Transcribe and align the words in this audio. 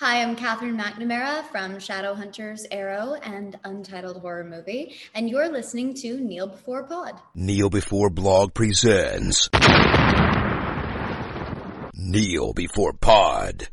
Hi, 0.00 0.22
I'm 0.22 0.36
Katherine 0.36 0.78
McNamara 0.78 1.42
from 1.50 1.78
Shadowhunters 1.78 2.66
Arrow 2.70 3.14
and 3.14 3.58
Untitled 3.64 4.18
Horror 4.20 4.44
Movie, 4.44 4.94
and 5.12 5.28
you're 5.28 5.48
listening 5.48 5.92
to 5.94 6.20
Kneel 6.20 6.46
Before 6.46 6.84
Pod. 6.84 7.20
Kneel 7.34 7.68
Before 7.68 8.08
Blog 8.08 8.54
presents 8.54 9.50
Kneel 11.96 12.52
Before 12.52 12.92
Pod. 12.92 13.70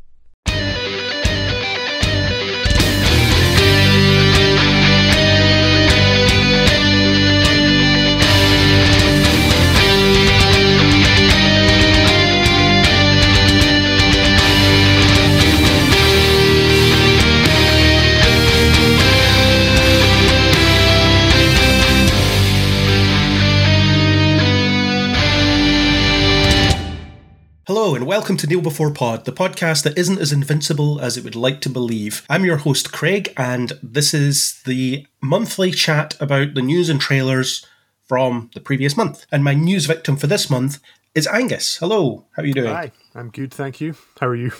Hello, 27.66 27.96
and 27.96 28.06
welcome 28.06 28.36
to 28.36 28.46
Kneel 28.46 28.60
Before 28.60 28.92
Pod, 28.92 29.24
the 29.24 29.32
podcast 29.32 29.82
that 29.82 29.98
isn't 29.98 30.20
as 30.20 30.30
invincible 30.30 31.00
as 31.00 31.16
it 31.16 31.24
would 31.24 31.34
like 31.34 31.60
to 31.62 31.68
believe. 31.68 32.24
I'm 32.30 32.44
your 32.44 32.58
host, 32.58 32.92
Craig, 32.92 33.34
and 33.36 33.72
this 33.82 34.14
is 34.14 34.62
the 34.66 35.04
monthly 35.20 35.72
chat 35.72 36.16
about 36.20 36.54
the 36.54 36.62
news 36.62 36.88
and 36.88 37.00
trailers 37.00 37.66
from 38.04 38.50
the 38.54 38.60
previous 38.60 38.96
month. 38.96 39.26
And 39.32 39.42
my 39.42 39.54
news 39.54 39.86
victim 39.86 40.16
for 40.16 40.28
this 40.28 40.48
month 40.48 40.78
is 41.12 41.26
Angus. 41.26 41.78
Hello, 41.78 42.26
how 42.36 42.44
are 42.44 42.46
you 42.46 42.54
doing? 42.54 42.72
Hi, 42.72 42.92
I'm 43.16 43.30
good, 43.30 43.52
thank 43.52 43.80
you. 43.80 43.96
How 44.20 44.28
are 44.28 44.36
you? 44.36 44.52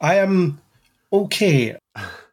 I 0.00 0.14
am 0.14 0.62
okay. 1.12 1.76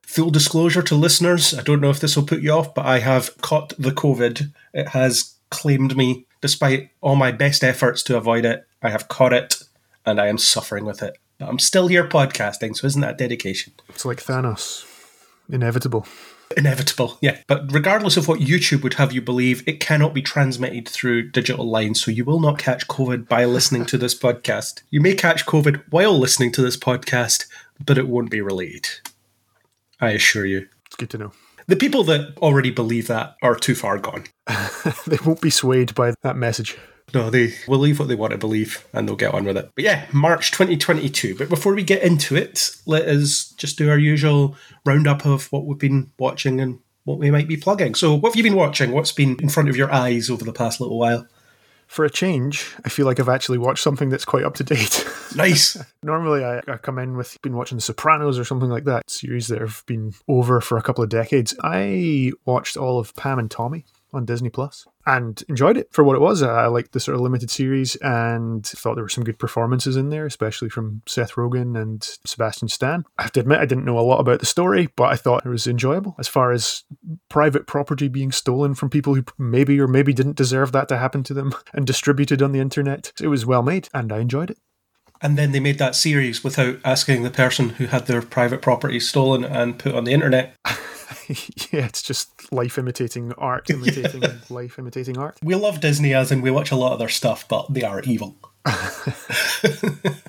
Full 0.04 0.30
disclosure 0.30 0.82
to 0.84 0.96
listeners, 0.96 1.54
I 1.54 1.62
don't 1.62 1.82
know 1.82 1.90
if 1.90 2.00
this 2.00 2.16
will 2.16 2.26
put 2.26 2.40
you 2.40 2.52
off, 2.52 2.74
but 2.74 2.86
I 2.86 3.00
have 3.00 3.36
caught 3.42 3.74
the 3.78 3.92
COVID. 3.92 4.54
It 4.74 4.88
has 4.88 5.36
claimed 5.50 5.98
me. 5.98 6.26
Despite 6.40 6.92
all 7.02 7.18
my 7.18 7.34
best 7.34 7.66
efforts 7.66 8.02
to 8.04 8.16
avoid 8.16 8.46
it, 8.46 8.66
I 8.82 8.92
have 8.92 9.10
caught 9.10 9.34
it 9.34 9.62
and 10.10 10.20
I 10.20 10.28
am 10.28 10.38
suffering 10.38 10.86
with 10.86 11.02
it. 11.02 11.18
But 11.38 11.50
I'm 11.50 11.60
still 11.60 11.88
here 11.88 12.08
podcasting, 12.08 12.76
so 12.76 12.88
isn't 12.88 13.02
that 13.02 13.18
dedication? 13.18 13.74
It's 13.88 14.06
like 14.06 14.22
Thanos. 14.22 14.86
Inevitable. 15.50 16.06
Inevitable, 16.58 17.18
yeah. 17.22 17.38
But 17.48 17.72
regardless 17.72 18.18
of 18.18 18.28
what 18.28 18.40
YouTube 18.40 18.82
would 18.84 18.96
have 18.96 19.14
you 19.14 19.22
believe, 19.22 19.64
it 19.68 19.80
cannot 19.80 20.14
be 20.14 20.22
transmitted 20.22 20.88
through 20.88 21.30
digital 21.30 21.70
lines, 21.70 22.04
so 22.04 22.12
you 22.12 22.26
will 22.26 22.40
not 22.40 22.58
catch 22.58 22.88
COVID 22.88 23.28
by 23.28 23.46
listening 23.46 23.86
to 23.86 23.98
this 23.98 24.18
podcast. 24.18 24.82
You 24.90 25.00
may 25.00 25.14
catch 25.14 25.46
COVID 25.46 25.84
while 25.92 26.18
listening 26.18 26.52
to 26.54 26.62
this 26.62 26.76
podcast, 26.76 27.46
but 27.84 27.98
it 27.98 28.08
won't 28.08 28.32
be 28.32 28.42
related. 28.42 28.88
I 30.02 30.12
assure 30.12 30.46
you. 30.46 30.68
It's 30.88 30.96
good 30.96 31.12
to 31.12 31.18
know. 31.18 31.32
The 31.68 31.76
people 31.76 32.04
that 32.06 32.36
already 32.40 32.72
believe 32.72 33.06
that 33.08 33.36
are 33.44 33.56
too 33.56 33.76
far 33.76 34.00
gone. 34.00 34.24
they 35.06 35.20
won't 35.24 35.42
be 35.42 35.52
swayed 35.52 35.94
by 35.94 36.16
that 36.24 36.36
message. 36.36 36.76
No, 37.14 37.30
they 37.30 37.54
will 37.68 37.78
believe 37.78 38.00
what 38.00 38.08
they 38.08 38.16
want 38.16 38.32
to 38.32 38.38
believe 38.38 38.86
and 38.94 39.08
they'll 39.08 39.16
get 39.16 39.34
on 39.34 39.46
with 39.46 39.58
it. 39.58 39.72
But 39.76 39.84
yeah, 39.84 40.06
March 40.12 40.52
2022. 40.52 41.36
But 41.36 41.50
before 41.50 41.74
we 41.74 41.84
get 41.84 42.04
into 42.04 42.36
it, 42.36 42.72
let 42.86 43.08
us 43.08 43.54
just 43.58 43.78
do 43.78 43.90
our 43.90 43.98
usual 43.98 44.56
roundup 44.86 45.26
of 45.26 45.52
what 45.52 45.66
we've 45.66 45.78
been 45.78 46.12
watching 46.18 46.60
and 46.62 46.80
what 47.06 47.20
we 47.20 47.32
might 47.32 47.48
be 47.48 47.58
plugging. 47.58 47.96
So, 47.96 48.14
what 48.14 48.30
have 48.30 48.36
you 48.36 48.44
been 48.44 48.56
watching? 48.56 48.92
What's 48.92 49.12
been 49.12 49.38
in 49.42 49.50
front 49.50 49.70
of 49.70 49.76
your 49.76 49.92
eyes 49.92 50.30
over 50.30 50.46
the 50.46 50.54
past 50.54 50.80
little 50.80 51.00
while? 51.00 51.28
For 51.88 52.06
a 52.06 52.10
change, 52.10 52.76
I 52.86 52.90
feel 52.90 53.08
like 53.08 53.20
I've 53.20 53.30
actually 53.30 53.58
watched 53.58 53.82
something 53.82 54.10
that's 54.10 54.26
quite 54.26 54.44
up 54.44 54.56
to 54.56 54.64
date. 54.64 55.06
Nice. 55.36 55.78
Normally, 56.02 56.44
I, 56.44 56.60
I 56.68 56.78
come 56.78 56.98
in 56.98 57.16
with 57.16 57.40
been 57.44 57.56
watching 57.56 57.78
The 57.78 57.84
Sopranos 57.84 58.40
or 58.40 58.44
something 58.44 58.70
like 58.70 58.86
that, 58.86 59.12
series 59.12 59.48
that 59.50 59.62
have 59.62 59.84
been 59.86 60.14
over 60.28 60.60
for 60.60 60.76
a 60.76 60.82
couple 60.82 61.04
of 61.04 61.12
decades. 61.12 61.54
I 61.62 62.32
watched 62.46 62.78
all 62.78 62.98
of 62.98 63.14
Pam 63.16 63.38
and 63.38 63.50
Tommy 63.50 63.86
on 64.12 64.26
Disney 64.26 64.50
Plus 64.50 64.88
and 65.10 65.44
enjoyed 65.50 65.76
it 65.76 65.90
for 65.92 66.04
what 66.04 66.16
it 66.16 66.22
was. 66.22 66.44
I 66.44 66.68
liked 66.68 66.92
the 66.92 67.00
sort 67.00 67.16
of 67.16 67.22
limited 67.22 67.50
series 67.50 67.96
and 67.98 68.66
thought 68.66 68.96
there 68.96 69.04
were 69.04 69.10
some 69.10 69.24
good 69.24 69.40
performances 69.40 69.98
in 69.98 70.10
there, 70.10 70.26
especially 70.26 70.70
from 70.70 71.02
Seth 71.08 71.34
Rogen 71.34 71.80
and 71.80 72.04
Sebastian 72.26 72.68
Stan. 72.68 73.06
I 73.18 73.24
have 73.24 73.32
to 73.34 73.40
admit, 73.40 73.60
I 73.60 73.66
didn't 73.66 73.86
know 73.86 73.98
a 73.98 74.02
lot 74.02 74.20
about 74.20 74.40
the 74.40 74.46
story, 74.46 74.90
but 74.96 75.12
I 75.12 75.16
thought 75.16 75.46
it 75.46 75.50
was 75.50 75.66
enjoyable. 75.66 76.16
As 76.20 76.28
far 76.28 76.52
as 76.52 76.84
private 77.28 77.66
property 77.66 78.08
being 78.08 78.32
stolen 78.32 78.76
from 78.76 78.92
people 78.92 79.16
who 79.16 79.24
maybe 79.38 79.80
or 79.80 79.88
maybe 79.88 80.14
didn't 80.14 80.38
deserve 80.38 80.72
that 80.74 80.88
to 80.90 80.98
happen 80.98 81.24
to 81.24 81.34
them 81.34 81.54
and 81.74 81.88
distributed 81.88 82.44
on 82.44 82.52
the 82.52 82.60
internet, 82.60 83.12
it 83.20 83.28
was 83.28 83.46
well 83.46 83.64
made 83.64 83.90
and 83.94 84.12
I 84.12 84.20
enjoyed 84.20 84.52
it. 84.52 84.60
And 85.22 85.38
then 85.38 85.52
they 85.52 85.60
made 85.60 85.80
that 85.80 85.96
series 85.96 86.44
without 86.44 86.78
asking 86.86 87.24
the 87.24 87.32
person 87.32 87.70
who 87.70 87.88
had 87.88 88.06
their 88.06 88.22
private 88.22 88.62
property 88.62 89.00
stolen 89.00 89.44
and 89.44 89.78
put 89.78 89.96
on 89.96 90.06
the 90.06 90.14
internet. 90.14 90.56
yeah, 91.72 91.86
it's 91.86 92.02
just 92.02 92.52
life 92.52 92.78
imitating 92.78 93.34
art, 93.34 93.70
imitating 93.70 94.24
life, 94.50 94.78
imitating 94.78 95.18
art. 95.18 95.38
We 95.44 95.56
love 95.56 95.80
Disney 95.80 96.14
as 96.14 96.32
in 96.32 96.42
we 96.42 96.52
watch 96.52 96.72
a 96.72 96.76
lot 96.76 96.94
of 96.94 97.00
their 97.00 97.10
stuff, 97.10 97.48
but 97.48 97.74
they 97.74 97.84
are 97.84 98.02
evil. 98.02 98.36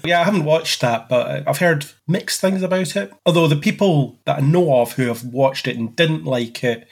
yeah, 0.04 0.20
I 0.20 0.24
haven't 0.24 0.44
watched 0.44 0.80
that, 0.80 1.08
but 1.08 1.46
I've 1.48 1.58
heard 1.58 1.86
mixed 2.06 2.40
things 2.40 2.62
about 2.62 2.96
it. 2.96 3.12
Although 3.26 3.48
the 3.48 3.56
people 3.56 4.18
that 4.24 4.38
I 4.38 4.40
know 4.40 4.80
of 4.80 4.92
who 4.92 5.08
have 5.08 5.24
watched 5.24 5.66
it 5.66 5.76
and 5.76 5.94
didn't 5.94 6.24
like 6.24 6.62
it 6.64 6.86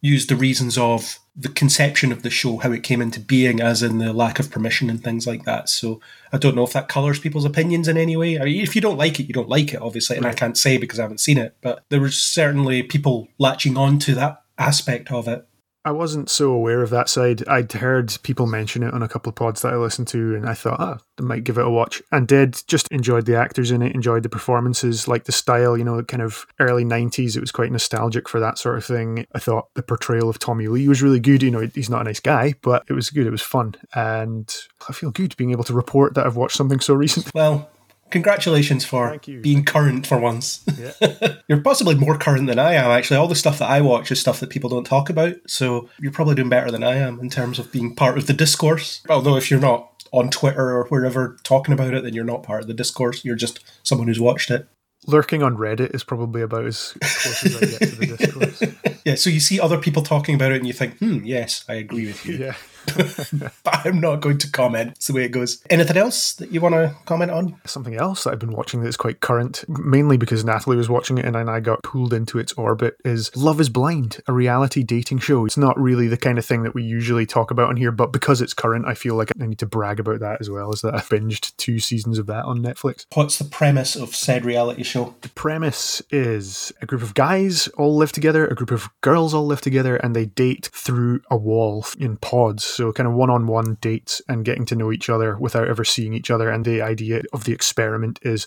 used 0.00 0.28
the 0.28 0.36
reasons 0.36 0.78
of 0.78 1.18
the 1.38 1.48
conception 1.50 2.12
of 2.12 2.22
the 2.22 2.30
show, 2.30 2.56
how 2.58 2.72
it 2.72 2.82
came 2.82 3.02
into 3.02 3.20
being, 3.20 3.60
as 3.60 3.82
in 3.82 3.98
the 3.98 4.12
lack 4.12 4.38
of 4.38 4.50
permission 4.50 4.88
and 4.88 5.04
things 5.04 5.26
like 5.26 5.44
that. 5.44 5.68
So 5.68 6.00
I 6.32 6.38
don't 6.38 6.56
know 6.56 6.64
if 6.64 6.72
that 6.72 6.88
colours 6.88 7.18
people's 7.18 7.44
opinions 7.44 7.88
in 7.88 7.98
any 7.98 8.16
way. 8.16 8.40
I 8.40 8.44
mean, 8.44 8.62
if 8.62 8.74
you 8.74 8.80
don't 8.80 8.96
like 8.96 9.20
it, 9.20 9.24
you 9.24 9.34
don't 9.34 9.48
like 9.48 9.74
it, 9.74 9.82
obviously, 9.82 10.16
and 10.16 10.24
right. 10.24 10.34
I 10.34 10.38
can't 10.38 10.56
say 10.56 10.78
because 10.78 10.98
I 10.98 11.02
haven't 11.02 11.20
seen 11.20 11.36
it. 11.36 11.54
But 11.60 11.84
there 11.90 12.00
was 12.00 12.20
certainly 12.20 12.82
people 12.82 13.28
latching 13.38 13.76
on 13.76 13.98
to 14.00 14.14
that 14.14 14.42
aspect 14.58 15.12
of 15.12 15.28
it 15.28 15.46
I 15.86 15.92
wasn't 15.92 16.28
so 16.28 16.50
aware 16.50 16.82
of 16.82 16.90
that 16.90 17.08
side. 17.08 17.46
I'd 17.46 17.72
heard 17.72 18.18
people 18.24 18.48
mention 18.48 18.82
it 18.82 18.92
on 18.92 19.04
a 19.04 19.08
couple 19.08 19.30
of 19.30 19.36
pods 19.36 19.62
that 19.62 19.72
I 19.72 19.76
listened 19.76 20.08
to, 20.08 20.34
and 20.34 20.48
I 20.48 20.52
thought, 20.52 20.80
ah, 20.80 20.98
oh, 20.98 21.04
I 21.20 21.22
might 21.22 21.44
give 21.44 21.58
it 21.58 21.64
a 21.64 21.70
watch. 21.70 22.02
And 22.10 22.26
did. 22.26 22.60
Just 22.66 22.88
enjoyed 22.90 23.24
the 23.24 23.36
actors 23.36 23.70
in 23.70 23.82
it, 23.82 23.94
enjoyed 23.94 24.24
the 24.24 24.28
performances, 24.28 25.06
like 25.06 25.24
the 25.24 25.32
style, 25.32 25.78
you 25.78 25.84
know, 25.84 26.02
kind 26.02 26.24
of 26.24 26.44
early 26.58 26.84
90s. 26.84 27.36
It 27.36 27.40
was 27.40 27.52
quite 27.52 27.70
nostalgic 27.70 28.28
for 28.28 28.40
that 28.40 28.58
sort 28.58 28.78
of 28.78 28.84
thing. 28.84 29.26
I 29.32 29.38
thought 29.38 29.68
the 29.74 29.82
portrayal 29.84 30.28
of 30.28 30.40
Tommy 30.40 30.66
Lee 30.66 30.88
was 30.88 31.02
really 31.04 31.20
good. 31.20 31.44
You 31.44 31.52
know, 31.52 31.70
he's 31.72 31.88
not 31.88 32.00
a 32.00 32.04
nice 32.04 32.18
guy, 32.18 32.54
but 32.62 32.82
it 32.88 32.92
was 32.92 33.08
good. 33.08 33.28
It 33.28 33.30
was 33.30 33.40
fun. 33.40 33.76
And 33.94 34.52
I 34.88 34.92
feel 34.92 35.12
good 35.12 35.36
being 35.36 35.52
able 35.52 35.64
to 35.64 35.72
report 35.72 36.14
that 36.14 36.26
I've 36.26 36.36
watched 36.36 36.56
something 36.56 36.80
so 36.80 36.94
recent. 36.94 37.32
Well, 37.32 37.70
Congratulations 38.10 38.84
for 38.84 39.18
being 39.40 39.64
current 39.64 40.06
for 40.06 40.18
once. 40.18 40.64
Yeah. 40.78 41.36
you're 41.48 41.60
possibly 41.60 41.94
more 41.94 42.16
current 42.16 42.46
than 42.46 42.58
I 42.58 42.74
am, 42.74 42.90
actually. 42.90 43.16
All 43.16 43.28
the 43.28 43.34
stuff 43.34 43.58
that 43.58 43.68
I 43.68 43.80
watch 43.80 44.12
is 44.12 44.20
stuff 44.20 44.40
that 44.40 44.50
people 44.50 44.70
don't 44.70 44.84
talk 44.84 45.10
about. 45.10 45.34
So 45.48 45.88
you're 46.00 46.12
probably 46.12 46.36
doing 46.36 46.48
better 46.48 46.70
than 46.70 46.84
I 46.84 46.96
am 46.96 47.18
in 47.20 47.30
terms 47.30 47.58
of 47.58 47.72
being 47.72 47.96
part 47.96 48.16
of 48.16 48.26
the 48.26 48.32
discourse. 48.32 49.02
Although, 49.08 49.36
if 49.36 49.50
you're 49.50 49.60
not 49.60 50.04
on 50.12 50.30
Twitter 50.30 50.70
or 50.70 50.86
wherever 50.86 51.36
talking 51.42 51.74
about 51.74 51.94
it, 51.94 52.04
then 52.04 52.14
you're 52.14 52.24
not 52.24 52.42
part 52.42 52.62
of 52.62 52.68
the 52.68 52.74
discourse. 52.74 53.24
You're 53.24 53.36
just 53.36 53.64
someone 53.82 54.08
who's 54.08 54.20
watched 54.20 54.50
it. 54.50 54.68
Lurking 55.06 55.42
on 55.42 55.56
Reddit 55.56 55.94
is 55.94 56.02
probably 56.02 56.42
about 56.42 56.64
as 56.64 56.94
close 57.00 57.44
as 57.44 57.56
I 57.56 57.60
get 57.60 57.78
to 57.78 57.96
the 57.96 58.06
discourse. 58.16 58.62
yeah, 59.04 59.14
so 59.14 59.30
you 59.30 59.40
see 59.40 59.60
other 59.60 59.78
people 59.78 60.02
talking 60.02 60.34
about 60.34 60.52
it 60.52 60.56
and 60.56 60.66
you 60.66 60.72
think, 60.72 60.98
hmm, 60.98 61.24
yes, 61.24 61.64
I 61.68 61.74
agree 61.74 62.06
with 62.06 62.24
you. 62.26 62.36
yeah. 62.38 62.54
but 63.64 63.86
I'm 63.86 64.00
not 64.00 64.20
going 64.20 64.38
to 64.38 64.50
comment. 64.50 64.92
It's 64.96 65.06
the 65.06 65.12
way 65.12 65.24
it 65.24 65.30
goes. 65.30 65.62
Anything 65.70 65.96
else 65.96 66.34
that 66.34 66.50
you 66.50 66.60
want 66.60 66.74
to 66.74 66.94
comment 67.04 67.30
on? 67.30 67.60
Something 67.64 67.96
else 67.96 68.24
that 68.24 68.32
I've 68.32 68.38
been 68.38 68.52
watching 68.52 68.82
that's 68.82 68.96
quite 68.96 69.20
current, 69.20 69.64
mainly 69.68 70.16
because 70.16 70.44
Natalie 70.44 70.76
was 70.76 70.88
watching 70.88 71.18
it 71.18 71.24
and 71.24 71.36
I 71.36 71.60
got 71.60 71.82
pulled 71.82 72.12
into 72.12 72.38
its 72.38 72.52
orbit, 72.54 72.96
is 73.04 73.34
Love 73.36 73.60
is 73.60 73.68
Blind, 73.68 74.20
a 74.26 74.32
reality 74.32 74.82
dating 74.82 75.18
show. 75.18 75.44
It's 75.44 75.56
not 75.56 75.78
really 75.78 76.08
the 76.08 76.16
kind 76.16 76.38
of 76.38 76.44
thing 76.44 76.62
that 76.62 76.74
we 76.74 76.82
usually 76.82 77.26
talk 77.26 77.50
about 77.50 77.68
on 77.68 77.76
here, 77.76 77.92
but 77.92 78.12
because 78.12 78.40
it's 78.40 78.54
current, 78.54 78.86
I 78.86 78.94
feel 78.94 79.14
like 79.14 79.30
I 79.40 79.46
need 79.46 79.58
to 79.58 79.66
brag 79.66 80.00
about 80.00 80.20
that 80.20 80.40
as 80.40 80.50
well, 80.50 80.72
as 80.72 80.82
that 80.82 80.94
I've 80.94 81.08
binged 81.08 81.56
two 81.56 81.78
seasons 81.78 82.18
of 82.18 82.26
that 82.26 82.44
on 82.44 82.60
Netflix. 82.60 83.06
What's 83.14 83.38
the 83.38 83.44
premise 83.44 83.96
of 83.96 84.14
said 84.14 84.44
reality 84.44 84.82
show? 84.82 85.14
The 85.20 85.28
premise 85.30 86.02
is 86.10 86.72
a 86.80 86.86
group 86.86 87.02
of 87.02 87.14
guys 87.14 87.68
all 87.68 87.96
live 87.96 88.12
together, 88.12 88.46
a 88.46 88.54
group 88.54 88.70
of 88.70 88.88
girls 89.00 89.34
all 89.34 89.46
live 89.46 89.60
together, 89.60 89.96
and 89.96 90.14
they 90.14 90.26
date 90.26 90.70
through 90.72 91.20
a 91.30 91.36
wall 91.36 91.86
in 91.98 92.16
pods 92.16 92.75
so 92.76 92.92
kind 92.92 93.08
of 93.08 93.14
one-on-one 93.14 93.78
dates 93.80 94.20
and 94.28 94.44
getting 94.44 94.66
to 94.66 94.76
know 94.76 94.92
each 94.92 95.08
other 95.08 95.36
without 95.38 95.66
ever 95.66 95.84
seeing 95.84 96.12
each 96.12 96.30
other. 96.30 96.50
And 96.50 96.64
the 96.64 96.82
idea 96.82 97.22
of 97.32 97.44
the 97.44 97.52
experiment 97.52 98.18
is 98.22 98.46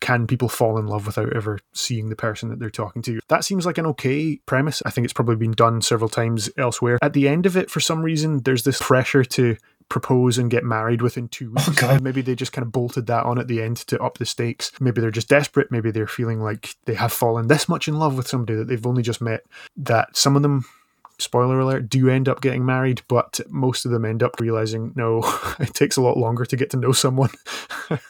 can 0.00 0.26
people 0.26 0.48
fall 0.48 0.78
in 0.78 0.86
love 0.86 1.06
without 1.06 1.34
ever 1.34 1.58
seeing 1.72 2.08
the 2.08 2.16
person 2.16 2.50
that 2.50 2.58
they're 2.58 2.70
talking 2.70 3.02
to? 3.02 3.20
That 3.28 3.44
seems 3.44 3.64
like 3.64 3.78
an 3.78 3.86
okay 3.86 4.36
premise. 4.46 4.82
I 4.84 4.90
think 4.90 5.04
it's 5.04 5.14
probably 5.14 5.36
been 5.36 5.52
done 5.52 5.80
several 5.80 6.10
times 6.10 6.50
elsewhere. 6.58 6.98
At 7.00 7.14
the 7.14 7.28
end 7.28 7.46
of 7.46 7.56
it, 7.56 7.70
for 7.70 7.80
some 7.80 8.02
reason, 8.02 8.42
there's 8.42 8.64
this 8.64 8.80
pressure 8.80 9.24
to 9.24 9.56
propose 9.88 10.38
and 10.38 10.50
get 10.50 10.64
married 10.64 11.02
within 11.02 11.28
two 11.28 11.52
oh, 11.56 11.68
weeks. 11.68 11.82
Oh, 11.82 11.98
maybe 12.00 12.22
they 12.22 12.34
just 12.34 12.52
kind 12.52 12.64
of 12.64 12.72
bolted 12.72 13.06
that 13.08 13.24
on 13.24 13.38
at 13.38 13.48
the 13.48 13.60
end 13.60 13.76
to 13.76 14.02
up 14.02 14.18
the 14.18 14.26
stakes. 14.26 14.72
Maybe 14.80 15.00
they're 15.00 15.10
just 15.10 15.28
desperate. 15.28 15.70
Maybe 15.70 15.90
they're 15.90 16.06
feeling 16.06 16.40
like 16.40 16.76
they 16.84 16.94
have 16.94 17.12
fallen 17.12 17.48
this 17.48 17.68
much 17.68 17.88
in 17.88 17.98
love 17.98 18.16
with 18.16 18.28
somebody 18.28 18.56
that 18.56 18.68
they've 18.68 18.86
only 18.86 19.02
just 19.02 19.20
met 19.20 19.44
that 19.76 20.16
some 20.16 20.36
of 20.36 20.42
them 20.42 20.64
spoiler 21.18 21.60
alert, 21.60 21.88
do 21.88 22.08
end 22.08 22.28
up 22.28 22.40
getting 22.40 22.64
married, 22.64 23.02
but 23.08 23.40
most 23.48 23.84
of 23.84 23.90
them 23.90 24.04
end 24.04 24.22
up 24.22 24.40
realizing 24.40 24.92
no, 24.96 25.22
it 25.60 25.74
takes 25.74 25.96
a 25.96 26.02
lot 26.02 26.16
longer 26.16 26.44
to 26.44 26.56
get 26.56 26.70
to 26.70 26.76
know 26.76 26.92
someone. 26.92 27.30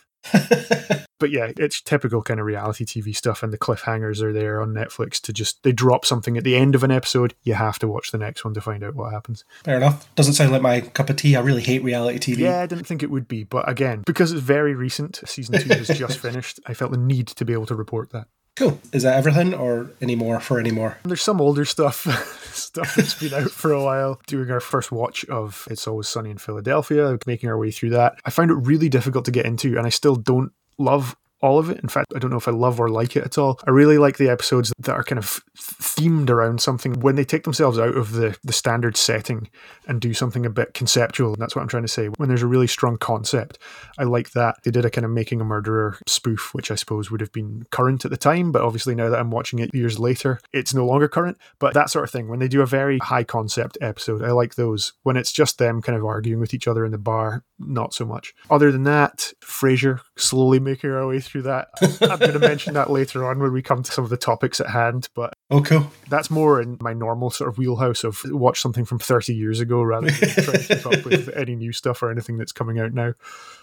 But 1.22 1.30
yeah, 1.30 1.52
it's 1.56 1.80
typical 1.80 2.20
kind 2.20 2.40
of 2.40 2.46
reality 2.46 2.84
TV 2.84 3.14
stuff, 3.14 3.44
and 3.44 3.52
the 3.52 3.58
cliffhangers 3.58 4.20
are 4.22 4.32
there 4.32 4.60
on 4.60 4.74
Netflix 4.74 5.20
to 5.20 5.32
just 5.32 5.62
they 5.62 5.70
drop 5.70 6.04
something 6.04 6.36
at 6.36 6.42
the 6.42 6.56
end 6.56 6.74
of 6.74 6.82
an 6.82 6.90
episode. 6.90 7.36
You 7.44 7.54
have 7.54 7.78
to 7.78 7.86
watch 7.86 8.10
the 8.10 8.18
next 8.18 8.44
one 8.44 8.54
to 8.54 8.60
find 8.60 8.82
out 8.82 8.96
what 8.96 9.12
happens. 9.12 9.44
Fair 9.62 9.76
enough. 9.76 10.12
Doesn't 10.16 10.34
sound 10.34 10.50
like 10.50 10.62
my 10.62 10.80
cup 10.80 11.10
of 11.10 11.14
tea. 11.14 11.36
I 11.36 11.40
really 11.40 11.62
hate 11.62 11.84
reality 11.84 12.34
TV. 12.34 12.38
Yeah, 12.38 12.60
I 12.60 12.66
didn't 12.66 12.88
think 12.88 13.04
it 13.04 13.10
would 13.12 13.28
be, 13.28 13.44
but 13.44 13.68
again, 13.68 14.02
because 14.04 14.32
it's 14.32 14.40
very 14.40 14.74
recent, 14.74 15.20
season 15.24 15.60
two 15.60 15.68
has 15.68 15.96
just 15.96 16.18
finished. 16.20 16.58
I 16.66 16.74
felt 16.74 16.90
the 16.90 16.98
need 16.98 17.28
to 17.28 17.44
be 17.44 17.52
able 17.52 17.66
to 17.66 17.76
report 17.76 18.10
that. 18.10 18.26
Cool. 18.56 18.78
Is 18.92 19.02
that 19.02 19.16
everything 19.16 19.54
or 19.54 19.90
any 20.00 20.14
more 20.14 20.38
for 20.38 20.58
any 20.58 20.70
more? 20.70 20.98
There's 21.04 21.22
some 21.22 21.40
older 21.40 21.64
stuff, 21.64 21.96
stuff 22.54 22.94
that's 22.94 23.14
been 23.14 23.32
out 23.32 23.50
for 23.50 23.72
a 23.72 23.82
while. 23.82 24.20
Doing 24.26 24.50
our 24.50 24.60
first 24.60 24.92
watch 24.92 25.24
of 25.26 25.66
It's 25.70 25.88
Always 25.88 26.08
Sunny 26.08 26.30
in 26.30 26.38
Philadelphia, 26.38 27.18
making 27.26 27.48
our 27.48 27.58
way 27.58 27.70
through 27.70 27.90
that. 27.90 28.18
I 28.24 28.30
found 28.30 28.50
it 28.50 28.54
really 28.54 28.90
difficult 28.90 29.24
to 29.24 29.30
get 29.30 29.46
into, 29.46 29.78
and 29.78 29.86
I 29.86 29.90
still 29.90 30.16
don't 30.16 30.52
love 30.78 31.16
all 31.42 31.58
of 31.58 31.68
it. 31.68 31.80
In 31.80 31.88
fact, 31.88 32.12
I 32.14 32.18
don't 32.18 32.30
know 32.30 32.36
if 32.36 32.48
I 32.48 32.52
love 32.52 32.80
or 32.80 32.88
like 32.88 33.16
it 33.16 33.24
at 33.24 33.36
all. 33.36 33.58
I 33.66 33.70
really 33.70 33.98
like 33.98 34.16
the 34.16 34.30
episodes 34.30 34.72
that 34.78 34.92
are 34.92 35.04
kind 35.04 35.18
of 35.18 35.40
themed 35.56 36.30
around 36.30 36.60
something 36.60 37.00
when 37.00 37.16
they 37.16 37.24
take 37.24 37.44
themselves 37.44 37.78
out 37.78 37.96
of 37.96 38.12
the, 38.12 38.36
the 38.44 38.52
standard 38.52 38.96
setting 38.96 39.48
and 39.86 40.00
do 40.00 40.14
something 40.14 40.46
a 40.46 40.50
bit 40.50 40.72
conceptual. 40.74 41.34
That's 41.36 41.56
what 41.56 41.62
I'm 41.62 41.68
trying 41.68 41.82
to 41.82 41.88
say. 41.88 42.06
When 42.16 42.28
there's 42.28 42.42
a 42.42 42.46
really 42.46 42.68
strong 42.68 42.96
concept, 42.96 43.58
I 43.98 44.04
like 44.04 44.30
that. 44.32 44.62
They 44.62 44.70
did 44.70 44.84
a 44.84 44.90
kind 44.90 45.04
of 45.04 45.10
making 45.10 45.40
a 45.40 45.44
murderer 45.44 45.98
spoof, 46.06 46.54
which 46.54 46.70
I 46.70 46.76
suppose 46.76 47.10
would 47.10 47.20
have 47.20 47.32
been 47.32 47.66
current 47.70 48.04
at 48.04 48.10
the 48.10 48.16
time, 48.16 48.52
but 48.52 48.62
obviously 48.62 48.94
now 48.94 49.10
that 49.10 49.18
I'm 49.18 49.30
watching 49.30 49.58
it 49.58 49.74
years 49.74 49.98
later, 49.98 50.40
it's 50.52 50.72
no 50.72 50.86
longer 50.86 51.08
current. 51.08 51.38
But 51.58 51.74
that 51.74 51.90
sort 51.90 52.04
of 52.04 52.10
thing, 52.10 52.28
when 52.28 52.38
they 52.38 52.48
do 52.48 52.62
a 52.62 52.66
very 52.66 52.98
high 52.98 53.24
concept 53.24 53.76
episode, 53.80 54.22
I 54.22 54.30
like 54.30 54.54
those. 54.54 54.92
When 55.02 55.16
it's 55.16 55.32
just 55.32 55.58
them 55.58 55.82
kind 55.82 55.98
of 55.98 56.04
arguing 56.04 56.40
with 56.40 56.54
each 56.54 56.68
other 56.68 56.84
in 56.84 56.92
the 56.92 56.98
bar, 56.98 57.44
not 57.58 57.94
so 57.94 58.04
much. 58.04 58.34
Other 58.50 58.70
than 58.70 58.84
that, 58.84 59.32
Frasier 59.42 60.00
slowly 60.16 60.60
making 60.60 60.90
our 60.90 61.06
way 61.06 61.20
through 61.20 61.31
that. 61.40 61.68
I'm 62.02 62.18
going 62.18 62.32
to 62.34 62.38
mention 62.38 62.74
that 62.74 62.90
later 62.90 63.24
on 63.26 63.38
when 63.38 63.54
we 63.54 63.62
come 63.62 63.82
to 63.82 63.90
some 63.90 64.04
of 64.04 64.10
the 64.10 64.18
topics 64.18 64.60
at 64.60 64.68
hand, 64.68 65.08
but 65.14 65.32
Oh, 65.50 65.62
cool. 65.62 65.90
that's 66.10 66.30
more 66.30 66.60
in 66.60 66.76
my 66.82 66.92
normal 66.92 67.30
sort 67.30 67.48
of 67.48 67.56
wheelhouse 67.56 68.04
of 68.04 68.20
watch 68.26 68.60
something 68.60 68.84
from 68.84 68.98
30 68.98 69.34
years 69.34 69.60
ago 69.60 69.80
rather 69.82 70.10
than 70.10 70.28
trying 70.44 70.58
to 70.58 70.74
keep 70.76 70.86
up 70.86 71.04
with 71.06 71.30
any 71.34 71.54
new 71.54 71.72
stuff 71.72 72.02
or 72.02 72.10
anything 72.10 72.36
that's 72.36 72.52
coming 72.52 72.78
out 72.78 72.92
now. 72.92 73.14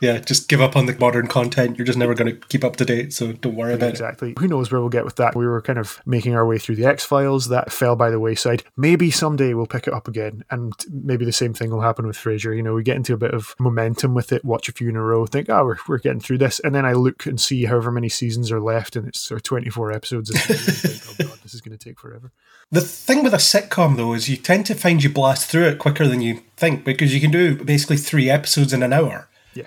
Yeah, 0.01 0.17
just 0.17 0.49
give 0.49 0.61
up 0.61 0.75
on 0.75 0.87
the 0.87 0.97
modern 0.97 1.27
content. 1.27 1.77
You're 1.77 1.85
just 1.85 1.99
never 1.99 2.15
going 2.15 2.33
to 2.33 2.47
keep 2.47 2.63
up 2.63 2.77
to 2.77 2.85
date, 2.85 3.13
so 3.13 3.33
don't 3.33 3.55
worry 3.55 3.73
about 3.75 3.87
it. 3.87 3.91
Exactly. 3.91 4.33
Who 4.39 4.47
knows 4.47 4.71
where 4.71 4.79
we'll 4.81 4.89
get 4.89 5.05
with 5.05 5.17
that? 5.17 5.35
We 5.35 5.45
were 5.45 5.61
kind 5.61 5.77
of 5.77 6.01
making 6.05 6.33
our 6.33 6.47
way 6.47 6.57
through 6.57 6.77
the 6.77 6.85
X 6.85 7.03
Files. 7.03 7.49
That 7.49 7.71
fell 7.71 7.95
by 7.95 8.09
the 8.09 8.19
wayside. 8.19 8.63
Maybe 8.77 9.11
someday 9.11 9.53
we'll 9.53 9.67
pick 9.67 9.87
it 9.87 9.93
up 9.93 10.07
again, 10.07 10.43
and 10.49 10.73
maybe 10.89 11.25
the 11.25 11.31
same 11.33 11.53
thing 11.53 11.69
will 11.71 11.81
happen 11.81 12.07
with 12.07 12.17
Frasier. 12.17 12.55
You 12.55 12.63
know, 12.63 12.73
we 12.73 12.83
get 12.83 12.95
into 12.95 13.13
a 13.13 13.17
bit 13.17 13.33
of 13.33 13.55
momentum 13.59 14.13
with 14.13 14.31
it, 14.31 14.45
watch 14.45 14.69
a 14.69 14.71
few 14.71 14.89
in 14.89 14.95
a 14.95 15.01
row, 15.01 15.25
think, 15.25 15.49
oh, 15.49 15.65
we're, 15.65 15.77
we're 15.87 15.97
getting 15.97 16.19
through 16.21 16.37
this. 16.37 16.59
And 16.61 16.73
then 16.73 16.85
I 16.85 16.93
look 16.93 17.25
and 17.25 17.39
see 17.41 17.58
however 17.65 17.91
many 17.91 18.09
seasons 18.09 18.51
are 18.51 18.59
left, 18.59 18.95
and 18.95 19.07
it's 19.07 19.19
sort 19.19 19.39
of 19.39 19.43
24 19.43 19.91
episodes. 19.91 20.29
And 20.29 20.39
think, 20.39 21.03
oh, 21.07 21.29
God, 21.29 21.39
this 21.43 21.53
is 21.53 21.61
going 21.61 21.77
to 21.77 21.83
take 21.83 21.99
forever. 21.99 22.31
The 22.71 22.81
thing 22.81 23.23
with 23.23 23.33
a 23.33 23.37
sitcom, 23.37 23.97
though, 23.97 24.13
is 24.13 24.29
you 24.29 24.37
tend 24.37 24.67
to 24.67 24.75
find 24.75 25.03
you 25.03 25.09
blast 25.09 25.49
through 25.49 25.65
it 25.65 25.79
quicker 25.79 26.07
than 26.07 26.21
you 26.21 26.43
think 26.55 26.83
because 26.83 27.15
you 27.15 27.19
can 27.19 27.31
do 27.31 27.55
basically 27.55 27.97
three 27.97 28.29
episodes 28.29 28.73
in 28.73 28.83
an 28.83 28.93
hour. 28.93 29.27
Yeah. 29.55 29.65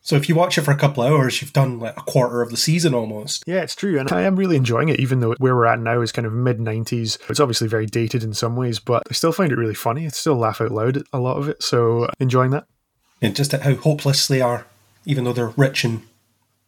So 0.00 0.14
if 0.14 0.28
you 0.28 0.36
watch 0.36 0.56
it 0.56 0.62
for 0.62 0.70
a 0.70 0.76
couple 0.76 1.02
of 1.02 1.12
hours, 1.12 1.42
you've 1.42 1.52
done 1.52 1.80
like 1.80 1.96
a 1.96 2.02
quarter 2.02 2.42
of 2.42 2.50
the 2.50 2.56
season 2.56 2.94
almost. 2.94 3.42
Yeah, 3.48 3.62
it's 3.62 3.74
true. 3.74 3.98
And 3.98 4.12
I 4.12 4.22
am 4.22 4.36
really 4.36 4.54
enjoying 4.54 4.90
it, 4.90 5.00
even 5.00 5.18
though 5.18 5.34
where 5.38 5.56
we're 5.56 5.66
at 5.66 5.80
now 5.80 6.00
is 6.00 6.12
kind 6.12 6.24
of 6.24 6.32
mid 6.32 6.58
90s. 6.58 7.18
It's 7.28 7.40
obviously 7.40 7.66
very 7.66 7.86
dated 7.86 8.22
in 8.22 8.32
some 8.32 8.54
ways, 8.54 8.78
but 8.78 9.02
I 9.10 9.12
still 9.12 9.32
find 9.32 9.50
it 9.50 9.58
really 9.58 9.74
funny. 9.74 10.06
I 10.06 10.10
still 10.10 10.36
laugh 10.36 10.60
out 10.60 10.70
loud 10.70 10.98
at 10.98 11.06
a 11.12 11.18
lot 11.18 11.38
of 11.38 11.48
it. 11.48 11.64
So 11.64 12.08
enjoying 12.20 12.52
that. 12.52 12.66
And 13.20 13.34
just 13.34 13.54
at 13.54 13.62
how 13.62 13.74
hopeless 13.74 14.28
they 14.28 14.40
are, 14.40 14.66
even 15.04 15.24
though 15.24 15.32
they're 15.32 15.48
rich 15.56 15.82
and 15.82 16.02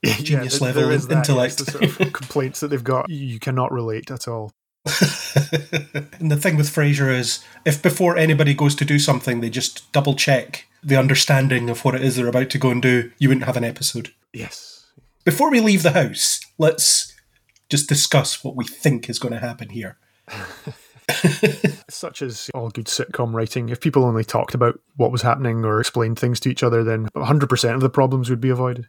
Genius 0.04 0.58
there- 0.58 0.72
level 0.72 0.88
that, 0.88 1.10
intellect. 1.10 1.58
yes, 1.58 1.64
the 1.64 1.70
sort 1.72 2.00
of 2.00 2.12
complaints 2.12 2.60
that 2.60 2.68
they've 2.68 2.84
got, 2.84 3.08
you 3.08 3.38
cannot 3.38 3.72
relate 3.72 4.10
at 4.10 4.28
all. 4.28 4.52
and 4.86 6.30
the 6.30 6.38
thing 6.40 6.56
with 6.56 6.70
Frasier 6.70 7.12
is, 7.12 7.44
if 7.64 7.82
before 7.82 8.16
anybody 8.16 8.54
goes 8.54 8.74
to 8.76 8.84
do 8.84 8.98
something, 8.98 9.40
they 9.40 9.50
just 9.50 9.90
double 9.92 10.14
check 10.14 10.66
the 10.82 10.96
understanding 10.96 11.68
of 11.68 11.84
what 11.84 11.94
it 11.94 12.02
is 12.02 12.16
they're 12.16 12.28
about 12.28 12.50
to 12.50 12.58
go 12.58 12.70
and 12.70 12.80
do, 12.80 13.10
you 13.18 13.28
wouldn't 13.28 13.46
have 13.46 13.56
an 13.56 13.64
episode. 13.64 14.12
Yes. 14.32 14.86
Before 15.24 15.50
we 15.50 15.60
leave 15.60 15.82
the 15.82 15.90
house, 15.90 16.40
let's 16.56 17.14
just 17.68 17.88
discuss 17.88 18.42
what 18.42 18.56
we 18.56 18.64
think 18.64 19.10
is 19.10 19.18
going 19.18 19.34
to 19.34 19.40
happen 19.40 19.70
here. 19.70 19.98
Such 21.90 22.22
as 22.22 22.50
all 22.54 22.70
good 22.70 22.86
sitcom 22.86 23.34
writing. 23.34 23.68
If 23.68 23.80
people 23.80 24.04
only 24.04 24.24
talked 24.24 24.54
about 24.54 24.78
what 24.96 25.12
was 25.12 25.22
happening 25.22 25.64
or 25.64 25.80
explained 25.80 26.18
things 26.18 26.38
to 26.40 26.48
each 26.48 26.62
other, 26.62 26.84
then 26.84 27.08
100% 27.16 27.74
of 27.74 27.80
the 27.80 27.90
problems 27.90 28.30
would 28.30 28.40
be 28.40 28.50
avoided. 28.50 28.88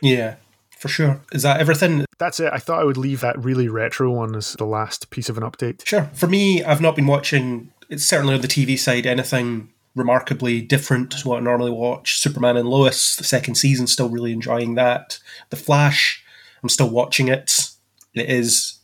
Yeah, 0.00 0.36
for 0.84 0.88
sure. 0.88 1.22
Is 1.32 1.44
that 1.44 1.62
everything? 1.62 2.04
That's 2.18 2.38
it. 2.40 2.52
I 2.52 2.58
thought 2.58 2.78
I 2.78 2.84
would 2.84 2.98
leave 2.98 3.22
that 3.22 3.42
really 3.42 3.68
retro 3.68 4.10
one 4.10 4.36
as 4.36 4.52
the 4.52 4.66
last 4.66 5.08
piece 5.08 5.30
of 5.30 5.38
an 5.38 5.42
update. 5.42 5.86
Sure. 5.86 6.10
For 6.12 6.26
me, 6.26 6.62
I've 6.62 6.82
not 6.82 6.94
been 6.94 7.06
watching, 7.06 7.72
it's 7.88 8.04
certainly 8.04 8.34
on 8.34 8.42
the 8.42 8.48
TV 8.48 8.78
side, 8.78 9.06
anything 9.06 9.72
remarkably 9.94 10.60
different 10.60 11.12
to 11.12 11.26
what 11.26 11.38
I 11.38 11.40
normally 11.40 11.70
watch. 11.70 12.18
Superman 12.18 12.58
and 12.58 12.68
Lois, 12.68 13.16
the 13.16 13.24
second 13.24 13.54
season, 13.54 13.86
still 13.86 14.10
really 14.10 14.30
enjoying 14.30 14.74
that. 14.74 15.20
The 15.48 15.56
Flash, 15.56 16.22
I'm 16.62 16.68
still 16.68 16.90
watching 16.90 17.28
it. 17.28 17.70
It 18.12 18.28
is 18.28 18.80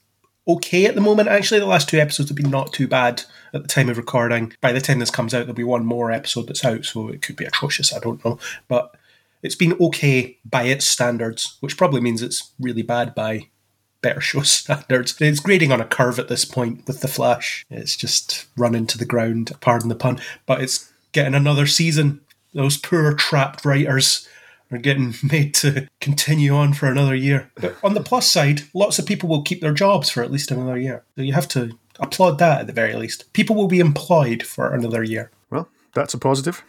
okay 0.48 0.86
at 0.86 0.94
the 0.94 1.02
moment. 1.02 1.28
Actually, 1.28 1.60
the 1.60 1.66
last 1.66 1.90
two 1.90 2.00
episodes 2.00 2.30
have 2.30 2.36
been 2.36 2.48
not 2.48 2.72
too 2.72 2.88
bad 2.88 3.24
at 3.52 3.60
the 3.60 3.68
time 3.68 3.90
of 3.90 3.98
recording. 3.98 4.54
By 4.62 4.72
the 4.72 4.80
time 4.80 5.00
this 5.00 5.10
comes 5.10 5.34
out, 5.34 5.40
there'll 5.40 5.52
be 5.52 5.64
one 5.64 5.84
more 5.84 6.10
episode 6.10 6.46
that's 6.46 6.64
out, 6.64 6.86
so 6.86 7.10
it 7.10 7.20
could 7.20 7.36
be 7.36 7.44
atrocious. 7.44 7.92
I 7.92 7.98
don't 7.98 8.24
know. 8.24 8.38
But 8.68 8.96
it's 9.42 9.54
been 9.54 9.76
okay 9.80 10.38
by 10.44 10.64
its 10.64 10.84
standards, 10.84 11.56
which 11.60 11.76
probably 11.76 12.00
means 12.00 12.22
it's 12.22 12.52
really 12.60 12.82
bad 12.82 13.14
by 13.14 13.48
better 14.02 14.20
show 14.20 14.40
standards. 14.42 15.16
It's 15.20 15.40
grading 15.40 15.72
on 15.72 15.80
a 15.80 15.86
curve 15.86 16.18
at 16.18 16.28
this 16.28 16.44
point 16.44 16.86
with 16.86 17.00
The 17.00 17.08
Flash. 17.08 17.64
It's 17.70 17.96
just 17.96 18.46
run 18.56 18.74
into 18.74 18.98
the 18.98 19.04
ground, 19.04 19.52
pardon 19.60 19.88
the 19.88 19.94
pun, 19.94 20.20
but 20.46 20.62
it's 20.62 20.90
getting 21.12 21.34
another 21.34 21.66
season. 21.66 22.20
Those 22.52 22.76
poor 22.76 23.14
trapped 23.14 23.64
writers 23.64 24.28
are 24.70 24.78
getting 24.78 25.14
made 25.22 25.54
to 25.54 25.88
continue 26.00 26.54
on 26.54 26.72
for 26.72 26.86
another 26.86 27.14
year. 27.14 27.50
But 27.56 27.76
on 27.82 27.94
the 27.94 28.02
plus 28.02 28.30
side, 28.30 28.62
lots 28.74 28.98
of 28.98 29.06
people 29.06 29.28
will 29.28 29.42
keep 29.42 29.60
their 29.60 29.74
jobs 29.74 30.10
for 30.10 30.22
at 30.22 30.30
least 30.30 30.50
another 30.50 30.78
year. 30.78 31.04
So 31.16 31.22
you 31.22 31.32
have 31.32 31.48
to 31.48 31.78
applaud 31.98 32.38
that 32.38 32.60
at 32.60 32.66
the 32.66 32.72
very 32.72 32.94
least. 32.94 33.32
People 33.32 33.56
will 33.56 33.68
be 33.68 33.80
employed 33.80 34.42
for 34.42 34.72
another 34.72 35.02
year. 35.02 35.30
Well, 35.50 35.68
that's 35.94 36.14
a 36.14 36.18
positive. 36.18 36.62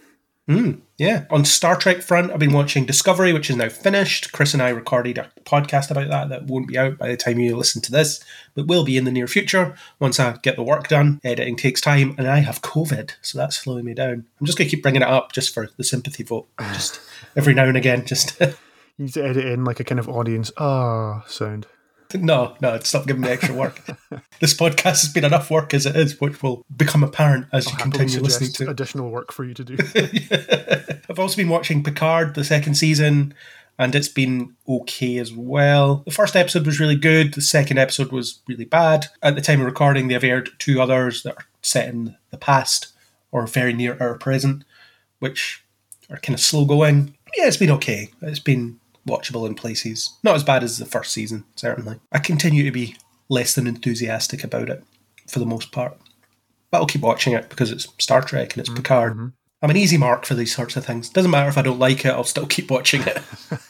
Yeah. 0.97 1.25
On 1.31 1.45
Star 1.45 1.75
Trek 1.75 2.01
front, 2.01 2.31
I've 2.31 2.39
been 2.39 2.53
watching 2.53 2.85
Discovery, 2.85 3.33
which 3.33 3.49
is 3.49 3.55
now 3.55 3.69
finished. 3.69 4.31
Chris 4.31 4.53
and 4.53 4.61
I 4.61 4.69
recorded 4.69 5.17
a 5.17 5.31
podcast 5.45 5.89
about 5.89 6.09
that 6.09 6.29
that 6.29 6.45
won't 6.45 6.67
be 6.67 6.77
out 6.77 6.97
by 6.97 7.07
the 7.07 7.17
time 7.17 7.39
you 7.39 7.55
listen 7.55 7.81
to 7.81 7.91
this, 7.91 8.23
but 8.53 8.67
will 8.67 8.85
be 8.85 8.97
in 8.97 9.05
the 9.05 9.11
near 9.11 9.27
future 9.27 9.75
once 9.99 10.19
I 10.19 10.37
get 10.43 10.55
the 10.57 10.63
work 10.63 10.87
done. 10.89 11.19
Editing 11.23 11.55
takes 11.55 11.81
time, 11.81 12.13
and 12.17 12.27
I 12.27 12.39
have 12.39 12.61
COVID, 12.61 13.13
so 13.21 13.37
that's 13.37 13.57
slowing 13.57 13.85
me 13.85 13.93
down. 13.93 14.25
I'm 14.39 14.45
just 14.45 14.57
going 14.57 14.69
to 14.69 14.75
keep 14.75 14.83
bringing 14.83 15.01
it 15.01 15.07
up 15.07 15.31
just 15.31 15.53
for 15.53 15.69
the 15.77 15.83
sympathy 15.83 16.23
vote. 16.23 16.47
Just 16.59 17.01
every 17.35 17.53
now 17.53 17.65
and 17.65 17.77
again, 17.77 18.05
just 18.05 18.39
You 18.39 19.05
need 19.05 19.13
to 19.13 19.25
edit 19.25 19.45
in 19.45 19.63
like 19.63 19.79
a 19.79 19.83
kind 19.83 19.99
of 19.99 20.07
audience 20.07 20.51
ah 20.57 21.23
sound. 21.27 21.65
no, 22.19 22.55
no, 22.61 22.79
stop 22.79 23.07
giving 23.07 23.21
me 23.21 23.29
extra 23.29 23.53
work. 23.53 23.81
this 24.39 24.53
podcast 24.53 25.01
has 25.01 25.09
been 25.09 25.25
enough 25.25 25.49
work 25.49 25.73
as 25.73 25.85
it 25.85 25.95
is, 25.95 26.19
which 26.19 26.41
will 26.41 26.65
become 26.75 27.03
apparent 27.03 27.47
as 27.51 27.69
you 27.69 27.77
continue 27.77 28.19
listening 28.19 28.51
to 28.51 28.69
additional 28.69 29.09
work 29.09 29.31
for 29.31 29.43
you 29.43 29.53
to 29.53 29.63
do. 29.63 29.77
I've 31.09 31.19
also 31.19 31.37
been 31.37 31.49
watching 31.49 31.83
Picard, 31.83 32.35
the 32.35 32.43
second 32.43 32.75
season, 32.75 33.33
and 33.77 33.95
it's 33.95 34.07
been 34.07 34.55
okay 34.67 35.17
as 35.17 35.33
well. 35.33 36.03
The 36.05 36.11
first 36.11 36.35
episode 36.35 36.65
was 36.65 36.79
really 36.79 36.95
good, 36.95 37.33
the 37.33 37.41
second 37.41 37.77
episode 37.77 38.11
was 38.11 38.41
really 38.47 38.65
bad. 38.65 39.07
At 39.21 39.35
the 39.35 39.41
time 39.41 39.61
of 39.61 39.65
recording, 39.65 40.07
they've 40.07 40.23
aired 40.23 40.49
two 40.59 40.81
others 40.81 41.23
that 41.23 41.35
are 41.37 41.45
set 41.61 41.89
in 41.89 42.15
the 42.31 42.37
past 42.37 42.93
or 43.31 43.47
very 43.47 43.73
near 43.73 43.97
our 43.99 44.17
present, 44.17 44.63
which 45.19 45.63
are 46.09 46.17
kind 46.17 46.33
of 46.33 46.41
slow 46.41 46.65
going. 46.65 47.15
Yeah, 47.35 47.47
it's 47.47 47.57
been 47.57 47.71
okay. 47.71 48.09
It's 48.21 48.39
been 48.39 48.80
watchable 49.07 49.47
in 49.47 49.55
places. 49.55 50.17
Not 50.23 50.35
as 50.35 50.43
bad 50.43 50.63
as 50.63 50.77
the 50.77 50.85
first 50.85 51.11
season, 51.11 51.45
certainly. 51.55 51.99
I 52.11 52.19
continue 52.19 52.63
to 52.63 52.71
be 52.71 52.95
less 53.29 53.55
than 53.55 53.67
enthusiastic 53.67 54.43
about 54.43 54.69
it 54.69 54.83
for 55.27 55.39
the 55.39 55.45
most 55.45 55.71
part. 55.71 55.97
But 56.69 56.77
I'll 56.79 56.85
keep 56.85 57.01
watching 57.01 57.33
it 57.33 57.49
because 57.49 57.71
it's 57.71 57.87
Star 57.97 58.21
Trek 58.21 58.53
and 58.53 58.59
it's 58.61 58.69
mm-hmm. 58.69 58.77
Picard. 58.77 59.13
Mm-hmm. 59.13 59.27
I'm 59.63 59.69
an 59.69 59.77
easy 59.77 59.97
mark 59.97 60.25
for 60.25 60.33
these 60.33 60.55
sorts 60.55 60.75
of 60.75 60.83
things. 60.85 61.09
Doesn't 61.09 61.29
matter 61.29 61.47
if 61.47 61.57
I 61.57 61.61
don't 61.61 61.77
like 61.77 62.03
it, 62.03 62.09
I'll 62.09 62.23
still 62.23 62.47
keep 62.47 62.71
watching 62.71 63.01
it. 63.05 63.21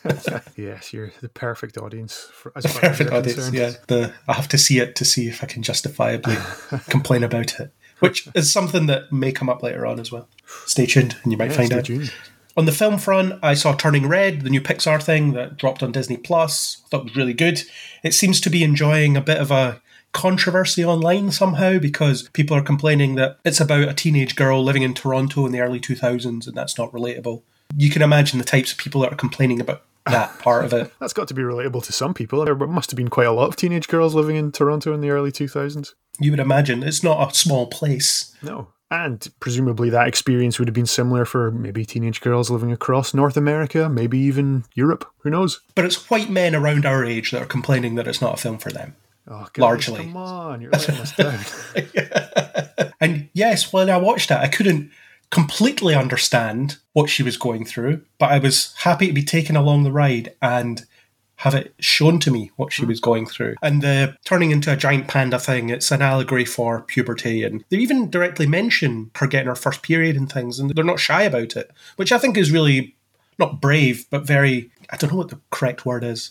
yes, 0.55 0.93
you're 0.93 1.11
the 1.21 1.27
perfect 1.27 1.77
audience 1.77 2.29
for 2.31 2.53
as 2.55 2.65
far 2.65 2.81
Perfect 2.81 3.11
audience. 3.11 3.33
concerned. 3.33 3.55
Yeah, 3.57 3.71
the 3.88 4.13
I 4.27 4.33
have 4.33 4.47
to 4.50 4.57
see 4.57 4.79
it 4.79 4.95
to 4.95 5.05
see 5.05 5.27
if 5.27 5.43
I 5.43 5.47
can 5.47 5.63
justifiably 5.63 6.38
complain 6.89 7.23
about 7.23 7.59
it, 7.59 7.73
which 8.00 8.29
is 8.35 8.50
something 8.51 8.85
that 8.85 9.11
may 9.11 9.33
come 9.33 9.50
up 9.50 9.61
later 9.63 9.85
on 9.85 10.00
as 10.00 10.13
well. 10.13 10.29
Stay 10.65 10.85
tuned, 10.85 11.17
and 11.23 11.31
you 11.33 11.38
might 11.38 11.51
Yeah, 11.51 11.57
find 11.57 11.67
stay 11.67 11.77
out. 11.79 11.85
tuned. 11.85 12.13
On 12.58 12.65
the 12.65 12.72
film 12.72 12.98
front, 12.98 13.39
I 13.41 13.53
saw 13.53 13.74
Turning 13.74 14.08
Red, 14.08 14.41
the 14.41 14.50
new 14.50 14.62
Pixar 14.62 15.01
thing 15.01 15.34
that 15.34 15.58
dropped 15.58 15.81
on 15.81 15.91
Disney 15.91 16.17
Plus. 16.17 16.81
I 16.86 16.89
thought 16.89 17.01
it 17.01 17.05
was 17.05 17.15
really 17.15 17.34
good. 17.34 17.62
It 18.03 18.13
seems 18.13 18.41
to 18.41 18.50
be 18.50 18.63
enjoying 18.63 19.15
a 19.15 19.22
bit 19.22 19.38
of 19.38 19.51
a 19.51 19.81
controversy 20.12 20.84
online 20.84 21.31
somehow 21.31 21.79
because 21.79 22.29
people 22.29 22.55
are 22.55 22.62
complaining 22.62 23.15
that 23.15 23.39
it's 23.46 23.62
about 23.62 23.88
a 23.88 23.93
teenage 23.93 24.36
girl 24.36 24.63
living 24.63 24.84
in 24.84 24.93
Toronto 24.93 25.46
in 25.46 25.51
the 25.51 25.62
early 25.62 25.79
2000s 25.79 26.48
and 26.48 26.55
that's 26.55 26.77
not 26.77 26.91
relatable. 26.91 27.43
You 27.77 27.89
can 27.89 28.01
imagine 28.01 28.38
the 28.38 28.46
types 28.46 28.74
of 28.74 28.77
people 28.77 29.01
that 29.01 29.13
are 29.13 29.17
complaining 29.17 29.62
about 29.62 29.84
that 30.05 30.38
part 30.39 30.65
of 30.65 30.74
it. 30.74 30.91
That's 31.00 31.13
got 31.13 31.27
to 31.29 31.34
be 31.34 31.41
relatable 31.41 31.84
to 31.86 31.93
some 31.93 32.13
people. 32.13 32.43
There 32.43 32.55
must 32.55 32.91
have 32.91 32.98
been 32.98 33.10
quite 33.10 33.27
a 33.27 33.31
lot 33.31 33.48
of 33.48 33.55
teenage 33.55 33.88
girls 33.88 34.13
living 34.13 34.36
in 34.36 34.51
Toronto 34.51 34.93
in 34.93 35.01
the 35.01 35.12
early 35.12 35.31
2000s. 35.31 35.93
You 36.20 36.31
would 36.31 36.39
imagine 36.39 36.84
it's 36.84 37.03
not 37.03 37.31
a 37.31 37.36
small 37.36 37.67
place. 37.67 38.36
No. 38.41 38.67
And 38.91 39.25
presumably 39.39 39.89
that 39.89 40.07
experience 40.07 40.60
would 40.60 40.67
have 40.67 40.75
been 40.75 40.86
similar 40.86 41.24
for 41.24 41.50
maybe 41.50 41.86
teenage 41.86 42.19
girls 42.19 42.51
living 42.51 42.74
across 42.74 43.13
North 43.13 43.38
America, 43.38 43.88
maybe 43.88 44.19
even 44.19 44.65
Europe. 44.75 45.10
Who 45.19 45.29
knows? 45.29 45.62
But 45.74 45.86
it's 45.86 46.10
white 46.10 46.29
men 46.29 46.53
around 46.53 46.86
our 46.86 47.05
age 47.05 47.31
that 47.31 47.41
are 47.41 47.45
complaining 47.45 47.95
that 47.95 48.07
it's 48.07 48.21
not 48.21 48.33
a 48.33 48.38
film 48.38 48.57
for 48.57 48.69
them. 48.69 48.95
Oh, 49.27 49.48
guys, 49.53 49.62
Largely. 49.62 49.98
Come 50.03 50.17
on, 50.17 50.62
you're 50.62 50.71
letting 50.71 50.95
us 50.95 51.15
down. 51.15 51.39
And 53.00 53.29
yes, 53.33 53.74
when 53.74 53.89
I 53.89 53.98
watched 53.98 54.29
it, 54.29 54.38
I 54.38 54.48
couldn't 54.48 54.91
completely 55.31 55.95
understand 55.95 56.77
what 56.93 57.10
she 57.10 57.24
was 57.24 57.38
going 57.38 57.65
through, 57.65 58.01
but 58.19 58.31
I 58.31 58.38
was 58.39 58.74
happy 58.79 59.07
to 59.07 59.13
be 59.13 59.24
taken 59.24 59.55
along 59.55 59.83
the 59.83 59.91
ride 59.91 60.36
and 60.41 60.86
have 61.41 61.55
it 61.55 61.74
shown 61.79 62.19
to 62.19 62.29
me 62.29 62.51
what 62.57 62.71
she 62.71 62.83
hmm. 62.83 62.88
was 62.89 63.00
going 63.00 63.25
through. 63.25 63.55
And 63.63 63.81
the 63.81 64.15
turning 64.25 64.51
into 64.51 64.71
a 64.71 64.77
giant 64.77 65.07
panda 65.07 65.39
thing, 65.39 65.69
it's 65.69 65.89
an 65.89 66.03
allegory 66.03 66.45
for 66.45 66.83
puberty. 66.83 67.43
And 67.43 67.65
they 67.69 67.77
even 67.77 68.12
directly 68.12 68.45
mention 68.45 69.10
her 69.15 69.25
getting 69.25 69.48
her 69.48 69.55
first 69.55 69.81
period 69.81 70.15
and 70.15 70.31
things, 70.31 70.60
and 70.60 70.69
they're 70.69 70.83
not 70.83 71.00
shy 71.00 71.24
about 71.24 71.55
it, 71.55 71.71
which 71.95 72.12
I 72.12 72.19
think 72.19 72.38
is 72.38 72.51
really 72.51 72.95
not 73.39 73.60
brave, 73.60 74.05
but 74.12 74.21
very, 74.21 74.69
I 74.91 74.98
don't 74.98 75.12
know 75.12 75.17
what 75.17 75.29
the 75.29 75.41
correct 75.50 75.83
word 75.83 76.03
is. 76.03 76.29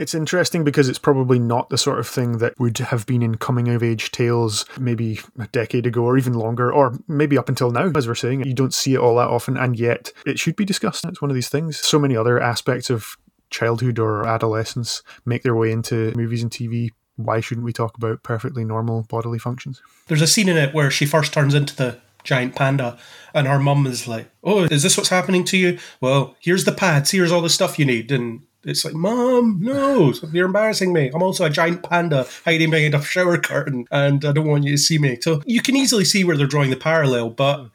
It's 0.00 0.14
interesting 0.14 0.64
because 0.64 0.88
it's 0.88 0.98
probably 0.98 1.38
not 1.38 1.70
the 1.70 1.78
sort 1.78 2.00
of 2.00 2.08
thing 2.08 2.38
that 2.38 2.58
would 2.58 2.78
have 2.78 3.06
been 3.06 3.22
in 3.22 3.36
coming 3.36 3.68
of 3.68 3.82
age 3.84 4.10
tales 4.10 4.64
maybe 4.78 5.20
a 5.38 5.46
decade 5.48 5.86
ago 5.86 6.02
or 6.02 6.18
even 6.18 6.34
longer, 6.34 6.72
or 6.72 6.98
maybe 7.06 7.38
up 7.38 7.48
until 7.48 7.70
now, 7.70 7.92
as 7.94 8.08
we're 8.08 8.16
saying. 8.16 8.44
You 8.44 8.54
don't 8.54 8.74
see 8.74 8.94
it 8.94 8.98
all 8.98 9.16
that 9.16 9.28
often, 9.28 9.56
and 9.56 9.78
yet 9.78 10.12
it 10.26 10.40
should 10.40 10.56
be 10.56 10.64
discussed. 10.64 11.04
It's 11.04 11.22
one 11.22 11.30
of 11.30 11.36
these 11.36 11.48
things. 11.48 11.78
So 11.78 12.00
many 12.00 12.16
other 12.16 12.40
aspects 12.40 12.90
of 12.90 13.16
childhood 13.50 13.98
or 13.98 14.26
adolescence 14.26 15.02
make 15.24 15.42
their 15.42 15.54
way 15.54 15.70
into 15.70 16.12
movies 16.16 16.42
and 16.42 16.50
TV. 16.50 16.90
Why 17.16 17.40
shouldn't 17.40 17.64
we 17.64 17.72
talk 17.72 17.96
about 17.96 18.22
perfectly 18.22 18.64
normal 18.64 19.02
bodily 19.08 19.38
functions? 19.38 19.82
There's 20.06 20.22
a 20.22 20.26
scene 20.26 20.48
in 20.48 20.56
it 20.56 20.72
where 20.72 20.90
she 20.90 21.04
first 21.04 21.32
turns 21.32 21.54
into 21.54 21.74
the 21.74 21.98
giant 22.24 22.54
panda 22.54 22.98
and 23.34 23.46
her 23.46 23.58
mum 23.58 23.86
is 23.86 24.06
like, 24.06 24.30
Oh, 24.44 24.64
is 24.64 24.82
this 24.82 24.96
what's 24.96 25.08
happening 25.08 25.44
to 25.44 25.56
you? 25.56 25.78
Well, 26.00 26.36
here's 26.40 26.64
the 26.64 26.72
pads, 26.72 27.10
here's 27.10 27.32
all 27.32 27.40
the 27.40 27.50
stuff 27.50 27.78
you 27.78 27.84
need. 27.84 28.12
And 28.12 28.42
it's 28.64 28.84
like, 28.84 28.94
Mom, 28.94 29.58
no, 29.60 30.12
you're 30.32 30.46
embarrassing 30.46 30.92
me. 30.92 31.10
I'm 31.12 31.22
also 31.22 31.44
a 31.44 31.50
giant 31.50 31.82
panda 31.82 32.26
hiding 32.44 32.70
behind 32.70 32.94
a 32.94 33.02
shower 33.02 33.38
curtain 33.38 33.86
and 33.90 34.24
I 34.24 34.32
don't 34.32 34.46
want 34.46 34.64
you 34.64 34.72
to 34.72 34.78
see 34.78 34.98
me. 34.98 35.18
So 35.20 35.42
you 35.46 35.62
can 35.62 35.76
easily 35.76 36.04
see 36.04 36.22
where 36.22 36.36
they're 36.36 36.46
drawing 36.46 36.70
the 36.70 36.76
parallel, 36.76 37.30
but 37.30 37.70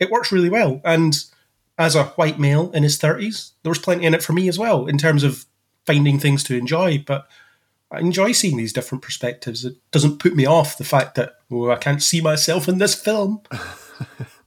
it 0.00 0.10
works 0.10 0.32
really 0.32 0.50
well. 0.50 0.80
And 0.84 1.14
as 1.80 1.96
a 1.96 2.04
white 2.04 2.38
male 2.38 2.70
in 2.72 2.82
his 2.82 2.98
30s, 2.98 3.52
there 3.62 3.70
was 3.70 3.78
plenty 3.78 4.04
in 4.04 4.12
it 4.12 4.22
for 4.22 4.34
me 4.34 4.48
as 4.48 4.58
well 4.58 4.86
in 4.86 4.98
terms 4.98 5.24
of 5.24 5.46
finding 5.86 6.18
things 6.18 6.44
to 6.44 6.56
enjoy. 6.56 7.02
But 7.04 7.26
I 7.90 8.00
enjoy 8.00 8.32
seeing 8.32 8.58
these 8.58 8.74
different 8.74 9.02
perspectives. 9.02 9.64
It 9.64 9.76
doesn't 9.90 10.18
put 10.18 10.36
me 10.36 10.44
off 10.44 10.76
the 10.76 10.84
fact 10.84 11.14
that 11.14 11.36
oh, 11.50 11.70
I 11.70 11.76
can't 11.76 12.02
see 12.02 12.20
myself 12.20 12.68
in 12.68 12.78
this 12.78 12.94
film. 12.94 13.42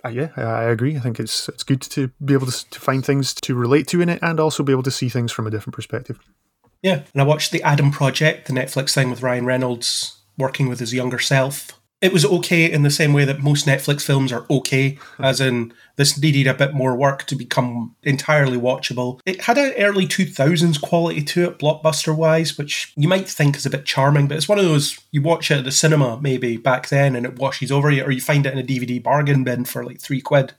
Uh, 0.05 0.09
yeah, 0.09 0.31
I 0.35 0.63
agree. 0.63 0.97
I 0.97 0.99
think 0.99 1.17
it's 1.17 1.47
it's 1.47 1.63
good 1.63 1.79
to 1.81 2.09
be 2.25 2.33
able 2.33 2.47
to, 2.47 2.69
to 2.71 2.79
find 2.81 3.05
things 3.05 3.33
to 3.35 3.55
relate 3.55 3.87
to 3.87 4.01
in 4.01 4.09
it, 4.09 4.19
and 4.21 4.37
also 4.37 4.61
be 4.61 4.73
able 4.73 4.83
to 4.83 4.91
see 4.91 5.07
things 5.07 5.31
from 5.31 5.47
a 5.47 5.49
different 5.49 5.73
perspective. 5.73 6.19
Yeah, 6.81 7.03
and 7.13 7.21
I 7.21 7.23
watched 7.23 7.53
the 7.53 7.63
Adam 7.63 7.89
Project, 7.89 8.47
the 8.47 8.53
Netflix 8.53 8.93
thing 8.93 9.09
with 9.09 9.21
Ryan 9.21 9.45
Reynolds 9.45 10.17
working 10.37 10.67
with 10.67 10.81
his 10.81 10.93
younger 10.93 11.19
self. 11.19 11.79
It 12.03 12.11
was 12.11 12.25
okay 12.25 12.69
in 12.69 12.83
the 12.83 12.91
same 12.91 13.13
way 13.13 13.23
that 13.23 13.39
most 13.39 13.65
Netflix 13.65 14.01
films 14.01 14.33
are 14.33 14.45
okay, 14.49 14.99
as 15.19 15.39
in 15.39 15.73
this 15.95 16.21
needed 16.21 16.47
a 16.47 16.53
bit 16.53 16.73
more 16.73 16.97
work 16.97 17.23
to 17.27 17.35
become 17.35 17.95
entirely 18.03 18.57
watchable. 18.57 19.21
It 19.25 19.43
had 19.43 19.57
an 19.57 19.71
early 19.77 20.05
2000s 20.05 20.81
quality 20.81 21.23
to 21.23 21.45
it, 21.45 21.59
blockbuster 21.59 22.13
wise, 22.13 22.57
which 22.57 22.91
you 22.97 23.07
might 23.07 23.29
think 23.29 23.55
is 23.55 23.65
a 23.65 23.69
bit 23.69 23.85
charming, 23.85 24.27
but 24.27 24.35
it's 24.35 24.49
one 24.49 24.59
of 24.59 24.65
those 24.65 24.99
you 25.11 25.21
watch 25.21 25.49
it 25.49 25.59
at 25.59 25.63
the 25.63 25.71
cinema 25.71 26.19
maybe 26.21 26.57
back 26.57 26.89
then 26.89 27.15
and 27.15 27.25
it 27.25 27.39
washes 27.39 27.71
over 27.71 27.89
you, 27.89 28.03
or 28.03 28.11
you 28.11 28.19
find 28.19 28.45
it 28.45 28.51
in 28.51 28.59
a 28.59 28.63
DVD 28.63 29.01
bargain 29.01 29.45
bin 29.45 29.63
for 29.63 29.85
like 29.85 30.01
three 30.01 30.19
quid 30.19 30.53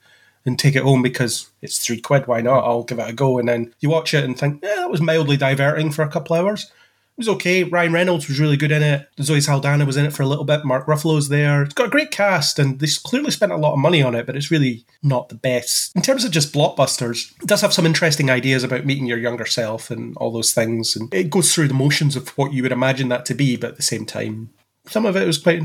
and 0.47 0.59
take 0.59 0.77
it 0.77 0.83
home 0.83 1.03
because 1.03 1.51
it's 1.61 1.79
three 1.79 2.01
quid. 2.01 2.27
Why 2.27 2.41
not? 2.41 2.65
I'll 2.65 2.85
give 2.85 2.99
it 2.99 3.11
a 3.11 3.13
go. 3.13 3.39
And 3.39 3.49
then 3.49 3.75
you 3.81 3.91
watch 3.91 4.15
it 4.15 4.25
and 4.25 4.39
think, 4.39 4.63
yeah, 4.63 4.77
that 4.77 4.91
was 4.91 5.03
mildly 5.03 5.37
diverting 5.37 5.91
for 5.91 6.03
a 6.03 6.11
couple 6.11 6.37
hours. 6.37 6.73
It 7.17 7.21
was 7.21 7.29
okay. 7.29 7.63
Ryan 7.63 7.93
Reynolds 7.93 8.27
was 8.27 8.41
really 8.41 8.57
good 8.57 8.73
in 8.73 8.83
it. 8.83 9.09
Zoe 9.23 9.41
Saldana 9.41 9.85
was 9.85 9.97
in 9.97 10.05
it 10.05 10.13
for 10.13 10.25
a 10.25 10.27
little 10.27 10.45
bit. 10.45 10.65
Mark 10.65 10.87
Ruffalo's 10.87 11.29
there. 11.29 11.63
It's 11.63 11.73
got 11.73 11.87
a 11.87 11.91
great 11.91 12.11
cast, 12.11 12.59
and 12.59 12.81
they 12.81 12.89
clearly 13.05 13.31
spent 13.31 13.53
a 13.53 13.57
lot 13.57 13.73
of 13.73 13.79
money 13.79 14.03
on 14.03 14.17
it, 14.17 14.27
but 14.27 14.35
it's 14.35 14.51
really 14.51 14.85
not 15.01 15.29
the 15.29 15.37
best. 15.37 15.95
In 15.95 16.03
terms 16.03 16.25
of 16.25 16.33
just 16.33 16.53
blockbusters, 16.53 17.31
it 17.41 17.47
does 17.47 17.61
have 17.61 17.73
some 17.73 17.87
interesting 17.87 18.31
ideas 18.31 18.65
about 18.65 18.85
meeting 18.85 19.07
your 19.07 19.19
younger 19.19 19.47
self 19.47 19.93
and 19.93 20.17
all 20.17 20.33
those 20.33 20.53
things. 20.53 20.97
And 20.97 21.15
it 21.15 21.31
goes 21.31 21.55
through 21.55 21.69
the 21.69 21.75
motions 21.75 22.17
of 22.17 22.31
what 22.31 22.53
you 22.53 22.65
would 22.65 22.73
imagine 22.73 23.11
that 23.11 23.25
to 23.27 23.35
be, 23.35 23.57
but 23.57 23.71
at 23.71 23.77
the 23.77 23.83
same 23.83 24.07
time, 24.07 24.51
some 24.89 25.07
of 25.07 25.17
it 25.17 25.25
was 25.25 25.39
quite 25.39 25.63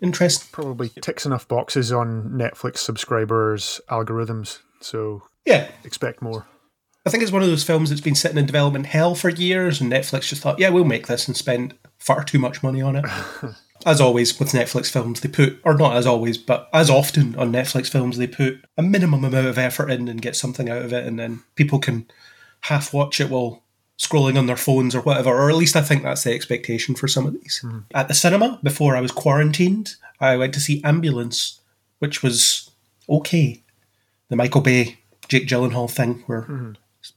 interesting. 0.00 0.48
Probably 0.52 0.90
ticks 0.90 1.26
enough 1.26 1.48
boxes 1.48 1.90
on 1.90 2.30
Netflix 2.30 2.78
subscribers' 2.78 3.80
algorithms, 3.90 4.60
so 4.80 5.22
Yeah, 5.44 5.68
expect 5.82 6.22
more. 6.22 6.46
I 7.06 7.10
think 7.10 7.22
it's 7.22 7.32
one 7.32 7.42
of 7.42 7.48
those 7.48 7.64
films 7.64 7.90
that's 7.90 8.00
been 8.00 8.14
sitting 8.14 8.38
in 8.38 8.46
development 8.46 8.86
hell 8.86 9.14
for 9.14 9.28
years, 9.28 9.80
and 9.80 9.92
Netflix 9.92 10.28
just 10.28 10.42
thought, 10.42 10.58
yeah, 10.58 10.70
we'll 10.70 10.84
make 10.84 11.06
this 11.06 11.28
and 11.28 11.36
spend 11.36 11.74
far 11.98 12.24
too 12.24 12.38
much 12.38 12.62
money 12.62 12.80
on 12.80 12.96
it. 12.96 13.04
as 13.86 14.00
always 14.00 14.38
with 14.38 14.52
Netflix 14.52 14.90
films, 14.90 15.20
they 15.20 15.28
put, 15.28 15.60
or 15.64 15.74
not 15.74 15.96
as 15.96 16.06
always, 16.06 16.38
but 16.38 16.68
as 16.72 16.88
often 16.88 17.36
on 17.36 17.52
Netflix 17.52 17.90
films, 17.90 18.16
they 18.16 18.26
put 18.26 18.64
a 18.78 18.82
minimum 18.82 19.24
amount 19.24 19.46
of 19.46 19.58
effort 19.58 19.90
in 19.90 20.08
and 20.08 20.22
get 20.22 20.36
something 20.36 20.70
out 20.70 20.82
of 20.82 20.92
it, 20.92 21.06
and 21.06 21.18
then 21.18 21.42
people 21.56 21.78
can 21.78 22.06
half 22.62 22.94
watch 22.94 23.20
it 23.20 23.28
while 23.28 23.62
scrolling 23.98 24.38
on 24.38 24.46
their 24.46 24.56
phones 24.56 24.94
or 24.94 25.00
whatever, 25.02 25.30
or 25.30 25.50
at 25.50 25.56
least 25.56 25.76
I 25.76 25.82
think 25.82 26.02
that's 26.02 26.24
the 26.24 26.32
expectation 26.32 26.94
for 26.94 27.06
some 27.06 27.26
of 27.26 27.34
these. 27.34 27.58
Hmm. 27.58 27.80
At 27.94 28.08
the 28.08 28.14
cinema, 28.14 28.58
before 28.62 28.96
I 28.96 29.00
was 29.00 29.12
quarantined, 29.12 29.96
I 30.20 30.36
went 30.36 30.54
to 30.54 30.60
see 30.60 30.82
Ambulance, 30.82 31.60
which 31.98 32.22
was 32.22 32.70
okay. 33.08 33.62
The 34.28 34.36
Michael 34.36 34.62
Bay, 34.62 34.98
Jake 35.28 35.46
Gyllenhaal 35.46 35.90
thing, 35.90 36.24
where 36.26 36.42
hmm. 36.42 36.72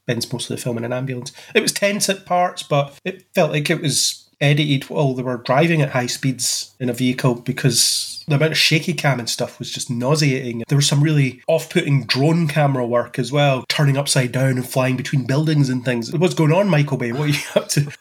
Spends 0.08 0.32
most 0.32 0.50
of 0.50 0.56
the 0.56 0.64
film 0.64 0.78
in 0.78 0.86
an 0.86 0.94
ambulance. 0.94 1.34
It 1.54 1.62
was 1.62 1.74
tense 1.74 2.08
at 2.08 2.26
parts, 2.26 2.64
but 2.64 2.98
it 3.04 3.26
felt 3.36 3.52
like 3.52 3.70
it 3.70 3.82
was 3.82 4.24
edited 4.40 4.86
while 4.86 5.14
they 5.14 5.24
were 5.24 5.38
driving 5.38 5.82
at 5.82 5.90
high 5.90 6.06
speeds 6.06 6.74
in 6.80 6.88
a 6.90 6.94
vehicle 6.94 7.36
because 7.36 8.24
the 8.28 8.36
amount 8.36 8.54
of 8.54 8.58
shaky 8.58 8.94
cam 8.94 9.20
and 9.20 9.30
stuff 9.30 9.60
was 9.60 9.70
just 9.70 9.90
nauseating. 9.90 10.64
There 10.70 10.78
was 10.78 10.88
some 10.88 11.04
really 11.04 11.42
off 11.48 11.70
putting 11.70 12.06
drone 12.06 12.48
camera 12.48 12.86
work 12.86 13.20
as 13.20 13.34
well, 13.34 13.66
turning 13.68 13.98
upside 13.98 14.32
down 14.32 14.52
and 14.52 14.68
flying 14.68 14.96
between 14.96 15.26
buildings 15.26 15.68
and 15.70 15.84
things. 15.84 16.14
What's 16.14 16.36
going 16.36 16.54
on, 16.54 16.70
Michael 16.70 16.98
Bay? 16.98 17.12
What 17.12 17.30
are 17.30 17.34
you 17.34 17.40
up 17.56 17.68
to? 17.70 17.92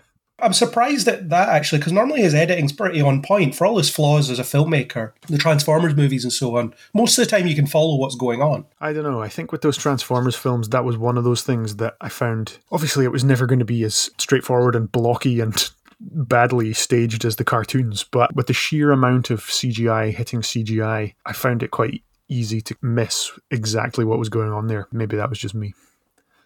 I'm 0.38 0.52
surprised 0.52 1.08
at 1.08 1.30
that 1.30 1.48
actually, 1.48 1.78
because 1.78 1.92
normally 1.92 2.20
his 2.20 2.34
editing's 2.34 2.72
pretty 2.72 3.00
on 3.00 3.22
point 3.22 3.54
for 3.54 3.66
all 3.66 3.78
his 3.78 3.88
flaws 3.88 4.30
as 4.30 4.38
a 4.38 4.42
filmmaker, 4.42 5.12
the 5.28 5.38
Transformers 5.38 5.96
movies 5.96 6.24
and 6.24 6.32
so 6.32 6.56
on. 6.58 6.74
Most 6.92 7.16
of 7.18 7.24
the 7.24 7.30
time, 7.30 7.46
you 7.46 7.54
can 7.54 7.66
follow 7.66 7.96
what's 7.96 8.16
going 8.16 8.42
on. 8.42 8.66
I 8.80 8.92
don't 8.92 9.04
know. 9.04 9.22
I 9.22 9.28
think 9.28 9.50
with 9.50 9.62
those 9.62 9.78
Transformers 9.78 10.36
films, 10.36 10.68
that 10.70 10.84
was 10.84 10.98
one 10.98 11.16
of 11.16 11.24
those 11.24 11.42
things 11.42 11.76
that 11.76 11.96
I 12.00 12.10
found. 12.10 12.58
Obviously, 12.70 13.04
it 13.04 13.12
was 13.12 13.24
never 13.24 13.46
going 13.46 13.60
to 13.60 13.64
be 13.64 13.82
as 13.84 14.10
straightforward 14.18 14.76
and 14.76 14.92
blocky 14.92 15.40
and 15.40 15.70
badly 16.00 16.74
staged 16.74 17.24
as 17.24 17.36
the 17.36 17.44
cartoons, 17.44 18.04
but 18.04 18.34
with 18.36 18.46
the 18.46 18.52
sheer 18.52 18.90
amount 18.90 19.30
of 19.30 19.40
CGI 19.40 20.12
hitting 20.12 20.42
CGI, 20.42 21.14
I 21.24 21.32
found 21.32 21.62
it 21.62 21.70
quite 21.70 22.02
easy 22.28 22.60
to 22.60 22.76
miss 22.82 23.30
exactly 23.50 24.04
what 24.04 24.18
was 24.18 24.28
going 24.28 24.52
on 24.52 24.66
there. 24.66 24.88
Maybe 24.92 25.16
that 25.16 25.30
was 25.30 25.38
just 25.38 25.54
me. 25.54 25.74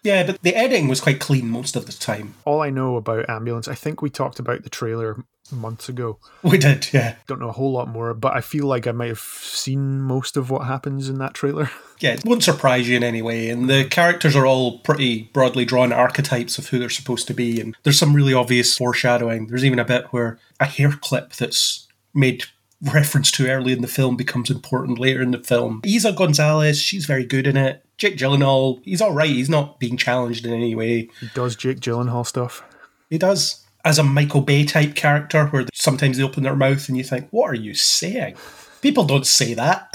Yeah, 0.02 0.24
but 0.24 0.42
the 0.42 0.56
editing 0.56 0.88
was 0.88 1.00
quite 1.00 1.20
clean 1.20 1.48
most 1.48 1.76
of 1.76 1.86
the 1.86 1.92
time. 1.92 2.34
All 2.44 2.62
I 2.62 2.70
know 2.70 2.96
about 2.96 3.28
Ambulance, 3.28 3.68
I 3.68 3.74
think 3.74 4.02
we 4.02 4.10
talked 4.10 4.38
about 4.38 4.62
the 4.62 4.70
trailer 4.70 5.24
months 5.52 5.88
ago. 5.88 6.18
We 6.42 6.58
did, 6.58 6.92
yeah. 6.92 7.16
Don't 7.26 7.40
know 7.40 7.48
a 7.48 7.52
whole 7.52 7.72
lot 7.72 7.88
more, 7.88 8.14
but 8.14 8.34
I 8.34 8.40
feel 8.40 8.66
like 8.66 8.86
I 8.86 8.92
might 8.92 9.08
have 9.08 9.20
seen 9.20 10.00
most 10.00 10.36
of 10.36 10.48
what 10.48 10.66
happens 10.66 11.08
in 11.08 11.18
that 11.18 11.34
trailer. 11.34 11.70
Yeah, 12.00 12.14
it 12.14 12.24
won't 12.24 12.42
surprise 12.42 12.88
you 12.88 12.96
in 12.96 13.04
any 13.04 13.20
way. 13.20 13.50
And 13.50 13.68
the 13.68 13.84
characters 13.84 14.34
are 14.34 14.46
all 14.46 14.78
pretty 14.78 15.24
broadly 15.34 15.66
drawn 15.66 15.92
archetypes 15.92 16.56
of 16.56 16.66
who 16.68 16.78
they're 16.78 16.88
supposed 16.88 17.26
to 17.26 17.34
be. 17.34 17.60
And 17.60 17.76
there's 17.82 17.98
some 17.98 18.16
really 18.16 18.32
obvious 18.32 18.74
foreshadowing. 18.74 19.48
There's 19.48 19.66
even 19.66 19.78
a 19.78 19.84
bit 19.84 20.06
where 20.06 20.38
a 20.58 20.64
hair 20.64 20.92
clip 20.92 21.34
that's 21.34 21.86
made 22.14 22.44
reference 22.80 23.30
to 23.32 23.50
early 23.50 23.72
in 23.72 23.82
the 23.82 23.86
film 23.86 24.16
becomes 24.16 24.50
important 24.50 24.98
later 24.98 25.20
in 25.20 25.32
the 25.32 25.38
film. 25.40 25.82
Eiza 25.82 26.16
Gonzalez, 26.16 26.80
she's 26.80 27.04
very 27.04 27.26
good 27.26 27.46
in 27.46 27.58
it. 27.58 27.84
Jake 28.00 28.16
Gyllenhaal, 28.16 28.80
he's 28.82 29.02
all 29.02 29.12
right. 29.12 29.28
He's 29.28 29.50
not 29.50 29.78
being 29.78 29.98
challenged 29.98 30.46
in 30.46 30.54
any 30.54 30.74
way. 30.74 31.10
He 31.20 31.28
does 31.34 31.54
Jake 31.54 31.80
Gyllenhaal 31.80 32.26
stuff. 32.26 32.64
He 33.10 33.18
does. 33.18 33.62
As 33.84 33.98
a 33.98 34.02
Michael 34.02 34.40
Bay 34.40 34.64
type 34.64 34.94
character, 34.94 35.46
where 35.48 35.66
sometimes 35.74 36.16
they 36.16 36.22
open 36.24 36.42
their 36.42 36.56
mouth 36.56 36.88
and 36.88 36.96
you 36.96 37.04
think, 37.04 37.28
what 37.30 37.50
are 37.50 37.54
you 37.54 37.74
saying? 37.74 38.36
People 38.80 39.04
don't 39.04 39.26
say 39.26 39.52
that. 39.52 39.94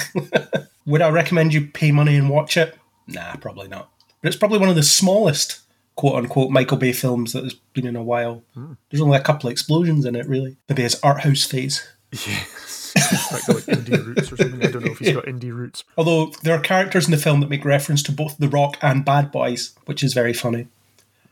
Would 0.86 1.02
I 1.02 1.10
recommend 1.10 1.56
you 1.56 1.66
pay 1.66 1.92
money 1.92 2.16
and 2.16 2.30
watch 2.30 2.58
it? 2.58 2.78
Nah, 3.08 3.36
probably 3.38 3.68
not. 3.68 3.90
But 4.22 4.28
it's 4.28 4.38
probably 4.38 4.60
one 4.60 4.70
of 4.70 4.76
the 4.76 4.84
smallest 4.84 5.62
quote 5.96 6.16
unquote 6.16 6.52
Michael 6.52 6.78
Bay 6.78 6.94
films 6.94 7.34
that 7.34 7.44
has 7.44 7.56
been 7.74 7.88
in 7.88 7.96
a 7.96 8.04
while. 8.04 8.44
Hmm. 8.54 8.74
There's 8.92 9.02
only 9.02 9.18
a 9.18 9.24
couple 9.24 9.48
of 9.48 9.52
explosions 9.52 10.06
in 10.06 10.16
it, 10.16 10.28
really. 10.28 10.58
Maybe 10.70 10.84
his 10.84 11.00
art 11.02 11.22
house 11.22 11.44
phase. 11.44 11.88
Yes. 12.12 12.85
Like, 13.32 13.48
like 13.48 13.64
indie 13.66 14.06
roots 14.06 14.32
or 14.32 14.38
something. 14.38 14.64
I 14.64 14.72
don't 14.72 14.86
know 14.86 14.92
if 14.92 15.00
he's 15.00 15.14
got 15.14 15.26
indie 15.26 15.56
roots. 15.56 15.84
Although 15.98 16.32
there 16.44 16.56
are 16.56 16.62
characters 16.62 17.06
in 17.06 17.12
the 17.12 17.18
film 17.18 17.40
that 17.42 17.50
make 17.50 17.66
reference 17.66 18.04
to 18.04 18.12
both 18.12 18.38
The 18.38 18.50
Rock 18.50 18.78
and 18.82 19.06
Bad 19.06 19.32
Boys, 19.32 19.76
which 19.86 20.04
is 20.04 20.14
very 20.14 20.34
funny. 20.34 20.68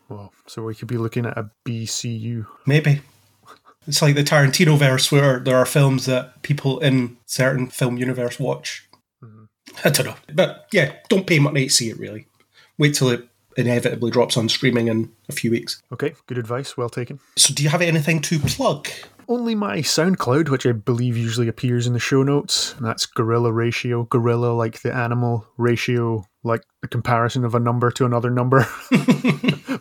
Well, 0.09 0.33
so 0.47 0.63
we 0.63 0.75
could 0.75 0.87
be 0.87 0.97
looking 0.97 1.25
at 1.25 1.37
a 1.37 1.49
BCU. 1.65 2.45
Maybe. 2.65 3.01
It's 3.87 4.01
like 4.01 4.15
the 4.15 4.23
Tarantino 4.23 4.77
verse 4.77 5.11
where 5.11 5.39
there 5.39 5.57
are 5.57 5.65
films 5.65 6.05
that 6.05 6.41
people 6.41 6.79
in 6.79 7.17
certain 7.25 7.67
film 7.67 7.97
universe 7.97 8.39
watch. 8.39 8.87
Mm-hmm. 9.23 9.43
I 9.83 9.89
don't 9.89 10.05
know. 10.05 10.15
But 10.33 10.67
yeah, 10.71 10.93
don't 11.09 11.27
pay 11.27 11.39
money 11.39 11.65
to 11.65 11.71
see 11.71 11.89
it 11.89 11.99
really. 11.99 12.27
Wait 12.77 12.95
till 12.95 13.09
it 13.09 13.27
inevitably 13.57 14.09
drops 14.09 14.37
on 14.37 14.49
streaming 14.49 14.87
in 14.87 15.11
a 15.29 15.31
few 15.31 15.51
weeks. 15.51 15.81
Okay, 15.91 16.13
good 16.27 16.37
advice. 16.37 16.77
Well 16.77 16.89
taken. 16.89 17.19
So 17.35 17.53
do 17.53 17.61
you 17.63 17.69
have 17.69 17.81
anything 17.81 18.21
to 18.21 18.39
plug? 18.39 18.87
Only 19.27 19.55
my 19.55 19.77
SoundCloud, 19.79 20.49
which 20.49 20.65
I 20.65 20.71
believe 20.71 21.17
usually 21.17 21.47
appears 21.47 21.87
in 21.87 21.93
the 21.93 21.99
show 21.99 22.23
notes. 22.23 22.75
That's 22.79 23.05
gorilla 23.05 23.51
ratio. 23.51 24.03
Gorilla 24.03 24.53
like 24.53 24.81
the 24.81 24.93
animal, 24.93 25.47
ratio 25.57 26.25
like 26.43 26.63
the 26.81 26.87
comparison 26.87 27.45
of 27.45 27.55
a 27.55 27.59
number 27.59 27.89
to 27.91 28.05
another 28.05 28.29
number. 28.29 28.67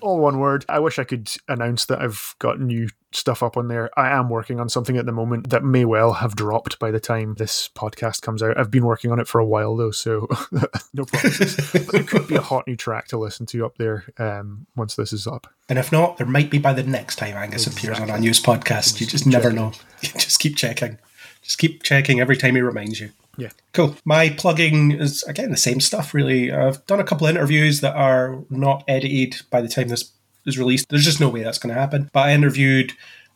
All 0.02 0.18
one 0.18 0.38
word. 0.38 0.64
I 0.68 0.80
wish 0.80 0.99
I 0.99 1.04
could 1.04 1.30
announce 1.49 1.87
that 1.87 2.00
I've 2.00 2.35
got 2.38 2.61
new 2.61 2.88
stuff 3.12 3.42
up 3.42 3.56
on 3.56 3.68
there. 3.68 3.90
I 3.99 4.11
am 4.11 4.28
working 4.28 4.59
on 4.59 4.68
something 4.68 4.97
at 4.97 5.06
the 5.06 5.12
moment 5.12 5.50
that 5.50 5.62
may 5.62 5.85
well 5.85 6.14
have 6.14 6.35
dropped 6.35 6.78
by 6.78 6.90
the 6.90 7.00
time 7.00 7.35
this 7.35 7.68
podcast 7.75 8.23
comes 8.23 8.42
out. 8.42 8.59
I've 8.59 8.71
been 8.71 8.85
working 8.85 9.12
on 9.12 9.21
it 9.21 9.28
for 9.28 9.38
a 9.38 9.47
while 9.47 9.76
though, 9.76 9.90
so 9.90 10.28
no 10.92 11.04
promises. 11.04 11.71
but 11.73 11.94
it 12.00 12.09
could 12.09 12.26
be 12.26 12.35
a 12.35 12.40
hot 12.40 12.66
new 12.66 12.76
track 12.76 13.09
to 13.09 13.18
listen 13.18 13.47
to 13.47 13.64
up 13.64 13.78
there 13.78 14.04
um, 14.18 14.66
once 14.76 14.97
this 14.97 15.12
is 15.12 15.26
up. 15.26 15.47
And 15.68 15.78
if 15.78 15.92
not, 15.92 16.16
there 16.16 16.26
might 16.26 16.50
be 16.50 16.59
by 16.59 16.73
the 16.73 16.82
next 16.82 17.16
time 17.16 17.37
Angus 17.37 17.66
appears 17.66 18.00
on 18.00 18.11
our 18.11 18.18
news 18.18 18.42
podcast. 18.42 19.00
You 19.00 19.06
just 19.06 19.26
never 19.26 19.52
know. 19.52 19.73
just 20.02 20.40
keep 20.40 20.56
checking. 20.56 20.99
Just 21.42 21.59
keep 21.59 21.82
checking 21.82 22.21
every 22.21 22.37
time 22.37 22.54
he 22.54 22.61
reminds 22.61 23.00
you. 23.00 23.11
Yeah. 23.36 23.50
Cool. 23.72 23.96
My 24.04 24.28
plugging 24.28 24.92
is 24.92 25.22
again 25.24 25.50
the 25.50 25.56
same 25.56 25.80
stuff 25.80 26.12
really. 26.12 26.52
I've 26.52 26.84
done 26.86 27.00
a 27.00 27.04
couple 27.04 27.26
of 27.26 27.34
interviews 27.34 27.80
that 27.80 27.96
are 27.96 28.38
not 28.50 28.84
edited 28.86 29.40
by 29.50 29.60
the 29.60 29.68
time 29.68 29.88
this 29.88 30.12
is 30.44 30.58
released. 30.58 30.88
There's 30.88 31.04
just 31.04 31.20
no 31.20 31.28
way 31.28 31.42
that's 31.42 31.58
going 31.58 31.74
to 31.74 31.80
happen. 31.80 32.10
But 32.12 32.26
I 32.26 32.34
interviewed 32.34 32.92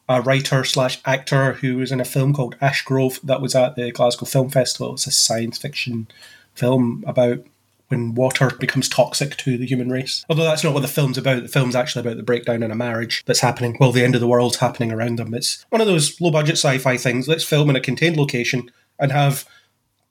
a 0.08 0.20
writer 0.20 0.64
slash 0.64 1.00
actor 1.04 1.54
who 1.54 1.76
was 1.76 1.90
in 1.90 2.00
a 2.00 2.04
film 2.04 2.32
called 2.32 2.56
Ash 2.60 2.82
Grove 2.82 3.18
that 3.24 3.40
was 3.40 3.54
at 3.54 3.74
the 3.74 3.90
Glasgow 3.90 4.26
Film 4.26 4.50
Festival. 4.50 4.94
It's 4.94 5.06
a 5.06 5.10
science 5.10 5.58
fiction 5.58 6.08
film 6.54 7.04
about 7.06 7.40
when 7.88 8.14
water 8.14 8.50
becomes 8.58 8.88
toxic 8.88 9.36
to 9.36 9.56
the 9.56 9.66
human 9.66 9.90
race. 9.90 10.24
Although 10.28 10.44
that's 10.44 10.64
not 10.64 10.74
what 10.74 10.80
the 10.80 10.88
film's 10.88 11.18
about. 11.18 11.42
The 11.42 11.48
film's 11.48 11.76
actually 11.76 12.00
about 12.00 12.16
the 12.16 12.22
breakdown 12.22 12.62
in 12.62 12.70
a 12.70 12.76
marriage 12.76 13.22
that's 13.26 13.40
happening 13.40 13.76
while 13.76 13.92
the 13.92 14.02
end 14.02 14.14
of 14.14 14.20
the 14.20 14.26
world's 14.26 14.56
happening 14.56 14.92
around 14.92 15.18
them. 15.18 15.34
It's 15.34 15.64
one 15.70 15.80
of 15.80 15.86
those 15.86 16.20
low 16.20 16.30
budget 16.30 16.56
sci 16.56 16.78
fi 16.78 16.96
things. 16.96 17.28
Let's 17.28 17.44
film 17.44 17.70
in 17.70 17.76
a 17.76 17.80
contained 17.80 18.16
location 18.16 18.70
and 18.98 19.12
have 19.12 19.44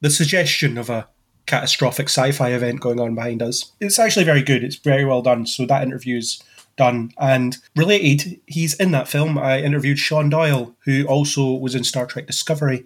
the 0.06 0.12
suggestion 0.12 0.78
of 0.78 0.88
a 0.88 1.08
catastrophic 1.48 2.10
sci-fi 2.10 2.50
event 2.50 2.80
going 2.80 3.00
on 3.00 3.16
behind 3.16 3.42
us. 3.42 3.72
It's 3.82 3.98
actually 3.98 4.24
very 4.24 4.44
good. 4.44 4.64
It's 4.64 4.76
very 4.76 5.04
well 5.04 5.24
done. 5.24 5.48
So 5.48 5.66
that 5.66 5.82
interview's 5.82 6.44
done. 6.78 7.12
And 7.18 7.58
related, 7.76 8.40
he's 8.46 8.76
in 8.76 8.92
that 8.92 9.08
film. 9.08 9.36
I 9.40 9.62
interviewed 9.62 9.98
Shawn 9.98 10.30
Doyle, 10.30 10.76
who 10.86 11.06
also 11.06 11.54
was 11.54 11.74
in 11.74 11.84
Star 11.84 12.06
Trek 12.06 12.28
Discovery 12.28 12.86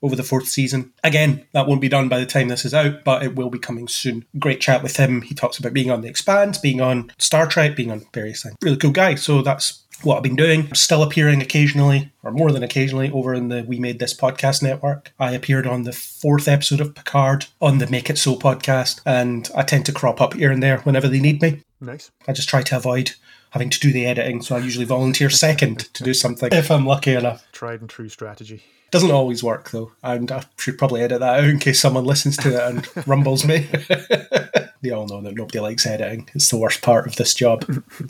over 0.00 0.16
the 0.16 0.22
fourth 0.22 0.48
season. 0.48 0.94
Again, 1.02 1.44
that 1.52 1.66
won't 1.66 1.82
be 1.82 1.88
done 1.90 2.08
by 2.08 2.18
the 2.18 2.24
time 2.24 2.48
this 2.48 2.64
is 2.64 2.72
out, 2.72 3.04
but 3.04 3.22
it 3.22 3.36
will 3.36 3.50
be 3.50 3.58
coming 3.58 3.86
soon. 3.86 4.24
Great 4.38 4.62
chat 4.62 4.82
with 4.82 4.96
him. 4.96 5.20
He 5.20 5.34
talks 5.34 5.58
about 5.58 5.74
being 5.74 5.90
on 5.90 6.00
The 6.00 6.08
Expanse, 6.08 6.56
being 6.56 6.80
on 6.80 7.12
Star 7.18 7.46
Trek, 7.46 7.76
being 7.76 7.90
on 7.90 8.06
various 8.14 8.42
things. 8.42 8.56
Really 8.62 8.78
cool 8.78 8.90
guy. 8.90 9.16
So 9.16 9.42
that's 9.42 9.83
what 10.02 10.16
I've 10.16 10.22
been 10.22 10.36
doing. 10.36 10.66
I'm 10.66 10.74
Still 10.74 11.02
appearing 11.02 11.40
occasionally, 11.42 12.12
or 12.22 12.30
more 12.30 12.52
than 12.52 12.62
occasionally, 12.62 13.10
over 13.10 13.34
in 13.34 13.48
the 13.48 13.64
We 13.64 13.78
Made 13.78 13.98
This 13.98 14.14
podcast 14.14 14.62
network. 14.62 15.12
I 15.18 15.32
appeared 15.32 15.66
on 15.66 15.84
the 15.84 15.92
fourth 15.92 16.48
episode 16.48 16.80
of 16.80 16.94
Picard 16.94 17.46
on 17.60 17.78
the 17.78 17.86
Make 17.86 18.10
It 18.10 18.18
So 18.18 18.36
podcast, 18.36 19.00
and 19.06 19.48
I 19.54 19.62
tend 19.62 19.86
to 19.86 19.92
crop 19.92 20.20
up 20.20 20.34
here 20.34 20.50
and 20.50 20.62
there 20.62 20.78
whenever 20.78 21.08
they 21.08 21.20
need 21.20 21.40
me. 21.40 21.62
Nice. 21.80 22.10
I 22.28 22.32
just 22.32 22.48
try 22.48 22.62
to 22.62 22.76
avoid 22.76 23.12
having 23.50 23.70
to 23.70 23.80
do 23.80 23.92
the 23.92 24.06
editing, 24.06 24.42
so 24.42 24.56
I 24.56 24.58
usually 24.58 24.84
volunteer 24.84 25.30
second 25.30 25.80
to 25.94 26.02
do 26.02 26.12
something 26.14 26.50
if 26.52 26.70
I'm 26.70 26.86
lucky 26.86 27.14
enough. 27.14 27.46
Tried 27.52 27.80
and 27.80 27.88
true 27.88 28.08
strategy. 28.08 28.62
Doesn't 28.90 29.10
always 29.10 29.42
work 29.42 29.70
though, 29.70 29.92
and 30.02 30.30
I 30.30 30.44
should 30.56 30.78
probably 30.78 31.00
edit 31.00 31.20
that 31.20 31.40
out 31.40 31.44
in 31.44 31.58
case 31.58 31.80
someone 31.80 32.04
listens 32.04 32.36
to 32.38 32.54
it 32.54 32.62
and 32.62 32.88
rumbles 33.08 33.44
me. 33.44 33.68
they 34.84 34.90
all 34.90 35.06
know 35.06 35.20
that 35.20 35.34
nobody 35.34 35.60
likes 35.60 35.86
editing. 35.86 36.28
It's 36.34 36.50
the 36.50 36.58
worst 36.58 36.82
part 36.82 37.06
of 37.06 37.16
this 37.16 37.34
job. 37.34 37.64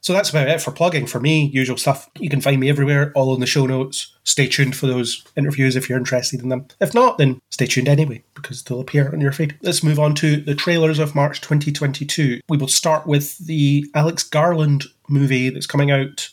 so 0.00 0.12
that's 0.12 0.30
about 0.30 0.48
it 0.48 0.60
for 0.60 0.72
plugging 0.72 1.06
for 1.06 1.20
me. 1.20 1.46
Usual 1.46 1.76
stuff. 1.76 2.10
You 2.18 2.28
can 2.28 2.40
find 2.40 2.60
me 2.60 2.68
everywhere, 2.68 3.12
all 3.14 3.34
in 3.34 3.40
the 3.40 3.46
show 3.46 3.66
notes. 3.66 4.14
Stay 4.24 4.48
tuned 4.48 4.74
for 4.74 4.86
those 4.86 5.24
interviews 5.36 5.76
if 5.76 5.88
you're 5.88 5.98
interested 5.98 6.40
in 6.42 6.48
them. 6.48 6.66
If 6.80 6.94
not, 6.94 7.18
then 7.18 7.40
stay 7.50 7.66
tuned 7.66 7.88
anyway, 7.88 8.24
because 8.34 8.62
they'll 8.64 8.80
appear 8.80 9.12
on 9.12 9.20
your 9.20 9.32
feed. 9.32 9.56
Let's 9.62 9.84
move 9.84 9.98
on 9.98 10.14
to 10.16 10.36
the 10.36 10.54
trailers 10.54 10.98
of 10.98 11.14
March 11.14 11.40
2022. 11.40 12.40
We 12.48 12.56
will 12.56 12.68
start 12.68 13.06
with 13.06 13.38
the 13.46 13.86
Alex 13.94 14.22
Garland 14.22 14.84
movie 15.08 15.50
that's 15.50 15.66
coming 15.66 15.90
out 15.90 16.28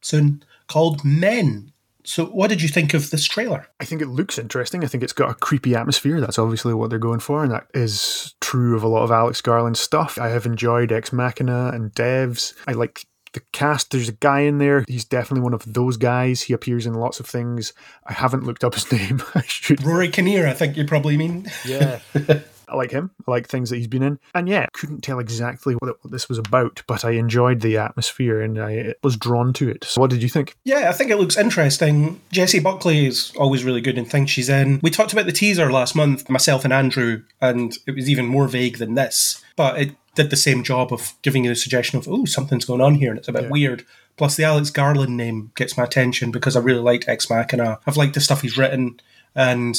soon 0.00 0.42
called 0.66 1.04
Men. 1.04 1.71
So, 2.04 2.26
what 2.26 2.48
did 2.48 2.60
you 2.62 2.68
think 2.68 2.94
of 2.94 3.10
this 3.10 3.24
trailer? 3.24 3.68
I 3.80 3.84
think 3.84 4.02
it 4.02 4.08
looks 4.08 4.38
interesting. 4.38 4.82
I 4.82 4.88
think 4.88 5.02
it's 5.04 5.12
got 5.12 5.30
a 5.30 5.34
creepy 5.34 5.74
atmosphere. 5.74 6.20
That's 6.20 6.38
obviously 6.38 6.74
what 6.74 6.90
they're 6.90 6.98
going 6.98 7.20
for, 7.20 7.42
and 7.44 7.52
that 7.52 7.68
is 7.74 8.34
true 8.40 8.76
of 8.76 8.82
a 8.82 8.88
lot 8.88 9.04
of 9.04 9.10
Alex 9.10 9.40
Garland 9.40 9.76
stuff. 9.76 10.18
I 10.18 10.28
have 10.28 10.46
enjoyed 10.46 10.90
Ex 10.90 11.12
Machina 11.12 11.70
and 11.72 11.92
Devs. 11.94 12.54
I 12.66 12.72
like 12.72 13.06
the 13.32 13.40
cast. 13.52 13.90
There's 13.90 14.08
a 14.08 14.12
guy 14.12 14.40
in 14.40 14.58
there. 14.58 14.84
He's 14.88 15.04
definitely 15.04 15.42
one 15.42 15.54
of 15.54 15.72
those 15.72 15.96
guys. 15.96 16.42
He 16.42 16.52
appears 16.52 16.86
in 16.86 16.94
lots 16.94 17.20
of 17.20 17.26
things. 17.26 17.72
I 18.06 18.12
haven't 18.12 18.44
looked 18.44 18.64
up 18.64 18.74
his 18.74 18.90
name. 18.92 19.22
I 19.34 19.42
should. 19.42 19.82
Rory 19.84 20.08
Kinnear, 20.08 20.46
I 20.46 20.54
think 20.54 20.76
you 20.76 20.84
probably 20.84 21.16
mean. 21.16 21.50
Yeah. 21.64 22.00
I 22.72 22.76
like 22.76 22.90
him. 22.90 23.10
I 23.26 23.30
like 23.30 23.46
things 23.48 23.70
that 23.70 23.76
he's 23.76 23.86
been 23.86 24.02
in. 24.02 24.18
And 24.34 24.48
yeah, 24.48 24.66
couldn't 24.72 25.02
tell 25.02 25.18
exactly 25.18 25.74
what, 25.74 26.02
what 26.02 26.10
this 26.10 26.28
was 26.28 26.38
about, 26.38 26.82
but 26.86 27.04
I 27.04 27.12
enjoyed 27.12 27.60
the 27.60 27.76
atmosphere 27.76 28.40
and 28.40 28.58
I 28.60 28.94
was 29.02 29.16
drawn 29.16 29.52
to 29.54 29.68
it. 29.68 29.84
So 29.84 30.00
what 30.00 30.10
did 30.10 30.22
you 30.22 30.28
think? 30.28 30.56
Yeah, 30.64 30.88
I 30.88 30.92
think 30.92 31.10
it 31.10 31.16
looks 31.18 31.36
interesting. 31.36 32.20
Jessie 32.32 32.60
Buckley 32.60 33.06
is 33.06 33.32
always 33.36 33.64
really 33.64 33.80
good 33.80 33.98
in 33.98 34.04
things 34.04 34.30
she's 34.30 34.48
in. 34.48 34.80
We 34.82 34.90
talked 34.90 35.12
about 35.12 35.26
the 35.26 35.32
teaser 35.32 35.70
last 35.70 35.94
month, 35.94 36.28
myself 36.30 36.64
and 36.64 36.72
Andrew, 36.72 37.22
and 37.40 37.76
it 37.86 37.94
was 37.94 38.08
even 38.08 38.26
more 38.26 38.48
vague 38.48 38.78
than 38.78 38.94
this, 38.94 39.42
but 39.56 39.78
it 39.80 39.94
did 40.14 40.30
the 40.30 40.36
same 40.36 40.62
job 40.62 40.92
of 40.92 41.12
giving 41.22 41.44
you 41.44 41.50
the 41.50 41.56
suggestion 41.56 41.98
of, 41.98 42.06
oh, 42.08 42.24
something's 42.24 42.64
going 42.64 42.80
on 42.80 42.94
here 42.96 43.10
and 43.10 43.18
it's 43.18 43.28
a 43.28 43.32
bit 43.32 43.44
Yeah. 43.44 43.48
weird. 43.50 43.84
Plus, 44.18 44.36
the 44.36 44.44
Alex 44.44 44.68
Garland 44.70 45.16
name 45.16 45.52
gets 45.56 45.76
my 45.76 45.84
attention 45.84 46.30
because 46.30 46.54
I 46.54 46.60
really 46.60 46.80
liked 46.82 47.08
Ex 47.08 47.30
Machina. 47.30 47.78
I've 47.86 47.96
liked 47.96 48.12
the 48.14 48.20
stuff 48.20 48.42
he's 48.42 48.58
written 48.58 49.00
and 49.34 49.74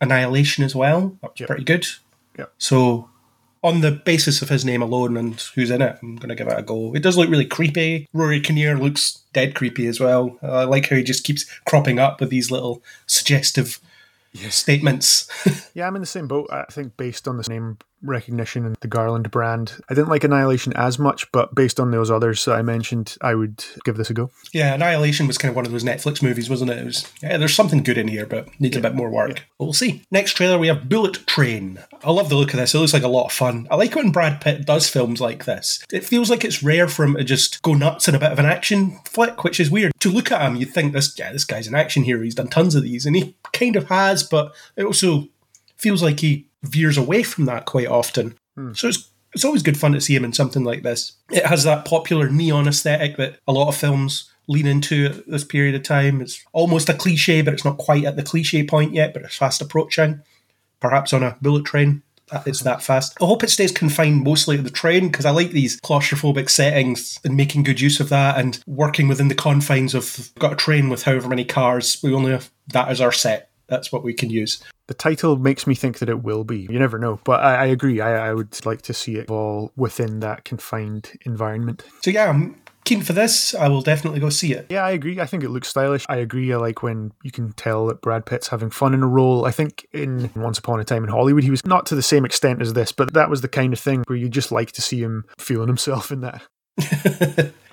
Annihilation 0.00 0.62
as 0.62 0.74
well. 0.76 1.16
That 1.22 1.30
was 1.32 1.40
Yep. 1.40 1.46
pretty 1.48 1.64
good. 1.64 1.86
Yep. 2.38 2.52
So, 2.58 3.10
on 3.62 3.80
the 3.80 3.90
basis 3.90 4.40
of 4.40 4.48
his 4.48 4.64
name 4.64 4.82
alone 4.82 5.16
and 5.16 5.40
who's 5.54 5.70
in 5.70 5.82
it, 5.82 5.98
I'm 6.00 6.16
going 6.16 6.28
to 6.28 6.34
give 6.34 6.46
it 6.46 6.58
a 6.58 6.62
go. 6.62 6.94
It 6.94 7.02
does 7.02 7.18
look 7.18 7.28
really 7.28 7.44
creepy. 7.44 8.08
Rory 8.12 8.40
Kinnear 8.40 8.78
looks 8.78 9.22
dead 9.32 9.54
creepy 9.54 9.86
as 9.88 9.98
well. 9.98 10.38
I 10.42 10.64
like 10.64 10.88
how 10.88 10.96
he 10.96 11.02
just 11.02 11.24
keeps 11.24 11.44
cropping 11.66 11.98
up 11.98 12.20
with 12.20 12.30
these 12.30 12.50
little 12.50 12.82
suggestive 13.06 13.80
statements. 14.48 15.28
Yeah, 15.74 15.86
I'm 15.86 15.94
in 15.94 16.02
the 16.02 16.06
same 16.06 16.26
boat. 16.26 16.48
I 16.50 16.64
think 16.70 16.96
based 16.96 17.28
on 17.28 17.36
the 17.36 17.44
name 17.48 17.78
recognition 18.02 18.64
and 18.64 18.76
the 18.80 18.88
Garland 18.88 19.30
brand, 19.30 19.80
I 19.88 19.94
didn't 19.94 20.08
like 20.08 20.24
Annihilation 20.24 20.72
as 20.74 20.98
much, 20.98 21.30
but 21.32 21.54
based 21.54 21.80
on 21.80 21.90
those 21.90 22.10
others 22.10 22.44
that 22.44 22.54
I 22.54 22.62
mentioned, 22.62 23.16
I 23.20 23.34
would 23.34 23.64
give 23.84 23.96
this 23.96 24.10
a 24.10 24.14
go. 24.14 24.30
yeah, 24.52 24.74
Annihilation 24.74 25.26
was 25.26 25.38
kind 25.38 25.50
of 25.50 25.56
one 25.56 25.66
of 25.66 25.72
those 25.72 25.84
Netflix 25.84 26.22
movies, 26.22 26.48
wasn't 26.48 26.70
it? 26.70 26.78
It 26.78 26.84
was, 26.84 27.12
yeah, 27.22 27.36
there's 27.36 27.54
something 27.54 27.82
good 27.82 27.98
in 27.98 28.08
here, 28.08 28.26
but 28.26 28.48
needs 28.60 28.76
a 28.76 28.80
bit 28.80 28.94
more 28.94 29.10
work. 29.10 29.42
But 29.58 29.64
we'll 29.64 29.72
see. 29.72 30.02
Next 30.10 30.32
trailer, 30.32 30.58
we 30.58 30.68
have 30.68 30.88
Bullet 30.88 31.26
Train. 31.26 31.80
I 32.04 32.10
love 32.10 32.28
the 32.28 32.36
look 32.36 32.52
of 32.52 32.58
this. 32.58 32.74
It 32.74 32.78
looks 32.78 32.92
like 32.92 33.02
a 33.02 33.08
lot 33.08 33.26
of 33.26 33.32
fun. 33.32 33.66
I 33.70 33.76
like 33.76 33.94
when 33.94 34.10
Brad 34.10 34.40
Pitt 34.40 34.66
does 34.66 34.88
films 34.88 35.20
like 35.20 35.44
this. 35.44 35.84
It 35.92 36.04
feels 36.04 36.30
like 36.30 36.44
it's 36.44 36.62
rare 36.62 36.88
for 36.88 37.04
him 37.04 37.16
to 37.16 37.24
just 37.24 37.62
go 37.62 37.74
nuts 37.74 38.08
in 38.08 38.14
a 38.14 38.18
bit 38.18 38.32
of 38.32 38.38
an 38.38 38.46
action 38.46 38.98
flick, 39.04 39.44
which 39.44 39.60
is 39.60 39.70
weird. 39.70 39.92
To 40.00 40.10
look 40.10 40.30
at 40.30 40.42
him, 40.42 40.56
you'd 40.56 40.72
think 40.72 40.92
this, 40.92 41.18
yeah, 41.18 41.32
this 41.32 41.44
guy's 41.44 41.66
an 41.66 41.74
action 41.74 42.04
hero. 42.04 42.22
He's 42.22 42.34
done 42.34 42.48
tons 42.48 42.74
of 42.74 42.82
these, 42.82 43.06
and 43.06 43.16
he 43.16 43.36
kind 43.52 43.76
of 43.76 43.88
has, 43.88 44.22
but 44.22 44.54
it 44.76 44.84
also 44.84 45.28
feels 45.76 46.02
like 46.02 46.20
he 46.20 46.47
veers 46.62 46.96
away 46.98 47.22
from 47.22 47.44
that 47.46 47.64
quite 47.66 47.86
often. 47.88 48.36
Hmm. 48.56 48.72
So 48.74 48.88
it's 48.88 49.10
it's 49.34 49.44
always 49.44 49.62
good 49.62 49.76
fun 49.78 49.92
to 49.92 50.00
see 50.00 50.16
him 50.16 50.24
in 50.24 50.32
something 50.32 50.64
like 50.64 50.82
this. 50.82 51.12
It 51.30 51.44
has 51.44 51.62
that 51.64 51.84
popular 51.84 52.30
neon 52.30 52.66
aesthetic 52.66 53.18
that 53.18 53.38
a 53.46 53.52
lot 53.52 53.68
of 53.68 53.76
films 53.76 54.30
lean 54.48 54.66
into 54.66 55.04
at 55.06 55.28
this 55.30 55.44
period 55.44 55.74
of 55.74 55.82
time. 55.82 56.22
It's 56.22 56.42
almost 56.54 56.88
a 56.88 56.94
cliche, 56.94 57.42
but 57.42 57.52
it's 57.52 57.64
not 57.64 57.76
quite 57.76 58.04
at 58.04 58.16
the 58.16 58.22
cliche 58.22 58.64
point 58.64 58.94
yet, 58.94 59.12
but 59.12 59.22
it's 59.22 59.36
fast 59.36 59.60
approaching. 59.60 60.22
Perhaps 60.80 61.12
on 61.12 61.22
a 61.22 61.36
bullet 61.42 61.66
train. 61.66 62.02
that- 62.32 62.46
It's 62.46 62.60
that 62.62 62.82
fast. 62.82 63.16
I 63.22 63.26
hope 63.26 63.42
it 63.44 63.50
stays 63.50 63.70
confined 63.72 64.22
mostly 64.24 64.56
to 64.56 64.62
the 64.62 64.70
train 64.70 65.08
because 65.08 65.24
I 65.26 65.30
like 65.30 65.50
these 65.50 65.78
claustrophobic 65.80 66.48
settings 66.50 67.18
and 67.24 67.36
making 67.36 67.62
good 67.64 67.80
use 67.80 68.00
of 68.00 68.08
that 68.10 68.38
and 68.38 68.58
working 68.66 69.08
within 69.08 69.28
the 69.28 69.34
confines 69.34 69.94
of 69.94 70.30
got 70.38 70.52
a 70.52 70.56
train 70.56 70.88
with 70.88 71.02
however 71.04 71.28
many 71.28 71.44
cars. 71.44 71.98
We 72.02 72.12
only 72.14 72.32
have 72.32 72.50
that 72.68 72.88
as 72.88 73.00
our 73.00 73.12
set. 73.12 73.47
That's 73.68 73.92
what 73.92 74.02
we 74.02 74.14
can 74.14 74.30
use. 74.30 74.62
The 74.86 74.94
title 74.94 75.36
makes 75.36 75.66
me 75.66 75.74
think 75.74 75.98
that 75.98 76.08
it 76.08 76.22
will 76.22 76.44
be. 76.44 76.66
You 76.70 76.78
never 76.78 76.98
know, 76.98 77.20
but 77.24 77.40
I, 77.40 77.56
I 77.56 77.66
agree. 77.66 78.00
I, 78.00 78.28
I 78.28 78.32
would 78.32 78.64
like 78.64 78.82
to 78.82 78.94
see 78.94 79.16
it 79.16 79.30
all 79.30 79.70
within 79.76 80.20
that 80.20 80.44
confined 80.44 81.12
environment. 81.26 81.84
So 82.00 82.10
yeah, 82.10 82.30
I'm 82.30 82.60
keen 82.84 83.02
for 83.02 83.12
this. 83.12 83.54
I 83.54 83.68
will 83.68 83.82
definitely 83.82 84.20
go 84.20 84.30
see 84.30 84.54
it. 84.54 84.66
Yeah, 84.70 84.82
I 84.84 84.92
agree. 84.92 85.20
I 85.20 85.26
think 85.26 85.44
it 85.44 85.50
looks 85.50 85.68
stylish. 85.68 86.06
I 86.08 86.16
agree. 86.16 86.50
I 86.54 86.56
like 86.56 86.82
when 86.82 87.12
you 87.22 87.30
can 87.30 87.52
tell 87.52 87.86
that 87.86 88.00
Brad 88.00 88.24
Pitt's 88.24 88.48
having 88.48 88.70
fun 88.70 88.94
in 88.94 89.02
a 89.02 89.06
role. 89.06 89.44
I 89.44 89.50
think 89.50 89.86
in 89.92 90.30
Once 90.34 90.58
Upon 90.58 90.80
a 90.80 90.84
Time 90.84 91.04
in 91.04 91.10
Hollywood, 91.10 91.44
he 91.44 91.50
was 91.50 91.66
not 91.66 91.84
to 91.86 91.94
the 91.94 92.02
same 92.02 92.24
extent 92.24 92.62
as 92.62 92.72
this, 92.72 92.90
but 92.90 93.12
that 93.12 93.28
was 93.28 93.42
the 93.42 93.48
kind 93.48 93.74
of 93.74 93.78
thing 93.78 94.04
where 94.06 94.16
you 94.16 94.30
just 94.30 94.50
like 94.50 94.72
to 94.72 94.82
see 94.82 95.00
him 95.00 95.26
feeling 95.38 95.68
himself 95.68 96.10
in 96.10 96.22
that. 96.22 96.42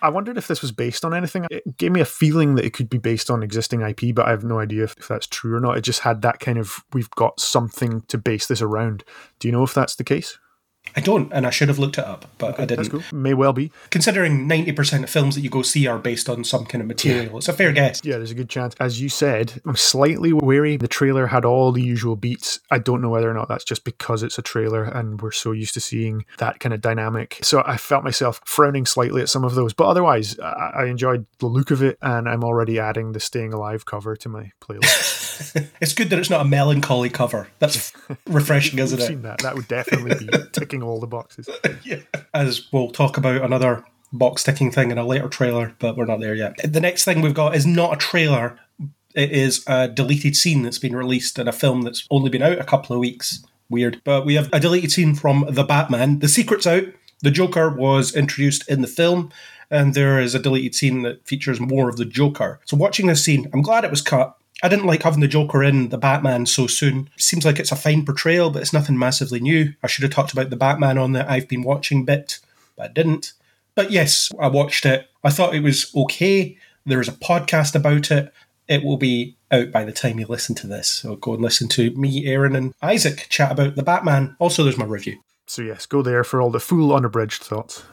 I 0.02 0.10
wondered 0.10 0.38
if 0.38 0.48
this 0.48 0.62
was 0.62 0.72
based 0.72 1.04
on 1.06 1.14
anything. 1.14 1.46
It 1.50 1.78
gave 1.78 1.92
me 1.92 2.02
a 2.02 2.06
feeling 2.06 2.56
that 2.56 2.66
it 2.66 2.74
could 2.74 2.90
be 2.90 2.98
based 2.98 3.30
on 3.30 3.44
existing 3.44 3.82
IP, 3.82 4.14
but 4.14 4.28
I 4.28 4.32
have 4.32 4.44
no 4.44 4.60
idea 4.60 4.84
if, 4.84 4.96
if 4.98 5.08
that's 5.08 5.28
true 5.28 5.56
or 5.56 5.60
not. 5.60 5.78
It 5.78 5.82
just 5.82 6.02
had 6.02 6.22
that 6.22 6.40
kind 6.40 6.58
of 6.58 6.84
we've 6.94 7.10
got 7.12 7.40
something 7.40 8.02
to 8.04 8.18
base 8.18 8.48
this 8.48 8.62
around. 8.62 9.04
Do 9.40 9.48
you 9.48 9.52
know 9.52 9.64
if 9.64 9.74
that's 9.74 9.96
the 9.96 10.04
case? 10.04 10.38
I 10.96 11.02
don't, 11.02 11.32
and 11.34 11.46
I 11.46 11.50
should 11.50 11.68
have 11.68 11.78
looked 11.78 11.98
it 11.98 12.06
up, 12.06 12.26
but 12.38 12.60
I 12.60 12.66
didn't. 12.66 12.90
cool. 12.90 13.04
May 13.12 13.34
well 13.34 13.52
be. 13.52 13.72
Considering 13.90 14.48
90% 14.48 15.04
of 15.04 15.10
films 15.10 15.36
that 15.36 15.42
you 15.42 15.50
go 15.50 15.62
see 15.62 15.88
are 15.88 16.00
based 16.00 16.30
on 16.30 16.44
some 16.44 16.66
kind 16.66 16.82
of 16.82 16.88
material, 16.88 17.38
it's 17.38 17.50
a 17.50 17.54
fair 17.54 17.74
guess. 17.74 18.02
Yeah, 18.04 18.18
there's 18.18 18.32
a 18.32 18.36
good 18.36 18.50
chance. 18.50 18.76
As 18.80 19.02
you 19.02 19.10
said, 19.10 19.62
I'm 19.66 19.76
slightly 19.76 20.32
wary. 20.32 20.78
The 20.78 20.88
trailer 20.88 21.28
had 21.28 21.44
all 21.44 21.72
the 21.72 21.82
usual 21.82 22.16
beats. 22.16 22.60
I 22.72 22.80
don't 22.80 23.02
know 23.02 23.10
whether 23.10 23.30
or 23.30 23.34
not 23.34 23.50
that's 23.50 23.66
just 23.66 23.84
because 23.84 24.24
it's 24.24 24.38
a 24.38 24.42
trailer 24.42 24.84
and 24.84 25.22
we're 25.22 25.32
so 25.32 25.52
used 25.52 25.74
to 25.74 25.82
seeing 25.82 26.26
that 26.38 26.60
kind 26.60 26.74
of 26.74 26.80
dynamic. 26.82 27.40
So 27.42 27.62
I 27.66 27.78
felt 27.78 28.04
myself 28.04 28.40
frowning 28.46 28.86
slightly 28.86 29.22
at 29.22 29.30
some 29.30 29.44
of 29.44 29.56
those. 29.56 29.74
But 29.74 29.88
otherwise, 29.88 30.40
I 30.40 30.72
I 30.76 30.86
enjoyed 30.86 31.26
the 31.40 31.48
look 31.48 31.72
of 31.72 31.82
it 31.82 31.98
and 32.02 32.30
I'm 32.30 32.44
already 32.44 32.80
adding 32.80 33.12
the 33.14 33.20
Staying 33.20 33.54
Alive 33.54 33.86
cover 33.86 34.16
to 34.16 34.30
my 34.30 34.52
playlist. 34.62 35.24
It's 35.82 35.94
good 35.94 36.10
that 36.10 36.20
it's 36.20 36.30
not 36.30 36.42
a 36.42 36.46
melancholy 36.46 37.10
cover. 37.10 37.48
That's 37.60 37.92
refreshing, 38.28 38.80
isn't 38.80 39.00
it? 39.00 39.06
seen 39.06 39.22
that. 39.24 39.40
That 39.40 39.56
would 39.56 39.68
definitely 39.68 40.26
be 40.26 40.32
ticking 40.52 40.82
all 40.82 41.00
the 41.00 41.08
boxes. 41.08 41.50
yeah. 41.84 42.00
As 42.34 42.72
we'll 42.72 42.92
talk 42.92 43.18
about 43.18 43.42
another 43.42 43.84
box 44.14 44.44
ticking 44.44 44.72
thing 44.72 44.92
in 44.92 44.98
a 44.98 45.06
later 45.06 45.28
trailer, 45.28 45.76
but 45.80 45.98
we're 45.98 46.06
not 46.06 46.20
there 46.20 46.36
yet. 46.36 46.56
The 46.64 46.80
next 46.80 47.06
thing 47.06 47.22
we've 47.22 47.34
got 47.34 47.56
is 47.56 47.66
not 47.66 47.94
a 47.94 47.98
trailer. 47.98 48.58
It 49.14 49.32
is 49.32 49.64
a 49.68 49.88
deleted 49.88 50.36
scene 50.36 50.64
that's 50.64 50.80
been 50.80 50.96
released 50.96 51.40
in 51.40 51.48
a 51.48 51.54
film 51.54 51.82
that's 51.84 52.08
only 52.10 52.30
been 52.30 52.42
out 52.42 52.60
a 52.60 52.64
couple 52.66 52.96
of 52.96 53.00
weeks. 53.00 53.44
Weird. 53.70 54.02
But 54.04 54.26
we 54.26 54.36
have 54.36 54.50
a 54.54 54.60
deleted 54.60 54.92
scene 54.92 55.16
from 55.16 55.46
The 55.50 55.64
Batman. 55.64 56.20
The 56.20 56.28
secret's 56.30 56.68
out. 56.68 56.84
The 57.22 57.32
Joker 57.32 57.70
was 57.70 58.16
introduced 58.16 58.70
in 58.70 58.82
the 58.82 58.88
film, 58.88 59.32
and 59.72 59.94
there 59.94 60.20
is 60.20 60.36
a 60.36 60.40
deleted 60.40 60.76
scene 60.76 61.02
that 61.04 61.26
features 61.26 61.60
more 61.60 61.90
of 61.90 61.98
the 61.98 62.06
Joker. 62.06 62.60
So, 62.66 62.78
watching 62.78 63.08
this 63.08 63.24
scene, 63.24 63.50
I'm 63.54 63.62
glad 63.62 63.84
it 63.84 63.90
was 63.90 64.02
cut. 64.02 64.38
I 64.64 64.70
didn't 64.70 64.86
like 64.86 65.04
having 65.04 65.20
the 65.20 65.28
Joker 65.28 65.64
in 65.64 65.90
the 65.90 65.98
Batman 65.98 66.46
so 66.46 66.66
soon. 66.68 67.10
Seems 67.18 67.46
like 67.46 67.60
it's 67.60 67.72
a 67.72 67.76
fine 67.76 68.06
portrayal, 68.06 68.50
but 68.50 68.62
it's 68.62 68.74
nothing 68.74 68.98
massively 68.98 69.40
new. 69.40 69.74
I 69.84 69.88
should 69.88 70.04
have 70.04 70.14
talked 70.14 70.32
about 70.32 70.50
the 70.50 70.56
Batman 70.56 70.98
on 70.98 71.12
the 71.12 71.30
I've 71.30 71.48
been 71.48 71.64
watching 71.64 72.06
bit, 72.06 72.40
but 72.76 72.90
I 72.90 72.94
didn't. 72.94 73.34
But 73.76 73.92
yes, 73.92 74.32
I 74.40 74.48
watched 74.48 74.86
it. 74.86 75.10
I 75.24 75.30
thought 75.30 75.56
it 75.56 75.64
was 75.64 75.94
okay. 75.96 76.58
There 76.86 77.02
is 77.02 77.10
a 77.10 77.14
podcast 77.14 77.76
about 77.76 78.12
it. 78.12 78.34
It 78.68 78.84
will 78.84 78.98
be 78.98 79.36
out 79.52 79.72
by 79.72 79.84
the 79.84 79.92
time 79.92 80.20
you 80.20 80.26
listen 80.26 80.56
to 80.56 80.68
this. 80.68 80.88
So 80.88 81.18
go 81.18 81.34
and 81.34 81.44
listen 81.44 81.68
to 81.70 81.92
me, 81.92 82.26
Aaron, 82.26 82.56
and 82.56 82.74
Isaac 82.82 83.28
chat 83.30 83.52
about 83.52 83.76
the 83.76 83.84
Batman. 83.84 84.36
Also, 84.40 84.64
there's 84.64 84.78
my 84.78 84.86
review. 84.86 85.20
So, 85.48 85.62
yes, 85.62 85.86
go 85.86 86.02
there 86.02 86.24
for 86.24 86.42
all 86.42 86.50
the 86.50 86.60
full 86.60 86.96
unabridged 86.96 87.44
thoughts. 87.44 87.84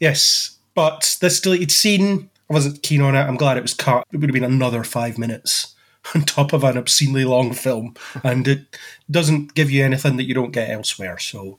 Yes, 0.00 0.58
but 0.74 1.16
this 1.20 1.40
deleted 1.40 1.70
scene, 1.70 2.28
I 2.50 2.52
wasn't 2.52 2.82
keen 2.82 3.00
on 3.00 3.14
it. 3.14 3.22
I'm 3.22 3.36
glad 3.36 3.56
it 3.56 3.62
was 3.62 3.72
cut. 3.72 4.04
It 4.12 4.18
would 4.18 4.28
have 4.28 4.34
been 4.34 4.44
another 4.44 4.84
five 4.84 5.16
minutes 5.16 5.74
on 6.14 6.22
top 6.22 6.52
of 6.52 6.64
an 6.64 6.78
obscenely 6.78 7.24
long 7.24 7.52
film, 7.52 7.94
and 8.22 8.46
it 8.46 8.76
doesn't 9.10 9.54
give 9.54 9.70
you 9.70 9.84
anything 9.84 10.16
that 10.16 10.24
you 10.24 10.34
don't 10.34 10.52
get 10.52 10.70
elsewhere. 10.70 11.18
So 11.18 11.58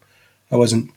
I 0.52 0.56
wasn't 0.56 0.92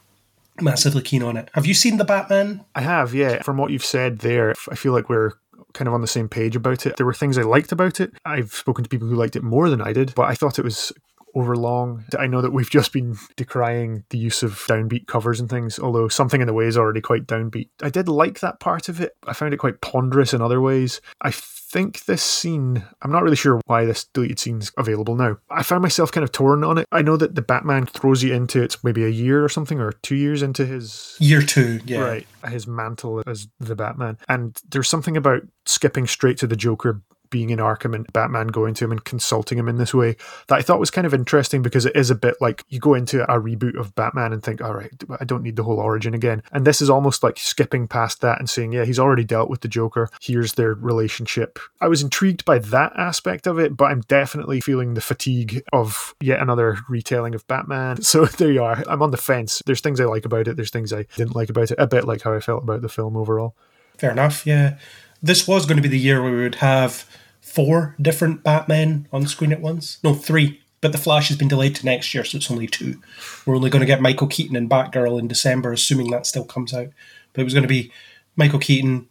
massively 0.60 1.02
keen 1.02 1.22
on 1.22 1.36
it. 1.36 1.48
Have 1.54 1.66
you 1.66 1.74
seen 1.74 1.96
the 1.96 2.04
Batman? 2.04 2.64
I 2.74 2.82
have, 2.82 3.14
yeah. 3.14 3.42
From 3.42 3.56
what 3.56 3.70
you've 3.70 3.84
said 3.84 4.20
there, 4.20 4.54
I 4.70 4.74
feel 4.74 4.92
like 4.92 5.08
we're 5.08 5.32
kind 5.72 5.88
of 5.88 5.94
on 5.94 6.02
the 6.02 6.06
same 6.06 6.28
page 6.28 6.56
about 6.56 6.86
it. 6.86 6.96
There 6.96 7.06
were 7.06 7.14
things 7.14 7.38
I 7.38 7.42
liked 7.42 7.72
about 7.72 8.00
it. 8.00 8.12
I've 8.24 8.52
spoken 8.52 8.84
to 8.84 8.90
people 8.90 9.08
who 9.08 9.14
liked 9.14 9.36
it 9.36 9.42
more 9.42 9.70
than 9.70 9.80
I 9.80 9.92
did, 9.92 10.14
but 10.14 10.28
I 10.28 10.34
thought 10.34 10.58
it 10.58 10.64
was 10.64 10.92
overlong. 11.34 12.04
I 12.18 12.26
know 12.26 12.40
that 12.40 12.52
we've 12.52 12.70
just 12.70 12.92
been 12.92 13.16
decrying 13.36 14.04
the 14.10 14.18
use 14.18 14.42
of 14.42 14.54
downbeat 14.68 15.06
covers 15.06 15.40
and 15.40 15.48
things, 15.48 15.78
although 15.78 16.08
something 16.08 16.40
in 16.40 16.46
the 16.46 16.52
way 16.52 16.66
is 16.66 16.76
already 16.76 17.00
quite 17.00 17.26
downbeat. 17.26 17.68
I 17.82 17.90
did 17.90 18.08
like 18.08 18.40
that 18.40 18.60
part 18.60 18.88
of 18.88 19.00
it. 19.00 19.16
I 19.26 19.32
found 19.32 19.54
it 19.54 19.58
quite 19.58 19.80
ponderous 19.80 20.34
in 20.34 20.42
other 20.42 20.60
ways. 20.60 21.00
I 21.20 21.30
think 21.30 22.04
this 22.04 22.22
scene, 22.22 22.84
I'm 23.00 23.10
not 23.10 23.22
really 23.22 23.36
sure 23.36 23.60
why 23.66 23.84
this 23.84 24.04
deleted 24.04 24.38
scene's 24.38 24.72
available 24.76 25.16
now. 25.16 25.38
I 25.50 25.62
found 25.62 25.82
myself 25.82 26.12
kind 26.12 26.24
of 26.24 26.32
torn 26.32 26.64
on 26.64 26.78
it. 26.78 26.86
I 26.92 27.02
know 27.02 27.16
that 27.16 27.34
the 27.34 27.42
Batman 27.42 27.86
throws 27.86 28.22
you 28.22 28.34
into 28.34 28.62
it's 28.62 28.84
maybe 28.84 29.04
a 29.04 29.08
year 29.08 29.42
or 29.42 29.48
something, 29.48 29.80
or 29.80 29.92
two 29.92 30.16
years 30.16 30.42
into 30.42 30.66
his 30.66 31.16
Year 31.18 31.42
two, 31.42 31.80
yeah. 31.86 32.00
right 32.00 32.26
his 32.50 32.66
mantle 32.66 33.22
as 33.26 33.48
the 33.60 33.76
batman 33.76 34.18
and 34.28 34.60
there's 34.70 34.88
something 34.88 35.16
about 35.16 35.42
skipping 35.66 36.06
straight 36.06 36.36
to 36.38 36.46
the 36.46 36.56
joker 36.56 37.00
being 37.32 37.50
in 37.50 37.58
arkham 37.58 37.94
and 37.94 38.06
batman 38.12 38.46
going 38.46 38.74
to 38.74 38.84
him 38.84 38.92
and 38.92 39.04
consulting 39.04 39.58
him 39.58 39.68
in 39.68 39.78
this 39.78 39.92
way 39.92 40.14
that 40.46 40.56
i 40.58 40.62
thought 40.62 40.78
was 40.78 40.90
kind 40.90 41.06
of 41.06 41.14
interesting 41.14 41.62
because 41.62 41.84
it 41.84 41.96
is 41.96 42.10
a 42.10 42.14
bit 42.14 42.36
like 42.40 42.64
you 42.68 42.78
go 42.78 42.94
into 42.94 43.24
a 43.24 43.40
reboot 43.40 43.76
of 43.76 43.94
batman 43.96 44.32
and 44.32 44.44
think 44.44 44.60
all 44.60 44.74
right 44.74 44.92
i 45.18 45.24
don't 45.24 45.42
need 45.42 45.56
the 45.56 45.62
whole 45.64 45.80
origin 45.80 46.14
again. 46.14 46.42
And 46.52 46.66
this 46.66 46.80
is 46.80 46.90
almost 46.90 47.22
like 47.22 47.38
skipping 47.38 47.88
past 47.88 48.20
that 48.20 48.38
and 48.38 48.48
saying 48.48 48.72
yeah 48.72 48.84
he's 48.84 48.98
already 48.98 49.24
dealt 49.24 49.50
with 49.50 49.60
the 49.60 49.68
joker. 49.68 50.08
Here's 50.20 50.54
their 50.54 50.74
relationship. 50.74 51.58
I 51.80 51.88
was 51.88 52.02
intrigued 52.02 52.44
by 52.44 52.58
that 52.58 52.92
aspect 52.96 53.46
of 53.46 53.58
it 53.58 53.76
but 53.76 53.86
i'm 53.86 54.00
definitely 54.02 54.60
feeling 54.60 54.94
the 54.94 55.00
fatigue 55.00 55.62
of 55.72 56.14
yet 56.20 56.40
another 56.40 56.78
retelling 56.88 57.34
of 57.34 57.46
batman. 57.48 58.00
So 58.12 58.26
there 58.26 58.52
you 58.52 58.62
are. 58.62 58.84
I'm 58.88 59.00
on 59.00 59.10
the 59.10 59.16
fence. 59.16 59.62
There's 59.64 59.80
things 59.80 59.98
i 59.98 60.04
like 60.04 60.26
about 60.26 60.46
it. 60.46 60.56
There's 60.56 60.70
things 60.70 60.92
i 60.92 61.06
didn't 61.16 61.34
like 61.34 61.48
about 61.48 61.70
it. 61.70 61.78
A 61.78 61.86
bit 61.86 62.04
like 62.04 62.22
how 62.22 62.34
i 62.34 62.40
felt 62.40 62.62
about 62.62 62.82
the 62.82 62.90
film 62.90 63.16
overall. 63.16 63.56
Fair 63.96 64.10
enough, 64.10 64.46
yeah. 64.46 64.76
This 65.22 65.48
was 65.48 65.64
going 65.64 65.76
to 65.76 65.82
be 65.82 65.88
the 65.88 65.98
year 65.98 66.22
where 66.22 66.32
we 66.32 66.42
would 66.42 66.56
have 66.56 67.06
four 67.42 67.94
different 68.00 68.42
Batmen 68.42 69.06
on 69.12 69.26
screen 69.26 69.52
at 69.52 69.60
once. 69.60 69.98
No, 70.02 70.14
three. 70.14 70.60
But 70.80 70.92
the 70.92 70.98
Flash 70.98 71.28
has 71.28 71.36
been 71.36 71.48
delayed 71.48 71.76
to 71.76 71.84
next 71.84 72.12
year, 72.12 72.24
so 72.24 72.36
it's 72.36 72.50
only 72.50 72.66
two. 72.66 73.00
We're 73.46 73.54
only 73.54 73.70
going 73.70 73.80
to 73.80 73.86
get 73.86 74.00
Michael 74.00 74.26
Keaton 74.26 74.56
and 74.56 74.68
Batgirl 74.68 75.18
in 75.18 75.28
December, 75.28 75.72
assuming 75.72 76.10
that 76.10 76.26
still 76.26 76.44
comes 76.44 76.74
out. 76.74 76.88
But 77.32 77.42
it 77.42 77.44
was 77.44 77.54
going 77.54 77.62
to 77.62 77.68
be 77.68 77.92
Michael 78.34 78.58
Keaton, 78.58 79.08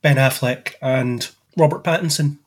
Ben 0.00 0.16
Affleck, 0.16 0.74
and 0.80 1.28
Robert 1.58 1.84
Pattinson 1.84 2.38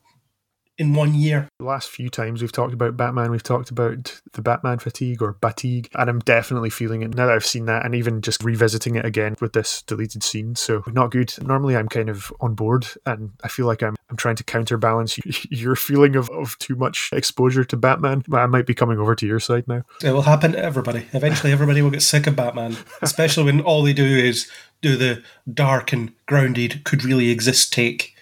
in 0.78 0.94
one 0.94 1.14
year. 1.14 1.48
The 1.60 1.66
last 1.66 1.90
few 1.90 2.10
times 2.10 2.42
we've 2.42 2.52
talked 2.52 2.74
about 2.74 2.98
Batman, 2.98 3.32
we've 3.32 3.44
talked 3.44 3.70
about 3.70 4.22
the 4.34 4.42
Batman 4.42 4.80
fatigue 4.80 5.22
or 5.22 5.38
fatigue, 5.42 5.90
and 5.96 6.10
I'm 6.10 6.20
definitely 6.20 6.70
feeling 6.70 7.04
it 7.04 7.16
now 7.16 7.28
that 7.28 7.36
I've 7.36 7.46
seen 7.46 7.66
that, 7.66 7.86
and 7.86 7.96
even 7.96 8.22
just 8.22 8.44
revisiting 8.44 8.96
it 8.96 9.06
again 9.06 9.36
with 9.42 9.54
this 9.54 9.82
deleted 9.84 10.24
scene. 10.24 10.56
So 10.56 10.84
not 10.88 11.12
good. 11.12 11.34
Normally, 11.42 11.76
I'm 11.76 11.88
kind 11.88 12.10
of 12.10 12.34
on 12.42 12.56
board, 12.56 12.88
and 13.06 13.32
I 13.44 13.48
feel 13.48 13.68
like 13.68 13.84
I'm 13.84 13.96
I'm 14.10 14.18
trying 14.18 14.36
to 14.36 14.44
counterbalance 14.44 15.18
your 15.50 15.76
feeling 15.76 16.16
of, 16.16 16.30
of 16.30 16.58
too 16.60 16.76
much 16.76 17.10
exposure 17.14 17.64
to 17.64 17.78
Batman. 17.78 18.24
I 18.32 18.46
might 18.46 18.68
be 18.68 18.76
coming 18.76 19.00
over 19.00 19.16
to 19.16 19.26
your 19.26 19.40
side 19.40 19.68
now. 19.68 19.84
It 20.04 20.12
will 20.12 20.22
happen 20.24 20.52
to 20.54 20.64
everybody. 20.64 21.08
Eventually, 21.14 21.52
everybody 21.52 21.82
will 21.82 21.90
get 21.90 22.02
sick 22.02 22.28
of 22.28 22.36
Batman, 22.36 22.78
especially 23.02 23.46
when 23.46 23.62
all 23.62 23.84
they 23.84 23.94
do 23.94 24.06
is 24.06 24.50
do 24.82 24.98
the 24.98 25.24
dark 25.52 25.94
and 25.94 26.14
grounded, 26.26 26.84
could 26.84 27.04
really 27.04 27.30
exist 27.30 27.74
take, 27.74 28.13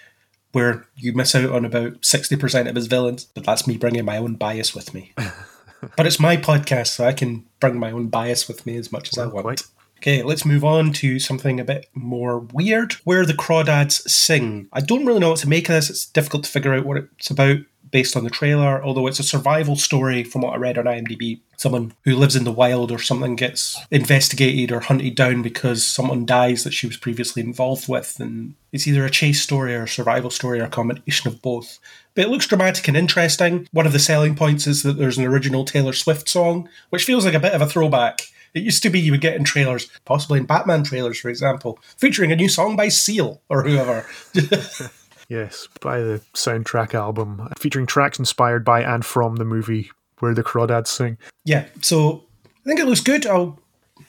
where 0.51 0.85
you 0.95 1.13
miss 1.13 1.35
out 1.35 1.51
on 1.51 1.65
about 1.65 2.01
60% 2.01 2.69
of 2.69 2.75
his 2.75 2.87
villains. 2.87 3.25
But 3.25 3.45
that's 3.45 3.67
me 3.67 3.77
bringing 3.77 4.05
my 4.05 4.17
own 4.17 4.35
bias 4.35 4.75
with 4.75 4.93
me. 4.93 5.13
but 5.97 6.05
it's 6.05 6.19
my 6.19 6.37
podcast, 6.37 6.87
so 6.87 7.05
I 7.05 7.13
can 7.13 7.45
bring 7.59 7.79
my 7.79 7.91
own 7.91 8.07
bias 8.07 8.47
with 8.47 8.65
me 8.65 8.77
as 8.77 8.91
much 8.91 9.09
as 9.11 9.17
I 9.17 9.25
want. 9.25 9.43
quite. 9.43 9.63
Okay, 9.97 10.23
let's 10.23 10.45
move 10.45 10.63
on 10.63 10.93
to 10.93 11.19
something 11.19 11.59
a 11.59 11.63
bit 11.63 11.87
more 11.93 12.39
weird, 12.39 12.93
where 13.03 13.23
the 13.23 13.33
crawdads 13.33 14.01
sing. 14.09 14.67
I 14.73 14.81
don't 14.81 15.05
really 15.05 15.19
know 15.19 15.29
what 15.29 15.39
to 15.39 15.49
make 15.49 15.69
of 15.69 15.75
this. 15.75 15.91
It's 15.91 16.07
difficult 16.07 16.43
to 16.45 16.49
figure 16.49 16.73
out 16.73 16.85
what 16.85 16.97
it's 16.97 17.29
about 17.29 17.57
based 17.91 18.15
on 18.15 18.23
the 18.23 18.30
trailer, 18.30 18.84
although 18.84 19.08
it's 19.08 19.19
a 19.19 19.23
survival 19.23 19.75
story 19.75 20.23
from 20.23 20.41
what 20.41 20.54
I 20.54 20.58
read 20.58 20.77
on 20.77 20.86
IMDb. 20.86 21.41
Someone 21.58 21.93
who 22.04 22.15
lives 22.15 22.36
in 22.36 22.43
the 22.43 22.51
wild 22.51 22.91
or 22.91 22.97
something 22.97 23.36
gets 23.36 23.80
investigated 23.91 24.71
or 24.71 24.80
hunted 24.80 25.15
down 25.15 25.43
because 25.43 25.86
someone 25.86 26.25
dies 26.25 26.63
that 26.63 26.73
she 26.73 26.88
was 26.88 26.97
previously 26.97 27.43
involved 27.43 27.88
with, 27.88 28.19
and 28.19 28.56
it's 28.71 28.88
either 28.88 29.06
a 29.06 29.12
chase 29.12 29.41
story 29.41 29.75
or 29.75 29.84
a 29.84 29.88
survival 29.88 30.32
story 30.32 30.60
or 30.60 30.65
a 30.65 30.69
combination 30.69 31.27
of 31.27 31.41
both. 31.41 31.80
But 32.15 32.25
it 32.25 32.30
looks 32.30 32.47
dramatic 32.47 32.88
and 32.88 32.97
interesting. 32.97 33.67
One 33.71 33.86
of 33.86 33.93
the 33.93 33.99
selling 33.99 34.36
points 34.36 34.65
is 34.65 34.84
that 34.84 34.93
there's 34.97 35.17
an 35.17 35.25
original 35.25 35.65
Taylor 35.65 35.93
Swift 35.93 36.27
song, 36.27 36.67
which 36.89 37.06
feels 37.06 37.25
like 37.25 37.36
a 37.36 37.39
bit 37.39 37.54
of 37.54 37.62
a 37.62 37.67
throwback. 37.67 38.21
It 38.54 38.63
used 38.63 38.84
to 38.84 38.89
be 38.89 38.99
you 38.99 39.12
would 39.12 39.21
get 39.21 39.36
in 39.36 39.43
trailers, 39.43 39.88
possibly 40.04 40.39
in 40.39 40.45
Batman 40.45 40.84
trailers, 40.84 41.19
for 41.19 41.30
example, 41.30 41.80
featuring 41.97 42.32
a 42.32 42.36
new 42.36 42.49
song 42.49 42.75
by 42.75 42.89
Seal 42.89 43.41
or 43.49 43.63
whoever. 43.63 44.06
Yes, 45.31 45.69
by 45.79 45.99
the 46.01 46.21
soundtrack 46.33 46.93
album 46.93 47.47
featuring 47.57 47.85
tracks 47.85 48.19
inspired 48.19 48.65
by 48.65 48.81
and 48.83 49.05
from 49.05 49.37
the 49.37 49.45
movie 49.45 49.89
where 50.19 50.33
the 50.33 50.43
crawdads 50.43 50.87
sing. 50.87 51.17
yeah, 51.45 51.67
so 51.81 52.25
I 52.45 52.67
think 52.67 52.81
it 52.81 52.85
looks 52.85 52.99
good. 52.99 53.25
I'll 53.25 53.57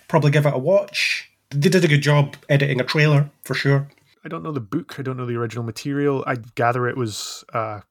probably 0.08 0.32
give 0.32 0.46
it 0.46 0.52
a 0.52 0.58
watch. 0.58 1.30
They 1.50 1.68
did 1.68 1.84
a 1.84 1.88
good 1.88 2.02
job 2.02 2.34
editing 2.48 2.80
a 2.80 2.84
trailer, 2.84 3.30
for 3.44 3.54
sure. 3.54 3.86
I 4.24 4.28
don't 4.28 4.42
know 4.42 4.50
the 4.52 4.60
book. 4.60 4.96
I 4.98 5.02
don't 5.02 5.16
know 5.16 5.26
the 5.26 5.36
original 5.36 5.64
material. 5.64 6.24
I 6.26 6.36
gather 6.56 6.88
it 6.88 6.96
was 6.96 7.44
a 7.54 7.82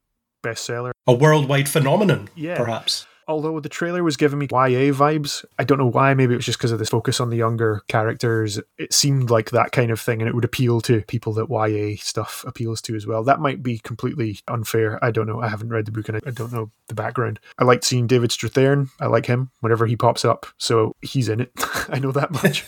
bestseller. 0.43 0.91
A 1.07 1.13
worldwide 1.13 1.69
phenomenon, 1.69 2.29
Yeah. 2.35 2.57
perhaps. 2.57 3.05
Although 3.27 3.59
the 3.59 3.69
trailer 3.69 4.03
was 4.03 4.17
giving 4.17 4.39
me 4.39 4.47
YA 4.51 4.91
vibes, 4.91 5.45
I 5.57 5.63
don't 5.63 5.77
know 5.77 5.89
why. 5.89 6.13
Maybe 6.13 6.33
it 6.33 6.37
was 6.37 6.45
just 6.45 6.57
because 6.57 6.71
of 6.71 6.79
this 6.79 6.89
focus 6.89 7.19
on 7.19 7.29
the 7.29 7.37
younger 7.37 7.81
characters. 7.87 8.59
It 8.77 8.93
seemed 8.93 9.29
like 9.29 9.51
that 9.51 9.71
kind 9.71 9.91
of 9.91 9.99
thing, 9.99 10.21
and 10.21 10.27
it 10.27 10.35
would 10.35 10.45
appeal 10.45 10.81
to 10.81 11.01
people 11.03 11.33
that 11.33 11.49
YA 11.49 11.97
stuff 11.99 12.43
appeals 12.47 12.81
to 12.83 12.95
as 12.95 13.07
well. 13.07 13.23
That 13.23 13.39
might 13.39 13.63
be 13.63 13.79
completely 13.79 14.39
unfair. 14.47 15.03
I 15.03 15.11
don't 15.11 15.27
know. 15.27 15.41
I 15.41 15.47
haven't 15.47 15.69
read 15.69 15.85
the 15.85 15.91
book 15.91 16.09
and 16.09 16.21
I 16.25 16.31
don't 16.31 16.53
know 16.53 16.71
the 16.87 16.95
background. 16.95 17.39
I 17.57 17.63
liked 17.63 17.83
seeing 17.83 18.07
David 18.07 18.29
Strathairn. 18.31 18.89
I 18.99 19.07
like 19.07 19.25
him 19.25 19.51
whenever 19.61 19.85
he 19.85 19.95
pops 19.95 20.25
up, 20.25 20.45
so 20.57 20.95
he's 21.01 21.29
in 21.29 21.41
it. 21.41 21.51
I 21.89 21.99
know 21.99 22.11
that 22.11 22.31
much. 22.31 22.65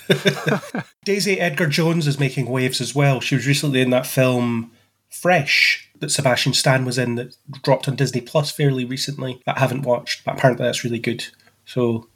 Daisy 1.06 1.40
Edgar 1.40 1.68
Jones 1.68 2.08
is 2.08 2.20
making 2.20 2.46
waves 2.46 2.82
as 2.82 2.96
well. 2.96 3.20
She 3.20 3.36
was 3.36 3.48
recently 3.48 3.82
in 3.82 3.90
that 3.92 4.08
film 4.08 4.72
Fresh 5.10 5.92
that 6.04 6.12
Sebastian 6.12 6.54
Stan 6.54 6.84
was 6.84 6.98
in 6.98 7.16
that 7.16 7.38
dropped 7.64 7.88
on 7.88 7.96
Disney 7.96 8.20
Plus 8.20 8.52
fairly 8.52 8.84
recently 8.84 9.42
that 9.46 9.56
I 9.56 9.62
haven't 9.62 9.84
watched, 9.84 10.26
but 10.26 10.36
apparently 10.36 10.66
that's 10.66 10.84
really 10.84 11.00
good. 11.00 11.26
So 11.66 12.08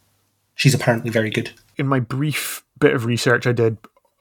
she's 0.56 0.74
apparently 0.74 1.10
very 1.10 1.30
good. 1.30 1.52
In 1.78 1.88
my 1.88 2.02
brief 2.02 2.64
bit 2.78 2.94
of 2.94 3.06
research 3.06 3.48
I 3.48 3.54
did 3.54 3.78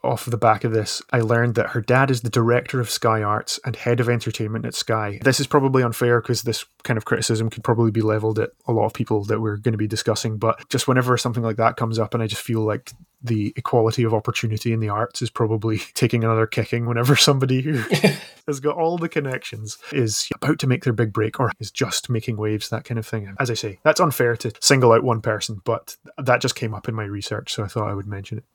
off 0.07 0.25
the 0.25 0.37
back 0.37 0.63
of 0.63 0.71
this, 0.71 1.01
I 1.11 1.19
learned 1.19 1.55
that 1.55 1.71
her 1.71 1.81
dad 1.81 2.09
is 2.09 2.21
the 2.21 2.29
director 2.29 2.79
of 2.79 2.89
Sky 2.89 3.21
Arts 3.21 3.59
and 3.65 3.75
head 3.75 3.99
of 3.99 4.09
entertainment 4.09 4.65
at 4.65 4.73
Sky. 4.73 5.19
This 5.21 5.39
is 5.39 5.47
probably 5.47 5.83
unfair 5.83 6.21
because 6.21 6.43
this 6.43 6.65
kind 6.83 6.97
of 6.97 7.05
criticism 7.05 7.49
could 7.49 7.63
probably 7.63 7.91
be 7.91 8.01
leveled 8.01 8.39
at 8.39 8.51
a 8.67 8.71
lot 8.71 8.85
of 8.85 8.93
people 8.93 9.25
that 9.25 9.41
we're 9.41 9.57
going 9.57 9.73
to 9.73 9.77
be 9.77 9.87
discussing. 9.87 10.37
But 10.37 10.67
just 10.69 10.87
whenever 10.87 11.17
something 11.17 11.43
like 11.43 11.57
that 11.57 11.75
comes 11.75 11.99
up, 11.99 12.13
and 12.13 12.23
I 12.23 12.27
just 12.27 12.41
feel 12.41 12.61
like 12.61 12.91
the 13.21 13.51
equality 13.55 14.03
of 14.03 14.13
opportunity 14.13 14.71
in 14.71 14.79
the 14.79 14.89
arts 14.89 15.21
is 15.21 15.29
probably 15.29 15.79
taking 15.93 16.23
another 16.23 16.47
kicking 16.47 16.85
whenever 16.85 17.15
somebody 17.15 17.61
who 17.61 17.83
has 18.47 18.59
got 18.59 18.77
all 18.77 18.97
the 18.97 19.09
connections 19.09 19.77
is 19.91 20.29
about 20.35 20.59
to 20.59 20.67
make 20.67 20.83
their 20.83 20.93
big 20.93 21.11
break 21.11 21.39
or 21.39 21.51
is 21.59 21.71
just 21.71 22.09
making 22.09 22.37
waves, 22.37 22.69
that 22.69 22.85
kind 22.85 22.99
of 22.99 23.05
thing. 23.05 23.35
As 23.39 23.51
I 23.51 23.55
say, 23.55 23.79
that's 23.83 23.99
unfair 23.99 24.37
to 24.37 24.51
single 24.61 24.91
out 24.91 25.03
one 25.03 25.21
person, 25.21 25.61
but 25.65 25.97
that 26.17 26.41
just 26.41 26.55
came 26.55 26.73
up 26.73 26.87
in 26.87 26.95
my 26.95 27.03
research, 27.03 27.53
so 27.53 27.63
I 27.63 27.67
thought 27.67 27.89
I 27.89 27.93
would 27.93 28.07
mention 28.07 28.37
it. 28.37 28.45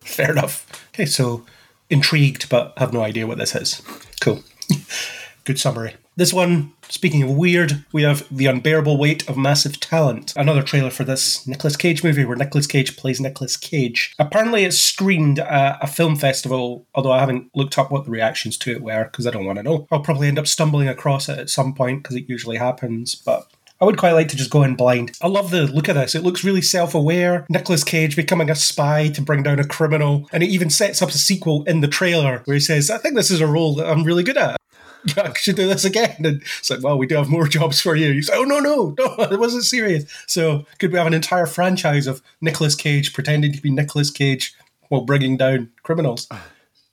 Fair 0.00 0.32
enough. 0.32 0.66
Okay, 0.94 1.06
so 1.06 1.44
intrigued, 1.88 2.48
but 2.48 2.72
have 2.78 2.92
no 2.92 3.02
idea 3.02 3.26
what 3.26 3.38
this 3.38 3.54
is. 3.54 3.82
Cool. 4.20 4.42
Good 5.44 5.58
summary. 5.58 5.96
This 6.16 6.32
one, 6.34 6.74
speaking 6.88 7.22
of 7.22 7.30
weird, 7.30 7.84
we 7.92 8.02
have 8.02 8.26
The 8.30 8.44
Unbearable 8.46 8.98
Weight 8.98 9.26
of 9.28 9.38
Massive 9.38 9.80
Talent, 9.80 10.34
another 10.36 10.62
trailer 10.62 10.90
for 10.90 11.02
this 11.02 11.46
Nicolas 11.46 11.76
Cage 11.76 12.04
movie 12.04 12.26
where 12.26 12.36
Nicolas 12.36 12.66
Cage 12.66 12.96
plays 12.96 13.20
Nicolas 13.20 13.56
Cage. 13.56 14.14
Apparently, 14.18 14.64
it's 14.64 14.78
screened 14.78 15.38
at 15.38 15.78
a 15.80 15.86
film 15.86 16.16
festival, 16.16 16.86
although 16.94 17.12
I 17.12 17.20
haven't 17.20 17.50
looked 17.54 17.78
up 17.78 17.90
what 17.90 18.04
the 18.04 18.10
reactions 18.10 18.58
to 18.58 18.70
it 18.70 18.82
were 18.82 19.04
because 19.04 19.26
I 19.26 19.30
don't 19.30 19.46
want 19.46 19.58
to 19.58 19.62
know. 19.62 19.86
I'll 19.90 20.00
probably 20.00 20.28
end 20.28 20.38
up 20.38 20.46
stumbling 20.46 20.88
across 20.88 21.28
it 21.28 21.38
at 21.38 21.48
some 21.48 21.74
point 21.74 22.02
because 22.02 22.16
it 22.16 22.28
usually 22.28 22.58
happens, 22.58 23.14
but 23.14 23.50
I 23.80 23.86
would 23.86 23.96
quite 23.96 24.12
like 24.12 24.28
to 24.28 24.36
just 24.36 24.50
go 24.50 24.62
in 24.62 24.76
blind. 24.76 25.12
I 25.22 25.28
love 25.28 25.50
the 25.50 25.66
look 25.66 25.88
of 25.88 25.94
this. 25.94 26.14
It 26.14 26.22
looks 26.22 26.44
really 26.44 26.60
self 26.60 26.94
aware. 26.94 27.46
Nicolas 27.48 27.82
Cage 27.82 28.14
becoming 28.14 28.50
a 28.50 28.54
spy 28.54 29.08
to 29.08 29.22
bring 29.22 29.42
down 29.42 29.58
a 29.58 29.66
criminal. 29.66 30.28
And 30.32 30.42
it 30.42 30.50
even 30.50 30.68
sets 30.68 31.00
up 31.00 31.08
a 31.08 31.12
sequel 31.12 31.64
in 31.64 31.80
the 31.80 31.88
trailer 31.88 32.42
where 32.44 32.54
he 32.54 32.60
says, 32.60 32.90
I 32.90 32.98
think 32.98 33.14
this 33.14 33.30
is 33.30 33.40
a 33.40 33.46
role 33.46 33.74
that 33.76 33.88
I'm 33.88 34.04
really 34.04 34.22
good 34.22 34.36
at. 34.36 34.60
I 35.16 35.32
should 35.34 35.56
do 35.56 35.66
this 35.66 35.86
again. 35.86 36.16
And 36.18 36.42
it's 36.58 36.68
like, 36.68 36.82
well, 36.82 36.98
we 36.98 37.06
do 37.06 37.16
have 37.16 37.30
more 37.30 37.48
jobs 37.48 37.80
for 37.80 37.96
you. 37.96 38.12
He's 38.12 38.28
like, 38.28 38.38
oh, 38.38 38.44
no, 38.44 38.60
no, 38.60 38.94
no, 38.98 39.14
it 39.18 39.40
wasn't 39.40 39.64
serious. 39.64 40.04
So 40.26 40.66
could 40.78 40.92
we 40.92 40.98
have 40.98 41.06
an 41.06 41.14
entire 41.14 41.46
franchise 41.46 42.06
of 42.06 42.22
Nicolas 42.42 42.74
Cage 42.74 43.14
pretending 43.14 43.52
to 43.52 43.62
be 43.62 43.70
Nicolas 43.70 44.10
Cage 44.10 44.54
while 44.88 45.02
bringing 45.02 45.38
down 45.38 45.70
criminals? 45.82 46.28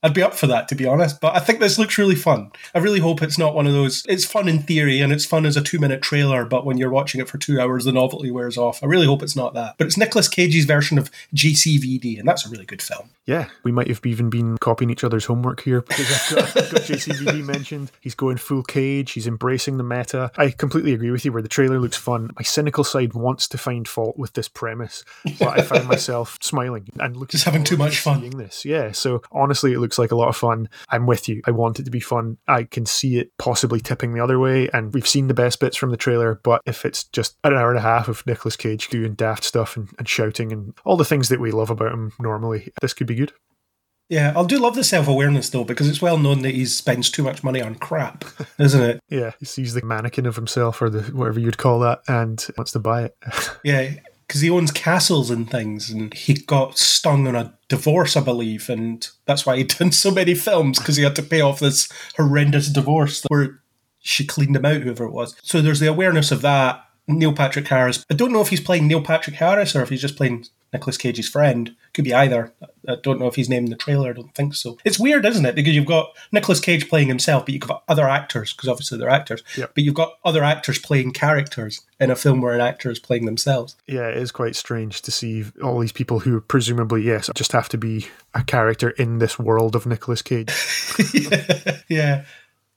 I'd 0.08 0.14
be 0.14 0.24
up 0.24 0.34
for 0.34 0.48
that, 0.48 0.70
to 0.70 0.76
be 0.76 0.86
honest. 0.86 1.20
But 1.20 1.36
I 1.36 1.40
think 1.40 1.60
this 1.60 1.78
looks 1.78 1.98
really 1.98 2.16
fun. 2.16 2.52
I 2.74 2.80
really 2.80 3.02
hope 3.02 3.22
it's 3.22 3.38
not 3.38 3.54
one 3.54 3.68
of 3.68 3.74
those. 3.74 4.06
It's 4.08 4.24
fun 4.24 4.48
in 4.48 4.64
theory 4.64 5.02
and 5.02 5.12
it's 5.12 5.26
fun 5.26 5.46
as 5.46 5.58
a 5.58 5.62
two 5.62 5.80
minute 5.80 6.02
trailer, 6.02 6.46
but 6.46 6.66
when 6.66 6.78
you're 6.78 6.90
watching 6.90 7.20
it 7.20 7.28
for 7.28 7.38
two 7.38 7.60
hours, 7.60 7.84
the 7.84 7.92
novelty 7.92 8.32
wears 8.32 8.58
off. 8.58 8.82
I 8.82 8.86
really 8.86 9.06
hope 9.06 9.22
it's 9.22 9.36
not 9.36 9.54
that. 9.56 9.76
But 9.78 9.88
it's 9.88 9.98
Nicolas 9.98 10.30
Cage's 10.30 10.64
version 10.64 10.98
of 10.98 11.12
JCVD, 11.36 12.18
and 12.18 12.26
that's 12.26 12.46
a 12.46 12.50
really 12.50 12.66
good 12.66 12.82
film. 12.82 13.10
Yeah, 13.26 13.50
we 13.66 13.74
might 13.74 13.90
have 13.90 14.00
even 14.06 14.30
been 14.30 14.58
copying 14.58 14.90
each 14.90 15.04
other's 15.04 15.26
homework 15.26 15.62
here 15.62 15.82
because 15.88 16.32
I've 16.32 16.36
got, 16.54 16.64
I've 16.64 16.72
got 16.72 16.82
JCVD 16.84 17.44
mentioned. 17.46 17.92
He's 18.00 18.16
going 18.16 18.38
full 18.38 18.64
Cage. 18.64 19.12
He's 19.12 19.28
embracing 19.28 19.76
the 19.76 19.84
meta. 19.84 20.32
I 20.38 20.52
completely 20.52 20.94
agree 20.94 21.12
with 21.12 21.26
you. 21.26 21.34
Where 21.34 21.42
the 21.42 21.50
trailer 21.50 21.80
looks 21.80 21.98
fun, 21.98 22.32
my 22.38 22.44
cynical 22.44 22.86
side 22.86 23.14
wants 23.14 23.50
to 23.50 23.58
find 23.58 23.86
fault 23.86 24.18
with 24.18 24.32
this 24.34 24.48
premise, 24.48 25.04
but 25.38 25.60
I 25.60 25.62
found 25.64 25.88
myself 25.90 26.38
smiling 26.42 26.88
and 26.98 27.18
looking 27.18 27.32
just 27.32 27.44
having 27.44 27.66
too 27.66 27.76
much 27.76 28.00
fun. 28.00 28.22
Seeing 28.22 28.38
this, 28.38 28.64
yeah. 28.64 28.94
So 28.94 29.22
honestly, 29.34 29.74
it 29.74 29.80
looks 29.80 29.97
like 29.98 30.12
a 30.12 30.16
lot 30.16 30.30
of 30.30 30.36
fun. 30.38 30.70
I'm 30.90 31.06
with 31.06 31.28
you. 31.30 31.42
I 31.46 31.52
want 31.52 31.80
it 31.80 31.84
to 31.84 31.92
be 31.92 32.00
fun. 32.00 32.38
I 32.48 32.64
can 32.64 32.86
see 32.86 33.18
it 33.18 33.32
possibly 33.38 33.80
tipping 33.80 34.14
the 34.14 34.24
other 34.24 34.40
way, 34.40 34.70
and 34.74 34.94
we've 34.94 35.08
seen 35.08 35.28
the 35.28 35.34
best 35.34 35.60
bits 35.60 35.78
from 35.78 35.92
the 35.92 35.98
trailer. 35.98 36.40
But 36.44 36.62
if 36.66 36.86
it's 36.86 37.04
just 37.06 37.38
an 37.44 37.54
hour 37.54 37.70
and 37.70 37.80
a 37.80 37.82
half 37.82 38.08
of 38.08 38.26
Nicolas 38.26 38.56
Cage 38.56 38.90
doing 38.90 39.14
daft 39.14 39.44
stuff 39.44 39.78
and, 39.78 39.90
and 39.98 40.08
shouting 40.08 40.52
and 40.52 40.74
all 40.86 40.98
the 40.98 41.06
things 41.06 41.30
that 41.30 41.40
we 41.40 41.52
love 41.52 41.70
about 41.70 41.94
him 41.94 42.14
normally, 42.20 42.72
this 42.82 42.94
could 42.94 43.08
be 43.08 43.16
good. 43.16 43.34
Yeah, 44.10 44.34
I 44.38 44.46
do 44.46 44.58
love 44.58 44.76
the 44.76 44.84
self 44.84 45.08
awareness 45.08 45.50
though, 45.50 45.66
because 45.66 45.90
it's 45.90 46.02
well 46.02 46.18
known 46.18 46.42
that 46.44 46.56
he 46.56 46.66
spends 46.66 47.12
too 47.12 47.24
much 47.24 47.44
money 47.44 47.62
on 47.62 47.76
crap, 47.76 48.24
isn't 48.60 48.82
it? 48.82 49.00
yeah, 49.10 49.32
he 49.40 49.46
sees 49.46 49.74
the 49.74 49.84
mannequin 49.84 50.26
of 50.26 50.36
himself 50.36 50.82
or 50.82 50.90
the 50.90 51.02
whatever 51.12 51.40
you'd 51.40 51.58
call 51.58 51.80
that 51.80 52.00
and 52.08 52.46
wants 52.58 52.72
to 52.72 52.80
buy 52.80 53.04
it. 53.04 53.18
yeah, 53.64 53.92
because 54.28 54.42
he 54.42 54.50
owns 54.50 54.72
castles 54.72 55.30
and 55.30 55.50
things, 55.50 55.90
and 55.90 56.14
he 56.14 56.34
got 56.34 56.78
stung 56.78 57.28
on 57.28 57.36
a 57.36 57.54
divorce, 57.70 58.18
I 58.18 58.22
believe, 58.22 58.70
and 58.70 59.08
that's 59.26 59.46
why 59.46 59.58
he 59.58 59.64
done 59.64 59.92
so 59.92 60.12
many 60.12 60.36
films 60.36 60.80
because 60.80 60.98
he 60.98 61.04
had 61.04 61.16
to 61.16 61.24
pay 61.24 61.42
off 61.42 61.60
this 61.60 61.90
horrendous 62.18 62.68
divorce 62.68 63.24
where 63.30 63.62
she 64.00 64.26
cleaned 64.26 64.56
him 64.56 64.66
out, 64.66 64.82
whoever 64.82 65.06
it 65.06 65.12
was. 65.12 65.36
So 65.44 65.62
there's 65.62 65.80
the 65.80 65.88
awareness 65.88 66.32
of 66.32 66.42
that. 66.42 66.84
Neil 67.10 67.34
Patrick 67.34 67.68
Harris. 67.70 68.06
I 68.12 68.16
don't 68.16 68.34
know 68.34 68.42
if 68.42 68.50
he's 68.50 68.60
playing 68.60 68.88
Neil 68.88 69.02
Patrick 69.02 69.38
Harris 69.38 69.76
or 69.76 69.82
if 69.82 69.90
he's 69.90 70.02
just 70.02 70.18
playing 70.18 70.46
Nicolas 70.74 70.98
Cage's 70.98 71.30
friend. 71.30 71.74
Could 71.98 72.06
be 72.06 72.14
either. 72.14 72.54
I 72.88 72.98
don't 73.02 73.20
know 73.20 73.26
if 73.26 73.34
he's 73.34 73.50
named 73.50 73.70
the 73.70 73.76
trailer. 73.76 74.12
I 74.12 74.14
don't 74.14 74.36
think 74.36 74.54
so. 74.54 74.78
It's 74.86 75.00
weird, 75.00 75.26
isn't 75.26 75.48
it? 75.48 75.56
Because 75.56 75.74
you've 75.74 75.88
got 75.88 76.16
Nicolas 76.32 76.60
Cage 76.60 76.88
playing 76.88 77.08
himself, 77.08 77.44
but 77.44 77.56
you've 77.56 77.68
got 77.68 77.84
other 77.88 78.08
actors 78.08 78.54
because 78.54 78.70
obviously 78.70 79.00
they're 79.00 79.10
actors. 79.10 79.42
Yep. 79.58 79.72
But 79.74 79.84
you've 79.84 79.96
got 79.96 80.20
other 80.24 80.44
actors 80.44 80.78
playing 80.78 81.14
characters 81.14 81.82
in 82.00 82.12
a 82.12 82.16
film 82.16 82.40
where 82.40 82.54
an 82.54 82.62
actor 82.62 82.92
is 82.92 83.00
playing 83.00 83.26
themselves. 83.26 83.78
Yeah, 83.88 84.10
it 84.10 84.18
is 84.18 84.32
quite 84.32 84.56
strange 84.56 85.02
to 85.02 85.10
see 85.10 85.46
all 85.64 85.80
these 85.80 85.92
people 85.92 86.20
who 86.20 86.40
presumably, 86.40 87.02
yes, 87.02 87.32
just 87.34 87.52
have 87.54 87.68
to 87.70 87.80
be 87.80 88.06
a 88.36 88.44
character 88.44 88.92
in 88.92 89.18
this 89.18 89.40
world 89.40 89.76
of 89.76 89.88
Nicolas 89.88 90.22
Cage. 90.22 90.54
yeah. 91.16 91.78
yeah. 91.90 92.26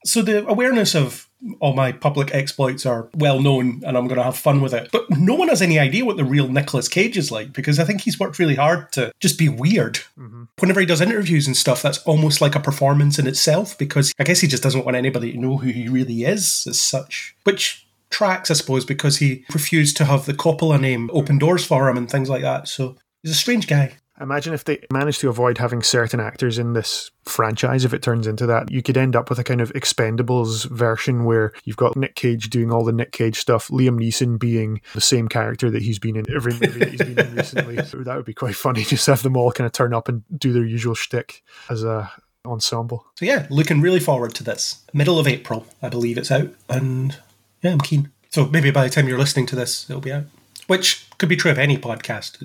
So 0.03 0.23
the 0.23 0.47
awareness 0.47 0.95
of 0.95 1.29
all 1.59 1.73
my 1.73 1.91
public 1.91 2.33
exploits 2.33 2.85
are 2.85 3.09
well 3.15 3.39
known 3.39 3.81
and 3.85 3.97
I'm 3.97 4.07
going 4.07 4.17
to 4.17 4.23
have 4.23 4.37
fun 4.37 4.61
with 4.61 4.73
it. 4.73 4.89
But 4.91 5.09
no 5.09 5.33
one 5.33 5.47
has 5.49 5.61
any 5.61 5.79
idea 5.79 6.05
what 6.05 6.17
the 6.17 6.23
real 6.23 6.47
Nicolas 6.47 6.87
Cage 6.87 7.17
is 7.17 7.31
like 7.31 7.53
because 7.53 7.79
I 7.79 7.83
think 7.83 8.01
he's 8.01 8.19
worked 8.19 8.39
really 8.39 8.55
hard 8.55 8.91
to 8.93 9.11
just 9.19 9.39
be 9.39 9.49
weird. 9.49 9.95
Mm-hmm. 10.17 10.43
Whenever 10.59 10.79
he 10.79 10.85
does 10.85 11.01
interviews 11.01 11.47
and 11.47 11.57
stuff, 11.57 11.81
that's 11.81 11.99
almost 11.99 12.41
like 12.41 12.55
a 12.55 12.59
performance 12.59 13.17
in 13.17 13.27
itself 13.27 13.77
because 13.77 14.13
I 14.19 14.23
guess 14.23 14.39
he 14.39 14.47
just 14.47 14.63
doesn't 14.63 14.85
want 14.85 14.97
anybody 14.97 15.31
to 15.31 15.39
know 15.39 15.57
who 15.57 15.69
he 15.69 15.87
really 15.87 16.23
is 16.23 16.65
as 16.67 16.79
such. 16.79 17.35
Which 17.43 17.87
tracks, 18.11 18.51
I 18.51 18.53
suppose, 18.53 18.85
because 18.85 19.17
he 19.17 19.45
refused 19.53 19.97
to 19.97 20.05
have 20.05 20.25
the 20.25 20.33
Coppola 20.33 20.79
name 20.79 21.09
open 21.13 21.39
doors 21.39 21.65
for 21.65 21.89
him 21.89 21.97
and 21.97 22.09
things 22.09 22.29
like 22.29 22.43
that. 22.43 22.67
So 22.67 22.97
he's 23.23 23.31
a 23.31 23.35
strange 23.35 23.67
guy. 23.67 23.93
Imagine 24.21 24.53
if 24.53 24.65
they 24.65 24.83
managed 24.91 25.21
to 25.21 25.29
avoid 25.29 25.57
having 25.57 25.81
certain 25.81 26.19
actors 26.19 26.59
in 26.59 26.73
this 26.73 27.11
franchise, 27.25 27.85
if 27.85 27.93
it 27.93 28.01
turns 28.01 28.27
into 28.27 28.45
that, 28.45 28.69
you 28.71 28.81
could 28.81 28.97
end 28.97 29.15
up 29.15 29.29
with 29.29 29.39
a 29.39 29.43
kind 29.43 29.61
of 29.61 29.73
Expendables 29.73 30.69
version 30.69 31.25
where 31.25 31.53
you've 31.63 31.77
got 31.77 31.95
Nick 31.95 32.15
Cage 32.15 32.49
doing 32.49 32.71
all 32.71 32.83
the 32.83 32.91
Nick 32.91 33.11
Cage 33.11 33.39
stuff, 33.39 33.69
Liam 33.69 33.99
Neeson 33.99 34.39
being 34.39 34.81
the 34.93 35.01
same 35.01 35.27
character 35.27 35.71
that 35.71 35.81
he's 35.81 35.99
been 35.99 36.15
in 36.15 36.25
every 36.33 36.53
movie 36.53 36.79
that 36.79 36.89
he's 36.89 37.01
been 37.01 37.19
in 37.19 37.35
recently. 37.35 37.83
So 37.85 37.97
that 38.03 38.15
would 38.15 38.25
be 38.25 38.33
quite 38.33 38.55
funny. 38.55 38.83
Just 38.91 39.07
have 39.07 39.23
them 39.23 39.37
all 39.37 39.51
kind 39.51 39.65
of 39.65 39.71
turn 39.71 39.93
up 39.93 40.07
and 40.07 40.23
do 40.37 40.53
their 40.53 40.65
usual 40.65 40.95
shtick 40.95 41.43
as 41.69 41.83
a 41.83 42.11
ensemble. 42.45 43.05
So 43.15 43.25
yeah, 43.25 43.47
looking 43.49 43.81
really 43.81 43.99
forward 43.99 44.33
to 44.35 44.43
this. 44.43 44.83
Middle 44.93 45.19
of 45.19 45.27
April, 45.27 45.65
I 45.81 45.89
believe 45.89 46.17
it's 46.17 46.31
out, 46.31 46.49
and 46.69 47.17
yeah, 47.61 47.71
I'm 47.71 47.79
keen. 47.79 48.11
So 48.29 48.47
maybe 48.47 48.71
by 48.71 48.83
the 48.83 48.89
time 48.89 49.07
you're 49.07 49.19
listening 49.19 49.45
to 49.47 49.55
this, 49.55 49.89
it'll 49.89 50.01
be 50.01 50.11
out. 50.11 50.23
Which 50.67 51.07
could 51.17 51.29
be 51.29 51.35
true 51.35 51.51
of 51.51 51.59
any 51.59 51.77
podcast. 51.77 52.37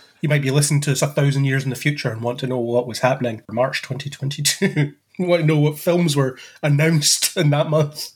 you 0.20 0.28
might 0.28 0.42
be 0.42 0.50
listening 0.50 0.80
to 0.82 0.92
us 0.92 1.02
a 1.02 1.06
thousand 1.06 1.44
years 1.44 1.64
in 1.64 1.70
the 1.70 1.76
future 1.76 2.10
and 2.10 2.22
want 2.22 2.38
to 2.40 2.46
know 2.46 2.58
what 2.58 2.86
was 2.86 3.00
happening 3.00 3.42
for 3.46 3.52
March 3.52 3.82
2022. 3.82 4.92
you 5.18 5.26
want 5.26 5.42
to 5.42 5.46
know 5.46 5.58
what 5.58 5.78
films 5.78 6.16
were 6.16 6.38
announced 6.62 7.36
in 7.36 7.50
that 7.50 7.70
month. 7.70 8.12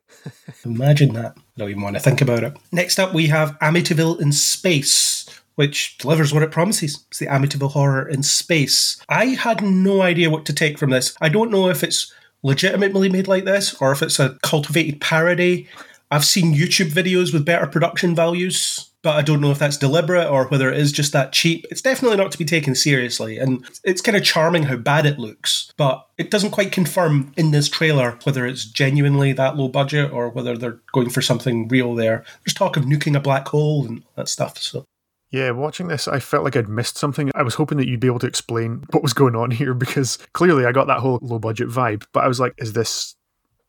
Imagine 0.64 1.14
that. 1.14 1.34
I 1.36 1.40
don't 1.58 1.70
even 1.70 1.82
want 1.82 1.96
to 1.96 2.02
think 2.02 2.20
about 2.20 2.44
it. 2.44 2.56
Next 2.72 2.98
up, 2.98 3.12
we 3.12 3.26
have 3.26 3.58
Amityville 3.60 4.20
in 4.20 4.32
Space, 4.32 5.28
which 5.54 5.98
delivers 5.98 6.32
what 6.32 6.42
it 6.42 6.50
promises. 6.50 7.04
It's 7.08 7.18
the 7.18 7.26
Amityville 7.26 7.72
horror 7.72 8.08
in 8.08 8.22
space. 8.22 9.00
I 9.08 9.26
had 9.26 9.62
no 9.62 10.02
idea 10.02 10.30
what 10.30 10.46
to 10.46 10.52
take 10.52 10.78
from 10.78 10.90
this. 10.90 11.14
I 11.20 11.28
don't 11.28 11.50
know 11.50 11.68
if 11.68 11.82
it's 11.82 12.12
legitimately 12.42 13.08
made 13.08 13.28
like 13.28 13.44
this 13.44 13.74
or 13.80 13.92
if 13.92 14.02
it's 14.02 14.18
a 14.18 14.38
cultivated 14.42 15.00
parody. 15.00 15.68
I've 16.10 16.24
seen 16.24 16.54
YouTube 16.54 16.90
videos 16.90 17.32
with 17.32 17.44
better 17.44 17.66
production 17.66 18.14
values 18.14 18.90
but 19.04 19.16
I 19.16 19.22
don't 19.22 19.42
know 19.42 19.50
if 19.50 19.58
that's 19.58 19.76
deliberate 19.76 20.26
or 20.26 20.48
whether 20.48 20.72
it 20.72 20.78
is 20.78 20.90
just 20.90 21.12
that 21.12 21.30
cheap. 21.30 21.66
It's 21.70 21.82
definitely 21.82 22.16
not 22.16 22.32
to 22.32 22.38
be 22.38 22.44
taken 22.46 22.74
seriously, 22.74 23.38
and 23.38 23.64
it's 23.84 24.00
kind 24.00 24.16
of 24.16 24.24
charming 24.24 24.64
how 24.64 24.76
bad 24.76 25.04
it 25.04 25.18
looks, 25.18 25.70
but 25.76 26.08
it 26.16 26.30
doesn't 26.30 26.50
quite 26.50 26.72
confirm 26.72 27.32
in 27.36 27.50
this 27.50 27.68
trailer 27.68 28.18
whether 28.24 28.46
it's 28.46 28.64
genuinely 28.64 29.32
that 29.34 29.56
low 29.56 29.68
budget 29.68 30.10
or 30.10 30.30
whether 30.30 30.56
they're 30.56 30.80
going 30.92 31.10
for 31.10 31.20
something 31.20 31.68
real 31.68 31.94
there. 31.94 32.24
There's 32.44 32.54
talk 32.54 32.76
of 32.78 32.84
nuking 32.84 33.14
a 33.14 33.20
black 33.20 33.46
hole 33.46 33.86
and 33.86 34.02
that 34.16 34.28
stuff, 34.28 34.58
so. 34.58 34.84
Yeah, 35.30 35.50
watching 35.50 35.88
this, 35.88 36.06
I 36.08 36.20
felt 36.20 36.44
like 36.44 36.56
I'd 36.56 36.68
missed 36.68 36.96
something. 36.96 37.30
I 37.34 37.42
was 37.42 37.56
hoping 37.56 37.76
that 37.78 37.88
you'd 37.88 38.00
be 38.00 38.06
able 38.06 38.20
to 38.20 38.26
explain 38.26 38.84
what 38.90 39.02
was 39.02 39.12
going 39.12 39.36
on 39.36 39.50
here 39.52 39.74
because 39.74 40.16
clearly 40.32 40.64
I 40.64 40.72
got 40.72 40.86
that 40.86 41.00
whole 41.00 41.18
low 41.20 41.38
budget 41.38 41.68
vibe. 41.68 42.04
But 42.12 42.24
I 42.24 42.28
was 42.28 42.40
like, 42.40 42.54
is 42.56 42.72
this 42.72 43.16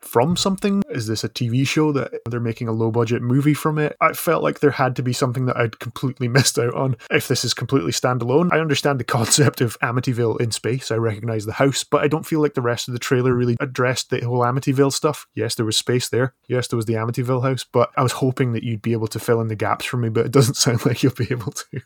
from 0.07 0.35
something? 0.35 0.83
Is 0.89 1.07
this 1.07 1.23
a 1.23 1.29
TV 1.29 1.67
show 1.67 1.91
that 1.91 2.13
they're 2.29 2.39
making 2.39 2.67
a 2.67 2.73
low 2.73 2.91
budget 2.91 3.21
movie 3.21 3.53
from 3.53 3.77
it? 3.77 3.95
I 3.99 4.13
felt 4.13 4.43
like 4.43 4.59
there 4.59 4.71
had 4.71 4.95
to 4.95 5.03
be 5.03 5.13
something 5.13 5.45
that 5.45 5.57
I'd 5.57 5.79
completely 5.79 6.27
missed 6.35 6.57
out 6.57 6.73
on 6.73 6.95
if 7.11 7.27
this 7.27 7.43
is 7.43 7.53
completely 7.53 7.91
standalone. 7.91 8.51
I 8.51 8.59
understand 8.59 8.99
the 8.99 9.03
concept 9.15 9.61
of 9.61 9.79
Amityville 9.79 10.39
in 10.39 10.51
space, 10.51 10.91
I 10.91 10.95
recognize 10.95 11.45
the 11.45 11.53
house, 11.53 11.83
but 11.83 12.03
I 12.03 12.07
don't 12.07 12.25
feel 12.25 12.41
like 12.41 12.53
the 12.53 12.61
rest 12.61 12.87
of 12.87 12.93
the 12.93 12.99
trailer 12.99 13.33
really 13.33 13.57
addressed 13.59 14.09
the 14.09 14.21
whole 14.21 14.39
Amityville 14.39 14.93
stuff. 14.93 15.27
Yes, 15.33 15.55
there 15.55 15.65
was 15.65 15.77
space 15.77 16.09
there. 16.09 16.33
Yes, 16.47 16.67
there 16.67 16.77
was 16.77 16.85
the 16.85 16.93
Amityville 16.93 17.43
house, 17.43 17.63
but 17.63 17.91
I 17.97 18.03
was 18.03 18.13
hoping 18.13 18.53
that 18.53 18.63
you'd 18.63 18.81
be 18.81 18.93
able 18.93 19.07
to 19.07 19.19
fill 19.19 19.41
in 19.41 19.47
the 19.47 19.55
gaps 19.55 19.85
for 19.85 19.97
me, 19.97 20.09
but 20.09 20.25
it 20.25 20.31
doesn't 20.31 20.53
sound 20.55 20.85
like 20.85 21.03
you'll 21.03 21.13
be 21.13 21.27
able 21.31 21.51
to. 21.51 21.81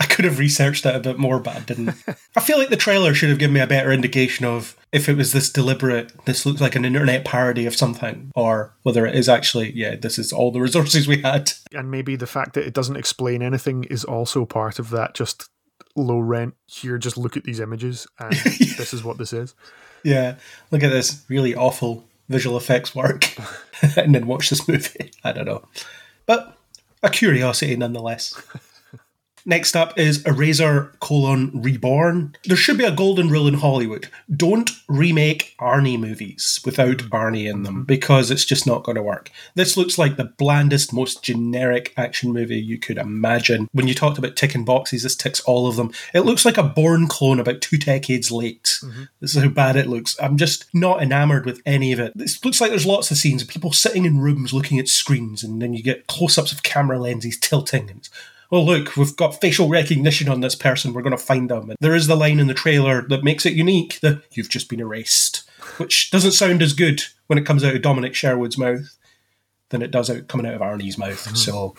I 0.00 0.06
could 0.06 0.24
have 0.24 0.38
researched 0.38 0.84
that 0.84 0.96
a 0.96 1.00
bit 1.00 1.18
more, 1.18 1.38
but 1.38 1.56
I 1.56 1.60
didn't. 1.60 1.94
I 2.36 2.40
feel 2.40 2.58
like 2.58 2.68
the 2.68 2.76
trailer 2.76 3.14
should 3.14 3.28
have 3.28 3.38
given 3.38 3.54
me 3.54 3.60
a 3.60 3.66
better 3.66 3.92
indication 3.92 4.44
of 4.44 4.76
if 4.92 5.08
it 5.08 5.16
was 5.16 5.32
this 5.32 5.50
deliberate, 5.50 6.12
this 6.24 6.44
looks 6.44 6.60
like 6.60 6.74
an 6.74 6.84
internet 6.84 7.24
parody 7.24 7.66
of 7.66 7.76
something, 7.76 8.30
or 8.34 8.74
whether 8.82 9.06
it 9.06 9.14
is 9.14 9.28
actually, 9.28 9.72
yeah, 9.72 9.96
this 9.96 10.18
is 10.18 10.32
all 10.32 10.50
the 10.50 10.60
resources 10.60 11.06
we 11.06 11.22
had. 11.22 11.52
And 11.72 11.90
maybe 11.90 12.16
the 12.16 12.26
fact 12.26 12.54
that 12.54 12.66
it 12.66 12.74
doesn't 12.74 12.96
explain 12.96 13.42
anything 13.42 13.84
is 13.84 14.04
also 14.04 14.44
part 14.44 14.78
of 14.78 14.90
that 14.90 15.14
just 15.14 15.48
low 15.96 16.18
rent. 16.18 16.54
Here, 16.66 16.98
just 16.98 17.16
look 17.16 17.36
at 17.36 17.44
these 17.44 17.60
images, 17.60 18.06
and 18.18 18.32
this 18.76 18.92
is 18.92 19.04
what 19.04 19.18
this 19.18 19.32
is. 19.32 19.54
Yeah, 20.02 20.36
look 20.70 20.82
at 20.82 20.90
this 20.90 21.24
really 21.28 21.54
awful 21.54 22.04
visual 22.28 22.56
effects 22.56 22.94
work, 22.94 23.34
and 23.96 24.14
then 24.14 24.26
watch 24.26 24.50
this 24.50 24.66
movie. 24.68 25.12
I 25.22 25.32
don't 25.32 25.46
know. 25.46 25.64
But 26.26 26.56
a 27.02 27.10
curiosity 27.10 27.76
nonetheless. 27.76 28.40
Next 29.46 29.76
up 29.76 29.98
is 29.98 30.24
Eraser 30.24 30.94
colon 31.00 31.50
Reborn. 31.54 32.34
There 32.44 32.56
should 32.56 32.78
be 32.78 32.84
a 32.84 32.94
golden 32.94 33.28
rule 33.28 33.46
in 33.46 33.54
Hollywood. 33.54 34.08
Don't 34.34 34.70
remake 34.88 35.54
Arnie 35.60 36.00
movies 36.00 36.60
without 36.64 36.98
Arnie 37.10 37.50
in 37.50 37.62
them 37.62 37.84
because 37.84 38.30
it's 38.30 38.44
just 38.46 38.66
not 38.66 38.84
going 38.84 38.96
to 38.96 39.02
work. 39.02 39.30
This 39.54 39.76
looks 39.76 39.98
like 39.98 40.16
the 40.16 40.24
blandest, 40.24 40.94
most 40.94 41.22
generic 41.22 41.92
action 41.96 42.32
movie 42.32 42.58
you 42.58 42.78
could 42.78 42.96
imagine. 42.96 43.68
When 43.72 43.86
you 43.86 43.94
talked 43.94 44.16
about 44.16 44.36
ticking 44.36 44.64
boxes, 44.64 45.02
this 45.02 45.14
ticks 45.14 45.40
all 45.40 45.66
of 45.66 45.76
them. 45.76 45.92
It 46.14 46.20
looks 46.20 46.44
like 46.46 46.56
a 46.56 46.62
Bourne 46.62 47.06
clone 47.06 47.38
about 47.38 47.60
two 47.60 47.76
decades 47.76 48.30
late. 48.30 48.78
Mm-hmm. 48.82 49.04
This 49.20 49.36
is 49.36 49.42
how 49.42 49.50
bad 49.50 49.76
it 49.76 49.88
looks. 49.88 50.16
I'm 50.22 50.38
just 50.38 50.66
not 50.74 51.02
enamored 51.02 51.44
with 51.44 51.60
any 51.66 51.92
of 51.92 52.00
it. 52.00 52.16
This 52.16 52.42
looks 52.44 52.60
like 52.60 52.70
there's 52.70 52.86
lots 52.86 53.10
of 53.10 53.18
scenes 53.18 53.42
of 53.42 53.48
people 53.48 53.72
sitting 53.72 54.06
in 54.06 54.20
rooms 54.20 54.54
looking 54.54 54.78
at 54.78 54.88
screens, 54.88 55.44
and 55.44 55.60
then 55.60 55.74
you 55.74 55.82
get 55.82 56.06
close 56.06 56.38
ups 56.38 56.52
of 56.52 56.62
camera 56.62 56.98
lenses 56.98 57.38
tilting. 57.38 57.90
And 57.90 58.08
oh 58.54 58.62
look, 58.62 58.96
we've 58.96 59.16
got 59.16 59.40
facial 59.40 59.68
recognition 59.68 60.28
on 60.28 60.40
this 60.40 60.54
person, 60.54 60.92
we're 60.92 61.02
going 61.02 61.16
to 61.16 61.22
find 61.22 61.50
them. 61.50 61.70
And 61.70 61.76
there 61.80 61.94
is 61.94 62.06
the 62.06 62.14
line 62.14 62.38
in 62.38 62.46
the 62.46 62.54
trailer 62.54 63.02
that 63.08 63.24
makes 63.24 63.44
it 63.44 63.54
unique, 63.54 63.98
that 64.00 64.22
you've 64.30 64.48
just 64.48 64.68
been 64.68 64.78
erased, 64.78 65.42
which 65.78 66.12
doesn't 66.12 66.32
sound 66.32 66.62
as 66.62 66.72
good 66.72 67.02
when 67.26 67.36
it 67.36 67.44
comes 67.44 67.64
out 67.64 67.74
of 67.74 67.82
Dominic 67.82 68.14
Sherwood's 68.14 68.56
mouth 68.56 68.96
than 69.70 69.82
it 69.82 69.90
does 69.90 70.08
out 70.08 70.28
coming 70.28 70.46
out 70.46 70.54
of 70.54 70.60
Arnie's 70.60 70.96
mouth. 70.96 71.26
Hmm. 71.26 71.34
So 71.34 71.74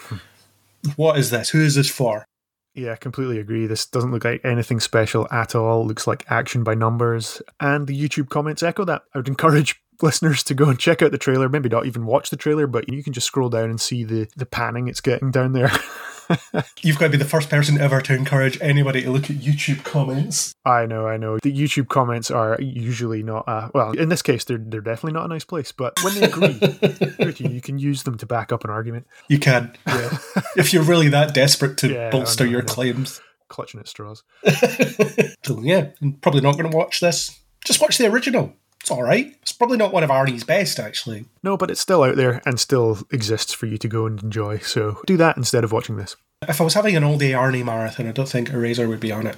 what 0.97 1.17
is 1.17 1.29
this? 1.29 1.49
Who 1.51 1.61
is 1.61 1.75
this 1.75 1.89
for? 1.89 2.25
Yeah, 2.73 2.91
I 2.91 2.97
completely 2.97 3.39
agree. 3.39 3.67
This 3.67 3.85
doesn't 3.85 4.11
look 4.11 4.25
like 4.25 4.43
anything 4.43 4.81
special 4.81 5.29
at 5.31 5.55
all. 5.55 5.87
Looks 5.87 6.07
like 6.07 6.29
action 6.29 6.65
by 6.65 6.75
numbers. 6.75 7.41
And 7.61 7.87
the 7.87 7.97
YouTube 7.97 8.27
comments 8.27 8.63
echo 8.63 8.83
that. 8.83 9.03
I 9.13 9.19
would 9.19 9.29
encourage 9.29 9.81
listeners 10.01 10.43
to 10.43 10.53
go 10.53 10.67
and 10.67 10.77
check 10.77 11.01
out 11.01 11.11
the 11.11 11.17
trailer. 11.17 11.47
Maybe 11.47 11.69
not 11.69 11.85
even 11.85 12.05
watch 12.05 12.31
the 12.31 12.35
trailer, 12.35 12.67
but 12.67 12.89
you 12.89 13.01
can 13.01 13.13
just 13.13 13.27
scroll 13.27 13.47
down 13.47 13.69
and 13.69 13.79
see 13.79 14.03
the, 14.03 14.27
the 14.35 14.45
panning 14.45 14.89
it's 14.89 14.99
getting 14.99 15.31
down 15.31 15.53
there. 15.53 15.71
You've 16.81 16.97
got 16.97 17.05
to 17.05 17.11
be 17.11 17.17
the 17.17 17.25
first 17.25 17.49
person 17.49 17.79
ever 17.79 18.01
to 18.01 18.13
encourage 18.13 18.59
anybody 18.61 19.01
to 19.03 19.11
look 19.11 19.29
at 19.29 19.37
YouTube 19.37 19.83
comments. 19.83 20.53
I 20.65 20.85
know, 20.85 21.07
I 21.07 21.17
know. 21.17 21.37
The 21.41 21.53
YouTube 21.53 21.87
comments 21.87 22.31
are 22.31 22.57
usually 22.61 23.23
not, 23.23 23.47
uh, 23.47 23.69
well, 23.73 23.91
in 23.91 24.09
this 24.09 24.21
case, 24.21 24.43
they're, 24.45 24.57
they're 24.57 24.81
definitely 24.81 25.13
not 25.13 25.25
a 25.25 25.27
nice 25.27 25.45
place, 25.45 25.71
but 25.71 26.01
when 26.03 26.15
they 26.15 26.23
agree 26.23 26.57
with 27.19 27.39
you, 27.39 27.49
you 27.49 27.61
can 27.61 27.77
use 27.77 28.03
them 28.03 28.17
to 28.17 28.25
back 28.25 28.51
up 28.51 28.63
an 28.63 28.69
argument. 28.69 29.07
You 29.27 29.39
can, 29.39 29.75
yeah. 29.87 30.17
if 30.57 30.73
you're 30.73 30.83
really 30.83 31.09
that 31.09 31.33
desperate 31.33 31.77
to 31.79 31.91
Yeah, 31.91 32.09
bolster 32.09 32.45
know, 32.45 32.51
your 32.51 32.61
claims. 32.61 33.21
Clutching 33.47 33.79
at 33.79 33.87
straws. 33.87 34.23
So, 35.45 35.61
yeah, 35.61 35.89
I'm 36.01 36.13
probably 36.13 36.41
not 36.41 36.53
going 36.57 36.71
to 36.71 36.75
watch 36.75 36.99
this. 37.01 37.39
Just 37.63 37.79
watch 37.79 37.99
the 37.99 38.07
original. 38.07 38.55
It's 38.85 38.91
all 38.91 39.01
right. 39.01 39.35
It's 39.41 39.51
probably 39.51 39.77
not 39.77 39.91
one 39.91 40.03
of 40.03 40.11
Arnie's 40.11 40.43
best, 40.43 40.79
actually. 40.79 41.25
No, 41.41 41.57
but 41.57 41.71
it's 41.71 41.81
still 41.81 42.03
out 42.03 42.17
there 42.17 42.39
and 42.45 42.59
still 42.59 42.99
exists 43.09 43.51
for 43.51 43.65
you 43.65 43.79
to 43.79 43.87
go 43.87 44.05
and 44.05 44.21
enjoy. 44.21 44.59
So 44.59 45.01
do 45.07 45.17
that 45.17 45.37
instead 45.37 45.63
of 45.63 45.71
watching 45.71 45.97
this. 45.97 46.15
If 46.47 46.61
I 46.61 46.63
was 46.63 46.75
having 46.75 46.95
an 46.95 47.03
all-day 47.03 47.31
Arnie 47.31 47.65
marathon, 47.65 48.05
I 48.07 48.11
don't 48.11 48.29
think 48.29 48.51
Eraser 48.51 48.87
would 48.87 48.99
be 48.99 49.11
on 49.11 49.25
it. 49.25 49.37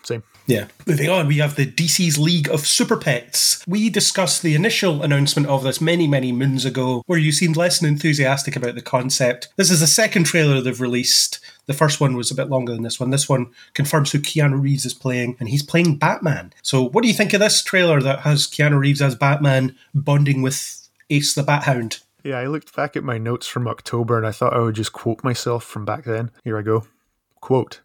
No, 0.00 0.04
same. 0.04 0.22
Yeah. 0.46 0.66
Moving 0.86 1.08
on, 1.08 1.28
we 1.28 1.38
have 1.38 1.54
the 1.54 1.66
DC's 1.66 2.18
League 2.18 2.48
of 2.48 2.66
Super 2.66 2.96
Pets. 2.96 3.64
We 3.68 3.88
discussed 3.88 4.42
the 4.42 4.54
initial 4.54 5.02
announcement 5.02 5.48
of 5.48 5.62
this 5.62 5.80
many, 5.80 6.08
many 6.08 6.32
moons 6.32 6.64
ago, 6.64 7.02
where 7.06 7.18
you 7.18 7.30
seemed 7.30 7.56
less 7.56 7.78
than 7.78 7.88
enthusiastic 7.88 8.56
about 8.56 8.74
the 8.74 8.82
concept. 8.82 9.48
This 9.56 9.70
is 9.70 9.80
the 9.80 9.86
second 9.86 10.24
trailer 10.24 10.60
they've 10.60 10.80
released. 10.80 11.38
The 11.66 11.72
first 11.72 12.00
one 12.00 12.16
was 12.16 12.30
a 12.32 12.34
bit 12.34 12.48
longer 12.48 12.72
than 12.72 12.82
this 12.82 12.98
one. 12.98 13.10
This 13.10 13.28
one 13.28 13.50
confirms 13.74 14.10
who 14.10 14.18
Keanu 14.18 14.60
Reeves 14.60 14.84
is 14.84 14.94
playing, 14.94 15.36
and 15.38 15.48
he's 15.48 15.62
playing 15.62 15.98
Batman. 15.98 16.52
So, 16.62 16.82
what 16.82 17.02
do 17.02 17.08
you 17.08 17.14
think 17.14 17.32
of 17.32 17.40
this 17.40 17.62
trailer 17.62 18.00
that 18.00 18.20
has 18.20 18.48
Keanu 18.48 18.80
Reeves 18.80 19.02
as 19.02 19.14
Batman 19.14 19.76
bonding 19.94 20.42
with 20.42 20.88
Ace 21.10 21.34
the 21.34 21.44
Bat 21.44 21.64
Hound? 21.64 22.00
Yeah, 22.24 22.38
I 22.38 22.46
looked 22.46 22.74
back 22.74 22.96
at 22.96 23.04
my 23.04 23.18
notes 23.18 23.46
from 23.46 23.68
October 23.68 24.18
and 24.18 24.26
I 24.26 24.32
thought 24.32 24.52
I 24.52 24.58
would 24.58 24.74
just 24.74 24.92
quote 24.92 25.24
myself 25.24 25.64
from 25.64 25.84
back 25.84 26.04
then. 26.04 26.30
Here 26.44 26.58
I 26.58 26.62
go. 26.62 26.86
Quote 27.40 27.80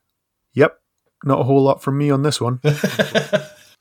Yep, 0.54 0.80
not 1.26 1.40
a 1.40 1.44
whole 1.44 1.62
lot 1.64 1.82
from 1.82 1.98
me 1.98 2.10
on 2.12 2.24
this 2.24 2.40
one. 2.40 2.60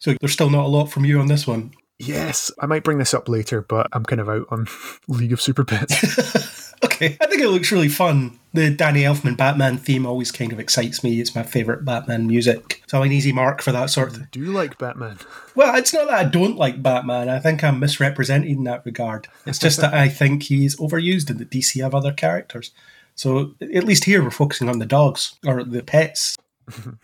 So, 0.01 0.15
there's 0.21 0.33
still 0.35 0.51
not 0.51 0.67
a 0.67 0.69
lot 0.69 0.87
from 0.91 1.07
you 1.07 1.19
on 1.19 1.29
this 1.29 1.47
one. 1.47 1.73
yes, 1.99 2.51
I 2.61 2.67
might 2.67 2.85
bring 2.85 2.99
this 2.99 3.15
up 3.15 3.27
later, 3.27 3.63
but 3.63 3.89
I'm 3.93 4.05
kind 4.05 4.21
of 4.21 4.29
out 4.29 4.47
on 4.51 4.67
League 5.09 5.33
of 5.33 5.41
Super 5.41 5.65
Pets. 5.65 6.63
Okay, 6.85 7.17
I 7.19 7.27
think 7.27 7.41
it 7.41 7.49
looks 7.49 7.73
really 7.73 7.89
fun. 7.89 8.39
The 8.53 8.69
Danny 8.69 9.03
Elfman 9.03 9.39
Batman 9.39 9.79
theme 9.79 10.05
always 10.05 10.31
kind 10.31 10.53
of 10.53 10.61
excites 10.61 11.03
me. 11.03 11.19
It's 11.19 11.35
my 11.35 11.43
favourite 11.43 11.83
Batman 11.85 12.27
music. 12.27 12.83
So 12.89 12.99
I'm 12.99 13.05
an 13.07 13.13
easy 13.13 13.33
mark 13.33 13.63
for 13.63 13.73
that 13.73 13.89
sort 13.89 14.09
of 14.09 14.17
thing. 14.17 14.29
Do 14.33 14.41
you 14.41 14.53
like 14.53 14.77
Batman? 14.77 15.19
Well, 15.55 15.75
it's 15.77 15.95
not 15.95 16.09
that 16.09 16.19
I 16.19 16.25
don't 16.25 16.59
like 16.59 16.83
Batman. 16.83 17.31
I 17.31 17.39
think 17.39 17.65
I'm 17.65 17.81
misrepresented 17.81 18.51
in 18.51 18.65
that 18.65 18.85
regard. 18.85 19.29
It's 19.47 19.59
just 19.59 19.81
that 19.81 19.95
I 19.95 20.09
think 20.11 20.43
he's 20.43 20.77
overused 20.77 21.31
and 21.31 21.39
the 21.39 21.47
DC 21.47 21.81
have 21.83 21.95
other 21.95 22.13
characters. 22.13 22.73
So 23.15 23.55
at 23.63 23.85
least 23.85 24.05
here 24.05 24.23
we're 24.23 24.31
focusing 24.31 24.69
on 24.69 24.79
the 24.79 24.85
dogs 24.87 25.37
or 25.47 25.65
the 25.65 25.83
pets. 25.83 26.37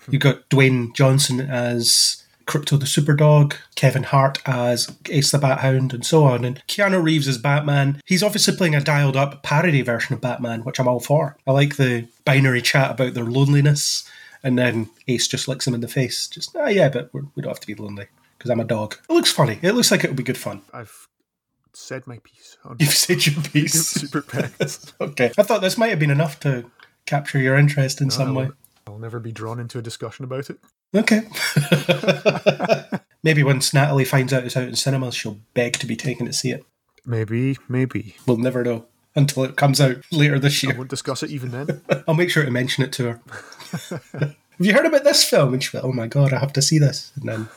You've 0.09 0.23
got 0.23 0.49
Dwayne 0.51 0.95
Johnson 0.95 1.41
as 1.41 2.25
Krypto 2.47 2.79
the 2.79 2.87
Superdog, 2.87 3.55
Kevin 3.75 4.03
Hart 4.03 4.39
as 4.47 4.93
Ace 5.09 5.31
the 5.31 5.39
Bat 5.39 5.61
Hound, 5.61 5.95
and 5.95 6.05
so 6.05 6.25
on. 6.25 6.45
And 6.45 6.63
Keanu 6.67 7.03
Reeves 7.03 7.29
as 7.29 7.39
Batman. 7.39 8.01
He's 8.07 8.23
obviously 8.23 8.57
playing 8.57 8.75
a 8.75 8.81
dialed 8.81 9.17
up 9.17 9.43
parody 9.43 9.83
version 9.83 10.15
of 10.15 10.21
Batman, 10.21 10.63
which 10.63 10.81
I'm 10.81 10.89
all 10.89 11.01
for. 11.01 11.37
I 11.47 11.53
like 11.53 11.77
the 11.77 12.09
binary 12.25 12.63
chat 12.63 12.91
about 12.91 13.15
their 13.15 13.25
loneliness, 13.25 14.09
and 14.43 14.59
then 14.59 14.91
Ace 15.07 15.29
just 15.29 15.47
licks 15.47 15.67
him 15.67 15.75
in 15.75 15.81
the 15.81 15.89
face. 15.89 16.27
Just, 16.27 16.57
ah, 16.57 16.69
yeah, 16.69 16.89
but 16.89 17.13
we're, 17.13 17.23
we 17.35 17.43
don't 17.43 17.51
have 17.51 17.61
to 17.61 17.67
be 17.67 17.75
lonely 17.75 18.07
because 18.37 18.51
I'm 18.51 18.61
a 18.61 18.65
dog. 18.65 18.97
It 19.09 19.13
looks 19.13 19.31
funny. 19.31 19.59
It 19.63 19.73
looks 19.73 19.91
like 19.91 20.03
it'll 20.03 20.17
be 20.17 20.23
good 20.23 20.39
fun. 20.39 20.63
I've 20.73 21.09
said 21.73 22.07
my 22.07 22.19
piece 22.19 22.57
You've 22.79 22.91
said 22.91 23.27
your 23.27 23.43
piece. 23.53 23.87
Super 23.87 24.25
okay. 25.01 25.33
I 25.39 25.43
thought 25.43 25.61
this 25.61 25.79
might 25.79 25.89
have 25.89 25.99
been 25.99 26.11
enough 26.11 26.41
to 26.41 26.71
capture 27.07 27.39
your 27.39 27.57
interest 27.57 28.01
in 28.01 28.11
some 28.11 28.29
I'll, 28.29 28.35
way. 28.35 28.51
I'll 28.87 28.99
never 28.99 29.21
be 29.21 29.33
drawn 29.33 29.61
into 29.61 29.79
a 29.79 29.83
discussion 29.83 30.25
about 30.25 30.51
it. 30.51 30.59
Okay. 30.95 31.23
Maybe 33.23 33.43
once 33.43 33.75
Natalie 33.75 34.05
finds 34.05 34.33
out 34.33 34.45
it's 34.45 34.57
out 34.57 34.69
in 34.69 34.77
cinemas, 34.77 35.15
she'll 35.15 35.41
beg 35.55 35.75
to 35.75 35.87
be 35.87 35.97
taken 35.97 36.27
to 36.27 36.33
see 36.33 36.51
it. 36.51 36.65
Maybe, 37.05 37.57
maybe. 37.69 38.17
We'll 38.27 38.37
never 38.37 38.63
know 38.63 38.87
until 39.15 39.45
it 39.45 39.57
comes 39.57 39.81
out 39.81 39.97
later 40.11 40.39
this 40.39 40.63
year. 40.63 40.75
I 40.75 40.77
won't 40.77 40.91
discuss 40.91 41.23
it 41.23 41.31
even 41.31 41.51
then. 41.51 41.83
I'll 42.09 42.15
make 42.15 42.31
sure 42.31 42.45
to 42.45 42.51
mention 42.51 42.85
it 42.85 42.93
to 42.95 43.05
her. 43.05 43.21
have 44.19 44.37
you 44.59 44.73
heard 44.73 44.87
about 44.87 45.05
this 45.05 45.25
film? 45.25 45.55
And 45.55 45.63
she'll 45.63 45.81
be 45.81 45.87
like, 45.87 45.93
oh 45.93 45.97
my 45.97 46.07
god, 46.07 46.33
I 46.33 46.39
have 46.39 46.53
to 46.55 46.63
see 46.63 46.79
this. 46.79 47.13
And 47.17 47.29
then 47.29 47.49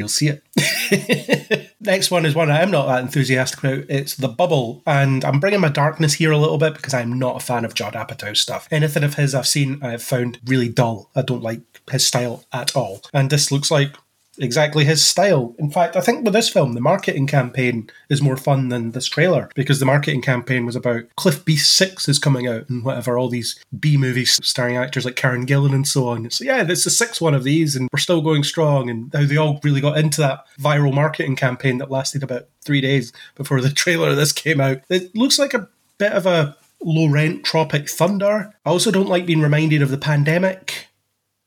you'll 0.00 0.08
see 0.08 0.28
it. 0.28 1.70
Next 1.80 2.10
one 2.10 2.26
is 2.26 2.34
one 2.34 2.50
I'm 2.50 2.70
not 2.70 2.86
that 2.86 3.02
enthusiastic 3.02 3.60
about. 3.60 3.84
It's 3.88 4.16
The 4.16 4.28
Bubble. 4.28 4.82
And 4.86 5.24
I'm 5.24 5.38
bringing 5.38 5.60
my 5.60 5.68
darkness 5.68 6.14
here 6.14 6.32
a 6.32 6.38
little 6.38 6.58
bit 6.58 6.74
because 6.74 6.94
I'm 6.94 7.18
not 7.18 7.36
a 7.36 7.44
fan 7.44 7.64
of 7.64 7.74
Judd 7.74 7.94
Apatow 7.94 8.36
stuff. 8.36 8.66
Anything 8.70 9.04
of 9.04 9.14
his 9.14 9.34
I've 9.34 9.46
seen, 9.46 9.82
I've 9.82 10.02
found 10.02 10.40
really 10.44 10.68
dull. 10.68 11.10
I 11.14 11.22
don't 11.22 11.42
like 11.42 11.60
his 11.90 12.06
style 12.06 12.44
at 12.52 12.74
all. 12.74 13.02
And 13.12 13.30
this 13.30 13.52
looks 13.52 13.70
like 13.70 13.94
exactly 14.40 14.84
his 14.84 15.04
style. 15.04 15.54
In 15.58 15.70
fact, 15.70 15.96
I 15.96 16.00
think 16.00 16.24
with 16.24 16.34
this 16.34 16.48
film, 16.48 16.72
the 16.72 16.80
marketing 16.80 17.26
campaign 17.26 17.90
is 18.08 18.22
more 18.22 18.36
fun 18.36 18.68
than 18.68 18.90
this 18.90 19.06
trailer 19.06 19.50
because 19.54 19.78
the 19.78 19.86
marketing 19.86 20.22
campaign 20.22 20.66
was 20.66 20.74
about 20.74 21.04
Cliff 21.16 21.44
Beast 21.44 21.76
6 21.76 22.08
is 22.08 22.18
coming 22.18 22.48
out 22.48 22.68
and 22.68 22.84
whatever, 22.84 23.18
all 23.18 23.28
these 23.28 23.62
B 23.78 23.96
movies 23.96 24.38
starring 24.42 24.76
actors 24.76 25.04
like 25.04 25.16
Karen 25.16 25.46
Gillan 25.46 25.74
and 25.74 25.86
so 25.86 26.08
on. 26.08 26.28
So, 26.30 26.44
yeah, 26.44 26.64
this 26.64 26.78
is 26.80 26.84
the 26.84 26.90
sixth 26.90 27.20
one 27.20 27.34
of 27.34 27.44
these 27.44 27.76
and 27.76 27.88
we're 27.92 27.98
still 27.98 28.22
going 28.22 28.42
strong. 28.42 28.90
And 28.90 29.12
how 29.14 29.24
they 29.24 29.36
all 29.36 29.60
really 29.62 29.80
got 29.80 29.98
into 29.98 30.20
that 30.22 30.44
viral 30.58 30.94
marketing 30.94 31.36
campaign 31.36 31.78
that 31.78 31.90
lasted 31.90 32.22
about 32.22 32.48
three 32.62 32.80
days 32.80 33.12
before 33.34 33.60
the 33.60 33.70
trailer 33.70 34.10
of 34.10 34.16
this 34.16 34.32
came 34.32 34.60
out. 34.60 34.78
It 34.88 35.14
looks 35.14 35.38
like 35.38 35.54
a 35.54 35.68
bit 35.98 36.12
of 36.12 36.26
a 36.26 36.56
low 36.82 37.08
rent 37.08 37.44
Tropic 37.44 37.88
Thunder. 37.88 38.54
I 38.64 38.70
also 38.70 38.90
don't 38.90 39.08
like 39.08 39.26
being 39.26 39.42
reminded 39.42 39.82
of 39.82 39.90
the 39.90 39.98
pandemic 39.98 40.88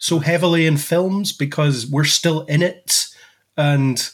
so 0.03 0.19
heavily 0.19 0.67
in 0.67 0.75
films 0.75 1.31
because 1.31 1.87
we're 1.87 2.03
still 2.03 2.41
in 2.47 2.61
it 2.61 3.07
and 3.55 4.09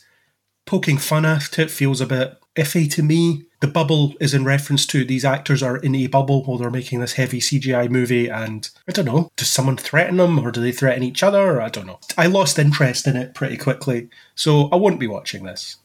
poking 0.68 1.00
fun 1.00 1.26
at 1.26 1.58
it 1.58 1.72
feels 1.72 2.00
a 2.00 2.06
bit 2.06 2.38
iffy 2.56 2.90
to 2.92 3.02
me. 3.02 3.42
The 3.60 3.68
bubble 3.68 4.14
is 4.20 4.36
in 4.36 4.46
reference 4.46 4.86
to 4.86 5.04
these 5.04 5.26
actors 5.26 5.64
are 5.64 5.78
in 5.78 5.96
a 5.96 6.06
bubble 6.06 6.44
while 6.44 6.60
they're 6.60 6.70
making 6.70 7.00
this 7.00 7.14
heavy 7.14 7.40
CGI 7.40 7.90
movie, 7.90 8.30
and 8.30 8.70
I 8.88 8.92
don't 8.92 9.06
know, 9.06 9.32
does 9.36 9.50
someone 9.50 9.78
threaten 9.78 10.18
them 10.18 10.38
or 10.38 10.52
do 10.52 10.62
they 10.62 10.72
threaten 10.72 11.02
each 11.02 11.24
other? 11.24 11.60
I 11.60 11.70
don't 11.70 11.88
know. 11.88 12.00
I 12.16 12.28
lost 12.28 12.60
interest 12.60 13.08
in 13.08 13.18
it 13.18 13.34
pretty 13.34 13.58
quickly, 13.58 14.10
so 14.36 14.70
I 14.70 14.76
won't 14.76 15.00
be 15.00 15.08
watching 15.08 15.44
this. 15.44 15.78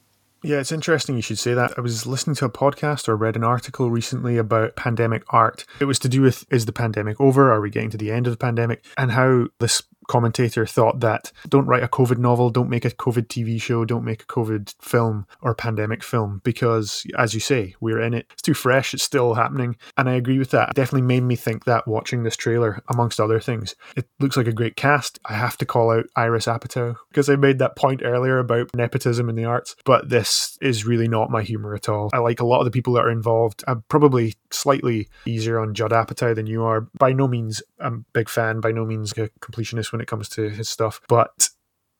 Yeah, 0.45 0.59
it's 0.59 0.71
interesting 0.71 1.15
you 1.15 1.23
should 1.23 1.39
say 1.39 1.55
that. 1.55 1.73
I 1.75 1.81
was 1.81 2.05
listening 2.05 2.35
to 2.35 2.45
a 2.45 2.51
podcast 2.51 3.07
or 3.07 3.17
read 3.17 3.35
an 3.35 3.43
article 3.43 3.89
recently 3.89 4.37
about 4.37 4.75
pandemic 4.75 5.23
art. 5.29 5.65
It 5.79 5.85
was 5.85 5.97
to 5.99 6.09
do 6.09 6.21
with 6.21 6.45
is 6.51 6.67
the 6.67 6.71
pandemic 6.71 7.19
over? 7.19 7.51
Are 7.51 7.59
we 7.59 7.71
getting 7.71 7.89
to 7.89 7.97
the 7.97 8.11
end 8.11 8.27
of 8.27 8.33
the 8.33 8.37
pandemic? 8.37 8.85
And 8.95 9.11
how 9.11 9.47
this 9.59 9.81
commentator 10.07 10.65
thought 10.65 10.99
that 11.01 11.31
don't 11.47 11.67
write 11.67 11.83
a 11.83 11.87
COVID 11.87 12.17
novel, 12.17 12.49
don't 12.49 12.69
make 12.69 12.85
a 12.85 12.91
COVID 12.91 13.27
TV 13.27 13.61
show, 13.61 13.85
don't 13.85 14.05
make 14.05 14.23
a 14.23 14.27
COVID 14.27 14.73
film 14.81 15.25
or 15.41 15.53
pandemic 15.53 16.03
film 16.03 16.41
because, 16.43 17.05
as 17.17 17.33
you 17.33 17.39
say, 17.39 17.75
we're 17.79 17.99
in 17.99 18.13
it. 18.13 18.27
It's 18.31 18.41
too 18.41 18.53
fresh, 18.53 18.93
it's 18.93 19.03
still 19.03 19.33
happening. 19.33 19.75
And 19.97 20.09
I 20.09 20.13
agree 20.13 20.39
with 20.39 20.51
that. 20.51 20.69
It 20.69 20.75
definitely 20.75 21.07
made 21.07 21.23
me 21.23 21.35
think 21.35 21.65
that 21.65 21.87
watching 21.87 22.23
this 22.23 22.35
trailer, 22.35 22.81
amongst 22.89 23.19
other 23.19 23.39
things. 23.39 23.75
It 23.95 24.07
looks 24.19 24.37
like 24.37 24.47
a 24.47 24.53
great 24.53 24.75
cast. 24.75 25.19
I 25.25 25.33
have 25.33 25.57
to 25.57 25.65
call 25.65 25.91
out 25.91 26.05
Iris 26.15 26.45
Apatow 26.45 26.95
because 27.09 27.29
I 27.29 27.35
made 27.35 27.59
that 27.59 27.75
point 27.75 28.01
earlier 28.03 28.39
about 28.39 28.69
nepotism 28.75 29.29
in 29.29 29.35
the 29.35 29.45
arts, 29.45 29.75
but 29.85 30.09
this 30.09 30.57
is 30.61 30.85
really 30.85 31.07
not 31.07 31.29
my 31.29 31.43
humour 31.43 31.75
at 31.75 31.89
all. 31.89 32.09
I 32.13 32.19
like 32.19 32.39
a 32.39 32.45
lot 32.45 32.59
of 32.59 32.65
the 32.65 32.71
people 32.71 32.93
that 32.93 33.05
are 33.05 33.11
involved. 33.11 33.63
I'm 33.67 33.83
probably 33.89 34.35
slightly 34.55 35.09
easier 35.25 35.59
on 35.59 35.73
Judd 35.73 35.91
Apatow 35.91 36.33
than 36.35 36.47
you 36.47 36.63
are. 36.63 36.87
By 36.97 37.13
no 37.13 37.27
means 37.27 37.61
I'm 37.79 37.93
a 37.93 38.11
big 38.13 38.29
fan, 38.29 38.59
by 38.59 38.71
no 38.71 38.85
means 38.85 39.11
a 39.13 39.29
completionist 39.41 39.91
when 39.91 40.01
it 40.01 40.07
comes 40.07 40.29
to 40.29 40.49
his 40.49 40.69
stuff. 40.69 41.01
But 41.07 41.49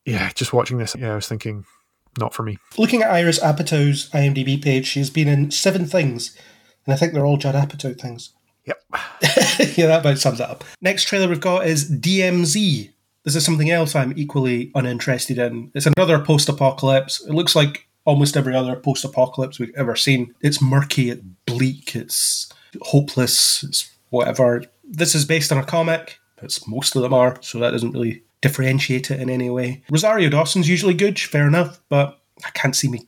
yeah, 0.05 0.31
just 0.33 0.53
watching 0.53 0.77
this, 0.77 0.95
yeah, 0.95 1.13
I 1.13 1.15
was 1.15 1.27
thinking, 1.27 1.65
not 2.19 2.33
for 2.33 2.43
me. 2.43 2.57
Looking 2.77 3.01
at 3.01 3.11
Iris 3.11 3.39
Apatow's 3.39 4.09
IMDb 4.11 4.61
page, 4.61 4.87
she's 4.87 5.09
been 5.09 5.27
in 5.27 5.51
seven 5.51 5.85
things, 5.85 6.37
and 6.85 6.93
I 6.93 6.97
think 6.97 7.13
they're 7.13 7.25
all 7.25 7.37
Judd 7.37 7.55
Apatow 7.55 7.99
things. 7.99 8.31
Yep. 8.65 8.81
yeah, 9.77 9.87
that 9.87 10.01
about 10.01 10.17
sums 10.17 10.39
it 10.39 10.49
up. 10.49 10.63
Next 10.81 11.05
trailer 11.05 11.27
we've 11.27 11.39
got 11.39 11.67
is 11.67 11.89
DMZ. 11.89 12.91
This 13.23 13.35
is 13.35 13.45
something 13.45 13.71
else 13.71 13.95
I'm 13.95 14.17
equally 14.17 14.71
uninterested 14.75 15.39
in. 15.39 15.71
It's 15.73 15.87
another 15.87 16.19
post 16.19 16.49
apocalypse. 16.49 17.21
It 17.25 17.33
looks 17.33 17.55
like 17.55 17.87
almost 18.05 18.37
every 18.37 18.55
other 18.55 18.75
post 18.75 19.03
apocalypse 19.03 19.59
we've 19.59 19.75
ever 19.75 19.95
seen. 19.95 20.33
It's 20.41 20.61
murky, 20.61 21.09
it's 21.09 21.21
bleak, 21.45 21.95
it's 21.95 22.51
hopeless, 22.81 23.63
it's 23.63 23.91
whatever. 24.09 24.63
This 24.83 25.15
is 25.15 25.25
based 25.25 25.51
on 25.51 25.57
a 25.57 25.65
comic. 25.65 26.19
It's 26.41 26.67
most 26.67 26.95
of 26.95 27.01
them 27.01 27.13
are, 27.13 27.37
so 27.41 27.59
that 27.59 27.71
doesn't 27.71 27.91
really 27.91 28.23
differentiate 28.41 29.09
it 29.09 29.19
in 29.19 29.29
any 29.29 29.49
way. 29.49 29.83
Rosario 29.89 30.29
Dawson's 30.29 30.69
usually 30.69 30.93
good, 30.93 31.19
fair 31.19 31.47
enough, 31.47 31.81
but 31.89 32.21
I 32.45 32.51
can't 32.51 32.75
see 32.75 32.87
me 32.87 33.07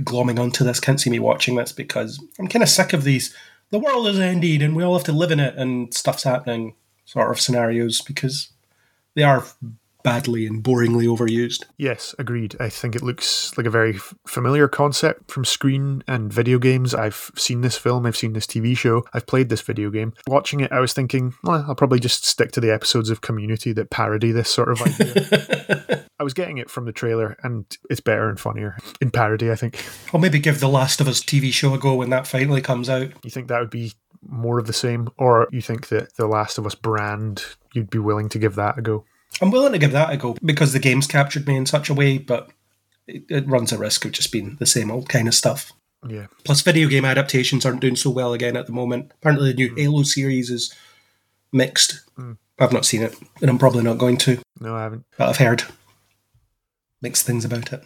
glomming 0.00 0.38
onto 0.38 0.64
this, 0.64 0.80
can't 0.80 1.00
see 1.00 1.10
me 1.10 1.18
watching 1.18 1.56
this 1.56 1.72
because 1.72 2.22
I'm 2.38 2.48
kind 2.48 2.62
of 2.62 2.68
sick 2.68 2.92
of 2.92 3.04
these. 3.04 3.34
The 3.70 3.78
world 3.78 4.06
is 4.06 4.18
ended 4.18 4.62
and 4.62 4.76
we 4.76 4.84
all 4.84 4.96
have 4.96 5.04
to 5.04 5.12
live 5.12 5.30
in 5.30 5.40
it 5.40 5.56
and 5.56 5.92
stuff's 5.94 6.24
happening 6.24 6.74
sort 7.04 7.30
of 7.30 7.40
scenarios 7.40 8.02
because 8.02 8.50
they 9.14 9.22
are 9.22 9.44
badly 10.06 10.46
and 10.46 10.62
boringly 10.62 11.04
overused. 11.04 11.64
Yes, 11.78 12.14
agreed. 12.16 12.54
I 12.60 12.68
think 12.68 12.94
it 12.94 13.02
looks 13.02 13.52
like 13.58 13.66
a 13.66 13.70
very 13.70 13.96
f- 13.96 14.14
familiar 14.24 14.68
concept 14.68 15.32
from 15.32 15.44
screen 15.44 16.04
and 16.06 16.32
video 16.32 16.60
games. 16.60 16.94
I've 16.94 17.32
seen 17.34 17.62
this 17.62 17.76
film, 17.76 18.06
I've 18.06 18.16
seen 18.16 18.32
this 18.32 18.46
TV 18.46 18.76
show, 18.76 19.02
I've 19.12 19.26
played 19.26 19.48
this 19.48 19.62
video 19.62 19.90
game. 19.90 20.12
Watching 20.28 20.60
it, 20.60 20.70
I 20.70 20.78
was 20.78 20.92
thinking, 20.92 21.34
well, 21.42 21.64
I'll 21.66 21.74
probably 21.74 21.98
just 21.98 22.24
stick 22.24 22.52
to 22.52 22.60
the 22.60 22.72
episodes 22.72 23.10
of 23.10 23.20
Community 23.20 23.72
that 23.72 23.90
parody 23.90 24.30
this 24.30 24.48
sort 24.48 24.68
of 24.68 24.80
idea. 24.80 26.06
I 26.20 26.22
was 26.22 26.34
getting 26.34 26.58
it 26.58 26.70
from 26.70 26.84
the 26.84 26.92
trailer, 26.92 27.36
and 27.42 27.64
it's 27.90 28.00
better 28.00 28.28
and 28.28 28.38
funnier 28.38 28.78
in 29.00 29.10
parody, 29.10 29.50
I 29.50 29.56
think. 29.56 29.84
I'll 30.14 30.20
maybe 30.20 30.38
give 30.38 30.60
The 30.60 30.68
Last 30.68 31.00
of 31.00 31.08
Us 31.08 31.20
TV 31.20 31.52
show 31.52 31.74
a 31.74 31.78
go 31.78 31.96
when 31.96 32.10
that 32.10 32.28
finally 32.28 32.62
comes 32.62 32.88
out. 32.88 33.08
You 33.24 33.30
think 33.30 33.48
that 33.48 33.58
would 33.58 33.70
be 33.70 33.92
more 34.22 34.60
of 34.60 34.68
the 34.68 34.72
same, 34.72 35.08
or 35.18 35.48
you 35.50 35.60
think 35.60 35.88
that 35.88 36.14
the 36.14 36.28
Last 36.28 36.58
of 36.58 36.64
Us 36.66 36.76
brand, 36.76 37.44
you'd 37.74 37.90
be 37.90 37.98
willing 37.98 38.28
to 38.28 38.38
give 38.38 38.54
that 38.54 38.78
a 38.78 38.82
go? 38.82 39.04
I'm 39.40 39.50
willing 39.50 39.72
to 39.72 39.78
give 39.78 39.92
that 39.92 40.12
a 40.12 40.16
go 40.16 40.36
because 40.44 40.72
the 40.72 40.78
game's 40.78 41.06
captured 41.06 41.46
me 41.46 41.56
in 41.56 41.66
such 41.66 41.90
a 41.90 41.94
way, 41.94 42.18
but 42.18 42.50
it, 43.06 43.24
it 43.28 43.46
runs 43.48 43.72
a 43.72 43.78
risk 43.78 44.04
of 44.04 44.12
just 44.12 44.32
being 44.32 44.56
the 44.58 44.66
same 44.66 44.90
old 44.90 45.08
kind 45.08 45.28
of 45.28 45.34
stuff. 45.34 45.72
Yeah. 46.08 46.26
Plus, 46.44 46.60
video 46.62 46.88
game 46.88 47.04
adaptations 47.04 47.66
aren't 47.66 47.80
doing 47.80 47.96
so 47.96 48.10
well 48.10 48.32
again 48.32 48.56
at 48.56 48.66
the 48.66 48.72
moment. 48.72 49.12
Apparently, 49.16 49.50
the 49.52 49.56
new 49.56 49.74
Halo 49.74 50.02
series 50.04 50.50
is 50.50 50.74
mixed. 51.52 52.00
Mm. 52.18 52.38
I've 52.58 52.72
not 52.72 52.86
seen 52.86 53.02
it, 53.02 53.14
and 53.40 53.50
I'm 53.50 53.58
probably 53.58 53.82
not 53.82 53.98
going 53.98 54.16
to, 54.18 54.38
No, 54.60 54.74
I 54.74 54.82
haven't. 54.84 55.04
but 55.18 55.28
I've 55.28 55.36
heard 55.38 55.64
mixed 57.02 57.26
things 57.26 57.44
about 57.44 57.72
it. 57.72 57.84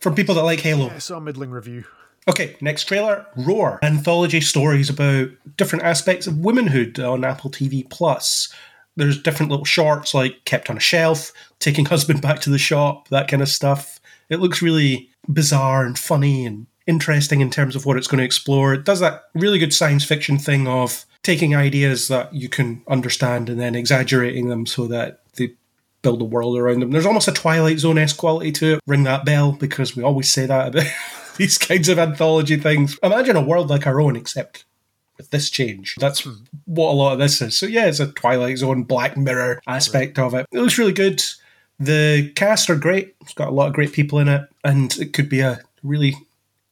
From 0.00 0.14
people 0.14 0.34
that 0.34 0.42
like 0.42 0.60
Halo. 0.60 0.86
Yeah, 0.86 0.94
I 0.96 0.98
saw 0.98 1.16
a 1.16 1.20
middling 1.20 1.50
review. 1.50 1.84
Okay, 2.28 2.56
next 2.60 2.84
trailer 2.84 3.26
Roar. 3.36 3.78
Anthology 3.82 4.40
stories 4.40 4.90
about 4.90 5.30
different 5.56 5.84
aspects 5.84 6.26
of 6.26 6.38
womanhood 6.38 6.98
on 7.00 7.24
Apple 7.24 7.50
TV 7.50 7.88
Plus. 7.88 8.52
There's 8.96 9.20
different 9.20 9.50
little 9.50 9.64
shorts 9.64 10.14
like 10.14 10.44
kept 10.44 10.70
on 10.70 10.76
a 10.76 10.80
shelf, 10.80 11.32
taking 11.58 11.84
husband 11.86 12.22
back 12.22 12.40
to 12.40 12.50
the 12.50 12.58
shop, 12.58 13.08
that 13.08 13.28
kind 13.28 13.42
of 13.42 13.48
stuff. 13.48 14.00
It 14.28 14.40
looks 14.40 14.62
really 14.62 15.10
bizarre 15.28 15.84
and 15.84 15.98
funny 15.98 16.46
and 16.46 16.66
interesting 16.86 17.40
in 17.40 17.50
terms 17.50 17.76
of 17.76 17.86
what 17.86 17.96
it's 17.96 18.06
going 18.06 18.18
to 18.18 18.24
explore. 18.24 18.74
It 18.74 18.84
does 18.84 19.00
that 19.00 19.24
really 19.34 19.58
good 19.58 19.72
science 19.72 20.04
fiction 20.04 20.38
thing 20.38 20.66
of 20.66 21.04
taking 21.22 21.54
ideas 21.54 22.08
that 22.08 22.34
you 22.34 22.48
can 22.48 22.82
understand 22.88 23.48
and 23.48 23.60
then 23.60 23.74
exaggerating 23.74 24.48
them 24.48 24.66
so 24.66 24.86
that 24.88 25.20
they 25.36 25.54
build 26.02 26.20
a 26.20 26.24
world 26.24 26.58
around 26.58 26.80
them. 26.80 26.90
There's 26.90 27.06
almost 27.06 27.28
a 27.28 27.32
Twilight 27.32 27.78
Zone 27.78 27.98
esque 27.98 28.16
quality 28.16 28.50
to 28.52 28.74
it. 28.74 28.80
Ring 28.86 29.04
that 29.04 29.24
bell 29.24 29.52
because 29.52 29.96
we 29.96 30.02
always 30.02 30.32
say 30.32 30.46
that 30.46 30.68
about 30.68 30.86
these 31.36 31.58
kinds 31.58 31.88
of 31.88 31.98
anthology 31.98 32.56
things. 32.56 32.98
Imagine 33.02 33.36
a 33.36 33.42
world 33.42 33.70
like 33.70 33.86
our 33.86 34.00
own, 34.00 34.16
except 34.16 34.64
with 35.16 35.30
this 35.30 35.50
change. 35.50 35.96
That's 35.98 36.20
hmm. 36.20 36.44
what 36.64 36.90
a 36.90 36.94
lot 36.94 37.12
of 37.12 37.18
this 37.18 37.40
is. 37.40 37.56
So 37.56 37.66
yeah, 37.66 37.86
it's 37.86 38.00
a 38.00 38.12
Twilight 38.12 38.58
Zone, 38.58 38.84
Black 38.84 39.16
Mirror 39.16 39.62
aspect 39.66 40.18
of 40.18 40.34
it. 40.34 40.46
It 40.52 40.58
looks 40.58 40.78
really 40.78 40.92
good. 40.92 41.22
The 41.78 42.32
cast 42.36 42.70
are 42.70 42.76
great. 42.76 43.14
It's 43.20 43.34
got 43.34 43.48
a 43.48 43.52
lot 43.52 43.68
of 43.68 43.74
great 43.74 43.92
people 43.92 44.18
in 44.18 44.28
it, 44.28 44.42
and 44.64 44.96
it 44.98 45.12
could 45.12 45.28
be 45.28 45.40
a 45.40 45.60
really 45.82 46.14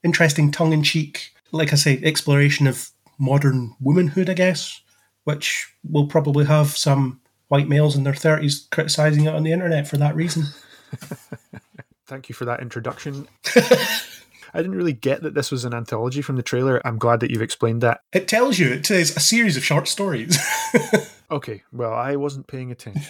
interesting 0.02 0.50
tongue 0.50 0.72
in 0.72 0.82
cheek, 0.82 1.32
like 1.52 1.72
I 1.72 1.76
say, 1.76 2.00
exploration 2.02 2.66
of 2.66 2.90
modern 3.18 3.74
womanhood, 3.80 4.30
I 4.30 4.34
guess, 4.34 4.80
which 5.24 5.72
will 5.88 6.06
probably 6.06 6.46
have 6.46 6.76
some 6.76 7.20
white 7.48 7.68
males 7.68 7.96
in 7.96 8.04
their 8.04 8.12
30s 8.12 8.70
criticizing 8.70 9.24
it 9.26 9.34
on 9.34 9.42
the 9.42 9.52
internet 9.52 9.88
for 9.88 9.96
that 9.98 10.14
reason. 10.14 10.44
Thank 12.06 12.28
you 12.28 12.34
for 12.34 12.44
that 12.44 12.60
introduction. 12.60 13.28
I 14.52 14.58
didn't 14.58 14.76
really 14.76 14.92
get 14.92 15.22
that 15.22 15.34
this 15.34 15.50
was 15.50 15.64
an 15.64 15.74
anthology 15.74 16.22
from 16.22 16.36
the 16.36 16.42
trailer. 16.42 16.80
I'm 16.86 16.98
glad 16.98 17.20
that 17.20 17.30
you've 17.30 17.42
explained 17.42 17.82
that. 17.82 18.00
It 18.12 18.28
tells 18.28 18.58
you, 18.58 18.72
it 18.72 18.86
says 18.86 19.16
a 19.16 19.20
series 19.20 19.56
of 19.56 19.64
short 19.64 19.88
stories. 19.88 20.38
Okay, 21.30 21.62
well, 21.72 21.92
I 21.92 22.16
wasn't 22.16 22.48
paying 22.48 22.72
attention. 22.72 23.04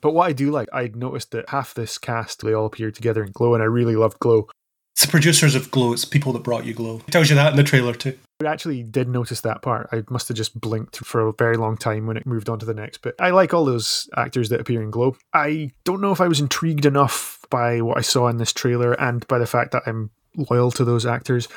but 0.00 0.14
what 0.14 0.28
I 0.28 0.32
do 0.32 0.50
like, 0.52 0.68
I'd 0.72 0.94
noticed 0.94 1.32
that 1.32 1.48
half 1.48 1.74
this 1.74 1.98
cast, 1.98 2.42
they 2.42 2.52
all 2.52 2.66
appeared 2.66 2.94
together 2.94 3.24
in 3.24 3.32
Glow, 3.32 3.54
and 3.54 3.62
I 3.62 3.66
really 3.66 3.96
loved 3.96 4.20
Glow. 4.20 4.46
it's 4.94 5.04
the 5.04 5.10
producers 5.10 5.56
of 5.56 5.70
Glow, 5.72 5.92
it's 5.92 6.04
people 6.04 6.32
that 6.34 6.44
brought 6.44 6.64
you 6.64 6.74
Glow. 6.74 7.00
It 7.08 7.10
tells 7.10 7.28
you 7.28 7.34
that 7.36 7.50
in 7.50 7.56
the 7.56 7.64
trailer 7.64 7.94
too. 7.94 8.16
Actually 8.46 8.82
did 8.82 9.08
notice 9.08 9.40
that 9.42 9.62
part. 9.62 9.88
I 9.92 10.02
must 10.08 10.28
have 10.28 10.36
just 10.36 10.58
blinked 10.60 10.98
for 10.98 11.28
a 11.28 11.32
very 11.32 11.56
long 11.56 11.76
time 11.76 12.06
when 12.06 12.16
it 12.16 12.26
moved 12.26 12.48
on 12.48 12.58
to 12.58 12.66
the 12.66 12.74
next. 12.74 12.98
But 12.98 13.14
I 13.20 13.30
like 13.30 13.54
all 13.54 13.64
those 13.64 14.08
actors 14.16 14.48
that 14.50 14.60
appear 14.60 14.82
in 14.82 14.90
Glow. 14.90 15.16
I 15.32 15.70
don't 15.84 16.00
know 16.00 16.12
if 16.12 16.20
I 16.20 16.28
was 16.28 16.40
intrigued 16.40 16.86
enough 16.86 17.38
by 17.50 17.80
what 17.80 17.98
I 17.98 18.02
saw 18.02 18.28
in 18.28 18.38
this 18.38 18.52
trailer 18.52 18.92
and 18.94 19.26
by 19.28 19.38
the 19.38 19.46
fact 19.46 19.72
that 19.72 19.82
I'm 19.86 20.10
loyal 20.36 20.70
to 20.72 20.84
those 20.84 21.04
actors 21.04 21.48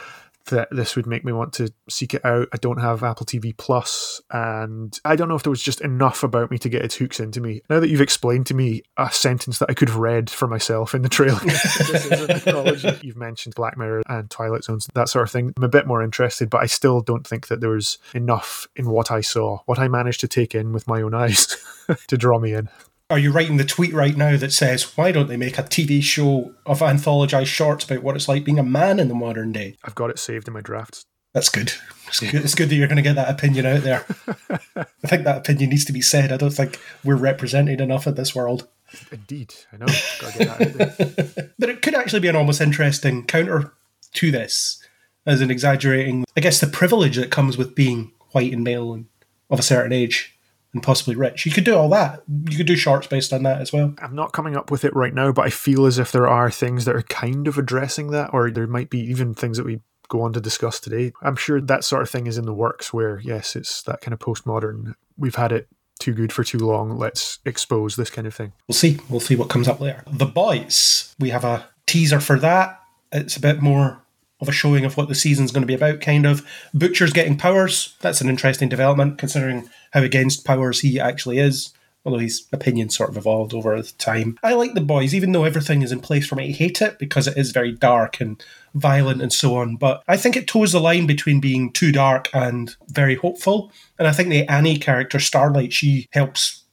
that 0.46 0.68
this 0.72 0.96
would 0.96 1.08
make 1.08 1.26
me 1.26 1.32
want 1.32 1.54
to 1.54 1.72
seek 1.90 2.14
it 2.14 2.24
out. 2.26 2.48
I 2.54 2.58
don't 2.58 2.82
have 2.82 3.04
Apple 3.04 3.26
TV 3.26 3.56
Plus, 3.56 4.22
and 4.32 4.98
I 5.06 5.16
don't 5.16 5.30
know 5.30 5.36
if 5.36 5.44
there 5.44 5.52
was 5.52 5.62
just 5.62 5.82
enough 5.82 6.24
about 6.24 6.52
me 6.52 6.58
to 6.60 6.70
get 6.70 6.84
its 6.84 6.96
hooks 6.96 7.20
into 7.20 7.42
me. 7.42 7.62
Now 7.70 7.80
that 7.80 7.90
you've 7.90 8.02
explained 8.02 8.46
to 8.48 8.54
me 8.54 8.84
a 8.98 9.12
sentence 9.12 9.60
that 9.60 9.70
I 9.70 9.74
could 9.74 9.90
have 9.90 9.98
read 9.98 10.30
for 10.30 10.48
myself 10.48 10.94
in 10.94 11.02
the 11.02 11.10
trailer, 11.10 11.40
this 11.44 12.02
is 12.02 12.46
an. 12.46 13.00
You've 13.02 13.18
mentioned 13.18 13.56
Black 13.56 13.78
Mirror 13.78 14.04
and 14.08 14.30
Twilight 14.30 14.64
Zones, 14.64 14.88
that 14.94 15.10
sort 15.10 15.24
of 15.24 15.32
thing. 15.32 15.54
I'm 15.58 15.64
a 15.64 15.70
bit 15.70 15.88
more 15.88 16.02
interested, 16.02 16.50
but 16.50 16.62
I 16.62 16.66
still 16.66 17.02
don't 17.02 17.26
think 17.26 17.48
that 17.48 17.62
there 17.62 17.70
was 17.70 17.98
enough 18.14 18.68
in 18.76 18.90
what 18.90 19.12
I 19.12 19.22
saw, 19.22 19.60
what 19.66 19.80
I 19.80 19.88
managed 19.88 20.22
to 20.22 20.28
take 20.28 20.56
in 20.56 20.72
with 20.72 20.88
my 20.88 21.02
own 21.02 21.14
eyes, 21.14 21.58
to 22.08 22.18
draw 22.18 22.40
me 22.40 22.54
in. 22.54 22.70
Are 23.12 23.20
you 23.20 23.32
writing 23.32 23.58
the 23.58 23.66
tweet 23.66 23.94
right 23.94 24.18
now 24.18 24.36
that 24.36 24.52
says, 24.52 24.98
why 24.98 25.12
don't 25.12 25.28
they 25.28 25.38
make 25.38 25.60
a 25.60 25.64
TV 25.64 26.02
show 26.02 26.56
of 26.66 26.80
anthologized 26.80 27.46
shorts 27.46 27.86
about 27.86 28.02
what 28.02 28.16
it's 28.16 28.28
like 28.28 28.44
being 28.44 28.58
a 28.58 28.64
man 28.64 29.00
in 29.00 29.10
the 29.10 29.14
modern 29.14 29.52
day? 29.52 29.78
I've 29.84 29.94
got 29.94 30.10
it 30.10 30.18
saved 30.18 30.48
in 30.48 30.56
my 30.56 30.62
drafts. 30.62 31.06
That's 31.32 31.50
good. 31.50 31.74
It's 32.08 32.20
good, 32.20 32.34
it's 32.34 32.56
good 32.56 32.70
that 32.70 32.76
you're 32.76 32.88
going 32.88 32.96
to 32.96 33.04
get 33.04 33.16
that 33.16 33.30
opinion 33.30 33.68
out 33.68 33.84
there. 33.84 34.06
I 34.76 35.08
think 35.08 35.24
that 35.24 35.38
opinion 35.38 35.70
needs 35.70 35.86
to 35.86 35.94
be 35.94 36.02
said. 36.02 36.32
I 36.32 36.38
don't 36.38 36.50
think 36.50 36.80
we're 37.04 37.16
represented 37.16 37.80
enough 37.80 38.08
in 38.08 38.16
this 38.16 38.34
world. 38.34 38.68
Indeed, 39.12 39.54
I 39.72 39.78
know. 39.78 39.86
Gotta 40.20 40.38
get 40.38 40.48
that 40.48 40.62
out 40.62 41.36
there. 41.36 41.52
But 41.60 41.70
it 41.70 41.82
could 41.84 41.94
actually 41.94 42.22
be 42.22 42.28
an 42.28 42.36
almost 42.36 42.62
interesting 42.62 43.26
counter 43.26 43.74
to 44.14 44.32
this, 44.32 44.82
as 45.28 45.42
in 45.42 45.52
exaggerating, 45.52 46.26
I 46.36 46.42
guess, 46.42 46.60
the 46.60 46.68
privilege 46.68 47.18
that 47.18 47.32
comes 47.32 47.56
with 47.56 47.76
being 47.76 48.14
white 48.32 48.52
and 48.52 48.64
male 48.64 48.94
and 48.94 49.06
of 49.50 49.60
a 49.60 49.64
certain 49.64 49.94
age 49.94 50.35
and 50.76 50.84
possibly 50.84 51.16
rich. 51.16 51.46
You 51.46 51.52
could 51.52 51.64
do 51.64 51.76
all 51.76 51.90
that. 51.90 52.22
You 52.28 52.58
could 52.58 52.68
do 52.68 52.76
shorts 52.76 53.08
based 53.08 53.34
on 53.34 53.42
that 53.44 53.62
as 53.62 53.74
well. 53.74 53.96
I'm 53.98 54.14
not 54.14 54.34
coming 54.34 54.56
up 54.56 54.70
with 54.70 54.86
it 54.86 54.96
right 54.96 55.14
now, 55.14 55.32
but 55.32 55.48
I 55.48 55.50
feel 55.50 55.86
as 55.86 55.98
if 55.98 56.12
there 56.12 56.28
are 56.28 56.52
things 56.52 56.86
that 56.86 56.96
are 56.96 57.02
kind 57.04 57.48
of 57.48 57.58
addressing 57.58 58.12
that, 58.12 58.32
or 58.34 58.52
there 58.52 58.68
might 58.68 58.90
be 58.90 59.00
even 59.00 59.34
things 59.34 59.58
that 59.58 59.66
we 59.66 59.80
go 60.10 60.22
on 60.22 60.34
to 60.34 60.42
discuss 60.42 60.80
today. 60.80 61.14
I'm 61.24 61.38
sure 61.38 61.60
that 61.60 61.84
sort 61.84 62.04
of 62.04 62.10
thing 62.10 62.28
is 62.28 62.38
in 62.38 62.46
the 62.46 62.54
works 62.54 62.94
where, 62.94 63.20
yes, 63.20 63.56
it's 63.56 63.82
that 63.84 64.02
kind 64.02 64.14
of 64.14 64.20
postmodern, 64.20 64.94
we've 65.18 65.36
had 65.36 65.52
it 65.52 65.68
too 65.98 66.14
good 66.14 66.34
for 66.34 66.44
too 66.44 66.60
long, 66.60 66.98
let's 66.98 67.40
expose 67.46 67.96
this 67.96 68.10
kind 68.10 68.28
of 68.28 68.36
thing. 68.36 68.52
We'll 68.68 68.76
see. 68.76 69.00
We'll 69.10 69.22
see 69.22 69.38
what 69.38 69.50
comes 69.50 69.70
up 69.70 69.80
later. 69.80 70.04
The 70.12 70.26
Boys, 70.26 71.16
we 71.18 71.30
have 71.30 71.46
a 71.46 71.70
teaser 71.88 72.20
for 72.20 72.38
that. 72.40 72.82
It's 73.14 73.38
a 73.38 73.40
bit 73.40 73.62
more 73.62 74.02
of 74.46 74.50
a 74.50 74.54
showing 74.54 74.86
of 74.86 74.96
what 74.96 75.08
the 75.08 75.16
season's 75.16 75.52
going 75.52 75.64
to 75.64 75.68
be 75.68 75.74
about, 75.74 76.02
kind 76.02 76.26
of. 76.26 76.46
Butcher's 76.74 77.14
getting 77.14 77.38
powers. 77.38 77.96
That's 78.02 78.22
an 78.22 78.30
interesting 78.30 78.70
development, 78.70 79.18
considering 79.18 79.70
how 79.92 80.04
against 80.04 80.46
powers 80.46 80.82
he 80.82 81.00
actually 81.00 81.40
is. 81.40 81.74
Although 82.06 82.20
his 82.20 82.46
opinion 82.54 82.92
sort 82.92 83.10
of 83.10 83.18
evolved 83.18 83.52
over 83.52 83.82
time. 83.82 84.38
I 84.44 84.54
like 84.54 84.76
the 84.76 84.82
boys, 84.82 85.16
even 85.16 85.32
though 85.32 85.44
everything 85.44 85.82
is 85.82 85.92
in 85.92 86.02
place 86.02 86.28
for 86.28 86.36
me. 86.36 86.50
I 86.50 86.52
hate 86.52 86.80
it 86.80 87.00
because 87.00 87.28
it 87.28 87.36
is 87.36 87.50
very 87.50 87.72
dark 87.72 88.22
and 88.22 88.44
violent 88.76 89.24
and 89.24 89.34
so 89.34 89.56
on. 89.56 89.76
But 89.76 90.04
I 90.08 90.16
think 90.16 90.38
it 90.38 90.48
toes 90.48 90.74
the 90.74 90.80
line 90.80 91.08
between 91.08 91.40
being 91.40 91.74
too 91.74 91.92
dark 91.92 92.30
and 92.32 92.76
very 92.90 93.16
hopeful. 93.16 93.72
And 93.98 94.08
I 94.08 94.12
think 94.12 94.30
the 94.30 94.48
Annie 94.48 94.78
character, 94.78 95.20
Starlight, 95.20 95.74
she 95.74 96.08
helps 96.12 96.66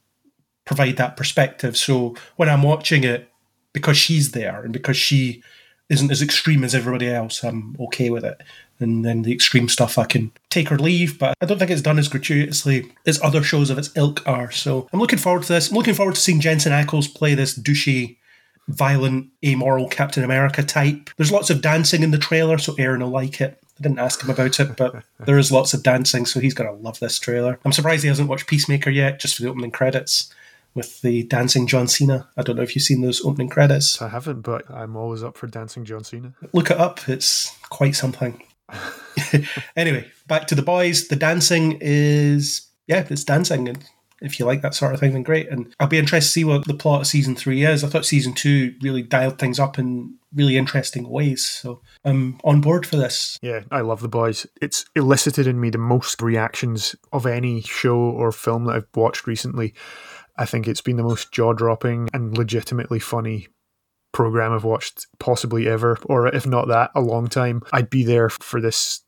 provide 0.67 0.99
that 0.99 1.17
perspective. 1.17 1.79
So 1.79 2.15
when 2.37 2.51
I'm 2.51 2.63
watching 2.63 3.03
it, 3.03 3.31
because 3.73 3.97
she's 3.97 4.33
there 4.33 4.63
and 4.63 4.73
because 4.73 4.99
she 4.99 5.43
isn't 5.89 6.11
as 6.11 6.23
extreme 6.23 6.65
as 6.65 6.75
everybody 6.75 7.11
else, 7.11 7.43
I'm 7.43 7.77
okay 7.79 8.11
with 8.11 8.25
it. 8.25 8.43
And 8.81 9.05
then 9.05 9.23
the 9.23 9.33
extreme 9.33 9.69
stuff 9.69 9.99
I 9.99 10.05
can 10.05 10.33
take 10.51 10.73
or 10.73 10.79
leave, 10.79 11.19
but 11.19 11.35
I 11.41 11.47
don't 11.47 11.59
think 11.59 11.71
it's 11.71 11.83
done 11.83 11.99
as 11.99 12.09
gratuitously 12.09 12.91
as 13.07 13.23
other 13.23 13.43
shows 13.43 13.71
of 13.71 13.79
its 13.79 13.91
ilk 13.97 14.27
are. 14.27 14.51
So 14.51 14.89
I'm 14.93 14.99
looking 14.99 15.19
forward 15.19 15.43
to 15.45 15.53
this. 15.53 15.71
I'm 15.71 15.77
looking 15.77 15.95
forward 15.95 16.17
to 16.17 16.21
seeing 16.21 16.41
Jensen 16.41 16.73
Ackles 16.73 17.15
play 17.15 17.35
this 17.35 17.57
douchey, 17.57 18.17
violent, 18.69 19.29
amoral 19.45 19.89
Captain 19.89 20.25
America 20.25 20.63
type. 20.63 21.11
There's 21.17 21.31
lots 21.31 21.51
of 21.51 21.63
dancing 21.63 22.03
in 22.03 22.11
the 22.11 22.19
trailer, 22.19 22.59
so 22.59 22.75
Aaron 22.79 23.03
will 23.03 23.11
like 23.11 23.41
it. 23.41 23.59
I 23.79 23.83
didn't 23.83 24.01
ask 24.01 24.23
him 24.23 24.31
about 24.31 24.59
it, 24.59 24.77
but 24.77 25.05
there 25.25 25.39
is 25.39 25.53
lots 25.53 25.75
of 25.75 25.83
dancing, 25.83 26.27
so 26.27 26.41
he's 26.41 26.55
going 26.55 26.71
to 26.71 26.83
love 26.83 26.99
this 26.99 27.19
trailer. 27.19 27.59
I'm 27.65 27.73
surprised 27.73 28.03
he 28.03 28.09
hasn't 28.09 28.29
watched 28.29 28.49
Peacemaker 28.49 28.91
yet, 28.91 29.21
just 29.21 29.37
for 29.37 29.43
the 29.43 29.49
opening 29.49 29.71
credits 29.71 30.33
with 30.75 31.01
the 31.03 31.25
dancing 31.25 31.67
John 31.67 31.89
Cena. 31.89 32.29
I 32.37 32.43
don't 32.43 32.57
know 32.57 32.63
if 32.63 32.75
you've 32.75 32.85
seen 32.85 33.03
those 33.03 33.25
opening 33.25 33.49
credits. 33.49 34.01
I 34.01 34.09
haven't, 34.09 34.43
but 34.43 34.71
I'm 34.71 34.97
always 34.97 35.23
up 35.23 35.37
for 35.37 35.47
dancing 35.47 35.85
John 35.85 36.05
Cena. 36.05 36.35
Look 36.53 36.71
it 36.71 36.79
up, 36.79 37.09
it's 37.09 37.57
quite 37.69 37.95
something. 37.95 38.43
anyway, 39.77 40.11
back 40.27 40.47
to 40.49 40.55
the 40.55 40.63
boys. 40.63 41.09
The 41.09 41.17
dancing 41.17 41.79
is, 41.81 42.69
yeah, 42.87 43.07
it's 43.09 43.25
dancing. 43.25 43.69
And 43.69 43.85
if 44.21 44.39
you 44.39 44.47
like 44.47 44.63
that 44.63 44.75
sort 44.75 44.95
of 44.95 45.01
thing, 45.01 45.13
then 45.13 45.23
great. 45.23 45.49
And 45.49 45.75
I'll 45.79 45.89
be 45.89 45.99
interested 45.99 46.29
to 46.29 46.33
see 46.33 46.45
what 46.45 46.67
the 46.67 46.75
plot 46.75 47.03
of 47.03 47.07
season 47.07 47.35
three 47.35 47.65
is. 47.65 47.85
I 47.85 47.89
thought 47.89 48.07
season 48.07 48.33
two 48.33 48.75
really 48.81 49.03
dialed 49.03 49.39
things 49.39 49.59
up 49.59 49.79
in 49.79 50.15
really 50.35 50.57
interesting 50.57 51.09
ways. 51.09 51.45
So 51.45 51.83
I'm 52.05 52.39
on 52.45 52.61
board 52.61 52.87
for 52.87 52.97
this. 52.97 53.39
Yeah, 53.43 53.61
I 53.71 53.81
love 53.81 54.01
the 54.01 54.09
boys. 54.09 54.47
It's 54.61 54.87
elicited 54.97 55.47
in 55.47 55.61
me 55.61 55.71
the 55.71 55.79
most 55.79 56.23
reactions 56.23 56.97
of 57.13 57.27
any 57.27 57.61
show 57.63 57.99
or 57.99 58.33
film 58.33 58.65
that 58.67 58.77
I've 58.77 58.89
watched 58.95 59.27
recently. 59.27 59.75
I 60.37 60.47
think 60.47 60.67
it's 60.67 60.81
been 60.81 60.97
the 60.97 61.03
most 61.03 61.33
jaw 61.33 61.53
dropping 61.53 62.09
and 62.13 62.37
legitimately 62.37 62.99
funny 62.99 63.49
program 64.13 64.53
I've 64.53 64.65
watched 64.65 65.07
possibly 65.19 65.69
ever, 65.69 65.99
or 66.05 66.29
if 66.29 66.47
not 66.47 66.69
that, 66.69 66.91
a 66.95 67.01
long 67.01 67.29
time. 67.29 67.63
I'd 67.73 67.91
be 67.91 68.05
there 68.05 68.29
for 68.29 68.61
this 68.61 69.03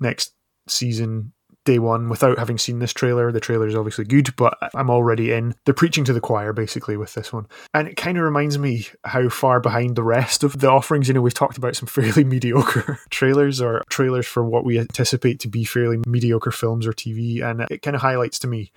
next 0.00 0.32
season 0.68 1.32
day 1.64 1.78
one 1.78 2.08
without 2.08 2.38
having 2.38 2.58
seen 2.58 2.78
this 2.78 2.92
trailer. 2.92 3.32
The 3.32 3.40
trailer 3.40 3.66
is 3.66 3.74
obviously 3.74 4.04
good, 4.04 4.34
but 4.36 4.56
I'm 4.74 4.90
already 4.90 5.32
in. 5.32 5.54
They're 5.64 5.74
preaching 5.74 6.04
to 6.04 6.12
the 6.12 6.20
choir 6.20 6.52
basically 6.52 6.96
with 6.96 7.14
this 7.14 7.32
one. 7.32 7.46
And 7.72 7.88
it 7.88 7.96
kind 7.96 8.18
of 8.18 8.24
reminds 8.24 8.58
me 8.58 8.86
how 9.04 9.28
far 9.28 9.60
behind 9.60 9.96
the 9.96 10.02
rest 10.02 10.44
of 10.44 10.60
the 10.60 10.70
offerings. 10.70 11.08
You 11.08 11.14
know, 11.14 11.22
we've 11.22 11.34
talked 11.34 11.56
about 11.56 11.76
some 11.76 11.86
fairly 11.88 12.24
mediocre 12.24 12.98
trailers 13.10 13.60
or 13.60 13.82
trailers 13.88 14.26
for 14.26 14.44
what 14.44 14.64
we 14.64 14.78
anticipate 14.78 15.40
to 15.40 15.48
be 15.48 15.64
fairly 15.64 15.98
mediocre 16.06 16.52
films 16.52 16.86
or 16.86 16.92
TV. 16.92 17.42
And 17.42 17.62
it 17.70 17.82
kind 17.82 17.96
of 17.96 18.02
highlights 18.02 18.38
to 18.40 18.46
me 18.46 18.70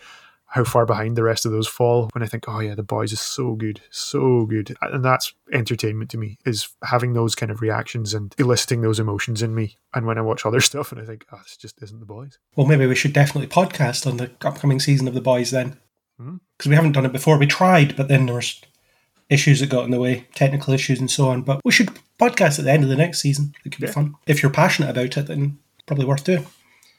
how 0.47 0.63
far 0.63 0.85
behind 0.85 1.15
the 1.15 1.23
rest 1.23 1.45
of 1.45 1.51
those 1.51 1.67
fall 1.67 2.09
when 2.13 2.23
I 2.23 2.25
think, 2.25 2.45
oh 2.47 2.59
yeah, 2.59 2.73
the 2.73 2.83
boys 2.83 3.11
is 3.11 3.19
so 3.19 3.53
good, 3.55 3.81
so 3.89 4.45
good. 4.45 4.75
And 4.81 5.03
that's 5.03 5.33
entertainment 5.51 6.09
to 6.11 6.17
me, 6.17 6.37
is 6.45 6.69
having 6.83 7.13
those 7.13 7.35
kind 7.35 7.51
of 7.51 7.61
reactions 7.61 8.13
and 8.13 8.33
eliciting 8.37 8.81
those 8.81 8.99
emotions 8.99 9.41
in 9.41 9.53
me. 9.53 9.75
And 9.93 10.05
when 10.05 10.17
I 10.17 10.21
watch 10.21 10.45
other 10.45 10.61
stuff 10.61 10.91
and 10.91 11.01
I 11.01 11.05
think, 11.05 11.25
oh, 11.31 11.39
this 11.43 11.57
just 11.57 11.81
isn't 11.83 11.99
the 11.99 12.05
boys. 12.05 12.39
Well, 12.55 12.65
maybe 12.65 12.87
we 12.87 12.95
should 12.95 13.13
definitely 13.13 13.47
podcast 13.47 14.07
on 14.07 14.17
the 14.17 14.31
upcoming 14.41 14.79
season 14.79 15.07
of 15.07 15.13
the 15.13 15.21
boys 15.21 15.51
then. 15.51 15.77
Hmm. 16.17 16.37
Because 16.57 16.69
we 16.69 16.75
haven't 16.75 16.93
done 16.93 17.05
it 17.05 17.11
before. 17.11 17.37
We 17.37 17.45
tried, 17.45 17.95
but 17.95 18.07
then 18.07 18.25
there 18.25 18.35
was 18.35 18.61
issues 19.29 19.59
that 19.59 19.69
got 19.69 19.85
in 19.85 19.91
the 19.91 19.99
way, 19.99 20.27
technical 20.33 20.73
issues 20.73 20.99
and 20.99 21.11
so 21.11 21.27
on. 21.27 21.41
But 21.41 21.59
we 21.65 21.71
should 21.73 21.89
podcast 22.19 22.57
at 22.57 22.65
the 22.65 22.71
end 22.71 22.83
of 22.83 22.89
the 22.89 22.95
next 22.95 23.19
season. 23.19 23.53
It 23.65 23.71
could 23.73 23.81
be 23.81 23.91
fun. 23.91 24.15
If 24.25 24.41
you're 24.41 24.51
passionate 24.51 24.89
about 24.89 25.17
it, 25.17 25.27
then 25.27 25.59
probably 25.85 26.05
worth 26.05 26.23
doing. 26.23 26.47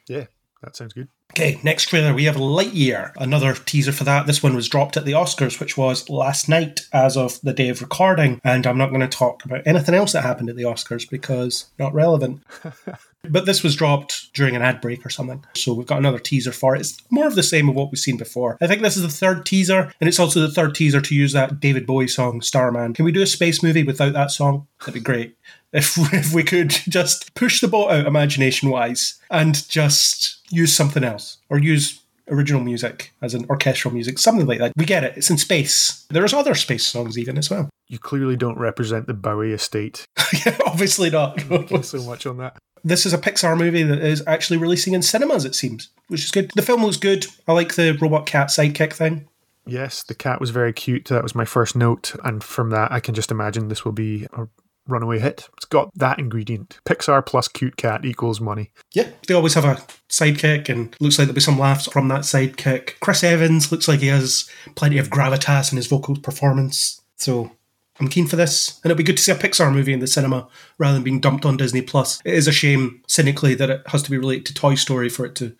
Yeah, 0.07 0.25
that 0.61 0.75
sounds 0.75 0.93
good. 0.93 1.09
Okay, 1.39 1.57
next 1.63 1.85
trailer 1.85 2.13
we 2.13 2.25
have 2.25 2.35
Lightyear, 2.35 3.13
another 3.15 3.53
teaser 3.53 3.93
for 3.93 4.03
that. 4.03 4.27
This 4.27 4.43
one 4.43 4.55
was 4.55 4.67
dropped 4.67 4.97
at 4.97 5.05
the 5.05 5.13
Oscars, 5.13 5.57
which 5.57 5.77
was 5.77 6.09
last 6.09 6.49
night 6.49 6.81
as 6.91 7.15
of 7.15 7.39
the 7.39 7.53
day 7.53 7.69
of 7.69 7.81
recording, 7.81 8.41
and 8.43 8.67
I'm 8.67 8.77
not 8.77 8.89
going 8.89 8.99
to 8.99 9.07
talk 9.07 9.45
about 9.45 9.65
anything 9.65 9.95
else 9.95 10.11
that 10.11 10.23
happened 10.23 10.49
at 10.49 10.57
the 10.57 10.63
Oscars 10.63 11.09
because 11.09 11.67
not 11.79 11.93
relevant. 11.93 12.43
but 13.23 13.45
this 13.45 13.63
was 13.63 13.75
dropped 13.75 14.33
during 14.33 14.55
an 14.55 14.61
ad 14.61 14.81
break 14.81 15.05
or 15.05 15.09
something, 15.09 15.43
so 15.55 15.73
we've 15.73 15.87
got 15.87 15.99
another 15.99 16.19
teaser 16.19 16.51
for 16.51 16.75
it. 16.75 16.81
It's 16.81 16.97
more 17.09 17.27
of 17.27 17.35
the 17.35 17.43
same 17.43 17.69
of 17.69 17.75
what 17.75 17.91
we've 17.91 17.99
seen 17.99 18.17
before. 18.17 18.57
I 18.61 18.67
think 18.67 18.81
this 18.81 18.95
is 18.95 19.03
the 19.03 19.09
third 19.09 19.45
teaser, 19.45 19.91
and 19.99 20.07
it's 20.07 20.19
also 20.19 20.39
the 20.39 20.51
third 20.51 20.75
teaser 20.75 21.01
to 21.01 21.15
use 21.15 21.33
that 21.33 21.59
David 21.59 21.85
Bowie 21.85 22.07
song, 22.07 22.41
Starman. 22.41 22.93
Can 22.93 23.05
we 23.05 23.11
do 23.11 23.21
a 23.21 23.27
space 23.27 23.61
movie 23.61 23.83
without 23.83 24.13
that 24.13 24.31
song? 24.31 24.67
That'd 24.79 24.95
be 24.95 24.99
great. 24.99 25.35
If, 25.71 25.99
if 26.11 26.33
we 26.33 26.41
could 26.41 26.71
just 26.71 27.31
push 27.35 27.61
the 27.61 27.67
boat 27.67 27.91
out 27.91 28.07
imagination 28.07 28.71
wise 28.71 29.19
and 29.29 29.69
just 29.69 30.39
use 30.49 30.75
something 30.75 31.03
else 31.03 31.37
or 31.47 31.59
use 31.59 32.01
original 32.31 32.61
music 32.61 33.13
as 33.21 33.33
an 33.33 33.45
orchestral 33.49 33.93
music, 33.93 34.17
something 34.19 34.47
like 34.47 34.59
that. 34.59 34.73
We 34.75 34.85
get 34.85 35.03
it. 35.03 35.17
It's 35.17 35.29
in 35.29 35.37
space. 35.37 36.05
There's 36.09 36.33
other 36.33 36.55
space 36.55 36.85
songs 36.85 37.17
even 37.17 37.37
as 37.37 37.49
well. 37.49 37.69
You 37.87 37.99
clearly 37.99 38.35
don't 38.35 38.57
represent 38.57 39.07
the 39.07 39.13
Bowie 39.13 39.53
estate. 39.53 40.05
yeah, 40.45 40.57
Obviously 40.65 41.09
not. 41.09 41.41
Thank 41.41 41.83
so 41.83 42.01
much 42.03 42.25
on 42.25 42.37
that. 42.37 42.57
This 42.83 43.05
is 43.05 43.13
a 43.13 43.17
Pixar 43.17 43.57
movie 43.57 43.83
that 43.83 43.99
is 43.99 44.23
actually 44.27 44.57
releasing 44.57 44.93
in 44.93 45.01
cinemas, 45.01 45.45
it 45.45 45.55
seems, 45.55 45.89
which 46.07 46.23
is 46.23 46.31
good. 46.31 46.51
The 46.55 46.61
film 46.61 46.83
looks 46.83 46.97
good. 46.97 47.25
I 47.47 47.53
like 47.53 47.75
the 47.75 47.97
robot 48.01 48.25
cat 48.25 48.47
sidekick 48.47 48.93
thing. 48.93 49.27
Yes, 49.65 50.03
the 50.03 50.15
cat 50.15 50.39
was 50.39 50.49
very 50.49 50.73
cute. 50.73 51.05
That 51.05 51.23
was 51.23 51.35
my 51.35 51.45
first 51.45 51.75
note. 51.75 52.15
And 52.23 52.43
from 52.43 52.71
that, 52.71 52.91
I 52.91 52.99
can 52.99 53.13
just 53.13 53.31
imagine 53.31 53.67
this 53.67 53.85
will 53.85 53.91
be 53.91 54.25
a 54.33 54.47
runaway 54.87 55.19
hit. 55.19 55.47
It's 55.57 55.65
got 55.65 55.91
that 55.95 56.17
ingredient. 56.17 56.79
Pixar 56.85 57.23
plus 57.25 57.47
cute 57.47 57.77
cat 57.77 58.03
equals 58.03 58.41
money. 58.41 58.71
Yeah, 58.93 59.09
they 59.27 59.35
always 59.35 59.53
have 59.53 59.65
a 59.65 59.75
sidekick, 60.09 60.69
and 60.69 60.95
looks 60.99 61.19
like 61.19 61.27
there'll 61.27 61.35
be 61.35 61.41
some 61.41 61.59
laughs 61.59 61.85
from 61.85 62.07
that 62.07 62.21
sidekick. 62.21 62.99
Chris 62.99 63.23
Evans 63.23 63.71
looks 63.71 63.87
like 63.87 63.99
he 63.99 64.07
has 64.07 64.49
plenty 64.75 64.97
of 64.97 65.09
gravitas 65.09 65.71
in 65.71 65.77
his 65.77 65.87
vocal 65.87 66.15
performance, 66.19 67.01
so 67.17 67.51
I'm 67.99 68.07
keen 68.07 68.27
for 68.27 68.35
this. 68.35 68.79
And 68.83 68.91
it'll 68.91 68.97
be 68.97 69.03
good 69.03 69.17
to 69.17 69.23
see 69.23 69.31
a 69.31 69.35
Pixar 69.35 69.73
movie 69.73 69.93
in 69.93 69.99
the 69.99 70.07
cinema 70.07 70.47
rather 70.77 70.93
than 70.93 71.03
being 71.03 71.19
dumped 71.19 71.45
on 71.45 71.57
Disney 71.57 71.81
Plus. 71.81 72.21
It 72.23 72.33
is 72.33 72.47
a 72.47 72.51
shame, 72.51 73.01
cynically, 73.07 73.55
that 73.55 73.69
it 73.69 73.81
has 73.87 74.03
to 74.03 74.11
be 74.11 74.17
related 74.17 74.45
to 74.47 74.53
Toy 74.53 74.75
Story 74.75 75.09
for 75.09 75.25
it 75.25 75.35
to 75.35 75.55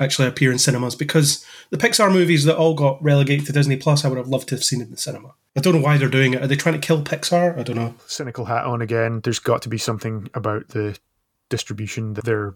actually 0.00 0.26
appear 0.26 0.50
in 0.50 0.58
cinemas 0.58 0.96
because 0.96 1.44
the 1.70 1.76
Pixar 1.76 2.12
movies 2.12 2.44
that 2.44 2.56
all 2.56 2.74
got 2.74 3.02
relegated 3.02 3.46
to 3.46 3.52
Disney 3.52 3.76
Plus, 3.76 4.04
I 4.04 4.08
would 4.08 4.18
have 4.18 4.28
loved 4.28 4.48
to 4.48 4.56
have 4.56 4.64
seen 4.64 4.80
in 4.80 4.90
the 4.90 4.96
cinema. 4.96 5.34
I 5.56 5.60
don't 5.60 5.74
know 5.74 5.80
why 5.80 5.96
they're 5.96 6.08
doing 6.08 6.34
it. 6.34 6.42
Are 6.42 6.46
they 6.46 6.56
trying 6.56 6.80
to 6.80 6.86
kill 6.86 7.02
Pixar? 7.02 7.58
I 7.58 7.62
don't 7.62 7.76
know. 7.76 7.94
Cynical 8.06 8.46
hat 8.46 8.64
on 8.64 8.82
again. 8.82 9.20
There's 9.22 9.38
got 9.38 9.62
to 9.62 9.68
be 9.68 9.78
something 9.78 10.28
about 10.34 10.68
the 10.68 10.98
distribution 11.48 12.14
that 12.14 12.24
their 12.24 12.54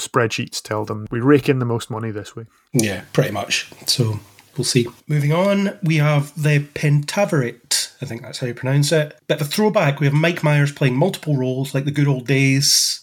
spreadsheets 0.00 0.62
tell 0.62 0.84
them. 0.84 1.06
We 1.10 1.20
rake 1.20 1.48
in 1.48 1.58
the 1.58 1.64
most 1.64 1.90
money 1.90 2.10
this 2.10 2.36
way. 2.36 2.44
Yeah, 2.72 3.04
pretty 3.12 3.30
much. 3.30 3.70
So 3.86 4.20
we'll 4.56 4.64
see. 4.64 4.86
Moving 5.08 5.32
on, 5.32 5.78
we 5.82 5.96
have 5.96 6.40
the 6.40 6.60
Pentaverate. 6.60 7.60
I 8.00 8.06
think 8.06 8.22
that's 8.22 8.38
how 8.38 8.46
you 8.46 8.54
pronounce 8.54 8.92
it. 8.92 9.18
Of 9.28 9.40
a 9.40 9.44
throwback. 9.44 10.00
We 10.00 10.06
have 10.06 10.14
Mike 10.14 10.42
Myers 10.42 10.72
playing 10.72 10.96
multiple 10.96 11.36
roles 11.36 11.74
like 11.74 11.84
the 11.84 11.90
good 11.90 12.08
old 12.08 12.26
days. 12.26 13.00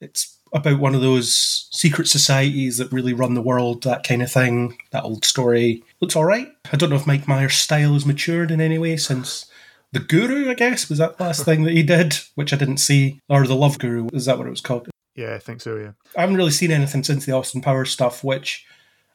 It's 0.00 0.36
about 0.52 0.78
one 0.78 0.94
of 0.94 1.00
those 1.00 1.68
secret 1.72 2.08
societies 2.08 2.78
that 2.78 2.92
really 2.92 3.12
run 3.12 3.34
the 3.34 3.42
world, 3.42 3.82
that 3.82 4.06
kind 4.06 4.22
of 4.22 4.30
thing. 4.30 4.78
That 4.92 5.04
old 5.04 5.24
story 5.24 5.82
looks 6.00 6.16
all 6.16 6.24
right. 6.24 6.48
I 6.72 6.76
don't 6.76 6.90
know 6.90 6.96
if 6.96 7.06
Mike 7.06 7.28
Myers' 7.28 7.56
style 7.56 7.94
has 7.94 8.06
matured 8.06 8.50
in 8.50 8.60
any 8.60 8.78
way 8.78 8.96
since 8.96 9.46
the 9.92 10.00
Guru. 10.00 10.50
I 10.50 10.54
guess 10.54 10.88
was 10.88 10.98
that 10.98 11.20
last 11.20 11.44
thing 11.44 11.64
that 11.64 11.74
he 11.74 11.82
did, 11.82 12.18
which 12.34 12.52
I 12.52 12.56
didn't 12.56 12.78
see, 12.78 13.20
or 13.28 13.46
the 13.46 13.54
Love 13.54 13.78
Guru. 13.78 14.08
Is 14.12 14.26
that 14.26 14.38
what 14.38 14.46
it 14.46 14.50
was 14.50 14.60
called? 14.60 14.88
Yeah, 15.14 15.34
I 15.34 15.38
think 15.38 15.60
so. 15.60 15.76
Yeah. 15.76 15.92
I 16.16 16.20
haven't 16.20 16.36
really 16.36 16.52
seen 16.52 16.70
anything 16.70 17.02
since 17.02 17.26
the 17.26 17.32
Austin 17.32 17.60
Powers 17.60 17.90
stuff, 17.90 18.22
which 18.22 18.64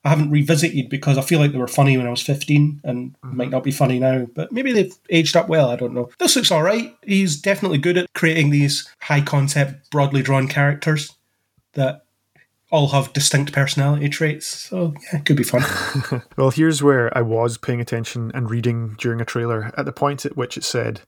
I 0.03 0.09
haven't 0.09 0.31
revisited 0.31 0.89
because 0.89 1.17
I 1.17 1.21
feel 1.21 1.39
like 1.39 1.53
they 1.53 1.57
were 1.57 1.67
funny 1.67 1.97
when 1.97 2.07
I 2.07 2.11
was 2.11 2.21
15 2.21 2.81
and 2.83 3.13
mm-hmm. 3.13 3.37
might 3.37 3.49
not 3.49 3.63
be 3.63 3.71
funny 3.71 3.99
now, 3.99 4.27
but 4.35 4.51
maybe 4.51 4.73
they've 4.73 4.93
aged 5.09 5.37
up 5.37 5.47
well. 5.47 5.69
I 5.69 5.77
don't 5.77 5.93
know. 5.93 6.09
This 6.19 6.35
looks 6.35 6.51
all 6.51 6.63
right. 6.63 6.93
He's 7.03 7.39
definitely 7.39 7.77
good 7.77 7.97
at 7.97 8.11
creating 8.13 8.49
these 8.49 8.89
high 8.99 9.21
concept, 9.21 9.89
broadly 9.91 10.21
drawn 10.21 10.47
characters 10.47 11.15
that 11.73 12.03
all 12.69 12.89
have 12.89 13.13
distinct 13.13 13.53
personality 13.53 14.09
traits. 14.09 14.47
So, 14.47 14.93
yeah, 15.03 15.19
it 15.19 15.25
could 15.25 15.37
be 15.37 15.43
fun. 15.43 15.63
Well, 16.37 16.49
here's 16.49 16.81
where 16.81 17.15
I 17.15 17.21
was 17.21 17.57
paying 17.57 17.79
attention 17.79 18.31
and 18.33 18.49
reading 18.49 18.95
during 18.97 19.21
a 19.21 19.25
trailer 19.25 19.71
at 19.77 19.85
the 19.85 19.93
point 19.93 20.25
at 20.25 20.35
which 20.35 20.57
it 20.57 20.63
said, 20.63 21.01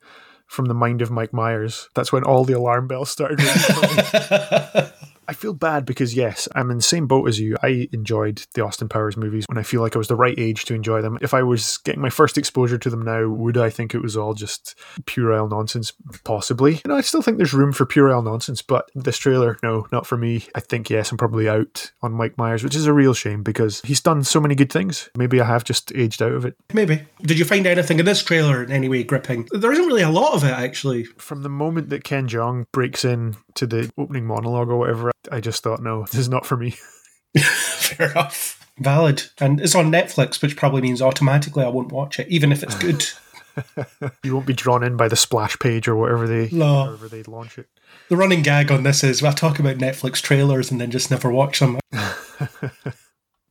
from 0.48 0.66
the 0.66 0.74
mind 0.74 1.02
of 1.02 1.12
Mike 1.12 1.34
Myers. 1.34 1.90
That's 1.96 2.14
when 2.14 2.24
all 2.24 2.46
the 2.46 2.54
alarm 2.54 2.88
bells 2.88 3.10
started 3.10 3.42
ringing. 3.42 4.92
I 5.28 5.34
feel 5.34 5.54
bad 5.54 5.86
because, 5.86 6.16
yes, 6.16 6.48
I'm 6.56 6.72
in 6.72 6.78
the 6.78 6.84
same 6.84 7.08
boat 7.08 7.28
as 7.28 7.40
you. 7.40 7.56
I 7.62 7.88
enjoyed 7.92 8.44
the 8.54 8.64
Austin 8.64 8.90
Powers 8.90 9.18
movies 9.18 9.46
when 9.48 9.58
I 9.58 9.64
feel 9.64 9.82
like 9.82 9.96
I 9.96 10.00
was 10.00 10.08
the 10.08 10.16
right 10.16 10.38
age 10.38 10.66
to 10.66 10.74
enjoy 10.74 11.02
them. 11.02 11.18
If 11.22 11.34
I 11.34 11.44
was 11.44 11.78
getting 11.80 12.02
my 12.02 12.10
first 12.10 12.38
exposure 12.38 12.78
to 12.78 12.90
them 12.90 13.02
now, 13.02 13.28
would 13.28 13.58
I 13.58 13.70
think 13.70 13.94
it 13.94 14.02
was 14.02 14.16
all 14.18 14.34
just 14.34 14.76
puerile 15.06 15.48
nonsense? 15.48 15.94
Possibly. 16.24 16.76
You 16.76 16.82
know, 16.88 16.98
I 16.98 17.02
still 17.02 17.22
think 17.22 17.38
there's 17.38 17.54
room 17.54 17.72
for 17.72 17.86
puerile 17.86 18.22
nonsense, 18.22 18.62
but 18.62 18.90
this 18.96 19.18
trailer, 19.18 19.58
no, 19.64 19.88
not 19.92 20.06
for 20.06 20.18
me. 20.18 20.46
I 20.56 20.60
think, 20.60 20.90
yes, 20.90 21.12
I'm 21.12 21.18
probably 21.18 21.50
out 21.50 21.92
on 22.02 22.14
Mike 22.14 22.38
Myers, 22.38 22.64
which 22.64 22.76
is 22.76 22.86
a 22.86 22.94
real 22.94 23.14
shame 23.14 23.44
because 23.44 23.82
he's 23.82 24.02
done 24.02 24.24
so 24.24 24.40
many 24.40 24.56
good 24.56 24.72
things. 24.72 25.10
Maybe 25.18 25.42
I 25.42 25.46
have 25.46 25.64
just 25.64 25.92
aged 25.96 26.22
out 26.22 26.34
of 26.34 26.46
it. 26.46 26.56
maybe. 26.74 27.04
Did 27.22 27.40
you 27.40 27.46
find 27.46 27.66
anything 27.66 28.00
in 28.00 28.06
this 28.06 28.24
trailer 28.24 28.64
in 28.64 28.72
any 28.72 28.90
way 28.90 29.04
gripping? 29.04 29.48
There 29.52 29.72
isn't 29.72 29.86
really 29.86 30.02
a 30.04 30.10
lot 30.10 30.34
of 30.34 30.44
it, 30.44 30.52
actually. 30.52 31.06
From 31.06 31.44
the 31.44 31.50
moment 31.50 31.90
that 31.90 32.04
Ken 32.04 32.28
Jeong 32.28 32.66
breaks 32.72 33.04
in 33.04 33.36
to 33.56 33.66
the 33.66 33.92
opening 33.98 34.26
monologue 34.26 34.70
or 34.70 34.78
whatever, 34.78 35.12
I 35.32 35.40
just 35.40 35.64
thought, 35.64 35.82
no, 35.82 36.04
this 36.04 36.16
is 36.16 36.30
not 36.30 36.46
for 36.46 36.56
me. 36.58 36.76
Fair 37.38 38.12
enough. 38.12 38.62
Valid. 38.80 39.24
And 39.40 39.60
it's 39.62 39.76
on 39.76 39.92
Netflix, 39.92 40.42
which 40.42 40.56
probably 40.58 40.82
means 40.82 41.02
automatically 41.02 41.64
I 41.64 41.70
won't 41.70 41.92
watch 41.92 42.20
it, 42.20 42.28
even 42.28 42.52
if 42.52 42.64
it's 42.64 42.76
good. 42.76 43.06
You 44.24 44.34
won't 44.34 44.46
be 44.46 44.54
drawn 44.54 44.84
in 44.84 44.98
by 44.98 45.08
the 45.08 45.16
splash 45.16 45.58
page 45.60 45.88
or 45.88 45.96
whatever 45.96 46.28
they, 46.28 46.50
No. 46.52 46.84
however 46.86 47.08
they 47.08 47.24
launch 47.24 47.58
it. 47.58 47.70
The 48.10 48.18
running 48.18 48.42
gag 48.42 48.70
on 48.70 48.84
this 48.84 49.02
is 49.02 49.24
I 49.24 49.32
talk 49.32 49.60
about 49.60 49.78
Netflix 49.78 50.22
trailers 50.22 50.72
and 50.72 50.82
then 50.82 50.92
just 50.92 51.10
never 51.10 51.32
watch 51.32 51.60
them. 51.62 51.80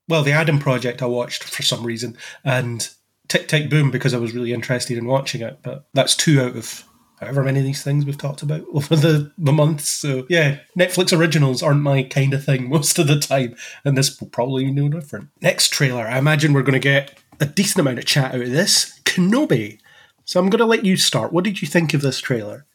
well, 0.08 0.22
the 0.22 0.32
Adam 0.32 0.58
Project 0.58 1.02
I 1.02 1.06
watched 1.06 1.44
for 1.44 1.62
some 1.62 1.84
reason, 1.84 2.18
and 2.44 2.86
Tick 3.28 3.48
Tick 3.48 3.70
Boom 3.70 3.90
because 3.90 4.12
I 4.12 4.18
was 4.18 4.34
really 4.34 4.52
interested 4.52 4.98
in 4.98 5.06
watching 5.06 5.40
it. 5.40 5.60
But 5.62 5.86
that's 5.94 6.14
two 6.14 6.38
out 6.40 6.54
of 6.56 6.84
however 7.20 7.42
many 7.42 7.60
of 7.60 7.64
these 7.64 7.82
things 7.82 8.04
we've 8.04 8.18
talked 8.18 8.42
about 8.42 8.64
over 8.72 8.96
the, 8.96 9.32
the 9.38 9.52
months. 9.52 9.88
So 9.88 10.26
yeah, 10.28 10.60
Netflix 10.78 11.16
originals 11.16 11.62
aren't 11.62 11.82
my 11.82 12.02
kind 12.02 12.34
of 12.34 12.44
thing 12.44 12.68
most 12.68 12.98
of 12.98 13.06
the 13.06 13.18
time, 13.18 13.56
and 13.84 13.96
this 13.96 14.20
will 14.20 14.28
probably 14.28 14.64
be 14.64 14.72
no 14.72 14.88
different. 14.88 15.28
Next 15.40 15.72
trailer, 15.72 16.06
I 16.06 16.18
imagine 16.18 16.52
we're 16.52 16.62
going 16.62 16.74
to 16.74 16.78
get 16.78 17.18
a 17.40 17.46
decent 17.46 17.80
amount 17.80 17.98
of 17.98 18.04
chat 18.04 18.34
out 18.34 18.40
of 18.40 18.50
this. 18.50 19.00
Kenobi. 19.04 19.78
So 20.24 20.40
I'm 20.40 20.48
going 20.48 20.58
to 20.58 20.64
let 20.64 20.84
you 20.84 20.96
start. 20.96 21.32
What 21.32 21.44
did 21.44 21.60
you 21.60 21.68
think 21.68 21.94
of 21.94 22.00
this 22.00 22.20
trailer? 22.20 22.66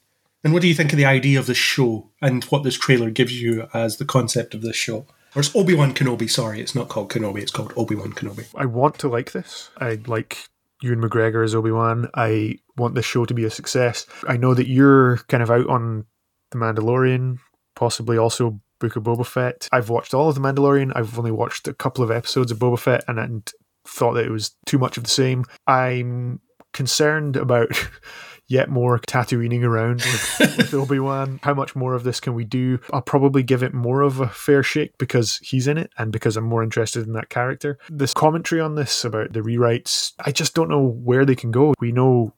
And 0.43 0.53
what 0.53 0.61
do 0.61 0.67
you 0.67 0.75
think 0.75 0.93
of 0.93 0.97
the 0.97 1.05
idea 1.05 1.39
of 1.39 1.47
the 1.47 1.53
show 1.53 2.11
and 2.21 2.43
what 2.45 2.63
this 2.63 2.77
trailer 2.77 3.09
gives 3.09 3.41
you 3.41 3.67
as 3.73 3.97
the 3.97 4.05
concept 4.05 4.53
of 4.53 4.61
this 4.61 4.75
show? 4.75 5.05
Or 5.35 5.41
it's 5.41 5.55
Obi 5.55 5.75
Wan 5.75 5.93
Kenobi, 5.93 6.29
sorry, 6.29 6.61
it's 6.61 6.73
not 6.73 6.89
called 6.89 7.11
Kenobi, 7.11 7.41
it's 7.41 7.51
called 7.51 7.73
Obi 7.75 7.95
Wan 7.95 8.13
Kenobi. 8.13 8.47
I 8.55 8.65
want 8.65 8.97
to 8.99 9.09
like 9.09 9.31
this. 9.31 9.69
I 9.77 9.99
like 10.07 10.47
Ewan 10.81 11.01
McGregor 11.01 11.43
as 11.43 11.55
Obi 11.55 11.71
Wan. 11.71 12.09
I 12.15 12.55
want 12.77 12.95
this 12.95 13.05
show 13.05 13.25
to 13.25 13.33
be 13.33 13.45
a 13.45 13.49
success. 13.49 14.05
I 14.27 14.37
know 14.37 14.53
that 14.53 14.67
you're 14.67 15.17
kind 15.27 15.43
of 15.43 15.51
out 15.51 15.67
on 15.67 16.05
The 16.51 16.57
Mandalorian, 16.57 17.39
possibly 17.75 18.17
also 18.17 18.59
Book 18.79 18.95
of 18.95 19.03
Boba 19.03 19.25
Fett. 19.25 19.67
I've 19.71 19.89
watched 19.89 20.13
all 20.13 20.29
of 20.29 20.35
The 20.35 20.41
Mandalorian. 20.41 20.93
I've 20.95 21.17
only 21.17 21.31
watched 21.31 21.67
a 21.67 21.73
couple 21.73 22.03
of 22.03 22.11
episodes 22.11 22.51
of 22.51 22.59
Boba 22.59 22.79
Fett 22.79 23.03
and, 23.07 23.19
and 23.19 23.51
thought 23.85 24.13
that 24.13 24.25
it 24.25 24.31
was 24.31 24.55
too 24.65 24.77
much 24.77 24.97
of 24.97 25.03
the 25.03 25.09
same. 25.09 25.45
I'm 25.67 26.39
concerned 26.73 27.35
about 27.35 27.69
yet 28.49 28.67
more 28.67 28.99
tattooing 28.99 29.63
around 29.63 29.97
with, 29.97 30.39
with 30.57 30.73
Obi-Wan. 30.73 31.39
How 31.43 31.53
much 31.53 31.75
more 31.75 31.93
of 31.93 32.03
this 32.03 32.19
can 32.19 32.33
we 32.33 32.43
do? 32.43 32.79
I'll 32.91 33.01
probably 33.01 33.43
give 33.43 33.63
it 33.63 33.73
more 33.73 34.01
of 34.01 34.19
a 34.19 34.27
fair 34.27 34.63
shake 34.63 34.97
because 34.97 35.37
he's 35.37 35.67
in 35.67 35.77
it 35.77 35.91
and 35.97 36.11
because 36.11 36.35
I'm 36.35 36.43
more 36.43 36.63
interested 36.63 37.05
in 37.07 37.13
that 37.13 37.29
character. 37.29 37.77
This 37.89 38.13
commentary 38.13 38.59
on 38.59 38.75
this 38.75 39.05
about 39.05 39.31
the 39.31 39.41
rewrites, 39.41 40.13
I 40.19 40.31
just 40.31 40.55
don't 40.55 40.69
know 40.69 40.83
where 40.83 41.25
they 41.25 41.35
can 41.35 41.51
go. 41.51 41.73
We 41.79 41.91
know 41.91 42.33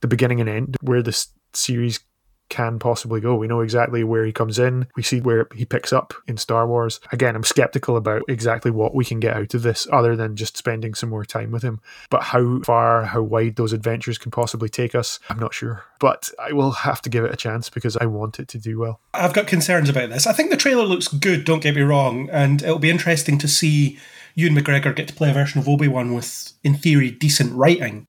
the 0.00 0.08
beginning 0.08 0.40
and 0.40 0.50
end, 0.50 0.76
where 0.82 1.02
this 1.02 1.28
series 1.54 2.00
can 2.48 2.78
possibly 2.78 3.20
go. 3.20 3.34
We 3.34 3.46
know 3.46 3.60
exactly 3.60 4.04
where 4.04 4.24
he 4.24 4.32
comes 4.32 4.58
in. 4.58 4.86
We 4.96 5.02
see 5.02 5.20
where 5.20 5.48
he 5.54 5.64
picks 5.64 5.92
up 5.92 6.14
in 6.26 6.36
Star 6.36 6.66
Wars. 6.66 7.00
Again, 7.12 7.36
I'm 7.36 7.44
skeptical 7.44 7.96
about 7.96 8.22
exactly 8.28 8.70
what 8.70 8.94
we 8.94 9.04
can 9.04 9.20
get 9.20 9.36
out 9.36 9.54
of 9.54 9.62
this 9.62 9.86
other 9.92 10.16
than 10.16 10.36
just 10.36 10.56
spending 10.56 10.94
some 10.94 11.10
more 11.10 11.24
time 11.24 11.50
with 11.50 11.62
him. 11.62 11.80
But 12.10 12.24
how 12.24 12.60
far, 12.62 13.04
how 13.04 13.22
wide 13.22 13.56
those 13.56 13.72
adventures 13.72 14.18
can 14.18 14.30
possibly 14.30 14.68
take 14.68 14.94
us, 14.94 15.18
I'm 15.28 15.38
not 15.38 15.54
sure. 15.54 15.84
But 16.00 16.30
I 16.38 16.52
will 16.52 16.72
have 16.72 17.02
to 17.02 17.10
give 17.10 17.24
it 17.24 17.32
a 17.32 17.36
chance 17.36 17.70
because 17.70 17.96
I 17.96 18.06
want 18.06 18.38
it 18.38 18.48
to 18.48 18.58
do 18.58 18.78
well. 18.78 19.00
I've 19.14 19.34
got 19.34 19.46
concerns 19.46 19.88
about 19.88 20.10
this. 20.10 20.26
I 20.26 20.32
think 20.32 20.50
the 20.50 20.56
trailer 20.56 20.84
looks 20.84 21.08
good, 21.08 21.44
don't 21.44 21.62
get 21.62 21.74
me 21.74 21.82
wrong, 21.82 22.28
and 22.30 22.62
it'll 22.62 22.78
be 22.78 22.90
interesting 22.90 23.38
to 23.38 23.48
see 23.48 23.98
Ewan 24.34 24.56
McGregor 24.56 24.94
get 24.94 25.08
to 25.08 25.14
play 25.14 25.30
a 25.30 25.34
version 25.34 25.60
of 25.60 25.68
Obi 25.68 25.88
Wan 25.88 26.12
with, 26.14 26.52
in 26.62 26.74
theory, 26.74 27.10
decent 27.10 27.52
writing. 27.54 28.06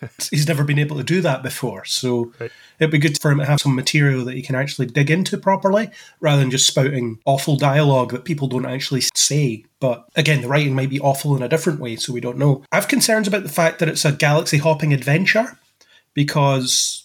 He's 0.30 0.46
never 0.48 0.64
been 0.64 0.78
able 0.78 0.96
to 0.96 1.02
do 1.02 1.20
that 1.20 1.42
before, 1.42 1.84
so 1.84 2.32
Right. 2.38 2.50
it'd 2.78 2.90
be 2.90 2.98
good 2.98 3.20
for 3.20 3.30
him 3.30 3.38
to 3.38 3.44
have 3.44 3.60
some 3.60 3.74
material 3.74 4.24
that 4.24 4.34
he 4.34 4.42
can 4.42 4.54
actually 4.54 4.86
dig 4.86 5.10
into 5.10 5.38
properly 5.38 5.90
rather 6.20 6.40
than 6.40 6.50
just 6.50 6.66
spouting 6.66 7.18
awful 7.24 7.56
dialogue 7.56 8.12
that 8.12 8.24
people 8.24 8.48
don't 8.48 8.66
actually 8.66 9.02
say. 9.14 9.64
But 9.80 10.06
again, 10.16 10.40
the 10.42 10.48
writing 10.48 10.74
might 10.74 10.90
be 10.90 11.00
awful 11.00 11.36
in 11.36 11.42
a 11.42 11.48
different 11.48 11.80
way, 11.80 11.96
so 11.96 12.12
we 12.12 12.20
don't 12.20 12.38
know. 12.38 12.64
I 12.72 12.76
have 12.76 12.88
concerns 12.88 13.28
about 13.28 13.42
the 13.42 13.48
fact 13.48 13.78
that 13.78 13.88
it's 13.88 14.04
a 14.04 14.12
galaxy 14.12 14.58
hopping 14.58 14.92
adventure 14.92 15.58
because 16.14 17.04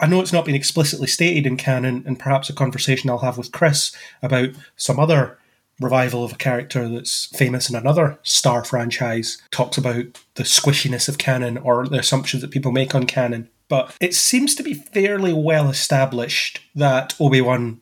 I 0.00 0.06
know 0.06 0.20
it's 0.20 0.32
not 0.32 0.44
been 0.44 0.54
explicitly 0.54 1.06
stated 1.06 1.46
in 1.46 1.56
canon, 1.56 2.02
and 2.06 2.18
perhaps 2.18 2.50
a 2.50 2.54
conversation 2.54 3.08
I'll 3.08 3.18
have 3.18 3.38
with 3.38 3.52
Chris 3.52 3.94
about 4.22 4.48
some 4.76 4.98
other 4.98 5.38
revival 5.82 6.24
of 6.24 6.32
a 6.32 6.36
character 6.36 6.88
that's 6.88 7.26
famous 7.36 7.68
in 7.68 7.76
another 7.76 8.18
Star 8.22 8.64
franchise 8.64 9.40
talks 9.50 9.78
about 9.78 10.20
the 10.34 10.42
squishiness 10.42 11.08
of 11.08 11.18
canon 11.18 11.58
or 11.58 11.86
the 11.86 11.98
assumptions 11.98 12.42
that 12.42 12.50
people 12.50 12.72
make 12.72 12.94
on 12.94 13.06
canon. 13.06 13.48
But 13.68 13.96
it 14.00 14.14
seems 14.14 14.54
to 14.56 14.62
be 14.62 14.74
fairly 14.74 15.32
well 15.32 15.70
established 15.70 16.60
that 16.74 17.14
Obi 17.18 17.40
Wan 17.40 17.80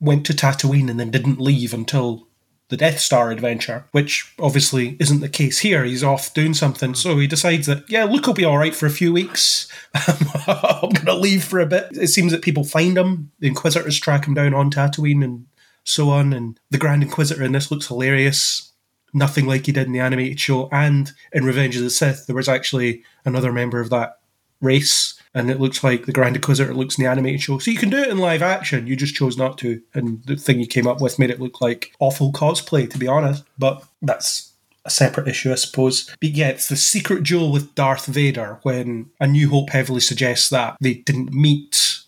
went 0.00 0.26
to 0.26 0.32
Tatooine 0.32 0.90
and 0.90 1.00
then 1.00 1.10
didn't 1.10 1.40
leave 1.40 1.72
until 1.72 2.26
the 2.68 2.76
Death 2.76 2.98
Star 2.98 3.30
adventure, 3.30 3.84
which 3.92 4.32
obviously 4.40 4.96
isn't 4.98 5.20
the 5.20 5.28
case 5.28 5.58
here. 5.58 5.84
He's 5.84 6.02
off 6.02 6.34
doing 6.34 6.52
something, 6.52 6.94
so 6.94 7.16
he 7.16 7.26
decides 7.26 7.66
that, 7.66 7.88
yeah, 7.88 8.04
Luke 8.04 8.26
will 8.26 8.34
be 8.34 8.44
all 8.44 8.58
right 8.58 8.74
for 8.74 8.86
a 8.86 8.90
few 8.90 9.12
weeks. 9.12 9.68
I'm 9.94 10.90
going 10.90 11.06
to 11.06 11.14
leave 11.14 11.44
for 11.44 11.60
a 11.60 11.66
bit. 11.66 11.88
It 11.92 12.08
seems 12.08 12.32
that 12.32 12.42
people 12.42 12.64
find 12.64 12.98
him, 12.98 13.30
the 13.38 13.46
Inquisitors 13.46 14.00
track 14.00 14.26
him 14.26 14.34
down 14.34 14.52
on 14.52 14.70
Tatooine 14.70 15.22
and 15.22 15.46
so 15.86 16.10
on, 16.10 16.32
and 16.32 16.60
the 16.70 16.78
Grand 16.78 17.02
Inquisitor 17.02 17.42
in 17.42 17.52
this 17.52 17.70
looks 17.70 17.86
hilarious. 17.86 18.72
Nothing 19.14 19.46
like 19.46 19.64
he 19.64 19.72
did 19.72 19.86
in 19.86 19.92
the 19.92 20.00
animated 20.00 20.38
show, 20.38 20.68
and 20.70 21.12
in 21.32 21.44
Revenge 21.44 21.76
of 21.76 21.82
the 21.82 21.90
Sith, 21.90 22.26
there 22.26 22.36
was 22.36 22.48
actually 22.48 23.02
another 23.24 23.52
member 23.52 23.80
of 23.80 23.88
that 23.90 24.18
race, 24.60 25.18
and 25.32 25.50
it 25.50 25.60
looks 25.60 25.82
like 25.82 26.04
the 26.04 26.12
Grand 26.12 26.36
Inquisitor 26.36 26.74
looks 26.74 26.98
in 26.98 27.04
the 27.04 27.10
animated 27.10 27.40
show. 27.40 27.58
So 27.58 27.70
you 27.70 27.78
can 27.78 27.88
do 27.88 27.98
it 27.98 28.08
in 28.08 28.18
live 28.18 28.42
action, 28.42 28.86
you 28.86 28.96
just 28.96 29.14
chose 29.14 29.38
not 29.38 29.56
to, 29.58 29.80
and 29.94 30.22
the 30.24 30.36
thing 30.36 30.60
you 30.60 30.66
came 30.66 30.86
up 30.86 31.00
with 31.00 31.18
made 31.18 31.30
it 31.30 31.40
look 31.40 31.60
like 31.60 31.92
awful 31.98 32.32
cosplay, 32.32 32.90
to 32.90 32.98
be 32.98 33.06
honest. 33.06 33.44
But 33.58 33.84
that's 34.02 34.52
a 34.84 34.90
separate 34.90 35.28
issue, 35.28 35.52
I 35.52 35.56
suppose. 35.56 36.14
But 36.20 36.30
yeah, 36.30 36.48
it's 36.48 36.68
the 36.68 36.76
secret 36.76 37.22
duel 37.22 37.52
with 37.52 37.74
Darth 37.74 38.06
Vader 38.06 38.58
when 38.62 39.10
A 39.20 39.26
New 39.26 39.50
Hope 39.50 39.70
heavily 39.70 40.00
suggests 40.00 40.48
that 40.50 40.76
they 40.80 40.94
didn't 40.94 41.32
meet 41.32 42.00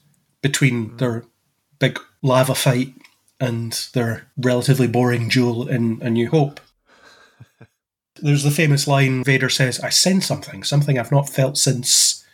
between 0.43 0.97
their 0.99 1.25
big 1.79 1.99
lava 2.23 2.55
fight 2.55 2.95
and 3.41 3.89
their 3.93 4.29
relatively 4.37 4.87
boring 4.87 5.29
duel 5.29 5.69
in 5.69 6.01
A 6.03 6.11
New 6.11 6.29
Hope. 6.31 6.61
There's 8.21 8.43
the 8.43 8.51
famous 8.51 8.89
line 8.89 9.23
Vader 9.23 9.49
says, 9.49 9.79
I 9.81 9.91
sense 9.91 10.27
something, 10.27 10.65
something 10.65 10.99
I've 10.99 11.13
not 11.13 11.29
felt 11.29 11.57
since. 11.57 12.25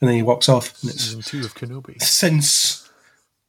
And 0.00 0.08
then 0.08 0.16
he 0.16 0.22
walks 0.22 0.48
off, 0.48 0.82
and 0.82 0.90
it's 0.90 1.04
Season 1.04 1.22
two 1.22 1.40
of 1.40 1.54
Kenobi. 1.54 2.02
since 2.02 2.90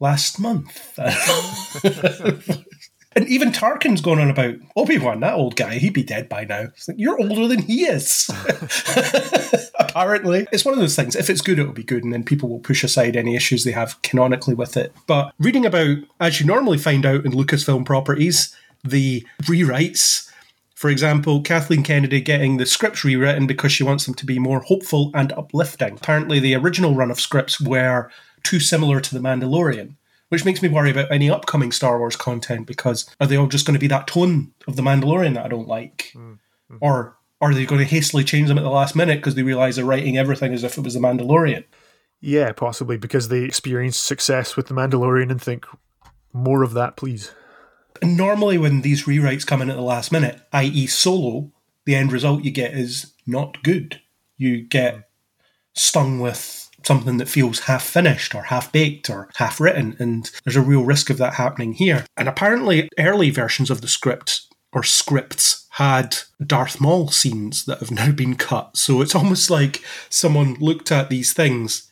last 0.00 0.38
month. 0.38 0.98
And 3.16 3.28
even 3.28 3.52
Tarkin's 3.52 4.00
going 4.00 4.18
on 4.18 4.30
about 4.30 4.56
Obi 4.76 4.98
Wan, 4.98 5.20
that 5.20 5.34
old 5.34 5.56
guy, 5.56 5.78
he'd 5.78 5.92
be 5.92 6.02
dead 6.02 6.28
by 6.28 6.44
now. 6.44 6.62
It's 6.62 6.88
like, 6.88 6.98
you're 6.98 7.20
older 7.20 7.46
than 7.46 7.62
he 7.62 7.84
is. 7.84 8.28
Apparently. 9.78 10.46
It's 10.50 10.64
one 10.64 10.74
of 10.74 10.80
those 10.80 10.96
things. 10.96 11.14
If 11.14 11.30
it's 11.30 11.40
good, 11.40 11.58
it'll 11.58 11.72
be 11.72 11.84
good, 11.84 12.02
and 12.02 12.12
then 12.12 12.24
people 12.24 12.48
will 12.48 12.60
push 12.60 12.82
aside 12.82 13.16
any 13.16 13.36
issues 13.36 13.64
they 13.64 13.72
have 13.72 14.00
canonically 14.02 14.54
with 14.54 14.76
it. 14.76 14.92
But 15.06 15.32
reading 15.38 15.64
about, 15.64 15.98
as 16.20 16.40
you 16.40 16.46
normally 16.46 16.78
find 16.78 17.06
out 17.06 17.24
in 17.24 17.32
Lucasfilm 17.32 17.86
properties, 17.86 18.54
the 18.82 19.26
rewrites. 19.42 20.30
For 20.74 20.90
example, 20.90 21.40
Kathleen 21.40 21.82
Kennedy 21.82 22.20
getting 22.20 22.56
the 22.56 22.66
scripts 22.66 23.04
rewritten 23.04 23.46
because 23.46 23.72
she 23.72 23.84
wants 23.84 24.04
them 24.04 24.14
to 24.14 24.26
be 24.26 24.38
more 24.38 24.60
hopeful 24.60 25.10
and 25.14 25.32
uplifting. 25.32 25.94
Apparently, 25.94 26.40
the 26.40 26.54
original 26.56 26.94
run 26.94 27.10
of 27.10 27.20
scripts 27.20 27.60
were 27.60 28.10
too 28.42 28.60
similar 28.60 29.00
to 29.00 29.14
The 29.14 29.20
Mandalorian 29.20 29.94
which 30.34 30.44
makes 30.44 30.60
me 30.60 30.68
worry 30.68 30.90
about 30.90 31.12
any 31.12 31.30
upcoming 31.30 31.70
Star 31.70 31.98
Wars 31.98 32.16
content 32.16 32.66
because 32.66 33.08
are 33.20 33.26
they 33.26 33.36
all 33.36 33.46
just 33.46 33.66
going 33.66 33.74
to 33.74 33.80
be 33.80 33.86
that 33.86 34.08
tone 34.08 34.52
of 34.66 34.74
The 34.74 34.82
Mandalorian 34.82 35.34
that 35.34 35.44
I 35.44 35.48
don't 35.48 35.68
like? 35.68 36.12
Mm-hmm. 36.14 36.76
Or 36.80 37.16
are 37.40 37.54
they 37.54 37.66
going 37.66 37.78
to 37.78 37.86
hastily 37.86 38.24
change 38.24 38.48
them 38.48 38.58
at 38.58 38.62
the 38.62 38.70
last 38.70 38.96
minute 38.96 39.18
because 39.18 39.36
they 39.36 39.42
realize 39.42 39.76
they're 39.76 39.84
writing 39.84 40.18
everything 40.18 40.52
as 40.52 40.64
if 40.64 40.76
it 40.76 40.82
was 40.82 40.94
The 40.94 41.00
Mandalorian? 41.00 41.64
Yeah, 42.20 42.52
possibly 42.52 42.96
because 42.96 43.28
they 43.28 43.44
experienced 43.44 44.04
success 44.04 44.56
with 44.56 44.66
The 44.66 44.74
Mandalorian 44.74 45.30
and 45.30 45.40
think, 45.40 45.66
more 46.32 46.62
of 46.62 46.72
that, 46.74 46.96
please. 46.96 47.30
And 48.02 48.16
normally, 48.16 48.58
when 48.58 48.80
these 48.80 49.04
rewrites 49.04 49.46
come 49.46 49.62
in 49.62 49.70
at 49.70 49.76
the 49.76 49.82
last 49.82 50.10
minute, 50.10 50.40
i.e., 50.52 50.86
solo, 50.88 51.52
the 51.84 51.94
end 51.94 52.12
result 52.12 52.42
you 52.42 52.50
get 52.50 52.74
is 52.74 53.12
not 53.26 53.62
good. 53.62 54.00
You 54.36 54.62
get 54.62 55.08
stung 55.74 56.18
with 56.18 56.63
something 56.84 57.16
that 57.18 57.28
feels 57.28 57.60
half 57.60 57.84
finished 57.84 58.34
or 58.34 58.44
half 58.44 58.70
baked 58.72 59.10
or 59.10 59.28
half 59.36 59.60
written. 59.60 59.96
And 59.98 60.30
there's 60.44 60.56
a 60.56 60.62
real 60.62 60.84
risk 60.84 61.10
of 61.10 61.18
that 61.18 61.34
happening 61.34 61.74
here. 61.74 62.04
And 62.16 62.28
apparently, 62.28 62.88
early 62.98 63.30
versions 63.30 63.70
of 63.70 63.80
the 63.80 63.88
script 63.88 64.42
or 64.72 64.82
scripts 64.82 65.66
had 65.70 66.16
Darth 66.44 66.80
Maul 66.80 67.08
scenes 67.08 67.64
that 67.64 67.78
have 67.78 67.90
now 67.90 68.12
been 68.12 68.36
cut. 68.36 68.76
So 68.76 69.00
it's 69.00 69.14
almost 69.14 69.50
like 69.50 69.82
someone 70.08 70.54
looked 70.54 70.92
at 70.92 71.10
these 71.10 71.32
things 71.32 71.90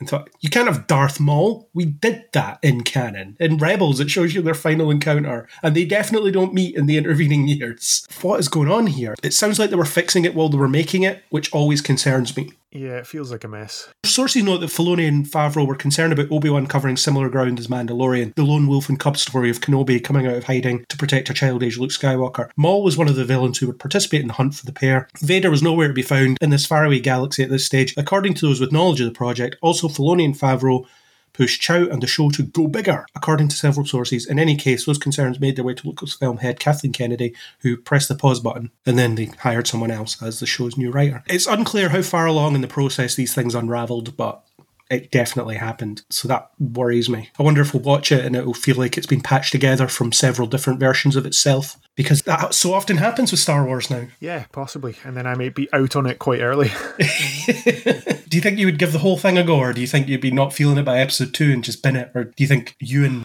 and 0.00 0.08
thought, 0.08 0.30
you 0.40 0.48
can't 0.48 0.66
have 0.66 0.86
Darth 0.86 1.20
Maul. 1.20 1.68
We 1.74 1.84
did 1.84 2.24
that 2.32 2.58
in 2.62 2.82
canon. 2.82 3.36
In 3.38 3.58
Rebels, 3.58 4.00
it 4.00 4.10
shows 4.10 4.34
you 4.34 4.40
their 4.40 4.54
final 4.54 4.90
encounter, 4.90 5.46
and 5.62 5.76
they 5.76 5.84
definitely 5.84 6.32
don't 6.32 6.54
meet 6.54 6.74
in 6.74 6.86
the 6.86 6.96
intervening 6.96 7.46
years. 7.48 8.06
What 8.22 8.40
is 8.40 8.48
going 8.48 8.70
on 8.70 8.86
here? 8.86 9.14
It 9.22 9.34
sounds 9.34 9.58
like 9.58 9.70
they 9.70 9.76
were 9.76 9.84
fixing 9.84 10.24
it 10.24 10.34
while 10.34 10.48
they 10.48 10.58
were 10.58 10.68
making 10.68 11.02
it, 11.02 11.22
which 11.28 11.52
always 11.52 11.82
concerns 11.82 12.36
me. 12.36 12.50
Yeah, 12.72 12.98
it 12.98 13.06
feels 13.06 13.32
like 13.32 13.42
a 13.42 13.48
mess. 13.48 13.88
Sources 14.04 14.44
note 14.44 14.58
that 14.58 14.70
Filoni 14.70 15.08
and 15.08 15.26
Favreau 15.26 15.66
were 15.66 15.74
concerned 15.74 16.12
about 16.12 16.30
Obi-Wan 16.30 16.68
covering 16.68 16.96
similar 16.96 17.28
ground 17.28 17.58
as 17.58 17.66
Mandalorian, 17.66 18.32
the 18.36 18.44
lone 18.44 18.68
wolf 18.68 18.88
and 18.88 18.98
cub 18.98 19.16
story 19.16 19.50
of 19.50 19.60
Kenobi 19.60 20.02
coming 20.02 20.26
out 20.26 20.36
of 20.36 20.44
hiding 20.44 20.84
to 20.88 20.96
protect 20.96 21.30
a 21.30 21.34
child-age 21.34 21.78
Luke 21.78 21.90
Skywalker. 21.90 22.50
Maul 22.56 22.84
was 22.84 22.96
one 22.96 23.08
of 23.08 23.16
the 23.16 23.24
villains 23.24 23.58
who 23.58 23.66
would 23.66 23.80
participate 23.80 24.20
in 24.20 24.28
the 24.28 24.34
hunt 24.34 24.54
for 24.54 24.66
the 24.66 24.72
pair. 24.72 25.08
Vader 25.18 25.50
was 25.50 25.62
nowhere 25.62 25.88
to 25.88 25.94
be 25.94 26.02
found 26.02 26.38
in 26.40 26.50
this 26.50 26.66
faraway 26.66 27.00
galaxy 27.00 27.42
at 27.42 27.50
this 27.50 27.66
stage. 27.66 27.92
According 27.96 28.34
to 28.34 28.46
those 28.46 28.60
with 28.60 28.72
knowledge 28.72 29.00
of 29.00 29.06
the 29.06 29.18
project, 29.18 29.56
also 29.60 29.88
Filoni 29.88 30.24
and 30.24 30.34
Favreau 30.34 30.86
pushed 31.32 31.60
Chow 31.60 31.86
and 31.88 32.02
the 32.02 32.06
show 32.06 32.30
to 32.30 32.42
go 32.42 32.66
bigger, 32.66 33.06
according 33.14 33.48
to 33.48 33.56
several 33.56 33.86
sources. 33.86 34.26
In 34.26 34.38
any 34.38 34.56
case, 34.56 34.86
those 34.86 34.98
concerns 34.98 35.40
made 35.40 35.56
their 35.56 35.64
way 35.64 35.74
to 35.74 35.82
Lucasfilm 35.82 36.40
head 36.40 36.60
Kathleen 36.60 36.92
Kennedy, 36.92 37.34
who 37.60 37.76
pressed 37.76 38.08
the 38.08 38.14
pause 38.14 38.40
button, 38.40 38.70
and 38.86 38.98
then 38.98 39.14
they 39.14 39.26
hired 39.26 39.66
someone 39.66 39.90
else 39.90 40.22
as 40.22 40.40
the 40.40 40.46
show's 40.46 40.76
new 40.76 40.90
writer. 40.90 41.22
It's 41.26 41.46
unclear 41.46 41.90
how 41.90 42.02
far 42.02 42.26
along 42.26 42.54
in 42.54 42.60
the 42.60 42.68
process 42.68 43.14
these 43.14 43.34
things 43.34 43.54
unraveled, 43.54 44.16
but 44.16 44.44
it 44.90 45.12
definitely 45.12 45.54
happened. 45.54 46.02
So 46.10 46.26
that 46.28 46.50
worries 46.58 47.08
me. 47.08 47.30
I 47.38 47.44
wonder 47.44 47.62
if 47.62 47.72
we'll 47.72 47.82
watch 47.82 48.10
it 48.10 48.24
and 48.24 48.34
it 48.34 48.44
will 48.44 48.54
feel 48.54 48.76
like 48.76 48.98
it's 48.98 49.06
been 49.06 49.20
patched 49.20 49.52
together 49.52 49.86
from 49.86 50.12
several 50.12 50.48
different 50.48 50.80
versions 50.80 51.14
of 51.14 51.24
itself. 51.24 51.76
Because 51.94 52.22
that 52.22 52.54
so 52.54 52.74
often 52.74 52.96
happens 52.96 53.30
with 53.30 53.40
Star 53.40 53.64
Wars 53.64 53.88
now. 53.88 54.06
Yeah, 54.18 54.46
possibly. 54.52 54.96
And 55.04 55.16
then 55.16 55.26
I 55.26 55.34
may 55.36 55.48
be 55.48 55.68
out 55.72 55.94
on 55.94 56.06
it 56.06 56.18
quite 56.18 56.40
early. 56.40 56.68
do 56.98 58.36
you 58.36 58.40
think 58.40 58.58
you 58.58 58.66
would 58.66 58.78
give 58.78 58.92
the 58.92 58.98
whole 58.98 59.18
thing 59.18 59.38
a 59.38 59.44
go, 59.44 59.58
or 59.58 59.72
do 59.72 59.80
you 59.80 59.86
think 59.86 60.08
you'd 60.08 60.20
be 60.20 60.30
not 60.30 60.52
feeling 60.52 60.78
it 60.78 60.84
by 60.84 60.98
episode 60.98 61.34
two 61.34 61.52
and 61.52 61.62
just 61.62 61.82
bin 61.82 61.96
it? 61.96 62.10
Or 62.14 62.24
do 62.24 62.34
you 62.38 62.46
think 62.46 62.74
Ewan 62.80 63.24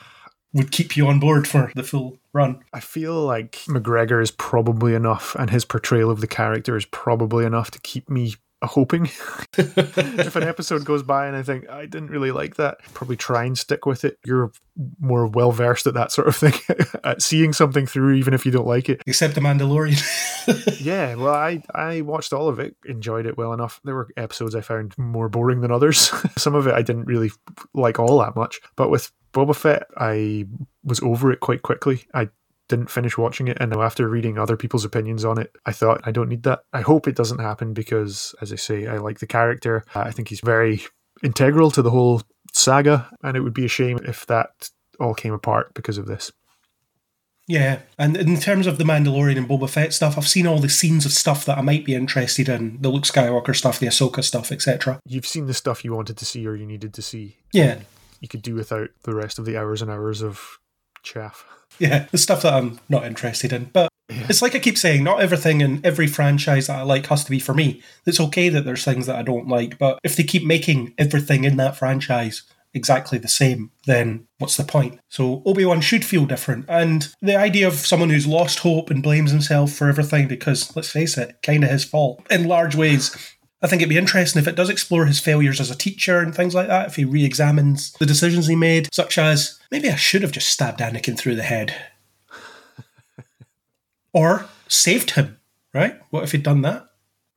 would 0.53 0.72
keep 0.72 0.97
you 0.97 1.07
on 1.07 1.20
board 1.20 1.47
for 1.47 1.72
the 1.76 1.84
full 1.84 2.20
run? 2.34 2.59
I 2.74 2.80
feel 2.80 3.24
like 3.24 3.53
McGregor 3.68 4.22
is 4.22 4.32
probably 4.32 4.93
enough, 4.93 5.36
and 5.36 5.49
his 5.49 5.66
portrayal 5.66 6.11
of 6.11 6.22
the 6.22 6.28
character 6.28 6.76
is 6.76 6.86
probably 6.86 7.45
enough 7.45 7.72
to 7.72 7.80
keep 7.80 8.09
me 8.09 8.36
hoping 8.63 9.05
if 9.57 10.35
an 10.35 10.43
episode 10.47 10.85
goes 10.85 11.03
by 11.03 11.27
and 11.27 11.35
I 11.35 11.43
think 11.43 11.69
I 11.69 11.85
didn't 11.85 12.09
really 12.09 12.31
like 12.31 12.55
that, 12.55 12.79
probably 12.93 13.15
try 13.15 13.43
and 13.43 13.57
stick 13.57 13.85
with 13.85 14.03
it. 14.05 14.17
You're 14.25 14.51
more 14.99 15.27
well 15.27 15.51
versed 15.51 15.87
at 15.87 15.93
that 15.93 16.11
sort 16.11 16.27
of 16.27 16.35
thing, 16.35 16.53
at 17.03 17.21
seeing 17.21 17.53
something 17.53 17.85
through 17.85 18.13
even 18.13 18.33
if 18.33 18.45
you 18.45 18.51
don't 18.51 18.67
like 18.67 18.89
it. 18.89 19.01
Except 19.05 19.35
the 19.35 19.41
Mandalorian. 19.41 19.99
yeah, 20.83 21.15
well, 21.15 21.33
I 21.33 21.61
I 21.73 22.01
watched 22.01 22.33
all 22.33 22.47
of 22.47 22.59
it, 22.59 22.75
enjoyed 22.85 23.25
it 23.25 23.37
well 23.37 23.53
enough. 23.53 23.79
There 23.83 23.95
were 23.95 24.09
episodes 24.17 24.55
I 24.55 24.61
found 24.61 24.97
more 24.97 25.29
boring 25.29 25.61
than 25.61 25.71
others. 25.71 26.11
Some 26.37 26.55
of 26.55 26.67
it 26.67 26.73
I 26.73 26.81
didn't 26.81 27.05
really 27.05 27.31
like 27.73 27.99
all 27.99 28.19
that 28.19 28.35
much, 28.35 28.59
but 28.75 28.89
with 28.89 29.11
Boba 29.33 29.55
Fett, 29.55 29.87
I 29.97 30.45
was 30.83 31.01
over 31.01 31.31
it 31.31 31.41
quite 31.41 31.61
quickly. 31.61 32.03
I 32.13 32.29
didn't 32.68 32.89
finish 32.89 33.18
watching 33.18 33.47
it. 33.47 33.57
And 33.59 33.72
now, 33.72 33.82
after 33.82 34.07
reading 34.07 34.38
other 34.38 34.57
people's 34.57 34.86
opinions 34.86 35.26
on 35.26 35.39
it, 35.39 35.55
I 35.66 35.72
thought, 35.72 36.01
I 36.03 36.11
don't 36.11 36.30
need 36.30 36.43
that. 36.43 36.61
I 36.74 36.82
hope 36.82 37.07
it 37.07 37.16
doesn't 37.16 37.39
happen 37.39 37.74
because, 37.74 38.34
as 38.41 38.51
I 38.51 38.55
say, 38.55 38.88
I 38.88 38.97
like 38.97 39.20
the 39.20 39.28
character. 39.28 39.84
I 39.93 40.11
think 40.11 40.30
he's 40.30 40.41
very 40.41 40.84
integral 41.24 41.72
to 41.72 41.82
the 41.82 41.91
whole 41.91 42.22
saga. 42.53 43.09
And 43.24 43.38
it 43.38 43.41
would 43.41 43.53
be 43.53 43.66
a 43.66 43.70
shame 43.70 43.99
if 44.05 44.26
that 44.28 44.70
all 44.99 45.13
came 45.13 45.34
apart 45.34 45.74
because 45.74 45.97
of 45.97 46.05
this. 46.05 46.32
Yeah, 47.47 47.82
and 47.99 48.18
in 48.18 48.39
terms 48.39 48.66
of 48.66 48.80
the 48.80 48.84
Mandalorian 48.84 49.38
and 49.38 49.47
Boba 49.47 49.70
Fett 49.70 49.93
stuff, 49.93 50.18
I've 50.18 50.28
seen 50.28 50.47
all 50.47 50.57
the 50.57 50.68
scenes 50.68 51.05
of 51.05 51.11
stuff 51.11 51.45
that 51.45 51.59
I 51.59 51.61
might 51.61 51.86
be 51.86 51.93
interested 51.93 52.49
in 52.49 52.82
the 52.82 52.89
Luke 52.89 53.03
Skywalker 53.03 53.55
stuff, 53.55 53.78
the 53.78 53.86
Ahsoka 53.86 54.24
stuff, 54.24 54.51
etc. 54.51 54.99
You've 55.05 55.28
seen 55.28 55.45
the 55.45 55.53
stuff 55.53 55.86
you 55.86 55.93
wanted 55.93 56.18
to 56.18 56.26
see 56.26 56.47
or 56.47 56.55
you 56.55 56.66
needed 56.66 56.95
to 56.95 57.03
see. 57.03 57.38
Yeah. 57.53 57.82
You 58.20 58.28
could 58.28 58.41
do 58.41 58.55
without 58.55 58.89
the 59.03 59.13
rest 59.13 59.38
of 59.38 59.45
the 59.45 59.57
hours 59.57 59.84
and 59.84 59.91
hours 59.91 60.24
of 60.24 60.57
chaff. 61.05 61.45
Yeah, 61.79 62.07
the 62.11 62.17
stuff 62.17 62.41
that 62.41 62.53
I'm 62.53 62.79
not 62.89 63.05
interested 63.05 63.53
in. 63.53 63.65
But 63.65 63.89
yeah. 64.09 64.27
it's 64.29 64.41
like 64.41 64.55
I 64.55 64.59
keep 64.59 64.77
saying, 64.77 65.03
not 65.03 65.21
everything 65.21 65.61
in 65.61 65.81
every 65.85 66.07
franchise 66.07 66.67
that 66.67 66.79
I 66.79 66.83
like 66.83 67.07
has 67.07 67.23
to 67.25 67.31
be 67.31 67.39
for 67.39 67.53
me. 67.53 67.81
It's 68.05 68.19
okay 68.19 68.49
that 68.49 68.65
there's 68.65 68.83
things 68.85 69.07
that 69.07 69.17
I 69.17 69.23
don't 69.23 69.47
like, 69.47 69.77
but 69.77 69.99
if 70.03 70.15
they 70.15 70.23
keep 70.23 70.45
making 70.45 70.93
everything 70.97 71.43
in 71.43 71.57
that 71.57 71.77
franchise 71.77 72.43
exactly 72.73 73.17
the 73.17 73.27
same, 73.27 73.71
then 73.85 74.27
what's 74.37 74.57
the 74.57 74.63
point? 74.63 74.99
So 75.09 75.41
Obi 75.45 75.65
Wan 75.65 75.81
should 75.81 76.03
feel 76.05 76.25
different. 76.25 76.65
And 76.67 77.07
the 77.21 77.37
idea 77.37 77.67
of 77.67 77.73
someone 77.73 78.09
who's 78.09 78.27
lost 78.27 78.59
hope 78.59 78.89
and 78.89 79.01
blames 79.01 79.31
himself 79.31 79.71
for 79.71 79.87
everything 79.87 80.27
because, 80.27 80.75
let's 80.75 80.91
face 80.91 81.17
it, 81.17 81.37
kind 81.41 81.63
of 81.63 81.69
his 81.69 81.85
fault 81.85 82.21
in 82.29 82.47
large 82.47 82.75
ways. 82.75 83.15
I 83.66 83.68
think 83.68 83.82
it'd 83.82 83.89
be 83.89 83.97
interesting 83.97 84.39
if 84.39 84.47
it 84.47 84.55
does 84.55 84.70
explore 84.70 85.07
his 85.07 85.20
failures 85.20 85.59
as 85.59 85.72
a 85.72 85.76
teacher 85.76 86.20
and 86.20 86.36
things 86.36 86.53
like 86.53 86.68
that, 86.68 86.86
if 86.86 86.97
he 86.97 87.03
re 87.03 87.26
examines 87.26 87.93
the 87.93 88.05
decisions 88.05 88.45
he 88.45 88.55
made, 88.55 88.93
such 88.93 89.18
as 89.18 89.59
maybe 89.72 89.89
I 89.89 89.95
should 89.95 90.22
have 90.22 90.32
just 90.32 90.49
stabbed 90.49 90.82
Anakin 90.82 91.18
through 91.18 91.34
the 91.34 91.41
head. 91.41 91.76
or 94.13 94.45
saved 94.68 95.11
him, 95.11 95.39
right? 95.74 95.99
What 96.11 96.24
if 96.24 96.32
he'd 96.32 96.43
done 96.43 96.61
that? 96.61 96.86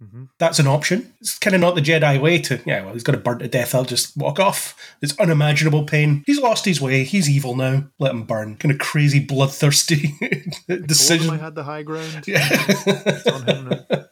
Mm-hmm. 0.02 0.24
That's 0.38 0.60
an 0.60 0.68
option. 0.68 1.12
It's 1.20 1.38
kind 1.38 1.54
of 1.54 1.60
not 1.60 1.74
the 1.74 1.80
Jedi 1.80 2.20
way 2.20 2.38
to, 2.42 2.60
yeah, 2.64 2.84
well, 2.84 2.92
he's 2.92 3.02
got 3.02 3.12
to 3.12 3.18
burn 3.18 3.40
to 3.40 3.48
death. 3.48 3.74
I'll 3.74 3.84
just 3.84 4.16
walk 4.16 4.38
off. 4.38 4.76
It's 5.02 5.18
unimaginable 5.18 5.84
pain. 5.84 6.22
He's 6.24 6.40
lost 6.40 6.64
his 6.64 6.80
way. 6.80 7.02
He's 7.02 7.28
evil 7.28 7.56
now. 7.56 7.84
Let 7.98 8.12
him 8.12 8.22
burn. 8.22 8.56
Kind 8.56 8.72
of 8.72 8.78
crazy, 8.78 9.18
bloodthirsty 9.18 10.14
decision. 10.68 11.30
I 11.30 11.38
had 11.38 11.54
the 11.54 11.64
high 11.64 11.82
ground. 11.82 12.24
Yeah. 12.28 12.48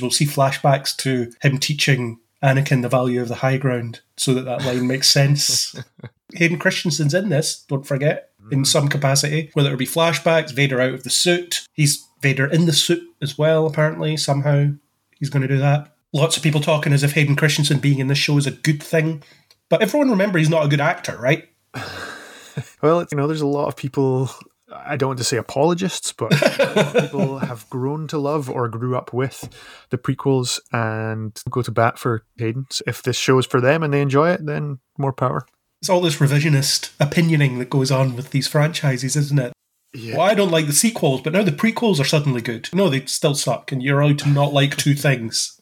we'll 0.01 0.11
see 0.11 0.26
flashbacks 0.26 0.97
to 0.97 1.30
him 1.41 1.59
teaching 1.59 2.18
Anakin 2.43 2.82
the 2.82 2.89
value 2.89 3.20
of 3.20 3.28
the 3.28 3.37
high 3.37 3.57
ground 3.57 4.01
so 4.16 4.34
that 4.34 4.45
that 4.45 4.64
line 4.64 4.87
makes 4.87 5.09
sense. 5.09 5.74
Hayden 6.34 6.59
Christensen's 6.59 7.14
in 7.14 7.28
this, 7.28 7.64
don't 7.68 7.87
forget, 7.87 8.30
in 8.51 8.59
mm-hmm. 8.59 8.64
some 8.64 8.89
capacity, 8.89 9.51
whether 9.55 9.72
it 9.72 9.78
be 9.78 9.87
flashbacks, 9.87 10.53
Vader 10.53 10.80
out 10.80 10.95
of 10.95 11.05
the 11.05 11.11
suit. 11.11 11.66
He's 11.72 12.07
Vader 12.20 12.47
in 12.47 12.66
the 12.66 12.72
suit 12.72 13.03
as 13.22 13.39
well, 13.39 13.66
apparently, 13.66 14.16
somehow 14.16 14.72
he's 15.19 15.31
going 15.31 15.43
to 15.43 15.49
do 15.49 15.59
that. 15.59 15.95
Lots 16.12 16.37
of 16.37 16.43
people 16.43 16.61
talking 16.61 16.93
as 16.93 17.03
if 17.03 17.12
Hayden 17.12 17.37
Christensen 17.37 17.79
being 17.79 17.99
in 17.99 18.07
this 18.07 18.19
show 18.19 18.39
is 18.39 18.47
a 18.47 18.53
good 18.53 18.83
thing. 18.83 19.23
But 19.69 19.83
everyone 19.83 20.11
remember 20.11 20.39
he's 20.39 20.49
not 20.49 20.64
a 20.64 20.69
good 20.69 20.81
actor, 20.81 21.17
right? 21.19 21.49
well, 22.83 23.05
you 23.11 23.17
know, 23.17 23.27
there's 23.27 23.41
a 23.41 23.47
lot 23.47 23.69
of 23.69 23.77
people 23.77 24.31
I 24.73 24.97
don't 24.97 25.11
want 25.11 25.19
to 25.19 25.25
say 25.25 25.37
apologists, 25.37 26.12
but 26.12 26.31
people 27.01 27.39
have 27.39 27.69
grown 27.71 28.09
to 28.09 28.19
love 28.19 28.51
or 28.51 28.69
grew 28.69 28.97
up 28.97 29.12
with 29.12 29.49
the 29.91 29.99
prequels 29.99 30.61
and 30.73 31.41
go 31.51 31.62
to 31.62 31.71
bat 31.71 31.99
for 31.99 32.25
Hayden. 32.37 32.67
If 32.87 33.03
this 33.03 33.17
show 33.17 33.39
is 33.39 33.47
for 33.47 33.61
them 33.61 33.83
and 33.83 33.93
they 33.93 34.01
enjoy 34.01 34.31
it, 34.31 34.45
then 34.45 34.79
more 34.99 35.12
power. 35.12 35.47
It's 35.81 35.91
all 35.91 36.01
this 36.01 36.17
revisionist 36.17 36.97
opinioning 36.99 37.59
that 37.59 37.71
goes 37.71 37.91
on 37.91 38.17
with 38.17 38.31
these 38.31 38.49
franchises, 38.49 39.14
isn't 39.14 39.39
it? 39.39 39.53
Yeah. 39.97 40.16
Well, 40.18 40.26
I 40.26 40.34
don't 40.34 40.51
like 40.51 40.66
the 40.66 40.72
sequels, 40.72 41.22
but 41.22 41.32
now 41.32 41.42
the 41.42 41.51
prequels 41.53 41.99
are 42.01 42.05
suddenly 42.05 42.40
good. 42.42 42.68
No, 42.72 42.88
they 42.88 43.05
still 43.07 43.34
suck, 43.34 43.72
and 43.72 43.82
you're 43.82 44.01
allowed 44.01 44.18
to 44.20 44.28
not 44.28 44.53
like 44.53 44.76
two 44.76 44.94
things. 44.94 45.61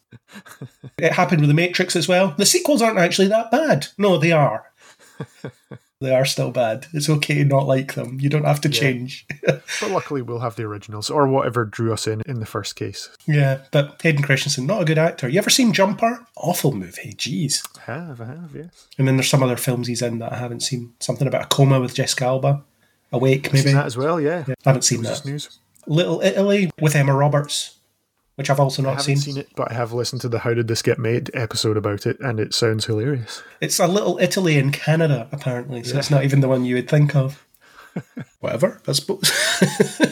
it 0.99 1.12
happened 1.12 1.41
with 1.41 1.49
The 1.49 1.55
Matrix 1.55 1.97
as 1.97 2.09
well. 2.09 2.35
The 2.37 2.47
sequels 2.47 2.82
aren't 2.82 2.99
actually 2.99 3.28
that 3.28 3.51
bad. 3.51 3.89
No, 3.99 4.18
they 4.18 4.32
are. 4.32 4.66
They 6.01 6.14
are 6.14 6.26
still 6.26 6.51
bad. 6.51 6.87
It's 6.93 7.09
okay 7.09 7.37
to 7.37 7.45
not 7.45 7.66
like 7.66 7.95
them. 7.95 8.18
You 8.20 8.28
don't 8.28 8.45
have 8.45 8.61
to 8.62 8.68
Yeah. 8.68 8.78
change. 8.80 9.26
But 9.80 9.91
luckily, 9.91 10.20
we'll 10.20 10.41
have 10.41 10.55
the 10.57 10.64
originals 10.64 11.09
or 11.09 11.26
whatever 11.26 11.64
drew 11.64 11.95
us 11.95 12.07
in 12.07 12.20
in 12.26 12.41
the 12.41 12.47
first 12.47 12.76
case. 12.76 13.09
yeah, 13.26 13.61
but 13.70 14.03
Hayden 14.03 14.22
Christensen, 14.22 14.66
not 14.66 14.82
a 14.82 14.85
good 14.85 14.99
actor. 14.99 15.28
You 15.28 15.39
ever 15.39 15.49
seen 15.49 15.72
Jumper? 15.72 16.26
Awful 16.37 16.72
movie. 16.72 17.14
Jeez. 17.16 17.66
I 17.89 17.93
have, 17.93 18.20
I 18.20 18.26
have, 18.26 18.51
yes. 18.55 18.87
And 18.99 19.09
then 19.09 19.16
there's 19.16 19.30
some 19.30 19.43
other 19.43 19.57
films 19.57 19.87
he's 19.87 20.03
in 20.03 20.18
that 20.18 20.32
I 20.32 20.37
haven't 20.37 20.61
seen. 20.61 20.93
Something 21.01 21.26
about 21.26 21.45
a 21.45 21.47
coma 21.47 21.80
with 21.80 21.95
Jessica 21.95 22.24
Alba. 22.26 22.64
Awake, 23.15 23.53
maybe. 23.53 23.67
Seen 23.69 23.75
that 23.77 23.87
as 23.87 23.97
well, 23.97 24.21
yeah. 24.21 24.45
Yeah, 24.47 24.55
I 24.65 24.71
haven't 24.71 24.83
seen 24.83 25.03
that. 25.03 25.25
news. 25.25 25.59
Little 25.87 26.21
Italy 26.23 26.71
with 26.81 26.95
Emma 26.97 27.15
Roberts, 27.15 27.79
which 28.37 28.51
I've 28.51 28.61
also 28.61 28.83
I 28.83 28.87
not 28.87 28.91
haven't 28.97 29.05
seen. 29.05 29.17
seen 29.19 29.37
it, 29.39 29.49
but 29.55 29.71
I 29.71 29.75
have 29.75 29.93
listened 29.93 30.23
to 30.23 30.29
the 30.29 30.41
How 30.41 30.55
Did 30.55 30.67
This 30.69 30.83
Get 30.83 30.99
Made 30.99 31.31
episode 31.35 31.77
about 31.77 32.07
it, 32.07 32.19
and 32.21 32.41
it 32.41 32.55
sounds 32.55 32.87
hilarious. 32.87 33.43
It's 33.61 33.79
a 33.79 33.87
little 33.87 34.19
Italy 34.19 34.57
in 34.59 34.73
Canada, 34.73 35.29
apparently, 35.33 35.83
so 35.85 35.99
it's 35.99 36.11
not 36.11 36.25
even 36.25 36.41
the 36.41 36.49
one 36.49 36.65
you 36.65 36.75
would 36.77 36.89
think 36.89 37.15
of. 37.15 37.47
Whatever, 38.41 38.81
I 38.89 38.93
suppose. 38.93 39.31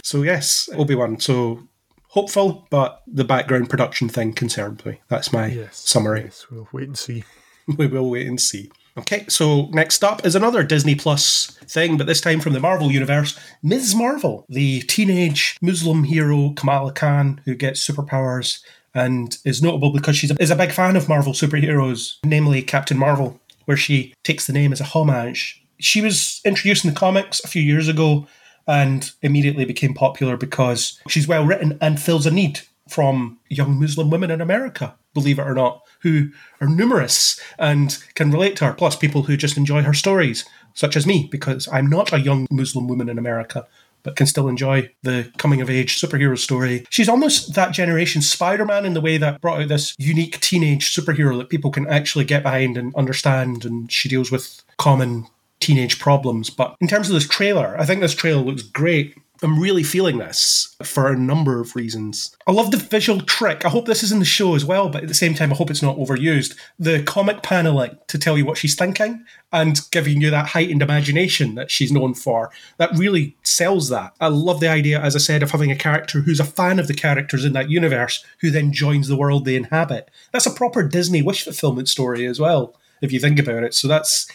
so 0.05 0.23
yes, 0.23 0.69
Obi 0.75 0.95
Wan. 0.95 1.19
So 1.19 1.67
hopeful, 2.09 2.67
but 2.71 3.03
the 3.07 3.25
background 3.25 3.69
production 3.71 4.09
thing 4.09 4.33
concerned 4.35 4.85
me. 4.87 5.01
That's 5.09 5.33
my 5.33 5.47
Yes. 5.47 5.79
summary. 5.79 6.23
Yes, 6.25 6.47
we'll 6.51 6.69
wait 6.73 6.87
and 6.89 6.99
see. 6.99 7.25
we 7.77 7.87
will 7.87 8.09
wait 8.11 8.27
and 8.27 8.41
see. 8.41 8.71
Okay, 8.99 9.25
so 9.29 9.69
next 9.69 10.05
up 10.05 10.27
is 10.27 10.35
another 10.35 10.63
Disney 10.63 10.95
Plus 10.95 11.59
thing, 11.67 11.97
but 11.97 12.07
this 12.07 12.21
time 12.21 12.41
from 12.41 12.53
the 12.53 12.61
Marvel 12.61 12.93
universe. 12.93 13.39
Ms. 13.63 13.95
Marvel, 13.95 14.45
the 14.51 14.83
teenage 14.83 15.57
Muslim 15.63 16.05
hero 16.05 16.53
Kamala 16.57 16.93
Khan 16.93 17.41
who 17.47 17.55
gets 17.55 17.87
superpowers 17.87 18.61
and 18.95 19.39
is 19.47 19.63
notable 19.63 19.93
because 19.93 20.17
she 20.19 20.29
is 20.39 20.51
a 20.51 20.57
big 20.57 20.73
fan 20.73 20.97
of 20.97 21.09
Marvel 21.09 21.33
superheroes, 21.33 22.17
namely 22.25 22.61
Captain 22.61 22.99
Marvel, 22.99 23.41
where 23.65 23.79
she 23.79 24.13
takes 24.25 24.47
the 24.47 24.53
name 24.53 24.73
as 24.73 24.81
a 24.81 24.85
homage. 24.85 25.65
She 25.79 26.03
was 26.03 26.43
introduced 26.45 26.85
in 26.85 26.93
the 26.93 27.01
comics 27.01 27.43
a 27.43 27.49
few 27.49 27.63
years 27.63 27.89
ago 27.89 28.27
and 28.67 29.11
immediately 29.23 29.65
became 29.65 29.95
popular 29.95 30.37
because 30.37 31.01
she's 31.09 31.27
well 31.27 31.47
written 31.47 31.79
and 31.81 31.99
fills 31.99 32.27
a 32.27 32.31
need 32.31 32.61
from 32.93 33.39
young 33.49 33.81
Muslim 33.81 34.11
women 34.11 34.31
in 34.31 34.41
America, 34.41 34.95
believe 35.15 35.39
it 35.39 35.47
or 35.47 35.55
not, 35.55 35.83
who 36.01 36.29
are 36.61 36.69
numerous 36.69 37.41
and 37.59 37.99
can 38.15 38.31
relate 38.31 38.57
to 38.57 38.67
her, 38.67 38.75
plus 38.75 38.97
people 38.97 39.23
who 39.25 39.37
just 39.37 39.57
enjoy 39.57 39.83
her 39.83 39.95
stories, 39.95 40.45
such 40.75 40.97
as 40.97 41.07
me, 41.07 41.29
because 41.31 41.69
I'm 41.73 41.89
not 41.89 42.13
a 42.13 42.21
young 42.21 42.47
Muslim 42.51 42.89
woman 42.89 43.09
in 43.09 43.19
America. 43.19 43.67
But 44.05 44.17
can 44.17 44.27
still 44.27 44.49
enjoy 44.49 44.91
the 45.03 45.31
coming 45.39 45.61
of 45.61 45.71
age 45.71 46.01
superhero 46.01 46.37
story. 46.37 46.85
She's 46.91 47.09
almost 47.09 47.55
that 47.55 47.71
generation 47.71 48.21
Spider 48.21 48.65
Man 48.65 48.85
in 48.85 48.95
the 48.95 49.01
way 49.01 49.17
that 49.17 49.41
brought 49.41 49.61
out 49.61 49.69
this 49.69 49.95
unique 49.97 50.41
teenage 50.41 50.93
superhero 50.93 51.39
that 51.39 51.51
people 51.51 51.71
can 51.71 51.87
actually 51.87 52.25
get 52.25 52.43
behind 52.43 52.77
and 52.77 52.93
understand. 52.97 53.65
And 53.65 53.93
she 53.93 54.09
deals 54.09 54.33
with 54.33 54.65
common 54.77 55.29
teenage 55.61 56.01
problems. 56.01 56.51
But 56.51 56.75
in 56.81 56.89
terms 56.89 57.09
of 57.09 57.15
this 57.15 57.29
trailer, 57.29 57.79
I 57.79 57.85
think 57.87 58.01
this 58.01 58.17
trailer 58.17 58.43
looks 58.43 58.63
great. 58.63 59.17
I'm 59.43 59.59
really 59.59 59.83
feeling 59.83 60.19
this 60.19 60.77
for 60.83 61.09
a 61.09 61.19
number 61.19 61.61
of 61.61 61.75
reasons. 61.75 62.37
I 62.47 62.53
love 62.53 62.71
the 62.71 62.77
visual 62.77 63.21
trick. 63.21 63.65
I 63.65 63.69
hope 63.69 63.87
this 63.87 64.03
is 64.03 64.13
in 64.13 64.19
the 64.19 64.25
show 64.25 64.55
as 64.55 64.65
well, 64.65 64.89
but 64.89 65.03
at 65.03 65.09
the 65.09 65.15
same 65.15 65.35
time, 65.35 65.53
I 65.53 65.57
hope 65.57 65.71
it's 65.71 65.83
not 65.83 65.97
overused. 65.97 66.57
The 66.79 67.03
comic 67.03 67.43
paneling 67.43 67.99
to 68.07 68.19
tell 68.19 68.39
you 68.39 68.45
what 68.45 68.59
she's 68.59 68.77
thinking 68.77 69.25
and 69.53 69.81
giving 69.91 70.21
you 70.21 70.31
that 70.31 70.49
heightened 70.49 70.83
imagination 70.83 71.55
that 71.57 71.71
she's 71.71 71.93
known 71.93 72.15
for. 72.15 72.51
That 72.79 72.97
really 72.97 73.37
sells 73.43 73.89
that. 73.89 74.15
I 74.21 74.29
love 74.29 74.61
the 74.61 74.69
idea, 74.69 75.01
as 75.01 75.17
I 75.17 75.19
said, 75.19 75.43
of 75.43 75.51
having 75.51 75.73
a 75.73 75.77
character 75.77 76.21
who's 76.21 76.41
a 76.41 76.45
fan 76.45 76.79
of 76.79 76.87
the 76.87 76.95
characters 76.95 77.45
in 77.45 77.53
that 77.55 77.71
universe 77.71 78.25
who 78.41 78.51
then 78.51 78.73
joins 78.73 79.09
the 79.09 79.17
world 79.17 79.45
they 79.45 79.57
inhabit. 79.57 80.11
That's 80.33 80.47
a 80.47 80.51
proper 80.51 80.83
Disney 80.83 81.23
wish 81.23 81.45
fulfillment 81.45 81.89
story 81.89 82.27
as 82.27 82.39
well, 82.39 82.77
if 83.01 83.13
you 83.13 83.19
think 83.19 83.39
about 83.39 83.65
it. 83.65 83.75
So 83.75 83.89
that's 83.89 84.29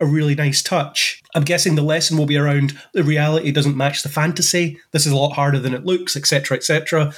a 0.00 0.06
really 0.06 0.34
nice 0.34 0.62
touch. 0.62 1.22
I'm 1.34 1.44
guessing 1.44 1.74
the 1.74 1.82
lesson 1.82 2.16
will 2.16 2.26
be 2.26 2.36
around 2.36 2.78
the 2.92 3.02
reality 3.02 3.50
doesn't 3.50 3.76
match 3.76 4.02
the 4.02 4.08
fantasy. 4.08 4.78
This 4.92 5.06
is 5.06 5.12
a 5.12 5.16
lot 5.16 5.32
harder 5.32 5.58
than 5.58 5.74
it 5.74 5.84
looks, 5.84 6.16
etc., 6.16 6.56
etc. 6.56 7.12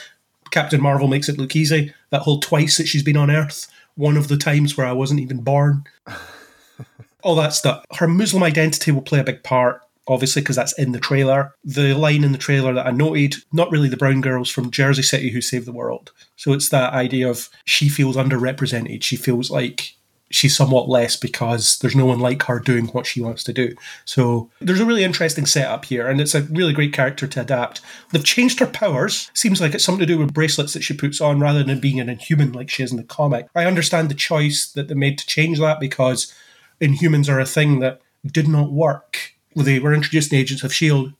Captain 0.51 0.81
Marvel 0.81 1.09
makes 1.09 1.29
it 1.29 1.39
look 1.39 1.55
easy. 1.55 1.93
That 2.11 2.23
whole 2.23 2.41
twice 2.41 2.79
that 2.79 2.89
she's 2.89 3.03
been 3.03 3.17
on 3.17 3.31
Earth, 3.31 3.71
one 3.97 4.17
of 4.17 4.29
the 4.29 4.37
times 4.37 4.77
where 4.77 4.87
I 4.87 4.93
wasn't 4.93 5.21
even 5.21 5.43
born. 5.43 5.85
All 7.23 7.35
that 7.37 7.53
stuff. 7.53 7.85
Her 7.95 8.09
Muslim 8.09 8.43
identity 8.43 8.93
will 8.93 9.03
play 9.03 9.19
a 9.19 9.25
big 9.25 9.43
part, 9.43 9.83
obviously, 10.07 10.41
because 10.41 10.57
that's 10.57 10.79
in 10.79 10.93
the 10.93 11.01
trailer. 11.01 11.53
The 11.65 11.95
line 11.95 12.25
in 12.25 12.33
the 12.33 12.39
trailer 12.39 12.73
that 12.73 12.87
I 12.87 12.93
noted, 12.93 13.35
not 13.53 13.71
really 13.71 13.89
the 13.89 13.97
brown 13.97 14.21
girls 14.21 14.49
from 14.49 14.71
Jersey 14.71 15.03
City 15.03 15.31
who 15.31 15.41
save 15.41 15.65
the 15.65 15.73
world. 15.73 16.13
So 16.37 16.53
it's 16.53 16.69
that 16.71 16.93
idea 16.93 17.29
of 17.29 17.49
she 17.65 17.89
feels 17.89 18.17
underrepresented. 18.17 19.03
She 19.03 19.17
feels 19.17 19.51
like 19.51 19.97
she's 20.31 20.57
somewhat 20.57 20.89
less 20.89 21.17
because 21.17 21.79
there's 21.79 21.97
no 21.97 22.07
one 22.07 22.21
like 22.21 22.43
her 22.45 22.59
doing 22.59 22.87
what 22.89 23.07
she 23.07 23.21
wants 23.21 23.43
to 23.45 23.53
do. 23.53 23.75
So 24.05 24.51
there's 24.61 24.81
a 24.81 24.85
really 24.85 25.05
interesting 25.05 25.47
setup 25.47 25.87
here, 25.87 26.07
and 26.07 26.21
it's 26.21 26.35
a 26.35 26.43
really 26.43 26.73
great 26.73 26.93
character 26.93 27.27
to 27.27 27.41
adapt. 27.41 27.81
They've 28.13 28.25
changed 28.25 28.61
her 28.61 28.67
powers. 28.67 29.31
Seems 29.35 29.61
like 29.61 29.75
it's 29.75 29.85
something 29.85 30.07
to 30.07 30.13
do 30.13 30.19
with 30.19 30.35
bracelets 30.35 30.75
that 30.75 30.83
she 30.83 30.95
puts 30.95 31.21
on 31.21 31.41
rather 31.41 31.63
than 31.63 31.81
being 31.81 32.01
an 32.01 32.09
inhuman 32.09 32.53
like 32.53 32.71
she 32.71 32.83
is 32.83 32.91
in 32.91 32.97
the 32.97 33.05
comic. 33.05 33.49
I 33.55 33.65
understand 33.65 34.09
the 34.09 34.15
choice 34.15 34.71
that 34.73 34.89
they 34.89 34.95
made 34.95 35.19
to 35.19 35.27
change 35.27 35.59
that 35.59 35.81
because 35.81 36.35
Inhumans 36.81 37.29
are 37.29 37.41
a 37.41 37.47
thing 37.47 37.81
that 37.81 38.01
did 38.27 38.49
not 38.49 38.73
work. 38.73 39.35
They 39.57 39.79
were 39.79 39.95
introduced 39.95 40.33
in 40.33 40.39
Agents 40.39 40.63
of 40.63 40.71
S.H.I.E.L.D. 40.71 41.15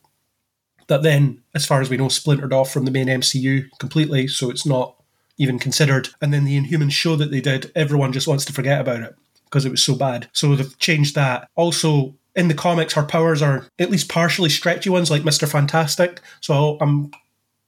that 0.87 1.03
then, 1.03 1.41
as 1.53 1.65
far 1.65 1.81
as 1.81 1.89
we 1.89 1.97
know, 1.97 2.09
splintered 2.09 2.53
off 2.53 2.71
from 2.71 2.85
the 2.85 2.91
main 2.91 3.07
MCU 3.07 3.69
completely, 3.79 4.27
so 4.27 4.49
it's 4.49 4.65
not 4.65 4.95
even 5.39 5.57
considered. 5.57 6.09
And 6.21 6.31
then 6.31 6.45
the 6.45 6.59
Inhumans 6.59 6.91
show 6.91 7.15
that 7.15 7.31
they 7.31 7.41
did, 7.41 7.71
everyone 7.75 8.13
just 8.13 8.27
wants 8.27 8.45
to 8.45 8.53
forget 8.53 8.79
about 8.79 9.01
it 9.01 9.15
because 9.45 9.65
it 9.65 9.71
was 9.71 9.83
so 9.83 9.95
bad. 9.95 10.29
So 10.33 10.55
they've 10.55 10.77
changed 10.77 11.15
that. 11.15 11.49
Also, 11.55 12.13
in 12.35 12.49
the 12.49 12.53
comics, 12.53 12.93
her 12.93 13.03
powers 13.03 13.41
are 13.41 13.65
at 13.79 13.89
least 13.89 14.09
partially 14.09 14.49
stretchy 14.49 14.91
ones, 14.91 15.09
like 15.09 15.23
Mr. 15.23 15.49
Fantastic. 15.49 16.21
So 16.41 16.77
I'm 16.79 17.11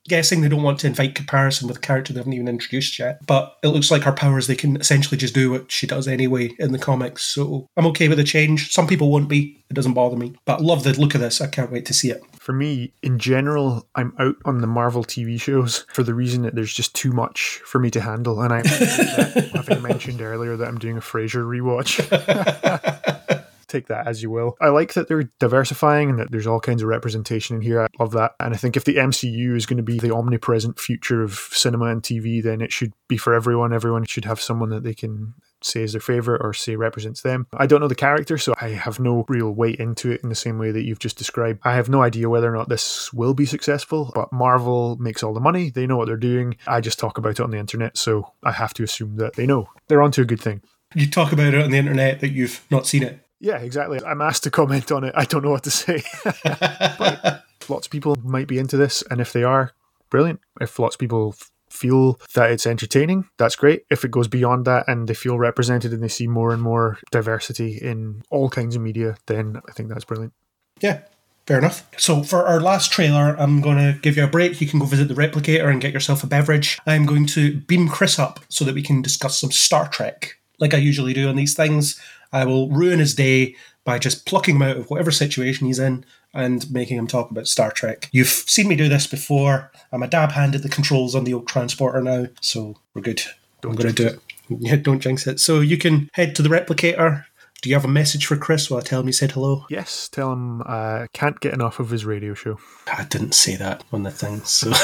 guessing 0.07 0.41
they 0.41 0.49
don't 0.49 0.63
want 0.63 0.79
to 0.79 0.87
invite 0.87 1.15
comparison 1.15 1.67
with 1.67 1.77
a 1.77 1.81
character 1.81 2.11
they 2.11 2.19
haven't 2.19 2.33
even 2.33 2.47
introduced 2.47 2.99
yet. 2.99 3.25
But 3.25 3.57
it 3.63 3.69
looks 3.69 3.89
like 3.89 4.03
her 4.03 4.11
powers, 4.11 4.47
they 4.47 4.55
can 4.55 4.75
essentially 4.77 5.17
just 5.17 5.33
do 5.33 5.51
what 5.51 5.71
she 5.71 5.87
does 5.87 6.07
anyway 6.07 6.51
in 6.59 6.71
the 6.71 6.79
comics. 6.79 7.23
So 7.23 7.67
I'm 7.77 7.87
okay 7.87 8.07
with 8.07 8.17
the 8.17 8.23
change. 8.23 8.71
Some 8.71 8.87
people 8.87 9.11
won't 9.11 9.29
be. 9.29 9.63
It 9.69 9.73
doesn't 9.73 9.93
bother 9.93 10.17
me. 10.17 10.35
But 10.45 10.61
love 10.61 10.83
the 10.83 10.99
look 10.99 11.15
of 11.15 11.21
this. 11.21 11.41
I 11.41 11.47
can't 11.47 11.71
wait 11.71 11.85
to 11.87 11.93
see 11.93 12.11
it. 12.11 12.23
For 12.41 12.53
me, 12.53 12.91
in 13.03 13.19
general, 13.19 13.87
I'm 13.93 14.15
out 14.17 14.35
on 14.45 14.61
the 14.61 14.67
Marvel 14.67 15.03
TV 15.03 15.39
shows 15.39 15.85
for 15.93 16.01
the 16.01 16.15
reason 16.15 16.41
that 16.41 16.55
there's 16.55 16.73
just 16.73 16.95
too 16.95 17.11
much 17.11 17.61
for 17.63 17.77
me 17.77 17.91
to 17.91 18.01
handle. 18.01 18.41
And 18.41 18.51
I, 18.51 18.67
having 19.53 19.83
mentioned 19.83 20.23
earlier 20.23 20.57
that 20.57 20.67
I'm 20.67 20.79
doing 20.79 20.97
a 20.97 21.01
Frasier 21.01 21.45
rewatch. 21.45 21.99
Take 23.67 23.89
that 23.89 24.07
as 24.07 24.23
you 24.23 24.31
will. 24.31 24.57
I 24.59 24.69
like 24.69 24.95
that 24.95 25.07
they're 25.07 25.29
diversifying 25.39 26.09
and 26.09 26.17
that 26.17 26.31
there's 26.31 26.47
all 26.47 26.59
kinds 26.59 26.81
of 26.81 26.87
representation 26.87 27.57
in 27.57 27.61
here. 27.61 27.83
I 27.83 27.87
love 27.99 28.13
that. 28.13 28.31
And 28.39 28.55
I 28.55 28.57
think 28.57 28.75
if 28.75 28.85
the 28.85 28.95
MCU 28.95 29.55
is 29.55 29.67
going 29.67 29.77
to 29.77 29.83
be 29.83 29.99
the 29.99 30.11
omnipresent 30.11 30.79
future 30.79 31.21
of 31.21 31.33
cinema 31.51 31.85
and 31.85 32.01
TV, 32.01 32.41
then 32.41 32.59
it 32.59 32.73
should 32.73 32.93
be 33.07 33.17
for 33.17 33.35
everyone. 33.35 33.71
Everyone 33.71 34.03
should 34.03 34.25
have 34.25 34.41
someone 34.41 34.69
that 34.69 34.83
they 34.83 34.95
can 34.95 35.35
say 35.63 35.83
is 35.83 35.93
their 35.93 36.01
favorite 36.01 36.41
or 36.43 36.53
say 36.53 36.75
represents 36.75 37.21
them. 37.21 37.47
I 37.53 37.67
don't 37.67 37.81
know 37.81 37.87
the 37.87 37.95
character, 37.95 38.37
so 38.37 38.53
I 38.59 38.69
have 38.69 38.99
no 38.99 39.25
real 39.27 39.51
weight 39.51 39.79
into 39.79 40.11
it 40.11 40.21
in 40.23 40.29
the 40.29 40.35
same 40.35 40.57
way 40.57 40.71
that 40.71 40.83
you've 40.83 40.99
just 40.99 41.17
described. 41.17 41.59
I 41.63 41.75
have 41.75 41.89
no 41.89 42.01
idea 42.01 42.29
whether 42.29 42.51
or 42.51 42.55
not 42.55 42.69
this 42.69 43.11
will 43.13 43.33
be 43.33 43.45
successful, 43.45 44.11
but 44.13 44.31
Marvel 44.31 44.97
makes 44.97 45.23
all 45.23 45.33
the 45.33 45.39
money. 45.39 45.69
They 45.69 45.87
know 45.87 45.97
what 45.97 46.07
they're 46.07 46.17
doing. 46.17 46.57
I 46.67 46.81
just 46.81 46.99
talk 46.99 47.17
about 47.17 47.31
it 47.31 47.41
on 47.41 47.51
the 47.51 47.57
internet, 47.57 47.97
so 47.97 48.33
I 48.43 48.51
have 48.51 48.73
to 48.75 48.83
assume 48.83 49.17
that 49.17 49.35
they 49.35 49.45
know. 49.45 49.67
They're 49.87 50.01
onto 50.01 50.21
a 50.21 50.25
good 50.25 50.41
thing. 50.41 50.61
You 50.93 51.09
talk 51.09 51.31
about 51.31 51.53
it 51.53 51.61
on 51.61 51.71
the 51.71 51.77
internet 51.77 52.19
that 52.19 52.31
you've 52.31 52.65
not 52.69 52.85
seen 52.85 53.03
it. 53.03 53.19
Yeah, 53.39 53.57
exactly. 53.57 53.99
I'm 54.05 54.21
asked 54.21 54.43
to 54.43 54.51
comment 54.51 54.91
on 54.91 55.03
it. 55.03 55.13
I 55.15 55.25
don't 55.25 55.43
know 55.43 55.49
what 55.49 55.63
to 55.63 55.71
say. 55.71 56.03
but 56.43 57.43
lots 57.69 57.87
of 57.87 57.91
people 57.91 58.15
might 58.23 58.47
be 58.47 58.59
into 58.59 58.77
this, 58.77 59.03
and 59.09 59.19
if 59.19 59.33
they 59.33 59.43
are, 59.43 59.71
brilliant. 60.09 60.41
If 60.59 60.77
lots 60.77 60.95
of 60.95 60.99
people 60.99 61.35
feel 61.81 62.19
that 62.35 62.51
it's 62.51 62.67
entertaining, 62.67 63.27
that's 63.37 63.55
great. 63.55 63.83
If 63.89 64.05
it 64.05 64.11
goes 64.11 64.27
beyond 64.27 64.65
that 64.65 64.87
and 64.87 65.07
they 65.07 65.13
feel 65.13 65.37
represented 65.37 65.91
and 65.91 66.03
they 66.03 66.07
see 66.07 66.27
more 66.27 66.53
and 66.53 66.61
more 66.61 66.99
diversity 67.11 67.77
in 67.77 68.21
all 68.29 68.49
kinds 68.49 68.75
of 68.75 68.81
media, 68.81 69.17
then 69.25 69.61
I 69.67 69.71
think 69.71 69.89
that's 69.89 70.05
brilliant. 70.05 70.33
Yeah, 70.79 71.01
fair 71.47 71.57
enough. 71.57 71.89
So 71.97 72.23
for 72.23 72.45
our 72.45 72.61
last 72.61 72.91
trailer, 72.91 73.35
I'm 73.39 73.61
going 73.61 73.77
to 73.77 73.99
give 73.99 74.17
you 74.17 74.23
a 74.23 74.27
break. 74.27 74.61
You 74.61 74.67
can 74.67 74.79
go 74.79 74.85
visit 74.85 75.07
the 75.07 75.15
replicator 75.15 75.69
and 75.69 75.81
get 75.81 75.93
yourself 75.93 76.23
a 76.23 76.27
beverage. 76.27 76.79
I'm 76.85 77.05
going 77.05 77.25
to 77.27 77.59
beam 77.61 77.89
Chris 77.89 78.19
up 78.19 78.39
so 78.49 78.63
that 78.65 78.75
we 78.75 78.83
can 78.83 79.01
discuss 79.01 79.39
some 79.39 79.51
Star 79.51 79.87
Trek, 79.87 80.37
like 80.59 80.73
I 80.73 80.77
usually 80.77 81.13
do 81.13 81.29
on 81.29 81.35
these 81.35 81.55
things. 81.55 81.99
I 82.31 82.45
will 82.45 82.69
ruin 82.69 82.99
his 82.99 83.15
day 83.15 83.55
by 83.83 83.97
just 83.97 84.25
plucking 84.27 84.55
him 84.55 84.61
out 84.61 84.77
of 84.77 84.89
whatever 84.89 85.11
situation 85.11 85.65
he's 85.65 85.79
in 85.79 86.05
and 86.33 86.69
making 86.71 86.97
him 86.97 87.07
talk 87.07 87.31
about 87.31 87.47
Star 87.47 87.71
Trek. 87.71 88.09
You've 88.11 88.27
seen 88.27 88.67
me 88.67 88.75
do 88.75 88.89
this 88.89 89.07
before. 89.07 89.71
I'm 89.91 90.03
a 90.03 90.07
dab 90.07 90.31
hand 90.31 90.55
at 90.55 90.63
the 90.63 90.69
controls 90.69 91.15
on 91.15 91.23
the 91.23 91.33
old 91.33 91.47
transporter 91.47 92.01
now, 92.01 92.27
so 92.41 92.75
we're 92.93 93.01
good. 93.01 93.21
I'm 93.63 93.75
going 93.75 93.93
to 93.93 94.03
do 94.03 94.07
it. 94.07 94.19
Yeah, 94.59 94.75
don't 94.75 94.99
jinx 94.99 95.27
it. 95.27 95.39
So 95.39 95.61
you 95.61 95.77
can 95.77 96.09
head 96.11 96.35
to 96.35 96.41
the 96.41 96.49
replicator. 96.49 97.23
Do 97.61 97.69
you 97.69 97.75
have 97.75 97.85
a 97.85 97.87
message 97.87 98.25
for 98.25 98.35
Chris 98.35 98.69
while 98.69 98.81
I 98.81 98.83
tell 98.83 98.99
him 98.99 99.05
he 99.05 99.13
said 99.13 99.31
hello? 99.31 99.65
Yes, 99.69 100.09
tell 100.09 100.33
him 100.33 100.61
uh, 100.65 101.07
can't 101.13 101.39
get 101.39 101.53
enough 101.53 101.79
of 101.79 101.89
his 101.89 102.03
radio 102.03 102.33
show. 102.33 102.59
I 102.91 103.05
didn't 103.05 103.33
say 103.33 103.55
that 103.55 103.85
on 103.93 104.03
the 104.03 104.11
thing, 104.11 104.43
so 104.43 104.71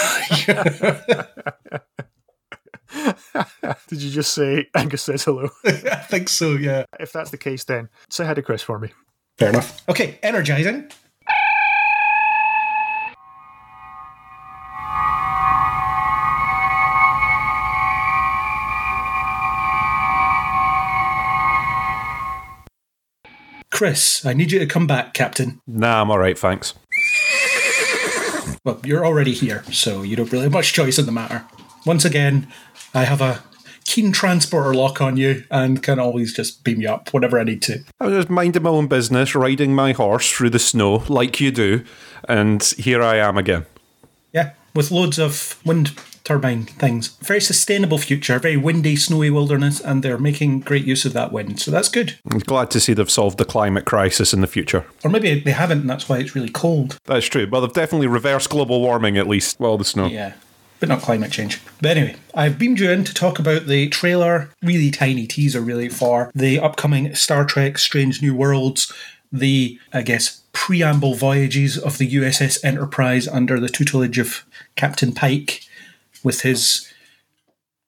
Did 3.88 4.02
you 4.02 4.10
just 4.10 4.34
say 4.34 4.68
Angus 4.74 5.04
says 5.04 5.26
hello? 5.26 5.50
I 5.66 5.98
think 6.08 6.30
so. 6.30 6.52
Yeah. 6.52 6.86
if 6.98 7.12
that's 7.12 7.32
the 7.32 7.38
case, 7.38 7.66
then 7.66 7.90
say 8.10 8.26
hi 8.26 8.36
to 8.36 8.42
Chris 8.42 8.62
for 8.62 8.80
me. 8.80 8.94
Fair 9.38 9.50
enough. 9.50 9.82
Okay, 9.90 10.18
energizing. 10.24 10.90
Chris, 23.78 24.26
I 24.26 24.34
need 24.34 24.52
you 24.52 24.58
to 24.58 24.66
come 24.66 24.88
back, 24.88 25.14
Captain. 25.14 25.62
Nah, 25.68 26.02
I'm 26.02 26.10
all 26.10 26.18
right, 26.18 26.36
thanks. 26.36 26.74
Well, 28.64 28.80
you're 28.84 29.06
already 29.06 29.34
here, 29.34 29.64
so 29.72 30.02
you 30.02 30.16
don't 30.16 30.32
really 30.32 30.46
have 30.46 30.52
much 30.52 30.74
choice 30.74 30.98
in 30.98 31.06
the 31.06 31.12
matter. 31.12 31.46
Once 31.86 32.04
again, 32.04 32.48
I 32.96 33.04
have 33.04 33.22
a 33.22 33.44
keen 33.86 34.12
transporter 34.12 34.74
lock 34.74 35.00
on 35.00 35.16
you 35.16 35.44
and 35.52 35.84
can 35.84 36.00
always 36.00 36.34
just 36.34 36.64
beam 36.64 36.82
you 36.82 36.90
up 36.90 37.14
whenever 37.14 37.40
I 37.40 37.44
need 37.44 37.62
to. 37.62 37.84
I 38.00 38.08
was 38.08 38.16
just 38.16 38.32
minding 38.32 38.64
my 38.64 38.72
own 38.72 38.88
business, 38.88 39.36
riding 39.36 39.76
my 39.76 39.92
horse 39.92 40.32
through 40.32 40.50
the 40.50 40.58
snow 40.58 41.04
like 41.08 41.40
you 41.40 41.52
do, 41.52 41.84
and 42.28 42.64
here 42.64 43.04
I 43.04 43.18
am 43.18 43.38
again. 43.38 43.68
Yeah, 44.34 44.54
with 44.74 44.90
loads 44.90 45.20
of 45.20 45.62
wind 45.64 45.96
turbine 46.28 46.66
things. 46.66 47.08
Very 47.22 47.40
sustainable 47.40 47.98
future, 47.98 48.38
very 48.38 48.58
windy, 48.58 48.98
snowy 48.98 49.30
wilderness, 49.30 49.80
and 49.80 50.04
they're 50.04 50.18
making 50.18 50.60
great 50.60 50.84
use 50.84 51.06
of 51.06 51.14
that 51.14 51.32
wind. 51.32 51.62
So 51.62 51.72
that's 51.72 51.88
good. 51.88 52.20
I'm 52.30 52.40
glad 52.40 52.70
to 52.72 52.82
see 52.82 52.94
they've 52.94 53.10
solved 53.10 53.38
the 53.38 53.46
climate 53.46 53.86
crisis 53.86 54.34
in 54.34 54.42
the 54.42 54.48
future. 54.48 54.86
Or 55.06 55.10
maybe 55.10 55.40
they 55.40 55.52
haven't, 55.52 55.82
and 55.82 55.90
that's 55.90 56.10
why 56.10 56.18
it's 56.18 56.36
really 56.36 56.50
cold. 56.50 56.98
That's 57.06 57.28
true. 57.28 57.48
Well, 57.50 57.62
they've 57.62 57.72
definitely 57.72 58.08
reversed 58.08 58.50
global 58.50 58.82
warming 58.82 59.18
at 59.18 59.26
least. 59.26 59.58
Well, 59.58 59.78
the 59.78 59.86
snow. 59.86 60.08
Yeah. 60.08 60.34
But 60.82 60.90
not 60.90 61.02
climate 61.02 61.32
change. 61.32 61.62
But 61.82 61.98
anyway, 61.98 62.18
I've 62.36 62.60
beamed 62.60 62.80
you 62.80 62.92
in 62.92 63.06
to 63.06 63.14
talk 63.14 63.40
about 63.40 63.66
the 63.66 63.88
trailer, 63.88 64.50
really 64.62 64.92
tiny 64.92 65.26
teaser, 65.28 65.62
really, 65.62 65.88
for 65.88 66.30
the 66.36 66.60
upcoming 66.60 67.16
Star 67.16 67.46
Trek 67.46 67.78
Strange 67.78 68.22
New 68.22 68.36
Worlds, 68.36 68.92
the, 69.32 69.80
I 69.94 70.02
guess, 70.02 70.44
preamble 70.52 71.16
voyages 71.16 71.78
of 71.78 71.98
the 71.98 72.16
USS 72.16 72.64
Enterprise 72.66 73.28
under 73.28 73.60
the 73.60 73.70
tutelage 73.70 74.20
of 74.20 74.46
Captain 74.76 75.14
Pike 75.14 75.64
with 76.28 76.42
his 76.42 76.92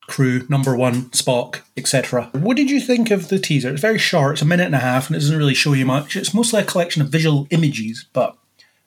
crew, 0.08 0.48
number 0.48 0.76
one, 0.76 1.10
Spock, 1.10 1.60
etc. 1.76 2.30
What 2.32 2.56
did 2.56 2.72
you 2.72 2.80
think 2.80 3.12
of 3.12 3.28
the 3.28 3.38
teaser? 3.38 3.70
It's 3.70 3.82
very 3.82 4.00
short, 4.00 4.36
it's 4.36 4.42
a 4.42 4.46
minute 4.46 4.66
and 4.66 4.76
a 4.76 4.80
half, 4.80 5.08
and 5.08 5.16
it 5.18 5.20
doesn't 5.20 5.38
really 5.38 5.54
show 5.54 5.74
you 5.74 5.86
much. 5.86 6.16
It's 6.16 6.34
mostly 6.34 6.62
a 6.62 6.66
collection 6.66 7.02
of 7.02 7.10
visual 7.10 7.48
images, 7.52 8.08
but 8.14 8.38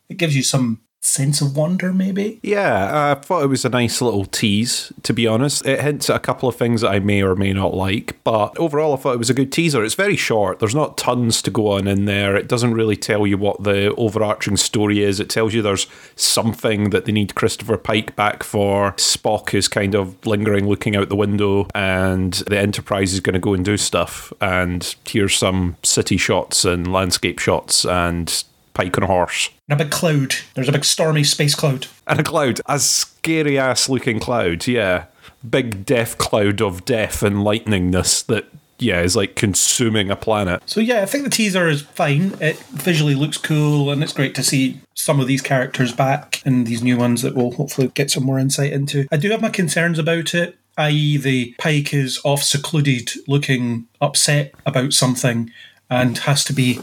it 0.08 0.16
gives 0.16 0.34
you 0.34 0.42
some 0.42 0.80
sense 1.02 1.40
of 1.40 1.56
wonder, 1.56 1.92
maybe. 1.92 2.38
Yeah, 2.42 2.84
uh, 2.84 3.16
I 3.16 3.20
thought 3.20 3.42
it 3.42 3.48
was 3.48 3.64
a 3.64 3.68
nice 3.68 4.00
little 4.00 4.24
tease, 4.24 4.92
to 5.02 5.12
be 5.12 5.26
honest. 5.26 5.66
It 5.66 5.80
hints 5.80 6.08
at 6.08 6.16
a 6.16 6.20
couple 6.20 6.48
of 6.48 6.56
things 6.56 6.80
that 6.80 6.90
I 6.90 7.00
may 7.00 7.22
or 7.22 7.34
may 7.34 7.52
not 7.52 7.74
like, 7.74 8.22
but 8.22 8.56
overall, 8.56 8.94
I 8.94 8.96
thought 8.96 9.14
it 9.14 9.18
was 9.18 9.28
a 9.28 9.34
good 9.34 9.52
teaser. 9.52 9.84
It's 9.84 9.96
very 9.96 10.16
short, 10.16 10.60
there's 10.60 10.74
not 10.74 10.96
tons 10.96 11.42
to 11.42 11.50
go 11.50 11.72
on 11.72 11.88
in 11.88 12.04
there. 12.04 12.36
It 12.36 12.48
doesn't 12.48 12.74
really 12.74 12.96
tell 12.96 13.26
you 13.26 13.36
what 13.36 13.64
the 13.64 13.92
overarching 13.96 14.56
story 14.56 15.02
is. 15.02 15.18
It 15.18 15.28
tells 15.28 15.52
you 15.52 15.60
there's 15.60 15.88
something 16.14 16.90
that 16.90 17.04
they 17.04 17.12
need 17.12 17.34
Christopher 17.34 17.76
Pike 17.76 18.14
back 18.14 18.44
for. 18.44 18.92
Spock 18.92 19.54
is 19.54 19.66
kind 19.66 19.96
of 19.96 20.24
lingering, 20.24 20.68
looking 20.68 20.94
out 20.94 21.08
the 21.08 21.16
window, 21.16 21.66
and 21.74 22.34
the 22.46 22.58
Enterprise 22.58 23.12
is 23.12 23.20
going 23.20 23.34
to 23.34 23.40
go 23.40 23.54
and 23.54 23.64
do 23.64 23.76
stuff. 23.76 24.32
And 24.40 24.94
here's 25.04 25.34
some 25.34 25.76
city 25.82 26.16
shots 26.16 26.64
and 26.64 26.92
landscape 26.92 27.40
shots 27.40 27.84
and 27.84 28.44
Pike 28.74 28.96
on 28.98 29.04
a 29.04 29.06
horse. 29.06 29.50
And 29.68 29.80
a 29.80 29.84
big 29.84 29.92
cloud. 29.92 30.34
There's 30.54 30.68
a 30.68 30.72
big 30.72 30.84
stormy 30.84 31.24
space 31.24 31.54
cloud. 31.54 31.86
And 32.06 32.20
a 32.20 32.22
cloud. 32.22 32.60
A 32.66 32.78
scary 32.78 33.58
ass 33.58 33.88
looking 33.88 34.18
cloud, 34.18 34.66
yeah. 34.66 35.06
Big 35.48 35.84
death 35.84 36.18
cloud 36.18 36.60
of 36.60 36.84
death 36.84 37.22
and 37.22 37.36
lightningness 37.36 38.24
that, 38.26 38.46
yeah, 38.78 39.02
is 39.02 39.16
like 39.16 39.36
consuming 39.36 40.10
a 40.10 40.16
planet. 40.16 40.62
So 40.66 40.80
yeah, 40.80 41.02
I 41.02 41.06
think 41.06 41.24
the 41.24 41.30
teaser 41.30 41.68
is 41.68 41.82
fine. 41.82 42.34
It 42.40 42.56
visually 42.70 43.14
looks 43.14 43.38
cool 43.38 43.90
and 43.90 44.02
it's 44.02 44.12
great 44.12 44.34
to 44.36 44.42
see 44.42 44.80
some 44.94 45.20
of 45.20 45.26
these 45.26 45.42
characters 45.42 45.92
back 45.92 46.42
and 46.44 46.66
these 46.66 46.82
new 46.82 46.96
ones 46.96 47.22
that 47.22 47.34
we'll 47.34 47.52
hopefully 47.52 47.88
get 47.94 48.10
some 48.10 48.24
more 48.24 48.38
insight 48.38 48.72
into. 48.72 49.06
I 49.10 49.16
do 49.16 49.30
have 49.30 49.42
my 49.42 49.50
concerns 49.50 49.98
about 49.98 50.34
it, 50.34 50.56
i.e. 50.78 51.16
the 51.16 51.54
Pike 51.58 51.92
is 51.92 52.20
off 52.24 52.42
secluded 52.42 53.10
looking 53.26 53.86
upset 54.00 54.54
about 54.64 54.92
something 54.92 55.50
and 55.90 56.18
has 56.18 56.44
to 56.44 56.52
be 56.52 56.80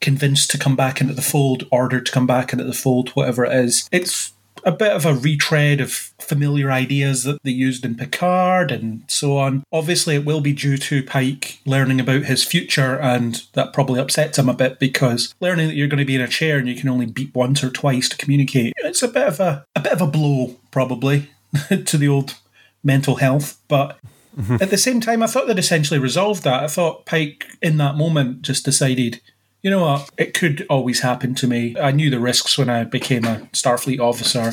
convinced 0.00 0.50
to 0.50 0.58
come 0.58 0.76
back 0.76 1.00
into 1.00 1.14
the 1.14 1.22
fold, 1.22 1.64
ordered 1.70 2.06
to 2.06 2.12
come 2.12 2.26
back 2.26 2.52
into 2.52 2.64
the 2.64 2.72
fold, 2.72 3.10
whatever 3.10 3.44
it 3.44 3.52
is. 3.52 3.88
It's 3.92 4.32
a 4.66 4.72
bit 4.72 4.90
of 4.90 5.06
a 5.06 5.14
retread 5.14 5.80
of 5.80 5.92
familiar 6.18 6.72
ideas 6.72 7.22
that 7.22 7.40
they 7.44 7.52
used 7.52 7.84
in 7.84 7.94
Picard 7.94 8.72
and 8.72 9.04
so 9.06 9.38
on. 9.38 9.62
Obviously, 9.72 10.16
it 10.16 10.24
will 10.24 10.40
be 10.40 10.52
due 10.52 10.76
to 10.76 11.04
Pike 11.04 11.60
learning 11.64 12.00
about 12.00 12.24
his 12.24 12.42
future, 12.44 12.98
and 12.98 13.44
that 13.52 13.72
probably 13.72 14.00
upsets 14.00 14.38
him 14.38 14.48
a 14.48 14.54
bit 14.54 14.80
because 14.80 15.34
learning 15.40 15.68
that 15.68 15.76
you're 15.76 15.86
going 15.86 16.00
to 16.00 16.04
be 16.04 16.16
in 16.16 16.20
a 16.20 16.28
chair 16.28 16.58
and 16.58 16.68
you 16.68 16.74
can 16.74 16.88
only 16.88 17.06
beep 17.06 17.34
once 17.34 17.62
or 17.62 17.70
twice 17.70 18.08
to 18.08 18.16
communicate, 18.16 18.72
it's 18.78 19.04
a 19.04 19.08
bit 19.08 19.28
of 19.28 19.38
a 19.38 19.64
a 19.76 19.80
bit 19.80 19.92
of 19.92 20.00
a 20.00 20.06
blow, 20.06 20.56
probably, 20.72 21.30
to 21.84 21.96
the 21.96 22.08
old 22.08 22.34
mental 22.82 23.16
health. 23.16 23.62
But 23.68 24.00
mm-hmm. 24.36 24.56
at 24.60 24.70
the 24.70 24.78
same 24.78 25.00
time, 25.00 25.22
I 25.22 25.28
thought 25.28 25.46
they'd 25.46 25.58
essentially 25.58 26.00
resolved 26.00 26.42
that. 26.42 26.64
I 26.64 26.66
thought 26.66 27.06
Pike, 27.06 27.46
in 27.62 27.76
that 27.76 27.94
moment, 27.94 28.42
just 28.42 28.64
decided 28.64 29.20
you 29.66 29.70
know 29.70 29.82
what? 29.82 30.08
It 30.16 30.32
could 30.32 30.64
always 30.70 31.00
happen 31.00 31.34
to 31.34 31.48
me. 31.48 31.74
I 31.76 31.90
knew 31.90 32.08
the 32.08 32.20
risks 32.20 32.56
when 32.56 32.70
I 32.70 32.84
became 32.84 33.24
a 33.24 33.48
Starfleet 33.52 33.98
officer. 33.98 34.52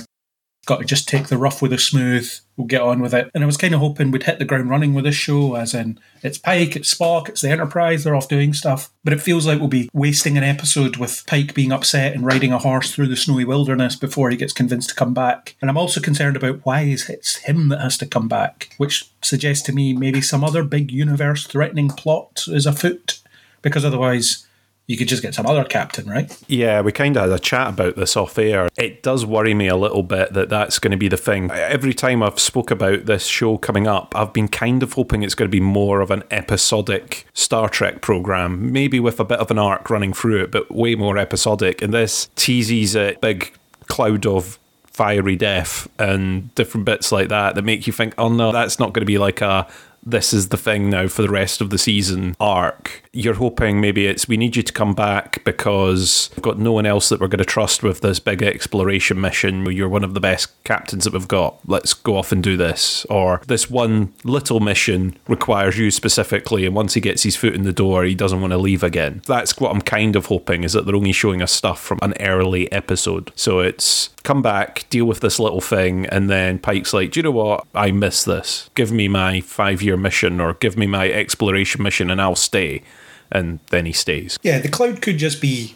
Got 0.65 0.79
to 0.79 0.85
just 0.85 1.07
take 1.07 1.27
the 1.27 1.37
rough 1.37 1.61
with 1.61 1.69
the 1.69 1.77
smooth. 1.77 2.27
We'll 2.57 2.65
get 2.65 2.81
on 2.81 2.99
with 2.99 3.13
it. 3.13 3.29
And 3.35 3.43
I 3.43 3.45
was 3.45 3.55
kind 3.55 3.75
of 3.75 3.79
hoping 3.79 4.09
we'd 4.09 4.23
hit 4.23 4.39
the 4.39 4.45
ground 4.45 4.71
running 4.71 4.95
with 4.95 5.03
this 5.03 5.13
show, 5.13 5.53
as 5.53 5.75
in 5.75 5.99
it's 6.23 6.39
Pike, 6.39 6.75
it's 6.75 6.91
Spock, 6.91 7.29
it's 7.29 7.41
the 7.41 7.51
Enterprise, 7.51 8.03
they're 8.03 8.15
off 8.15 8.27
doing 8.27 8.53
stuff. 8.53 8.91
But 9.03 9.13
it 9.13 9.21
feels 9.21 9.45
like 9.45 9.59
we'll 9.59 9.67
be 9.67 9.87
wasting 9.93 10.35
an 10.35 10.43
episode 10.43 10.97
with 10.97 11.23
Pike 11.27 11.53
being 11.53 11.71
upset 11.71 12.15
and 12.15 12.25
riding 12.25 12.51
a 12.51 12.57
horse 12.57 12.91
through 12.91 13.09
the 13.09 13.15
snowy 13.15 13.45
wilderness 13.45 13.95
before 13.95 14.31
he 14.31 14.35
gets 14.35 14.51
convinced 14.51 14.89
to 14.89 14.95
come 14.95 15.13
back. 15.13 15.55
And 15.61 15.69
I'm 15.69 15.77
also 15.77 16.01
concerned 16.01 16.37
about 16.37 16.65
why 16.65 16.81
it's 16.85 17.35
him 17.35 17.69
that 17.69 17.81
has 17.81 17.99
to 17.99 18.07
come 18.07 18.27
back, 18.27 18.73
which 18.77 19.11
suggests 19.21 19.63
to 19.67 19.73
me 19.73 19.93
maybe 19.93 20.21
some 20.21 20.43
other 20.43 20.63
big 20.63 20.91
universe 20.91 21.45
threatening 21.45 21.89
plot 21.89 22.45
is 22.47 22.65
afoot. 22.65 23.19
Because 23.61 23.85
otherwise, 23.85 24.47
you 24.85 24.97
could 24.97 25.07
just 25.07 25.21
get 25.21 25.33
some 25.33 25.45
other 25.45 25.63
captain, 25.63 26.09
right? 26.09 26.37
Yeah, 26.47 26.81
we 26.81 26.91
kind 26.91 27.15
of 27.15 27.23
had 27.23 27.31
a 27.31 27.39
chat 27.39 27.69
about 27.69 27.95
this 27.95 28.17
off 28.17 28.37
air. 28.37 28.67
It 28.75 29.01
does 29.01 29.25
worry 29.25 29.53
me 29.53 29.67
a 29.67 29.77
little 29.77 30.03
bit 30.03 30.33
that 30.33 30.49
that's 30.49 30.77
going 30.77 30.91
to 30.91 30.97
be 30.97 31.07
the 31.07 31.17
thing. 31.17 31.49
Every 31.51 31.93
time 31.93 32.21
I've 32.21 32.39
spoke 32.39 32.69
about 32.69 33.05
this 33.05 33.25
show 33.25 33.57
coming 33.57 33.87
up, 33.87 34.13
I've 34.15 34.33
been 34.33 34.49
kind 34.49 34.83
of 34.83 34.93
hoping 34.93 35.23
it's 35.23 35.35
going 35.35 35.49
to 35.49 35.55
be 35.55 35.61
more 35.61 36.01
of 36.01 36.11
an 36.11 36.23
episodic 36.31 37.25
Star 37.33 37.69
Trek 37.69 38.01
program, 38.01 38.73
maybe 38.73 38.99
with 38.99 39.21
a 39.21 39.25
bit 39.25 39.39
of 39.39 39.49
an 39.51 39.57
arc 39.57 39.89
running 39.89 40.11
through 40.11 40.43
it, 40.43 40.51
but 40.51 40.69
way 40.69 40.95
more 40.95 41.17
episodic. 41.17 41.81
And 41.81 41.93
this 41.93 42.27
teases 42.35 42.95
a 42.95 43.15
big 43.21 43.53
cloud 43.87 44.25
of 44.25 44.59
fiery 44.85 45.35
death 45.35 45.87
and 45.97 46.53
different 46.55 46.85
bits 46.85 47.11
like 47.11 47.29
that 47.29 47.55
that 47.55 47.63
make 47.63 47.87
you 47.87 47.93
think, 47.93 48.13
oh 48.17 48.29
no, 48.29 48.51
that's 48.51 48.79
not 48.79 48.93
going 48.93 49.01
to 49.01 49.05
be 49.05 49.17
like 49.17 49.41
a 49.41 49.67
this 50.05 50.33
is 50.33 50.49
the 50.49 50.57
thing 50.57 50.89
now 50.89 51.07
for 51.07 51.21
the 51.21 51.29
rest 51.29 51.61
of 51.61 51.69
the 51.69 51.77
season 51.77 52.35
arc. 52.39 53.03
You're 53.13 53.35
hoping 53.35 53.79
maybe 53.79 54.07
it's 54.07 54.27
we 54.27 54.37
need 54.37 54.55
you 54.55 54.63
to 54.63 54.73
come 54.73 54.93
back 54.93 55.43
because 55.43 56.29
we've 56.35 56.43
got 56.43 56.59
no 56.59 56.71
one 56.71 56.85
else 56.85 57.09
that 57.09 57.19
we're 57.19 57.27
going 57.27 57.39
to 57.39 57.45
trust 57.45 57.83
with 57.83 58.01
this 58.01 58.19
big 58.19 58.41
exploration 58.41 59.21
mission. 59.21 59.65
You're 59.71 59.89
one 59.89 60.03
of 60.03 60.13
the 60.13 60.19
best 60.19 60.51
captains 60.63 61.03
that 61.03 61.13
we've 61.13 61.27
got. 61.27 61.59
Let's 61.67 61.93
go 61.93 62.17
off 62.17 62.31
and 62.31 62.43
do 62.43 62.57
this. 62.57 63.05
Or 63.05 63.41
this 63.47 63.69
one 63.69 64.13
little 64.23 64.59
mission 64.59 65.17
requires 65.27 65.77
you 65.77 65.91
specifically, 65.91 66.65
and 66.65 66.75
once 66.75 66.95
he 66.95 67.01
gets 67.01 67.23
his 67.23 67.35
foot 67.35 67.53
in 67.53 67.63
the 67.63 67.73
door, 67.73 68.03
he 68.03 68.15
doesn't 68.15 68.41
want 68.41 68.51
to 68.51 68.57
leave 68.57 68.83
again. 68.83 69.21
That's 69.27 69.59
what 69.59 69.71
I'm 69.71 69.81
kind 69.81 70.15
of 70.15 70.27
hoping 70.27 70.63
is 70.63 70.73
that 70.73 70.85
they're 70.85 70.95
only 70.95 71.11
showing 71.11 71.41
us 71.41 71.51
stuff 71.51 71.79
from 71.79 71.99
an 72.01 72.13
early 72.19 72.71
episode. 72.71 73.31
So 73.35 73.59
it's 73.59 74.09
come 74.23 74.41
back, 74.41 74.85
deal 74.89 75.05
with 75.05 75.19
this 75.19 75.39
little 75.39 75.61
thing, 75.61 76.05
and 76.07 76.29
then 76.29 76.59
Pike's 76.59 76.93
like, 76.93 77.11
Do 77.11 77.19
you 77.19 77.23
know 77.23 77.31
what? 77.31 77.65
I 77.75 77.91
miss 77.91 78.23
this. 78.23 78.69
Give 78.75 78.91
me 78.91 79.07
my 79.07 79.41
five 79.41 79.81
year 79.81 79.92
mission 79.97 80.39
or 80.39 80.55
give 80.55 80.77
me 80.77 80.87
my 80.87 81.09
exploration 81.09 81.83
mission 81.83 82.09
and 82.09 82.21
I'll 82.21 82.35
stay. 82.35 82.83
And 83.31 83.59
then 83.69 83.85
he 83.85 83.93
stays. 83.93 84.37
Yeah, 84.43 84.59
the 84.59 84.69
cloud 84.69 85.01
could 85.01 85.17
just 85.17 85.41
be 85.41 85.75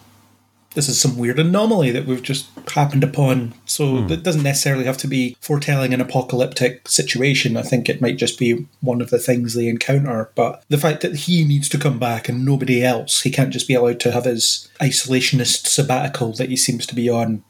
this 0.77 0.87
is 0.87 1.01
some 1.01 1.17
weird 1.17 1.39
anomaly 1.39 1.89
that 1.89 2.05
we've 2.05 2.21
just 2.21 2.47
happened 2.69 3.03
upon. 3.03 3.55
So 3.65 3.97
hmm. 3.97 4.11
it 4.13 4.21
doesn't 4.21 4.43
necessarily 4.43 4.85
have 4.85 4.99
to 4.99 5.07
be 5.07 5.35
foretelling 5.41 5.91
an 5.91 6.01
apocalyptic 6.01 6.87
situation. 6.87 7.57
I 7.57 7.63
think 7.63 7.89
it 7.89 7.99
might 7.99 8.17
just 8.17 8.37
be 8.37 8.67
one 8.81 9.01
of 9.01 9.09
the 9.09 9.17
things 9.17 9.55
they 9.55 9.67
encounter. 9.67 10.29
But 10.35 10.63
the 10.69 10.77
fact 10.77 11.01
that 11.01 11.15
he 11.15 11.43
needs 11.43 11.67
to 11.69 11.79
come 11.79 11.97
back 11.97 12.29
and 12.29 12.45
nobody 12.45 12.83
else, 12.83 13.21
he 13.21 13.31
can't 13.31 13.49
just 13.49 13.67
be 13.67 13.73
allowed 13.73 13.99
to 14.01 14.11
have 14.11 14.25
his 14.25 14.69
isolationist 14.79 15.65
sabbatical 15.65 16.33
that 16.33 16.49
he 16.49 16.55
seems 16.55 16.85
to 16.85 16.95
be 16.95 17.09
on, 17.09 17.43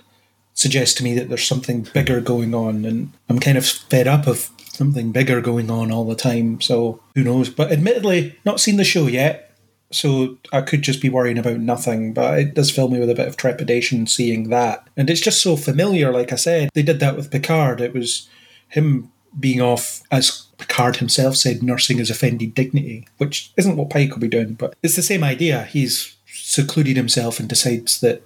suggests 0.53 0.95
to 0.95 1.03
me 1.03 1.13
that 1.15 1.28
there's 1.28 1.45
something 1.45 1.82
bigger 1.93 2.22
going 2.22 2.55
on. 2.55 2.86
And 2.86 3.11
I'm 3.30 3.39
kind 3.39 3.57
of 3.57 3.65
fed 3.65 4.07
up 4.07 4.26
of 4.26 4.49
something 4.78 5.11
bigger 5.11 5.41
going 5.41 5.69
on 5.69 5.91
all 5.91 6.05
the 6.05 6.15
time. 6.15 6.61
So 6.61 7.01
who 7.15 7.23
knows? 7.23 7.49
But 7.49 7.71
admittedly, 7.71 8.38
not 8.45 8.59
seen 8.59 8.78
the 8.78 8.84
show 8.84 9.07
yet. 9.07 9.43
So 9.91 10.38
I 10.51 10.61
could 10.61 10.82
just 10.82 11.01
be 11.01 11.09
worrying 11.09 11.38
about 11.38 11.59
nothing, 11.59 12.13
but 12.13 12.39
it 12.39 12.53
does 12.53 12.69
fill 12.69 12.89
me 12.89 12.99
with 12.99 13.09
a 13.09 13.15
bit 13.15 13.28
of 13.28 13.38
trepidation 13.38 14.05
seeing 14.05 14.49
that. 14.49 14.86
And 14.97 15.09
it's 15.09 15.21
just 15.21 15.41
so 15.41 15.55
familiar, 15.55 16.11
like 16.11 16.34
I 16.34 16.36
said. 16.36 16.69
They 16.73 16.84
did 16.84 16.99
that 16.99 17.15
with 17.15 17.32
Picard. 17.32 17.80
It 17.80 17.93
was 17.93 18.30
him 18.67 19.11
being 19.39 19.61
off, 19.61 20.01
as 20.11 20.47
Picard 20.57 20.97
himself 20.97 21.38
said, 21.38 21.63
nursing 21.63 21.99
his 21.99 22.09
offended 22.09 22.53
dignity, 22.53 23.07
which 23.17 23.53
isn't 23.55 23.78
what 23.78 23.89
Pike 23.89 24.11
will 24.11 24.19
be 24.19 24.28
doing, 24.28 24.53
but 24.55 24.75
it's 24.84 24.95
the 24.95 25.01
same 25.01 25.23
idea. 25.23 25.63
He's 25.63 26.15
secluded 26.25 26.97
himself 26.97 27.39
and 27.39 27.47
decides 27.47 28.01
that 28.01 28.23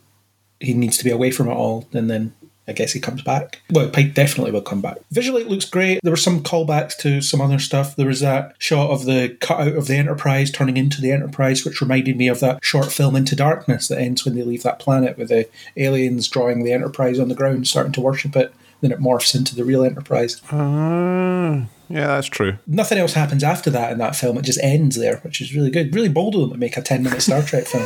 he 0.60 0.74
needs 0.74 0.97
to 0.97 1.04
be 1.04 1.12
away 1.12 1.32
from 1.32 1.47
it 1.47 1.54
all, 1.54 1.88
and 1.93 2.10
then 2.10 2.34
I 2.72 2.74
guess 2.74 2.93
he 2.93 3.01
comes 3.01 3.22
back. 3.22 3.61
Well, 3.69 3.89
Pike 3.89 4.13
definitely 4.13 4.53
will 4.53 4.61
come 4.61 4.80
back. 4.80 4.97
Visually, 5.11 5.41
it 5.41 5.49
looks 5.49 5.65
great. 5.65 5.99
There 6.03 6.11
were 6.13 6.17
some 6.17 6.41
callbacks 6.41 6.95
to 6.99 7.22
some 7.22 7.41
other 7.41 7.59
stuff. 7.59 7.97
There 7.97 8.07
was 8.07 8.22
that 8.22 8.55
shot 8.59 8.91
of 8.91 9.03
the 9.03 9.36
cutout 9.41 9.76
of 9.76 9.88
the 9.88 9.97
Enterprise 9.97 10.51
turning 10.51 10.78
into 10.78 11.01
the 11.01 11.11
Enterprise, 11.11 11.65
which 11.65 11.82
reminded 11.82 12.15
me 12.15 12.30
of 12.30 12.39
that 12.39 12.63
short 12.63 12.89
film 12.89 13.17
Into 13.17 13.36
Darkness 13.36 13.89
that 13.89 13.99
ends 13.99 14.24
when 14.24 14.36
they 14.36 14.43
leave 14.43 14.63
that 14.63 14.80
planet 14.80 15.17
with 15.17 15.28
the 15.28 15.49
aliens 15.76 16.30
drawing 16.30 16.63
the 16.63 16.72
Enterprise 16.72 17.19
on 17.19 17.28
the 17.28 17.36
ground, 17.36 17.67
starting 17.67 17.91
to 17.91 18.01
worship 18.01 18.38
it. 18.38 18.53
Then 18.80 18.93
it 18.93 18.99
morphs 18.99 19.36
into 19.36 19.53
the 19.53 19.65
real 19.65 19.84
Enterprise. 19.84 20.41
Uh, 20.49 21.65
yeah, 21.89 22.07
that's 22.07 22.28
true. 22.28 22.57
Nothing 22.65 22.99
else 22.99 23.13
happens 23.13 23.43
after 23.43 23.69
that 23.72 23.91
in 23.91 23.97
that 23.97 24.15
film. 24.15 24.38
It 24.38 24.45
just 24.45 24.63
ends 24.63 24.95
there, 24.95 25.17
which 25.17 25.41
is 25.41 25.53
really 25.53 25.72
good. 25.72 25.93
Really 25.93 26.07
bold 26.07 26.36
of 26.36 26.41
them 26.41 26.51
to 26.51 26.57
make 26.57 26.78
a 26.78 26.82
10 26.82 27.03
minute 27.03 27.22
Star 27.22 27.41
Trek 27.41 27.65
film. 27.65 27.86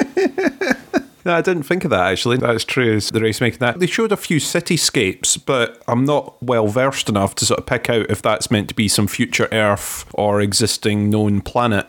No, 1.26 1.34
I 1.34 1.40
didn't 1.40 1.64
think 1.64 1.84
of 1.84 1.90
that 1.90 2.12
actually. 2.12 2.36
That's 2.36 2.62
true. 2.62 2.94
Is 2.94 3.10
the 3.10 3.20
race 3.20 3.40
making 3.40 3.58
that? 3.58 3.80
They 3.80 3.88
showed 3.88 4.12
a 4.12 4.16
few 4.16 4.38
cityscapes, 4.38 5.44
but 5.44 5.82
I'm 5.88 6.04
not 6.04 6.40
well 6.40 6.68
versed 6.68 7.08
enough 7.08 7.34
to 7.34 7.44
sort 7.44 7.58
of 7.58 7.66
pick 7.66 7.90
out 7.90 8.08
if 8.08 8.22
that's 8.22 8.48
meant 8.48 8.68
to 8.68 8.74
be 8.74 8.86
some 8.86 9.08
future 9.08 9.48
Earth 9.50 10.06
or 10.14 10.40
existing 10.40 11.10
known 11.10 11.40
planet 11.40 11.88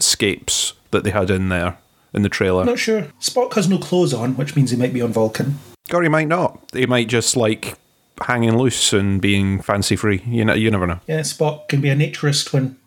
scapes 0.00 0.72
that 0.90 1.04
they 1.04 1.10
had 1.10 1.30
in 1.30 1.48
there 1.48 1.78
in 2.12 2.22
the 2.22 2.28
trailer. 2.28 2.64
Not 2.64 2.80
sure. 2.80 3.02
Spock 3.20 3.54
has 3.54 3.68
no 3.68 3.78
clothes 3.78 4.12
on, 4.12 4.36
which 4.36 4.56
means 4.56 4.72
he 4.72 4.76
might 4.76 4.92
be 4.92 5.00
on 5.00 5.12
Vulcan. 5.12 5.60
Or 5.94 6.02
he 6.02 6.08
might 6.08 6.26
not. 6.26 6.58
He 6.72 6.86
might 6.86 7.06
just 7.06 7.36
like 7.36 7.78
hanging 8.20 8.58
loose 8.58 8.92
and 8.92 9.22
being 9.22 9.62
fancy 9.62 9.94
free. 9.94 10.22
You 10.26 10.44
know, 10.44 10.54
you 10.54 10.72
never 10.72 10.88
know. 10.88 10.98
Yeah, 11.06 11.20
Spock 11.20 11.68
can 11.68 11.80
be 11.80 11.88
a 11.88 11.94
naturist 11.94 12.52
when 12.52 12.78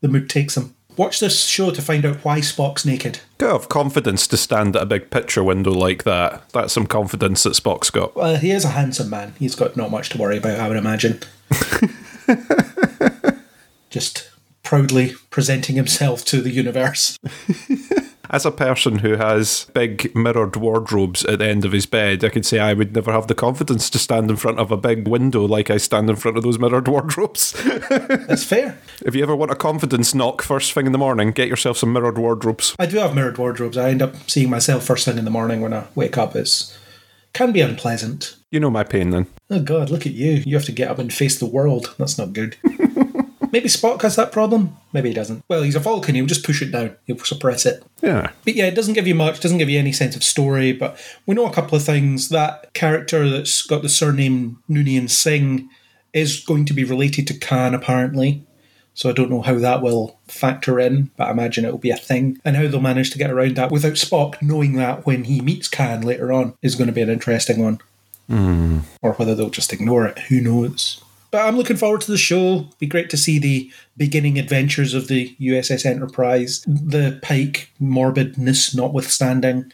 the 0.00 0.08
mood 0.08 0.30
takes 0.30 0.56
him. 0.56 0.74
Watch 0.96 1.20
this 1.20 1.44
show 1.44 1.70
to 1.70 1.80
find 1.80 2.04
out 2.04 2.24
why 2.24 2.40
Spock's 2.40 2.84
naked. 2.84 3.20
Gotta 3.38 3.54
have 3.54 3.68
confidence 3.68 4.26
to 4.26 4.36
stand 4.36 4.76
at 4.76 4.82
a 4.82 4.86
big 4.86 5.10
picture 5.10 5.42
window 5.42 5.72
like 5.72 6.04
that. 6.04 6.48
That's 6.50 6.72
some 6.72 6.86
confidence 6.86 7.42
that 7.44 7.54
Spock's 7.54 7.90
got. 7.90 8.14
Well, 8.14 8.36
he 8.36 8.50
is 8.50 8.64
a 8.64 8.70
handsome 8.70 9.10
man. 9.10 9.34
He's 9.38 9.54
got 9.54 9.76
not 9.76 9.90
much 9.90 10.10
to 10.10 10.18
worry 10.18 10.36
about, 10.36 10.60
I 10.60 10.68
would 10.68 10.76
imagine. 10.76 11.20
Just 13.90 14.30
proudly 14.62 15.14
presenting 15.30 15.76
himself 15.76 16.24
to 16.26 16.40
the 16.40 16.50
universe. 16.50 17.18
As 18.30 18.46
a 18.46 18.50
person 18.50 18.98
who 19.00 19.16
has 19.16 19.66
big 19.74 20.14
mirrored 20.14 20.56
wardrobes 20.56 21.24
at 21.24 21.40
the 21.40 21.46
end 21.46 21.64
of 21.64 21.72
his 21.72 21.86
bed, 21.86 22.24
I 22.24 22.28
could 22.28 22.46
say 22.46 22.58
I 22.58 22.72
would 22.72 22.94
never 22.94 23.12
have 23.12 23.26
the 23.26 23.34
confidence 23.34 23.90
to 23.90 23.98
stand 23.98 24.30
in 24.30 24.36
front 24.36 24.58
of 24.58 24.70
a 24.70 24.76
big 24.76 25.08
window 25.08 25.44
like 25.44 25.70
I 25.70 25.76
stand 25.76 26.08
in 26.08 26.16
front 26.16 26.36
of 26.36 26.42
those 26.42 26.58
mirrored 26.58 26.88
wardrobes. 26.88 27.52
That's 27.90 28.44
fair. 28.44 28.78
if 29.04 29.14
you 29.14 29.22
ever 29.22 29.36
want 29.36 29.50
a 29.50 29.56
confidence 29.56 30.14
knock 30.14 30.40
first 30.42 30.72
thing 30.72 30.86
in 30.86 30.92
the 30.92 30.98
morning, 30.98 31.32
get 31.32 31.48
yourself 31.48 31.76
some 31.76 31.92
mirrored 31.92 32.18
wardrobes. 32.18 32.74
I 32.78 32.86
do 32.86 32.98
have 32.98 33.14
mirrored 33.14 33.38
wardrobes. 33.38 33.76
I 33.76 33.90
end 33.90 34.02
up 34.02 34.14
seeing 34.30 34.50
myself 34.50 34.84
first 34.84 35.04
thing 35.04 35.18
in 35.18 35.24
the 35.24 35.30
morning 35.30 35.60
when 35.60 35.74
I 35.74 35.86
wake 35.94 36.16
up. 36.16 36.36
It's 36.36 36.78
can 37.32 37.52
be 37.52 37.60
unpleasant. 37.60 38.36
You 38.50 38.60
know 38.60 38.70
my 38.70 38.84
pain 38.84 39.10
then. 39.10 39.26
Oh 39.50 39.60
god, 39.60 39.90
look 39.90 40.06
at 40.06 40.12
you. 40.12 40.42
You 40.44 40.54
have 40.56 40.66
to 40.66 40.72
get 40.72 40.90
up 40.90 40.98
and 40.98 41.12
face 41.12 41.38
the 41.38 41.46
world. 41.46 41.94
That's 41.98 42.18
not 42.18 42.32
good. 42.32 42.56
Maybe 43.52 43.68
Spock 43.68 44.00
has 44.02 44.16
that 44.16 44.32
problem. 44.32 44.76
Maybe 44.92 45.10
he 45.10 45.14
doesn't. 45.14 45.44
Well, 45.46 45.62
he's 45.62 45.76
a 45.76 45.80
Vulcan. 45.80 46.14
He'll 46.14 46.26
just 46.26 46.44
push 46.44 46.62
it 46.62 46.72
down. 46.72 46.96
He'll 47.06 47.18
suppress 47.18 47.66
it. 47.66 47.84
Yeah. 48.00 48.30
But 48.44 48.54
yeah, 48.54 48.66
it 48.66 48.74
doesn't 48.74 48.94
give 48.94 49.06
you 49.06 49.14
much, 49.14 49.40
doesn't 49.40 49.58
give 49.58 49.68
you 49.68 49.78
any 49.78 49.92
sense 49.92 50.16
of 50.16 50.24
story, 50.24 50.72
but 50.72 50.98
we 51.26 51.34
know 51.34 51.46
a 51.46 51.52
couple 51.52 51.76
of 51.76 51.84
things. 51.84 52.30
That 52.30 52.72
character 52.72 53.28
that's 53.28 53.62
got 53.62 53.82
the 53.82 53.90
surname 53.90 54.62
Noonien 54.68 55.08
Singh 55.10 55.68
is 56.14 56.40
going 56.40 56.64
to 56.64 56.74
be 56.74 56.84
related 56.84 57.26
to 57.26 57.38
Khan, 57.38 57.74
apparently. 57.74 58.44
So 58.94 59.08
I 59.08 59.12
don't 59.12 59.30
know 59.30 59.42
how 59.42 59.58
that 59.58 59.82
will 59.82 60.18
factor 60.28 60.78
in, 60.78 61.10
but 61.16 61.28
I 61.28 61.30
imagine 61.30 61.64
it'll 61.64 61.78
be 61.78 61.90
a 61.90 61.96
thing. 61.96 62.38
And 62.44 62.56
how 62.56 62.68
they'll 62.68 62.80
manage 62.80 63.10
to 63.12 63.18
get 63.18 63.30
around 63.30 63.56
that 63.56 63.70
without 63.70 63.94
Spock 63.94 64.40
knowing 64.42 64.74
that 64.74 65.06
when 65.06 65.24
he 65.24 65.40
meets 65.40 65.68
Khan 65.68 66.02
later 66.02 66.32
on 66.32 66.54
is 66.62 66.74
going 66.74 66.88
to 66.88 66.92
be 66.92 67.02
an 67.02 67.10
interesting 67.10 67.62
one. 67.62 67.80
Hmm. 68.28 68.80
Or 69.00 69.12
whether 69.14 69.34
they'll 69.34 69.50
just 69.50 69.72
ignore 69.72 70.06
it, 70.06 70.18
who 70.18 70.40
knows. 70.40 71.02
But 71.32 71.46
I'm 71.46 71.56
looking 71.56 71.78
forward 71.78 72.02
to 72.02 72.10
the 72.10 72.18
show. 72.18 72.68
Be 72.78 72.86
great 72.86 73.08
to 73.10 73.16
see 73.16 73.38
the 73.38 73.72
beginning 73.96 74.38
adventures 74.38 74.92
of 74.92 75.08
the 75.08 75.34
USS 75.40 75.86
Enterprise, 75.86 76.62
the 76.66 77.18
Pike 77.22 77.70
morbidness 77.80 78.76
notwithstanding. 78.76 79.72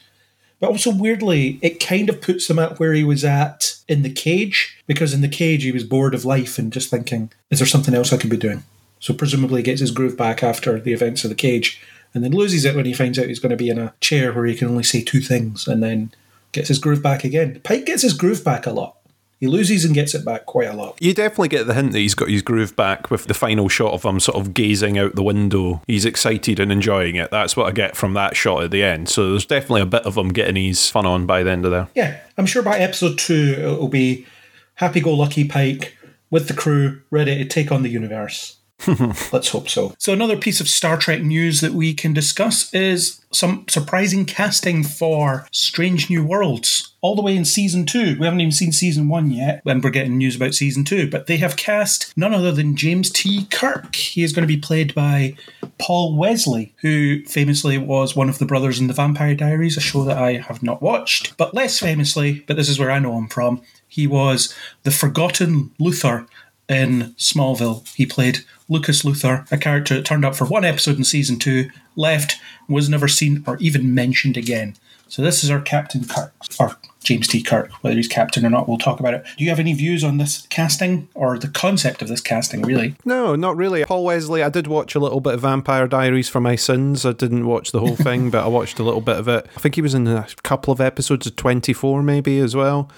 But 0.61 0.71
also, 0.71 0.95
weirdly, 0.95 1.59
it 1.61 1.85
kind 1.85 2.09
of 2.09 2.21
puts 2.21 2.49
him 2.49 2.61
at 2.61 2.79
where 2.79 2.93
he 2.93 3.03
was 3.03 3.25
at 3.25 3.75
in 3.89 4.03
the 4.03 4.13
cage, 4.13 4.79
because 4.87 5.13
in 5.13 5.21
the 5.21 5.29
cage 5.29 5.65
he 5.65 5.73
was 5.73 5.83
bored 5.83 6.15
of 6.15 6.25
life 6.25 6.59
and 6.59 6.73
just 6.73 6.91
thinking, 6.91 7.33
is 7.51 7.59
there 7.59 7.67
something 7.67 7.95
else 7.95 8.13
I 8.13 8.19
could 8.19 8.31
be 8.31 8.37
doing? 8.37 8.63
So, 9.01 9.13
presumably, 9.13 9.61
he 9.61 9.65
gets 9.65 9.81
his 9.81 9.91
groove 9.91 10.17
back 10.17 10.45
after 10.45 10.79
the 10.79 10.93
events 10.93 11.25
of 11.25 11.31
the 11.31 11.37
cage, 11.37 11.81
and 12.15 12.23
then 12.23 12.33
loses 12.33 12.65
it 12.65 12.77
when 12.77 12.87
he 12.87 12.95
finds 12.95 13.19
out 13.19 13.27
he's 13.27 13.41
going 13.41 13.51
to 13.51 13.57
be 13.57 13.69
in 13.69 13.79
a 13.79 13.95
chair 14.01 14.33
where 14.33 14.47
he 14.47 14.55
can 14.55 14.69
only 14.69 14.85
say 14.85 15.03
two 15.03 15.21
things, 15.21 15.67
and 15.67 15.83
then 15.83 16.13
gets 16.53 16.69
his 16.69 16.79
groove 16.79 17.03
back 17.03 17.25
again. 17.25 17.61
Pike 17.65 17.85
gets 17.85 18.03
his 18.03 18.15
groove 18.15 18.45
back 18.45 18.65
a 18.65 18.71
lot. 18.71 18.98
He 19.41 19.47
loses 19.47 19.84
and 19.84 19.95
gets 19.95 20.14
it 20.14 20.24
back 20.24 20.47
quite 20.47 20.68
a 20.68 20.72
lot. 20.74 20.97
You 21.01 21.14
definitely 21.14 21.49
get 21.49 21.66
the 21.66 21.74
hint 21.74 21.93
that 21.93 21.99
he's 21.99 22.14
got 22.14 22.28
his 22.28 22.43
groove 22.43 22.74
back 22.74 23.11
with 23.11 23.26
the 23.26 23.34
final 23.34 23.68
shot 23.68 23.93
of 23.93 24.05
him 24.05 24.18
sort 24.18 24.36
of 24.36 24.53
gazing 24.53 24.99
out 24.99 25.14
the 25.14 25.22
window. 25.22 25.80
He's 25.86 26.05
excited 26.05 26.59
and 26.59 26.72
enjoying 26.72 27.14
it. 27.14 27.30
That's 27.30 27.57
what 27.57 27.66
I 27.66 27.70
get 27.70 27.97
from 27.97 28.14
that 28.14 28.36
shot 28.36 28.64
at 28.64 28.70
the 28.72 28.82
end. 28.82 29.09
So 29.09 29.30
there's 29.30 29.47
definitely 29.47 29.82
a 29.82 29.86
bit 29.86 30.03
of 30.03 30.16
him 30.16 30.30
getting 30.30 30.57
his 30.57 30.91
fun 30.91 31.07
on 31.07 31.24
by 31.26 31.43
the 31.43 31.51
end 31.51 31.64
of 31.64 31.70
there. 31.70 31.89
Yeah, 31.95 32.20
I'm 32.36 32.47
sure 32.47 32.62
by 32.62 32.78
episode 32.78 33.18
two 33.18 33.55
it'll 33.59 33.89
be 33.89 34.26
happy 34.74 35.01
go 35.01 35.14
lucky 35.14 35.47
Pike 35.47 35.97
with 36.30 36.49
the 36.49 36.55
crew 36.55 37.03
ready 37.11 37.36
to 37.36 37.45
take 37.45 37.72
on 37.72 37.82
the 37.82 37.89
universe. 37.89 38.58
Let's 39.33 39.49
hope 39.49 39.68
so. 39.68 39.93
So, 39.99 40.12
another 40.12 40.37
piece 40.37 40.61
of 40.61 40.68
Star 40.68 40.97
Trek 40.97 41.22
news 41.22 41.61
that 41.61 41.72
we 41.72 41.95
can 41.95 42.12
discuss 42.12 42.72
is 42.72 43.20
some 43.33 43.64
surprising 43.68 44.24
casting 44.24 44.85
for 44.85 45.47
Strange 45.51 46.09
New 46.09 46.24
Worlds, 46.24 46.95
all 47.01 47.16
the 47.16 47.22
way 47.22 47.37
in 47.37 47.45
season 47.45 47.87
two. 47.87 48.16
We 48.18 48.24
haven't 48.24 48.41
even 48.41 48.53
seen 48.53 48.70
season 48.70 49.09
one 49.09 49.33
yet, 49.33 49.62
and 49.66 49.83
we're 49.83 49.91
getting 49.91 50.16
news 50.16 50.37
about 50.37 50.55
season 50.55 50.85
two. 50.85 51.11
But 51.11 51.26
they 51.26 51.39
have 51.39 51.57
cast 51.57 52.16
none 52.16 52.33
other 52.33 52.53
than 52.53 52.76
James 52.76 53.11
T. 53.11 53.47
Kirk. 53.51 53.97
He 53.97 54.22
is 54.22 54.33
going 54.33 54.47
to 54.47 54.55
be 54.55 54.61
played 54.61 54.95
by 54.95 55.35
Paul 55.79 56.16
Wesley, 56.16 56.72
who 56.81 57.24
famously 57.24 57.79
was 57.79 58.14
one 58.14 58.29
of 58.29 58.39
the 58.39 58.47
brothers 58.47 58.79
in 58.79 58.87
The 58.87 58.95
Vampire 58.95 59.35
Diaries, 59.35 59.76
a 59.76 59.81
show 59.81 60.05
that 60.05 60.18
I 60.18 60.35
have 60.35 60.62
not 60.62 60.81
watched. 60.81 61.37
But 61.37 61.53
less 61.53 61.81
famously, 61.81 62.45
but 62.47 62.57
this 62.57 62.68
is 62.68 62.79
where 62.79 62.93
I 62.93 63.01
know 63.01 63.18
him 63.18 63.29
from, 63.29 63.61
he 63.89 64.07
was 64.07 64.55
the 64.85 64.91
forgotten 64.91 65.70
Luthor 65.81 66.29
in 66.69 67.14
Smallville. 67.19 67.87
He 67.95 68.07
played 68.07 68.41
Lucas 68.69 69.03
Luthor, 69.03 69.51
a 69.51 69.57
character 69.57 69.95
that 69.95 70.05
turned 70.05 70.25
up 70.25 70.35
for 70.35 70.45
one 70.45 70.64
episode 70.64 70.99
in 70.99 71.05
season 71.05 71.39
two, 71.39 71.71
left, 71.97 72.37
was 72.69 72.89
never 72.89 73.09
seen 73.09 73.43
or 73.47 73.57
even 73.59 73.95
mentioned 73.95 74.37
again. 74.37 74.77
So 75.09 75.23
this 75.23 75.43
is 75.43 75.51
our 75.51 75.61
Captain 75.61 76.05
Kirk, 76.05 76.35
or 76.61 76.77
James 77.03 77.27
T. 77.27 77.43
Kirk. 77.43 77.73
Whether 77.83 77.97
he's 77.97 78.09
captain 78.09 78.45
or 78.45 78.51
not, 78.51 78.69
we'll 78.69 78.77
talk 78.77 79.01
about 79.01 79.14
it. 79.14 79.25
Do 79.39 79.45
you 79.45 79.49
have 79.49 79.59
any 79.59 79.73
views 79.73 80.05
on 80.05 80.19
this 80.19 80.47
casting 80.49 81.09
or 81.14 81.39
the 81.39 81.49
concept 81.49 82.03
of 82.03 82.09
this 82.09 82.21
casting, 82.21 82.61
really? 82.61 82.95
No, 83.07 83.35
not 83.35 83.57
really. 83.57 83.85
Paul 83.87 84.05
Wesley, 84.05 84.43
I 84.43 84.51
did 84.51 84.66
watch 84.66 84.95
a 84.95 84.99
little 84.99 85.21
bit 85.21 85.33
of 85.33 85.41
Vampire 85.41 85.89
Diaries 85.89 86.29
for 86.29 86.41
my 86.41 86.57
sins. 86.57 87.07
I 87.07 87.12
didn't 87.12 87.47
watch 87.47 87.73
the 87.73 87.81
whole 87.81 87.97
thing, 87.97 88.31
but 88.33 88.45
I 88.45 88.49
watched 88.49 88.79
a 88.79 88.83
little 88.83 89.01
bit 89.01 89.16
of 89.16 89.29
it. 89.29 89.47
I 89.57 89.61
think 89.61 89.77
he 89.77 89.81
was 89.81 89.95
in 89.95 90.07
a 90.07 90.27
couple 90.43 90.73
of 90.73 90.81
episodes 90.81 91.27
of 91.27 91.37
24 91.37 92.03
maybe 92.03 92.39
as 92.39 92.55
well. 92.55 92.91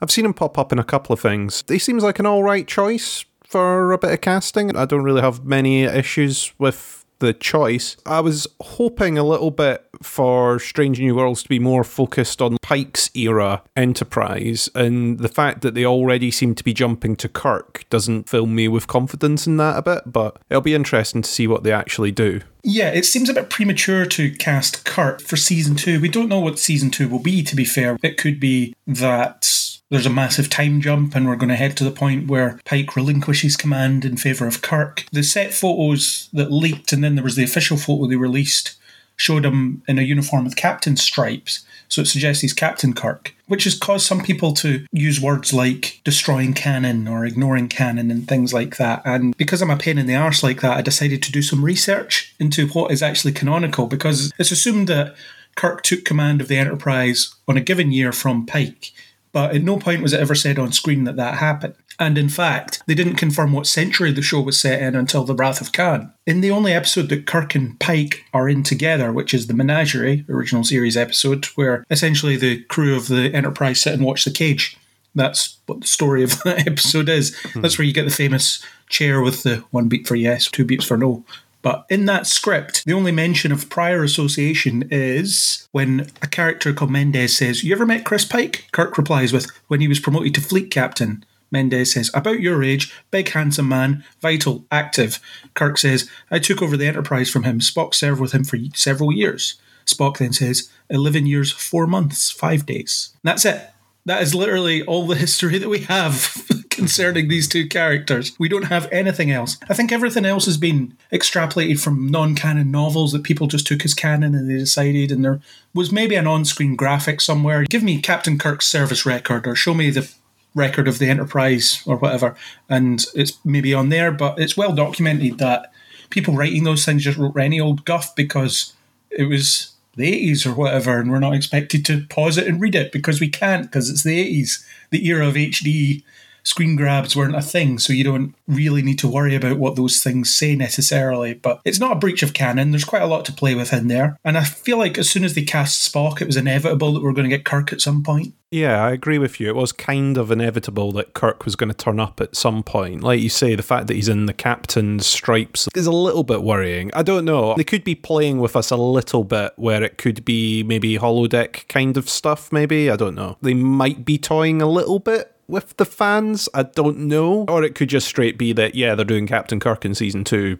I've 0.00 0.10
seen 0.10 0.24
him 0.24 0.34
pop 0.34 0.58
up 0.58 0.72
in 0.72 0.78
a 0.78 0.84
couple 0.84 1.12
of 1.12 1.20
things. 1.20 1.64
He 1.66 1.78
seems 1.78 2.02
like 2.02 2.18
an 2.18 2.26
all 2.26 2.42
right 2.42 2.66
choice 2.66 3.24
for 3.44 3.92
a 3.92 3.98
bit 3.98 4.12
of 4.12 4.20
casting. 4.20 4.76
I 4.76 4.84
don't 4.84 5.02
really 5.02 5.22
have 5.22 5.44
many 5.44 5.84
issues 5.84 6.52
with 6.58 7.04
the 7.18 7.32
choice. 7.32 7.96
I 8.06 8.20
was 8.20 8.46
hoping 8.60 9.18
a 9.18 9.24
little 9.24 9.50
bit 9.50 9.84
for 10.02 10.58
Strange 10.58 11.00
New 11.00 11.16
Worlds 11.16 11.42
to 11.42 11.48
be 11.48 11.58
more 11.58 11.82
focused 11.82 12.40
on 12.40 12.58
Pike's 12.62 13.10
era 13.14 13.62
Enterprise, 13.76 14.68
and 14.74 15.18
the 15.18 15.28
fact 15.28 15.62
that 15.62 15.74
they 15.74 15.84
already 15.84 16.30
seem 16.30 16.54
to 16.54 16.64
be 16.64 16.72
jumping 16.72 17.16
to 17.16 17.28
Kirk 17.28 17.84
doesn't 17.90 18.28
fill 18.28 18.46
me 18.46 18.68
with 18.68 18.86
confidence 18.86 19.46
in 19.46 19.56
that 19.56 19.78
a 19.78 19.82
bit, 19.82 20.04
but 20.06 20.40
it'll 20.48 20.60
be 20.60 20.74
interesting 20.74 21.22
to 21.22 21.28
see 21.28 21.46
what 21.46 21.64
they 21.64 21.72
actually 21.72 22.12
do. 22.12 22.40
Yeah, 22.62 22.90
it 22.90 23.04
seems 23.04 23.28
a 23.28 23.34
bit 23.34 23.50
premature 23.50 24.04
to 24.06 24.30
cast 24.32 24.84
Kirk 24.84 25.22
for 25.22 25.36
season 25.36 25.76
two. 25.76 26.00
We 26.00 26.08
don't 26.08 26.28
know 26.28 26.40
what 26.40 26.58
season 26.58 26.90
two 26.90 27.08
will 27.08 27.18
be, 27.20 27.42
to 27.44 27.56
be 27.56 27.64
fair. 27.64 27.96
It 28.02 28.16
could 28.16 28.40
be 28.40 28.74
that 28.86 29.78
there's 29.90 30.06
a 30.06 30.10
massive 30.10 30.50
time 30.50 30.80
jump 30.80 31.14
and 31.14 31.26
we're 31.26 31.36
going 31.36 31.48
to 31.48 31.56
head 31.56 31.76
to 31.78 31.84
the 31.84 31.90
point 31.90 32.28
where 32.28 32.60
Pike 32.64 32.94
relinquishes 32.94 33.56
command 33.56 34.04
in 34.04 34.16
favour 34.16 34.46
of 34.46 34.60
Kirk. 34.60 35.06
The 35.12 35.22
set 35.22 35.54
photos 35.54 36.28
that 36.32 36.52
leaked 36.52 36.92
and 36.92 37.02
then 37.02 37.14
there 37.14 37.24
was 37.24 37.36
the 37.36 37.44
official 37.44 37.76
photo 37.76 38.06
they 38.06 38.16
released 38.16 38.76
showed 39.16 39.44
him 39.44 39.82
in 39.88 39.98
a 39.98 40.02
uniform 40.02 40.44
with 40.44 40.56
captain 40.56 40.96
stripes. 40.96 41.64
So 41.88 42.02
it 42.02 42.06
suggests 42.06 42.42
he's 42.42 42.52
Captain 42.52 42.92
Kirk, 42.92 43.34
which 43.48 43.64
has 43.64 43.76
caused 43.76 44.06
some 44.06 44.22
people 44.22 44.52
to 44.54 44.86
use 44.92 45.20
words 45.20 45.52
like 45.52 46.00
destroying 46.04 46.54
canon 46.54 47.08
or 47.08 47.26
ignoring 47.26 47.68
canon 47.68 48.10
and 48.10 48.28
things 48.28 48.54
like 48.54 48.76
that. 48.76 49.02
And 49.04 49.36
because 49.36 49.60
I'm 49.60 49.70
a 49.70 49.76
pain 49.76 49.98
in 49.98 50.06
the 50.06 50.16
arse 50.16 50.42
like 50.42 50.60
that, 50.60 50.76
I 50.76 50.82
decided 50.82 51.22
to 51.24 51.32
do 51.32 51.42
some 51.42 51.64
research 51.64 52.34
into 52.38 52.68
what 52.68 52.92
is 52.92 53.02
actually 53.02 53.32
canonical 53.32 53.86
because 53.86 54.32
it's 54.38 54.52
assumed 54.52 54.88
that 54.88 55.16
Kirk 55.56 55.82
took 55.82 56.04
command 56.04 56.40
of 56.40 56.48
the 56.48 56.56
Enterprise 56.56 57.34
on 57.48 57.56
a 57.56 57.60
given 57.60 57.90
year 57.90 58.12
from 58.12 58.46
Pike 58.46 58.92
but 59.32 59.54
at 59.54 59.62
no 59.62 59.78
point 59.78 60.02
was 60.02 60.12
it 60.12 60.20
ever 60.20 60.34
said 60.34 60.58
on 60.58 60.72
screen 60.72 61.04
that 61.04 61.16
that 61.16 61.34
happened. 61.34 61.74
And 61.98 62.16
in 62.16 62.28
fact, 62.28 62.82
they 62.86 62.94
didn't 62.94 63.16
confirm 63.16 63.52
what 63.52 63.66
century 63.66 64.12
the 64.12 64.22
show 64.22 64.40
was 64.40 64.58
set 64.58 64.80
in 64.80 64.94
until 64.94 65.24
The 65.24 65.34
Wrath 65.34 65.60
of 65.60 65.72
Khan. 65.72 66.12
In 66.26 66.40
the 66.40 66.50
only 66.50 66.72
episode 66.72 67.08
that 67.08 67.26
Kirk 67.26 67.54
and 67.54 67.78
Pike 67.80 68.24
are 68.32 68.48
in 68.48 68.62
together, 68.62 69.12
which 69.12 69.34
is 69.34 69.46
the 69.46 69.54
Menagerie 69.54 70.24
original 70.28 70.62
series 70.62 70.96
episode, 70.96 71.46
where 71.56 71.84
essentially 71.90 72.36
the 72.36 72.62
crew 72.64 72.96
of 72.96 73.08
the 73.08 73.34
Enterprise 73.34 73.80
sit 73.80 73.94
and 73.94 74.04
watch 74.04 74.24
the 74.24 74.30
cage. 74.30 74.76
That's 75.14 75.58
what 75.66 75.80
the 75.80 75.86
story 75.88 76.22
of 76.22 76.40
that 76.44 76.66
episode 76.66 77.08
is. 77.08 77.36
Hmm. 77.38 77.62
That's 77.62 77.78
where 77.78 77.86
you 77.86 77.92
get 77.92 78.04
the 78.04 78.10
famous 78.10 78.64
chair 78.88 79.20
with 79.20 79.42
the 79.42 79.64
one 79.70 79.88
beat 79.88 80.06
for 80.06 80.14
yes, 80.14 80.48
two 80.48 80.64
beats 80.64 80.84
for 80.84 80.96
no. 80.96 81.24
But 81.60 81.86
in 81.90 82.06
that 82.06 82.26
script, 82.26 82.84
the 82.84 82.92
only 82.92 83.10
mention 83.10 83.50
of 83.50 83.68
prior 83.68 84.04
association 84.04 84.86
is 84.90 85.68
when 85.72 86.08
a 86.22 86.28
character 86.28 86.72
called 86.72 86.92
Mendez 86.92 87.36
says, 87.36 87.64
You 87.64 87.74
ever 87.74 87.84
met 87.84 88.04
Chris 88.04 88.24
Pike? 88.24 88.68
Kirk 88.70 88.96
replies 88.96 89.32
with, 89.32 89.50
When 89.66 89.80
he 89.80 89.88
was 89.88 89.98
promoted 89.98 90.34
to 90.34 90.40
fleet 90.40 90.70
captain. 90.70 91.24
Mendez 91.50 91.92
says, 91.92 92.10
About 92.14 92.40
your 92.40 92.62
age, 92.62 92.92
big, 93.10 93.28
handsome 93.28 93.68
man, 93.68 94.04
vital, 94.20 94.64
active. 94.70 95.20
Kirk 95.54 95.78
says, 95.78 96.08
I 96.30 96.38
took 96.38 96.62
over 96.62 96.76
the 96.76 96.86
Enterprise 96.86 97.30
from 97.30 97.44
him. 97.44 97.60
Spock 97.60 97.94
served 97.94 98.20
with 98.20 98.32
him 98.32 98.44
for 98.44 98.58
several 98.74 99.12
years. 99.12 99.60
Spock 99.86 100.18
then 100.18 100.32
says, 100.32 100.70
11 100.90 101.26
years, 101.26 101.50
4 101.52 101.86
months, 101.86 102.30
5 102.30 102.66
days. 102.66 103.10
That's 103.22 103.44
it. 103.44 103.70
That 104.08 104.22
is 104.22 104.34
literally 104.34 104.82
all 104.82 105.06
the 105.06 105.14
history 105.14 105.58
that 105.58 105.68
we 105.68 105.80
have 105.80 106.34
concerning 106.70 107.28
these 107.28 107.46
two 107.46 107.66
characters. 107.66 108.34
We 108.38 108.48
don't 108.48 108.62
have 108.64 108.88
anything 108.90 109.30
else. 109.30 109.58
I 109.68 109.74
think 109.74 109.92
everything 109.92 110.24
else 110.24 110.46
has 110.46 110.56
been 110.56 110.96
extrapolated 111.12 111.78
from 111.78 112.08
non 112.08 112.34
canon 112.34 112.70
novels 112.70 113.12
that 113.12 113.22
people 113.22 113.48
just 113.48 113.66
took 113.66 113.84
as 113.84 113.92
canon 113.92 114.34
and 114.34 114.48
they 114.48 114.56
decided, 114.56 115.12
and 115.12 115.22
there 115.22 115.40
was 115.74 115.92
maybe 115.92 116.14
an 116.14 116.26
on 116.26 116.46
screen 116.46 116.74
graphic 116.74 117.20
somewhere. 117.20 117.64
Give 117.64 117.82
me 117.82 118.00
Captain 118.00 118.38
Kirk's 118.38 118.66
service 118.66 119.04
record 119.04 119.46
or 119.46 119.54
show 119.54 119.74
me 119.74 119.90
the 119.90 120.10
record 120.58 120.88
of 120.88 120.98
the 120.98 121.08
Enterprise 121.08 121.82
or 121.86 121.96
whatever, 121.96 122.36
and 122.68 123.04
it's 123.14 123.38
maybe 123.44 123.72
on 123.72 123.88
there, 123.88 124.12
but 124.12 124.38
it's 124.38 124.56
well 124.56 124.74
documented 124.74 125.38
that 125.38 125.72
people 126.10 126.34
writing 126.34 126.64
those 126.64 126.84
things 126.84 127.04
just 127.04 127.18
wrote 127.18 127.36
any 127.36 127.60
old 127.60 127.84
guff 127.84 128.14
because 128.14 128.74
it 129.10 129.24
was 129.24 129.72
the 129.96 130.32
80s 130.32 130.46
or 130.46 130.54
whatever, 130.54 130.98
and 130.98 131.10
we're 131.10 131.18
not 131.18 131.34
expected 131.34 131.84
to 131.86 132.06
pause 132.08 132.38
it 132.38 132.46
and 132.46 132.60
read 132.60 132.74
it 132.74 132.92
because 132.92 133.20
we 133.20 133.28
can't 133.28 133.64
because 133.64 133.90
it's 133.90 134.04
the 134.04 134.42
80s. 134.42 134.64
The 134.90 135.06
era 135.06 135.26
of 135.26 135.34
HD 135.34 136.02
screen 136.48 136.76
grabs 136.76 137.14
weren't 137.14 137.36
a 137.36 137.42
thing, 137.42 137.78
so 137.78 137.92
you 137.92 138.04
don't 138.04 138.34
really 138.46 138.80
need 138.80 138.98
to 139.00 139.08
worry 139.08 139.34
about 139.34 139.58
what 139.58 139.76
those 139.76 140.02
things 140.02 140.34
say 140.34 140.56
necessarily. 140.56 141.34
But 141.34 141.60
it's 141.64 141.78
not 141.78 141.92
a 141.92 142.00
breach 142.00 142.22
of 142.22 142.32
canon. 142.32 142.70
There's 142.70 142.84
quite 142.84 143.02
a 143.02 143.06
lot 143.06 143.26
to 143.26 143.32
play 143.32 143.54
with 143.54 143.72
in 143.72 143.88
there. 143.88 144.18
And 144.24 144.38
I 144.38 144.44
feel 144.44 144.78
like 144.78 144.96
as 144.96 145.10
soon 145.10 145.24
as 145.24 145.34
they 145.34 145.42
cast 145.42 145.92
Spock, 145.92 146.22
it 146.22 146.26
was 146.26 146.38
inevitable 146.38 146.94
that 146.94 147.02
we 147.02 147.08
are 147.08 147.12
going 147.12 147.28
to 147.28 147.36
get 147.36 147.44
Kirk 147.44 147.72
at 147.72 147.82
some 147.82 148.02
point. 148.02 148.34
Yeah, 148.50 148.82
I 148.82 148.92
agree 148.92 149.18
with 149.18 149.40
you. 149.40 149.48
It 149.50 149.56
was 149.56 149.72
kind 149.72 150.16
of 150.16 150.30
inevitable 150.30 150.90
that 150.92 151.12
Kirk 151.12 151.44
was 151.44 151.54
going 151.54 151.68
to 151.68 151.76
turn 151.76 152.00
up 152.00 152.18
at 152.18 152.34
some 152.34 152.62
point. 152.62 153.02
Like 153.02 153.20
you 153.20 153.28
say, 153.28 153.54
the 153.54 153.62
fact 153.62 153.88
that 153.88 153.94
he's 153.94 154.08
in 154.08 154.24
the 154.24 154.32
captain's 154.32 155.06
stripes 155.06 155.68
is 155.74 155.86
a 155.86 155.92
little 155.92 156.24
bit 156.24 156.42
worrying. 156.42 156.90
I 156.94 157.02
don't 157.02 157.26
know. 157.26 157.54
They 157.56 157.64
could 157.64 157.84
be 157.84 157.94
playing 157.94 158.38
with 158.38 158.56
us 158.56 158.70
a 158.70 158.76
little 158.76 159.22
bit 159.22 159.52
where 159.56 159.82
it 159.82 159.98
could 159.98 160.24
be 160.24 160.62
maybe 160.62 160.96
holodeck 160.96 161.68
kind 161.68 161.98
of 161.98 162.08
stuff, 162.08 162.50
maybe. 162.50 162.90
I 162.90 162.96
don't 162.96 163.14
know. 163.14 163.36
They 163.42 163.52
might 163.52 164.06
be 164.06 164.16
toying 164.16 164.62
a 164.62 164.66
little 164.66 164.98
bit 164.98 165.34
with 165.48 165.76
the 165.76 165.84
fans. 165.84 166.48
I 166.54 166.62
don't 166.62 166.98
know. 166.98 167.46
Or 167.48 167.64
it 167.64 167.74
could 167.74 167.88
just 167.88 168.06
straight 168.06 168.38
be 168.38 168.52
that, 168.52 168.74
yeah, 168.74 168.94
they're 168.94 169.04
doing 169.04 169.26
Captain 169.26 169.58
Kirk 169.58 169.84
in 169.84 169.94
season 169.94 170.24
two 170.24 170.58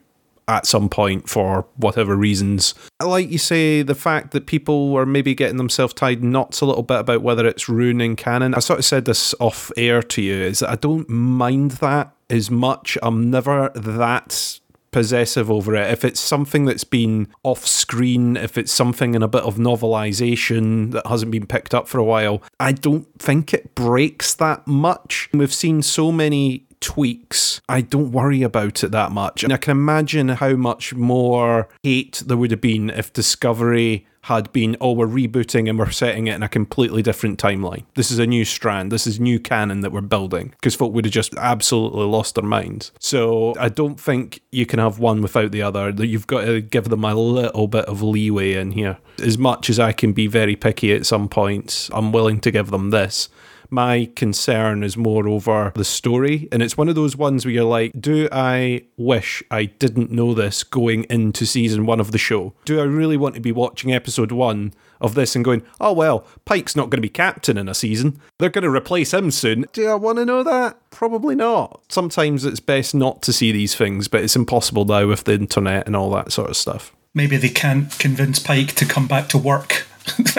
at 0.48 0.66
some 0.66 0.88
point 0.88 1.28
for 1.28 1.66
whatever 1.76 2.16
reasons. 2.16 2.74
Like 3.02 3.30
you 3.30 3.38
say, 3.38 3.82
the 3.82 3.94
fact 3.94 4.30
that 4.30 4.46
people 4.46 4.96
are 4.96 5.04
maybe 5.04 5.34
getting 5.34 5.58
themselves 5.58 5.92
tied 5.92 6.24
knots 6.24 6.62
a 6.62 6.64
little 6.64 6.82
bit 6.82 7.00
about 7.00 7.22
whether 7.22 7.46
it's 7.46 7.68
ruining 7.68 8.16
canon. 8.16 8.54
I 8.54 8.60
sort 8.60 8.78
of 8.78 8.84
said 8.86 9.04
this 9.04 9.34
off 9.38 9.70
air 9.76 10.02
to 10.02 10.22
you 10.22 10.34
is 10.34 10.60
that 10.60 10.70
I 10.70 10.76
don't 10.76 11.08
mind 11.08 11.72
that 11.72 12.14
as 12.30 12.50
much. 12.50 12.96
I'm 13.02 13.30
never 13.30 13.70
that 13.74 14.58
possessive 14.90 15.50
over 15.50 15.74
it. 15.74 15.90
If 15.90 16.04
it's 16.04 16.20
something 16.20 16.64
that's 16.64 16.84
been 16.84 17.28
off 17.42 17.66
screen, 17.66 18.36
if 18.36 18.58
it's 18.58 18.72
something 18.72 19.14
in 19.14 19.22
a 19.22 19.28
bit 19.28 19.42
of 19.42 19.56
novelization 19.56 20.92
that 20.92 21.06
hasn't 21.06 21.32
been 21.32 21.46
picked 21.46 21.74
up 21.74 21.88
for 21.88 21.98
a 21.98 22.04
while, 22.04 22.42
I 22.58 22.72
don't 22.72 23.06
think 23.18 23.52
it 23.52 23.74
breaks 23.74 24.34
that 24.34 24.66
much. 24.66 25.28
We've 25.32 25.52
seen 25.54 25.82
so 25.82 26.10
many 26.12 26.66
tweaks, 26.80 27.60
I 27.68 27.80
don't 27.80 28.12
worry 28.12 28.42
about 28.42 28.82
it 28.84 28.92
that 28.92 29.12
much. 29.12 29.44
And 29.44 29.52
I 29.52 29.56
can 29.56 29.72
imagine 29.72 30.28
how 30.28 30.54
much 30.54 30.94
more 30.94 31.68
hate 31.82 32.22
there 32.26 32.36
would 32.36 32.50
have 32.50 32.60
been 32.60 32.90
if 32.90 33.12
Discovery 33.12 34.06
had 34.22 34.52
been, 34.52 34.76
oh, 34.80 34.92
we're 34.92 35.06
rebooting 35.06 35.68
and 35.68 35.78
we're 35.78 35.90
setting 35.90 36.26
it 36.26 36.34
in 36.34 36.42
a 36.42 36.48
completely 36.48 37.02
different 37.02 37.38
timeline. 37.38 37.84
This 37.94 38.10
is 38.10 38.18
a 38.18 38.26
new 38.26 38.44
strand. 38.44 38.92
This 38.92 39.06
is 39.06 39.18
new 39.18 39.40
canon 39.40 39.80
that 39.80 39.92
we're 39.92 40.00
building 40.00 40.50
because 40.50 40.74
folk 40.74 40.92
would 40.92 41.04
have 41.04 41.14
just 41.14 41.34
absolutely 41.36 42.04
lost 42.04 42.34
their 42.34 42.44
minds. 42.44 42.92
So 42.98 43.54
I 43.58 43.68
don't 43.68 43.98
think 43.98 44.40
you 44.50 44.66
can 44.66 44.78
have 44.78 44.98
one 44.98 45.22
without 45.22 45.52
the 45.52 45.62
other. 45.62 45.90
You've 45.90 46.26
got 46.26 46.44
to 46.44 46.60
give 46.60 46.88
them 46.88 47.04
a 47.04 47.14
little 47.14 47.68
bit 47.68 47.86
of 47.86 48.02
leeway 48.02 48.54
in 48.54 48.72
here. 48.72 48.98
As 49.22 49.38
much 49.38 49.70
as 49.70 49.78
I 49.78 49.92
can 49.92 50.12
be 50.12 50.26
very 50.26 50.56
picky 50.56 50.92
at 50.92 51.06
some 51.06 51.28
points, 51.28 51.90
I'm 51.92 52.12
willing 52.12 52.40
to 52.40 52.50
give 52.50 52.70
them 52.70 52.90
this. 52.90 53.28
My 53.70 54.10
concern 54.16 54.82
is 54.82 54.96
more 54.96 55.28
over 55.28 55.72
the 55.74 55.84
story. 55.84 56.48
And 56.50 56.62
it's 56.62 56.76
one 56.76 56.88
of 56.88 56.94
those 56.94 57.16
ones 57.16 57.44
where 57.44 57.52
you're 57.52 57.64
like, 57.64 57.92
do 57.98 58.28
I 58.32 58.84
wish 58.96 59.42
I 59.50 59.66
didn't 59.66 60.10
know 60.10 60.34
this 60.34 60.64
going 60.64 61.04
into 61.04 61.46
season 61.46 61.86
one 61.86 62.00
of 62.00 62.12
the 62.12 62.18
show? 62.18 62.54
Do 62.64 62.80
I 62.80 62.84
really 62.84 63.16
want 63.16 63.34
to 63.34 63.40
be 63.40 63.52
watching 63.52 63.92
episode 63.92 64.32
one 64.32 64.72
of 65.00 65.14
this 65.14 65.36
and 65.36 65.44
going, 65.44 65.62
oh, 65.80 65.92
well, 65.92 66.26
Pike's 66.44 66.74
not 66.74 66.90
going 66.90 66.98
to 66.98 67.02
be 67.02 67.08
captain 67.08 67.56
in 67.56 67.68
a 67.68 67.74
season. 67.74 68.20
They're 68.38 68.48
going 68.48 68.64
to 68.64 68.70
replace 68.70 69.14
him 69.14 69.30
soon. 69.30 69.66
Do 69.72 69.86
I 69.86 69.94
want 69.94 70.18
to 70.18 70.24
know 70.24 70.42
that? 70.42 70.78
Probably 70.90 71.34
not. 71.34 71.80
Sometimes 71.88 72.44
it's 72.44 72.60
best 72.60 72.94
not 72.94 73.22
to 73.22 73.32
see 73.32 73.52
these 73.52 73.74
things, 73.74 74.08
but 74.08 74.22
it's 74.22 74.36
impossible 74.36 74.84
now 74.84 75.06
with 75.06 75.24
the 75.24 75.34
internet 75.34 75.86
and 75.86 75.94
all 75.94 76.10
that 76.10 76.32
sort 76.32 76.50
of 76.50 76.56
stuff. 76.56 76.94
Maybe 77.14 77.36
they 77.36 77.48
can't 77.48 77.96
convince 77.98 78.38
Pike 78.38 78.74
to 78.74 78.84
come 78.84 79.06
back 79.06 79.28
to 79.30 79.38
work 79.38 79.86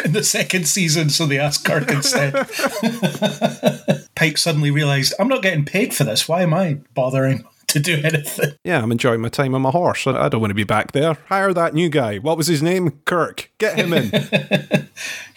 in 0.03 0.11
the 0.13 0.23
second 0.23 0.67
season, 0.67 1.09
so 1.09 1.25
they 1.25 1.39
asked 1.39 1.65
Kirk 1.65 1.89
instead. 1.89 2.33
Pike 4.15 4.37
suddenly 4.37 4.71
realised, 4.71 5.13
I'm 5.19 5.27
not 5.27 5.41
getting 5.41 5.65
paid 5.65 5.93
for 5.93 6.03
this. 6.03 6.27
Why 6.27 6.41
am 6.43 6.53
I 6.53 6.79
bothering? 6.93 7.45
To 7.67 7.79
do 7.79 8.01
anything. 8.03 8.53
Yeah, 8.63 8.81
I'm 8.81 8.91
enjoying 8.91 9.21
my 9.21 9.29
time 9.29 9.53
on 9.53 9.61
my 9.61 9.69
horse. 9.69 10.07
I 10.07 10.27
don't 10.27 10.41
want 10.41 10.49
to 10.49 10.55
be 10.55 10.63
back 10.63 10.91
there. 10.91 11.17
Hire 11.27 11.53
that 11.53 11.75
new 11.75 11.87
guy. 11.87 12.17
What 12.17 12.35
was 12.35 12.47
his 12.47 12.63
name? 12.63 12.99
Kirk. 13.05 13.51
Get 13.59 13.77
him 13.77 13.93
in. 13.93 14.11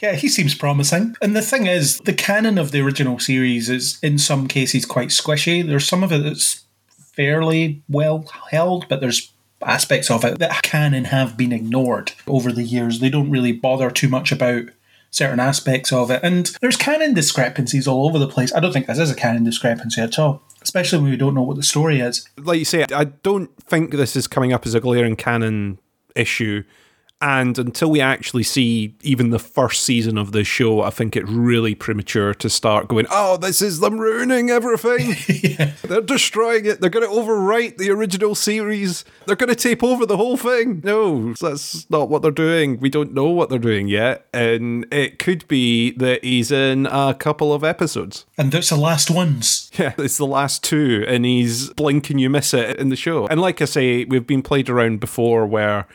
yeah, 0.00 0.14
he 0.14 0.28
seems 0.28 0.54
promising. 0.54 1.14
And 1.20 1.36
the 1.36 1.42
thing 1.42 1.66
is, 1.66 1.98
the 1.98 2.14
canon 2.14 2.56
of 2.56 2.70
the 2.70 2.80
original 2.80 3.18
series 3.18 3.68
is 3.68 3.98
in 4.02 4.18
some 4.18 4.48
cases 4.48 4.86
quite 4.86 5.08
squishy. 5.08 5.66
There's 5.66 5.86
some 5.86 6.02
of 6.02 6.10
it 6.10 6.22
that's 6.22 6.64
fairly 7.14 7.82
well 7.88 8.24
held, 8.50 8.88
but 8.88 9.00
there's 9.00 9.30
aspects 9.66 10.10
of 10.10 10.24
it 10.24 10.38
that 10.38 10.62
can 10.62 10.94
and 10.94 11.08
have 11.08 11.36
been 11.36 11.52
ignored 11.52 12.12
over 12.26 12.52
the 12.52 12.62
years. 12.62 13.00
They 13.00 13.10
don't 13.10 13.30
really 13.30 13.52
bother 13.52 13.90
too 13.90 14.08
much 14.08 14.32
about 14.32 14.64
certain 15.10 15.40
aspects 15.40 15.92
of 15.92 16.10
it. 16.10 16.20
And 16.22 16.46
there's 16.60 16.76
canon 16.76 17.14
discrepancies 17.14 17.86
all 17.86 18.06
over 18.06 18.18
the 18.18 18.28
place. 18.28 18.52
I 18.54 18.60
don't 18.60 18.72
think 18.72 18.86
this 18.86 18.98
is 18.98 19.10
a 19.10 19.14
canon 19.14 19.44
discrepancy 19.44 20.00
at 20.00 20.18
all, 20.18 20.42
especially 20.62 21.00
when 21.00 21.10
we 21.10 21.16
don't 21.16 21.34
know 21.34 21.42
what 21.42 21.56
the 21.56 21.62
story 21.62 22.00
is. 22.00 22.28
Like 22.38 22.58
you 22.58 22.64
say, 22.64 22.86
I 22.92 23.04
don't 23.04 23.50
think 23.62 23.92
this 23.92 24.16
is 24.16 24.26
coming 24.26 24.52
up 24.52 24.66
as 24.66 24.74
a 24.74 24.80
glaring 24.80 25.16
canon 25.16 25.78
issue 26.16 26.64
and 27.22 27.56
until 27.56 27.88
we 27.88 28.00
actually 28.00 28.42
see 28.42 28.96
even 29.02 29.30
the 29.30 29.38
first 29.38 29.84
season 29.84 30.18
of 30.18 30.32
the 30.32 30.42
show, 30.42 30.82
I 30.82 30.90
think 30.90 31.14
it's 31.14 31.30
really 31.30 31.76
premature 31.76 32.34
to 32.34 32.50
start 32.50 32.88
going, 32.88 33.06
oh, 33.12 33.36
this 33.36 33.62
is 33.62 33.78
them 33.78 33.98
ruining 33.98 34.50
everything. 34.50 35.14
yeah. 35.42 35.72
They're 35.82 36.00
destroying 36.00 36.66
it. 36.66 36.80
They're 36.80 36.90
going 36.90 37.08
to 37.08 37.14
overwrite 37.14 37.76
the 37.76 37.90
original 37.90 38.34
series. 38.34 39.04
They're 39.26 39.36
going 39.36 39.50
to 39.50 39.54
tape 39.54 39.84
over 39.84 40.04
the 40.04 40.16
whole 40.16 40.36
thing. 40.36 40.80
No, 40.82 41.32
that's 41.34 41.88
not 41.88 42.08
what 42.08 42.22
they're 42.22 42.32
doing. 42.32 42.80
We 42.80 42.90
don't 42.90 43.14
know 43.14 43.28
what 43.28 43.50
they're 43.50 43.58
doing 43.60 43.86
yet. 43.86 44.26
And 44.34 44.92
it 44.92 45.20
could 45.20 45.46
be 45.46 45.92
that 45.92 46.24
he's 46.24 46.50
in 46.50 46.86
a 46.86 47.14
couple 47.14 47.54
of 47.54 47.62
episodes. 47.62 48.26
And 48.36 48.50
that's 48.50 48.70
the 48.70 48.76
last 48.76 49.10
ones. 49.10 49.70
Yeah, 49.78 49.94
it's 49.96 50.18
the 50.18 50.26
last 50.26 50.64
two. 50.64 51.04
And 51.06 51.24
he's 51.24 51.70
blink 51.70 52.10
and 52.10 52.20
you 52.20 52.28
miss 52.28 52.52
it 52.52 52.78
in 52.78 52.88
the 52.88 52.96
show. 52.96 53.28
And 53.28 53.40
like 53.40 53.62
I 53.62 53.66
say, 53.66 54.04
we've 54.06 54.26
been 54.26 54.42
played 54.42 54.68
around 54.68 54.98
before 54.98 55.46
where 55.46 55.86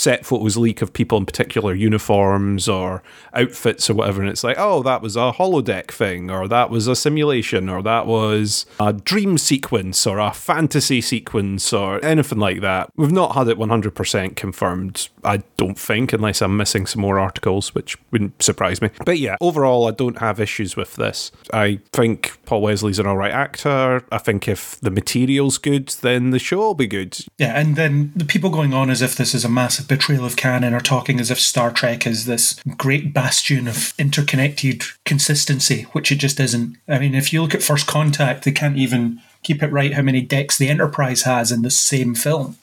set 0.00 0.24
photos 0.24 0.56
leak 0.56 0.80
of 0.80 0.94
people 0.94 1.18
in 1.18 1.26
particular 1.26 1.74
uniforms 1.74 2.68
or 2.68 3.02
outfits 3.34 3.90
or 3.90 3.94
whatever, 3.94 4.22
and 4.22 4.30
it's 4.30 4.42
like, 4.42 4.56
oh, 4.58 4.82
that 4.82 5.02
was 5.02 5.14
a 5.14 5.32
holodeck 5.36 5.90
thing, 5.90 6.30
or 6.30 6.48
that 6.48 6.70
was 6.70 6.86
a 6.86 6.96
simulation, 6.96 7.68
or 7.68 7.82
that 7.82 8.06
was 8.06 8.64
a 8.80 8.94
dream 8.94 9.36
sequence, 9.36 10.06
or 10.06 10.18
a 10.18 10.32
fantasy 10.32 11.02
sequence, 11.02 11.70
or 11.72 12.02
anything 12.02 12.38
like 12.38 12.62
that. 12.62 12.90
We've 12.96 13.12
not 13.12 13.34
had 13.34 13.48
it 13.48 13.58
100% 13.58 14.36
confirmed, 14.36 15.08
I 15.22 15.42
don't 15.58 15.78
think, 15.78 16.14
unless 16.14 16.40
I'm 16.40 16.56
missing 16.56 16.86
some 16.86 17.02
more 17.02 17.18
articles, 17.18 17.74
which 17.74 17.98
wouldn't 18.10 18.42
surprise 18.42 18.80
me. 18.80 18.88
But 19.04 19.18
yeah, 19.18 19.36
overall, 19.42 19.86
I 19.86 19.90
don't 19.90 20.18
have 20.18 20.40
issues 20.40 20.76
with 20.76 20.96
this. 20.96 21.30
I 21.52 21.80
think 21.92 22.38
Paul 22.46 22.62
Wesley's 22.62 22.98
an 22.98 23.06
alright 23.06 23.32
actor. 23.32 24.02
I 24.10 24.18
think 24.18 24.48
if 24.48 24.80
the 24.80 24.90
material's 24.90 25.58
good, 25.58 25.88
then 26.00 26.30
the 26.30 26.38
show 26.38 26.58
will 26.58 26.74
be 26.74 26.86
good. 26.86 27.18
Yeah, 27.36 27.58
and 27.60 27.76
then 27.76 28.12
the 28.16 28.24
people 28.24 28.48
going 28.48 28.72
on 28.72 28.88
as 28.88 29.02
if 29.02 29.14
this 29.14 29.34
is 29.34 29.44
a 29.44 29.48
massive 29.48 29.89
betrayal 29.90 30.24
of 30.24 30.36
canon 30.36 30.72
are 30.72 30.80
talking 30.80 31.18
as 31.18 31.30
if 31.30 31.40
Star 31.40 31.72
Trek 31.72 32.06
is 32.06 32.24
this 32.24 32.54
great 32.76 33.12
bastion 33.12 33.66
of 33.66 33.92
interconnected 33.98 34.84
consistency, 35.04 35.82
which 35.92 36.12
it 36.12 36.16
just 36.16 36.38
isn't. 36.38 36.76
I 36.88 37.00
mean, 37.00 37.14
if 37.14 37.32
you 37.32 37.42
look 37.42 37.54
at 37.54 37.62
First 37.62 37.88
Contact, 37.88 38.44
they 38.44 38.52
can't 38.52 38.78
even 38.78 39.20
keep 39.42 39.62
it 39.62 39.72
right 39.72 39.92
how 39.92 40.02
many 40.02 40.22
decks 40.22 40.56
the 40.56 40.68
Enterprise 40.68 41.22
has 41.22 41.50
in 41.50 41.62
the 41.62 41.70
same 41.70 42.14
film. 42.14 42.56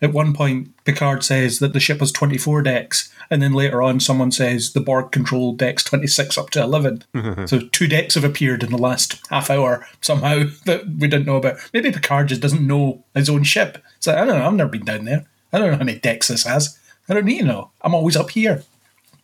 At 0.00 0.14
one 0.14 0.32
point, 0.32 0.70
Picard 0.84 1.22
says 1.22 1.58
that 1.58 1.74
the 1.74 1.78
ship 1.78 2.00
has 2.00 2.10
24 2.10 2.62
decks, 2.62 3.12
and 3.30 3.42
then 3.42 3.52
later 3.52 3.82
on, 3.82 4.00
someone 4.00 4.32
says 4.32 4.72
the 4.72 4.80
Borg 4.80 5.12
control 5.12 5.52
decks 5.52 5.84
26 5.84 6.38
up 6.38 6.50
to 6.50 6.62
11. 6.62 7.04
so 7.46 7.60
two 7.70 7.86
decks 7.86 8.14
have 8.14 8.24
appeared 8.24 8.62
in 8.64 8.70
the 8.70 8.78
last 8.78 9.20
half 9.28 9.50
hour 9.50 9.86
somehow 10.00 10.44
that 10.64 10.88
we 10.98 11.06
didn't 11.06 11.26
know 11.26 11.36
about. 11.36 11.58
Maybe 11.74 11.92
Picard 11.92 12.28
just 12.28 12.40
doesn't 12.40 12.66
know 12.66 13.04
his 13.14 13.28
own 13.28 13.44
ship. 13.44 13.78
So 14.00 14.12
I 14.12 14.24
don't 14.24 14.38
know, 14.38 14.46
I've 14.46 14.54
never 14.54 14.70
been 14.70 14.86
down 14.86 15.04
there. 15.04 15.26
I 15.52 15.58
don't 15.58 15.70
know 15.70 15.76
how 15.78 15.84
many 15.84 15.98
decks 15.98 16.28
this 16.28 16.44
has. 16.44 16.78
I 17.08 17.14
don't 17.14 17.24
need 17.24 17.40
to 17.40 17.44
know. 17.44 17.70
I'm 17.82 17.94
always 17.94 18.16
up 18.16 18.30
here 18.30 18.64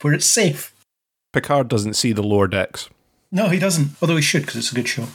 where 0.03 0.13
it's 0.13 0.27
safe. 0.27 0.75
Picard 1.33 1.69
doesn't 1.69 1.95
see 1.95 2.13
the 2.13 2.23
lower 2.23 2.49
decks. 2.49 2.89
No, 3.31 3.49
he 3.49 3.59
doesn't. 3.59 3.91
Although 4.01 4.17
he 4.17 4.23
should 4.23 4.43
because 4.43 4.57
it's 4.57 4.73
a 4.73 4.75
good 4.75 4.89
show. 4.89 5.07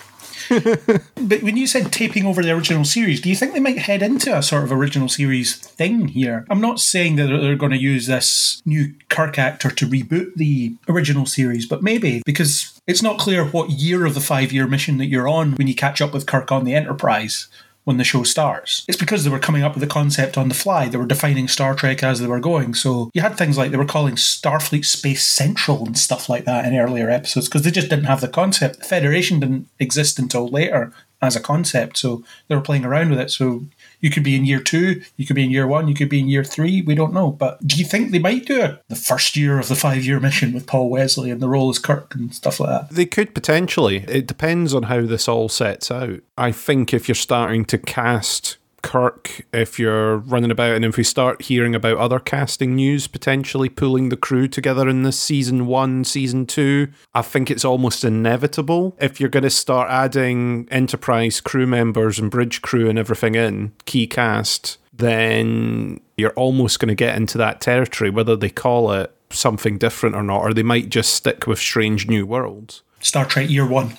but 0.49 1.41
when 1.41 1.57
you 1.57 1.67
said 1.67 1.91
taping 1.91 2.25
over 2.25 2.41
the 2.41 2.51
original 2.51 2.85
series, 2.85 3.21
do 3.21 3.29
you 3.29 3.35
think 3.35 3.53
they 3.53 3.59
might 3.59 3.77
head 3.77 4.01
into 4.01 4.35
a 4.35 4.41
sort 4.41 4.63
of 4.63 4.71
original 4.71 5.07
series 5.07 5.55
thing 5.55 6.09
here? 6.09 6.45
I'm 6.49 6.61
not 6.61 6.79
saying 6.79 7.15
that 7.15 7.27
they're 7.27 7.55
going 7.55 7.71
to 7.71 7.77
use 7.77 8.07
this 8.07 8.61
new 8.65 8.93
Kirk 9.09 9.37
actor 9.37 9.69
to 9.69 9.87
reboot 9.87 10.35
the 10.35 10.75
original 10.89 11.25
series, 11.25 11.65
but 11.65 11.83
maybe 11.83 12.21
because 12.25 12.79
it's 12.87 13.03
not 13.03 13.19
clear 13.19 13.45
what 13.45 13.69
year 13.69 14.05
of 14.05 14.13
the 14.15 14.21
five 14.21 14.51
year 14.51 14.67
mission 14.67 14.97
that 14.97 15.05
you're 15.05 15.27
on 15.27 15.53
when 15.53 15.67
you 15.67 15.75
catch 15.75 16.01
up 16.01 16.13
with 16.13 16.27
Kirk 16.27 16.51
on 16.51 16.65
the 16.65 16.75
Enterprise 16.75 17.47
when 17.83 17.97
the 17.97 18.03
show 18.03 18.23
starts. 18.23 18.85
It's 18.87 18.97
because 18.97 19.23
they 19.23 19.29
were 19.29 19.39
coming 19.39 19.63
up 19.63 19.73
with 19.73 19.81
the 19.81 19.87
concept 19.87 20.37
on 20.37 20.49
the 20.49 20.55
fly. 20.55 20.87
They 20.87 20.97
were 20.97 21.05
defining 21.05 21.47
Star 21.47 21.75
Trek 21.75 22.03
as 22.03 22.19
they 22.19 22.27
were 22.27 22.39
going. 22.39 22.73
So 22.73 23.09
you 23.13 23.21
had 23.21 23.37
things 23.37 23.57
like 23.57 23.71
they 23.71 23.77
were 23.77 23.85
calling 23.85 24.15
Starfleet 24.15 24.85
Space 24.85 25.25
Central 25.25 25.85
and 25.85 25.97
stuff 25.97 26.29
like 26.29 26.45
that 26.45 26.65
in 26.65 26.77
earlier 26.77 27.09
episodes 27.09 27.47
because 27.47 27.63
they 27.63 27.71
just 27.71 27.89
didn't 27.89 28.05
have 28.05 28.21
the 28.21 28.27
concept. 28.27 28.79
The 28.79 28.85
Federation 28.85 29.39
didn't 29.39 29.67
exist 29.79 30.19
until 30.19 30.47
later 30.47 30.93
as 31.21 31.35
a 31.35 31.41
concept. 31.41 31.97
So 31.97 32.23
they 32.47 32.55
were 32.55 32.61
playing 32.61 32.85
around 32.85 33.09
with 33.09 33.19
it. 33.19 33.31
So 33.31 33.65
you 34.03 34.09
could 34.09 34.23
be 34.23 34.35
in 34.35 34.45
year 34.45 34.59
two, 34.59 35.01
you 35.15 35.25
could 35.25 35.37
be 35.37 35.45
in 35.45 35.49
year 35.49 35.65
one, 35.65 35.87
you 35.87 35.95
could 35.95 36.09
be 36.09 36.19
in 36.19 36.27
year 36.27 36.43
three. 36.43 36.81
We 36.81 36.93
don't 36.93 37.13
know. 37.13 37.31
But 37.31 37.65
do 37.65 37.77
you 37.77 37.85
think 37.85 38.11
they 38.11 38.19
might 38.19 38.45
do 38.45 38.61
it? 38.61 38.81
The 38.89 38.95
first 38.95 39.37
year 39.37 39.57
of 39.57 39.69
the 39.69 39.75
five 39.75 40.03
year 40.03 40.19
mission 40.19 40.53
with 40.53 40.67
Paul 40.67 40.89
Wesley 40.89 41.31
and 41.31 41.41
the 41.41 41.47
role 41.47 41.69
as 41.69 41.79
Kirk 41.79 42.13
and 42.13 42.35
stuff 42.35 42.59
like 42.59 42.69
that. 42.69 42.93
They 42.93 43.05
could 43.05 43.33
potentially. 43.33 44.03
It 44.09 44.27
depends 44.27 44.73
on 44.73 44.83
how 44.83 45.01
this 45.01 45.29
all 45.29 45.47
sets 45.47 45.89
out. 45.89 46.19
I 46.37 46.51
think 46.51 46.93
if 46.93 47.07
you're 47.07 47.15
starting 47.15 47.63
to 47.65 47.77
cast 47.77 48.57
Kirk, 48.83 49.45
if 49.51 49.79
you're 49.79 50.17
running 50.17 50.51
about, 50.51 50.75
and 50.75 50.85
if 50.85 50.97
we 50.97 51.03
start 51.03 51.41
hearing 51.41 51.73
about 51.73 51.97
other 51.97 52.19
casting 52.19 52.75
news 52.75 53.07
potentially 53.07 53.69
pulling 53.69 54.09
the 54.09 54.17
crew 54.17 54.47
together 54.47 54.87
in 54.87 55.01
this 55.01 55.19
season 55.19 55.65
one, 55.65 56.03
season 56.03 56.45
two, 56.45 56.89
I 57.15 57.23
think 57.23 57.49
it's 57.49 57.65
almost 57.65 58.03
inevitable. 58.03 58.95
If 58.99 59.19
you're 59.19 59.29
going 59.29 59.43
to 59.43 59.49
start 59.49 59.89
adding 59.89 60.67
Enterprise 60.69 61.41
crew 61.41 61.65
members 61.65 62.19
and 62.19 62.29
bridge 62.29 62.61
crew 62.61 62.87
and 62.89 62.99
everything 62.99 63.33
in, 63.33 63.71
key 63.85 64.05
cast, 64.05 64.77
then 64.93 65.99
you're 66.17 66.31
almost 66.31 66.79
going 66.79 66.89
to 66.89 66.95
get 66.95 67.17
into 67.17 67.37
that 67.39 67.61
territory, 67.61 68.11
whether 68.11 68.35
they 68.35 68.49
call 68.49 68.91
it 68.91 69.15
something 69.31 69.77
different 69.79 70.15
or 70.15 70.23
not, 70.23 70.41
or 70.41 70.53
they 70.53 70.61
might 70.61 70.89
just 70.89 71.13
stick 71.13 71.47
with 71.47 71.57
Strange 71.57 72.07
New 72.07 72.25
Worlds. 72.25 72.83
Star 72.99 73.25
Trek 73.25 73.49
Year 73.49 73.67
One. 73.67 73.97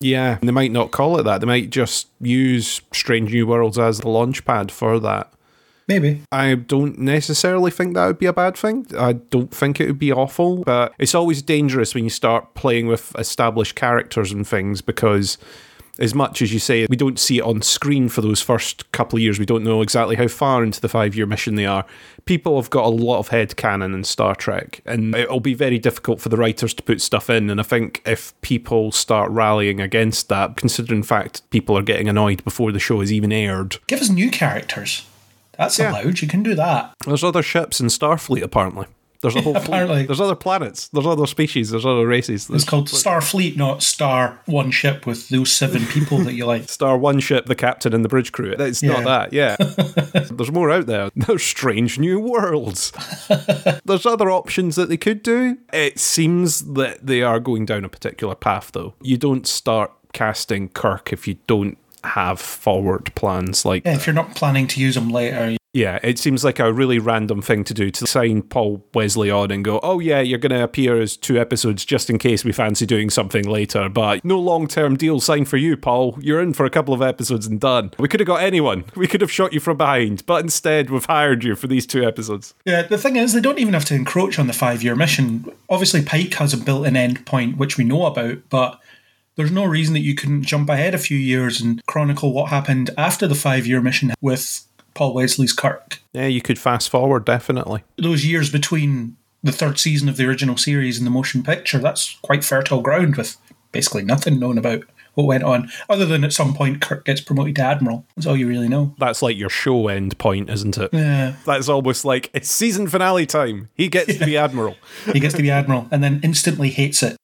Yeah, 0.00 0.38
they 0.42 0.50
might 0.50 0.72
not 0.72 0.90
call 0.90 1.18
it 1.18 1.22
that. 1.24 1.40
They 1.40 1.46
might 1.46 1.70
just 1.70 2.08
use 2.20 2.82
Strange 2.92 3.32
New 3.32 3.46
Worlds 3.46 3.78
as 3.78 4.00
the 4.00 4.08
launch 4.08 4.44
pad 4.44 4.70
for 4.70 4.98
that. 5.00 5.32
Maybe. 5.86 6.22
I 6.32 6.54
don't 6.54 6.98
necessarily 6.98 7.70
think 7.70 7.94
that 7.94 8.06
would 8.06 8.18
be 8.18 8.26
a 8.26 8.32
bad 8.32 8.56
thing. 8.56 8.86
I 8.98 9.14
don't 9.14 9.54
think 9.54 9.80
it 9.80 9.86
would 9.86 9.98
be 9.98 10.12
awful, 10.12 10.64
but 10.64 10.94
it's 10.98 11.14
always 11.14 11.42
dangerous 11.42 11.94
when 11.94 12.04
you 12.04 12.10
start 12.10 12.54
playing 12.54 12.86
with 12.86 13.14
established 13.18 13.74
characters 13.74 14.32
and 14.32 14.46
things 14.46 14.80
because 14.80 15.36
as 15.98 16.14
much 16.14 16.42
as 16.42 16.52
you 16.52 16.58
say 16.58 16.86
we 16.90 16.96
don't 16.96 17.18
see 17.18 17.38
it 17.38 17.42
on 17.44 17.62
screen 17.62 18.08
for 18.08 18.20
those 18.20 18.40
first 18.42 18.90
couple 18.92 19.16
of 19.16 19.22
years, 19.22 19.38
we 19.38 19.46
don't 19.46 19.62
know 19.64 19.80
exactly 19.82 20.16
how 20.16 20.26
far 20.28 20.62
into 20.64 20.80
the 20.80 20.88
five 20.88 21.14
year 21.14 21.26
mission 21.26 21.54
they 21.54 21.66
are. 21.66 21.84
People 22.24 22.56
have 22.60 22.70
got 22.70 22.84
a 22.84 22.88
lot 22.88 23.18
of 23.18 23.28
head 23.28 23.56
canon 23.56 23.94
in 23.94 24.02
Star 24.04 24.34
Trek, 24.34 24.80
and 24.86 25.14
it'll 25.14 25.40
be 25.40 25.54
very 25.54 25.78
difficult 25.78 26.20
for 26.20 26.30
the 26.30 26.36
writers 26.36 26.72
to 26.74 26.82
put 26.82 27.00
stuff 27.00 27.28
in. 27.28 27.50
And 27.50 27.60
I 27.60 27.64
think 27.64 28.02
if 28.06 28.38
people 28.40 28.92
start 28.92 29.30
rallying 29.30 29.80
against 29.80 30.28
that, 30.30 30.56
considering 30.56 31.02
the 31.02 31.06
fact 31.06 31.48
people 31.50 31.76
are 31.76 31.82
getting 31.82 32.08
annoyed 32.08 32.42
before 32.44 32.72
the 32.72 32.78
show 32.80 33.00
is 33.00 33.12
even 33.12 33.30
aired, 33.32 33.76
Give 33.86 34.00
us 34.00 34.08
new 34.08 34.30
characters. 34.30 35.06
That's 35.58 35.78
Yeah. 35.78 35.92
allowed. 35.92 36.20
You 36.20 36.28
can 36.28 36.42
do 36.42 36.54
that. 36.56 36.92
there's 37.06 37.22
other 37.22 37.42
ships 37.42 37.80
in 37.80 37.86
Starfleet 37.88 38.42
apparently. 38.42 38.86
There's 39.24 39.36
a 39.36 39.40
whole 39.40 39.56
Apparently. 39.56 39.96
fleet. 40.00 40.06
There's 40.08 40.20
other 40.20 40.34
planets. 40.34 40.88
There's 40.88 41.06
other 41.06 41.26
species. 41.26 41.70
There's 41.70 41.86
other 41.86 42.06
races. 42.06 42.42
It's 42.42 42.48
There's 42.48 42.64
called 42.66 42.88
Starfleet, 42.88 43.56
not 43.56 43.82
Star 43.82 44.38
One 44.44 44.70
Ship 44.70 45.06
with 45.06 45.30
those 45.30 45.50
seven 45.50 45.86
people 45.86 46.18
that 46.18 46.34
you 46.34 46.44
like. 46.44 46.68
Star 46.68 46.98
One 46.98 47.20
ship, 47.20 47.46
the 47.46 47.54
captain, 47.54 47.94
and 47.94 48.04
the 48.04 48.10
bridge 48.10 48.32
crew. 48.32 48.54
It's 48.58 48.82
not 48.82 49.04
that, 49.04 49.32
yeah. 49.32 49.56
There's 50.30 50.52
more 50.52 50.70
out 50.70 50.84
there. 50.84 51.08
There's 51.16 51.42
strange 51.42 51.98
new 51.98 52.20
worlds. 52.20 52.92
There's 53.84 54.04
other 54.06 54.30
options 54.30 54.76
that 54.76 54.88
they 54.90 54.98
could 54.98 55.22
do. 55.22 55.56
It 55.72 55.98
seems 55.98 56.74
that 56.74 57.06
they 57.06 57.22
are 57.22 57.40
going 57.40 57.64
down 57.64 57.84
a 57.84 57.88
particular 57.88 58.34
path, 58.34 58.72
though. 58.72 58.94
You 59.00 59.16
don't 59.16 59.46
start 59.46 59.90
casting 60.12 60.68
Kirk 60.68 61.12
if 61.14 61.26
you 61.26 61.38
don't 61.46 61.78
have 62.04 62.38
forward 62.38 63.10
plans 63.14 63.64
like 63.64 63.84
Yeah, 63.86 63.94
if 63.94 64.06
you're 64.06 64.14
not 64.14 64.36
planning 64.36 64.66
to 64.68 64.80
use 64.80 64.94
them 64.94 65.08
later, 65.08 65.56
yeah, 65.74 65.98
it 66.04 66.20
seems 66.20 66.44
like 66.44 66.60
a 66.60 66.72
really 66.72 67.00
random 67.00 67.42
thing 67.42 67.64
to 67.64 67.74
do 67.74 67.90
to 67.90 68.06
sign 68.06 68.42
Paul 68.42 68.86
Wesley 68.94 69.28
on 69.28 69.50
and 69.50 69.64
go, 69.64 69.80
oh, 69.82 69.98
yeah, 69.98 70.20
you're 70.20 70.38
going 70.38 70.50
to 70.50 70.62
appear 70.62 71.00
as 71.00 71.16
two 71.16 71.38
episodes 71.38 71.84
just 71.84 72.08
in 72.08 72.18
case 72.18 72.44
we 72.44 72.52
fancy 72.52 72.86
doing 72.86 73.10
something 73.10 73.44
later, 73.44 73.88
but 73.88 74.24
no 74.24 74.38
long 74.38 74.68
term 74.68 74.96
deal 74.96 75.18
signed 75.18 75.48
for 75.48 75.56
you, 75.56 75.76
Paul. 75.76 76.16
You're 76.20 76.40
in 76.40 76.52
for 76.52 76.64
a 76.64 76.70
couple 76.70 76.94
of 76.94 77.02
episodes 77.02 77.48
and 77.48 77.60
done. 77.60 77.90
We 77.98 78.06
could 78.06 78.20
have 78.20 78.28
got 78.28 78.42
anyone. 78.42 78.84
We 78.94 79.08
could 79.08 79.20
have 79.20 79.32
shot 79.32 79.52
you 79.52 79.58
from 79.58 79.76
behind, 79.76 80.24
but 80.26 80.44
instead 80.44 80.90
we've 80.90 81.04
hired 81.04 81.42
you 81.42 81.56
for 81.56 81.66
these 81.66 81.86
two 81.86 82.04
episodes. 82.04 82.54
Yeah, 82.64 82.82
the 82.82 82.96
thing 82.96 83.16
is, 83.16 83.32
they 83.32 83.40
don't 83.40 83.58
even 83.58 83.74
have 83.74 83.84
to 83.86 83.94
encroach 83.94 84.38
on 84.38 84.46
the 84.46 84.52
five 84.52 84.82
year 84.84 84.94
mission. 84.94 85.44
Obviously, 85.68 86.02
Pike 86.02 86.34
has 86.34 86.54
a 86.54 86.56
built 86.56 86.86
in 86.86 86.96
end 86.96 87.26
point, 87.26 87.56
which 87.56 87.76
we 87.76 87.82
know 87.82 88.06
about, 88.06 88.38
but 88.48 88.80
there's 89.34 89.50
no 89.50 89.64
reason 89.64 89.94
that 89.94 90.00
you 90.00 90.14
couldn't 90.14 90.44
jump 90.44 90.68
ahead 90.68 90.94
a 90.94 90.98
few 90.98 91.18
years 91.18 91.60
and 91.60 91.84
chronicle 91.86 92.32
what 92.32 92.50
happened 92.50 92.90
after 92.96 93.26
the 93.26 93.34
five 93.34 93.66
year 93.66 93.80
mission 93.80 94.12
with 94.20 94.64
Paul 94.94 95.14
Wesley's 95.14 95.52
Kirk. 95.52 96.00
Yeah, 96.12 96.26
you 96.26 96.40
could 96.40 96.58
fast 96.58 96.88
forward, 96.88 97.24
definitely. 97.24 97.82
Those 97.96 98.24
years 98.24 98.50
between 98.50 99.16
the 99.42 99.52
third 99.52 99.78
season 99.78 100.08
of 100.08 100.16
the 100.16 100.26
original 100.26 100.56
series 100.56 100.96
and 100.98 101.06
the 101.06 101.10
motion 101.10 101.42
picture, 101.42 101.78
that's 101.78 102.16
quite 102.22 102.44
fertile 102.44 102.80
ground 102.80 103.16
with 103.16 103.36
basically 103.72 104.02
nothing 104.04 104.38
known 104.38 104.56
about 104.56 104.84
what 105.14 105.26
went 105.26 105.44
on, 105.44 105.70
other 105.88 106.04
than 106.06 106.24
at 106.24 106.32
some 106.32 106.54
point 106.54 106.80
Kirk 106.80 107.04
gets 107.04 107.20
promoted 107.20 107.54
to 107.56 107.62
Admiral. 107.62 108.04
That's 108.16 108.26
all 108.26 108.36
you 108.36 108.48
really 108.48 108.68
know. 108.68 108.94
That's 108.98 109.22
like 109.22 109.36
your 109.36 109.48
show 109.50 109.86
end 109.86 110.18
point, 110.18 110.50
isn't 110.50 110.76
it? 110.76 110.90
Yeah. 110.92 111.34
That's 111.46 111.68
almost 111.68 112.04
like 112.04 112.30
it's 112.34 112.50
season 112.50 112.88
finale 112.88 113.24
time. 113.26 113.68
He 113.74 113.88
gets 113.88 114.16
to 114.18 114.24
be 114.24 114.36
Admiral. 114.36 114.76
he 115.12 115.20
gets 115.20 115.34
to 115.34 115.42
be 115.42 115.50
admiral 115.52 115.86
and 115.92 116.02
then 116.02 116.20
instantly 116.24 116.70
hates 116.70 117.02
it. 117.04 117.16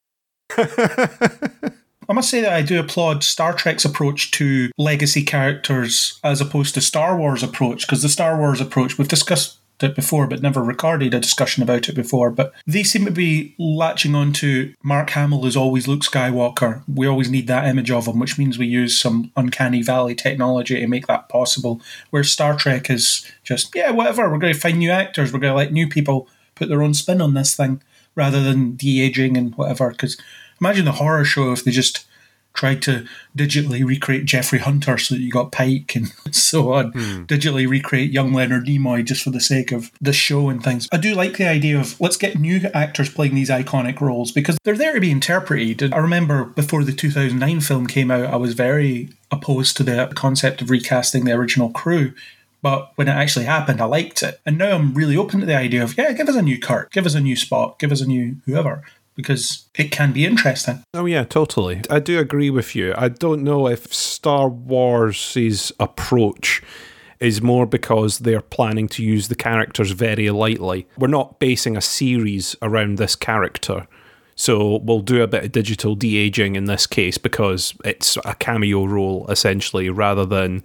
I 2.11 2.13
must 2.13 2.29
say 2.29 2.41
that 2.41 2.51
I 2.51 2.61
do 2.61 2.77
applaud 2.77 3.23
Star 3.23 3.53
Trek's 3.53 3.85
approach 3.85 4.31
to 4.31 4.69
legacy 4.77 5.23
characters 5.23 6.19
as 6.25 6.41
opposed 6.41 6.73
to 6.73 6.81
Star 6.81 7.15
Wars' 7.15 7.41
approach, 7.41 7.87
because 7.87 8.01
the 8.01 8.09
Star 8.09 8.37
Wars 8.37 8.59
approach, 8.59 8.97
we've 8.97 9.07
discussed 9.07 9.59
it 9.81 9.95
before 9.95 10.27
but 10.27 10.41
never 10.41 10.61
recorded 10.61 11.13
a 11.13 11.21
discussion 11.21 11.63
about 11.63 11.87
it 11.87 11.95
before, 11.95 12.29
but 12.29 12.53
they 12.67 12.83
seem 12.83 13.05
to 13.05 13.11
be 13.11 13.55
latching 13.57 14.13
on 14.13 14.33
to 14.33 14.73
Mark 14.83 15.11
Hamill 15.11 15.45
is 15.45 15.55
always 15.55 15.87
Luke 15.87 16.01
Skywalker. 16.01 16.83
We 16.93 17.07
always 17.07 17.31
need 17.31 17.47
that 17.47 17.65
image 17.65 17.89
of 17.89 18.07
him, 18.07 18.19
which 18.19 18.37
means 18.37 18.59
we 18.59 18.67
use 18.67 18.99
some 18.99 19.31
uncanny 19.37 19.81
valley 19.81 20.13
technology 20.13 20.81
to 20.81 20.87
make 20.87 21.07
that 21.07 21.29
possible. 21.29 21.81
Where 22.09 22.25
Star 22.25 22.57
Trek 22.57 22.89
is 22.89 23.25
just, 23.45 23.73
yeah, 23.73 23.91
whatever, 23.91 24.29
we're 24.29 24.37
going 24.37 24.53
to 24.53 24.59
find 24.59 24.79
new 24.79 24.91
actors, 24.91 25.31
we're 25.31 25.39
going 25.39 25.53
to 25.53 25.57
let 25.57 25.71
new 25.71 25.87
people 25.87 26.27
put 26.55 26.67
their 26.67 26.83
own 26.83 26.93
spin 26.93 27.21
on 27.21 27.35
this 27.35 27.55
thing 27.55 27.81
rather 28.15 28.43
than 28.43 28.75
de 28.75 29.01
aging 29.01 29.37
and 29.37 29.55
whatever. 29.55 29.91
Because 29.91 30.17
imagine 30.61 30.85
the 30.85 30.93
horror 30.93 31.25
show 31.25 31.51
if 31.51 31.63
they 31.63 31.71
just 31.71 32.05
tried 32.53 32.81
to 32.81 33.05
digitally 33.37 33.85
recreate 33.85 34.25
Jeffrey 34.25 34.59
Hunter 34.59 34.97
so 34.97 35.15
that 35.15 35.21
you 35.21 35.31
got 35.31 35.51
Pike 35.51 35.95
and 35.95 36.07
so 36.31 36.73
on. 36.73 36.91
Hmm. 36.91 37.23
Digitally 37.23 37.67
recreate 37.67 38.11
young 38.11 38.33
Leonard 38.33 38.65
Nimoy 38.65 39.05
just 39.05 39.23
for 39.23 39.29
the 39.29 39.39
sake 39.39 39.71
of 39.71 39.91
the 40.01 40.13
show 40.13 40.49
and 40.49 40.63
things. 40.63 40.87
I 40.91 40.97
do 40.97 41.15
like 41.15 41.37
the 41.37 41.47
idea 41.47 41.79
of 41.79 41.99
let's 41.99 42.17
get 42.17 42.39
new 42.39 42.59
actors 42.73 43.09
playing 43.09 43.35
these 43.35 43.49
iconic 43.49 44.01
roles 44.01 44.31
because 44.31 44.57
they're 44.63 44.77
there 44.77 44.93
to 44.93 44.99
be 44.99 45.11
interpreted. 45.11 45.81
And 45.81 45.93
I 45.93 45.97
remember 45.97 46.45
before 46.45 46.83
the 46.83 46.93
2009 46.93 47.61
film 47.61 47.87
came 47.87 48.11
out, 48.11 48.25
I 48.25 48.35
was 48.35 48.53
very 48.53 49.09
opposed 49.31 49.77
to 49.77 49.83
the 49.83 50.11
concept 50.15 50.61
of 50.61 50.69
recasting 50.69 51.25
the 51.25 51.33
original 51.33 51.69
crew. 51.69 52.13
But 52.61 52.91
when 52.93 53.07
it 53.07 53.11
actually 53.11 53.45
happened, 53.45 53.81
I 53.81 53.85
liked 53.85 54.21
it. 54.21 54.39
And 54.45 54.57
now 54.57 54.75
I'm 54.75 54.93
really 54.93 55.17
open 55.17 55.39
to 55.39 55.47
the 55.47 55.57
idea 55.57 55.83
of, 55.83 55.97
yeah, 55.97 56.11
give 56.11 56.29
us 56.29 56.35
a 56.35 56.43
new 56.43 56.59
Kirk, 56.59 56.91
give 56.91 57.07
us 57.07 57.15
a 57.15 57.19
new 57.19 57.35
Spock, 57.35 57.79
give 57.79 57.91
us 57.91 58.01
a 58.01 58.05
new 58.05 58.35
whoever, 58.45 58.83
because 59.21 59.67
it 59.75 59.91
can 59.91 60.11
be 60.11 60.25
interesting. 60.25 60.83
Oh 60.93 61.05
yeah, 61.05 61.23
totally. 61.23 61.81
I 61.89 61.99
do 61.99 62.19
agree 62.19 62.49
with 62.49 62.75
you. 62.75 62.93
I 62.97 63.09
don't 63.09 63.43
know 63.43 63.67
if 63.67 63.93
Star 63.93 64.49
Wars's 64.49 65.71
approach 65.79 66.61
is 67.19 67.41
more 67.41 67.67
because 67.67 68.19
they're 68.19 68.41
planning 68.41 68.87
to 68.89 69.03
use 69.03 69.27
the 69.27 69.35
characters 69.35 69.91
very 69.91 70.29
lightly. 70.31 70.87
We're 70.97 71.07
not 71.07 71.39
basing 71.39 71.77
a 71.77 71.81
series 71.81 72.55
around 72.61 72.97
this 72.97 73.15
character. 73.15 73.87
So 74.35 74.79
we'll 74.83 75.01
do 75.01 75.21
a 75.21 75.27
bit 75.27 75.43
of 75.43 75.51
digital 75.51 75.93
de 75.93 76.17
aging 76.17 76.55
in 76.55 76.65
this 76.65 76.87
case 76.87 77.19
because 77.19 77.75
it's 77.85 78.17
a 78.25 78.33
cameo 78.35 78.85
role 78.85 79.27
essentially 79.29 79.89
rather 79.89 80.25
than 80.25 80.63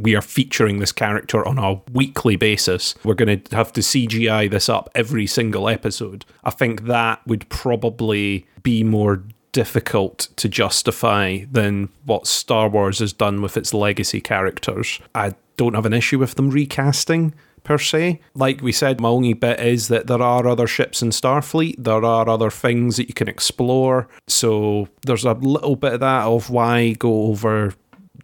we 0.00 0.14
are 0.14 0.22
featuring 0.22 0.78
this 0.78 0.92
character 0.92 1.46
on 1.46 1.58
a 1.58 1.80
weekly 1.92 2.36
basis. 2.36 2.94
We're 3.04 3.14
going 3.14 3.42
to 3.42 3.56
have 3.56 3.72
to 3.74 3.80
CGI 3.80 4.50
this 4.50 4.68
up 4.68 4.88
every 4.94 5.26
single 5.26 5.68
episode. 5.68 6.24
I 6.44 6.50
think 6.50 6.84
that 6.84 7.26
would 7.26 7.48
probably 7.48 8.46
be 8.62 8.82
more 8.82 9.22
difficult 9.52 10.28
to 10.36 10.48
justify 10.48 11.44
than 11.50 11.88
what 12.04 12.26
Star 12.26 12.68
Wars 12.68 13.00
has 13.00 13.12
done 13.12 13.42
with 13.42 13.56
its 13.56 13.74
legacy 13.74 14.20
characters. 14.20 15.00
I 15.14 15.34
don't 15.56 15.74
have 15.74 15.86
an 15.86 15.92
issue 15.92 16.18
with 16.18 16.34
them 16.34 16.50
recasting 16.50 17.34
per 17.62 17.78
se. 17.78 18.20
Like 18.34 18.62
we 18.62 18.72
said, 18.72 19.00
my 19.00 19.08
only 19.08 19.34
bit 19.34 19.60
is 19.60 19.88
that 19.88 20.06
there 20.06 20.22
are 20.22 20.46
other 20.46 20.66
ships 20.66 21.02
in 21.02 21.10
Starfleet, 21.10 21.74
there 21.78 22.04
are 22.04 22.28
other 22.28 22.50
things 22.50 22.96
that 22.96 23.08
you 23.08 23.14
can 23.14 23.28
explore. 23.28 24.08
So 24.28 24.88
there's 25.04 25.24
a 25.24 25.34
little 25.34 25.76
bit 25.76 25.94
of 25.94 26.00
that 26.00 26.26
of 26.26 26.48
why 26.50 26.92
go 26.92 27.24
over 27.24 27.74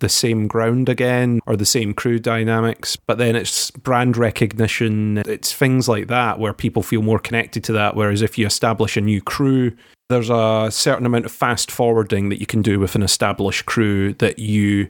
the 0.01 0.09
same 0.09 0.47
ground 0.47 0.89
again 0.89 1.41
or 1.47 1.57
the 1.57 1.67
same 1.67 1.95
crew 1.95 2.19
dynamics. 2.19 2.97
But 2.97 3.19
then 3.19 3.37
it's 3.37 3.71
brand 3.71 4.17
recognition, 4.17 5.19
it's 5.19 5.53
things 5.53 5.89
like 5.89 6.09
that 6.09 6.39
where 6.39 6.53
people 6.53 6.83
feel 6.83 7.03
more 7.03 7.19
connected 7.19 7.65
to 7.65 7.73
that. 7.73 7.97
Whereas 7.97 8.23
if 8.23 8.39
you 8.39 8.47
establish 8.47 8.97
a 8.97 9.01
new 9.01 9.21
crew, 9.21 9.73
there's 10.09 10.31
a 10.31 10.69
certain 10.71 11.07
amount 11.07 11.27
of 11.27 11.33
fast 11.33 11.71
forwarding 11.71 12.29
that 12.29 12.41
you 12.41 12.47
can 12.47 12.63
do 12.63 12.79
with 12.79 12.95
an 12.95 13.03
established 13.03 13.67
crew 13.67 14.15
that 14.15 14.39
you 14.39 14.89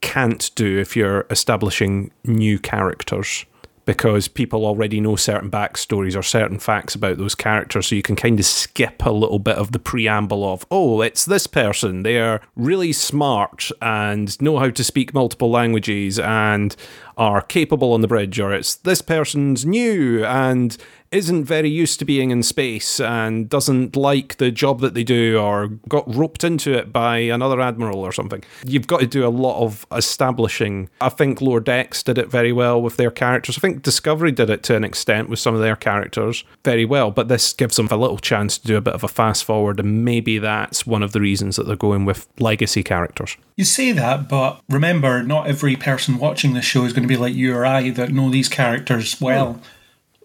can't 0.00 0.50
do 0.54 0.78
if 0.78 0.96
you're 0.96 1.26
establishing 1.30 2.10
new 2.24 2.58
characters 2.58 3.46
because 3.86 4.28
people 4.28 4.64
already 4.64 5.00
know 5.00 5.16
certain 5.16 5.50
backstories 5.50 6.16
or 6.16 6.22
certain 6.22 6.58
facts 6.58 6.94
about 6.94 7.18
those 7.18 7.34
characters. 7.34 7.88
So 7.88 7.94
you 7.94 8.02
can 8.02 8.16
kind 8.16 8.38
of 8.38 8.46
skip 8.46 9.04
a 9.04 9.10
little 9.10 9.38
bit 9.38 9.56
of 9.56 9.72
the 9.72 9.78
preamble 9.78 10.44
of, 10.44 10.66
oh, 10.70 11.02
it's 11.02 11.24
this 11.24 11.46
person. 11.46 12.02
They're 12.02 12.40
really 12.56 12.92
smart 12.92 13.70
and 13.82 14.40
know 14.40 14.58
how 14.58 14.70
to 14.70 14.84
speak 14.84 15.12
multiple 15.12 15.50
languages 15.50 16.18
and 16.18 16.74
are 17.16 17.42
capable 17.42 17.92
on 17.92 18.00
the 18.00 18.08
bridge, 18.08 18.40
or 18.40 18.52
it's 18.52 18.74
this 18.74 19.02
person's 19.02 19.64
new 19.64 20.24
and 20.24 20.76
isn't 21.14 21.44
very 21.44 21.68
used 21.68 21.98
to 22.00 22.04
being 22.04 22.30
in 22.30 22.42
space 22.42 22.98
and 23.00 23.48
doesn't 23.48 23.96
like 23.96 24.36
the 24.36 24.50
job 24.50 24.80
that 24.80 24.94
they 24.94 25.04
do 25.04 25.38
or 25.38 25.68
got 25.88 26.12
roped 26.14 26.44
into 26.44 26.72
it 26.72 26.92
by 26.92 27.18
another 27.18 27.60
admiral 27.60 28.00
or 28.00 28.12
something. 28.12 28.42
You've 28.64 28.86
got 28.86 29.00
to 29.00 29.06
do 29.06 29.26
a 29.26 29.28
lot 29.28 29.62
of 29.62 29.86
establishing. 29.92 30.90
I 31.00 31.08
think 31.08 31.40
Lower 31.40 31.60
Decks 31.60 32.02
did 32.02 32.18
it 32.18 32.28
very 32.28 32.52
well 32.52 32.82
with 32.82 32.96
their 32.96 33.10
characters. 33.10 33.56
I 33.56 33.60
think 33.60 33.82
Discovery 33.82 34.32
did 34.32 34.50
it 34.50 34.62
to 34.64 34.76
an 34.76 34.84
extent 34.84 35.28
with 35.28 35.38
some 35.38 35.54
of 35.54 35.60
their 35.60 35.76
characters 35.76 36.44
very 36.64 36.84
well, 36.84 37.10
but 37.10 37.28
this 37.28 37.52
gives 37.52 37.76
them 37.76 37.88
a 37.90 37.96
little 37.96 38.18
chance 38.18 38.58
to 38.58 38.66
do 38.66 38.76
a 38.76 38.80
bit 38.80 38.94
of 38.94 39.04
a 39.04 39.08
fast 39.08 39.44
forward, 39.44 39.78
and 39.78 40.04
maybe 40.04 40.38
that's 40.38 40.86
one 40.86 41.02
of 41.02 41.12
the 41.12 41.20
reasons 41.20 41.56
that 41.56 41.66
they're 41.66 41.76
going 41.76 42.04
with 42.04 42.26
legacy 42.38 42.82
characters. 42.82 43.36
You 43.56 43.64
say 43.64 43.92
that, 43.92 44.28
but 44.28 44.60
remember, 44.68 45.22
not 45.22 45.46
every 45.46 45.76
person 45.76 46.18
watching 46.18 46.54
this 46.54 46.64
show 46.64 46.84
is 46.84 46.92
going 46.92 47.04
to 47.04 47.08
be 47.08 47.16
like 47.16 47.34
you 47.34 47.54
or 47.54 47.64
I 47.64 47.90
that 47.90 48.12
know 48.12 48.30
these 48.30 48.48
characters 48.48 49.20
well 49.20 49.60
oh. 49.60 49.66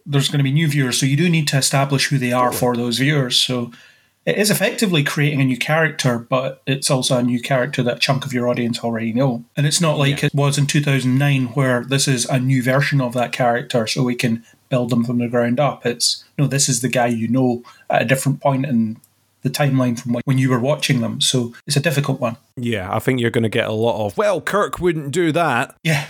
There's 0.10 0.28
going 0.28 0.40
to 0.40 0.44
be 0.44 0.52
new 0.52 0.68
viewers, 0.68 1.00
so 1.00 1.06
you 1.06 1.16
do 1.16 1.30
need 1.30 1.48
to 1.50 1.58
establish 1.58 2.08
who 2.08 2.18
they 2.18 2.32
are 2.32 2.52
for 2.52 2.76
those 2.76 2.98
viewers. 2.98 3.40
So 3.40 3.72
it 4.26 4.38
is 4.38 4.52
effectively 4.52 5.04
creating 5.04 5.42
a 5.42 5.46
new 5.46 5.58
character, 5.58 6.20
but 6.20 6.62
it's 6.68 6.92
also 6.92 7.18
a 7.18 7.24
new 7.24 7.42
character 7.42 7.82
that 7.84 8.02
chunk 8.02 8.26
of 8.26 8.34
your 8.34 8.50
audience 8.50 8.80
already 8.80 9.14
know. 9.14 9.46
And 9.56 9.66
it's 9.66 9.80
not 9.80 9.98
like 9.98 10.22
yeah. 10.22 10.28
it 10.28 10.36
was 10.36 10.58
in 10.58 10.68
2009 10.68 11.46
where 11.48 11.84
this 11.84 12.08
is 12.08 12.26
a 12.26 12.40
new 12.40 12.62
version 12.62 13.02
of 13.02 13.14
that 13.14 13.32
character, 13.32 13.88
so 13.88 14.04
we 14.04 14.16
can 14.16 14.44
build 14.70 14.90
them 14.90 15.04
from 15.04 15.20
the 15.20 15.28
ground 15.28 15.60
up. 15.60 15.86
It's 15.86 16.24
no, 16.38 16.48
this 16.48 16.68
is 16.68 16.82
the 16.82 16.90
guy 16.90 17.08
you 17.08 17.28
know 17.28 17.64
at 17.90 18.02
a 18.02 18.06
different 18.06 18.42
point 18.42 18.66
in 18.66 18.98
the 19.42 19.50
timeline 19.50 20.00
from 20.00 20.18
when 20.26 20.38
you 20.38 20.50
were 20.50 20.60
watching 20.60 21.02
them. 21.02 21.22
So 21.22 21.54
it's 21.66 21.78
a 21.78 21.82
difficult 21.82 22.20
one. 22.20 22.38
Yeah, 22.58 22.94
I 22.94 23.00
think 23.00 23.20
you're 23.20 23.32
going 23.32 23.44
to 23.44 23.50
get 23.50 23.68
a 23.68 23.74
lot 23.74 24.06
of, 24.06 24.18
well, 24.18 24.42
Kirk 24.42 24.80
wouldn't 24.80 25.12
do 25.12 25.32
that. 25.32 25.76
Yeah. 25.84 26.08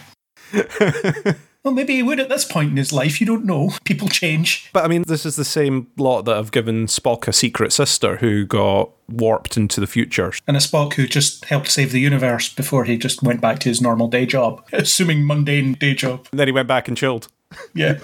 Well, 1.63 1.73
maybe 1.73 1.95
he 1.95 2.03
would 2.03 2.19
at 2.19 2.29
this 2.29 2.45
point 2.45 2.71
in 2.71 2.77
his 2.77 2.93
life. 2.93 3.19
You 3.19 3.27
don't 3.27 3.45
know. 3.45 3.71
People 3.83 4.07
change. 4.07 4.69
But 4.71 4.85
I 4.85 4.87
mean, 4.87 5.03
this 5.07 5.25
is 5.25 5.35
the 5.35 5.45
same 5.45 5.87
lot 5.97 6.23
that 6.23 6.35
have 6.35 6.51
given 6.51 6.85
Spock 6.85 7.27
a 7.27 7.33
secret 7.33 7.73
sister 7.73 8.17
who 8.17 8.45
got 8.45 8.91
warped 9.09 9.57
into 9.57 9.81
the 9.81 9.87
future. 9.87 10.31
And 10.47 10.55
a 10.55 10.61
Spock 10.61 10.93
who 10.93 11.07
just 11.07 11.45
helped 11.45 11.69
save 11.69 11.91
the 11.91 11.99
universe 11.99 12.53
before 12.53 12.85
he 12.85 12.97
just 12.97 13.21
went 13.23 13.41
back 13.41 13.59
to 13.59 13.69
his 13.69 13.81
normal 13.81 14.07
day 14.07 14.25
job, 14.25 14.65
assuming 14.73 15.25
mundane 15.25 15.73
day 15.73 15.93
job. 15.93 16.27
And 16.31 16.39
then 16.39 16.47
he 16.47 16.51
went 16.53 16.67
back 16.67 16.87
and 16.87 16.95
chilled. 16.95 17.27
Yeah. 17.73 17.97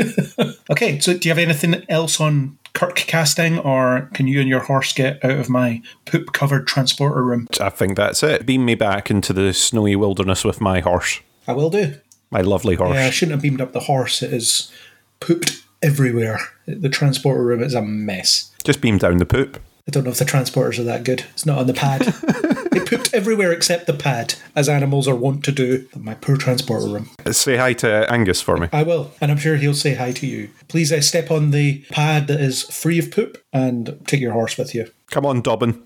okay, 0.70 0.98
so 1.00 1.16
do 1.16 1.28
you 1.28 1.30
have 1.34 1.38
anything 1.38 1.82
else 1.88 2.20
on 2.20 2.58
Kirk 2.74 2.96
casting, 2.96 3.58
or 3.58 4.10
can 4.12 4.26
you 4.26 4.40
and 4.40 4.48
your 4.48 4.60
horse 4.60 4.92
get 4.92 5.22
out 5.24 5.38
of 5.38 5.48
my 5.48 5.82
poop 6.04 6.32
covered 6.32 6.66
transporter 6.66 7.22
room? 7.22 7.48
I 7.60 7.70
think 7.70 7.96
that's 7.96 8.22
it. 8.22 8.46
Beam 8.46 8.64
me 8.64 8.74
back 8.74 9.10
into 9.10 9.32
the 9.32 9.52
snowy 9.54 9.96
wilderness 9.96 10.44
with 10.44 10.60
my 10.60 10.80
horse. 10.80 11.20
I 11.48 11.52
will 11.52 11.70
do. 11.70 11.96
My 12.32 12.40
lovely 12.40 12.76
horse. 12.76 12.94
Yeah, 12.94 13.06
I 13.06 13.10
shouldn't 13.10 13.34
have 13.34 13.42
beamed 13.42 13.60
up 13.60 13.72
the 13.72 13.80
horse. 13.80 14.22
It 14.22 14.32
is 14.32 14.72
pooped 15.20 15.62
everywhere. 15.82 16.40
The 16.66 16.88
transporter 16.88 17.44
room 17.44 17.62
is 17.62 17.74
a 17.74 17.82
mess. 17.82 18.50
Just 18.64 18.80
beam 18.80 18.96
down 18.96 19.18
the 19.18 19.26
poop. 19.26 19.60
I 19.86 19.90
don't 19.90 20.04
know 20.04 20.10
if 20.10 20.18
the 20.18 20.24
transporters 20.24 20.78
are 20.78 20.84
that 20.84 21.04
good. 21.04 21.26
It's 21.32 21.44
not 21.44 21.58
on 21.58 21.66
the 21.66 21.74
pad. 21.74 22.02
it 22.72 22.88
pooped 22.88 23.12
everywhere 23.12 23.52
except 23.52 23.86
the 23.86 23.92
pad, 23.92 24.34
as 24.56 24.68
animals 24.68 25.06
are 25.08 25.14
wont 25.14 25.44
to 25.44 25.52
do. 25.52 25.86
My 25.94 26.14
poor 26.14 26.36
transporter 26.38 26.86
room. 26.86 27.10
Say 27.32 27.56
hi 27.56 27.74
to 27.74 28.10
Angus 28.10 28.40
for 28.40 28.56
me. 28.56 28.68
I 28.72 28.84
will, 28.84 29.10
and 29.20 29.30
I'm 29.30 29.38
sure 29.38 29.56
he'll 29.56 29.74
say 29.74 29.94
hi 29.94 30.12
to 30.12 30.26
you. 30.26 30.50
Please 30.68 30.90
uh, 30.90 31.02
step 31.02 31.30
on 31.30 31.50
the 31.50 31.84
pad 31.90 32.28
that 32.28 32.40
is 32.40 32.62
free 32.62 32.98
of 32.98 33.10
poop 33.10 33.44
and 33.52 34.00
take 34.06 34.20
your 34.20 34.32
horse 34.32 34.56
with 34.56 34.74
you. 34.74 34.88
Come 35.10 35.26
on, 35.26 35.42
Dobbin. 35.42 35.82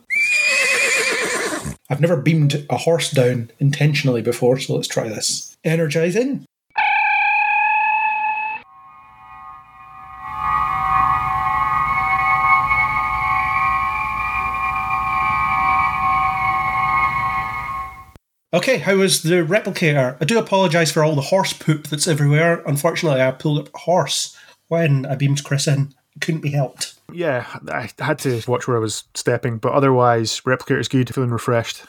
I've 1.89 2.01
never 2.01 2.17
beamed 2.17 2.67
a 2.69 2.77
horse 2.77 3.11
down 3.11 3.51
intentionally 3.59 4.23
before, 4.23 4.59
so 4.59 4.75
let's 4.75 4.89
try 4.89 5.09
this 5.09 5.46
energizing. 5.67 6.45
Okay, 18.55 18.79
how 18.79 18.97
was 18.97 19.23
the 19.23 19.45
replicator? 19.45 20.17
I 20.19 20.25
do 20.25 20.39
apologise 20.39 20.91
for 20.91 21.05
all 21.05 21.15
the 21.15 21.21
horse 21.21 21.53
poop 21.53 21.89
that's 21.89 22.09
everywhere. 22.09 22.63
Unfortunately, 22.67 23.21
I 23.21 23.31
pulled 23.33 23.59
up 23.59 23.75
a 23.75 23.79
horse 23.79 24.35
when 24.69 25.05
I 25.05 25.15
beamed 25.15 25.45
Chris 25.45 25.67
in. 25.67 25.95
It 26.15 26.23
couldn't 26.23 26.41
be 26.41 26.53
helped. 26.53 26.95
Yeah, 27.13 27.47
I 27.69 27.91
had 27.99 28.19
to 28.21 28.41
watch 28.49 28.67
where 28.67 28.79
I 28.79 28.81
was 28.81 29.05
stepping, 29.15 29.59
but 29.59 29.73
otherwise, 29.73 30.41
replicator's 30.41 30.89
good, 30.89 31.15
feeling 31.15 31.31
refreshed. 31.31 31.83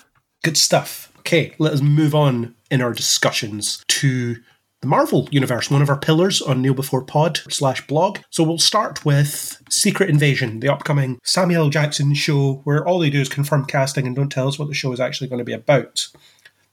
Good 0.43 0.57
stuff. 0.57 1.09
Okay, 1.27 1.53
let 1.59 1.73
us 1.73 1.81
move 1.81 2.15
on 2.15 2.55
in 2.71 2.81
our 2.81 2.93
discussions 2.93 3.83
to 3.89 4.37
the 4.79 4.87
Marvel 4.87 5.27
universe, 5.29 5.69
one 5.69 5.81
of 5.81 5.89
our 5.89 5.99
pillars 5.99 6.41
on 6.41 6.61
Kneel 6.61 6.73
Before 6.73 7.03
Pod 7.03 7.41
slash 7.49 7.85
blog. 7.85 8.19
So 8.29 8.45
we'll 8.45 8.59
start 8.59 9.03
with 9.03 9.61
Secret 9.69 10.09
Invasion, 10.09 10.61
the 10.61 10.71
upcoming 10.71 11.19
Samuel 11.25 11.69
Jackson 11.69 12.13
show, 12.13 12.61
where 12.63 12.87
all 12.87 12.99
they 12.99 13.09
do 13.09 13.19
is 13.19 13.27
confirm 13.27 13.65
casting 13.65 14.07
and 14.07 14.15
don't 14.15 14.29
tell 14.29 14.47
us 14.47 14.57
what 14.57 14.69
the 14.69 14.73
show 14.73 14.93
is 14.93 15.01
actually 15.01 15.27
going 15.27 15.39
to 15.39 15.43
be 15.43 15.51
about. 15.51 16.07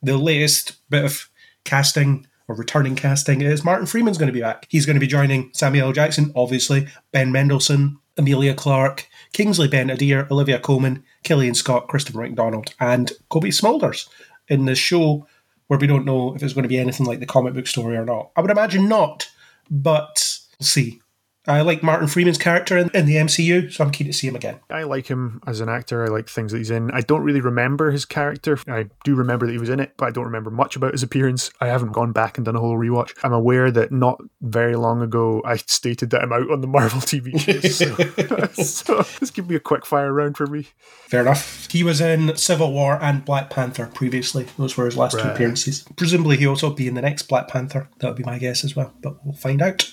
The 0.05 0.17
latest 0.17 0.77
bit 0.89 1.05
of 1.05 1.29
casting 1.65 2.29
or 2.47 2.55
returning 2.55 2.95
casting 2.95 3.41
is 3.41 3.65
Martin 3.65 3.87
Freeman's 3.87 4.19
going 4.19 4.29
to 4.29 4.33
be 4.33 4.41
back. 4.41 4.69
He's 4.69 4.87
going 4.87 4.95
to 4.95 5.01
be 5.01 5.09
joining 5.09 5.51
Samuel 5.53 5.91
Jackson, 5.91 6.31
obviously, 6.37 6.87
Ben 7.11 7.33
Mendelsohn, 7.33 7.99
Emilia 8.17 8.55
Clarke, 8.55 9.09
Kingsley 9.33 9.67
Ben-Adir, 9.67 10.31
Olivia 10.31 10.61
Colman, 10.61 11.03
Killian 11.25 11.55
Scott, 11.55 11.89
Christopher 11.89 12.21
McDonald, 12.21 12.73
and 12.79 13.11
Cobie 13.31 13.51
Smulders 13.51 14.09
in 14.49 14.65
this 14.65 14.79
show 14.79 15.27
where 15.67 15.79
we 15.79 15.87
don't 15.87 16.05
know 16.05 16.35
if 16.35 16.43
it's 16.43 16.53
going 16.53 16.65
to 16.65 16.69
be 16.69 16.79
anything 16.79 17.07
like 17.07 17.21
the 17.21 17.27
comic 17.27 17.55
book 17.55 17.67
story 17.67 17.97
or 17.97 18.05
not. 18.05 18.31
I 18.37 18.41
would 18.41 18.51
imagine 18.51 18.89
not, 18.89 19.31
but 19.71 20.39
we'll 20.59 20.67
see. 20.67 21.01
I 21.47 21.61
like 21.61 21.83
Martin 21.83 22.09
Freeman's 22.09 22.39
character 22.39 22.79
in, 22.79 22.91
in, 22.95 23.05
the 23.05 23.17
MCU, 23.17 23.71
so 23.71 23.85
I'm 23.85 23.91
keen 23.91 24.07
to 24.07 24.15
see 24.15 24.27
him 24.27 24.35
again. 24.35 24.61
I 24.71 24.85
like 24.85 25.07
him 25.07 25.43
as 25.47 25.61
an 25.61 25.69
actor. 25.69 26.03
I 26.03 26.09
like 26.09 26.27
things 26.27 26.53
that 26.53 26.59
he's 26.59 26.71
in. 26.71 26.91
I 26.91 27.03
don't 27.03 27.23
really 27.23 27.43
remember 27.43 27.91
his 27.91 28.07
character. 28.07 28.59
I 28.67 28.87
do 29.05 29.15
remember 29.15 29.45
that 29.47 29.53
he 29.53 29.59
was 29.59 29.69
in 29.69 29.79
it, 29.79 29.93
but 29.99 30.07
I 30.07 30.11
don't 30.11 30.25
remember 30.25 30.51
much 30.51 30.75
about 30.75 30.93
his 30.93 31.03
appearance. 31.03 31.51
I 31.61 31.67
haven't 31.67 31.93
gone 31.93 32.13
back 32.13 32.39
and 32.39 32.47
done 32.47 32.57
a 32.57 32.61
whole 32.61 32.79
rewatch. 32.79 33.13
I'm 33.23 33.35
aware 33.35 33.71
that 33.71 33.93
not 33.93 34.23
very 34.41 34.75
long 34.75 35.03
ago 35.03 35.43
I 35.45 35.57
stated 35.67 36.11
that 36.11 36.23
I'm 36.23 36.33
out 36.33 36.51
on 36.51 36.63
the 36.63 36.67
Marvel 36.67 37.01
TV 37.01 37.39
shows. 37.39 37.75
So, 37.85 38.63
so 38.63 39.03
this 39.19 39.31
give 39.31 39.49
me 39.49 39.57
a 39.57 39.61
quick 39.61 39.85
fire 39.85 40.13
round 40.13 40.37
for 40.37 40.47
me. 40.47 40.69
Fair 41.09 41.23
enough. 41.23 41.71
He 41.71 41.83
was 41.83 42.01
in 42.01 42.37
Civil 42.37 42.73
War 42.73 42.99
and 43.03 43.25
Black 43.25 43.51
Panther 43.51 43.87
previously. 43.87 44.47
Those 44.57 44.77
were 44.77 44.85
his 44.87 44.97
last 44.97 45.15
right. 45.15 45.23
two 45.23 45.29
appearances. 45.31 45.85
Presumably 45.97 46.37
he'll 46.37 46.51
also 46.51 46.71
be 46.71 46.87
in 46.87 46.95
the 46.95 47.03
next 47.03 47.23
Black 47.23 47.49
Panther. 47.49 47.89
That 47.99 48.09
would 48.09 48.17
be 48.17 48.25
my 48.25 48.39
guess 48.39 48.65
as 48.65 48.77
well, 48.77 48.95
but 49.03 49.25
we'll 49.25 49.35
find 49.35 49.61
out. 49.61 49.91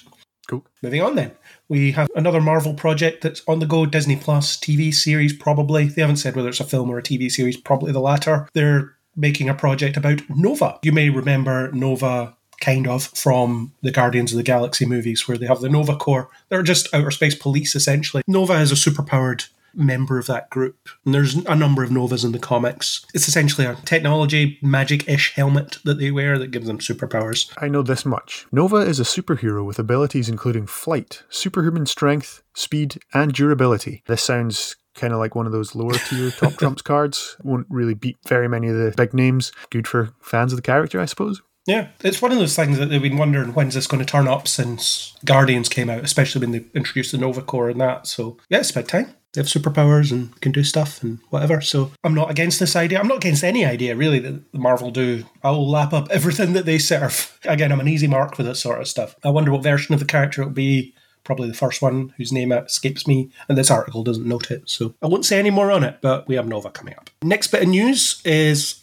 Cool. 0.48 0.65
Moving 0.82 1.02
on 1.02 1.15
then. 1.15 1.32
We 1.72 1.93
have 1.93 2.10
another 2.15 2.41
Marvel 2.41 2.73
project 2.73 3.23
that's 3.23 3.41
on 3.48 3.60
the 3.60 3.65
go, 3.65 3.85
Disney 3.85 4.18
Plus 4.18 4.57
TV 4.57 4.93
series, 4.93 5.31
probably. 5.31 5.85
They 5.85 6.02
haven't 6.02 6.18
said 6.18 6.35
whether 6.35 6.49
it's 6.49 6.60
a 6.60 6.65
film 6.65 6.89
or 6.89 6.98
a 6.98 7.02
TV 7.02 7.31
series, 7.31 7.56
probably 7.56 7.93
the 7.93 8.02
latter. 8.02 8.49
They're 8.53 8.98
making 9.15 9.48
a 9.48 9.53
project 9.53 9.95
about 9.95 10.19
Nova. 10.30 10.80
You 10.84 10.91
may 10.91 11.10
remember 11.10 11.72
Nova 11.72 12.35
kind 12.60 12.89
of, 12.89 13.06
from 13.06 13.72
the 13.81 13.91
Guardians 13.91 14.34
of 14.34 14.38
the 14.38 14.43
Galaxy 14.43 14.85
movies, 14.85 15.30
where 15.30 15.38
they 15.38 15.45
have 15.45 15.61
the 15.61 15.69
Nova 15.69 15.95
Corps. 15.95 16.30
They're 16.49 16.61
just 16.61 16.93
outer 16.93 17.10
space 17.10 17.35
police, 17.35 17.73
essentially. 17.73 18.22
Nova 18.27 18.56
is 18.56 18.73
a 18.73 18.76
superpowered 18.76 19.48
member 19.73 20.18
of 20.18 20.27
that 20.27 20.49
group. 20.49 20.89
And 21.06 21.14
there's 21.14 21.35
a 21.35 21.56
number 21.56 21.84
of 21.84 21.91
Novas 21.91 22.23
in 22.23 22.31
the 22.31 22.39
comics. 22.39 23.06
It's 23.14 23.27
essentially 23.27 23.65
a 23.68 23.76
technology, 23.85 24.60
magic 24.61 25.07
ish 25.07 25.34
helmet 25.34 25.77
that 25.84 25.99
they 25.99 26.11
wear 26.11 26.38
that 26.38 26.52
gives 26.52 26.68
them 26.68 26.80
superpowers. 26.80 27.52
I 27.57 27.68
know 27.68 27.81
this 27.81 28.06
much. 28.06 28.45
Nova 28.52 28.77
is 28.77 28.99
a 28.99 29.03
superhero 29.03 29.65
with 29.65 29.80
abilities 29.80 30.30
including 30.30 30.68
flight, 30.68 31.23
superhuman 31.30 31.85
strength, 31.85 32.43
speed, 32.53 32.99
and 33.14 33.34
durability. 33.34 34.03
This 34.07 34.23
sounds 34.23 34.76
kind 34.95 35.14
of 35.14 35.19
like 35.19 35.35
one 35.35 35.45
of 35.45 35.52
those 35.52 35.76
lower 35.76 35.93
tier 35.93 36.31
top 36.38 36.53
trumps 36.53 36.81
cards. 36.81 37.38
Won't 37.43 37.68
really 37.69 37.93
beat 37.93 38.18
very 38.27 38.48
many 38.48 38.68
of 38.68 38.76
the 38.76 38.93
big 38.95 39.14
names. 39.14 39.52
Good 39.69 39.88
for 39.88 40.14
fans 40.22 40.52
of 40.53 40.57
the 40.57 40.64
character, 40.64 40.99
I 40.99 41.06
suppose. 41.06 41.41
Yeah, 41.68 41.89
it's 42.03 42.22
one 42.22 42.31
of 42.31 42.39
those 42.39 42.56
things 42.56 42.80
that 42.80 42.88
they've 42.88 43.02
been 43.02 43.18
wondering 43.18 43.53
when's 43.53 43.76
this 43.76 43.85
going 43.85 44.03
to 44.03 44.11
turn 44.11 44.27
up 44.27 44.48
since 44.48 45.15
Guardians 45.23 45.69
came 45.69 45.91
out, 45.91 46.03
especially 46.03 46.41
when 46.41 46.52
they 46.52 46.65
introduced 46.73 47.11
the 47.11 47.19
Nova 47.19 47.41
Corps 47.41 47.69
and 47.69 47.80
that. 47.80 48.07
So 48.07 48.38
yeah, 48.49 48.60
it's 48.60 48.72
about 48.72 48.88
time. 48.88 49.14
They 49.34 49.40
have 49.40 49.48
superpowers 49.48 50.12
and 50.12 50.40
can 50.41 50.52
do 50.52 50.64
stuff 50.64 51.02
and 51.03 51.20
whatever. 51.30 51.62
So 51.62 51.91
I'm 52.03 52.14
not 52.14 52.30
against 52.30 52.60
this 52.60 52.76
idea. 52.76 52.99
I'm 52.99 53.08
not 53.08 53.18
against 53.18 53.44
any 53.44 53.66
idea 53.66 53.95
really 53.95 54.20
that 54.20 54.53
Marvel 54.53 54.91
do. 54.91 55.24
I'll 55.44 55.70
lap 55.70 55.94
up 55.94 56.10
everything 56.12 56.53
that 56.53 56.66
they 56.66 56.78
serve. 56.78 57.40
Again, 57.45 57.72
I'm 57.72 57.80
an 57.80 57.88
easy 57.88 58.08
mark 58.08 58.36
for 58.36 58.44
that 58.44 58.56
sort 58.56 58.82
of 58.82 58.88
stuff. 58.88 59.16
I 59.24 59.30
wonder 59.30 59.52
what 59.52 59.64
version 59.64 59.94
of 59.94 59.99
the 59.99 60.06
character 60.06 60.41
it'll 60.41 60.53
be. 60.53 60.94
Probably 61.24 61.48
the 61.48 61.53
first 61.53 61.82
one 61.84 62.14
whose 62.18 62.34
name 62.34 62.52
escapes 62.52 63.06
me, 63.06 63.30
and 63.48 63.56
this 63.56 63.70
article 63.70 64.03
doesn't 64.03 64.28
note 64.28 64.49
it. 64.49 64.64
So 64.66 64.95
I 65.03 65.08
won't 65.08 65.24
say 65.24 65.38
any 65.38 65.52
more 65.52 65.72
on 65.72 65.84
it, 65.84 65.99
but 66.02 66.28
we 66.28 66.34
have 66.34 66.48
Nova 66.48 66.72
coming 66.72 66.95
up. 66.95 67.12
Next 67.22 67.48
bit 67.49 67.62
of 67.62 67.70
news 67.70 68.20
is 68.26 68.82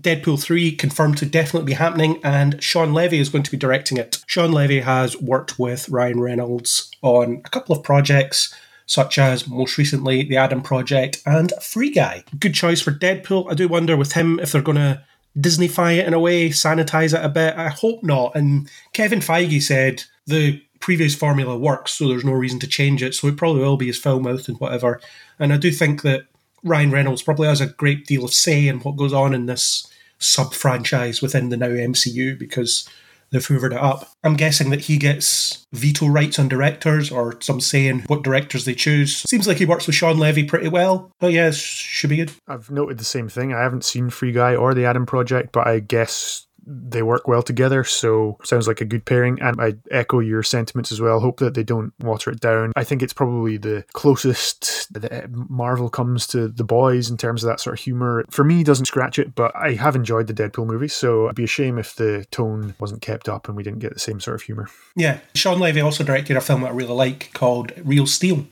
Deadpool 0.00 0.42
3 0.42 0.72
confirmed 0.76 1.18
to 1.18 1.26
definitely 1.26 1.66
be 1.66 1.74
happening, 1.74 2.20
and 2.24 2.62
Shawn 2.62 2.94
Levy 2.94 3.18
is 3.18 3.28
going 3.28 3.44
to 3.44 3.50
be 3.50 3.56
directing 3.56 3.98
it. 3.98 4.22
Shawn 4.26 4.50
Levy 4.50 4.80
has 4.80 5.20
worked 5.20 5.58
with 5.58 5.88
Ryan 5.88 6.20
Reynolds 6.20 6.90
on 7.02 7.42
a 7.44 7.50
couple 7.50 7.76
of 7.76 7.84
projects, 7.84 8.54
such 8.86 9.18
as 9.18 9.48
most 9.48 9.78
recently 9.78 10.22
The 10.22 10.36
Adam 10.36 10.62
Project 10.62 11.22
and 11.26 11.52
Free 11.62 11.90
Guy. 11.90 12.24
Good 12.38 12.54
choice 12.54 12.80
for 12.80 12.90
Deadpool. 12.90 13.50
I 13.50 13.54
do 13.54 13.68
wonder 13.68 13.96
with 13.96 14.12
him 14.12 14.38
if 14.40 14.52
they're 14.52 14.62
going 14.62 14.76
to 14.76 15.02
Disneyfy 15.38 15.98
it 15.98 16.06
in 16.06 16.14
a 16.14 16.20
way, 16.20 16.48
sanitize 16.50 17.16
it 17.16 17.24
a 17.24 17.28
bit. 17.28 17.56
I 17.56 17.68
hope 17.68 18.02
not. 18.02 18.36
And 18.36 18.70
Kevin 18.92 19.20
Feige 19.20 19.60
said 19.62 20.04
the 20.26 20.62
previous 20.78 21.14
formula 21.14 21.58
works, 21.58 21.92
so 21.92 22.06
there's 22.06 22.24
no 22.24 22.32
reason 22.32 22.60
to 22.60 22.68
change 22.68 23.02
it. 23.02 23.14
So 23.14 23.26
it 23.28 23.36
probably 23.36 23.62
will 23.62 23.76
be 23.76 23.86
his 23.86 23.98
foul 23.98 24.20
mouth 24.20 24.48
and 24.48 24.60
whatever. 24.60 25.00
And 25.38 25.52
I 25.52 25.56
do 25.56 25.70
think 25.72 26.02
that 26.02 26.26
Ryan 26.62 26.90
Reynolds 26.90 27.22
probably 27.22 27.48
has 27.48 27.60
a 27.60 27.66
great 27.66 28.06
deal 28.06 28.24
of 28.24 28.32
say 28.32 28.68
in 28.68 28.80
what 28.80 28.96
goes 28.96 29.12
on 29.12 29.34
in 29.34 29.46
this 29.46 29.90
sub 30.18 30.54
franchise 30.54 31.20
within 31.20 31.48
the 31.48 31.56
now 31.56 31.68
MCU 31.68 32.38
because 32.38 32.88
they've 33.34 33.46
hoovered 33.46 33.72
it 33.72 33.78
up. 33.78 34.08
I'm 34.22 34.36
guessing 34.36 34.70
that 34.70 34.82
he 34.82 34.96
gets 34.96 35.66
veto 35.72 36.06
rights 36.06 36.38
on 36.38 36.48
directors 36.48 37.10
or 37.10 37.40
some 37.40 37.60
say 37.60 37.88
in 37.88 38.00
what 38.02 38.22
directors 38.22 38.64
they 38.64 38.74
choose. 38.74 39.16
Seems 39.28 39.46
like 39.46 39.58
he 39.58 39.66
works 39.66 39.86
with 39.86 39.96
Shawn 39.96 40.18
Levy 40.18 40.44
pretty 40.44 40.68
well. 40.68 41.10
Oh 41.20 41.28
yeah, 41.28 41.50
should 41.50 42.10
be 42.10 42.16
good. 42.16 42.32
I've 42.46 42.70
noted 42.70 42.98
the 42.98 43.04
same 43.04 43.28
thing. 43.28 43.52
I 43.52 43.60
haven't 43.60 43.84
seen 43.84 44.08
Free 44.08 44.32
Guy 44.32 44.54
or 44.54 44.72
the 44.72 44.84
Adam 44.86 45.04
Project, 45.04 45.50
but 45.52 45.66
I 45.66 45.80
guess 45.80 46.46
they 46.66 47.02
work 47.02 47.28
well 47.28 47.42
together, 47.42 47.84
so 47.84 48.38
sounds 48.44 48.66
like 48.66 48.80
a 48.80 48.84
good 48.84 49.04
pairing. 49.04 49.40
And 49.40 49.60
I 49.60 49.74
echo 49.90 50.20
your 50.20 50.42
sentiments 50.42 50.92
as 50.92 51.00
well. 51.00 51.20
Hope 51.20 51.38
that 51.38 51.54
they 51.54 51.62
don't 51.62 51.92
water 52.00 52.30
it 52.30 52.40
down. 52.40 52.72
I 52.76 52.84
think 52.84 53.02
it's 53.02 53.12
probably 53.12 53.56
the 53.56 53.84
closest 53.92 54.92
that 54.92 55.12
uh, 55.12 55.26
Marvel 55.30 55.88
comes 55.88 56.26
to 56.28 56.48
the 56.48 56.64
boys 56.64 57.10
in 57.10 57.16
terms 57.16 57.42
of 57.42 57.48
that 57.48 57.60
sort 57.60 57.78
of 57.78 57.84
humor. 57.84 58.24
For 58.30 58.44
me, 58.44 58.64
doesn't 58.64 58.86
scratch 58.86 59.18
it, 59.18 59.34
but 59.34 59.54
I 59.56 59.72
have 59.72 59.96
enjoyed 59.96 60.26
the 60.26 60.34
Deadpool 60.34 60.66
movie, 60.66 60.88
so 60.88 61.24
it'd 61.24 61.36
be 61.36 61.44
a 61.44 61.48
shame 61.48 61.78
if 61.78 61.96
the 61.96 62.26
tone 62.30 62.74
wasn't 62.78 63.02
kept 63.02 63.28
up 63.28 63.48
and 63.48 63.56
we 63.56 63.62
didn't 63.62 63.80
get 63.80 63.94
the 63.94 64.00
same 64.00 64.20
sort 64.20 64.36
of 64.36 64.42
humor. 64.42 64.68
Yeah, 64.96 65.20
Shawn 65.34 65.58
Levy 65.58 65.80
also 65.80 66.04
directed 66.04 66.36
a 66.36 66.40
film 66.40 66.62
that 66.62 66.68
I 66.68 66.74
really 66.74 66.94
like 66.94 67.30
called 67.34 67.72
Real 67.84 68.06
Steel, 68.06 68.46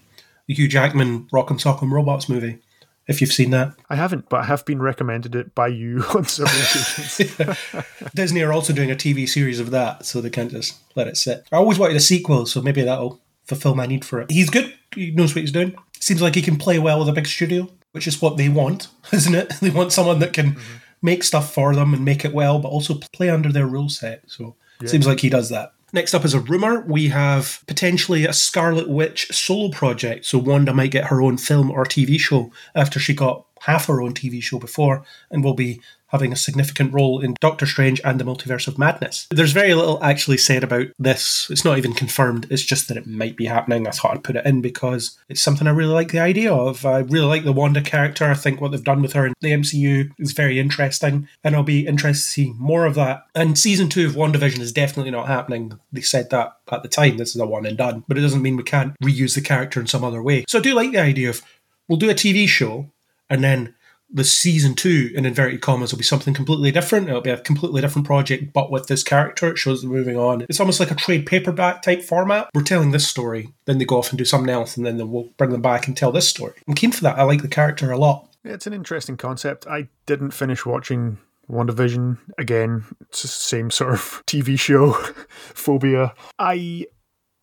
the 0.46 0.54
Hugh 0.54 0.68
Jackman 0.68 1.28
Rock'em 1.32 1.60
Sock'em 1.60 1.90
Robots 1.90 2.28
movie 2.28 2.60
if 3.08 3.20
you've 3.20 3.32
seen 3.32 3.50
that. 3.50 3.74
I 3.90 3.96
haven't, 3.96 4.28
but 4.28 4.40
I 4.40 4.44
have 4.44 4.64
been 4.64 4.80
recommended 4.80 5.34
it 5.34 5.54
by 5.54 5.68
you 5.68 6.04
on 6.14 6.24
several 6.24 6.60
occasions. 6.60 7.86
Disney 8.14 8.42
are 8.42 8.52
also 8.52 8.72
doing 8.72 8.90
a 8.90 8.96
TV 8.96 9.28
series 9.28 9.60
of 9.60 9.70
that, 9.70 10.06
so 10.06 10.20
they 10.20 10.30
can't 10.30 10.50
just 10.50 10.78
let 10.96 11.08
it 11.08 11.16
sit. 11.16 11.46
I 11.52 11.56
always 11.56 11.78
wanted 11.78 11.96
a 11.96 12.00
sequel, 12.00 12.46
so 12.46 12.62
maybe 12.62 12.82
that'll 12.82 13.20
fulfill 13.44 13.74
my 13.74 13.86
need 13.86 14.04
for 14.04 14.20
it. 14.20 14.30
He's 14.30 14.50
good. 14.50 14.72
He 14.94 15.10
knows 15.10 15.34
what 15.34 15.40
he's 15.40 15.52
doing. 15.52 15.74
Seems 15.98 16.22
like 16.22 16.34
he 16.34 16.42
can 16.42 16.56
play 16.56 16.78
well 16.78 16.98
with 16.98 17.08
a 17.08 17.12
big 17.12 17.26
studio, 17.26 17.68
which 17.92 18.06
is 18.06 18.20
what 18.20 18.36
they 18.36 18.48
want, 18.48 18.88
isn't 19.12 19.34
it? 19.34 19.52
They 19.60 19.70
want 19.70 19.92
someone 19.92 20.20
that 20.20 20.32
can 20.32 20.52
mm-hmm. 20.52 20.76
make 21.00 21.24
stuff 21.24 21.52
for 21.52 21.74
them 21.74 21.94
and 21.94 22.04
make 22.04 22.24
it 22.24 22.32
well, 22.32 22.58
but 22.58 22.68
also 22.68 22.94
play 23.12 23.30
under 23.30 23.50
their 23.50 23.66
rule 23.66 23.88
set. 23.88 24.22
So 24.26 24.56
yeah. 24.80 24.88
seems 24.88 25.06
like 25.06 25.20
he 25.20 25.28
does 25.28 25.48
that. 25.50 25.72
Next 25.92 26.14
up 26.14 26.24
is 26.24 26.32
a 26.32 26.40
rumour. 26.40 26.80
We 26.80 27.08
have 27.08 27.62
potentially 27.66 28.24
a 28.24 28.32
Scarlet 28.32 28.88
Witch 28.88 29.28
solo 29.30 29.70
project. 29.70 30.24
So 30.24 30.38
Wanda 30.38 30.72
might 30.72 30.90
get 30.90 31.06
her 31.06 31.20
own 31.20 31.36
film 31.36 31.70
or 31.70 31.84
TV 31.84 32.18
show 32.18 32.50
after 32.74 32.98
she 32.98 33.12
got 33.14 33.44
half 33.60 33.86
her 33.86 34.00
own 34.00 34.14
TV 34.14 34.42
show 34.42 34.58
before 34.58 35.04
and 35.30 35.44
will 35.44 35.54
be 35.54 35.80
having 36.12 36.32
a 36.32 36.36
significant 36.36 36.92
role 36.92 37.20
in 37.20 37.34
Doctor 37.40 37.66
Strange 37.66 38.00
and 38.04 38.20
the 38.20 38.24
Multiverse 38.24 38.68
of 38.68 38.78
Madness. 38.78 39.26
There's 39.30 39.52
very 39.52 39.74
little 39.74 40.02
actually 40.04 40.36
said 40.36 40.62
about 40.62 40.88
this. 40.98 41.48
It's 41.50 41.64
not 41.64 41.78
even 41.78 41.94
confirmed. 41.94 42.46
It's 42.50 42.62
just 42.62 42.88
that 42.88 42.96
it 42.96 43.06
might 43.06 43.36
be 43.36 43.46
happening. 43.46 43.86
I 43.86 43.90
thought 43.90 44.12
I'd 44.12 44.24
put 44.24 44.36
it 44.36 44.46
in 44.46 44.60
because 44.60 45.18
it's 45.28 45.40
something 45.40 45.66
I 45.66 45.70
really 45.70 45.94
like 45.94 46.12
the 46.12 46.20
idea 46.20 46.52
of. 46.52 46.84
I 46.84 46.98
really 46.98 47.26
like 47.26 47.44
the 47.44 47.52
Wanda 47.52 47.80
character. 47.80 48.26
I 48.26 48.34
think 48.34 48.60
what 48.60 48.72
they've 48.72 48.84
done 48.84 49.02
with 49.02 49.14
her 49.14 49.26
in 49.26 49.32
the 49.40 49.52
MCU 49.52 50.10
is 50.18 50.32
very 50.32 50.60
interesting, 50.60 51.28
and 51.42 51.56
I'll 51.56 51.62
be 51.62 51.86
interested 51.86 52.24
to 52.24 52.30
see 52.30 52.52
more 52.58 52.84
of 52.84 52.94
that. 52.96 53.24
And 53.34 53.58
season 53.58 53.88
two 53.88 54.06
of 54.06 54.12
WandaVision 54.12 54.60
is 54.60 54.72
definitely 54.72 55.10
not 55.10 55.28
happening. 55.28 55.78
They 55.92 56.02
said 56.02 56.30
that 56.30 56.56
at 56.70 56.82
the 56.82 56.88
time. 56.88 57.16
This 57.16 57.34
is 57.34 57.40
a 57.40 57.46
one 57.46 57.66
and 57.66 57.76
done, 57.76 58.04
but 58.06 58.18
it 58.18 58.20
doesn't 58.22 58.42
mean 58.42 58.56
we 58.56 58.62
can't 58.62 58.94
reuse 59.02 59.34
the 59.34 59.40
character 59.40 59.80
in 59.80 59.86
some 59.86 60.04
other 60.04 60.22
way. 60.22 60.44
So 60.48 60.58
I 60.58 60.62
do 60.62 60.74
like 60.74 60.92
the 60.92 60.98
idea 60.98 61.30
of 61.30 61.42
we'll 61.88 61.98
do 61.98 62.10
a 62.10 62.14
TV 62.14 62.46
show 62.46 62.90
and 63.28 63.42
then 63.42 63.74
the 64.12 64.24
season 64.24 64.74
two 64.74 65.10
in 65.14 65.24
inverted 65.24 65.60
commas 65.60 65.92
will 65.92 65.98
be 65.98 66.04
something 66.04 66.34
completely 66.34 66.70
different. 66.70 67.08
It'll 67.08 67.20
be 67.20 67.30
a 67.30 67.38
completely 67.38 67.80
different 67.80 68.06
project, 68.06 68.52
but 68.52 68.70
with 68.70 68.86
this 68.86 69.02
character, 69.02 69.48
it 69.48 69.58
shows 69.58 69.80
them 69.80 69.90
moving 69.90 70.16
on. 70.16 70.44
It's 70.48 70.60
almost 70.60 70.80
like 70.80 70.90
a 70.90 70.94
trade 70.94 71.26
paperback 71.26 71.82
type 71.82 72.02
format. 72.02 72.50
We're 72.54 72.62
telling 72.62 72.90
this 72.90 73.08
story, 73.08 73.48
then 73.64 73.78
they 73.78 73.84
go 73.84 73.98
off 73.98 74.10
and 74.10 74.18
do 74.18 74.24
something 74.24 74.50
else, 74.50 74.76
and 74.76 74.84
then 74.84 75.10
we'll 75.10 75.30
bring 75.36 75.50
them 75.50 75.62
back 75.62 75.86
and 75.86 75.96
tell 75.96 76.12
this 76.12 76.28
story. 76.28 76.54
I'm 76.68 76.74
keen 76.74 76.92
for 76.92 77.02
that. 77.04 77.18
I 77.18 77.22
like 77.22 77.42
the 77.42 77.48
character 77.48 77.90
a 77.90 77.98
lot. 77.98 78.28
It's 78.44 78.66
an 78.66 78.72
interesting 78.72 79.16
concept. 79.16 79.66
I 79.66 79.88
didn't 80.06 80.32
finish 80.32 80.66
watching 80.66 81.18
WandaVision. 81.50 82.18
Again, 82.38 82.84
it's 83.02 83.22
the 83.22 83.28
same 83.28 83.70
sort 83.70 83.94
of 83.94 84.22
TV 84.26 84.58
show 84.58 84.92
phobia. 85.54 86.14
I 86.38 86.86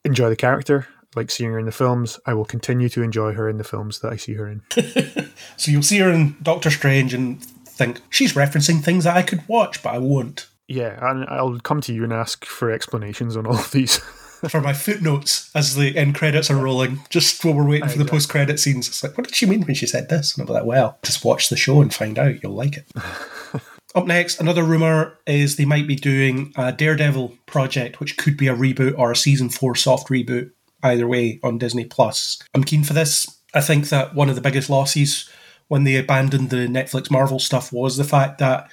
enjoy 0.06 0.30
the 0.30 0.36
character 0.36 0.88
like 1.16 1.32
seeing 1.32 1.52
her 1.52 1.60
in 1.60 1.66
the 1.66 1.72
films. 1.72 2.20
I 2.26 2.34
will 2.34 2.46
continue 2.46 2.90
to 2.90 3.02
enjoy 3.02 3.34
her 3.34 3.50
in 3.50 3.58
the 3.58 3.64
films 3.64 4.00
that 4.00 4.12
I 4.12 4.16
see 4.16 4.34
her 4.36 4.48
in. 4.48 4.62
so 5.58 5.72
you'll 5.72 5.84
see 5.84 6.00
her 6.00 6.10
in 6.10 6.36
Doctor 6.42 6.70
Strange 6.70 7.14
and 7.14 7.44
think 7.80 8.02
she's 8.10 8.34
referencing 8.34 8.84
things 8.84 9.06
that 9.06 9.18
I 9.18 9.24
could 9.24 9.48
watch, 9.48 9.82
but 9.82 9.94
I 9.94 9.98
won't. 10.00 10.48
Yeah, 10.68 11.00
and 11.02 11.26
I'll 11.26 11.60
come 11.60 11.82
to 11.82 11.94
you 11.94 12.04
and 12.04 12.14
ask 12.14 12.46
for 12.46 12.70
explanations 12.70 13.36
on 13.36 13.48
all 13.48 13.58
of 13.58 13.72
these. 13.72 13.98
for 14.50 14.62
my 14.62 14.74
footnotes 14.74 15.52
as 15.54 15.76
the 15.76 15.98
end 15.98 16.16
credits 16.16 16.50
are 16.50 16.56
rolling, 16.56 17.00
just 17.10 17.44
while 17.44 17.56
we're 17.56 17.68
waiting 17.68 17.88
uh, 17.88 17.92
for 17.92 17.98
the 17.98 18.06
post 18.06 18.30
credit 18.30 18.60
scenes. 18.60 18.88
It's 18.88 19.04
like, 19.04 19.18
what 19.18 19.26
did 19.26 19.36
she 19.36 19.46
mean 19.46 19.64
when 19.64 19.76
she 19.76 19.88
said 19.88 20.10
this? 20.10 20.38
And 20.38 20.44
I'll 20.44 20.48
be 20.48 20.54
like, 20.54 20.66
well, 20.66 20.98
just 21.04 21.26
watch 21.26 21.50
the 21.50 21.58
show 21.58 21.82
and 21.82 21.94
find 21.94 22.18
out. 22.18 22.42
You'll 22.42 22.54
like 22.54 22.78
it. 22.78 22.86
Up 23.96 24.06
next, 24.06 24.40
another 24.40 24.64
rumour 24.64 25.18
is 25.26 25.56
they 25.56 25.66
might 25.66 25.88
be 25.88 25.96
doing 25.96 26.54
a 26.56 26.72
Daredevil 26.72 27.36
project, 27.48 28.00
which 28.00 28.18
could 28.18 28.38
be 28.38 28.48
a 28.48 28.56
reboot 28.56 28.98
or 28.98 29.12
a 29.12 29.16
season 29.16 29.50
four 29.50 29.74
soft 29.76 30.10
reboot 30.10 30.52
either 30.84 31.08
way 31.08 31.40
on 31.44 31.58
Disney 31.58 31.86
Plus. 31.86 32.42
I'm 32.54 32.64
keen 32.64 32.84
for 32.84 32.94
this. 32.94 33.40
I 33.54 33.62
think 33.62 33.90
that 33.90 34.16
one 34.16 34.30
of 34.30 34.36
the 34.36 34.42
biggest 34.42 34.70
losses 34.70 35.30
when 35.68 35.84
they 35.84 35.96
abandoned 35.96 36.50
the 36.50 36.68
Netflix 36.68 37.10
Marvel 37.10 37.40
stuff 37.40 37.72
was 37.72 37.98
the 37.98 38.04
fact 38.04 38.40
that 38.40 38.70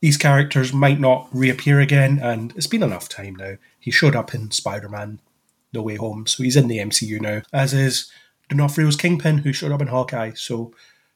these 0.00 0.16
characters 0.16 0.72
might 0.72 1.00
not 1.00 1.28
reappear 1.32 1.80
again, 1.80 2.18
and 2.22 2.52
it's 2.56 2.66
been 2.66 2.82
enough 2.82 3.08
time 3.08 3.34
now. 3.36 3.56
He 3.78 3.90
showed 3.90 4.14
up 4.14 4.34
in 4.34 4.50
Spider 4.50 4.88
Man 4.88 5.20
No 5.72 5.82
Way 5.82 5.96
Home, 5.96 6.26
so 6.26 6.42
he's 6.42 6.56
in 6.56 6.68
the 6.68 6.78
MCU 6.78 7.20
now, 7.20 7.42
as 7.52 7.74
is 7.74 8.10
D'Onofrio's 8.48 8.96
Kingpin, 8.96 9.38
who 9.38 9.52
showed 9.52 9.72
up 9.72 9.82
in 9.82 9.88
Hawkeye. 9.88 10.32
So 10.34 10.72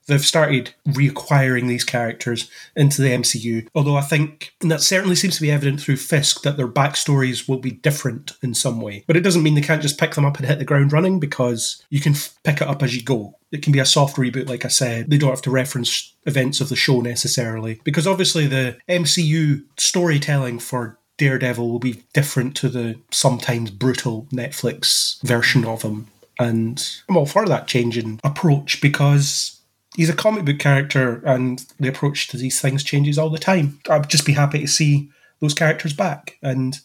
they've 0.07 0.25
started 0.25 0.75
reacquiring 0.89 1.69
these 1.69 1.85
characters 1.85 2.51
into 2.77 3.03
the 3.03 3.11
MCU. 3.11 3.69
Although 3.75 3.97
I 3.97 4.03
think 4.03 4.55
that 4.61 4.81
certainly 4.81 5.17
seems 5.17 5.37
to 5.37 5.43
be 5.43 5.51
evident 5.51 5.81
through 5.81 5.97
Fisk 5.97 6.43
that 6.43 6.57
their 6.57 6.69
backstories 6.69 7.49
will 7.49 7.59
be 7.59 7.71
different 7.71 8.33
in 8.43 8.55
some 8.55 8.81
way. 8.81 9.05
But 9.07 9.17
it 9.17 9.23
doesn't 9.23 9.43
mean 9.43 9.55
they 9.55 9.61
can't 9.61 9.83
just 9.83 9.99
pick 9.99 10.15
them 10.15 10.25
up 10.25 10.39
and 10.39 10.47
hit 10.47 10.59
the 10.59 10.65
ground 10.65 10.93
running 10.93 11.21
because 11.21 11.85
you 11.91 12.01
can 12.01 12.13
f- 12.13 12.35
pick 12.45 12.61
it 12.61 12.69
up 12.69 12.83
as 12.83 12.97
you 12.97 13.03
go. 13.03 13.39
It 13.51 13.63
can 13.63 13.73
be 13.73 13.79
a 13.79 13.85
soft 13.85 14.17
reboot, 14.17 14.49
like 14.49 14.65
I 14.65 14.69
said. 14.69 15.11
They 15.11 15.19
don't 15.19 15.31
have 15.31 15.43
to 15.43 15.51
reference 15.51 16.15
events 16.25 16.61
of 16.61 16.69
the 16.69 16.77
show 16.77 17.01
necessarily. 17.01 17.81
Because 17.85 18.07
obviously, 18.07 18.47
the 18.47 18.79
MCU 18.89 19.65
storytelling 19.77 20.59
for 20.59 20.99
Daredevil 21.19 21.71
will 21.71 21.79
be 21.79 22.03
different 22.15 22.57
to 22.57 22.69
the 22.69 22.99
sometimes 23.11 23.71
brutal 23.71 24.27
Netflix 24.33 25.23
version 25.23 25.65
of 25.65 25.83
him. 25.83 26.09
And 26.39 26.85
I'm 27.09 27.17
all 27.17 27.27
for 27.27 27.47
that 27.47 27.69
change 27.69 27.97
in 27.99 28.19
approach 28.25 28.81
because 28.81 29.61
he's 29.95 30.11
a 30.11 30.15
comic 30.15 30.45
book 30.45 30.59
character 30.59 31.23
and 31.25 31.65
the 31.79 31.89
approach 31.89 32.29
to 32.29 32.37
these 32.37 32.61
things 32.61 32.83
changes 32.83 33.19
all 33.19 33.31
the 33.31 33.39
time. 33.39 33.81
I'd 33.89 34.09
just 34.09 34.27
be 34.27 34.33
happy 34.33 34.61
to 34.61 34.69
see 34.69 35.11
those 35.41 35.55
characters 35.55 35.93
back. 35.93 36.39
And 36.43 36.79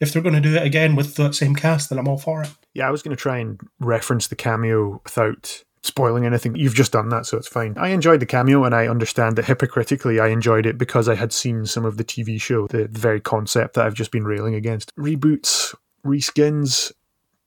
if 0.00 0.12
they're 0.12 0.22
going 0.22 0.34
to 0.34 0.40
do 0.40 0.54
it 0.54 0.62
again 0.62 0.96
with 0.96 1.16
that 1.16 1.34
same 1.34 1.54
cast, 1.54 1.88
then 1.88 1.98
I'm 1.98 2.08
all 2.08 2.18
for 2.18 2.42
it. 2.42 2.50
Yeah, 2.74 2.88
I 2.88 2.90
was 2.90 3.02
going 3.02 3.16
to 3.16 3.20
try 3.20 3.38
and 3.38 3.60
reference 3.80 4.28
the 4.28 4.36
cameo 4.36 5.00
without 5.04 5.62
spoiling 5.82 6.24
anything. 6.24 6.54
You've 6.54 6.74
just 6.74 6.92
done 6.92 7.08
that, 7.10 7.26
so 7.26 7.36
it's 7.36 7.48
fine. 7.48 7.76
I 7.76 7.88
enjoyed 7.88 8.20
the 8.20 8.26
cameo, 8.26 8.64
and 8.64 8.74
I 8.74 8.86
understand 8.86 9.36
that 9.36 9.44
hypocritically, 9.44 10.20
I 10.20 10.28
enjoyed 10.28 10.66
it 10.66 10.78
because 10.78 11.08
I 11.08 11.14
had 11.14 11.32
seen 11.32 11.66
some 11.66 11.84
of 11.84 11.96
the 11.96 12.04
TV 12.04 12.40
show, 12.40 12.66
the, 12.68 12.88
the 12.88 12.98
very 12.98 13.20
concept 13.20 13.74
that 13.74 13.84
I've 13.84 13.94
just 13.94 14.12
been 14.12 14.24
railing 14.24 14.54
against. 14.54 14.94
Reboots, 14.96 15.74
reskins, 16.04 16.92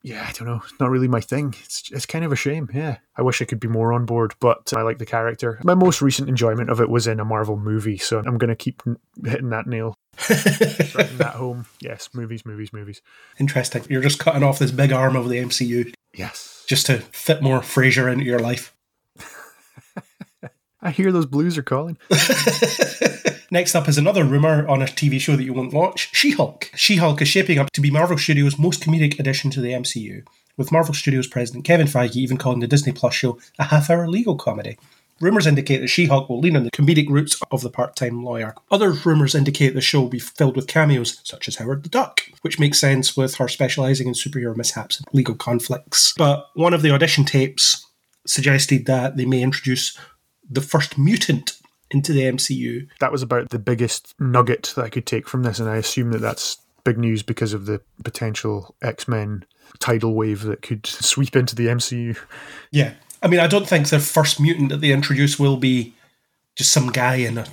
yeah, 0.06 0.24
I 0.28 0.32
don't 0.32 0.46
know. 0.46 0.62
It's 0.62 0.78
not 0.78 0.90
really 0.90 1.08
my 1.08 1.20
thing. 1.20 1.54
It's 1.64 1.90
it's 1.90 2.06
kind 2.06 2.24
of 2.24 2.30
a 2.30 2.36
shame. 2.36 2.70
Yeah, 2.72 2.98
I 3.16 3.22
wish 3.22 3.42
I 3.42 3.44
could 3.44 3.58
be 3.58 3.66
more 3.66 3.92
on 3.92 4.06
board, 4.06 4.34
but 4.38 4.72
I 4.76 4.82
like 4.82 4.98
the 4.98 5.06
character. 5.06 5.58
My 5.64 5.74
most 5.74 6.00
recent 6.00 6.28
enjoyment 6.28 6.70
of 6.70 6.80
it 6.80 6.88
was 6.88 7.08
in 7.08 7.18
a 7.18 7.24
Marvel 7.24 7.56
movie, 7.56 7.98
so 7.98 8.20
I'm 8.20 8.38
going 8.38 8.48
to 8.48 8.54
keep 8.56 8.82
hitting 9.24 9.50
that 9.50 9.66
nail, 9.66 9.96
that 10.28 11.32
home. 11.36 11.66
Yes, 11.80 12.10
movies, 12.14 12.46
movies, 12.46 12.72
movies. 12.72 13.02
Interesting. 13.40 13.84
You're 13.88 14.00
just 14.00 14.20
cutting 14.20 14.44
off 14.44 14.60
this 14.60 14.70
big 14.70 14.92
arm 14.92 15.16
of 15.16 15.28
the 15.28 15.38
MCU 15.38 15.92
Yes, 16.16 16.64
just 16.66 16.86
to 16.86 16.98
fit 16.98 17.42
more 17.42 17.60
Frasier 17.60 18.10
into 18.10 18.24
your 18.24 18.38
life. 18.38 18.74
I 20.80 20.90
hear 20.90 21.12
those 21.12 21.26
blues 21.26 21.58
are 21.58 21.62
calling. 21.62 21.98
Next 23.56 23.74
up 23.74 23.88
is 23.88 23.96
another 23.96 24.22
rumour 24.22 24.68
on 24.68 24.82
a 24.82 24.84
TV 24.84 25.18
show 25.18 25.34
that 25.34 25.44
you 25.44 25.54
won't 25.54 25.72
watch 25.72 26.10
She 26.12 26.32
Hulk. 26.32 26.70
She 26.74 26.96
Hulk 26.96 27.22
is 27.22 27.28
shaping 27.28 27.58
up 27.58 27.70
to 27.70 27.80
be 27.80 27.90
Marvel 27.90 28.18
Studios' 28.18 28.58
most 28.58 28.82
comedic 28.82 29.18
addition 29.18 29.50
to 29.52 29.62
the 29.62 29.72
MCU, 29.72 30.26
with 30.58 30.70
Marvel 30.70 30.92
Studios 30.92 31.26
president 31.26 31.64
Kevin 31.64 31.86
Feige 31.86 32.16
even 32.16 32.36
calling 32.36 32.60
the 32.60 32.66
Disney 32.66 32.92
Plus 32.92 33.14
show 33.14 33.38
a 33.58 33.64
half 33.64 33.88
hour 33.88 34.06
legal 34.08 34.36
comedy. 34.36 34.76
Rumours 35.22 35.46
indicate 35.46 35.78
that 35.78 35.88
She 35.88 36.04
Hulk 36.04 36.28
will 36.28 36.38
lean 36.38 36.54
on 36.54 36.64
the 36.64 36.70
comedic 36.70 37.08
roots 37.08 37.40
of 37.50 37.62
the 37.62 37.70
part 37.70 37.96
time 37.96 38.22
lawyer. 38.22 38.54
Other 38.70 38.90
rumours 38.92 39.34
indicate 39.34 39.72
the 39.72 39.80
show 39.80 40.02
will 40.02 40.10
be 40.10 40.18
filled 40.18 40.54
with 40.54 40.66
cameos, 40.66 41.22
such 41.24 41.48
as 41.48 41.56
Howard 41.56 41.82
the 41.82 41.88
Duck, 41.88 42.24
which 42.42 42.60
makes 42.60 42.78
sense 42.78 43.16
with 43.16 43.36
her 43.36 43.48
specialising 43.48 44.06
in 44.06 44.12
superhero 44.12 44.54
mishaps 44.54 44.98
and 44.98 45.06
legal 45.14 45.34
conflicts. 45.34 46.12
But 46.18 46.50
one 46.52 46.74
of 46.74 46.82
the 46.82 46.90
audition 46.90 47.24
tapes 47.24 47.86
suggested 48.26 48.84
that 48.84 49.16
they 49.16 49.24
may 49.24 49.40
introduce 49.40 49.98
the 50.48 50.60
first 50.60 50.98
mutant 50.98 51.55
into 51.90 52.12
the 52.12 52.22
MCU. 52.22 52.88
That 53.00 53.12
was 53.12 53.22
about 53.22 53.50
the 53.50 53.58
biggest 53.58 54.14
nugget 54.18 54.72
that 54.76 54.84
I 54.84 54.88
could 54.88 55.06
take 55.06 55.28
from 55.28 55.42
this, 55.42 55.58
and 55.58 55.68
I 55.68 55.76
assume 55.76 56.12
that 56.12 56.20
that's 56.20 56.58
big 56.84 56.98
news 56.98 57.22
because 57.22 57.52
of 57.52 57.66
the 57.66 57.80
potential 58.04 58.74
X 58.80 59.08
Men 59.08 59.44
tidal 59.78 60.14
wave 60.14 60.42
that 60.42 60.62
could 60.62 60.86
sweep 60.86 61.36
into 61.36 61.54
the 61.54 61.66
MCU. 61.66 62.16
Yeah. 62.70 62.94
I 63.22 63.28
mean, 63.28 63.40
I 63.40 63.46
don't 63.46 63.68
think 63.68 63.88
the 63.88 63.98
first 63.98 64.40
mutant 64.40 64.68
that 64.68 64.80
they 64.80 64.92
introduce 64.92 65.38
will 65.38 65.56
be 65.56 65.94
just 66.54 66.70
some 66.72 66.90
guy 66.90 67.16
in 67.16 67.38
a 67.38 67.46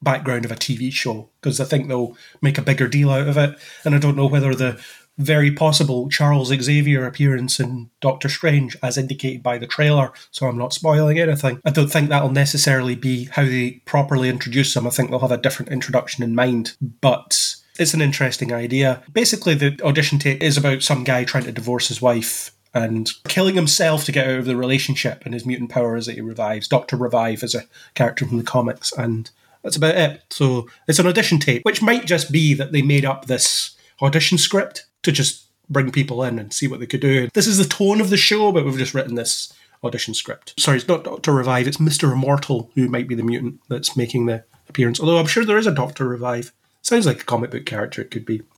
background 0.00 0.44
of 0.44 0.50
a 0.50 0.56
TV 0.56 0.92
show, 0.92 1.28
because 1.40 1.60
I 1.60 1.64
think 1.64 1.86
they'll 1.86 2.16
make 2.40 2.58
a 2.58 2.62
bigger 2.62 2.88
deal 2.88 3.10
out 3.10 3.28
of 3.28 3.36
it. 3.36 3.56
And 3.84 3.94
I 3.94 3.98
don't 3.98 4.16
know 4.16 4.26
whether 4.26 4.54
the 4.54 4.82
very 5.18 5.50
possible 5.50 6.08
Charles 6.08 6.48
Xavier 6.48 7.06
appearance 7.06 7.60
in 7.60 7.90
Doctor 8.00 8.28
Strange, 8.28 8.76
as 8.82 8.96
indicated 8.96 9.42
by 9.42 9.58
the 9.58 9.66
trailer, 9.66 10.12
so 10.30 10.46
I'm 10.46 10.58
not 10.58 10.72
spoiling 10.72 11.18
anything. 11.18 11.60
I 11.64 11.70
don't 11.70 11.90
think 11.90 12.08
that'll 12.08 12.30
necessarily 12.30 12.94
be 12.94 13.24
how 13.26 13.44
they 13.44 13.82
properly 13.84 14.28
introduce 14.28 14.74
them. 14.74 14.86
I 14.86 14.90
think 14.90 15.10
they'll 15.10 15.20
have 15.20 15.30
a 15.30 15.36
different 15.36 15.72
introduction 15.72 16.24
in 16.24 16.34
mind. 16.34 16.76
But 16.80 17.56
it's 17.78 17.94
an 17.94 18.02
interesting 18.02 18.52
idea. 18.52 19.02
Basically, 19.12 19.54
the 19.54 19.78
audition 19.82 20.18
tape 20.18 20.42
is 20.42 20.56
about 20.56 20.82
some 20.82 21.04
guy 21.04 21.24
trying 21.24 21.44
to 21.44 21.52
divorce 21.52 21.88
his 21.88 22.02
wife 22.02 22.52
and 22.74 23.10
killing 23.24 23.54
himself 23.54 24.04
to 24.04 24.12
get 24.12 24.26
out 24.26 24.38
of 24.38 24.44
the 24.46 24.56
relationship, 24.56 25.22
and 25.24 25.34
his 25.34 25.44
mutant 25.44 25.70
power 25.70 25.96
is 25.96 26.06
that 26.06 26.14
he 26.14 26.22
revives. 26.22 26.68
Doctor 26.68 26.96
Revive 26.96 27.42
is 27.42 27.54
a 27.54 27.64
character 27.94 28.26
from 28.26 28.38
the 28.38 28.44
comics, 28.44 28.92
and 28.92 29.30
that's 29.62 29.76
about 29.76 29.94
it. 29.94 30.22
So 30.30 30.68
it's 30.88 30.98
an 30.98 31.06
audition 31.06 31.38
tape, 31.38 31.64
which 31.64 31.82
might 31.82 32.06
just 32.06 32.32
be 32.32 32.54
that 32.54 32.72
they 32.72 32.80
made 32.80 33.04
up 33.04 33.26
this 33.26 33.76
audition 34.00 34.38
script 34.38 34.86
to 35.02 35.12
just 35.12 35.46
bring 35.68 35.90
people 35.90 36.22
in 36.22 36.38
and 36.38 36.52
see 36.52 36.68
what 36.68 36.80
they 36.80 36.86
could 36.86 37.00
do. 37.00 37.28
This 37.34 37.46
is 37.46 37.58
the 37.58 37.64
tone 37.64 38.00
of 38.00 38.10
the 38.10 38.16
show, 38.16 38.52
but 38.52 38.64
we've 38.64 38.78
just 38.78 38.94
written 38.94 39.14
this 39.14 39.52
audition 39.84 40.14
script. 40.14 40.54
Sorry, 40.58 40.76
it's 40.76 40.88
not 40.88 41.04
Doctor 41.04 41.32
Revive, 41.32 41.66
it's 41.66 41.78
Mr. 41.78 42.12
Immortal 42.12 42.70
who 42.74 42.88
might 42.88 43.08
be 43.08 43.14
the 43.14 43.22
mutant 43.22 43.60
that's 43.68 43.96
making 43.96 44.26
the 44.26 44.44
appearance. 44.68 45.00
Although 45.00 45.18
I'm 45.18 45.26
sure 45.26 45.44
there 45.44 45.58
is 45.58 45.66
a 45.66 45.74
Doctor 45.74 46.06
Revive. 46.06 46.52
Sounds 46.82 47.06
like 47.06 47.22
a 47.22 47.24
comic 47.24 47.50
book 47.50 47.66
character, 47.66 48.02
it 48.02 48.10
could 48.10 48.26
be. 48.26 48.42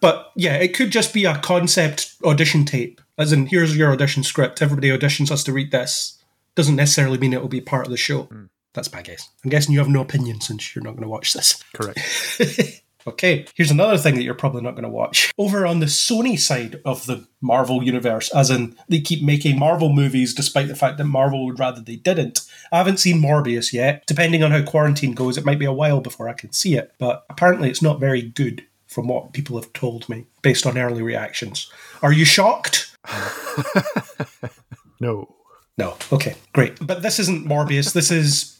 But 0.00 0.30
yeah, 0.36 0.54
it 0.54 0.72
could 0.72 0.92
just 0.92 1.12
be 1.12 1.24
a 1.24 1.36
concept 1.40 2.14
audition 2.24 2.64
tape. 2.64 3.00
As 3.18 3.32
in, 3.32 3.46
here's 3.46 3.76
your 3.76 3.92
audition 3.92 4.22
script. 4.22 4.62
Everybody 4.62 4.88
auditions 4.88 5.30
has 5.30 5.42
to 5.44 5.52
read 5.52 5.72
this. 5.72 6.22
Doesn't 6.54 6.76
necessarily 6.76 7.18
mean 7.18 7.32
it 7.32 7.40
will 7.40 7.48
be 7.48 7.60
part 7.60 7.86
of 7.86 7.90
the 7.90 7.96
show. 7.96 8.22
Hmm. 8.22 8.44
That's 8.72 8.92
my 8.92 9.02
guess. 9.02 9.28
I'm 9.44 9.50
guessing 9.50 9.72
you 9.72 9.80
have 9.80 9.88
no 9.88 10.00
opinion 10.00 10.40
since 10.40 10.74
you're 10.74 10.84
not 10.84 10.92
going 10.92 11.02
to 11.02 11.08
watch 11.08 11.32
this. 11.32 11.62
Correct. 11.74 11.98
Okay, 13.06 13.46
here's 13.54 13.70
another 13.70 13.96
thing 13.96 14.14
that 14.14 14.22
you're 14.22 14.34
probably 14.34 14.62
not 14.62 14.72
going 14.72 14.84
to 14.84 14.88
watch. 14.88 15.32
Over 15.38 15.66
on 15.66 15.80
the 15.80 15.86
Sony 15.86 16.38
side 16.38 16.80
of 16.84 17.06
the 17.06 17.26
Marvel 17.40 17.82
universe, 17.82 18.32
as 18.34 18.50
in 18.50 18.76
they 18.88 19.00
keep 19.00 19.22
making 19.22 19.58
Marvel 19.58 19.92
movies 19.92 20.34
despite 20.34 20.68
the 20.68 20.76
fact 20.76 20.98
that 20.98 21.04
Marvel 21.04 21.46
would 21.46 21.58
rather 21.58 21.80
they 21.80 21.96
didn't. 21.96 22.40
I 22.72 22.78
haven't 22.78 22.98
seen 22.98 23.22
Morbius 23.22 23.72
yet. 23.72 24.04
Depending 24.06 24.42
on 24.42 24.50
how 24.50 24.62
quarantine 24.62 25.14
goes, 25.14 25.38
it 25.38 25.44
might 25.44 25.58
be 25.58 25.64
a 25.64 25.72
while 25.72 26.00
before 26.00 26.28
I 26.28 26.34
can 26.34 26.52
see 26.52 26.76
it, 26.76 26.92
but 26.98 27.24
apparently 27.30 27.70
it's 27.70 27.82
not 27.82 28.00
very 28.00 28.22
good 28.22 28.64
from 28.86 29.06
what 29.06 29.32
people 29.32 29.56
have 29.56 29.72
told 29.72 30.08
me 30.08 30.26
based 30.42 30.66
on 30.66 30.76
early 30.76 31.02
reactions. 31.02 31.70
Are 32.02 32.12
you 32.12 32.24
shocked? 32.24 32.94
no. 35.00 35.34
No. 35.78 35.96
Okay, 36.12 36.34
great. 36.52 36.76
But 36.84 37.02
this 37.02 37.18
isn't 37.20 37.46
Morbius. 37.46 37.92
This 37.94 38.10
is 38.10 38.59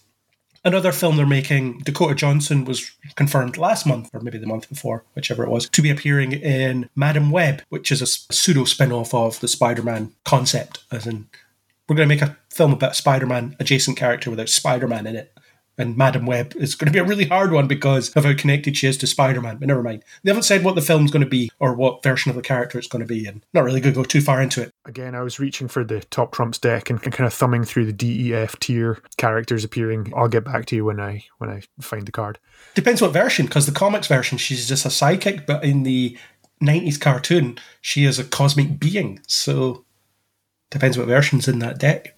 another 0.64 0.92
film 0.92 1.16
they're 1.16 1.26
making. 1.26 1.78
Dakota 1.78 2.14
Johnson 2.14 2.64
was 2.64 2.90
confirmed 3.14 3.56
last 3.56 3.86
month, 3.86 4.10
or 4.12 4.20
maybe 4.20 4.38
the 4.38 4.46
month 4.46 4.68
before, 4.68 5.04
whichever 5.14 5.44
it 5.44 5.50
was, 5.50 5.68
to 5.68 5.82
be 5.82 5.90
appearing 5.90 6.32
in 6.32 6.88
Madame 6.94 7.30
Web, 7.30 7.62
which 7.68 7.90
is 7.90 8.02
a 8.02 8.06
pseudo 8.06 8.64
spin 8.64 8.92
off 8.92 9.14
of 9.14 9.40
the 9.40 9.48
Spider 9.48 9.82
Man 9.82 10.12
concept. 10.24 10.84
As 10.90 11.06
in, 11.06 11.28
we're 11.88 11.96
going 11.96 12.08
to 12.08 12.14
make 12.14 12.22
a 12.22 12.36
film 12.50 12.72
about 12.72 12.96
Spider 12.96 13.26
Man 13.26 13.56
adjacent 13.58 13.96
character 13.96 14.30
without 14.30 14.48
Spider 14.48 14.88
Man 14.88 15.06
in 15.06 15.16
it. 15.16 15.32
And 15.80 15.96
Madame 15.96 16.26
Web 16.26 16.54
is 16.56 16.74
going 16.74 16.86
to 16.86 16.92
be 16.92 16.98
a 16.98 17.04
really 17.04 17.24
hard 17.24 17.52
one 17.52 17.66
because 17.66 18.10
of 18.10 18.24
how 18.24 18.34
connected 18.34 18.76
she 18.76 18.86
is 18.86 18.98
to 18.98 19.06
Spider 19.06 19.40
Man. 19.40 19.56
But 19.56 19.68
never 19.68 19.82
mind. 19.82 20.04
They 20.22 20.30
haven't 20.30 20.42
said 20.42 20.62
what 20.62 20.74
the 20.74 20.82
film's 20.82 21.10
going 21.10 21.24
to 21.24 21.28
be 21.28 21.50
or 21.58 21.74
what 21.74 22.02
version 22.02 22.28
of 22.28 22.36
the 22.36 22.42
character 22.42 22.78
it's 22.78 22.86
going 22.86 23.00
to 23.00 23.06
be, 23.06 23.26
and 23.26 23.44
not 23.54 23.64
really 23.64 23.80
going 23.80 23.94
to 23.94 24.00
go 24.00 24.04
too 24.04 24.20
far 24.20 24.42
into 24.42 24.60
it. 24.60 24.72
Again, 24.84 25.14
I 25.14 25.22
was 25.22 25.40
reaching 25.40 25.68
for 25.68 25.82
the 25.82 26.00
top 26.00 26.32
trumps 26.32 26.58
deck 26.58 26.90
and, 26.90 27.00
kind 27.00 27.26
of 27.26 27.32
thumbing 27.32 27.64
through 27.64 27.90
the 27.90 27.92
DEF 27.92 28.58
tier 28.60 29.02
characters 29.16 29.64
appearing. 29.64 30.12
I'll 30.14 30.28
get 30.28 30.44
back 30.44 30.66
to 30.66 30.76
you 30.76 30.84
when 30.84 31.00
I 31.00 31.24
when 31.38 31.48
I 31.48 31.62
find 31.80 32.06
the 32.06 32.12
card. 32.12 32.38
Depends 32.74 33.00
what 33.00 33.12
version, 33.12 33.46
because 33.46 33.66
the 33.66 33.72
comics 33.72 34.06
version, 34.06 34.36
she's 34.36 34.68
just 34.68 34.84
a 34.84 34.90
psychic, 34.90 35.46
but 35.46 35.64
in 35.64 35.82
the 35.84 36.16
90s 36.62 37.00
cartoon, 37.00 37.58
she 37.80 38.04
is 38.04 38.18
a 38.18 38.24
cosmic 38.24 38.78
being. 38.78 39.20
So 39.26 39.84
depends 40.68 40.98
what 40.98 41.08
version's 41.08 41.48
in 41.48 41.58
that 41.60 41.78
deck. 41.78 42.16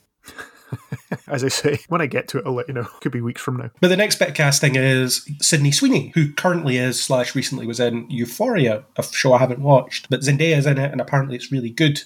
As 1.28 1.44
I 1.44 1.48
say, 1.48 1.78
when 1.88 2.00
I 2.00 2.06
get 2.06 2.28
to 2.28 2.38
it, 2.38 2.46
I'll 2.46 2.54
let 2.54 2.68
you 2.68 2.74
know. 2.74 2.86
Could 3.00 3.12
be 3.12 3.20
weeks 3.20 3.40
from 3.40 3.56
now. 3.56 3.70
But 3.80 3.88
the 3.88 3.96
next 3.96 4.18
bit 4.18 4.28
of 4.28 4.34
casting 4.34 4.76
is 4.76 5.28
Sydney 5.40 5.72
Sweeney, 5.72 6.12
who 6.14 6.32
currently 6.32 6.76
is 6.76 7.02
slash 7.02 7.34
recently 7.34 7.66
was 7.66 7.80
in 7.80 8.08
Euphoria, 8.10 8.84
a 8.96 9.02
show 9.02 9.32
I 9.32 9.38
haven't 9.38 9.60
watched. 9.60 10.08
But 10.10 10.20
Zendaya's 10.20 10.66
in 10.66 10.78
it, 10.78 10.92
and 10.92 11.00
apparently 11.00 11.36
it's 11.36 11.52
really 11.52 11.70
good. 11.70 12.02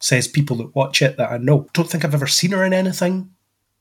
Says 0.00 0.28
people 0.28 0.56
that 0.58 0.76
watch 0.76 1.02
it 1.02 1.16
that 1.16 1.32
I 1.32 1.38
know. 1.38 1.66
Don't 1.72 1.90
think 1.90 2.04
I've 2.04 2.14
ever 2.14 2.28
seen 2.28 2.52
her 2.52 2.64
in 2.64 2.72
anything, 2.72 3.30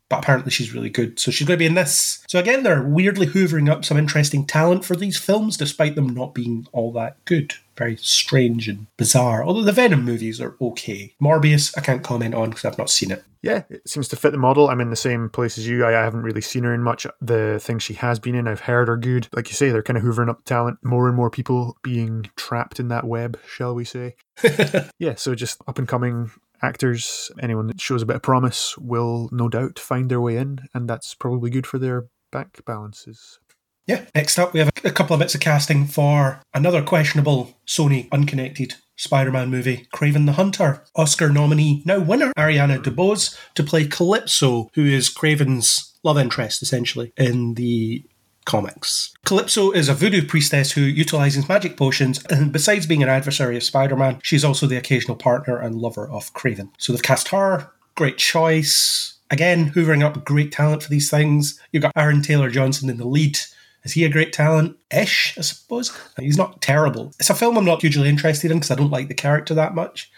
but 0.10 0.20
apparently 0.20 0.52
she's 0.52 0.74
really 0.74 0.90
good. 0.90 1.20
So 1.20 1.32
she's 1.32 1.48
going 1.48 1.58
to 1.58 1.62
be 1.62 1.66
in 1.66 1.76
this. 1.76 2.24
So 2.28 2.40
again, 2.40 2.64
they're 2.64 2.84
weirdly 2.84 3.28
hoovering 3.28 3.70
up 3.70 3.84
some 3.84 3.98
interesting 3.98 4.46
talent 4.46 4.86
for 4.86 4.96
these 4.96 5.18
films, 5.18 5.58
despite 5.58 5.96
them 5.96 6.08
not 6.08 6.34
being 6.34 6.68
all 6.72 6.92
that 6.94 7.24
good. 7.26 7.56
Very 7.76 7.98
strange 7.98 8.68
and 8.68 8.88
bizarre. 8.98 9.44
Although 9.44 9.64
the 9.64 9.72
Venom 9.72 10.04
movies 10.04 10.42
are 10.42 10.56
okay. 10.60 11.14
Morbius, 11.22 11.78
I 11.78 11.82
can't 11.82 12.04
comment 12.04 12.34
on 12.34 12.50
because 12.50 12.66
I've 12.66 12.78
not 12.78 12.90
seen 12.90 13.12
it. 13.12 13.24
Yeah, 13.44 13.64
it 13.70 13.88
seems 13.88 14.08
to 14.10 14.16
fit 14.16 14.32
the 14.32 14.38
model. 14.38 14.68
I'm 14.68 14.82
in 14.82 14.90
the 14.90 14.96
same 14.96 15.30
place 15.30 15.58
as 15.58 15.68
you. 15.68 15.86
I, 15.86 15.90
I 15.90 16.04
haven't 16.04 16.24
really 16.24 16.42
seen 16.42 16.64
her 16.64 16.74
in 16.74 16.82
much. 16.82 17.06
The 17.22 17.60
things 17.62 17.84
she 17.84 17.94
has 17.94 18.20
been 18.20 18.34
in, 18.34 18.48
I've 18.48 18.62
heard 18.62 18.90
are 18.90 18.98
good. 18.98 19.28
Like 19.32 19.48
you 19.50 19.54
say, 19.54 19.70
they're 19.70 19.84
kind 19.84 19.98
of 19.98 20.04
hoovering 20.04 20.30
up 20.30 20.44
talent. 20.44 20.80
More 20.84 21.08
and 21.08 21.16
more 21.16 21.30
people 21.30 21.78
being 21.84 22.30
trapped 22.36 22.80
in 22.80 22.88
that 22.88 23.06
web, 23.06 23.40
shall 23.48 23.76
we 23.76 23.86
say. 23.86 24.16
yeah, 25.00 25.16
so 25.16 25.36
just 25.36 25.62
up 25.68 25.78
and 25.78 25.88
coming 25.88 26.32
actors, 26.62 27.32
anyone 27.40 27.68
that 27.68 27.82
shows 27.82 28.02
a 28.02 28.06
bit 28.06 28.16
of 28.16 28.22
promise 28.22 28.78
will 28.78 29.30
no 29.32 29.50
doubt 29.50 29.80
find 29.80 30.10
their 30.10 30.22
way 30.22 30.38
in, 30.38 30.60
and 30.74 30.90
that's 30.90 31.14
probably 31.14 31.50
good 31.50 31.68
for 31.68 31.80
their 31.80 32.06
bank 32.32 32.64
balances. 32.66 33.40
Yeah. 33.88 34.06
Next 34.14 34.38
up, 34.38 34.54
we 34.54 34.60
have 34.60 34.70
a 34.84 34.92
couple 34.92 35.14
of 35.14 35.20
bits 35.22 35.34
of 35.34 35.42
casting 35.42 35.86
for 35.86 36.42
another 36.54 36.84
questionable 36.84 37.58
Sony 37.66 38.12
unconnected 38.12 38.76
Spider 38.98 39.32
Man 39.32 39.50
movie, 39.50 39.88
Kraven 39.94 40.26
the 40.26 40.34
Hunter. 40.34 40.84
Oscar 40.96 41.30
nominee, 41.30 41.84
now 41.86 42.00
winner, 42.00 42.34
Ariana 42.38 42.84
DeBose, 42.84 43.38
to 43.54 43.64
play 43.64 43.88
Calypso, 43.88 44.70
who 44.74 44.86
is 44.86 45.10
Kraven's 45.10 45.98
love 46.04 46.18
interest, 46.18 46.62
essentially, 46.62 47.14
in 47.16 47.54
the 47.54 48.04
comics. 48.48 49.14
Calypso 49.26 49.72
is 49.72 49.90
a 49.90 49.94
voodoo 49.94 50.26
priestess 50.26 50.72
who 50.72 50.82
utilizes 50.82 51.48
magic 51.48 51.78
potions, 51.78 52.24
and 52.32 52.52
besides 52.52 52.88
being 52.88 53.04
an 53.04 53.10
adversary 53.10 53.58
of 53.58 53.64
Spider 53.64 53.96
Man, 53.96 54.20
she's 54.24 54.44
also 54.44 54.66
the 54.66 54.78
occasional 54.78 55.18
partner 55.18 55.58
and 55.58 55.76
lover 55.76 56.10
of 56.10 56.34
Kraven. 56.34 56.70
So 56.80 56.92
they've 56.92 57.04
cast 57.04 57.28
her, 57.28 57.70
great 57.96 58.18
choice. 58.18 59.18
Again, 59.30 59.72
hoovering 59.72 60.02
up 60.02 60.24
great 60.24 60.52
talent 60.54 60.82
for 60.82 60.90
these 60.90 61.12
things. 61.12 61.62
You've 61.72 61.84
got 61.84 61.92
Aaron 61.96 62.22
Taylor 62.22 62.50
Johnson 62.50 62.90
in 62.90 62.98
the 62.98 63.06
lead 63.06 63.38
Is 63.84 63.94
he 63.94 64.06
a 64.06 64.10
great 64.10 64.32
talent? 64.32 64.78
Ish, 64.90 65.38
I 65.38 65.42
suppose. 65.42 65.96
He's 66.18 66.38
not 66.38 66.62
terrible. 66.62 67.14
It's 67.20 67.30
a 67.30 67.36
film 67.36 67.58
I'm 67.58 67.66
not 67.66 67.82
hugely 67.82 68.08
interested 68.08 68.50
in 68.50 68.58
because 68.58 68.72
I 68.72 68.76
don't 68.76 68.92
like 68.92 69.10
the 69.10 69.14
character 69.14 69.54
that 69.56 69.76
much. 69.76 70.10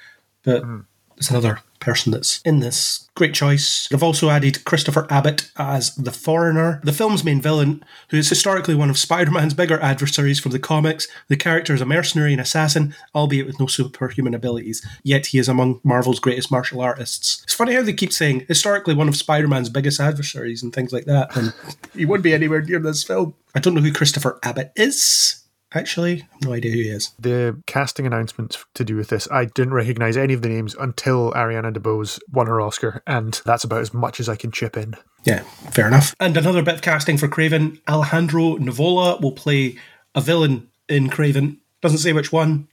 But 0.43 0.63
hmm. 0.63 0.81
It's 1.19 1.29
another 1.29 1.59
person 1.79 2.11
that's 2.11 2.41
in 2.41 2.59
this. 2.59 3.09
Great 3.15 3.33
choice. 3.33 3.87
They've 3.87 4.03
also 4.03 4.29
added 4.29 4.63
Christopher 4.65 5.05
Abbott 5.09 5.51
as 5.57 5.95
the 5.95 6.11
foreigner, 6.11 6.79
the 6.83 6.93
film's 6.93 7.23
main 7.23 7.41
villain, 7.41 7.83
who 8.09 8.17
is 8.17 8.29
historically 8.29 8.75
one 8.75 8.89
of 8.89 8.97
Spider 8.97 9.31
Man's 9.31 9.53
bigger 9.53 9.79
adversaries 9.79 10.39
from 10.39 10.51
the 10.51 10.59
comics. 10.59 11.07
The 11.27 11.37
character 11.37 11.73
is 11.73 11.81
a 11.81 11.85
mercenary 11.85 12.31
and 12.31 12.41
assassin, 12.41 12.95
albeit 13.13 13.47
with 13.47 13.59
no 13.59 13.67
superhuman 13.67 14.33
abilities, 14.33 14.85
yet 15.03 15.27
he 15.27 15.39
is 15.39 15.49
among 15.49 15.81
Marvel's 15.83 16.19
greatest 16.19 16.51
martial 16.51 16.81
artists. 16.81 17.41
It's 17.43 17.53
funny 17.53 17.73
how 17.73 17.81
they 17.81 17.93
keep 17.93 18.13
saying 18.13 18.45
historically 18.47 18.93
one 18.93 19.09
of 19.09 19.15
Spider 19.15 19.47
Man's 19.47 19.69
biggest 19.69 19.99
adversaries 19.99 20.63
and 20.63 20.73
things 20.73 20.93
like 20.93 21.05
that, 21.05 21.35
and 21.35 21.53
he 21.93 22.05
wouldn't 22.05 22.23
be 22.23 22.33
anywhere 22.33 22.61
near 22.61 22.79
this 22.79 23.03
film. 23.03 23.35
I 23.55 23.59
don't 23.59 23.73
know 23.73 23.81
who 23.81 23.91
Christopher 23.91 24.39
Abbott 24.43 24.71
is. 24.75 25.38
Actually, 25.73 26.13
I 26.13 26.15
have 26.15 26.43
no 26.43 26.53
idea 26.53 26.71
who 26.71 26.79
he 26.79 26.89
is. 26.89 27.11
The 27.19 27.61
casting 27.67 28.07
announcements 28.07 28.65
to 28.73 28.83
do 28.83 28.95
with 28.95 29.09
this, 29.09 29.27
I 29.31 29.45
didn't 29.45 29.73
recognize 29.73 30.17
any 30.17 30.33
of 30.33 30.41
the 30.41 30.49
names 30.49 30.75
until 30.79 31.31
Ariana 31.33 31.71
DeBose 31.71 32.19
won 32.31 32.47
her 32.47 32.59
Oscar, 32.59 33.03
and 33.05 33.39
that's 33.45 33.63
about 33.63 33.81
as 33.81 33.93
much 33.93 34.19
as 34.19 34.27
I 34.27 34.35
can 34.35 34.51
chip 34.51 34.75
in. 34.75 34.95
Yeah, 35.25 35.41
fair 35.71 35.87
enough. 35.87 36.15
And 36.19 36.35
another 36.35 36.63
bit 36.63 36.75
of 36.75 36.81
casting 36.81 37.17
for 37.17 37.27
Kraven. 37.27 37.79
Alessandro 37.87 38.57
Nivola 38.57 39.21
will 39.21 39.31
play 39.31 39.77
a 40.15 40.21
villain 40.21 40.69
in 40.87 41.09
Kraven. 41.09 41.57
Doesn't 41.81 41.99
say 41.99 42.13
which 42.13 42.31
one, 42.31 42.67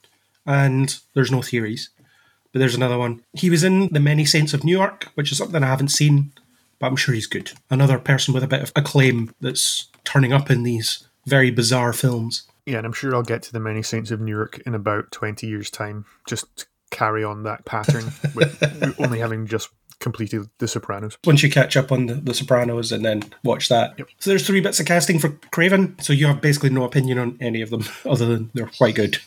and 0.46 0.98
there's 1.14 1.30
no 1.30 1.42
theories. 1.42 1.90
But 2.52 2.60
there's 2.60 2.74
another 2.74 2.96
one. 2.96 3.22
He 3.34 3.50
was 3.50 3.62
in 3.62 3.88
The 3.92 4.00
Many 4.00 4.24
Saints 4.24 4.54
of 4.54 4.64
Newark, 4.64 5.10
which 5.16 5.30
is 5.30 5.36
something 5.36 5.62
I 5.62 5.66
haven't 5.66 5.88
seen, 5.88 6.32
but 6.78 6.86
I'm 6.86 6.96
sure 6.96 7.14
he's 7.14 7.26
good. 7.26 7.52
Another 7.68 7.98
person 7.98 8.32
with 8.32 8.42
a 8.42 8.48
bit 8.48 8.62
of 8.62 8.72
acclaim 8.74 9.34
that's 9.40 9.88
turning 10.04 10.32
up 10.32 10.50
in 10.50 10.62
these 10.62 11.06
very 11.26 11.50
bizarre 11.50 11.92
films. 11.92 12.44
Yeah, 12.66 12.78
and 12.78 12.86
I'm 12.86 12.92
sure 12.92 13.14
I'll 13.14 13.22
get 13.22 13.42
to 13.44 13.52
the 13.52 13.60
Many 13.60 13.82
Saints 13.82 14.10
of 14.10 14.20
Newark 14.20 14.58
in 14.66 14.74
about 14.74 15.12
20 15.12 15.46
years' 15.46 15.70
time, 15.70 16.04
just 16.26 16.54
to 16.56 16.66
carry 16.90 17.24
on 17.24 17.44
that 17.44 17.64
pattern 17.64 18.12
with 18.34 18.94
only 19.00 19.20
having 19.20 19.46
just 19.46 19.70
completed 19.98 20.48
The 20.58 20.68
Sopranos. 20.68 21.16
Once 21.24 21.42
you 21.42 21.50
catch 21.50 21.76
up 21.76 21.90
on 21.90 22.06
the, 22.06 22.14
the 22.14 22.34
Sopranos 22.34 22.92
and 22.92 23.04
then 23.04 23.22
watch 23.44 23.68
that. 23.68 23.94
Yep. 23.98 24.08
So 24.18 24.30
there's 24.30 24.46
three 24.46 24.60
bits 24.60 24.80
of 24.80 24.86
casting 24.86 25.18
for 25.18 25.30
Kraven, 25.30 26.00
so 26.02 26.12
you 26.12 26.26
have 26.26 26.40
basically 26.40 26.70
no 26.70 26.84
opinion 26.84 27.18
on 27.18 27.38
any 27.40 27.62
of 27.62 27.70
them 27.70 27.84
other 28.04 28.26
than 28.26 28.50
they're 28.54 28.66
quite 28.66 28.94
good. 28.94 29.18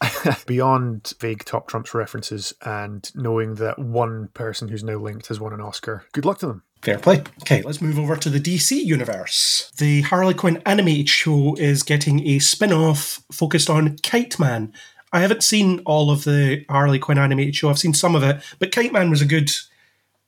Beyond 0.46 1.14
vague 1.20 1.44
Top 1.44 1.68
Trumps 1.68 1.94
references 1.94 2.52
and 2.62 3.10
knowing 3.14 3.54
that 3.56 3.78
one 3.78 4.28
person 4.34 4.68
who's 4.68 4.84
now 4.84 4.96
linked 4.96 5.28
has 5.28 5.40
won 5.40 5.52
an 5.52 5.60
Oscar, 5.60 6.04
good 6.12 6.24
luck 6.24 6.38
to 6.38 6.46
them. 6.46 6.62
Fair 6.84 6.98
play. 6.98 7.22
Okay, 7.40 7.62
let's 7.62 7.80
move 7.80 7.98
over 7.98 8.14
to 8.14 8.28
the 8.28 8.38
DC 8.38 8.72
universe. 8.84 9.72
The 9.78 10.02
Harley 10.02 10.34
Quinn 10.34 10.60
animated 10.66 11.08
show 11.08 11.54
is 11.54 11.82
getting 11.82 12.26
a 12.28 12.40
spin 12.40 12.74
off 12.74 13.22
focused 13.32 13.70
on 13.70 13.96
Kite 14.02 14.38
Man. 14.38 14.70
I 15.10 15.20
haven't 15.20 15.42
seen 15.42 15.80
all 15.86 16.10
of 16.10 16.24
the 16.24 16.66
Harley 16.68 16.98
Quinn 16.98 17.16
animated 17.16 17.56
show, 17.56 17.70
I've 17.70 17.78
seen 17.78 17.94
some 17.94 18.14
of 18.14 18.22
it, 18.22 18.42
but 18.58 18.70
Kite 18.70 18.92
Man 18.92 19.08
was 19.08 19.22
a 19.22 19.26
good 19.26 19.50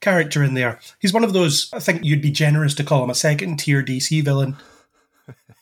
character 0.00 0.42
in 0.42 0.54
there. 0.54 0.80
He's 0.98 1.12
one 1.12 1.24
of 1.24 1.34
those, 1.34 1.68
I 1.74 1.78
think 1.78 2.02
you'd 2.04 2.22
be 2.22 2.30
generous 2.30 2.72
to 2.76 2.84
call 2.84 3.04
him 3.04 3.10
a 3.10 3.14
second 3.14 3.58
tier 3.58 3.82
DC 3.82 4.24
villain. 4.24 4.56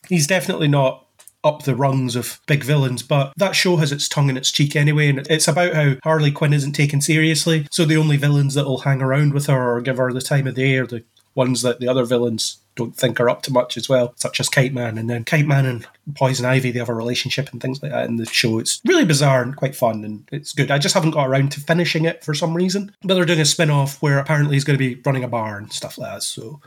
He's 0.09 0.29
definitely 0.29 0.69
not 0.69 1.07
up 1.45 1.63
the 1.63 1.77
rungs 1.77 2.17
of 2.17 2.41
big 2.47 2.65
villains, 2.65 3.03
but 3.03 3.33
that 3.37 3.55
show 3.55 3.77
has 3.77 3.93
its 3.93 4.09
tongue 4.09 4.31
in 4.31 4.37
its 4.37 4.51
cheek 4.51 4.75
anyway, 4.75 5.09
and 5.09 5.27
it's 5.29 5.49
about 5.49 5.75
how 5.75 5.97
Harley 6.03 6.33
Quinn 6.33 6.53
isn't 6.53 6.73
taken 6.73 7.01
seriously. 7.01 7.67
So 7.71 7.85
the 7.85 7.97
only 7.97 8.17
villains 8.17 8.55
that 8.55 8.65
will 8.65 8.79
hang 8.79 9.03
around 9.03 9.35
with 9.35 9.47
her 9.47 9.77
or 9.77 9.81
give 9.81 9.99
her 9.99 10.13
the 10.13 10.21
time 10.21 10.47
of 10.47 10.55
day 10.55 10.77
are 10.77 10.87
the 10.87 11.05
ones 11.35 11.63
that 11.63 11.81
the 11.81 11.89
other 11.89 12.05
villains 12.05 12.59
don't 12.77 12.97
think 12.97 13.21
are 13.21 13.29
up 13.29 13.43
to 13.43 13.53
much 13.53 13.77
as 13.77 13.89
well, 13.89 14.15
such 14.17 14.41
as 14.41 14.49
Kite 14.49 14.73
Man. 14.73 14.99
And 14.99 15.09
then 15.09 15.25
Kite 15.25 15.47
Man 15.47 15.67
and 15.67 15.87
Poison 16.15 16.45
Ivy, 16.45 16.71
they 16.71 16.79
have 16.79 16.89
a 16.89 16.95
relationship 16.95 17.51
and 17.53 17.61
things 17.61 17.83
like 17.83 17.93
that 17.93 18.07
in 18.07 18.17
the 18.17 18.27
show. 18.27 18.59
It's 18.59 18.81
really 18.85 19.05
bizarre 19.05 19.43
and 19.43 19.57
quite 19.57 19.77
fun 19.77 20.05
and 20.05 20.29
it's 20.33 20.53
good. 20.53 20.71
I 20.71 20.79
just 20.79 20.95
haven't 20.95 21.13
got 21.13 21.29
around 21.29 21.53
to 21.53 21.61
finishing 21.61 22.05
it 22.05 22.25
for 22.25 22.35
some 22.35 22.55
reason. 22.55 22.95
But 23.03 23.15
they're 23.15 23.25
doing 23.25 23.41
a 23.41 23.45
spin 23.45 23.71
off 23.71 24.03
where 24.03 24.19
apparently 24.19 24.57
he's 24.57 24.65
going 24.65 24.79
to 24.79 24.97
be 24.97 25.01
running 25.05 25.25
a 25.25 25.29
bar 25.29 25.57
and 25.57 25.73
stuff 25.73 25.99
like 25.99 26.15
that. 26.15 26.23
So 26.23 26.61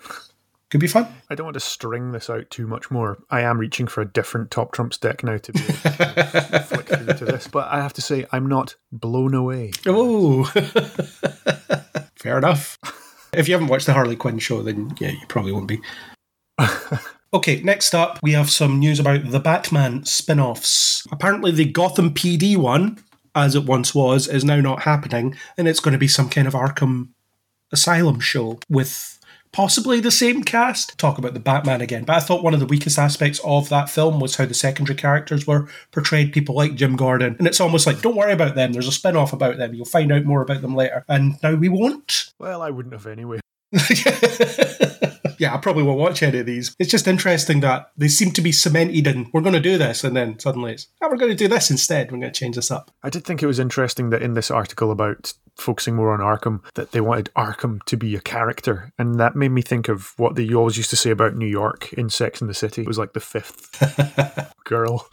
could 0.70 0.82
be 0.82 0.88
fun. 0.88 1.08
I 1.30 1.36
don't 1.36 1.46
want 1.46 1.54
to 1.56 1.62
string 1.62 2.12
this 2.12 2.30
out 2.30 2.50
too 2.50 2.68
much 2.68 2.92
more. 2.92 3.18
I 3.30 3.42
am 3.42 3.58
reaching 3.58 3.88
for 3.88 4.02
a 4.02 4.12
different 4.12 4.52
Top 4.52 4.74
Trumps 4.74 4.98
deck 4.98 5.24
now 5.24 5.38
to 5.38 5.54
be 5.54 5.60
to 5.64 6.66
flick 6.68 6.88
through 6.88 7.14
to 7.14 7.26
this, 7.26 7.48
but 7.48 7.68
I 7.70 7.82
have 7.82 7.94
to 7.94 8.02
say, 8.02 8.26
I'm 8.32 8.48
not 8.48 8.76
blown 8.92 9.34
away. 9.34 9.72
Oh, 9.86 10.44
fair 12.16 12.38
enough. 12.38 12.78
If 13.34 13.48
you 13.48 13.54
haven't 13.54 13.70
watched 13.70 13.86
the 13.86 13.94
Harley 13.94 14.18
Quinn 14.18 14.40
show, 14.40 14.62
then 14.62 14.94
yeah, 15.00 15.12
you 15.12 15.26
probably 15.30 15.54
won't 15.54 15.68
be. 15.68 15.80
okay, 17.34 17.62
next 17.62 17.96
up, 17.96 18.20
we 18.22 18.34
have 18.34 18.50
some 18.50 18.80
news 18.80 19.00
about 19.00 19.30
the 19.30 19.40
Batman 19.40 20.04
spin 20.04 20.40
offs. 20.40 21.08
Apparently, 21.12 21.52
the 21.52 21.66
Gotham 21.66 22.14
PD 22.14 22.58
one, 22.58 23.02
as 23.34 23.56
it 23.56 23.66
once 23.66 23.96
was, 23.96 24.28
is 24.28 24.44
now 24.44 24.60
not 24.60 24.82
happening, 24.82 25.36
and 25.58 25.68
it's 25.68 25.80
going 25.80 25.94
to 25.94 25.98
be 25.98 26.08
some 26.10 26.30
kind 26.30 26.48
of 26.48 26.54
Arkham 26.54 27.10
Asylum 27.72 28.20
show 28.20 28.60
with 28.70 29.17
possibly 29.58 30.00
the 30.00 30.12
same 30.12 30.44
cast. 30.44 30.96
Talk 31.00 31.18
about 31.18 31.34
the 31.34 31.40
Batman 31.40 31.82
again, 31.82 32.04
but 32.04 32.16
I 32.16 32.20
thought 32.20 32.44
one 32.44 32.54
of 32.54 32.60
the 32.60 32.68
weakest 32.68 33.00
aspects 33.00 33.42
of 33.44 33.70
that 33.70 33.90
film 33.90 34.20
was 34.20 34.36
how 34.36 34.46
the 34.46 34.54
secondary 34.54 34.96
characters 34.96 35.48
were 35.48 35.68
portrayed, 35.92 36.32
people 36.32 36.54
like 36.54 36.76
Jim 36.76 36.96
Gordon. 36.96 37.36
And 37.40 37.48
it's 37.48 37.60
almost 37.60 37.88
like, 37.88 38.04
don't 38.04 38.16
worry 38.16 38.34
about 38.34 38.54
them, 38.54 38.72
there's 38.72 38.88
a 38.88 38.92
spin 38.92 39.16
off 39.16 39.34
about 39.34 39.58
them, 39.58 39.74
you'll 39.74 39.86
find 39.86 40.12
out 40.12 40.26
more 40.26 40.44
about 40.44 40.62
them 40.62 40.76
later. 40.76 41.04
And 41.10 41.42
now 41.42 41.56
we 41.56 41.70
won't. 41.70 42.34
Well, 42.38 42.62
I 42.62 42.70
wouldn't 42.70 42.94
have 42.94 43.08
anyway. 43.08 43.40
yeah, 45.38 45.54
I 45.54 45.58
probably 45.58 45.84
won't 45.84 46.00
watch 46.00 46.24
any 46.24 46.40
of 46.40 46.46
these. 46.46 46.76
It's 46.80 46.92
just 46.92 47.08
interesting 47.08 47.60
that 47.62 47.92
they 47.98 48.08
seem 48.08 48.32
to 48.32 48.42
be 48.42 48.52
cemented 48.52 49.08
in, 49.08 49.30
we're 49.34 49.42
going 49.42 49.54
to 49.54 49.60
do 49.60 49.78
this, 49.78 50.04
and 50.04 50.16
then 50.16 50.40
suddenly 50.40 50.74
it's, 50.74 50.88
oh, 51.02 51.10
we're 51.10 51.18
going 51.18 51.32
to 51.32 51.36
do 51.36 51.48
this 51.48 51.70
instead, 51.70 52.12
we're 52.12 52.20
going 52.20 52.32
to 52.32 52.40
change 52.40 52.56
this 52.56 52.72
up. 52.72 52.92
I 53.04 53.10
did 53.10 53.26
think 53.26 53.44
it 53.44 53.48
was 53.48 53.60
interesting 53.60 54.10
that 54.12 54.22
in 54.22 54.34
this 54.34 54.52
article 54.52 54.92
about 54.92 55.34
focusing 55.56 55.96
more 55.96 56.14
on 56.14 56.20
Arkham, 56.20 56.64
that 56.76 56.92
they 56.92 57.02
wanted 57.02 57.30
Arkham 57.36 57.84
to 57.86 57.98
be 57.98 58.16
a 58.16 58.22
character. 58.22 58.92
And 58.98 59.20
that 59.20 59.36
made 59.36 59.50
me 59.50 59.62
think 59.62 59.90
of 59.90 60.14
what 60.18 60.36
they 60.36 60.54
always 60.54 60.78
used 60.78 60.92
to 60.92 60.96
say 60.96 61.10
about 61.10 61.36
New 61.36 61.48
York 61.48 61.92
in 61.94 62.10
Sex 62.10 62.42
and 62.42 62.50
the 62.50 62.54
City. 62.54 62.84
It 62.84 62.88
was 62.88 62.98
like 62.98 63.14
the 63.14 63.20
fifth 63.20 64.54
girl. 64.64 65.10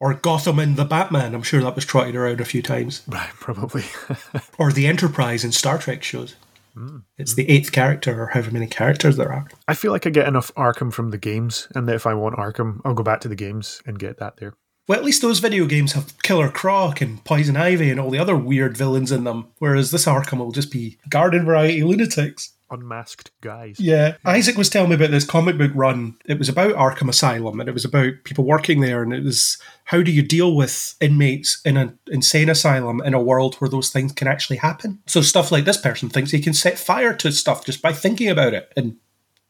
Or 0.00 0.14
Gotham 0.14 0.58
and 0.58 0.76
the 0.76 0.84
Batman, 0.84 1.34
I'm 1.34 1.42
sure 1.42 1.62
that 1.62 1.74
was 1.74 1.84
trotted 1.84 2.16
around 2.16 2.40
a 2.40 2.44
few 2.46 2.62
times. 2.62 3.02
Right, 3.06 3.30
probably. 3.34 3.84
Or 4.58 4.72
the 4.72 4.86
Enterprise 4.86 5.44
in 5.44 5.52
Star 5.52 5.78
Trek 5.78 6.02
shows. 6.02 6.36
Mm. 6.76 7.02
It's 7.18 7.34
the 7.34 7.48
eighth 7.48 7.72
character, 7.72 8.22
or 8.22 8.26
however 8.28 8.50
many 8.50 8.66
characters 8.66 9.16
there 9.16 9.32
are. 9.32 9.48
I 9.68 9.74
feel 9.74 9.92
like 9.92 10.06
I 10.06 10.10
get 10.10 10.28
enough 10.28 10.54
Arkham 10.54 10.92
from 10.92 11.10
the 11.10 11.18
games, 11.18 11.68
and 11.74 11.88
that 11.88 11.96
if 11.96 12.06
I 12.06 12.14
want 12.14 12.36
Arkham, 12.36 12.80
I'll 12.84 12.94
go 12.94 13.02
back 13.02 13.20
to 13.20 13.28
the 13.28 13.36
games 13.36 13.82
and 13.86 13.98
get 13.98 14.18
that 14.18 14.36
there. 14.38 14.54
Well, 14.88 14.98
at 14.98 15.04
least 15.04 15.22
those 15.22 15.38
video 15.38 15.66
games 15.66 15.92
have 15.92 16.20
Killer 16.22 16.50
Croc 16.50 17.00
and 17.00 17.24
Poison 17.24 17.56
Ivy 17.56 17.90
and 17.90 18.00
all 18.00 18.10
the 18.10 18.18
other 18.18 18.36
weird 18.36 18.76
villains 18.76 19.12
in 19.12 19.22
them, 19.24 19.48
whereas 19.58 19.92
this 19.92 20.06
Arkham 20.06 20.38
will 20.38 20.50
just 20.50 20.72
be 20.72 20.98
garden 21.08 21.44
variety 21.44 21.84
lunatics. 21.84 22.54
Unmasked 22.70 23.30
guys. 23.40 23.78
Yeah. 23.80 24.16
Isaac 24.24 24.56
was 24.56 24.70
telling 24.70 24.90
me 24.90 24.96
about 24.96 25.10
this 25.10 25.24
comic 25.24 25.58
book 25.58 25.72
run. 25.74 26.16
It 26.24 26.38
was 26.38 26.48
about 26.48 26.74
Arkham 26.74 27.08
Asylum 27.08 27.60
and 27.60 27.68
it 27.68 27.72
was 27.72 27.84
about 27.84 28.12
people 28.24 28.44
working 28.44 28.80
there 28.80 29.02
and 29.02 29.12
it 29.12 29.24
was 29.24 29.58
how 29.84 30.02
do 30.02 30.12
you 30.12 30.22
deal 30.22 30.54
with 30.54 30.94
inmates 31.00 31.60
in 31.64 31.76
an 31.76 31.98
insane 32.06 32.48
asylum 32.48 33.00
in 33.02 33.14
a 33.14 33.20
world 33.20 33.56
where 33.56 33.68
those 33.68 33.90
things 33.90 34.12
can 34.12 34.28
actually 34.28 34.58
happen? 34.58 35.00
So 35.06 35.20
stuff 35.20 35.50
like 35.50 35.64
this 35.64 35.78
person 35.78 36.08
thinks 36.08 36.30
he 36.30 36.40
can 36.40 36.54
set 36.54 36.78
fire 36.78 37.14
to 37.14 37.32
stuff 37.32 37.64
just 37.64 37.82
by 37.82 37.92
thinking 37.92 38.28
about 38.28 38.54
it. 38.54 38.72
And 38.76 38.96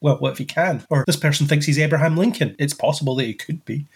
well, 0.00 0.16
what 0.16 0.32
if 0.32 0.38
he 0.38 0.46
can? 0.46 0.84
Or 0.88 1.04
this 1.06 1.16
person 1.16 1.46
thinks 1.46 1.66
he's 1.66 1.78
Abraham 1.78 2.16
Lincoln. 2.16 2.56
It's 2.58 2.74
possible 2.74 3.14
that 3.16 3.24
he 3.24 3.34
could 3.34 3.64
be. 3.64 3.86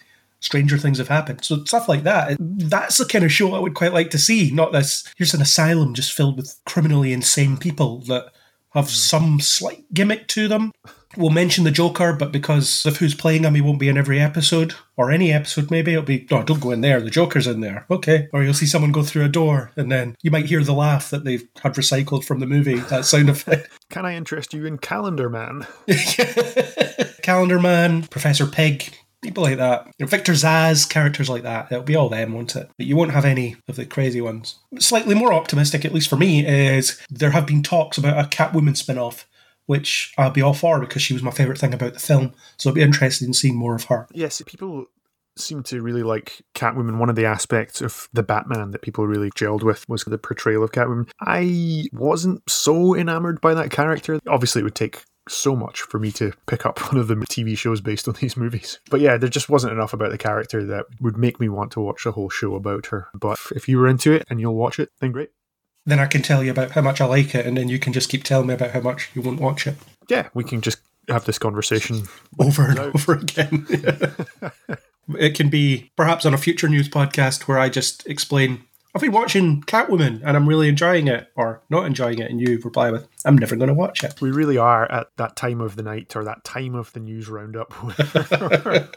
Stranger 0.41 0.77
things 0.77 0.99
have 0.99 1.09
happened. 1.09 1.43
So 1.43 1.65
stuff 1.65 1.89
like 1.89 2.03
that. 2.03 2.37
That's 2.39 2.99
the 2.99 3.07
kind 3.07 3.25
of 3.25 3.33
show 3.33 3.55
I 3.55 3.59
would 3.59 3.75
quite 3.75 3.95
like 3.95 4.11
to 4.11 4.19
see. 4.19 4.51
Not 4.51 4.73
this 4.73 5.11
here's 5.17 5.33
an 5.33 5.41
asylum 5.41 5.95
just 5.95 6.13
filled 6.13 6.37
with 6.37 6.61
criminally 6.67 7.15
insane 7.15 7.57
people 7.57 8.01
that 8.01 8.34
have 8.75 8.87
hmm. 8.87 8.91
some 8.91 9.41
slight 9.41 9.85
gimmick 9.93 10.29
to 10.29 10.49
them. 10.49 10.73
We'll 11.17 11.31
mention 11.31 11.63
the 11.63 11.71
Joker, 11.71 12.13
but 12.13 12.33
because 12.33 12.85
of 12.87 12.97
who's 12.97 13.15
playing 13.15 13.45
him, 13.45 13.55
he 13.55 13.61
won't 13.61 13.79
be 13.79 13.89
in 13.89 13.97
every 13.97 14.21
episode, 14.21 14.75
or 14.97 15.13
any 15.13 15.33
episode 15.33 15.71
maybe. 15.71 15.93
It'll 15.93 16.03
be, 16.03 16.27
no, 16.29 16.43
don't 16.43 16.61
go 16.61 16.73
in 16.73 16.81
there, 16.81 17.01
the 17.01 17.11
Joker's 17.11 17.47
in 17.47 17.61
there. 17.61 17.87
Okay. 17.89 18.29
Or 18.33 18.43
you'll 18.43 18.55
see 18.55 18.67
someone 18.67 18.91
go 18.91 19.05
through 19.05 19.25
a 19.25 19.29
door, 19.29 19.71
and 19.77 19.93
then 19.93 20.17
you 20.23 20.31
might 20.31 20.47
hear 20.47 20.65
the 20.65 20.75
laugh 20.75 21.11
that 21.11 21.25
they've 21.25 21.47
had 21.63 21.75
recycled 21.75 22.25
from 22.25 22.41
the 22.41 22.47
movie, 22.47 22.81
that 22.81 23.05
sound 23.05 23.29
effect. 23.29 23.71
Can 23.91 24.05
I 24.05 24.17
interest 24.17 24.53
you 24.53 24.67
in 24.67 24.79
Calendar 24.79 25.31
Man? 25.31 25.67
Calendar 27.23 27.61
Man, 27.61 28.03
Professor 28.09 28.47
Pyg, 28.47 28.93
people 29.25 29.43
like 29.43 29.59
that. 29.59 29.87
You 29.99 30.05
know, 30.05 30.07
Victor 30.07 30.33
Zsasz, 30.33 30.89
characters 30.89 31.29
like 31.29 31.43
that. 31.43 31.73
It'll 31.73 31.83
be 31.83 31.97
all 31.97 32.09
them, 32.09 32.33
won't 32.33 32.55
it? 32.55 32.71
But 32.79 32.87
you 32.87 32.97
won't 32.97 33.13
have 33.13 33.25
any 33.25 33.57
of 33.69 33.77
the 33.77 33.87
crazy 33.87 34.21
ones. 34.21 34.57
Slightly 34.79 35.15
more 35.15 35.33
optimistic, 35.33 35.85
at 35.85 35.95
least 35.95 36.09
for 36.09 36.17
me, 36.17 36.47
is 36.47 37.01
there 37.11 37.31
have 37.31 37.47
been 37.47 37.63
talks 37.63 37.99
about 37.99 38.23
a 38.23 38.29
Catwoman 38.29 38.77
spin 38.77 38.99
off, 38.99 39.27
which 39.67 40.13
I'll 40.19 40.31
be 40.31 40.43
all 40.43 40.55
for 40.55 40.79
because 40.79 41.03
she 41.03 41.15
was 41.15 41.23
my 41.23 41.31
favourite 41.31 41.59
thing 41.59 41.75
about 41.75 41.95
the 41.95 42.01
film. 42.01 42.33
So 42.59 42.71
I'll 42.71 42.75
be 42.75 42.83
interested 42.83 43.27
in 43.27 43.35
seeing 43.35 43.57
more 43.57 43.75
of 43.75 43.85
her. 43.85 44.07
Yes, 44.13 44.41
people 44.47 44.87
seem 45.37 45.63
to 45.65 45.83
really 45.83 46.03
like 46.03 46.43
Catwoman. 46.55 46.99
One 46.99 47.11
of 47.11 47.17
the 47.17 47.25
aspects 47.25 47.81
of 47.81 48.09
the 48.13 48.23
Batman 48.23 48.71
that 48.71 48.83
people 48.83 49.07
really 49.07 49.31
gelled 49.31 49.63
with 49.63 49.89
was 49.89 50.05
the 50.05 50.19
portrayal 50.19 50.63
of 50.63 50.73
Catwoman. 50.73 51.11
I 51.21 51.87
wasn't 51.93 52.49
so 52.49 52.95
enamored 52.95 53.41
by 53.41 53.55
that 53.55 53.71
character. 53.71 54.21
Obviously, 54.29 54.61
it 54.61 54.65
would 54.65 54.75
take 54.75 55.03
so 55.29 55.57
much 55.57 55.83
for 55.83 55.99
me 55.99 56.13
to 56.13 56.33
pick 56.47 56.67
up 56.67 56.79
one 56.93 57.01
of 57.01 57.09
the 57.09 57.17
TV 57.17 57.57
shows 57.57 57.81
based 57.81 58.09
on 58.09 58.15
these 58.21 58.37
movies. 58.37 58.79
But 58.91 59.01
yeah, 59.01 59.17
there 59.17 59.29
just 59.29 59.49
wasn't 59.49 59.73
enough 59.73 59.93
about 59.93 60.11
the 60.11 60.19
character 60.19 60.65
that 60.67 60.87
would 61.01 61.17
make 61.17 61.41
me 61.41 61.49
want 61.49 61.73
to 61.73 61.81
watch 61.81 62.07
a 62.07 62.13
whole 62.13 62.31
show 62.31 62.55
about 62.55 62.87
her. 62.87 63.09
But 63.15 63.39
if 63.55 63.69
you 63.69 63.79
were 63.79 63.89
into 63.89 64.13
it 64.13 64.27
and 64.29 64.41
you'll 64.41 64.55
watch 64.55 64.79
it, 64.79 64.91
then 65.01 65.13
great. 65.13 65.31
Then 65.87 65.99
I 65.99 66.07
can 66.07 66.23
tell 66.23 66.43
you 66.43 66.51
about 66.51 66.71
how 66.71 66.81
much 66.81 67.01
I 67.01 67.05
like 67.05 67.35
it, 67.35 67.45
and 67.45 67.59
then 67.59 67.69
you 67.69 67.79
can 67.79 67.93
just 67.93 68.09
keep 68.09 68.25
telling 68.25 68.47
me 68.47 68.55
about 68.55 68.71
how 68.71 68.81
much 68.81 69.11
you 69.15 69.21
won't 69.21 69.41
watch 69.41 69.67
it 69.67 69.77
Yeah, 70.09 70.29
we 70.33 70.43
can 70.43 70.63
just 70.63 70.79
have 71.09 71.27
this 71.27 71.39
conversation. 71.39 72.05
over 72.39 72.65
and 72.69 72.79
over 72.79 73.13
again. 73.13 73.67
it 75.19 75.35
can 75.35 75.51
be 75.51 75.91
perhaps 75.97 76.25
on 76.25 76.33
a 76.33 76.39
future 76.39 76.69
news 76.69 76.89
podcast 76.89 77.43
where 77.43 77.59
I 77.59 77.69
just 77.69 78.07
explain 78.07 78.65
I've 78.95 79.01
been 79.01 79.13
watching 79.13 79.63
Catwoman 79.63 80.23
and 80.25 80.37
I'm 80.37 80.49
really 80.49 80.69
enjoying 80.69 81.09
it, 81.09 81.29
or 81.35 81.63
not 81.69 81.85
enjoying 81.85 82.21
it, 82.21 82.31
and 82.31 82.41
you 82.41 82.61
reply 82.63 82.93
with, 82.93 83.09
I'm 83.25 83.37
never 83.37 83.57
going 83.57 83.69
to 83.69 83.75
watch 83.75 84.05
it. 84.05 84.21
We 84.21 84.31
really 84.31 84.57
are 84.57 84.91
at 84.91 85.09
that 85.17 85.35
time 85.35 85.61
of 85.61 85.75
the 85.75 85.83
night 85.83 86.15
or 86.15 86.23
that 86.25 86.45
time 86.45 86.77
of 86.77 86.93
the 86.93 87.01
news 87.01 87.29
roundup 87.29 87.73
where 87.73 88.89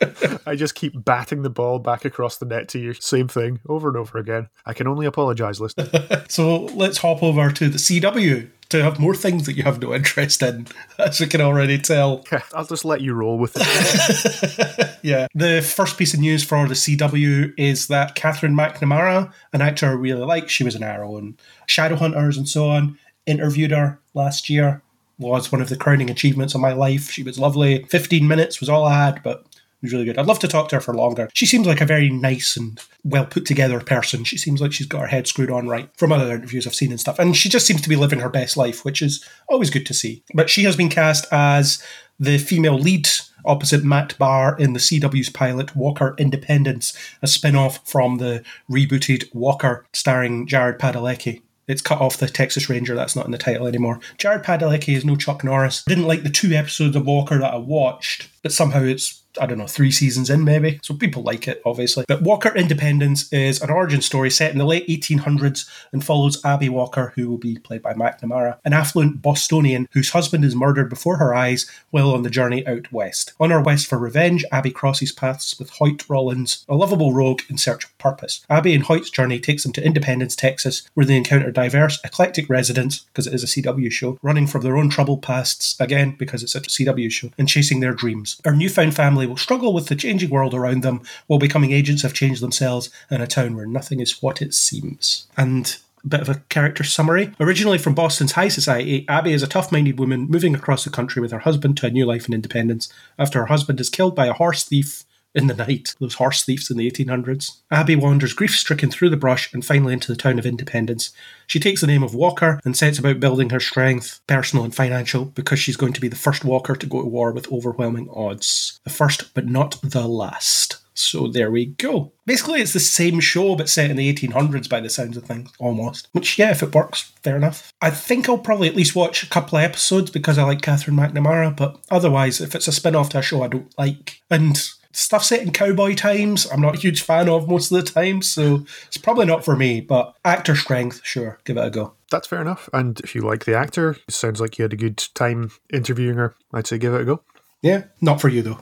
I 0.45 0.55
just 0.55 0.75
keep 0.75 0.93
batting 1.03 1.41
the 1.41 1.49
ball 1.49 1.79
back 1.79 2.05
across 2.05 2.37
the 2.37 2.45
net 2.45 2.67
to 2.69 2.79
you. 2.79 2.93
Same 2.93 3.27
thing 3.27 3.59
over 3.67 3.87
and 3.87 3.97
over 3.97 4.19
again. 4.19 4.49
I 4.67 4.73
can 4.73 4.87
only 4.87 5.05
apologize, 5.05 5.59
listener. 5.59 5.87
So 6.29 6.65
let's 6.65 6.97
hop 6.97 7.23
over 7.23 7.51
to 7.51 7.69
the 7.69 7.77
CW 7.77 8.49
to 8.69 8.83
have 8.83 8.99
more 8.99 9.15
things 9.15 9.45
that 9.45 9.53
you 9.53 9.63
have 9.63 9.81
no 9.81 9.93
interest 9.93 10.41
in, 10.43 10.67
as 10.99 11.19
we 11.19 11.27
can 11.27 11.41
already 11.41 11.77
tell. 11.77 12.25
I'll 12.53 12.65
just 12.65 12.85
let 12.85 13.01
you 13.01 13.13
roll 13.13 13.37
with 13.37 13.53
it. 13.55 14.83
Yeah. 15.03 15.27
The 15.33 15.61
first 15.61 15.97
piece 15.97 16.13
of 16.13 16.19
news 16.19 16.43
for 16.43 16.67
the 16.67 16.73
CW 16.73 17.53
is 17.57 17.87
that 17.87 18.15
Katherine 18.15 18.55
McNamara, 18.55 19.31
an 19.53 19.61
actor 19.61 19.85
I 19.85 19.91
really 19.91 20.25
like, 20.25 20.49
she 20.49 20.65
was 20.65 20.75
an 20.75 20.83
Arrow 20.83 21.17
and 21.17 21.39
Shadowhunters 21.67 22.35
and 22.35 22.49
so 22.49 22.69
on, 22.69 22.97
interviewed 23.25 23.71
her 23.71 23.99
last 24.13 24.49
year. 24.49 24.81
Was 25.19 25.51
one 25.51 25.61
of 25.61 25.69
the 25.69 25.77
crowning 25.77 26.09
achievements 26.09 26.55
of 26.55 26.61
my 26.61 26.73
life. 26.73 27.09
She 27.09 27.23
was 27.23 27.39
lovely. 27.39 27.83
15 27.85 28.27
minutes 28.27 28.59
was 28.59 28.69
all 28.69 28.85
I 28.85 29.05
had, 29.05 29.23
but 29.23 29.45
was 29.81 29.93
really 29.93 30.05
good. 30.05 30.17
I'd 30.17 30.25
love 30.25 30.39
to 30.39 30.47
talk 30.47 30.69
to 30.69 30.75
her 30.75 30.81
for 30.81 30.93
longer. 30.93 31.29
She 31.33 31.45
seems 31.45 31.67
like 31.67 31.81
a 31.81 31.85
very 31.85 32.09
nice 32.09 32.57
and 32.57 32.81
well 33.03 33.25
put 33.25 33.45
together 33.45 33.79
person. 33.79 34.23
She 34.23 34.37
seems 34.37 34.61
like 34.61 34.73
she's 34.73 34.87
got 34.87 35.01
her 35.01 35.07
head 35.07 35.27
screwed 35.27 35.51
on 35.51 35.67
right 35.67 35.89
from 35.95 36.11
other 36.11 36.33
interviews 36.33 36.65
I've 36.65 36.75
seen 36.75 36.91
and 36.91 36.99
stuff. 36.99 37.19
And 37.19 37.35
she 37.35 37.49
just 37.49 37.65
seems 37.65 37.81
to 37.81 37.89
be 37.89 37.95
living 37.95 38.19
her 38.19 38.29
best 38.29 38.57
life, 38.57 38.83
which 38.83 39.01
is 39.01 39.23
always 39.47 39.69
good 39.69 39.85
to 39.85 39.93
see. 39.93 40.23
But 40.33 40.49
she 40.49 40.63
has 40.63 40.75
been 40.75 40.89
cast 40.89 41.25
as 41.31 41.83
the 42.19 42.37
female 42.37 42.77
lead 42.77 43.07
opposite 43.45 43.83
Matt 43.83 44.17
Barr 44.17 44.57
in 44.57 44.73
the 44.73 44.79
CW's 44.79 45.29
pilot 45.29 45.75
Walker 45.75 46.15
Independence, 46.17 46.97
a 47.21 47.27
spin 47.27 47.55
off 47.55 47.87
from 47.87 48.17
the 48.17 48.43
rebooted 48.69 49.33
Walker 49.33 49.85
starring 49.93 50.47
Jared 50.47 50.79
Padalecki. 50.79 51.41
It's 51.67 51.81
cut 51.81 51.99
off 51.99 52.17
the 52.17 52.27
Texas 52.27 52.69
Ranger, 52.69 52.95
that's 52.95 53.15
not 53.15 53.25
in 53.25 53.31
the 53.31 53.37
title 53.37 53.67
anymore. 53.67 53.99
Jared 54.17 54.43
Padalecki 54.43 54.95
is 54.95 55.03
no 55.03 55.17
Chuck 55.17 55.43
Norris. 55.43 55.83
Didn't 55.83 56.07
like 56.07 56.23
the 56.23 56.29
two 56.29 56.53
episodes 56.53 56.95
of 56.95 57.05
Walker 57.05 57.37
that 57.39 57.53
I 57.53 57.57
watched, 57.57 58.29
but 58.47 58.53
somehow 58.53 58.81
it's 58.81 59.25
I 59.39 59.45
don't 59.45 59.57
know, 59.57 59.67
three 59.67 59.91
seasons 59.91 60.29
in 60.29 60.43
maybe. 60.43 60.79
So 60.83 60.93
people 60.93 61.23
like 61.23 61.47
it, 61.47 61.61
obviously. 61.65 62.05
But 62.07 62.21
Walker 62.21 62.55
Independence 62.55 63.31
is 63.31 63.61
an 63.61 63.69
origin 63.69 64.01
story 64.01 64.29
set 64.29 64.51
in 64.51 64.57
the 64.57 64.65
late 64.65 64.87
1800s 64.87 65.69
and 65.91 66.03
follows 66.03 66.43
Abby 66.43 66.69
Walker, 66.69 67.13
who 67.15 67.29
will 67.29 67.37
be 67.37 67.57
played 67.57 67.81
by 67.81 67.93
McNamara, 67.93 68.57
an 68.65 68.73
affluent 68.73 69.21
Bostonian 69.21 69.87
whose 69.91 70.11
husband 70.11 70.43
is 70.43 70.55
murdered 70.55 70.89
before 70.89 71.17
her 71.17 71.33
eyes 71.33 71.69
while 71.89 72.11
on 72.11 72.23
the 72.23 72.29
journey 72.29 72.65
out 72.67 72.91
west. 72.91 73.33
On 73.39 73.49
her 73.49 73.61
quest 73.61 73.87
for 73.87 73.97
revenge, 73.97 74.45
Abby 74.51 74.71
crosses 74.71 75.11
paths 75.11 75.57
with 75.59 75.69
Hoyt 75.71 76.09
Rollins, 76.09 76.65
a 76.67 76.75
lovable 76.75 77.13
rogue 77.13 77.41
in 77.49 77.57
search 77.57 77.85
of 77.85 77.97
purpose. 77.97 78.45
Abby 78.49 78.73
and 78.73 78.85
Hoyt's 78.85 79.09
journey 79.09 79.39
takes 79.39 79.63
them 79.63 79.73
to 79.73 79.85
Independence, 79.85 80.35
Texas, 80.35 80.89
where 80.93 81.05
they 81.05 81.17
encounter 81.17 81.51
diverse, 81.51 81.99
eclectic 82.03 82.49
residents, 82.49 82.99
because 82.99 83.27
it 83.27 83.33
is 83.33 83.43
a 83.43 83.47
CW 83.47 83.91
show, 83.91 84.17
running 84.21 84.47
from 84.47 84.61
their 84.61 84.77
own 84.77 84.89
troubled 84.89 85.21
pasts, 85.21 85.79
again, 85.79 86.15
because 86.17 86.43
it's 86.43 86.55
a 86.55 86.61
CW 86.61 87.11
show, 87.11 87.29
and 87.37 87.49
chasing 87.49 87.79
their 87.79 87.93
dreams. 87.93 88.36
Our 88.45 88.55
newfound 88.55 88.95
family 88.95 89.27
will 89.27 89.37
struggle 89.37 89.73
with 89.73 89.87
the 89.87 89.95
changing 89.95 90.29
world 90.29 90.53
around 90.53 90.83
them 90.83 91.01
while 91.27 91.39
becoming 91.39 91.71
agents 91.71 92.03
of 92.03 92.13
change 92.13 92.39
themselves 92.39 92.89
in 93.09 93.21
a 93.21 93.27
town 93.27 93.55
where 93.55 93.65
nothing 93.65 93.99
is 93.99 94.21
what 94.21 94.41
it 94.41 94.53
seems. 94.53 95.27
And 95.35 95.77
a 96.03 96.07
bit 96.07 96.21
of 96.21 96.29
a 96.29 96.41
character 96.49 96.83
summary. 96.83 97.33
Originally 97.39 97.77
from 97.77 97.95
Boston's 97.95 98.33
high 98.33 98.47
society, 98.47 99.05
Abby 99.09 99.33
is 99.33 99.43
a 99.43 99.47
tough 99.47 99.71
minded 99.71 99.99
woman 99.99 100.27
moving 100.29 100.55
across 100.55 100.83
the 100.83 100.89
country 100.89 101.21
with 101.21 101.31
her 101.31 101.39
husband 101.39 101.77
to 101.77 101.87
a 101.87 101.91
new 101.91 102.05
life 102.05 102.27
in 102.27 102.33
independence 102.33 102.91
after 103.19 103.39
her 103.39 103.47
husband 103.47 103.79
is 103.79 103.89
killed 103.89 104.15
by 104.15 104.27
a 104.27 104.33
horse 104.33 104.63
thief 104.63 105.03
in 105.37 105.47
the 105.47 105.53
night, 105.53 105.95
those 105.99 106.15
horse 106.15 106.43
thieves 106.43 106.69
in 106.69 106.77
the 106.77 106.89
1800s. 106.89 107.61
Abby 107.71 107.95
wanders 107.95 108.33
grief 108.33 108.55
stricken 108.55 108.91
through 108.91 109.09
the 109.09 109.17
brush 109.17 109.53
and 109.53 109.63
finally 109.63 109.93
into 109.93 110.11
the 110.11 110.17
town 110.17 110.39
of 110.39 110.45
Independence. 110.45 111.11
She 111.45 111.59
takes 111.59 111.81
the 111.81 111.87
name 111.87 112.03
of 112.03 112.15
Walker 112.15 112.59
and 112.65 112.75
sets 112.75 112.99
about 112.99 113.19
building 113.19 113.51
her 113.51 113.59
strength, 113.59 114.19
personal 114.27 114.65
and 114.65 114.75
financial, 114.75 115.25
because 115.25 115.59
she's 115.59 115.77
going 115.77 115.93
to 115.93 116.01
be 116.01 116.07
the 116.07 116.15
first 116.15 116.43
Walker 116.43 116.75
to 116.75 116.85
go 116.85 117.01
to 117.01 117.07
war 117.07 117.31
with 117.31 117.51
overwhelming 117.51 118.09
odds. 118.13 118.79
The 118.83 118.89
first, 118.89 119.33
but 119.33 119.47
not 119.47 119.79
the 119.81 120.07
last. 120.07 120.77
So 120.97 121.27
there 121.27 121.51
we 121.51 121.67
go. 121.67 122.11
Basically, 122.25 122.59
it's 122.59 122.73
the 122.73 122.79
same 122.79 123.19
show, 123.19 123.55
but 123.55 123.69
set 123.69 123.91
in 123.91 123.97
the 123.97 124.11
1800s 124.11 124.67
by 124.67 124.79
the 124.79 124.89
sounds 124.89 125.15
of 125.15 125.25
things, 125.25 125.51
almost. 125.59 126.07
Which, 126.11 126.39
yeah, 126.39 126.49
if 126.49 126.63
it 126.63 126.73
works, 126.73 127.13
fair 127.21 127.35
enough. 127.35 127.71
I 127.81 127.91
think 127.91 128.27
I'll 128.27 128.39
probably 128.39 128.67
at 128.67 128.75
least 128.75 128.95
watch 128.95 129.21
a 129.21 129.29
couple 129.29 129.59
of 129.59 129.63
episodes 129.63 130.09
because 130.09 130.39
I 130.39 130.43
like 130.43 130.63
Katherine 130.63 130.97
McNamara, 130.97 131.55
but 131.55 131.79
otherwise, 131.91 132.41
if 132.41 132.55
it's 132.55 132.67
a 132.67 132.71
spin 132.71 132.95
off 132.95 133.09
to 133.09 133.19
a 133.19 133.21
show 133.21 133.43
I 133.43 133.47
don't 133.47 133.71
like, 133.77 134.21
and 134.31 134.59
stuff 134.97 135.23
set 135.23 135.41
in 135.41 135.51
cowboy 135.51 135.93
times, 135.95 136.47
I'm 136.51 136.61
not 136.61 136.75
a 136.75 136.79
huge 136.79 137.03
fan 137.03 137.29
of 137.29 137.47
most 137.47 137.71
of 137.71 137.77
the 137.77 137.91
time, 137.91 138.21
so 138.21 138.65
it's 138.87 138.97
probably 138.97 139.25
not 139.25 139.45
for 139.45 139.55
me, 139.55 139.79
but 139.79 140.15
actor 140.25 140.55
strength, 140.55 141.01
sure, 141.03 141.39
give 141.45 141.57
it 141.57 141.65
a 141.65 141.69
go. 141.69 141.93
That's 142.09 142.27
fair 142.27 142.41
enough. 142.41 142.69
And 142.73 142.99
if 143.01 143.13
you 143.13 143.21
like 143.21 143.45
the 143.45 143.55
actor, 143.55 143.97
it 144.07 144.13
sounds 144.13 144.41
like 144.41 144.57
you 144.57 144.63
had 144.63 144.73
a 144.73 144.77
good 144.77 144.97
time 145.13 145.51
interviewing 145.71 146.17
her. 146.17 146.35
I'd 146.53 146.67
say 146.67 146.77
give 146.77 146.93
it 146.93 147.01
a 147.01 147.05
go. 147.05 147.21
Yeah, 147.61 147.83
not 148.01 148.19
for 148.19 148.29
you 148.29 148.41
though. 148.41 148.59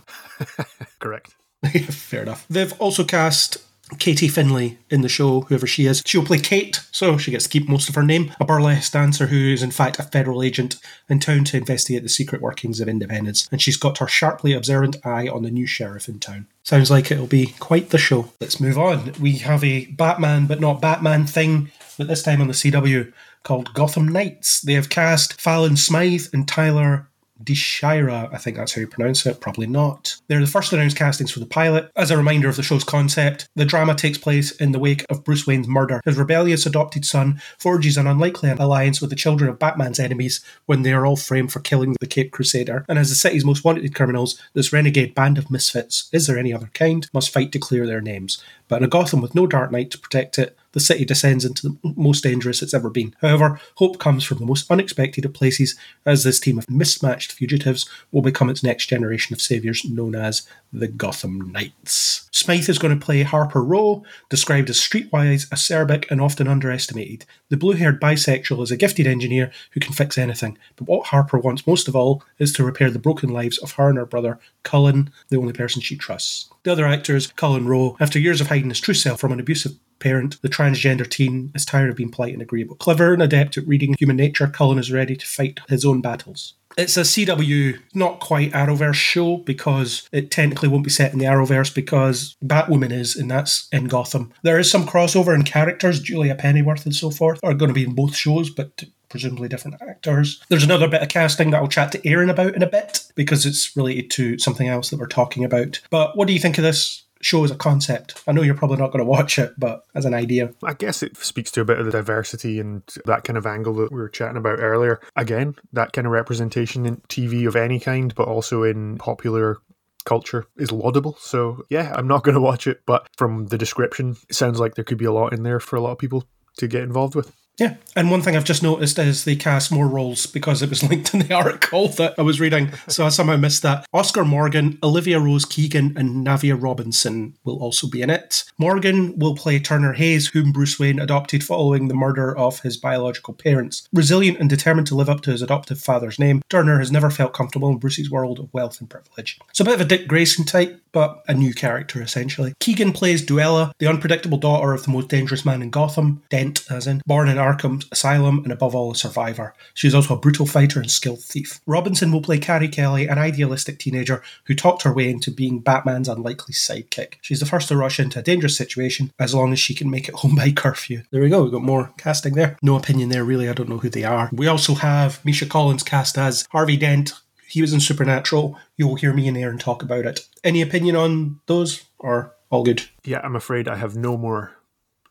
Correct. 0.99 1.35
Fair 1.89 2.23
enough. 2.23 2.45
They've 2.49 2.79
also 2.81 3.03
cast 3.03 3.57
Katie 3.99 4.27
Findlay 4.27 4.77
in 4.89 5.01
the 5.01 5.09
show, 5.09 5.41
whoever 5.41 5.67
she 5.67 5.85
is. 5.85 6.01
She'll 6.05 6.25
play 6.25 6.39
Kate, 6.39 6.81
so 6.91 7.17
she 7.17 7.31
gets 7.31 7.43
to 7.43 7.49
keep 7.49 7.69
most 7.69 7.87
of 7.87 7.95
her 7.95 8.03
name. 8.03 8.31
A 8.39 8.45
burlesque 8.45 8.91
dancer 8.91 9.27
who 9.27 9.53
is, 9.53 9.61
in 9.61 9.71
fact, 9.71 9.99
a 9.99 10.03
federal 10.03 10.41
agent 10.41 10.77
in 11.07 11.19
town 11.19 11.43
to 11.45 11.57
investigate 11.57 12.03
the 12.03 12.09
secret 12.09 12.41
workings 12.41 12.79
of 12.79 12.87
independence. 12.87 13.47
And 13.51 13.61
she's 13.61 13.77
got 13.77 13.99
her 13.99 14.07
sharply 14.07 14.53
observant 14.53 14.97
eye 15.05 15.27
on 15.27 15.43
the 15.43 15.51
new 15.51 15.67
sheriff 15.67 16.09
in 16.09 16.19
town. 16.19 16.47
Sounds 16.63 16.89
like 16.89 17.11
it'll 17.11 17.27
be 17.27 17.53
quite 17.59 17.89
the 17.89 17.97
show. 17.97 18.31
Let's 18.41 18.59
move 18.59 18.77
on. 18.77 19.13
We 19.19 19.37
have 19.37 19.63
a 19.63 19.85
Batman, 19.85 20.47
but 20.47 20.59
not 20.59 20.81
Batman 20.81 21.27
thing, 21.27 21.71
but 21.97 22.07
this 22.07 22.23
time 22.23 22.41
on 22.41 22.47
the 22.47 22.53
CW 22.53 23.13
called 23.43 23.73
Gotham 23.73 24.07
Knights. 24.07 24.61
They 24.61 24.73
have 24.73 24.89
cast 24.89 25.39
Fallon 25.39 25.77
Smythe 25.77 26.27
and 26.33 26.47
Tyler 26.47 27.07
Deshira, 27.43 28.33
I 28.33 28.37
think 28.37 28.57
that's 28.57 28.73
how 28.73 28.81
you 28.81 28.87
pronounce 28.87 29.25
it, 29.25 29.41
probably 29.41 29.67
not. 29.67 30.15
They're 30.27 30.39
the 30.39 30.47
first 30.47 30.71
announced 30.71 30.97
castings 30.97 31.31
for 31.31 31.39
the 31.39 31.45
pilot. 31.45 31.91
As 31.95 32.11
a 32.11 32.17
reminder 32.17 32.47
of 32.47 32.55
the 32.55 32.63
show's 32.63 32.83
concept, 32.83 33.49
the 33.55 33.65
drama 33.65 33.93
takes 33.95 34.17
place 34.17 34.51
in 34.51 34.71
the 34.71 34.79
wake 34.79 35.05
of 35.09 35.23
Bruce 35.23 35.45
Wayne's 35.45 35.67
murder. 35.67 36.01
His 36.05 36.17
rebellious 36.17 36.65
adopted 36.65 37.05
son 37.05 37.41
forges 37.59 37.97
an 37.97 38.07
unlikely 38.07 38.49
alliance 38.51 39.01
with 39.01 39.09
the 39.09 39.15
children 39.15 39.49
of 39.49 39.59
Batman's 39.59 39.99
enemies 39.99 40.43
when 40.65 40.83
they 40.83 40.93
are 40.93 41.05
all 41.05 41.17
framed 41.17 41.51
for 41.51 41.59
killing 41.59 41.95
the 41.99 42.07
Cape 42.07 42.31
Crusader. 42.31 42.85
And 42.87 42.97
as 42.97 43.09
the 43.09 43.15
city's 43.15 43.45
most 43.45 43.63
wanted 43.63 43.93
criminals, 43.93 44.41
this 44.53 44.71
renegade 44.71 45.13
band 45.13 45.37
of 45.37 45.51
misfits, 45.51 46.09
is 46.11 46.27
there 46.27 46.37
any 46.37 46.53
other 46.53 46.69
kind, 46.73 47.07
must 47.13 47.33
fight 47.33 47.51
to 47.51 47.59
clear 47.59 47.85
their 47.85 48.01
names. 48.01 48.41
But 48.67 48.77
in 48.77 48.85
a 48.85 48.87
Gotham 48.87 49.21
with 49.21 49.35
no 49.35 49.45
Dark 49.45 49.71
Knight 49.71 49.91
to 49.91 49.99
protect 49.99 50.39
it, 50.39 50.57
the 50.75 50.81
city 50.81 51.05
descends 51.05 51.45
into 51.45 51.69
the 51.69 51.93
most 51.95 52.21
dangerous 52.21 52.61
it's 52.61 52.73
ever 52.73 52.89
been. 52.89 53.15
However, 53.21 53.59
hope 53.75 53.97
comes 53.97 54.23
from 54.23 54.37
the 54.37 54.45
most 54.45 54.69
unexpected 54.69 55.25
of 55.25 55.33
places, 55.33 55.75
as 56.05 56.23
this 56.23 56.39
team 56.39 56.59
of 56.59 56.69
mismatched 56.69 57.31
fugitives 57.31 57.89
will 58.11 58.21
become 58.21 58.49
its 58.49 58.61
next 58.61 58.87
generation 58.87 59.33
of 59.33 59.41
saviors, 59.41 59.83
known 59.85 60.15
as 60.15 60.47
the 60.73 60.89
Gotham 60.89 61.51
Knights. 61.51 62.29
Smythe 62.31 62.67
is 62.67 62.77
going 62.77 62.97
to 62.97 63.03
play 63.03 63.23
Harper 63.23 63.63
Rowe, 63.63 64.03
described 64.29 64.69
as 64.69 64.77
streetwise, 64.77 65.47
acerbic, 65.47 66.11
and 66.11 66.19
often 66.19 66.49
underestimated. 66.49 67.25
The 67.49 67.55
blue 67.55 67.73
haired 67.73 68.01
bisexual 68.01 68.61
is 68.61 68.71
a 68.71 68.77
gifted 68.77 69.07
engineer 69.07 69.51
who 69.71 69.79
can 69.79 69.93
fix 69.93 70.17
anything, 70.17 70.57
but 70.75 70.89
what 70.89 71.07
Harper 71.07 71.37
wants 71.37 71.65
most 71.65 71.87
of 71.87 71.95
all 71.95 72.21
is 72.37 72.51
to 72.53 72.65
repair 72.65 72.91
the 72.91 72.99
broken 72.99 73.29
lives 73.29 73.57
of 73.59 73.73
her 73.73 73.87
and 73.87 73.97
her 73.97 74.05
brother, 74.05 74.39
Cullen, 74.63 75.09
the 75.29 75.37
only 75.37 75.53
person 75.53 75.81
she 75.81 75.95
trusts. 75.95 76.49
The 76.63 76.73
other 76.73 76.85
actor 76.85 77.15
is 77.15 77.27
Cullen 77.27 77.67
Rowe. 77.67 77.95
After 78.01 78.19
years 78.19 78.41
of 78.41 78.47
hiding 78.47 78.69
his 78.69 78.81
true 78.81 78.93
self 78.93 79.21
from 79.21 79.31
an 79.31 79.39
abusive 79.39 79.77
parent, 79.99 80.41
the 80.41 80.49
transgender 80.49 81.09
teen 81.09 81.51
is 81.55 81.65
tired 81.65 81.89
of 81.89 81.95
being 81.95 82.11
polite 82.11 82.33
and 82.33 82.41
agreeable. 82.41 82.75
Clever 82.75 83.13
and 83.13 83.21
adept 83.21 83.57
at 83.57 83.67
reading 83.67 83.95
human 83.97 84.15
nature, 84.15 84.47
Cullen 84.47 84.79
is 84.79 84.91
ready 84.91 85.15
to 85.15 85.25
fight 85.25 85.59
his 85.67 85.85
own 85.85 86.01
battles. 86.01 86.53
It's 86.77 86.97
a 86.97 87.01
CW, 87.01 87.79
not 87.93 88.19
quite 88.19 88.51
Arrowverse 88.51 88.95
show 88.95 89.37
because 89.37 90.09
it 90.11 90.29
technically 90.29 90.67
won't 90.67 90.83
be 90.83 90.89
set 90.89 91.13
in 91.13 91.19
the 91.19 91.25
Arrowverse 91.25 91.73
because 91.73 92.35
Batwoman 92.43 92.91
is, 92.91 93.15
and 93.15 93.31
that's 93.31 93.69
in 93.71 93.85
Gotham. 93.85 94.33
There 94.43 94.59
is 94.59 94.69
some 94.69 94.85
crossover 94.85 95.33
in 95.33 95.43
characters. 95.43 96.01
Julia 96.01 96.35
Pennyworth 96.35 96.85
and 96.85 96.95
so 96.95 97.11
forth 97.11 97.39
are 97.43 97.53
going 97.53 97.69
to 97.69 97.73
be 97.73 97.85
in 97.85 97.95
both 97.95 98.15
shows, 98.15 98.49
but 98.49 98.83
presumably 99.07 99.47
different 99.47 99.81
actors. 99.81 100.43
There's 100.49 100.65
another 100.65 100.89
bit 100.89 101.01
of 101.01 101.07
casting 101.07 101.51
that 101.51 101.61
I'll 101.61 101.69
chat 101.69 101.93
to 101.93 102.05
Aaron 102.05 102.29
about 102.29 102.55
in 102.55 102.63
a 102.63 102.69
bit 102.69 103.05
because 103.15 103.45
it's 103.45 103.75
related 103.77 104.11
to 104.11 104.37
something 104.39 104.67
else 104.67 104.89
that 104.89 104.99
we're 104.99 105.07
talking 105.07 105.45
about. 105.45 105.79
But 105.89 106.17
what 106.17 106.27
do 106.27 106.33
you 106.33 106.39
think 106.39 106.57
of 106.57 106.65
this 106.65 107.04
show 107.25 107.43
as 107.43 107.51
a 107.51 107.55
concept? 107.55 108.21
I 108.27 108.31
know 108.31 108.43
you're 108.43 108.55
probably 108.55 108.77
not 108.77 108.91
going 108.91 109.03
to 109.03 109.09
watch 109.09 109.39
it, 109.39 109.53
but 109.57 109.83
as 109.95 110.05
an 110.05 110.13
idea. 110.13 110.53
I 110.63 110.73
guess 110.73 111.01
it 111.01 111.17
speaks 111.17 111.51
to 111.51 111.61
a 111.61 111.65
bit 111.65 111.79
of 111.79 111.85
the 111.85 111.91
diversity 111.91 112.59
and 112.59 112.83
that 113.05 113.23
kind 113.23 113.37
of 113.37 113.45
angle 113.47 113.73
that 113.75 113.91
we 113.91 113.97
were 113.97 114.09
chatting 114.09 114.37
about 114.37 114.59
earlier. 114.59 115.01
Again, 115.15 115.55
that 115.73 115.91
kind 115.91 116.05
of 116.05 116.13
representation 116.13 116.85
in 116.85 116.97
TV 117.09 117.47
of 117.47 117.55
any 117.55 117.79
kind, 117.79 118.13
but 118.13 118.27
also 118.27 118.63
in 118.63 118.97
popular 118.97 119.57
culture 120.05 120.45
is 120.57 120.71
laudable. 120.71 121.17
So, 121.19 121.65
yeah, 121.69 121.93
I'm 121.95 122.07
not 122.07 122.23
going 122.23 122.35
to 122.41 122.41
watch 122.41 122.67
it, 122.67 122.81
but 122.85 123.07
from 123.17 123.47
the 123.47 123.57
description, 123.57 124.15
it 124.29 124.35
sounds 124.35 124.59
like 124.59 124.75
there 124.75 124.85
could 124.85 124.99
be 124.99 125.05
a 125.05 125.11
lot 125.11 125.33
in 125.33 125.43
there 125.43 125.59
for 125.59 125.75
a 125.75 125.81
lot 125.81 125.93
of 125.93 125.97
people 125.97 126.25
to 126.57 126.67
get 126.67 126.83
involved 126.83 127.15
with. 127.15 127.33
Yeah, 127.57 127.75
and 127.95 128.11
one 128.11 128.21
thing 128.21 128.35
I've 128.35 128.43
just 128.43 128.63
noticed 128.63 128.99
is 128.99 129.23
they 129.23 129.35
cast 129.35 129.71
more 129.71 129.87
roles 129.87 130.25
because 130.25 130.61
it 130.61 130.69
was 130.69 130.83
linked 130.89 131.13
in 131.13 131.21
the 131.21 131.33
article 131.33 131.87
that 131.89 132.15
I 132.17 132.21
was 132.21 132.39
reading, 132.39 132.71
so 132.87 133.05
I 133.05 133.09
somehow 133.09 133.37
missed 133.37 133.63
that. 133.63 133.85
Oscar 133.93 134.25
Morgan, 134.25 134.77
Olivia 134.83 135.19
Rose 135.19 135.45
Keegan, 135.45 135.97
and 135.97 136.25
Navia 136.25 136.61
Robinson 136.61 137.35
will 137.45 137.57
also 137.61 137.87
be 137.87 138.01
in 138.01 138.09
it. 138.09 138.43
Morgan 138.57 139.17
will 139.17 139.35
play 139.35 139.59
Turner 139.59 139.93
Hayes, 139.93 140.27
whom 140.27 140.51
Bruce 140.51 140.77
Wayne 140.77 140.99
adopted 140.99 141.43
following 141.43 141.87
the 141.87 141.93
murder 141.93 142.35
of 142.37 142.59
his 142.59 142.75
biological 142.75 143.33
parents. 143.33 143.87
Resilient 143.93 144.39
and 144.39 144.49
determined 144.49 144.87
to 144.87 144.95
live 144.95 145.09
up 145.09 145.21
to 145.21 145.31
his 145.31 145.41
adoptive 145.41 145.79
father's 145.79 146.19
name, 146.19 146.41
Turner 146.49 146.79
has 146.79 146.91
never 146.91 147.09
felt 147.09 147.33
comfortable 147.33 147.69
in 147.69 147.77
Bruce's 147.77 148.11
world 148.11 148.39
of 148.39 148.53
wealth 148.53 148.81
and 148.81 148.89
privilege. 148.89 149.39
It's 149.49 149.59
a 149.61 149.65
bit 149.65 149.75
of 149.75 149.81
a 149.81 149.85
Dick 149.85 150.07
Grayson 150.07 150.45
type, 150.45 150.81
but 150.95 151.21
a 151.27 151.33
new 151.33 151.53
character 151.53 152.01
essentially. 152.01 152.53
Keegan 152.61 152.93
plays 152.93 153.23
Duela, 153.23 153.71
the 153.79 153.87
unpredictable 153.87 154.37
daughter 154.37 154.71
of 154.71 154.83
the 154.83 154.91
most 154.91 155.09
dangerous 155.09 155.43
man 155.43 155.61
in 155.61 155.69
Gotham, 155.69 156.23
Dent 156.29 156.65
as 156.71 156.87
in, 156.87 157.01
born 157.05 157.27
in 157.27 157.35
Arkham 157.35 157.83
Asylum 157.91 158.39
and 158.43 158.51
above 158.53 158.73
all 158.73 158.91
a 158.91 158.95
survivor. 158.95 159.53
She 159.73 159.89
is 159.89 159.93
also 159.93 160.15
a 160.15 160.19
brutal 160.19 160.45
fighter 160.45 160.79
and 160.79 160.89
skilled 160.89 161.21
thief. 161.21 161.59
Robinson 161.67 162.13
will 162.13 162.21
play 162.21 162.37
Carrie 162.37 162.69
Kelly, 162.69 163.09
an 163.09 163.17
idealistic 163.17 163.77
teenager 163.77 164.23
who 164.45 164.55
talked 164.55 164.83
her 164.83 164.93
way 164.93 165.09
into 165.09 165.31
being 165.31 165.59
Batman's 165.59 166.07
unlikely 166.07 166.53
sidekick. 166.53 167.15
She's 167.21 167.41
the 167.41 167.45
first 167.45 167.67
to 167.67 167.75
rush 167.75 167.99
into 167.99 168.19
a 168.19 168.23
dangerous 168.23 168.55
situation 168.55 169.11
as 169.19 169.35
long 169.35 169.51
as 169.51 169.59
she 169.59 169.75
can 169.75 169.89
make 169.89 170.07
it 170.07 170.15
home 170.19 170.35
by 170.35 170.51
curfew. 170.51 171.01
There 171.11 171.21
we 171.21 171.27
go, 171.27 171.43
we've 171.43 171.51
got 171.51 171.61
more 171.61 171.91
casting 171.97 172.35
there. 172.35 172.57
No 172.61 172.77
opinion 172.77 173.09
there 173.09 173.25
really, 173.25 173.49
I 173.49 173.53
don't 173.53 173.67
know 173.67 173.79
who 173.79 173.89
they 173.89 174.05
are. 174.05 174.29
We 174.31 174.47
also 174.47 174.75
have 174.75 175.23
Misha 175.25 175.45
Collins 175.45 175.83
cast 175.83 176.17
as 176.17 176.47
Harvey 176.51 176.77
Dent, 176.77 177.11
he 177.47 177.61
was 177.61 177.73
in 177.73 177.79
Supernatural. 177.79 178.57
You'll 178.77 178.95
hear 178.95 179.13
me 179.13 179.27
and 179.27 179.37
Aaron 179.37 179.57
talk 179.57 179.83
about 179.83 180.05
it. 180.05 180.27
Any 180.43 180.61
opinion 180.61 180.95
on 180.95 181.39
those, 181.47 181.83
or 181.99 182.33
all 182.49 182.63
good? 182.63 182.83
Yeah, 183.03 183.21
I'm 183.23 183.35
afraid 183.35 183.67
I 183.67 183.75
have 183.75 183.95
no 183.95 184.17
more 184.17 184.55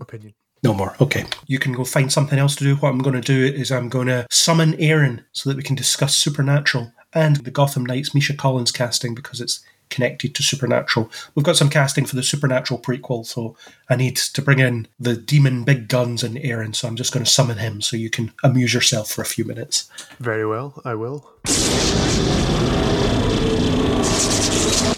opinion. 0.01 0.35
No 0.62 0.73
more. 0.73 0.97
Okay. 1.01 1.27
You 1.47 1.59
can 1.59 1.73
go 1.73 1.85
find 1.85 2.11
something 2.11 2.39
else 2.39 2.56
to 2.56 2.65
do. 2.65 2.77
What 2.77 2.89
I'm 2.89 2.98
going 2.98 3.20
to 3.20 3.20
do 3.20 3.44
is 3.44 3.70
I'm 3.70 3.90
going 3.90 4.06
to 4.06 4.27
summon 4.31 4.74
Aaron 4.77 5.24
so 5.32 5.51
that 5.51 5.59
we 5.59 5.62
can 5.62 5.77
discuss 5.77 6.16
Supernatural 6.16 6.93
and 7.12 7.36
the 7.36 7.51
Gotham 7.51 7.85
Knights 7.85 8.15
Misha 8.15 8.35
Collins 8.35 8.73
casting 8.73 9.15
because 9.15 9.40
it's 9.43 9.62
connected 9.90 10.35
to 10.35 10.43
Supernatural. 10.43 11.11
We've 11.35 11.44
got 11.44 11.56
some 11.56 11.70
casting 11.70 12.05
for 12.06 12.16
the 12.16 12.23
Supernatural 12.23 12.81
prequel, 12.81 13.24
so 13.27 13.56
I 13.89 13.97
need 13.97 14.16
to 14.16 14.43
bring 14.43 14.59
in 14.59 14.89
the 14.98 15.16
demon 15.16 15.65
big 15.65 15.89
guns 15.89 16.23
and 16.23 16.39
Aaron, 16.39 16.74
so 16.74 16.89
I'm 16.89 16.97
just 16.97 17.12
going 17.12 17.24
to 17.24 17.31
summon 17.31 17.59
him 17.59 17.81
so 17.81 17.97
you 17.97 18.11
can 18.11 18.32
amuse 18.43 18.74
yourself 18.74 19.11
for 19.11 19.23
a 19.23 19.27
few 19.27 19.44
minutes. 19.44 19.90
Very 20.19 20.47
well, 20.47 20.81
I 20.85 20.94
will. 20.94 21.31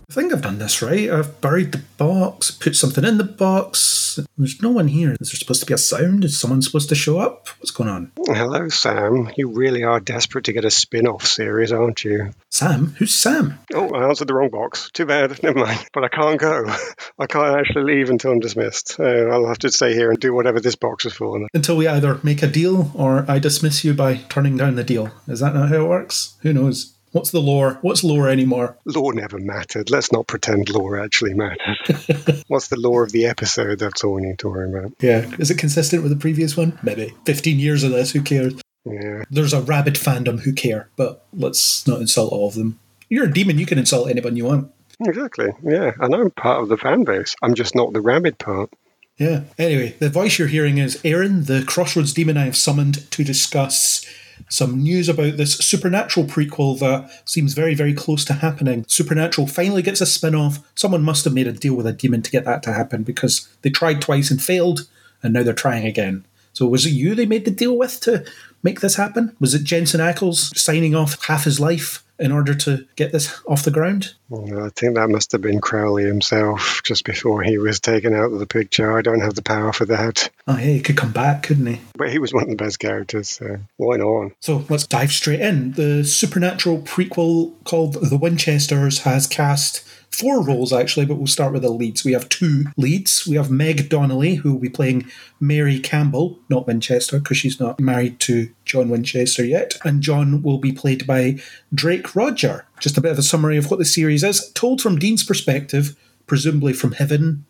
I 0.08 0.12
think 0.18 0.32
I've 0.32 0.42
done 0.42 0.58
this 0.58 0.80
right. 0.80 1.10
I've 1.10 1.40
buried 1.40 1.72
the 1.72 1.82
box, 1.98 2.50
put 2.50 2.74
something 2.74 3.04
in 3.04 3.18
the 3.18 3.24
box. 3.24 4.18
There's 4.38 4.62
no 4.62 4.70
one 4.70 4.88
here. 4.88 5.14
Is 5.20 5.30
there 5.30 5.36
supposed 5.36 5.60
to 5.60 5.66
be 5.66 5.74
a 5.74 5.78
sound? 5.78 6.24
Is 6.24 6.40
someone 6.40 6.62
supposed 6.62 6.88
to 6.88 6.94
show 6.94 7.18
up? 7.18 7.48
What's 7.58 7.70
going 7.70 7.90
on? 7.90 8.12
Hello, 8.26 8.68
Sam. 8.70 9.30
You 9.36 9.48
really 9.48 9.82
are 9.82 10.00
desperate 10.00 10.44
to 10.44 10.54
get 10.54 10.64
a 10.64 10.70
spin 10.70 11.06
off 11.06 11.26
series, 11.26 11.70
aren't 11.70 12.02
you? 12.02 12.32
Sam? 12.50 12.94
Who's 12.98 13.14
Sam? 13.14 13.58
Oh, 13.74 13.90
I 13.90 14.08
answered 14.08 14.28
the 14.28 14.34
wrong 14.34 14.48
box. 14.48 14.90
Too 14.94 15.04
bad. 15.04 15.42
Never 15.42 15.58
mind. 15.58 15.84
But 15.92 16.04
I 16.04 16.08
can't 16.08 16.40
go. 16.40 16.64
I 17.18 17.26
can't 17.26 17.58
actually 17.58 17.94
leave 17.94 18.08
until 18.08 18.32
I'm 18.32 18.40
dismissed. 18.40 18.98
I'll 18.98 19.48
have 19.48 19.58
to 19.58 19.70
stay 19.70 19.92
here 19.92 20.10
and 20.10 20.18
do 20.18 20.32
whatever 20.32 20.60
this 20.60 20.76
box 20.76 21.04
is 21.04 21.12
for. 21.12 21.46
Until 21.52 21.76
we 21.76 21.88
either 21.88 22.20
make 22.22 22.42
a 22.42 22.46
deal 22.46 22.90
or 22.94 23.30
I 23.30 23.38
dismiss 23.38 23.84
you 23.84 23.92
by 23.92 24.16
turning 24.30 24.56
down 24.56 24.76
the 24.76 24.84
deal. 24.84 25.10
Is 25.28 25.40
that 25.40 25.54
not 25.54 25.68
how 25.68 25.84
it 25.84 25.88
works? 25.88 26.38
Who 26.40 26.54
knows? 26.54 26.95
What's 27.12 27.30
the 27.30 27.40
lore? 27.40 27.78
What's 27.82 28.04
lore 28.04 28.28
anymore? 28.28 28.76
Lore 28.84 29.14
never 29.14 29.38
mattered. 29.38 29.90
Let's 29.90 30.12
not 30.12 30.26
pretend 30.26 30.68
lore 30.68 30.98
actually 30.98 31.34
mattered. 31.34 32.42
What's 32.48 32.68
the 32.68 32.78
lore 32.78 33.04
of 33.04 33.12
the 33.12 33.26
episode? 33.26 33.78
That's 33.78 34.04
all 34.04 34.14
we 34.14 34.22
need 34.22 34.38
to 34.40 34.48
worry 34.48 34.70
about. 34.70 34.92
Yeah. 35.00 35.30
Is 35.38 35.50
it 35.50 35.58
consistent 35.58 36.02
with 36.02 36.12
the 36.12 36.18
previous 36.18 36.56
one? 36.56 36.78
Maybe. 36.82 37.14
15 37.24 37.58
years 37.58 37.84
of 37.84 37.92
this, 37.92 38.12
who 38.12 38.22
cares? 38.22 38.54
Yeah. 38.84 39.24
There's 39.30 39.52
a 39.52 39.62
rabid 39.62 39.94
fandom 39.94 40.40
who 40.40 40.52
care, 40.52 40.88
but 40.96 41.24
let's 41.32 41.86
not 41.86 42.00
insult 42.00 42.32
all 42.32 42.48
of 42.48 42.54
them. 42.54 42.78
You're 43.08 43.24
a 43.26 43.32
demon, 43.32 43.58
you 43.58 43.66
can 43.66 43.78
insult 43.78 44.10
anyone 44.10 44.36
you 44.36 44.44
want. 44.44 44.70
Exactly. 45.00 45.48
Yeah. 45.62 45.92
And 46.00 46.14
I'm 46.14 46.30
part 46.30 46.62
of 46.62 46.68
the 46.68 46.76
fan 46.76 47.04
base. 47.04 47.34
I'm 47.42 47.54
just 47.54 47.74
not 47.74 47.92
the 47.92 48.00
rabid 48.00 48.38
part. 48.38 48.70
Yeah. 49.18 49.44
Anyway, 49.58 49.96
the 49.98 50.10
voice 50.10 50.38
you're 50.38 50.48
hearing 50.48 50.78
is 50.78 51.00
Aaron, 51.04 51.44
the 51.44 51.64
Crossroads 51.66 52.12
demon 52.12 52.36
I 52.36 52.44
have 52.44 52.56
summoned 52.56 53.10
to 53.10 53.24
discuss 53.24 54.04
some 54.48 54.82
news 54.82 55.08
about 55.08 55.36
this 55.36 55.54
Supernatural 55.58 56.26
prequel 56.26 56.78
that 56.78 57.10
seems 57.28 57.54
very, 57.54 57.74
very 57.74 57.94
close 57.94 58.24
to 58.26 58.34
happening. 58.34 58.84
Supernatural 58.88 59.46
finally 59.46 59.82
gets 59.82 60.00
a 60.00 60.06
spin 60.06 60.34
off. 60.34 60.58
Someone 60.74 61.02
must 61.02 61.24
have 61.24 61.34
made 61.34 61.46
a 61.46 61.52
deal 61.52 61.74
with 61.74 61.86
a 61.86 61.92
demon 61.92 62.22
to 62.22 62.30
get 62.30 62.44
that 62.44 62.62
to 62.64 62.72
happen 62.72 63.02
because 63.02 63.48
they 63.62 63.70
tried 63.70 64.00
twice 64.00 64.30
and 64.30 64.42
failed, 64.42 64.88
and 65.22 65.32
now 65.32 65.42
they're 65.42 65.54
trying 65.54 65.86
again. 65.86 66.24
So, 66.52 66.66
was 66.66 66.86
it 66.86 66.90
you 66.90 67.14
they 67.14 67.26
made 67.26 67.44
the 67.44 67.50
deal 67.50 67.76
with 67.76 68.00
to 68.00 68.24
make 68.62 68.80
this 68.80 68.96
happen? 68.96 69.36
Was 69.40 69.54
it 69.54 69.64
Jensen 69.64 70.00
Ackles 70.00 70.56
signing 70.56 70.94
off 70.94 71.22
half 71.26 71.44
his 71.44 71.60
life 71.60 72.02
in 72.18 72.32
order 72.32 72.54
to 72.54 72.86
get 72.96 73.12
this 73.12 73.40
off 73.46 73.64
the 73.64 73.70
ground? 73.70 74.14
Well, 74.28 74.64
I 74.64 74.70
think 74.70 74.96
that 74.96 75.08
must 75.08 75.32
have 75.32 75.42
been 75.42 75.60
Crowley 75.60 76.04
himself 76.04 76.80
just 76.84 77.04
before 77.04 77.42
he 77.42 77.58
was 77.58 77.80
taken 77.80 78.14
out 78.14 78.32
of 78.32 78.38
the 78.38 78.46
picture. 78.46 78.96
I 78.96 79.02
don't 79.02 79.20
have 79.20 79.34
the 79.34 79.42
power 79.42 79.72
for 79.72 79.84
that. 79.86 80.30
Oh, 80.46 80.56
yeah, 80.56 80.64
he 80.64 80.80
could 80.80 80.96
come 80.96 81.12
back, 81.12 81.44
couldn't 81.44 81.66
he? 81.66 81.80
But 81.96 82.10
he 82.10 82.18
was 82.18 82.32
one 82.32 82.44
of 82.44 82.48
the 82.48 82.56
best 82.56 82.78
characters, 82.78 83.28
so 83.28 83.58
why 83.76 83.96
not? 83.96 84.32
So 84.40 84.64
let's 84.68 84.86
dive 84.86 85.12
straight 85.12 85.40
in. 85.40 85.72
The 85.72 86.04
supernatural 86.04 86.82
prequel 86.82 87.52
called 87.64 87.94
The 87.94 88.16
Winchesters 88.16 89.00
has 89.00 89.26
cast 89.26 89.84
four 90.16 90.42
roles 90.42 90.72
actually, 90.72 91.04
but 91.04 91.16
we'll 91.16 91.26
start 91.26 91.52
with 91.52 91.62
the 91.62 91.70
leads. 91.70 92.04
We 92.04 92.12
have 92.12 92.28
two 92.28 92.64
leads. 92.76 93.26
We 93.26 93.36
have 93.36 93.50
Meg 93.50 93.88
Donnelly, 93.88 94.36
who 94.36 94.52
will 94.52 94.60
be 94.60 94.70
playing 94.70 95.10
Mary 95.40 95.78
Campbell, 95.78 96.38
not 96.48 96.66
Winchester, 96.66 97.18
because 97.18 97.36
she's 97.36 97.60
not 97.60 97.78
married 97.78 98.18
to 98.20 98.50
John 98.64 98.88
Winchester 98.88 99.44
yet. 99.44 99.76
And 99.84 100.02
John 100.02 100.42
will 100.42 100.58
be 100.58 100.72
played 100.72 101.06
by 101.06 101.38
Drake 101.74 102.16
Rodger. 102.16 102.66
Just 102.80 102.96
a 102.96 103.00
bit 103.00 103.12
of 103.12 103.18
a 103.18 103.22
summary 103.22 103.58
of 103.58 103.70
what 103.70 103.78
the 103.78 103.84
series 103.84 104.24
is. 104.24 104.50
Told 104.52 104.80
from 104.80 104.98
Dean's 104.98 105.24
perspective, 105.24 105.96
presumably 106.26 106.72
from 106.72 106.92
heaven. 106.92 107.44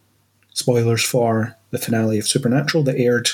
Spoilers 0.53 1.05
for 1.05 1.57
the 1.71 1.79
finale 1.79 2.19
of 2.19 2.27
Supernatural 2.27 2.83
that 2.85 2.99
aired 2.99 3.29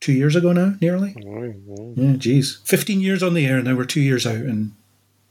two 0.00 0.12
years 0.12 0.34
ago 0.34 0.52
now, 0.52 0.74
nearly. 0.80 1.14
Oh, 1.24 1.94
yeah, 1.96 2.16
geez. 2.16 2.60
15 2.64 3.00
years 3.00 3.22
on 3.22 3.34
the 3.34 3.46
air, 3.46 3.56
and 3.56 3.66
now 3.66 3.76
we're 3.76 3.84
two 3.84 4.00
years 4.00 4.26
out, 4.26 4.36
and 4.36 4.72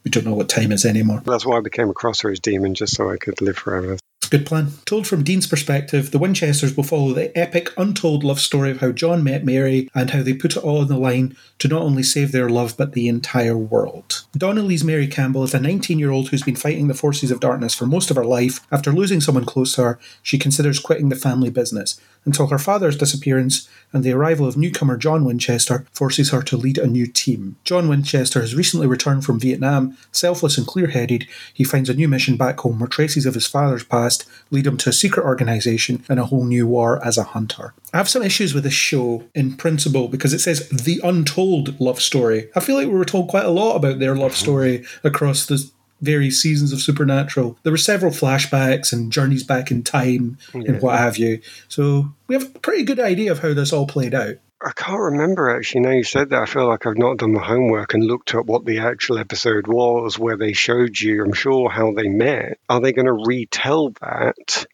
we 0.04 0.12
don't 0.12 0.26
know 0.26 0.34
what 0.34 0.50
time 0.50 0.72
is 0.72 0.86
anymore. 0.86 1.22
That's 1.26 1.46
why 1.46 1.58
I 1.58 1.62
became 1.62 1.90
a 1.90 1.94
Crossroads 1.94 2.40
demon, 2.40 2.76
just 2.76 2.96
so 2.96 3.10
I 3.10 3.18
could 3.18 3.42
live 3.42 3.58
forever. 3.58 3.98
Good 4.34 4.48
plan. 4.48 4.72
Told 4.86 5.06
from 5.06 5.24
Dean's 5.24 5.46
perspective, 5.46 6.10
the 6.10 6.18
Winchesters 6.18 6.76
will 6.76 6.84
follow 6.84 7.14
the 7.14 7.38
epic, 7.38 7.70
untold 7.78 8.24
love 8.24 8.40
story 8.40 8.72
of 8.72 8.80
how 8.80 8.92
John 8.92 9.24
met 9.24 9.46
Mary 9.46 9.92
and 9.94 10.10
how 10.10 10.24
they 10.24 10.34
put 10.34 10.56
it 10.56 10.64
all 10.64 10.80
on 10.80 10.88
the 10.88 10.98
line 10.98 11.38
to 11.60 11.68
not 11.68 11.84
only 11.84 12.02
save 12.02 12.32
their 12.32 12.50
love 12.50 12.76
but 12.76 12.94
the 12.94 13.08
entire 13.08 13.56
world. 13.56 14.26
Donnelly's 14.36 14.84
Mary 14.84 15.06
Campbell 15.06 15.44
is 15.44 15.54
a 15.54 15.60
19 15.60 16.00
year 16.00 16.10
old 16.10 16.30
who's 16.30 16.42
been 16.42 16.56
fighting 16.56 16.88
the 16.88 16.96
forces 16.96 17.30
of 17.30 17.42
darkness 17.42 17.76
for 17.76 17.86
most 17.86 18.10
of 18.10 18.18
her 18.18 18.26
life. 18.26 18.60
After 18.72 18.92
losing 18.92 19.22
someone 19.22 19.46
close 19.46 19.76
to 19.76 19.84
her, 19.84 20.00
she 20.24 20.40
considers 20.40 20.80
quitting 20.80 21.10
the 21.10 21.16
family 21.16 21.52
business 21.52 22.02
until 22.26 22.48
her 22.48 22.58
father's 22.60 22.98
disappearance 22.98 23.68
and 23.92 24.04
the 24.04 24.12
arrival 24.12 24.48
of 24.48 24.58
newcomer 24.58 24.98
John 24.98 25.24
Winchester 25.24 25.86
forces 25.92 26.32
her 26.32 26.42
to 26.44 26.58
lead 26.58 26.78
a 26.78 26.88
new 26.88 27.06
team. 27.06 27.56
John 27.64 27.88
Winchester 27.88 28.42
has 28.42 28.56
recently 28.56 28.88
returned 28.88 29.24
from 29.24 29.40
Vietnam. 29.40 29.98
Selfless 30.12 30.58
and 30.58 30.66
clear 30.66 30.88
headed, 30.88 31.28
he 31.54 31.64
finds 31.64 31.90
a 31.90 31.94
new 31.94 32.08
mission 32.08 32.36
back 32.36 32.60
home 32.60 32.80
where 32.80 32.88
traces 32.88 33.26
of 33.26 33.36
his 33.36 33.48
father's 33.48 33.84
past 33.84 34.26
lead 34.50 34.66
him 34.66 34.78
to 34.78 34.90
a 34.90 34.94
secret 34.94 35.26
organisation 35.26 36.04
and 36.10 36.20
a 36.20 36.26
whole 36.26 36.44
new 36.44 36.66
war 36.66 37.04
as 37.06 37.18
a 37.18 37.24
hunter. 37.24 37.74
I 37.94 37.98
have 37.98 38.10
some 38.10 38.24
issues 38.24 38.54
with 38.54 38.64
this 38.64 38.74
show 38.74 39.24
in 39.36 39.56
principle 39.56 40.08
because 40.08 40.34
it 40.34 40.40
says 40.40 40.68
the 40.70 41.00
untold 41.04 41.80
love 41.80 42.02
story. 42.02 42.50
I 42.56 42.60
feel 42.60 42.76
like 42.76 42.88
we 42.88 42.94
were 42.94 43.06
told 43.06 43.30
quite 43.30 43.46
a 43.46 43.52
lot 43.52 43.76
about 43.76 44.00
their 44.00 44.16
love 44.16 44.36
story 44.36 44.84
across 45.04 45.46
the 45.46 45.70
various 46.02 46.42
seasons 46.42 46.74
of 46.74 46.82
Supernatural. 46.82 47.58
There 47.64 47.72
were 47.72 47.78
several 47.78 48.12
flashbacks 48.12 48.92
and 48.92 49.12
journeys 49.12 49.44
back 49.44 49.72
in 49.72 49.84
time 49.84 50.38
and 50.54 50.82
what 50.82 50.98
have 50.98 51.18
you. 51.18 51.42
So 51.68 52.14
we 52.28 52.36
have 52.36 52.56
a 52.56 52.60
pretty 52.60 52.84
good 52.84 53.00
idea 53.00 53.32
of 53.32 53.40
how 53.40 53.54
this 53.54 53.74
all 53.74 53.88
played 53.88 54.14
out. 54.14 54.36
I 54.66 54.72
can't 54.72 55.00
remember 55.00 55.50
actually. 55.50 55.82
Now 55.82 55.92
you 55.92 56.04
said 56.04 56.30
that, 56.30 56.42
I 56.42 56.46
feel 56.46 56.68
like 56.68 56.86
I've 56.86 56.98
not 56.98 57.18
done 57.18 57.34
my 57.34 57.44
homework 57.44 57.94
and 57.94 58.04
looked 58.04 58.34
up 58.34 58.46
what 58.46 58.66
the 58.66 58.80
actual 58.80 59.18
episode 59.20 59.68
was 59.68 60.18
where 60.18 60.38
they 60.38 60.54
showed 60.54 61.00
you, 61.00 61.24
I'm 61.24 61.34
sure, 61.34 61.70
how 61.70 61.94
they 61.94 62.08
met. 62.08 62.60
Are 62.70 62.80
they 62.80 62.94
going 62.94 63.08
to 63.08 63.26
retell 63.26 63.90
that? 64.02 64.66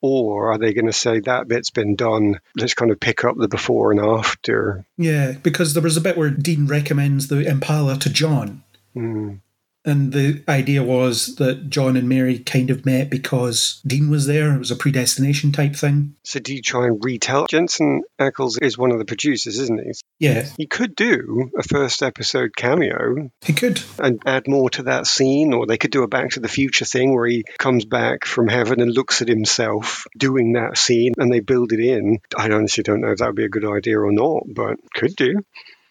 Or 0.00 0.52
are 0.52 0.58
they 0.58 0.74
going 0.74 0.86
to 0.86 0.92
say 0.92 1.20
that 1.20 1.48
bit's 1.48 1.70
been 1.70 1.96
done? 1.96 2.40
Let's 2.56 2.74
kind 2.74 2.90
of 2.90 3.00
pick 3.00 3.24
up 3.24 3.36
the 3.38 3.48
before 3.48 3.90
and 3.90 4.00
after. 4.00 4.84
Yeah, 4.98 5.32
because 5.32 5.72
there 5.72 5.82
was 5.82 5.96
a 5.96 6.02
bit 6.02 6.18
where 6.18 6.28
Dean 6.28 6.66
recommends 6.66 7.28
the 7.28 7.46
Impala 7.46 7.98
to 8.00 8.10
John. 8.10 8.62
Mm. 8.94 9.40
And 9.84 10.12
the 10.12 10.42
idea 10.48 10.82
was 10.82 11.36
that 11.36 11.68
John 11.68 11.96
and 11.96 12.08
Mary 12.08 12.38
kind 12.38 12.70
of 12.70 12.86
met 12.86 13.10
because 13.10 13.80
Dean 13.86 14.08
was 14.08 14.26
there. 14.26 14.54
It 14.54 14.58
was 14.58 14.70
a 14.70 14.76
predestination 14.76 15.52
type 15.52 15.76
thing. 15.76 16.14
So 16.24 16.40
do 16.40 16.54
you 16.54 16.62
try 16.62 16.86
and 16.86 17.04
retell? 17.04 17.46
Jensen 17.48 18.02
Ackles 18.18 18.56
is 18.62 18.78
one 18.78 18.92
of 18.92 18.98
the 18.98 19.04
producers, 19.04 19.58
isn't 19.58 19.80
he? 19.80 19.92
Yeah, 20.18 20.46
He 20.56 20.66
could 20.66 20.96
do 20.96 21.50
a 21.58 21.62
first 21.62 22.02
episode 22.02 22.56
cameo 22.56 23.30
he 23.42 23.52
could. 23.52 23.82
and 23.98 24.22
add 24.24 24.48
more 24.48 24.70
to 24.70 24.84
that 24.84 25.06
scene, 25.06 25.52
or 25.52 25.66
they 25.66 25.76
could 25.76 25.90
do 25.90 26.02
a 26.02 26.08
Back 26.08 26.30
to 26.30 26.40
the 26.40 26.48
Future 26.48 26.84
thing 26.86 27.14
where 27.14 27.26
he 27.26 27.44
comes 27.58 27.84
back 27.84 28.24
from 28.24 28.48
heaven 28.48 28.80
and 28.80 28.90
looks 28.94 29.20
at 29.20 29.28
himself 29.28 30.06
doing 30.16 30.52
that 30.52 30.78
scene 30.78 31.12
and 31.18 31.30
they 31.30 31.40
build 31.40 31.72
it 31.72 31.80
in. 31.80 32.20
I 32.36 32.48
honestly 32.50 32.82
don't 32.84 33.00
know 33.00 33.10
if 33.10 33.18
that 33.18 33.26
would 33.26 33.36
be 33.36 33.44
a 33.44 33.48
good 33.50 33.64
idea 33.66 33.98
or 34.00 34.12
not, 34.12 34.44
but 34.48 34.76
could 34.94 35.14
do. 35.16 35.42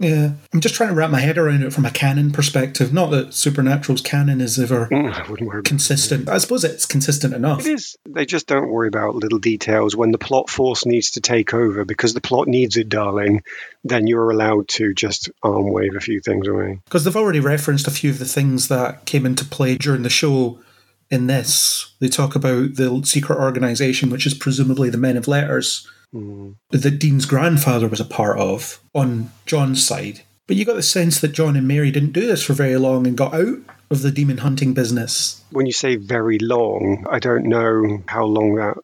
Yeah, 0.03 0.31
I'm 0.53 0.59
just 0.59 0.75
trying 0.75 0.89
to 0.89 0.95
wrap 0.95 1.09
my 1.09 1.21
head 1.21 1.37
around 1.37 1.63
it 1.63 1.71
from 1.71 1.85
a 1.85 1.91
canon 1.91 2.31
perspective. 2.31 2.91
Not 2.91 3.11
that 3.11 3.33
Supernatural's 3.33 4.01
canon 4.01 4.41
is 4.41 4.59
ever 4.59 4.87
Mm, 4.91 5.57
I 5.57 5.61
consistent. 5.61 6.29
I 6.29 6.37
suppose 6.37 6.63
it's 6.63 6.85
consistent 6.85 7.33
enough. 7.33 7.61
It 7.61 7.73
is. 7.73 7.97
They 8.07 8.25
just 8.25 8.47
don't 8.47 8.69
worry 8.69 8.87
about 8.87 9.15
little 9.15 9.39
details. 9.39 9.95
When 9.95 10.11
the 10.11 10.17
plot 10.17 10.49
force 10.49 10.85
needs 10.85 11.11
to 11.11 11.21
take 11.21 11.53
over 11.53 11.85
because 11.85 12.13
the 12.13 12.21
plot 12.21 12.47
needs 12.47 12.77
it, 12.77 12.89
darling, 12.89 13.43
then 13.83 14.07
you're 14.07 14.29
allowed 14.29 14.67
to 14.69 14.93
just 14.93 15.29
arm 15.41 15.71
wave 15.71 15.95
a 15.95 16.01
few 16.01 16.19
things 16.19 16.47
away. 16.47 16.79
Because 16.85 17.03
they've 17.03 17.15
already 17.15 17.39
referenced 17.39 17.87
a 17.87 17.91
few 17.91 18.09
of 18.09 18.19
the 18.19 18.25
things 18.25 18.67
that 18.67 19.05
came 19.05 19.25
into 19.25 19.45
play 19.45 19.77
during 19.77 20.03
the 20.03 20.09
show 20.09 20.59
in 21.09 21.27
this. 21.27 21.93
They 21.99 22.09
talk 22.09 22.35
about 22.35 22.75
the 22.75 23.01
secret 23.05 23.39
organization, 23.39 24.09
which 24.09 24.25
is 24.25 24.33
presumably 24.33 24.89
the 24.89 24.97
Men 24.97 25.17
of 25.17 25.27
Letters, 25.27 25.87
Mm-hmm. 26.13 26.77
that 26.77 26.99
Dean's 26.99 27.25
grandfather 27.25 27.87
was 27.87 27.99
a 27.99 28.05
part 28.05 28.37
of 28.37 28.79
on 28.93 29.31
John's 29.45 29.85
side. 29.85 30.21
But 30.47 30.57
you 30.57 30.65
got 30.65 30.75
the 30.75 30.83
sense 30.83 31.19
that 31.21 31.31
John 31.31 31.55
and 31.55 31.67
Mary 31.67 31.89
didn't 31.89 32.11
do 32.11 32.27
this 32.27 32.43
for 32.43 32.53
very 32.53 32.77
long 32.77 33.07
and 33.07 33.17
got 33.17 33.33
out 33.33 33.59
of 33.89 34.01
the 34.01 34.11
demon 34.11 34.37
hunting 34.37 34.73
business. 34.73 35.43
When 35.51 35.65
you 35.65 35.71
say 35.71 35.95
very 35.95 36.37
long, 36.37 37.05
I 37.09 37.19
don't 37.19 37.45
know 37.45 38.03
how 38.07 38.25
long 38.25 38.55
that 38.55 38.77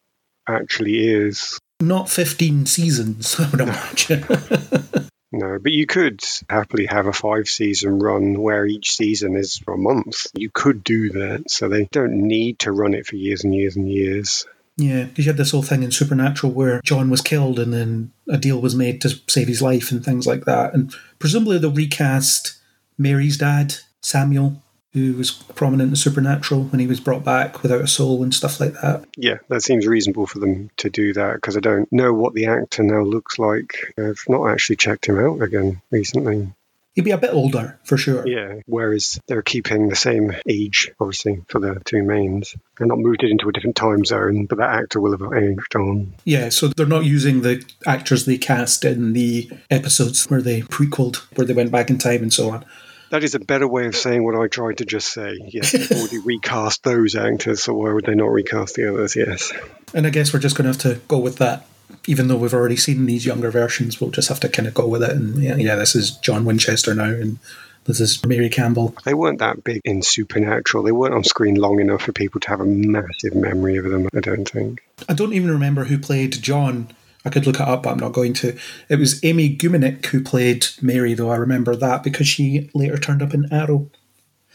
actually 0.48 0.98
is. 1.06 1.58
Not 1.80 2.10
15 2.10 2.66
seasons, 2.66 3.36
I 3.38 3.48
would 3.50 3.60
imagine. 3.60 4.24
No, 5.32 5.58
but 5.60 5.70
you 5.70 5.86
could 5.86 6.20
happily 6.48 6.86
have 6.86 7.06
a 7.06 7.12
five 7.12 7.48
season 7.48 8.00
run 8.00 8.40
where 8.40 8.66
each 8.66 8.96
season 8.96 9.36
is 9.36 9.58
for 9.58 9.74
a 9.74 9.78
month. 9.78 10.26
You 10.34 10.50
could 10.52 10.82
do 10.82 11.10
that. 11.10 11.50
So 11.50 11.68
they 11.68 11.84
don't 11.92 12.26
need 12.26 12.58
to 12.60 12.72
run 12.72 12.94
it 12.94 13.06
for 13.06 13.14
years 13.14 13.44
and 13.44 13.54
years 13.54 13.76
and 13.76 13.88
years. 13.88 14.44
Yeah, 14.82 15.04
because 15.04 15.26
you 15.26 15.30
had 15.30 15.36
this 15.36 15.50
whole 15.50 15.62
thing 15.62 15.82
in 15.82 15.90
Supernatural 15.90 16.52
where 16.52 16.80
John 16.82 17.10
was 17.10 17.20
killed 17.20 17.58
and 17.58 17.72
then 17.72 18.12
a 18.28 18.38
deal 18.38 18.60
was 18.60 18.74
made 18.74 19.00
to 19.02 19.20
save 19.28 19.48
his 19.48 19.62
life 19.62 19.90
and 19.90 20.04
things 20.04 20.26
like 20.26 20.44
that. 20.44 20.74
And 20.74 20.94
presumably 21.18 21.58
they'll 21.58 21.70
recast 21.70 22.58
Mary's 22.98 23.36
dad, 23.36 23.76
Samuel, 24.02 24.62
who 24.92 25.14
was 25.14 25.30
prominent 25.30 25.90
in 25.90 25.96
Supernatural 25.96 26.64
when 26.64 26.80
he 26.80 26.86
was 26.86 26.98
brought 26.98 27.24
back 27.24 27.62
without 27.62 27.80
a 27.80 27.86
soul 27.86 28.22
and 28.22 28.34
stuff 28.34 28.58
like 28.58 28.72
that. 28.74 29.04
Yeah, 29.16 29.38
that 29.48 29.62
seems 29.62 29.86
reasonable 29.86 30.26
for 30.26 30.40
them 30.40 30.70
to 30.78 30.90
do 30.90 31.12
that 31.12 31.34
because 31.34 31.56
I 31.56 31.60
don't 31.60 31.90
know 31.92 32.12
what 32.12 32.34
the 32.34 32.46
actor 32.46 32.82
now 32.82 33.02
looks 33.02 33.38
like. 33.38 33.94
I've 33.96 34.24
not 34.28 34.48
actually 34.48 34.76
checked 34.76 35.06
him 35.06 35.18
out 35.18 35.40
again 35.42 35.80
recently. 35.90 36.52
He'd 36.94 37.04
be 37.04 37.12
a 37.12 37.18
bit 37.18 37.32
older 37.32 37.78
for 37.84 37.96
sure. 37.96 38.26
Yeah, 38.26 38.60
whereas 38.66 39.20
they're 39.28 39.42
keeping 39.42 39.88
the 39.88 39.96
same 39.96 40.32
age, 40.48 40.90
obviously, 40.98 41.42
for 41.48 41.60
the 41.60 41.80
two 41.84 42.02
mains. 42.02 42.56
They're 42.76 42.86
not 42.86 42.98
moved 42.98 43.22
it 43.22 43.30
into 43.30 43.48
a 43.48 43.52
different 43.52 43.76
time 43.76 44.04
zone, 44.04 44.46
but 44.46 44.58
that 44.58 44.74
actor 44.74 45.00
will 45.00 45.12
have 45.12 45.32
aged 45.32 45.76
on. 45.76 46.14
Yeah, 46.24 46.48
so 46.48 46.68
they're 46.68 46.86
not 46.86 47.04
using 47.04 47.42
the 47.42 47.64
actors 47.86 48.24
they 48.24 48.38
cast 48.38 48.84
in 48.84 49.12
the 49.12 49.50
episodes 49.70 50.28
where 50.28 50.42
they 50.42 50.62
prequeled, 50.62 51.16
where 51.36 51.46
they 51.46 51.54
went 51.54 51.70
back 51.70 51.90
in 51.90 51.98
time 51.98 52.22
and 52.22 52.32
so 52.32 52.50
on. 52.50 52.64
That 53.10 53.24
is 53.24 53.34
a 53.34 53.40
better 53.40 53.66
way 53.66 53.86
of 53.86 53.96
saying 53.96 54.24
what 54.24 54.36
I 54.36 54.46
tried 54.48 54.78
to 54.78 54.84
just 54.84 55.12
say. 55.12 55.36
Yes, 55.46 55.72
they've 55.72 55.90
already 55.98 56.18
recast 56.18 56.82
those 56.82 57.14
actors, 57.14 57.62
so 57.62 57.74
why 57.74 57.92
would 57.92 58.04
they 58.04 58.14
not 58.14 58.30
recast 58.30 58.74
the 58.74 58.92
others? 58.92 59.14
Yes. 59.14 59.52
And 59.94 60.06
I 60.06 60.10
guess 60.10 60.32
we're 60.32 60.40
just 60.40 60.56
going 60.56 60.72
to 60.72 60.88
have 60.88 60.96
to 60.96 61.00
go 61.06 61.18
with 61.18 61.36
that. 61.38 61.66
Even 62.06 62.28
though 62.28 62.36
we've 62.36 62.54
already 62.54 62.76
seen 62.76 63.06
these 63.06 63.26
younger 63.26 63.50
versions, 63.50 64.00
we'll 64.00 64.10
just 64.10 64.28
have 64.28 64.40
to 64.40 64.48
kind 64.48 64.66
of 64.66 64.74
go 64.74 64.86
with 64.86 65.02
it. 65.02 65.10
And 65.10 65.42
yeah, 65.42 65.56
yeah, 65.56 65.74
this 65.76 65.94
is 65.94 66.12
John 66.12 66.44
Winchester 66.44 66.94
now, 66.94 67.10
and 67.10 67.38
this 67.84 68.00
is 68.00 68.24
Mary 68.24 68.48
Campbell. 68.48 68.94
They 69.04 69.14
weren't 69.14 69.38
that 69.40 69.64
big 69.64 69.80
in 69.84 70.02
Supernatural. 70.02 70.82
They 70.82 70.92
weren't 70.92 71.14
on 71.14 71.24
screen 71.24 71.56
long 71.56 71.80
enough 71.80 72.02
for 72.02 72.12
people 72.12 72.40
to 72.40 72.48
have 72.48 72.60
a 72.60 72.64
massive 72.64 73.34
memory 73.34 73.76
of 73.76 73.84
them, 73.84 74.08
I 74.14 74.20
don't 74.20 74.48
think. 74.48 74.82
I 75.08 75.14
don't 75.14 75.32
even 75.32 75.50
remember 75.50 75.84
who 75.84 75.98
played 75.98 76.32
John. 76.32 76.88
I 77.24 77.30
could 77.30 77.46
look 77.46 77.56
it 77.56 77.68
up, 77.68 77.82
but 77.82 77.90
I'm 77.90 77.98
not 77.98 78.12
going 78.12 78.32
to. 78.34 78.56
It 78.88 78.98
was 78.98 79.22
Amy 79.24 79.54
Gumenick 79.54 80.06
who 80.06 80.22
played 80.22 80.66
Mary, 80.80 81.14
though 81.14 81.30
I 81.30 81.36
remember 81.36 81.76
that 81.76 82.02
because 82.02 82.26
she 82.26 82.70
later 82.74 82.96
turned 82.96 83.22
up 83.22 83.34
in 83.34 83.52
Arrow. 83.52 83.90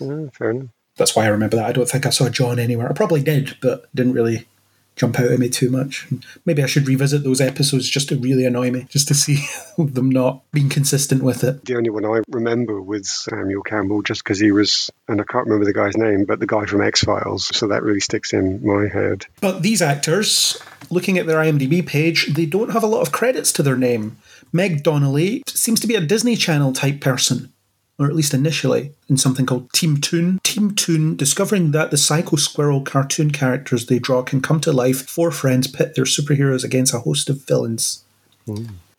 Oh, 0.02 0.30
fair 0.34 0.52
enough. 0.52 0.70
That's 0.98 1.16
why 1.16 1.26
I 1.26 1.30
remember 1.30 1.58
that. 1.58 1.66
I 1.66 1.74
don't 1.74 1.90
think 1.90 2.06
I 2.06 2.10
saw 2.10 2.30
John 2.30 2.58
anywhere. 2.58 2.90
I 2.90 2.94
probably 2.94 3.22
did, 3.22 3.58
but 3.62 3.94
didn't 3.94 4.14
really 4.14 4.48
jump 4.96 5.20
out 5.20 5.32
at 5.32 5.40
me 5.40 5.50
too 5.50 5.70
much. 5.70 6.08
Maybe 6.46 6.64
I 6.64 6.68
should 6.68 6.88
revisit 6.88 7.24
those 7.24 7.42
episodes 7.42 7.90
just 7.90 8.10
to 8.10 8.18
really 8.18 8.46
annoy 8.46 8.72
me, 8.72 8.86
just 8.90 9.08
to 9.10 9.14
see 9.14 9.46
them 9.78 10.10
not 10.10 10.44
being 10.52 10.70
consistent 10.70 11.24
with 11.24 11.44
it. 11.44 11.66
The 11.66 11.76
only 11.76 11.90
one 11.90 12.06
I 12.06 12.22
remember 12.30 12.82
was 12.82 13.10
Samuel 13.10 13.64
Campbell, 13.64 14.02
just 14.02 14.24
because 14.24 14.40
he 14.40 14.52
was, 14.52 14.90
and 15.08 15.22
I 15.22 15.24
can't 15.26 15.46
remember 15.46 15.66
the 15.66 15.74
guy's 15.74 15.98
name, 15.98 16.26
but 16.26 16.40
the 16.40 16.48
guy 16.48 16.66
from 16.66 16.82
X 16.82 17.02
Files. 17.02 17.56
So 17.56 17.68
that 17.68 17.84
really 17.84 18.00
sticks 18.00 18.34
in 18.34 18.66
my 18.66 18.88
head. 18.88 19.26
But 19.42 19.62
these 19.62 19.82
actors, 19.82 20.62
looking 20.90 21.18
at 21.18 21.28
their 21.28 21.38
IMDb 21.38 21.86
page, 21.86 22.34
they 22.34 22.46
don't 22.46 22.72
have 22.72 22.84
a 22.84 22.88
lot 22.88 23.02
of 23.02 23.12
credits 23.12 23.52
to 23.54 23.64
their 23.64 23.78
name. 23.78 24.18
Meg 24.54 24.84
Donnelly 24.84 25.44
seems 25.48 25.80
to 25.82 25.88
be 25.88 25.96
a 25.96 26.02
Disney 26.02 26.36
Channel 26.36 26.74
type 26.74 27.02
person, 27.02 27.52
or 27.98 28.08
at 28.08 28.16
least 28.16 28.34
initially, 28.34 28.92
in 29.08 29.18
something 29.18 29.46
called 29.46 29.72
Team 29.72 30.02
Toon. 30.02 30.40
Team 30.44 30.76
Toon, 30.76 31.16
discovering 31.16 31.72
that 31.72 31.92
the 31.92 31.98
Psycho 31.98 32.36
Squirrel 32.36 32.82
cartoon 32.82 33.32
characters 33.32 33.86
they 33.86 34.00
draw 34.00 34.22
can 34.22 34.42
come 34.42 34.60
to 34.62 34.74
life, 34.74 35.10
four 35.10 35.32
friends 35.32 35.68
pit 35.68 35.96
their 35.96 36.06
superheroes 36.06 36.64
against 36.64 36.94
a 36.94 37.00
host 37.00 37.30
of 37.30 37.46
villains. 37.46 38.04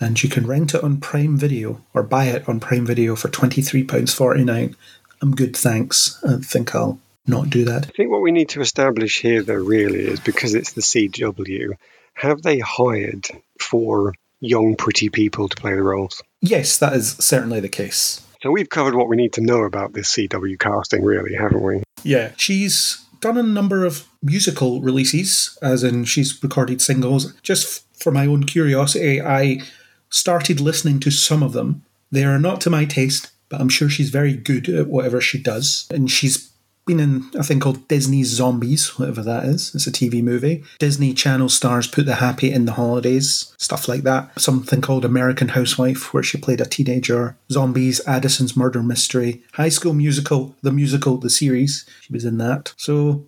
And 0.00 0.22
you 0.22 0.28
can 0.28 0.46
rent 0.46 0.74
it 0.74 0.82
on 0.82 0.98
Prime 0.98 1.36
Video 1.36 1.82
or 1.94 2.02
buy 2.02 2.26
it 2.26 2.48
on 2.48 2.60
Prime 2.60 2.86
Video 2.86 3.16
for 3.16 3.28
£23.49. 3.28 4.74
I'm 5.22 5.34
good, 5.34 5.56
thanks. 5.56 6.22
I 6.24 6.36
think 6.38 6.74
I'll 6.74 6.98
not 7.26 7.50
do 7.50 7.64
that. 7.64 7.86
I 7.86 7.90
think 7.90 8.10
what 8.10 8.22
we 8.22 8.32
need 8.32 8.48
to 8.50 8.60
establish 8.60 9.20
here, 9.20 9.42
though, 9.42 9.54
really 9.54 10.00
is 10.00 10.20
because 10.20 10.54
it's 10.54 10.72
the 10.72 10.80
CW, 10.80 11.76
have 12.14 12.42
they 12.42 12.58
hired 12.58 13.26
four 13.60 14.14
young, 14.40 14.76
pretty 14.76 15.08
people 15.10 15.48
to 15.48 15.56
play 15.56 15.74
the 15.74 15.82
roles? 15.82 16.22
Yes, 16.40 16.78
that 16.78 16.92
is 16.92 17.12
certainly 17.12 17.60
the 17.60 17.68
case. 17.68 18.25
We've 18.52 18.68
covered 18.68 18.94
what 18.94 19.08
we 19.08 19.16
need 19.16 19.32
to 19.34 19.40
know 19.40 19.62
about 19.62 19.92
this 19.92 20.14
CW 20.14 20.58
casting, 20.58 21.04
really, 21.04 21.34
haven't 21.34 21.62
we? 21.62 21.82
Yeah, 22.02 22.32
she's 22.36 23.04
done 23.20 23.38
a 23.38 23.42
number 23.42 23.84
of 23.84 24.06
musical 24.22 24.80
releases, 24.80 25.58
as 25.62 25.82
in 25.82 26.04
she's 26.04 26.42
recorded 26.42 26.80
singles. 26.80 27.32
Just 27.42 27.84
for 27.98 28.12
my 28.12 28.26
own 28.26 28.44
curiosity, 28.44 29.20
I 29.20 29.62
started 30.10 30.60
listening 30.60 31.00
to 31.00 31.10
some 31.10 31.42
of 31.42 31.52
them. 31.52 31.82
They 32.12 32.24
are 32.24 32.38
not 32.38 32.60
to 32.62 32.70
my 32.70 32.84
taste, 32.84 33.30
but 33.48 33.60
I'm 33.60 33.68
sure 33.68 33.88
she's 33.88 34.10
very 34.10 34.34
good 34.34 34.68
at 34.68 34.88
whatever 34.88 35.20
she 35.20 35.40
does. 35.40 35.86
And 35.90 36.10
she's 36.10 36.50
been 36.86 37.00
in 37.00 37.28
a 37.34 37.42
thing 37.42 37.58
called 37.58 37.86
Disney's 37.88 38.28
Zombies, 38.28 38.98
whatever 38.98 39.22
that 39.22 39.44
is. 39.44 39.74
It's 39.74 39.88
a 39.88 39.92
TV 39.92 40.22
movie. 40.22 40.62
Disney 40.78 41.12
Channel 41.12 41.48
stars 41.48 41.88
Put 41.88 42.06
the 42.06 42.16
Happy 42.16 42.52
in 42.52 42.64
the 42.64 42.72
Holidays, 42.72 43.52
stuff 43.58 43.88
like 43.88 44.02
that. 44.02 44.40
Something 44.40 44.80
called 44.80 45.04
American 45.04 45.48
Housewife, 45.48 46.14
where 46.14 46.22
she 46.22 46.38
played 46.38 46.60
a 46.60 46.64
teenager. 46.64 47.36
Zombies, 47.50 48.00
Addison's 48.06 48.56
Murder 48.56 48.82
Mystery. 48.82 49.42
High 49.54 49.68
School 49.68 49.94
Musical, 49.94 50.54
the 50.62 50.72
musical, 50.72 51.18
the 51.18 51.28
series. 51.28 51.84
She 52.02 52.12
was 52.12 52.24
in 52.24 52.38
that. 52.38 52.72
So 52.76 53.26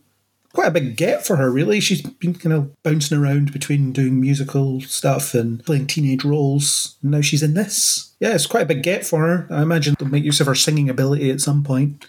quite 0.52 0.68
a 0.68 0.72
big 0.72 0.96
get 0.96 1.26
for 1.26 1.36
her, 1.36 1.50
really. 1.50 1.80
She's 1.80 2.02
been 2.02 2.34
kind 2.34 2.52
of 2.52 2.82
bouncing 2.84 3.18
around 3.18 3.52
between 3.52 3.92
doing 3.92 4.20
musical 4.20 4.80
stuff 4.82 5.34
and 5.34 5.64
playing 5.64 5.88
teenage 5.88 6.24
roles. 6.24 6.96
Now 7.02 7.22
she's 7.22 7.42
in 7.42 7.54
this. 7.54 8.14
Yeah, 8.20 8.34
it's 8.34 8.46
quite 8.46 8.62
a 8.62 8.66
big 8.66 8.84
get 8.84 9.04
for 9.04 9.26
her. 9.26 9.48
I 9.50 9.62
imagine 9.62 9.96
they'll 9.98 10.08
make 10.08 10.24
use 10.24 10.40
of 10.40 10.46
her 10.46 10.54
singing 10.54 10.88
ability 10.88 11.30
at 11.30 11.40
some 11.40 11.64
point 11.64 12.06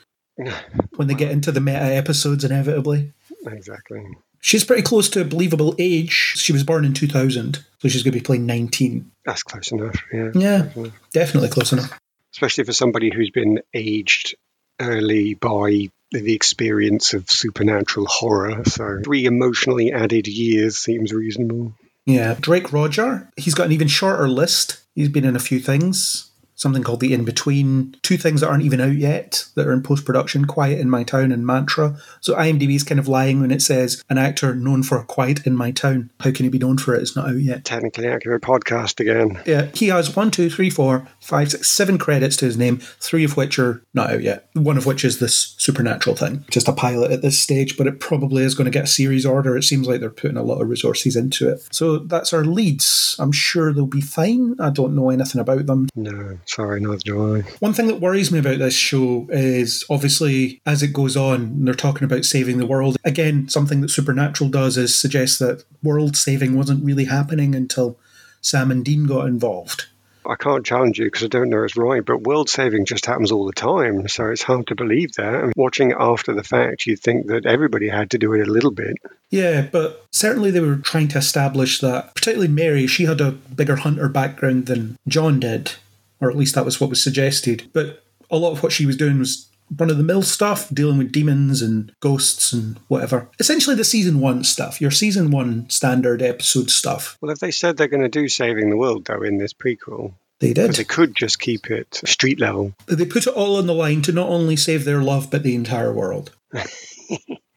when 0.95 1.07
they 1.07 1.13
get 1.13 1.31
into 1.31 1.51
the 1.51 1.61
meta 1.61 1.79
episodes, 1.79 2.43
inevitably. 2.43 3.11
Exactly. 3.45 4.05
She's 4.41 4.63
pretty 4.63 4.83
close 4.83 5.09
to 5.09 5.21
a 5.21 5.25
believable 5.25 5.75
age. 5.77 6.11
She 6.37 6.53
was 6.53 6.63
born 6.63 6.85
in 6.85 6.93
2000, 6.93 7.65
so 7.79 7.87
she's 7.87 8.03
going 8.03 8.13
to 8.13 8.19
be 8.19 8.23
playing 8.23 8.45
19. 8.45 9.11
That's 9.25 9.43
close 9.43 9.71
enough, 9.71 10.01
yeah. 10.13 10.31
Yeah, 10.33 10.69
definitely 11.11 11.49
close 11.49 11.73
enough. 11.73 11.99
Especially 12.33 12.63
for 12.63 12.73
somebody 12.73 13.11
who's 13.13 13.31
been 13.31 13.59
aged 13.73 14.35
early 14.79 15.33
by 15.33 15.89
the 16.11 16.33
experience 16.33 17.13
of 17.13 17.29
supernatural 17.29 18.05
horror. 18.07 18.63
So 18.65 19.01
three 19.03 19.25
emotionally 19.25 19.91
added 19.91 20.27
years 20.27 20.77
seems 20.77 21.11
reasonable. 21.11 21.73
Yeah, 22.05 22.35
Drake 22.39 22.71
Rodger, 22.71 23.29
he's 23.35 23.53
got 23.53 23.67
an 23.67 23.71
even 23.73 23.87
shorter 23.87 24.27
list. 24.27 24.81
He's 24.95 25.09
been 25.09 25.25
in 25.25 25.35
a 25.35 25.39
few 25.39 25.59
things. 25.59 26.28
Something 26.59 26.83
called 26.83 26.99
The 26.99 27.13
In 27.13 27.23
Between, 27.23 27.95
two 28.03 28.17
things 28.17 28.41
that 28.41 28.49
aren't 28.49 28.63
even 28.63 28.81
out 28.81 28.95
yet 28.95 29.45
that 29.55 29.65
are 29.65 29.73
in 29.73 29.81
post 29.81 30.05
production 30.05 30.45
Quiet 30.45 30.79
in 30.79 30.89
My 30.89 31.03
Town 31.03 31.31
and 31.31 31.47
Mantra. 31.47 31.97
So 32.19 32.35
IMDb 32.35 32.75
is 32.75 32.83
kind 32.83 32.99
of 32.99 33.07
lying 33.07 33.39
when 33.39 33.51
it 33.51 33.61
says 33.61 34.03
an 34.09 34.17
actor 34.17 34.53
known 34.53 34.83
for 34.83 35.01
Quiet 35.03 35.47
in 35.47 35.55
My 35.55 35.71
Town. 35.71 36.11
How 36.19 36.31
can 36.31 36.43
he 36.43 36.49
be 36.49 36.59
known 36.59 36.77
for 36.77 36.93
it? 36.93 37.01
It's 37.01 37.15
not 37.15 37.29
out 37.29 37.39
yet. 37.39 37.63
Technically 37.63 38.07
accurate 38.07 38.41
podcast 38.41 38.99
again. 38.99 39.41
Yeah, 39.45 39.69
he 39.73 39.87
has 39.87 40.15
one, 40.15 40.31
two, 40.31 40.49
three, 40.49 40.69
four, 40.69 41.07
five, 41.21 41.51
six, 41.51 41.69
seven 41.69 41.97
credits 41.97 42.35
to 42.37 42.45
his 42.45 42.57
name, 42.57 42.77
three 42.77 43.23
of 43.23 43.37
which 43.37 43.57
are 43.57 43.81
not 43.93 44.11
out 44.11 44.21
yet. 44.21 44.49
One 44.53 44.77
of 44.77 44.85
which 44.85 45.05
is 45.05 45.19
this 45.19 45.55
supernatural 45.57 46.17
thing. 46.17 46.43
Just 46.51 46.67
a 46.67 46.73
pilot 46.73 47.11
at 47.11 47.21
this 47.21 47.39
stage, 47.39 47.77
but 47.77 47.87
it 47.87 48.01
probably 48.01 48.43
is 48.43 48.55
going 48.55 48.65
to 48.65 48.71
get 48.71 48.83
a 48.83 48.87
series 48.87 49.25
order. 49.25 49.55
It 49.55 49.63
seems 49.63 49.87
like 49.87 50.01
they're 50.01 50.09
putting 50.09 50.37
a 50.37 50.43
lot 50.43 50.61
of 50.61 50.67
resources 50.67 51.15
into 51.15 51.49
it. 51.49 51.65
So 51.71 51.99
that's 51.99 52.33
our 52.33 52.43
leads. 52.43 53.15
I'm 53.19 53.31
sure 53.31 53.71
they'll 53.71 53.85
be 53.85 54.01
fine. 54.01 54.55
I 54.59 54.69
don't 54.69 54.95
know 54.95 55.09
anything 55.09 55.39
about 55.39 55.65
them. 55.65 55.87
No, 55.95 56.39
sorry, 56.49 56.79
neither 56.81 56.97
do 56.97 57.43
One 57.59 57.73
thing 57.73 57.87
that 57.87 58.01
worries 58.01 58.31
me 58.31 58.39
about 58.39 58.59
this 58.59 58.73
show 58.73 59.27
is 59.29 59.83
obviously 59.89 60.61
as 60.65 60.83
it 60.83 60.93
goes 60.93 61.15
on, 61.15 61.65
they're 61.65 61.73
talking 61.73 62.05
about 62.05 62.25
saving 62.25 62.57
the 62.57 62.65
world. 62.65 62.97
Again, 63.03 63.47
something 63.49 63.81
that 63.81 63.89
Supernatural 63.89 64.49
does 64.49 64.77
is 64.77 64.97
suggest 64.97 65.39
that 65.39 65.63
world 65.83 66.17
saving 66.17 66.57
wasn't 66.57 66.83
really 66.83 67.05
happening 67.05 67.55
until 67.55 67.99
Sam 68.41 68.71
and 68.71 68.83
Dean 68.83 69.05
got 69.05 69.27
involved. 69.27 69.85
I 70.25 70.35
can't 70.35 70.65
challenge 70.65 70.99
you 70.99 71.05
because 71.05 71.23
I 71.23 71.27
don't 71.27 71.49
know 71.49 71.63
it's 71.63 71.75
right, 71.75 72.05
but 72.05 72.21
world 72.21 72.49
saving 72.49 72.85
just 72.85 73.05
happens 73.05 73.31
all 73.31 73.45
the 73.45 73.53
time. 73.53 74.07
So 74.07 74.29
it's 74.29 74.43
hard 74.43 74.67
to 74.67 74.75
believe 74.75 75.13
that. 75.13 75.33
I 75.33 75.41
mean, 75.43 75.53
watching 75.55 75.91
it 75.91 75.97
after 75.99 76.33
the 76.33 76.43
fact, 76.43 76.85
you'd 76.85 76.99
think 76.99 77.27
that 77.27 77.45
everybody 77.45 77.89
had 77.89 78.11
to 78.11 78.17
do 78.17 78.33
it 78.33 78.47
a 78.47 78.51
little 78.51 78.71
bit. 78.71 78.97
Yeah, 79.29 79.67
but 79.71 80.05
certainly 80.11 80.51
they 80.51 80.59
were 80.59 80.75
trying 80.75 81.07
to 81.09 81.17
establish 81.17 81.79
that, 81.79 82.13
particularly 82.13 82.47
Mary, 82.47 82.85
she 82.85 83.05
had 83.05 83.21
a 83.21 83.31
bigger 83.31 83.77
hunter 83.77 84.09
background 84.09 84.67
than 84.67 84.97
John 85.07 85.39
did, 85.39 85.73
or 86.21 86.29
at 86.29 86.37
least 86.37 86.55
that 86.55 86.65
was 86.65 86.79
what 86.79 86.89
was 86.89 87.03
suggested. 87.03 87.69
But 87.73 88.03
a 88.31 88.37
lot 88.37 88.51
of 88.51 88.63
what 88.63 88.71
she 88.71 88.85
was 88.85 88.97
doing 88.97 89.19
was 89.19 89.49
run 89.77 89.89
of 89.89 89.97
the 89.97 90.03
mill 90.03 90.21
stuff, 90.21 90.69
dealing 90.73 90.97
with 90.97 91.11
demons 91.11 91.61
and 91.61 91.91
ghosts 91.99 92.53
and 92.53 92.79
whatever. 92.87 93.29
Essentially, 93.39 93.75
the 93.75 93.83
season 93.83 94.19
one 94.19 94.43
stuff, 94.43 94.81
your 94.81 94.91
season 94.91 95.31
one 95.31 95.69
standard 95.69 96.21
episode 96.21 96.69
stuff. 96.69 97.17
Well, 97.21 97.31
if 97.31 97.39
they 97.39 97.51
said 97.51 97.77
they're 97.77 97.87
going 97.87 98.01
to 98.01 98.09
do 98.09 98.27
saving 98.27 98.69
the 98.69 98.77
world, 98.77 99.05
though, 99.05 99.21
in 99.21 99.37
this 99.37 99.53
prequel, 99.53 100.13
They 100.39 100.53
did. 100.53 100.67
But 100.67 100.75
they 100.77 100.83
could 100.83 101.15
just 101.15 101.39
keep 101.39 101.69
it 101.69 102.01
street 102.05 102.39
level. 102.39 102.73
They 102.87 103.05
put 103.05 103.27
it 103.27 103.33
all 103.33 103.57
on 103.57 103.67
the 103.67 103.73
line 103.73 104.01
to 104.03 104.11
not 104.11 104.29
only 104.29 104.55
save 104.55 104.85
their 104.85 105.01
love, 105.01 105.29
but 105.29 105.43
the 105.43 105.55
entire 105.55 105.93
world. 105.93 106.31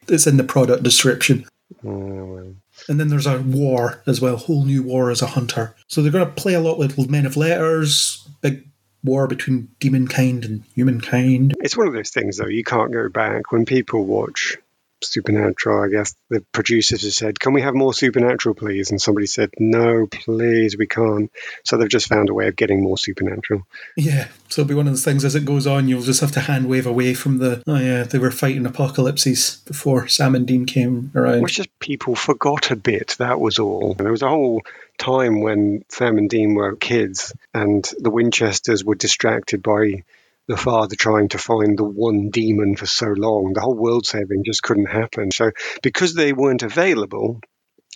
it's 0.09 0.27
in 0.27 0.37
the 0.37 0.45
product 0.45 0.83
description. 0.83 1.47
Oh, 1.85 2.25
well. 2.25 2.55
And 2.89 2.99
then 2.99 3.09
there's 3.09 3.27
a 3.27 3.41
war 3.41 4.03
as 4.07 4.21
well, 4.21 4.37
whole 4.37 4.65
new 4.65 4.83
war 4.83 5.11
as 5.11 5.23
a 5.23 5.27
hunter. 5.27 5.75
So 5.87 6.03
they're 6.03 6.13
going 6.13 6.27
to 6.27 6.33
play 6.33 6.55
a 6.55 6.61
lot 6.61 6.79
with 6.79 7.11
Men 7.11 7.27
of 7.27 7.37
Letters, 7.37 8.29
big 8.41 8.67
war 9.05 9.27
between 9.27 9.69
demon 9.81 10.07
kind 10.09 10.45
and 10.45 10.63
humankind. 10.75 11.55
It's 11.61 11.77
one 11.77 11.89
of 11.89 11.95
those 11.95 12.11
things, 12.11 12.39
though, 12.39 12.47
you 12.47 12.65
can't 12.65 12.93
go 12.93 13.09
back. 13.09 13.51
When 13.53 13.65
people 13.65 14.05
watch 14.05 14.57
Supernatural, 15.05 15.83
I 15.83 15.89
guess 15.89 16.15
the 16.29 16.45
producers 16.53 17.03
have 17.03 17.13
said, 17.13 17.41
Can 17.41 17.53
we 17.53 17.63
have 17.63 17.75
more 17.75 17.95
Supernatural, 17.95 18.55
please? 18.55 18.91
And 18.91 19.01
somebody 19.01 19.27
said, 19.27 19.51
No, 19.59 20.07
please, 20.07 20.77
we 20.77 20.87
can't. 20.87 21.31
So 21.65 21.77
they've 21.77 21.89
just 21.89 22.09
found 22.09 22.31
a 22.31 22.35
way 22.35 22.49
of 22.49 22.57
getting 22.57 22.83
more 22.83 22.99
Supernatural. 22.99 23.63
Yeah, 23.97 24.29
so 24.49 24.63
it'll 24.63 24.69
be 24.69 24.75
one 24.75 24.87
of 24.87 24.93
those 24.93 25.05
things 25.05 25.25
as 25.25 25.35
it 25.35 25.45
goes 25.45 25.67
on, 25.67 25.89
you'll 25.89 26.03
just 26.03 26.21
have 26.21 26.33
to 26.33 26.41
hand 26.41 26.69
wave 26.69 26.87
away 26.87 27.15
from 27.15 27.39
the, 27.39 27.63
oh 27.67 27.77
yeah, 27.77 28.05
they 28.05 28.19
were 28.19 28.31
fighting 28.31 28.67
apocalypses 28.67 29.63
before 29.67 30.09
Sam 30.09 30.35
and 30.35 30.47
Dean 30.47 30.67
came 30.67 31.11
around. 31.15 31.43
Which 31.43 31.57
just 31.57 31.79
people 31.79 32.15
forgot 32.15 32.71
a 32.71 32.77
bit, 32.77 33.17
that 33.19 33.41
was 33.41 33.59
all. 33.59 33.95
There 33.95 34.11
was 34.11 34.23
a 34.23 34.29
whole 34.29 34.63
time 34.99 35.41
when 35.41 35.85
Sam 35.89 36.19
and 36.19 36.29
Dean 36.29 36.55
were 36.55 36.77
kids 36.77 37.35
and 37.53 37.89
the 37.99 38.11
Winchesters 38.11 38.85
were 38.85 38.95
distracted 38.95 39.63
by 39.63 40.05
the 40.49 40.57
father 40.57 40.97
trying 40.97 41.29
to 41.29 41.39
find 41.39 41.79
the 41.79 41.85
one 41.85 42.31
demon 42.31 42.77
for 42.77 42.87
so 42.87 43.07
long. 43.07 43.53
The 43.55 43.61
whole 43.61 43.77
world 43.77 44.07
saving 44.07 44.45
just 44.45 44.63
couldn't 44.63 44.87
happen. 44.87 45.31
So, 45.31 45.53
because 45.83 46.15
they 46.15 46.33
weren't 46.33 46.63
available, 46.63 47.41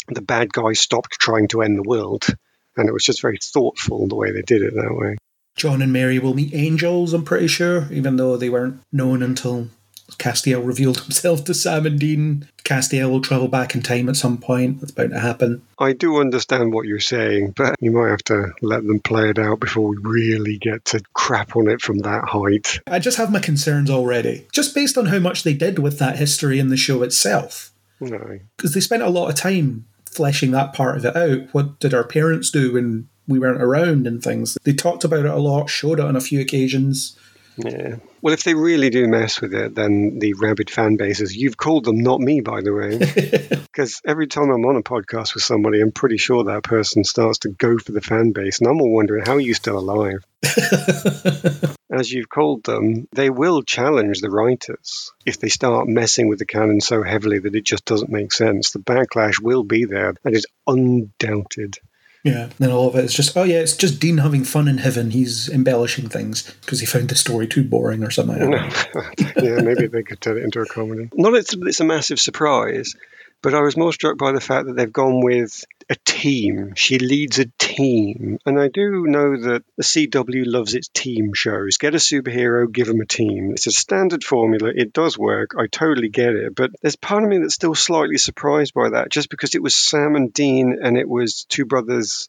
the 0.08 0.22
bad 0.22 0.52
guys 0.52 0.80
stopped 0.80 1.12
trying 1.12 1.48
to 1.48 1.62
end 1.62 1.78
the 1.78 1.88
world. 1.88 2.26
And 2.76 2.88
it 2.88 2.92
was 2.92 3.04
just 3.04 3.22
very 3.22 3.38
thoughtful 3.42 4.06
the 4.06 4.16
way 4.16 4.32
they 4.32 4.42
did 4.42 4.62
it 4.62 4.74
that 4.74 4.94
way. 4.94 5.16
John 5.56 5.80
and 5.80 5.92
Mary 5.92 6.18
will 6.18 6.34
meet 6.34 6.54
angels, 6.54 7.14
I'm 7.14 7.24
pretty 7.24 7.46
sure, 7.46 7.90
even 7.90 8.16
though 8.16 8.36
they 8.36 8.50
weren't 8.50 8.82
known 8.92 9.22
until 9.22 9.68
Castiel 10.12 10.64
revealed 10.64 11.00
himself 11.00 11.44
to 11.44 11.54
Sam 11.54 11.86
and 11.86 11.98
Dean. 11.98 12.48
Castiel 12.64 13.10
will 13.10 13.20
travel 13.20 13.48
back 13.48 13.74
in 13.74 13.82
time 13.82 14.08
at 14.08 14.16
some 14.16 14.38
point. 14.38 14.80
That's 14.80 14.92
about 14.92 15.10
to 15.10 15.20
happen. 15.20 15.62
I 15.78 15.92
do 15.92 16.18
understand 16.20 16.72
what 16.72 16.86
you're 16.86 17.00
saying, 17.00 17.52
but 17.56 17.74
you 17.80 17.90
might 17.90 18.10
have 18.10 18.24
to 18.24 18.52
let 18.62 18.86
them 18.86 19.00
play 19.00 19.30
it 19.30 19.38
out 19.38 19.60
before 19.60 19.88
we 19.88 19.96
really 19.98 20.58
get 20.58 20.84
to 20.86 21.02
crap 21.14 21.56
on 21.56 21.68
it 21.68 21.82
from 21.82 21.98
that 21.98 22.24
height. 22.24 22.80
I 22.86 22.98
just 22.98 23.18
have 23.18 23.32
my 23.32 23.40
concerns 23.40 23.90
already, 23.90 24.46
just 24.52 24.74
based 24.74 24.96
on 24.96 25.06
how 25.06 25.18
much 25.18 25.42
they 25.42 25.54
did 25.54 25.78
with 25.78 25.98
that 25.98 26.16
history 26.16 26.58
in 26.58 26.68
the 26.68 26.76
show 26.76 27.02
itself. 27.02 27.72
No. 28.00 28.38
Because 28.56 28.74
they 28.74 28.80
spent 28.80 29.02
a 29.02 29.10
lot 29.10 29.28
of 29.28 29.34
time 29.34 29.86
fleshing 30.10 30.50
that 30.52 30.72
part 30.72 30.96
of 30.96 31.04
it 31.04 31.16
out. 31.16 31.52
What 31.52 31.78
did 31.78 31.92
our 31.92 32.04
parents 32.04 32.50
do 32.50 32.72
when 32.72 33.08
we 33.28 33.38
weren't 33.38 33.62
around 33.62 34.06
and 34.06 34.22
things? 34.22 34.56
They 34.64 34.72
talked 34.72 35.04
about 35.04 35.26
it 35.26 35.30
a 35.30 35.36
lot, 35.36 35.68
showed 35.68 35.98
it 35.98 36.04
on 36.04 36.16
a 36.16 36.20
few 36.20 36.40
occasions. 36.40 37.18
Yeah. 37.56 37.96
Well, 38.20 38.34
if 38.34 38.44
they 38.44 38.54
really 38.54 38.90
do 38.90 39.06
mess 39.08 39.40
with 39.40 39.54
it, 39.54 39.74
then 39.74 40.18
the 40.18 40.34
rabid 40.34 40.70
fan 40.70 40.96
bases, 40.96 41.34
you've 41.34 41.56
called 41.56 41.84
them, 41.84 41.98
not 41.98 42.20
me, 42.20 42.40
by 42.40 42.60
the 42.60 42.72
way. 42.72 43.62
Because 43.76 44.00
every 44.06 44.26
time 44.26 44.48
I'm 44.48 44.64
on 44.64 44.76
a 44.76 44.82
podcast 44.82 45.34
with 45.34 45.42
somebody, 45.42 45.82
I'm 45.82 45.92
pretty 45.92 46.16
sure 46.16 46.44
that 46.44 46.62
person 46.62 47.04
starts 47.04 47.40
to 47.40 47.50
go 47.50 47.76
for 47.76 47.92
the 47.92 48.00
fan 48.00 48.32
base. 48.32 48.58
And 48.58 48.68
I'm 48.68 48.80
all 48.80 48.90
wondering, 48.90 49.26
how 49.26 49.34
are 49.34 49.40
you 49.40 49.52
still 49.52 49.78
alive? 49.78 50.24
As 51.90 52.10
you've 52.10 52.30
called 52.30 52.64
them, 52.64 53.06
they 53.12 53.28
will 53.28 53.62
challenge 53.62 54.20
the 54.20 54.30
writers. 54.30 55.12
If 55.26 55.38
they 55.40 55.50
start 55.50 55.88
messing 55.88 56.28
with 56.28 56.38
the 56.38 56.46
canon 56.46 56.80
so 56.80 57.02
heavily 57.02 57.38
that 57.38 57.54
it 57.54 57.64
just 57.64 57.84
doesn't 57.84 58.10
make 58.10 58.32
sense, 58.32 58.70
the 58.70 58.78
backlash 58.78 59.42
will 59.42 59.62
be 59.62 59.84
there. 59.84 60.14
That 60.22 60.32
is 60.32 60.46
undoubted. 60.66 61.78
Yeah, 62.26 62.48
then 62.58 62.72
all 62.72 62.88
of 62.88 62.96
it 62.96 63.04
is 63.04 63.14
just, 63.14 63.36
oh 63.36 63.44
yeah, 63.44 63.60
it's 63.60 63.76
just 63.76 64.00
Dean 64.00 64.18
having 64.18 64.42
fun 64.42 64.66
in 64.66 64.78
heaven. 64.78 65.10
He's 65.10 65.48
embellishing 65.48 66.08
things 66.08 66.42
because 66.62 66.80
he 66.80 66.86
found 66.86 67.08
the 67.08 67.14
story 67.14 67.46
too 67.46 67.62
boring 67.62 68.02
or 68.02 68.10
something. 68.10 68.34
I 68.34 68.38
don't 68.38 68.50
know. 68.50 69.22
yeah, 69.42 69.62
maybe 69.62 69.86
they 69.86 70.02
could 70.02 70.20
turn 70.20 70.36
it 70.36 70.42
into 70.42 70.60
a 70.60 70.66
comedy. 70.66 71.08
Not 71.14 71.30
that 71.30 71.38
it's, 71.38 71.54
it's 71.54 71.80
a 71.80 71.84
massive 71.84 72.18
surprise, 72.18 72.96
but 73.46 73.54
I 73.54 73.60
was 73.60 73.76
more 73.76 73.92
struck 73.92 74.18
by 74.18 74.32
the 74.32 74.40
fact 74.40 74.66
that 74.66 74.74
they've 74.74 74.92
gone 74.92 75.20
with 75.20 75.64
a 75.88 75.94
team. 76.04 76.72
She 76.74 76.98
leads 76.98 77.38
a 77.38 77.46
team. 77.58 78.40
And 78.44 78.58
I 78.60 78.66
do 78.66 79.06
know 79.06 79.40
that 79.40 79.62
the 79.76 79.84
CW 79.84 80.42
loves 80.44 80.74
its 80.74 80.88
team 80.88 81.32
shows. 81.32 81.76
Get 81.76 81.94
a 81.94 81.98
superhero, 81.98 82.68
give 82.68 82.88
them 82.88 83.00
a 83.00 83.06
team. 83.06 83.52
It's 83.52 83.68
a 83.68 83.70
standard 83.70 84.24
formula. 84.24 84.72
It 84.74 84.92
does 84.92 85.16
work. 85.16 85.52
I 85.56 85.68
totally 85.68 86.08
get 86.08 86.34
it. 86.34 86.56
But 86.56 86.72
there's 86.82 86.96
part 86.96 87.22
of 87.22 87.28
me 87.28 87.38
that's 87.38 87.54
still 87.54 87.76
slightly 87.76 88.18
surprised 88.18 88.74
by 88.74 88.90
that 88.90 89.10
just 89.10 89.30
because 89.30 89.54
it 89.54 89.62
was 89.62 89.76
Sam 89.76 90.16
and 90.16 90.32
Dean 90.32 90.80
and 90.82 90.96
it 90.96 91.08
was 91.08 91.44
two 91.48 91.66
brothers. 91.66 92.28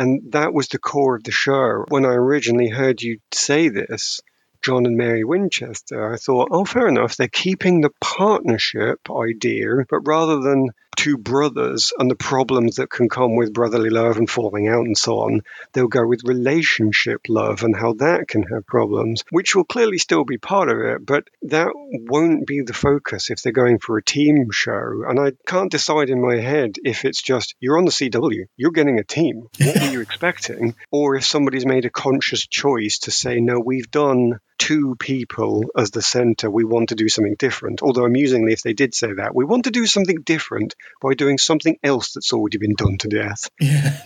And 0.00 0.32
that 0.32 0.52
was 0.52 0.66
the 0.66 0.80
core 0.80 1.14
of 1.14 1.22
the 1.22 1.30
show. 1.30 1.84
When 1.86 2.04
I 2.04 2.14
originally 2.14 2.70
heard 2.70 3.02
you 3.02 3.20
say 3.30 3.68
this, 3.68 4.20
John 4.62 4.86
and 4.86 4.96
Mary 4.96 5.24
Winchester, 5.24 6.12
I 6.12 6.16
thought, 6.16 6.48
oh, 6.50 6.64
fair 6.64 6.88
enough. 6.88 7.16
They're 7.16 7.28
keeping 7.28 7.80
the 7.80 7.90
partnership 8.00 9.00
idea, 9.10 9.84
but 9.88 10.00
rather 10.06 10.40
than 10.40 10.70
two 11.00 11.16
brothers 11.16 11.92
and 11.98 12.10
the 12.10 12.14
problems 12.14 12.76
that 12.76 12.90
can 12.90 13.08
come 13.08 13.34
with 13.34 13.54
brotherly 13.54 13.88
love 13.88 14.18
and 14.18 14.28
falling 14.28 14.68
out 14.68 14.84
and 14.84 14.98
so 14.98 15.20
on, 15.20 15.40
they'll 15.72 15.88
go 15.88 16.06
with 16.06 16.20
relationship 16.24 17.22
love 17.26 17.62
and 17.62 17.74
how 17.74 17.94
that 17.94 18.28
can 18.28 18.42
have 18.42 18.66
problems, 18.66 19.24
which 19.30 19.54
will 19.54 19.64
clearly 19.64 19.96
still 19.96 20.24
be 20.24 20.36
part 20.36 20.68
of 20.68 20.78
it, 20.78 21.06
but 21.06 21.24
that 21.42 21.68
won't 21.74 22.46
be 22.46 22.60
the 22.60 22.74
focus 22.74 23.30
if 23.30 23.40
they're 23.40 23.52
going 23.52 23.78
for 23.78 23.96
a 23.96 24.02
team 24.02 24.50
show. 24.50 25.04
And 25.08 25.18
I 25.18 25.32
can't 25.46 25.70
decide 25.70 26.10
in 26.10 26.20
my 26.20 26.36
head 26.36 26.72
if 26.84 27.06
it's 27.06 27.22
just 27.22 27.54
you're 27.60 27.78
on 27.78 27.86
the 27.86 27.90
CW, 27.90 28.44
you're 28.56 28.70
getting 28.70 28.98
a 28.98 29.04
team. 29.04 29.48
What 29.58 29.80
were 29.80 29.88
you 29.88 30.00
expecting? 30.02 30.74
Or 30.90 31.16
if 31.16 31.24
somebody's 31.24 31.64
made 31.64 31.86
a 31.86 31.90
conscious 31.90 32.46
choice 32.46 32.98
to 33.00 33.10
say, 33.10 33.40
no, 33.40 33.58
we've 33.58 33.90
done 33.90 34.38
two 34.60 34.94
people 34.96 35.64
as 35.74 35.90
the 35.90 36.02
center, 36.02 36.50
we 36.50 36.64
want 36.64 36.90
to 36.90 36.94
do 36.94 37.08
something 37.08 37.34
different. 37.38 37.82
Although, 37.82 38.04
amusingly, 38.04 38.52
if 38.52 38.62
they 38.62 38.74
did 38.74 38.94
say 38.94 39.14
that, 39.14 39.34
we 39.34 39.46
want 39.46 39.64
to 39.64 39.70
do 39.70 39.86
something 39.86 40.20
different 40.22 40.74
by 41.00 41.14
doing 41.14 41.38
something 41.38 41.78
else 41.82 42.12
that's 42.12 42.34
already 42.34 42.58
been 42.58 42.74
done 42.74 42.98
to 42.98 43.08
death. 43.08 43.48
Yeah. 43.60 43.96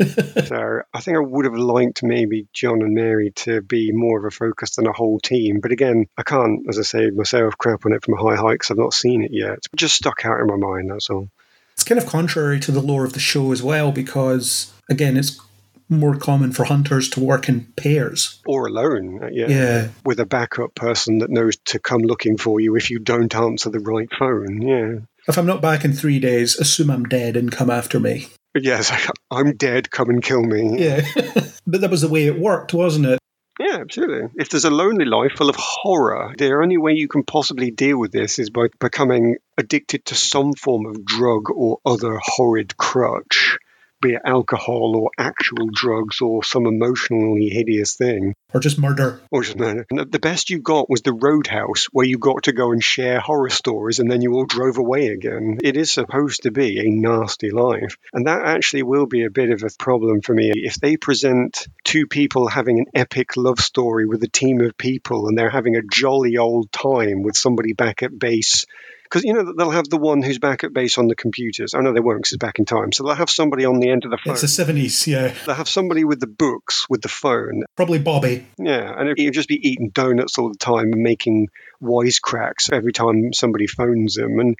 So 0.44 0.82
I 0.92 1.00
think 1.00 1.16
I 1.16 1.20
would 1.20 1.46
have 1.46 1.54
liked 1.54 2.02
maybe 2.02 2.46
John 2.52 2.82
and 2.82 2.94
Mary 2.94 3.32
to 3.36 3.62
be 3.62 3.92
more 3.92 4.18
of 4.18 4.24
a 4.24 4.30
focus 4.30 4.76
than 4.76 4.86
a 4.86 4.92
whole 4.92 5.18
team. 5.18 5.60
But 5.60 5.72
again, 5.72 6.06
I 6.16 6.22
can't, 6.22 6.66
as 6.68 6.78
I 6.78 6.82
say 6.82 7.10
myself, 7.10 7.56
crap 7.58 7.84
on 7.86 7.92
it 7.92 8.04
from 8.04 8.14
a 8.14 8.22
high 8.22 8.36
height 8.36 8.54
because 8.54 8.70
I've 8.70 8.78
not 8.78 8.94
seen 8.94 9.22
it 9.24 9.32
yet. 9.32 9.58
It 9.72 9.76
just 9.76 9.96
stuck 9.96 10.24
out 10.24 10.40
in 10.40 10.46
my 10.46 10.56
mind, 10.56 10.90
that's 10.90 11.10
all. 11.10 11.28
it's 11.72 11.84
kind 11.84 12.00
of 12.00 12.06
contrary 12.06 12.60
to 12.60 12.72
the 12.72 12.82
lore 12.82 13.04
of 13.04 13.14
the 13.14 13.20
show 13.20 13.50
as 13.52 13.62
well 13.62 13.90
because, 13.90 14.72
again, 14.88 15.16
it's 15.16 15.40
more 15.88 16.16
common 16.16 16.52
for 16.52 16.64
hunters 16.64 17.08
to 17.10 17.20
work 17.20 17.48
in 17.48 17.66
pairs. 17.76 18.40
Or 18.46 18.66
alone, 18.66 19.22
uh, 19.22 19.28
yeah. 19.30 19.48
Yeah. 19.48 19.88
With 20.04 20.20
a 20.20 20.26
backup 20.26 20.74
person 20.74 21.18
that 21.18 21.30
knows 21.30 21.56
to 21.66 21.78
come 21.78 22.00
looking 22.00 22.36
for 22.36 22.60
you 22.60 22.76
if 22.76 22.90
you 22.90 22.98
don't 22.98 23.34
answer 23.34 23.70
the 23.70 23.80
right 23.80 24.08
phone, 24.18 24.62
yeah. 24.62 24.98
If 25.26 25.38
I'm 25.38 25.46
not 25.46 25.62
back 25.62 25.84
in 25.84 25.92
three 25.92 26.18
days, 26.18 26.56
assume 26.56 26.90
I'm 26.90 27.04
dead 27.04 27.36
and 27.36 27.50
come 27.50 27.70
after 27.70 27.98
me. 27.98 28.28
Yes, 28.54 28.92
I'm 29.30 29.56
dead, 29.56 29.90
come 29.90 30.10
and 30.10 30.22
kill 30.22 30.42
me. 30.42 30.82
Yeah. 30.82 31.06
but 31.66 31.80
that 31.80 31.90
was 31.90 32.02
the 32.02 32.08
way 32.08 32.26
it 32.26 32.38
worked, 32.38 32.74
wasn't 32.74 33.06
it? 33.06 33.18
Yeah, 33.58 33.78
absolutely. 33.80 34.30
If 34.34 34.48
there's 34.48 34.64
a 34.64 34.70
lonely 34.70 35.04
life 35.04 35.32
full 35.36 35.48
of 35.48 35.56
horror, 35.56 36.34
the 36.36 36.52
only 36.54 36.76
way 36.76 36.92
you 36.94 37.06
can 37.06 37.22
possibly 37.22 37.70
deal 37.70 37.98
with 37.98 38.10
this 38.10 38.40
is 38.40 38.50
by 38.50 38.66
becoming 38.80 39.36
addicted 39.56 40.06
to 40.06 40.16
some 40.16 40.54
form 40.54 40.86
of 40.86 41.04
drug 41.04 41.50
or 41.54 41.78
other 41.86 42.18
horrid 42.20 42.76
crutch, 42.76 43.56
be 44.04 44.14
it 44.14 44.22
alcohol 44.24 44.94
or 44.96 45.10
actual 45.18 45.68
drugs 45.72 46.20
or 46.20 46.44
some 46.44 46.66
emotionally 46.66 47.48
hideous 47.48 47.96
thing. 47.96 48.34
Or 48.52 48.60
just 48.60 48.78
murder. 48.78 49.20
Or 49.30 49.42
just 49.42 49.58
murder. 49.58 49.86
And 49.90 50.12
the 50.12 50.18
best 50.18 50.50
you 50.50 50.60
got 50.60 50.90
was 50.90 51.02
the 51.02 51.12
Roadhouse, 51.12 51.86
where 51.86 52.06
you 52.06 52.18
got 52.18 52.44
to 52.44 52.52
go 52.52 52.72
and 52.72 52.82
share 52.82 53.18
horror 53.18 53.50
stories 53.50 53.98
and 53.98 54.10
then 54.10 54.20
you 54.20 54.34
all 54.34 54.44
drove 54.44 54.78
away 54.78 55.08
again. 55.08 55.58
It 55.62 55.76
is 55.76 55.90
supposed 55.90 56.42
to 56.42 56.50
be 56.50 56.80
a 56.80 56.90
nasty 56.90 57.50
life. 57.50 57.96
And 58.12 58.26
that 58.26 58.44
actually 58.44 58.82
will 58.82 59.06
be 59.06 59.24
a 59.24 59.30
bit 59.30 59.50
of 59.50 59.62
a 59.62 59.70
problem 59.78 60.20
for 60.20 60.34
me. 60.34 60.52
If 60.54 60.74
they 60.74 60.96
present 60.96 61.66
two 61.84 62.06
people 62.06 62.48
having 62.48 62.78
an 62.78 62.86
epic 62.94 63.36
love 63.36 63.58
story 63.58 64.06
with 64.06 64.22
a 64.22 64.28
team 64.28 64.60
of 64.60 64.76
people 64.76 65.28
and 65.28 65.38
they're 65.38 65.50
having 65.50 65.76
a 65.76 65.82
jolly 65.82 66.36
old 66.36 66.70
time 66.70 67.22
with 67.22 67.36
somebody 67.36 67.72
back 67.72 68.02
at 68.02 68.18
base 68.18 68.66
because 69.14 69.24
you 69.24 69.32
know 69.32 69.52
they'll 69.56 69.70
have 69.70 69.88
the 69.88 69.96
one 69.96 70.22
who's 70.22 70.40
back 70.40 70.64
at 70.64 70.72
base 70.72 70.98
on 70.98 71.06
the 71.06 71.14
computers. 71.14 71.72
Oh, 71.72 71.78
I 71.78 71.82
know 71.82 71.92
they 71.92 72.00
won't 72.00 72.18
because 72.18 72.32
it's 72.32 72.40
back 72.40 72.58
in 72.58 72.64
time. 72.64 72.90
So 72.90 73.04
they'll 73.04 73.14
have 73.14 73.30
somebody 73.30 73.64
on 73.64 73.78
the 73.78 73.90
end 73.90 74.04
of 74.04 74.10
the 74.10 74.18
phone. 74.18 74.32
It's 74.32 74.40
the 74.40 74.64
70s, 74.64 75.06
yeah. 75.06 75.32
They'll 75.46 75.54
have 75.54 75.68
somebody 75.68 76.02
with 76.02 76.18
the 76.18 76.26
books 76.26 76.86
with 76.90 77.00
the 77.00 77.08
phone. 77.08 77.62
Probably 77.76 78.00
Bobby. 78.00 78.44
Yeah, 78.58 78.92
and 78.92 79.16
he'll 79.16 79.30
just 79.30 79.46
be 79.46 79.68
eating 79.68 79.90
donuts 79.90 80.36
all 80.36 80.48
the 80.48 80.58
time 80.58 80.92
and 80.92 81.02
making 81.02 81.48
wisecracks 81.80 82.72
every 82.72 82.92
time 82.92 83.32
somebody 83.32 83.68
phones 83.68 84.18
him. 84.18 84.40
And 84.40 84.56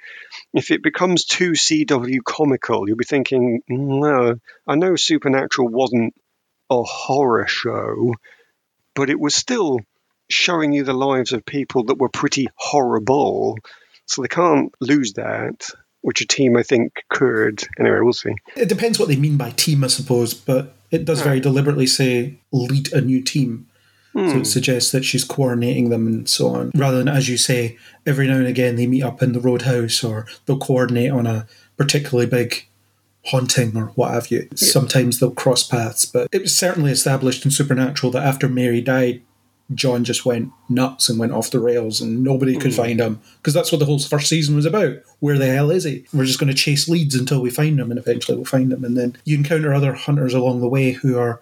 if 0.53 0.71
it 0.71 0.81
becomes 0.81 1.25
too 1.25 1.51
CW 1.51 2.23
comical, 2.23 2.87
you'll 2.87 2.95
be 2.95 3.03
thinking, 3.03 3.61
mm, 3.69 3.99
no, 3.99 4.35
I 4.65 4.75
know 4.75 4.95
Supernatural 4.95 5.67
wasn't 5.67 6.13
a 6.69 6.81
horror 6.81 7.45
show, 7.45 8.13
but 8.95 9.09
it 9.09 9.19
was 9.19 9.35
still 9.35 9.81
showing 10.29 10.71
you 10.71 10.85
the 10.85 10.93
lives 10.93 11.33
of 11.33 11.45
people 11.45 11.83
that 11.85 11.97
were 11.97 12.07
pretty 12.07 12.47
horrible. 12.55 13.57
So 14.05 14.21
they 14.21 14.27
can't 14.27 14.73
lose 14.79 15.13
that, 15.13 15.67
which 16.01 16.21
a 16.21 16.27
team 16.27 16.55
I 16.57 16.63
think 16.63 17.03
could. 17.09 17.63
Anyway, 17.79 17.99
we'll 18.01 18.13
see. 18.13 18.35
It 18.55 18.69
depends 18.69 18.99
what 18.99 19.07
they 19.07 19.15
mean 19.15 19.37
by 19.37 19.51
team, 19.51 19.83
I 19.83 19.87
suppose, 19.87 20.33
but 20.33 20.75
it 20.91 21.05
does 21.05 21.21
very 21.21 21.39
deliberately 21.39 21.87
say 21.87 22.39
lead 22.51 22.93
a 22.93 23.01
new 23.01 23.21
team. 23.21 23.67
So 24.13 24.21
it 24.21 24.33
hmm. 24.33 24.43
suggests 24.43 24.93
that 24.93 25.03
she's 25.03 25.25
coordinating 25.25 25.89
them 25.89 26.07
and 26.07 26.29
so 26.29 26.47
on, 26.47 26.71
rather 26.73 26.99
than, 26.99 27.09
as 27.09 27.27
you 27.27 27.37
say, 27.37 27.77
every 28.05 28.27
now 28.29 28.37
and 28.37 28.47
again 28.47 28.77
they 28.77 28.87
meet 28.87 29.03
up 29.03 29.21
in 29.21 29.33
the 29.33 29.41
roadhouse 29.41 30.05
or 30.05 30.25
they'll 30.45 30.57
coordinate 30.57 31.11
on 31.11 31.27
a 31.27 31.47
particularly 31.75 32.25
big 32.25 32.65
haunting 33.25 33.75
or 33.75 33.87
what 33.87 34.13
have 34.13 34.31
you. 34.31 34.47
Sometimes 34.55 35.19
they'll 35.19 35.31
cross 35.31 35.67
paths, 35.67 36.05
but 36.05 36.29
it 36.31 36.43
was 36.43 36.55
certainly 36.55 36.91
established 36.91 37.43
in 37.43 37.51
Supernatural 37.51 38.09
that 38.13 38.25
after 38.25 38.47
Mary 38.47 38.79
died, 38.79 39.21
John 39.73 40.03
just 40.03 40.25
went 40.25 40.51
nuts 40.69 41.09
and 41.09 41.17
went 41.17 41.31
off 41.31 41.49
the 41.49 41.59
rails 41.59 41.99
and 41.99 42.23
nobody 42.23 42.55
could 42.55 42.71
hmm. 42.71 42.77
find 42.77 42.99
him 42.99 43.21
because 43.37 43.53
that's 43.53 43.71
what 43.71 43.79
the 43.79 43.85
whole 43.85 43.99
first 43.99 44.29
season 44.29 44.55
was 44.55 44.65
about. 44.65 44.97
Where 45.19 45.37
the 45.37 45.47
hell 45.47 45.71
is 45.71 45.85
he? 45.85 46.05
We're 46.13 46.25
just 46.25 46.39
going 46.39 46.49
to 46.49 46.53
chase 46.53 46.87
leads 46.87 47.15
until 47.15 47.41
we 47.41 47.49
find 47.49 47.79
him 47.79 47.89
and 47.89 47.99
eventually 47.99 48.35
we'll 48.37 48.45
find 48.45 48.71
him. 48.71 48.83
And 48.83 48.95
then 48.95 49.17
you 49.25 49.37
encounter 49.37 49.73
other 49.73 49.93
hunters 49.93 50.33
along 50.33 50.61
the 50.61 50.69
way 50.69 50.91
who 50.91 51.17
are 51.17 51.41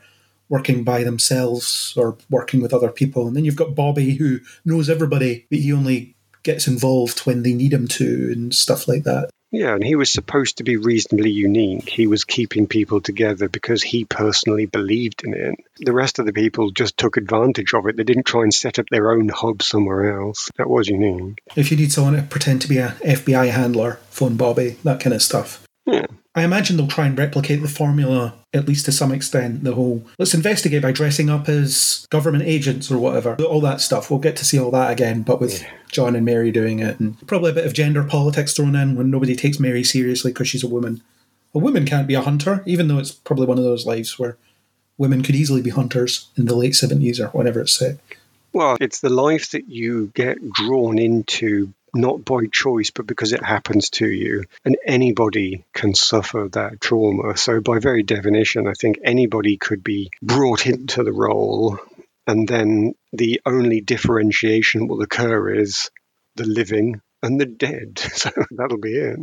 working 0.49 0.83
by 0.83 1.03
themselves 1.03 1.93
or 1.97 2.17
working 2.29 2.61
with 2.61 2.73
other 2.73 2.89
people. 2.89 3.27
And 3.27 3.35
then 3.35 3.43
you've 3.43 3.55
got 3.55 3.75
Bobby 3.75 4.15
who 4.15 4.39
knows 4.63 4.89
everybody, 4.89 5.45
but 5.49 5.59
he 5.59 5.73
only 5.73 6.15
gets 6.43 6.67
involved 6.67 7.21
when 7.21 7.43
they 7.43 7.53
need 7.53 7.73
him 7.73 7.87
to 7.87 8.31
and 8.33 8.53
stuff 8.53 8.87
like 8.87 9.03
that. 9.03 9.29
Yeah, 9.53 9.75
and 9.75 9.83
he 9.83 9.95
was 9.95 10.11
supposed 10.11 10.57
to 10.57 10.63
be 10.63 10.77
reasonably 10.77 11.29
unique. 11.29 11.87
He 11.87 12.07
was 12.07 12.25
keeping 12.25 12.65
people 12.65 13.01
together 13.01 13.47
because 13.47 13.83
he 13.83 14.03
personally 14.03 14.65
believed 14.65 15.23
in 15.23 15.35
it. 15.35 15.53
The 15.77 15.93
rest 15.93 16.17
of 16.17 16.25
the 16.25 16.33
people 16.33 16.71
just 16.71 16.97
took 16.97 17.17
advantage 17.17 17.75
of 17.75 17.85
it. 17.85 17.95
They 17.95 18.03
didn't 18.03 18.25
try 18.25 18.41
and 18.41 18.53
set 18.53 18.79
up 18.79 18.87
their 18.89 19.11
own 19.11 19.29
hub 19.29 19.61
somewhere 19.61 20.19
else. 20.19 20.49
That 20.57 20.71
was 20.71 20.87
unique. 20.87 21.39
If 21.55 21.69
you 21.69 21.77
need 21.77 21.91
someone 21.91 22.15
to 22.15 22.23
pretend 22.23 22.63
to 22.63 22.67
be 22.67 22.79
an 22.79 22.93
FBI 23.03 23.51
handler, 23.51 23.99
phone 24.09 24.37
Bobby, 24.37 24.77
that 24.83 24.99
kind 24.99 25.13
of 25.13 25.21
stuff. 25.21 25.63
Yeah. 25.85 26.07
I 26.35 26.43
imagine 26.43 26.77
they'll 26.77 26.87
try 26.87 27.05
and 27.05 27.17
replicate 27.17 27.61
the 27.61 27.67
formula, 27.67 28.33
at 28.53 28.67
least 28.67 28.85
to 28.85 28.91
some 28.91 29.11
extent. 29.11 29.63
The 29.63 29.75
whole 29.75 30.03
let's 30.17 30.33
investigate 30.33 30.81
by 30.81 30.91
dressing 30.91 31.29
up 31.29 31.47
as 31.47 32.07
government 32.09 32.45
agents 32.45 32.89
or 32.89 32.97
whatever. 32.97 33.35
All 33.35 33.61
that 33.61 33.81
stuff. 33.81 34.09
We'll 34.09 34.19
get 34.19 34.35
to 34.37 34.45
see 34.45 34.59
all 34.59 34.71
that 34.71 34.91
again, 34.91 35.21
but 35.21 35.39
with 35.39 35.63
John 35.91 36.15
and 36.15 36.25
Mary 36.25 36.51
doing 36.51 36.79
it. 36.79 36.99
And 36.99 37.25
probably 37.27 37.51
a 37.51 37.55
bit 37.55 37.65
of 37.65 37.73
gender 37.73 38.03
politics 38.03 38.53
thrown 38.53 38.75
in 38.75 38.95
when 38.95 39.11
nobody 39.11 39.35
takes 39.35 39.59
Mary 39.59 39.83
seriously 39.83 40.31
because 40.31 40.47
she's 40.47 40.63
a 40.63 40.67
woman. 40.67 41.03
A 41.53 41.59
woman 41.59 41.85
can't 41.85 42.07
be 42.07 42.15
a 42.15 42.21
hunter, 42.21 42.63
even 42.65 42.87
though 42.87 42.97
it's 42.97 43.11
probably 43.11 43.45
one 43.45 43.59
of 43.59 43.63
those 43.63 43.85
lives 43.85 44.17
where 44.17 44.37
women 44.97 45.21
could 45.21 45.35
easily 45.35 45.61
be 45.61 45.69
hunters 45.69 46.29
in 46.35 46.45
the 46.45 46.55
late 46.55 46.73
70s 46.73 47.19
or 47.19 47.27
whenever 47.27 47.61
it's 47.61 47.77
set. 47.77 47.97
Well, 48.53 48.77
it's 48.79 49.01
the 49.01 49.09
life 49.09 49.51
that 49.51 49.67
you 49.69 50.11
get 50.15 50.37
drawn 50.51 50.97
into 50.97 51.73
not 51.93 52.25
by 52.25 52.45
choice, 52.51 52.91
but 52.91 53.07
because 53.07 53.33
it 53.33 53.43
happens 53.43 53.89
to 53.91 54.07
you. 54.07 54.43
And 54.65 54.77
anybody 54.85 55.65
can 55.73 55.93
suffer 55.93 56.49
that 56.53 56.81
trauma. 56.81 57.37
So, 57.37 57.61
by 57.61 57.79
very 57.79 58.03
definition, 58.03 58.67
I 58.67 58.73
think 58.73 58.99
anybody 59.03 59.57
could 59.57 59.83
be 59.83 60.09
brought 60.21 60.65
into 60.65 61.03
the 61.03 61.13
role. 61.13 61.77
And 62.25 62.47
then 62.47 62.93
the 63.11 63.41
only 63.45 63.81
differentiation 63.81 64.87
will 64.87 65.01
occur 65.01 65.53
is 65.53 65.89
the 66.35 66.45
living 66.45 67.01
and 67.21 67.39
the 67.39 67.45
dead. 67.45 67.99
So, 68.13 68.31
that'll 68.51 68.79
be 68.79 68.95
it. 68.95 69.19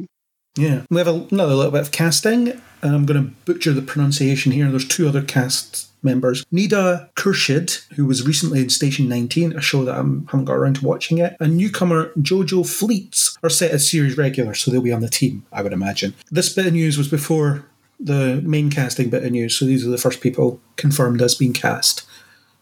Yeah. 0.57 0.83
We 0.91 0.99
have 0.99 1.09
another 1.09 1.55
little 1.55 1.71
bit 1.71 1.83
of 1.83 1.93
casting, 1.93 2.49
and 2.83 2.95
I'm 2.95 3.07
going 3.07 3.23
to 3.25 3.35
butcher 3.45 3.73
the 3.73 3.83
pronunciation 3.83 4.53
here. 4.53 4.69
There's 4.69 4.87
two 4.87 5.09
other 5.09 5.23
cast 5.23 5.90
members. 6.03 6.45
Nida 6.47 7.13
Khurshid, 7.15 7.87
who 7.95 8.07
was 8.07 8.27
recently 8.27 8.61
in 8.61 8.71
Station 8.71 9.09
19, 9.09 9.57
a 9.57 9.61
show 9.61 9.85
that 9.85 9.95
I 9.95 9.99
haven't 9.99 10.45
got 10.45 10.55
around 10.55 10.77
to 10.77 10.87
watching 10.87 11.19
yet, 11.19 11.37
and 11.41 11.57
newcomer 11.57 12.13
Jojo 12.19 12.65
Fleites 12.65 13.39
are 13.43 13.51
set 13.51 13.71
as 13.71 13.91
series 13.91 14.17
regulars, 14.17 14.61
so 14.61 14.71
they'll 14.71 14.81
be 14.81 14.93
on 14.93 15.03
the 15.03 15.09
team, 15.09 15.45
I 15.53 15.63
would 15.63 15.73
imagine. 15.73 16.15
This 16.31 16.53
bit 16.53 16.67
of 16.67 16.73
news 16.73 16.99
was 16.99 17.09
before 17.09 17.65
the 17.99 18.41
main 18.45 18.71
casting 18.71 19.11
bit 19.11 19.25
of 19.25 19.33
news, 19.33 19.59
so 19.59 19.65
these 19.65 19.87
are 19.87 19.91
the 19.91 19.99
first 19.99 20.21
people 20.21 20.61
confirmed 20.77 21.21
as 21.23 21.35
being 21.35 21.53
cast. 21.53 22.07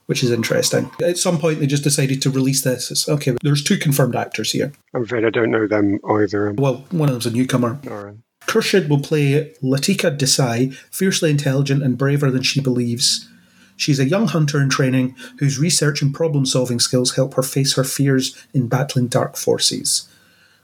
Which 0.06 0.24
is 0.24 0.30
interesting. 0.30 0.90
At 1.02 1.18
some 1.18 1.36
point, 1.36 1.60
they 1.60 1.66
just 1.66 1.84
decided 1.84 2.22
to 2.22 2.30
release 2.30 2.64
this. 2.64 2.90
It's 2.90 3.06
okay. 3.10 3.36
There's 3.42 3.62
two 3.62 3.76
confirmed 3.76 4.16
actors 4.16 4.52
here. 4.52 4.72
I'm 4.94 5.02
afraid 5.02 5.22
I 5.22 5.28
don't 5.28 5.50
know 5.50 5.66
them 5.66 5.98
either. 6.02 6.54
Well, 6.56 6.86
one 6.90 7.10
of 7.10 7.14
them's 7.14 7.26
a 7.26 7.30
newcomer. 7.30 7.78
Right. 7.84 8.14
Khurshid 8.48 8.88
will 8.88 9.00
play 9.00 9.52
Latika 9.62 10.16
Desai, 10.16 10.74
fiercely 10.90 11.30
intelligent 11.30 11.82
and 11.82 11.98
braver 11.98 12.30
than 12.30 12.42
she 12.42 12.60
believes. 12.60 13.28
She's 13.76 14.00
a 14.00 14.08
young 14.08 14.26
hunter 14.26 14.60
in 14.60 14.70
training 14.70 15.14
whose 15.38 15.58
research 15.58 16.00
and 16.02 16.14
problem 16.14 16.46
solving 16.46 16.80
skills 16.80 17.14
help 17.14 17.34
her 17.34 17.42
face 17.42 17.74
her 17.76 17.84
fears 17.84 18.42
in 18.54 18.66
battling 18.66 19.06
dark 19.06 19.36
forces. 19.36 20.08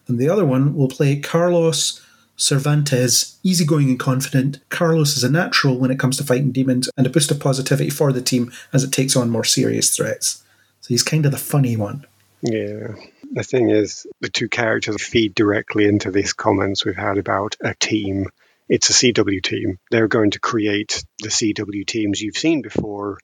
And 0.09 0.19
the 0.19 0.29
other 0.29 0.45
one 0.45 0.75
will 0.75 0.89
play 0.89 1.21
Carlos 1.21 2.01
Cervantes, 2.37 3.39
easygoing 3.45 3.91
and 3.91 4.01
confident. 4.01 4.59
Carlos 4.71 5.17
is 5.17 5.23
a 5.23 5.31
natural 5.31 5.79
when 5.79 5.91
it 5.91 5.99
comes 5.99 6.17
to 6.17 6.25
fighting 6.25 6.51
demons 6.51 6.91
and 6.97 7.07
a 7.07 7.11
boost 7.11 7.31
of 7.31 7.39
positivity 7.39 7.91
for 7.91 8.13
the 8.13 8.23
team 8.23 8.51
as 8.73 8.83
it 8.83 8.93
takes 8.93 9.15
on 9.15 9.31
more 9.31 9.45
serious 9.45 9.95
threats. 9.95 10.43
So 10.81 10.89
he's 10.89 11.05
kind 11.05 11.25
of 11.27 11.33
the 11.33 11.39
funny 11.39 11.77
one. 11.77 12.07
Yeah. 12.45 12.95
The 13.33 13.43
thing 13.43 13.71
is, 13.71 14.07
the 14.21 14.29
two 14.29 14.49
characters 14.49 15.03
feed 15.03 15.35
directly 15.35 15.87
into 15.87 16.11
these 16.11 16.35
comments 16.35 16.85
we've 16.85 16.95
had 16.95 17.17
about 17.17 17.57
a 17.61 17.75
team. 17.75 18.27
It's 18.69 18.91
a 18.91 18.93
CW 18.93 19.43
team. 19.43 19.79
They're 19.91 20.09
going 20.09 20.33
to 20.33 20.41
create 20.41 21.03
the 21.21 21.31
CW 21.31 21.87
teams 21.87 22.21
you've 22.21 22.37
seen 22.37 22.61
before 22.61 23.19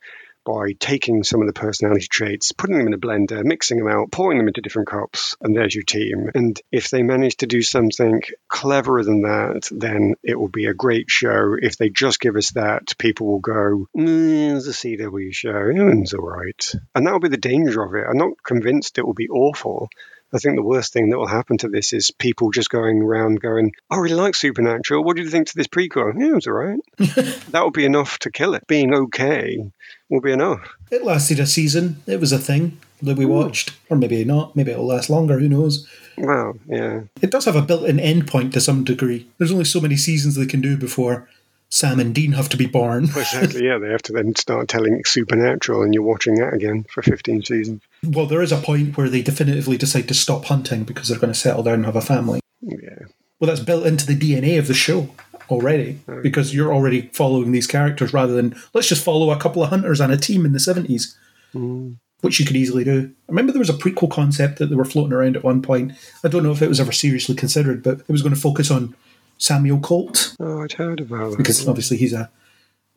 by 0.45 0.73
taking 0.79 1.23
some 1.23 1.41
of 1.41 1.47
the 1.47 1.53
personality 1.53 2.07
traits, 2.09 2.53
putting 2.53 2.79
them 2.79 2.87
in 2.87 2.95
a 2.95 2.99
blender, 2.99 3.45
mixing 3.45 3.79
them 3.79 3.89
out, 3.89 4.11
pouring 4.11 4.39
them 4.39 4.49
into 4.49 4.61
different 4.61 4.89
cups, 4.89 5.37
and 5.41 5.55
there's 5.55 5.75
your 5.75 5.85
team. 5.85 6.31
And 6.35 6.61
if 6.71 6.91
they 6.91 7.03
manage 7.03 7.37
to 7.39 7.47
do 7.47 7.63
something 7.63 8.23
cleverer 8.49 9.05
than 9.05 9.23
that, 9.23 9.69
then 9.71 10.15
it 10.23 10.39
will 10.39 10.49
be 10.49 10.67
a 10.67 10.75
great 10.75 11.11
show. 11.11 11.57
If 11.61 11.77
they 11.77 11.89
just 11.89 12.21
give 12.21 12.37
us 12.37 12.53
that, 12.53 12.97
people 12.99 13.27
will 13.27 13.41
go, 13.41 13.87
mm, 13.97 14.57
it's 14.57 14.67
a 14.67 14.71
CW 14.71 15.33
show, 15.33 15.71
it's 15.75 16.15
all 16.15 16.27
right. 16.27 16.73
And 16.95 17.07
that 17.07 17.13
will 17.13 17.21
be 17.21 17.29
the 17.29 17.37
danger 17.37 17.83
of 17.83 17.95
it. 17.95 18.07
I'm 18.09 18.19
not 18.19 18.43
convinced 18.45 18.99
it 18.99 19.07
will 19.07 19.15
be 19.15 19.29
awful. 19.29 19.89
I 20.33 20.39
think 20.39 20.57
the 20.57 20.63
worst 20.63 20.93
thing 20.93 21.11
that 21.11 21.19
will 21.19 21.27
happen 21.27 21.59
to 21.59 21.69
this 21.69 21.93
is 21.93 22.11
people 22.11 22.51
just 22.51 22.71
going 22.71 23.03
around 23.03 23.41
going, 23.41 23.73
I 23.91 23.97
really 23.99 24.15
like 24.15 24.35
Supernatural. 24.35 25.03
What 25.03 25.17
do 25.17 25.23
you 25.23 25.29
think 25.29 25.49
to 25.49 25.57
this 25.57 25.67
prequel? 25.67 26.15
Yeah, 26.19 26.29
it 26.29 26.35
was 26.35 26.47
all 26.47 26.53
right. 26.53 26.79
that 26.99 27.63
would 27.65 27.73
be 27.73 27.85
enough 27.85 28.19
to 28.21 28.31
kill 28.31 28.55
it. 28.55 28.67
Being 28.67 28.95
okay 28.95 29.71
will 30.09 30.21
be 30.21 30.33
enough. 30.33 30.77
It 30.91 31.05
lasted 31.05 31.41
a 31.41 31.47
season. 31.47 32.03
It 32.07 32.21
was 32.21 32.33
a 32.33 32.39
thing 32.39 32.79
that 33.03 33.17
we 33.17 33.25
hmm. 33.25 33.33
watched. 33.33 33.73
Or 33.89 33.97
maybe 33.97 34.25
not. 34.25 34.55
Maybe 34.55 34.71
it'll 34.71 34.87
last 34.87 35.11
longer. 35.11 35.39
Who 35.39 35.49
knows? 35.49 35.89
Wow, 36.17 36.55
yeah. 36.67 37.03
It 37.23 37.31
does 37.31 37.47
have 37.47 37.57
a 37.57 37.63
built 37.63 37.85
in 37.85 37.97
endpoint 37.97 38.53
to 38.53 38.61
some 38.61 38.85
degree. 38.85 39.27
There's 39.39 39.53
only 39.53 39.65
so 39.65 39.81
many 39.81 39.97
seasons 39.97 40.35
they 40.35 40.47
can 40.47 40.61
do 40.61 40.77
before 40.77 41.29
Sam 41.71 42.01
and 42.01 42.15
Dean 42.15 42.33
have 42.33 42.49
to 42.51 42.57
be 42.57 42.67
born. 42.67 43.05
Exactly, 43.05 43.65
yeah. 43.65 43.79
They 43.79 43.91
have 43.91 44.03
to 44.03 44.13
then 44.13 44.35
start 44.35 44.69
telling 44.69 45.03
Supernatural, 45.05 45.83
and 45.83 45.95
you're 45.95 46.03
watching 46.03 46.35
that 46.37 46.53
again 46.53 46.85
for 46.91 47.01
15 47.01 47.45
seasons. 47.45 47.83
well, 48.05 48.27
there 48.27 48.43
is 48.43 48.53
a 48.53 48.57
point 48.57 48.97
where 48.97 49.09
they 49.09 49.23
definitively 49.23 49.77
decide 49.77 50.09
to 50.09 50.15
stop 50.15 50.47
hunting 50.47 50.83
because 50.85 51.09
they're 51.09 51.19
going 51.19 51.33
to 51.33 51.39
settle 51.39 51.63
down 51.63 51.75
and 51.75 51.87
have 51.87 51.97
a 51.97 52.01
family. 52.01 52.41
Yeah. 52.61 53.07
Well, 53.39 53.49
that's 53.49 53.61
built 53.61 53.87
into 53.87 54.05
the 54.05 54.17
DNA 54.19 54.59
of 54.59 54.67
the 54.67 54.75
show 54.75 55.15
already 55.49 56.01
because 56.23 56.55
you're 56.55 56.73
already 56.73 57.09
following 57.13 57.53
these 57.53 57.67
characters 57.67 58.13
rather 58.13 58.35
than 58.35 58.55
let's 58.75 58.89
just 58.89 59.05
follow 59.05 59.31
a 59.31 59.39
couple 59.39 59.63
of 59.63 59.71
hunters 59.71 60.01
and 60.01 60.13
a 60.13 60.17
team 60.17 60.45
in 60.45 60.53
the 60.53 60.59
70s. 60.59 61.17
Mm. 61.55 61.97
which 62.21 62.39
you 62.39 62.47
could 62.47 62.55
easily 62.55 62.85
do. 62.85 63.11
I 63.29 63.33
remember 63.33 63.51
there 63.51 63.59
was 63.59 63.71
a 63.71 63.75
prequel 63.75 64.11
concept 64.11 64.59
that 64.59 64.67
they 64.67 64.77
were 64.77 64.85
floating 64.85 65.13
around 65.13 65.37
at 65.37 65.43
one 65.43 65.63
point. 65.63 65.93
I 66.23 66.29
don't 66.29 66.45
know 66.45 66.53
if 66.53 66.63
it 66.63 66.69
was 66.69 66.79
ever 66.79 66.93
seriously 66.93 67.35
considered, 67.35 67.83
but 67.83 68.01
it 68.01 68.09
was 68.09 68.23
going 68.23 68.35
to 68.35 68.41
focus 68.41 68.71
on 68.71 68.95
Samuel 69.41 69.81
Colt 69.81 70.37
Oh, 70.39 70.63
I'd 70.63 70.73
heard 70.73 71.01
about 71.01 71.31
that. 71.33 71.39
because 71.39 71.67
obviously 71.67 71.97
he's 71.97 72.13
a 72.13 72.31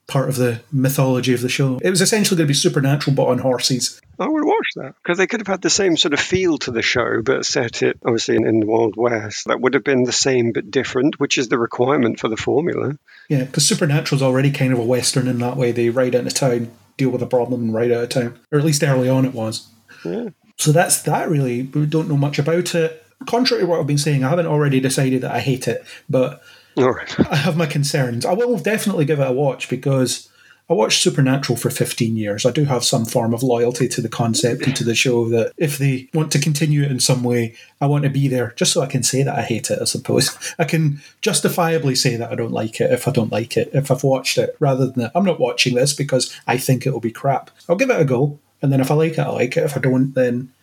part 0.06 0.28
of 0.28 0.36
the 0.36 0.62
mythology 0.72 1.34
of 1.34 1.42
the 1.42 1.48
show. 1.50 1.80
It 1.82 1.90
was 1.90 2.02
essentially 2.02 2.38
going 2.38 2.48
to 2.48 2.52
be 2.52 2.54
supernatural 2.54 3.16
but 3.16 3.28
on 3.30 3.40
horses. 3.40 4.02
I 4.20 4.28
would 4.28 4.44
watch 4.44 4.68
that 4.76 4.94
because 5.02 5.18
they 5.18 5.26
could 5.28 5.40
have 5.40 5.48
had 5.48 5.62
the 5.62 5.70
same 5.70 5.96
sort 5.98 6.14
of 6.14 6.20
feel 6.20 6.58
to 6.60 6.72
the 6.72 6.82
show, 6.82 7.22
but 7.24 7.46
set 7.46 7.82
it 7.82 7.98
obviously 8.06 8.36
in, 8.36 8.46
in 8.46 8.60
the 8.60 8.66
Wild 8.68 8.96
West. 8.98 9.48
That 9.48 9.62
would 9.62 9.74
have 9.74 9.84
been 9.86 10.04
the 10.04 10.12
same 10.12 10.52
but 10.52 10.70
different, 10.70 11.20
which 11.20 11.38
is 11.38 11.48
the 11.48 11.58
requirement 11.58 12.20
for 12.20 12.28
the 12.28 12.38
formula. 12.38 12.98
Yeah, 13.30 13.46
because 13.46 13.66
Supernatural's 13.66 14.22
already 14.22 14.52
kind 14.52 14.74
of 14.74 14.80
a 14.80 14.84
western 14.84 15.28
in 15.28 15.40
that 15.40 15.56
way. 15.58 15.72
They 15.72 15.90
ride 15.90 16.14
into 16.14 16.32
town, 16.32 16.72
deal 16.98 17.10
with 17.10 17.24
a 17.24 17.28
problem, 17.28 17.64
and 17.64 17.74
ride 17.74 17.92
out 17.92 18.04
of 18.04 18.10
town. 18.10 18.38
Or 18.52 18.60
at 18.60 18.66
least 18.66 18.84
early 18.84 19.08
on 19.10 19.24
it 19.26 19.34
was. 19.34 19.68
Yeah. 20.04 20.30
So 20.58 20.72
that's 20.74 21.02
that 21.04 21.30
really. 21.30 21.64
We 21.64 21.86
don't 21.86 22.10
know 22.10 22.18
much 22.18 22.38
about 22.38 22.76
it. 22.76 23.03
Contrary 23.26 23.64
to 23.64 23.68
what 23.68 23.80
I've 23.80 23.88
been 23.88 23.98
saying, 23.98 24.24
I 24.24 24.30
haven't 24.30 24.48
already 24.48 24.80
decided 24.80 25.22
that 25.22 25.32
I 25.32 25.40
hate 25.40 25.68
it, 25.68 25.86
but 26.10 26.42
All 26.78 26.92
right. 26.92 27.20
I 27.32 27.36
have 27.36 27.58
my 27.58 27.66
concerns. 27.66 28.26
I 28.26 28.34
will 28.34 28.58
definitely 28.58 29.06
give 29.06 29.20
it 29.20 29.28
a 29.28 29.32
watch 29.32 29.70
because 29.70 30.30
I 30.70 30.74
watched 30.74 31.02
Supernatural 31.02 31.58
for 31.58 31.70
15 31.70 32.16
years. 32.16 32.46
I 32.46 32.52
do 32.52 32.64
have 32.66 32.86
some 32.86 33.06
form 33.06 33.34
of 33.34 33.44
loyalty 33.44 33.90
to 33.90 34.02
the 34.02 34.08
concept 34.08 34.66
and 34.66 34.76
to 34.78 34.86
the 34.86 34.96
show 34.96 35.28
that 35.30 35.52
if 35.58 35.78
they 35.78 36.10
want 36.14 36.32
to 36.32 36.40
continue 36.40 36.84
it 36.84 36.92
in 36.92 37.02
some 37.02 37.22
way, 37.22 37.56
I 37.82 37.88
want 37.88 38.06
to 38.06 38.10
be 38.10 38.30
there 38.30 38.54
just 38.56 38.72
so 38.72 38.82
I 38.82 38.86
can 38.86 39.04
say 39.04 39.24
that 39.24 39.38
I 39.38 39.42
hate 39.42 39.70
it, 39.70 39.80
I 39.82 39.86
suppose. 39.86 40.38
I 40.60 40.64
can 40.64 41.02
justifiably 41.22 41.96
say 41.96 42.16
that 42.16 42.32
I 42.32 42.36
don't 42.36 42.54
like 42.54 42.80
it 42.80 42.92
if 42.92 43.08
I 43.08 43.12
don't 43.12 43.32
like 43.32 43.58
it, 43.58 43.72
if 43.74 43.92
I've 43.92 44.06
watched 44.06 44.38
it, 44.38 44.56
rather 44.60 44.88
than 44.88 45.12
I'm 45.14 45.26
not 45.26 45.40
watching 45.40 45.76
this 45.76 45.94
because 45.94 46.34
I 46.48 46.58
think 46.58 46.88
it'll 46.88 47.02
be 47.02 47.12
crap. 47.12 47.52
I'll 47.68 47.76
give 47.76 47.90
it 47.90 48.00
a 48.00 48.06
go, 48.06 48.40
and 48.62 48.72
then 48.72 48.80
if 48.80 48.90
I 48.90 48.96
like 48.96 49.14
it, 49.14 49.20
I 49.20 49.30
like 49.30 49.58
it. 49.58 49.66
If 49.66 49.76
I 49.76 49.82
don't, 49.82 50.14
then, 50.14 50.54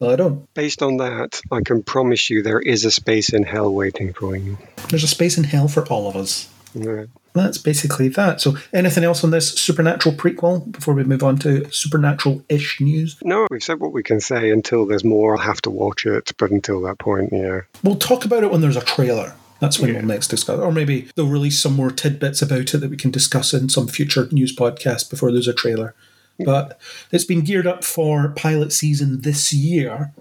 I 0.00 0.16
don't. 0.16 0.52
Based 0.54 0.82
on 0.82 0.98
that, 0.98 1.40
I 1.50 1.60
can 1.60 1.82
promise 1.82 2.28
you 2.30 2.42
there 2.42 2.60
is 2.60 2.84
a 2.84 2.90
space 2.90 3.32
in 3.32 3.44
hell 3.44 3.72
waiting 3.72 4.12
for 4.12 4.36
you. 4.36 4.58
There's 4.88 5.04
a 5.04 5.08
space 5.08 5.38
in 5.38 5.44
hell 5.44 5.68
for 5.68 5.86
all 5.86 6.08
of 6.08 6.16
us. 6.16 6.48
Yeah. 6.74 7.04
That's 7.34 7.58
basically 7.58 8.08
that. 8.10 8.40
So, 8.40 8.56
anything 8.72 9.02
else 9.02 9.24
on 9.24 9.30
this 9.30 9.52
supernatural 9.54 10.14
prequel 10.14 10.70
before 10.70 10.94
we 10.94 11.02
move 11.02 11.24
on 11.24 11.36
to 11.38 11.68
supernatural 11.72 12.44
ish 12.48 12.80
news? 12.80 13.16
No, 13.24 13.46
we've 13.50 13.62
said 13.62 13.80
what 13.80 13.92
we 13.92 14.04
can 14.04 14.20
say 14.20 14.50
until 14.50 14.86
there's 14.86 15.04
more. 15.04 15.36
I'll 15.36 15.42
have 15.42 15.62
to 15.62 15.70
watch 15.70 16.06
it, 16.06 16.32
but 16.38 16.52
until 16.52 16.80
that 16.82 16.98
point, 16.98 17.30
yeah. 17.32 17.62
We'll 17.82 17.96
talk 17.96 18.24
about 18.24 18.44
it 18.44 18.52
when 18.52 18.60
there's 18.60 18.76
a 18.76 18.84
trailer. 18.84 19.34
That's 19.60 19.80
when 19.80 19.94
we'll 19.94 20.02
next 20.02 20.28
discuss. 20.28 20.60
Or 20.60 20.70
maybe 20.70 21.08
they'll 21.16 21.26
release 21.26 21.58
some 21.58 21.74
more 21.74 21.90
tidbits 21.90 22.42
about 22.42 22.74
it 22.74 22.78
that 22.78 22.90
we 22.90 22.96
can 22.96 23.10
discuss 23.10 23.52
in 23.52 23.68
some 23.68 23.88
future 23.88 24.28
news 24.30 24.54
podcast 24.54 25.10
before 25.10 25.32
there's 25.32 25.48
a 25.48 25.54
trailer. 25.54 25.94
But 26.38 26.80
it's 27.12 27.24
been 27.24 27.42
geared 27.42 27.66
up 27.66 27.84
for 27.84 28.30
pilot 28.30 28.72
season 28.72 29.20
this 29.20 29.52
year. 29.52 30.12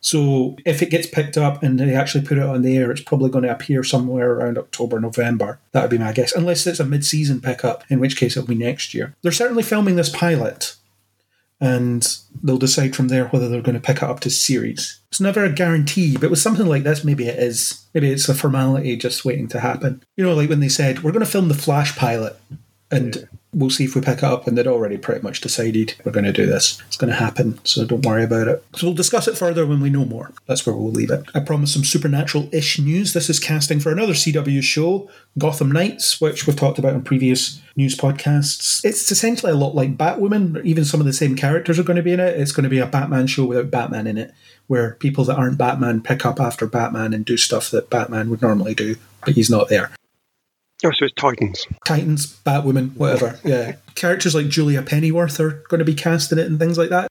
So 0.00 0.56
if 0.66 0.82
it 0.82 0.90
gets 0.90 1.06
picked 1.06 1.38
up 1.38 1.62
and 1.62 1.78
they 1.78 1.94
actually 1.94 2.26
put 2.26 2.36
it 2.36 2.44
on 2.44 2.62
the 2.62 2.76
air, 2.76 2.90
it's 2.90 3.00
probably 3.00 3.30
going 3.30 3.44
to 3.44 3.52
appear 3.52 3.84
somewhere 3.84 4.32
around 4.32 4.58
October, 4.58 4.98
November. 4.98 5.60
That 5.70 5.82
would 5.82 5.90
be 5.90 5.98
my 5.98 6.12
guess. 6.12 6.32
Unless 6.34 6.66
it's 6.66 6.80
a 6.80 6.84
mid 6.84 7.04
season 7.04 7.40
pickup, 7.40 7.84
in 7.88 8.00
which 8.00 8.16
case 8.16 8.36
it'll 8.36 8.48
be 8.48 8.56
next 8.56 8.94
year. 8.94 9.14
They're 9.22 9.32
certainly 9.32 9.62
filming 9.62 9.96
this 9.96 10.10
pilot 10.10 10.74
and 11.62 12.18
they'll 12.42 12.58
decide 12.58 12.96
from 12.96 13.06
there 13.06 13.26
whether 13.28 13.48
they're 13.48 13.62
going 13.62 13.76
to 13.76 13.80
pick 13.80 13.98
it 13.98 14.02
up 14.02 14.18
to 14.20 14.30
series. 14.30 14.98
It's 15.10 15.20
never 15.20 15.44
a 15.44 15.52
guarantee, 15.52 16.16
but 16.16 16.30
with 16.30 16.40
something 16.40 16.66
like 16.66 16.82
this, 16.82 17.04
maybe 17.04 17.28
it 17.28 17.38
is. 17.38 17.86
Maybe 17.94 18.10
it's 18.10 18.28
a 18.28 18.34
formality 18.34 18.96
just 18.96 19.24
waiting 19.24 19.46
to 19.48 19.60
happen. 19.60 20.02
You 20.16 20.24
know, 20.24 20.34
like 20.34 20.48
when 20.48 20.58
they 20.58 20.68
said, 20.68 21.04
we're 21.04 21.12
going 21.12 21.24
to 21.24 21.30
film 21.30 21.46
the 21.46 21.54
Flash 21.54 21.94
pilot 21.94 22.36
and 22.90 23.28
we'll 23.52 23.70
see 23.70 23.84
if 23.84 23.94
we 23.94 24.00
pick 24.00 24.18
it 24.18 24.24
up, 24.24 24.46
and 24.46 24.56
they'd 24.56 24.66
already 24.66 24.96
pretty 24.96 25.22
much 25.22 25.40
decided 25.40 25.94
we're 26.04 26.12
going 26.12 26.24
to 26.24 26.32
do 26.32 26.46
this. 26.46 26.82
It's 26.86 26.96
going 26.96 27.10
to 27.12 27.18
happen, 27.18 27.58
so 27.64 27.84
don't 27.84 28.04
worry 28.04 28.24
about 28.24 28.48
it. 28.48 28.64
So 28.74 28.86
we'll 28.86 28.94
discuss 28.94 29.28
it 29.28 29.36
further 29.36 29.66
when 29.66 29.80
we 29.80 29.90
know 29.90 30.04
more. 30.04 30.32
That's 30.46 30.66
where 30.66 30.74
we'll 30.74 30.90
leave 30.90 31.10
it. 31.10 31.24
I 31.34 31.40
promise 31.40 31.72
some 31.74 31.84
supernatural 31.84 32.48
ish 32.52 32.78
news. 32.78 33.12
This 33.12 33.28
is 33.28 33.38
casting 33.38 33.80
for 33.80 33.92
another 33.92 34.14
CW 34.14 34.62
show, 34.62 35.08
Gotham 35.38 35.70
Knights, 35.70 36.20
which 36.20 36.46
we've 36.46 36.56
talked 36.56 36.78
about 36.78 36.94
in 36.94 37.02
previous 37.02 37.60
news 37.76 37.96
podcasts. 37.96 38.84
It's 38.84 39.10
essentially 39.10 39.52
a 39.52 39.56
lot 39.56 39.74
like 39.74 39.96
Batwoman, 39.96 40.64
even 40.64 40.84
some 40.84 41.00
of 41.00 41.06
the 41.06 41.12
same 41.12 41.36
characters 41.36 41.78
are 41.78 41.84
going 41.84 41.96
to 41.96 42.02
be 42.02 42.12
in 42.12 42.20
it. 42.20 42.38
It's 42.40 42.52
going 42.52 42.64
to 42.64 42.70
be 42.70 42.78
a 42.78 42.86
Batman 42.86 43.26
show 43.26 43.44
without 43.44 43.70
Batman 43.70 44.06
in 44.06 44.18
it, 44.18 44.32
where 44.66 44.94
people 44.94 45.24
that 45.24 45.36
aren't 45.36 45.58
Batman 45.58 46.00
pick 46.00 46.24
up 46.24 46.40
after 46.40 46.66
Batman 46.66 47.12
and 47.12 47.24
do 47.24 47.36
stuff 47.36 47.70
that 47.70 47.90
Batman 47.90 48.30
would 48.30 48.42
normally 48.42 48.74
do, 48.74 48.96
but 49.24 49.34
he's 49.34 49.50
not 49.50 49.68
there. 49.68 49.90
Oh, 50.84 50.90
so 50.90 51.04
it's 51.04 51.14
Titans. 51.14 51.66
Titans, 51.86 52.40
Batwoman, 52.44 52.96
whatever. 52.96 53.38
Yeah. 53.44 53.76
Characters 53.94 54.34
like 54.34 54.48
Julia 54.48 54.82
Pennyworth 54.82 55.38
are 55.38 55.62
going 55.68 55.80
to 55.80 55.84
be 55.84 55.94
cast 55.94 56.32
in 56.32 56.38
it 56.38 56.46
and 56.46 56.58
things 56.58 56.78
like 56.78 56.88
that. 56.88 57.10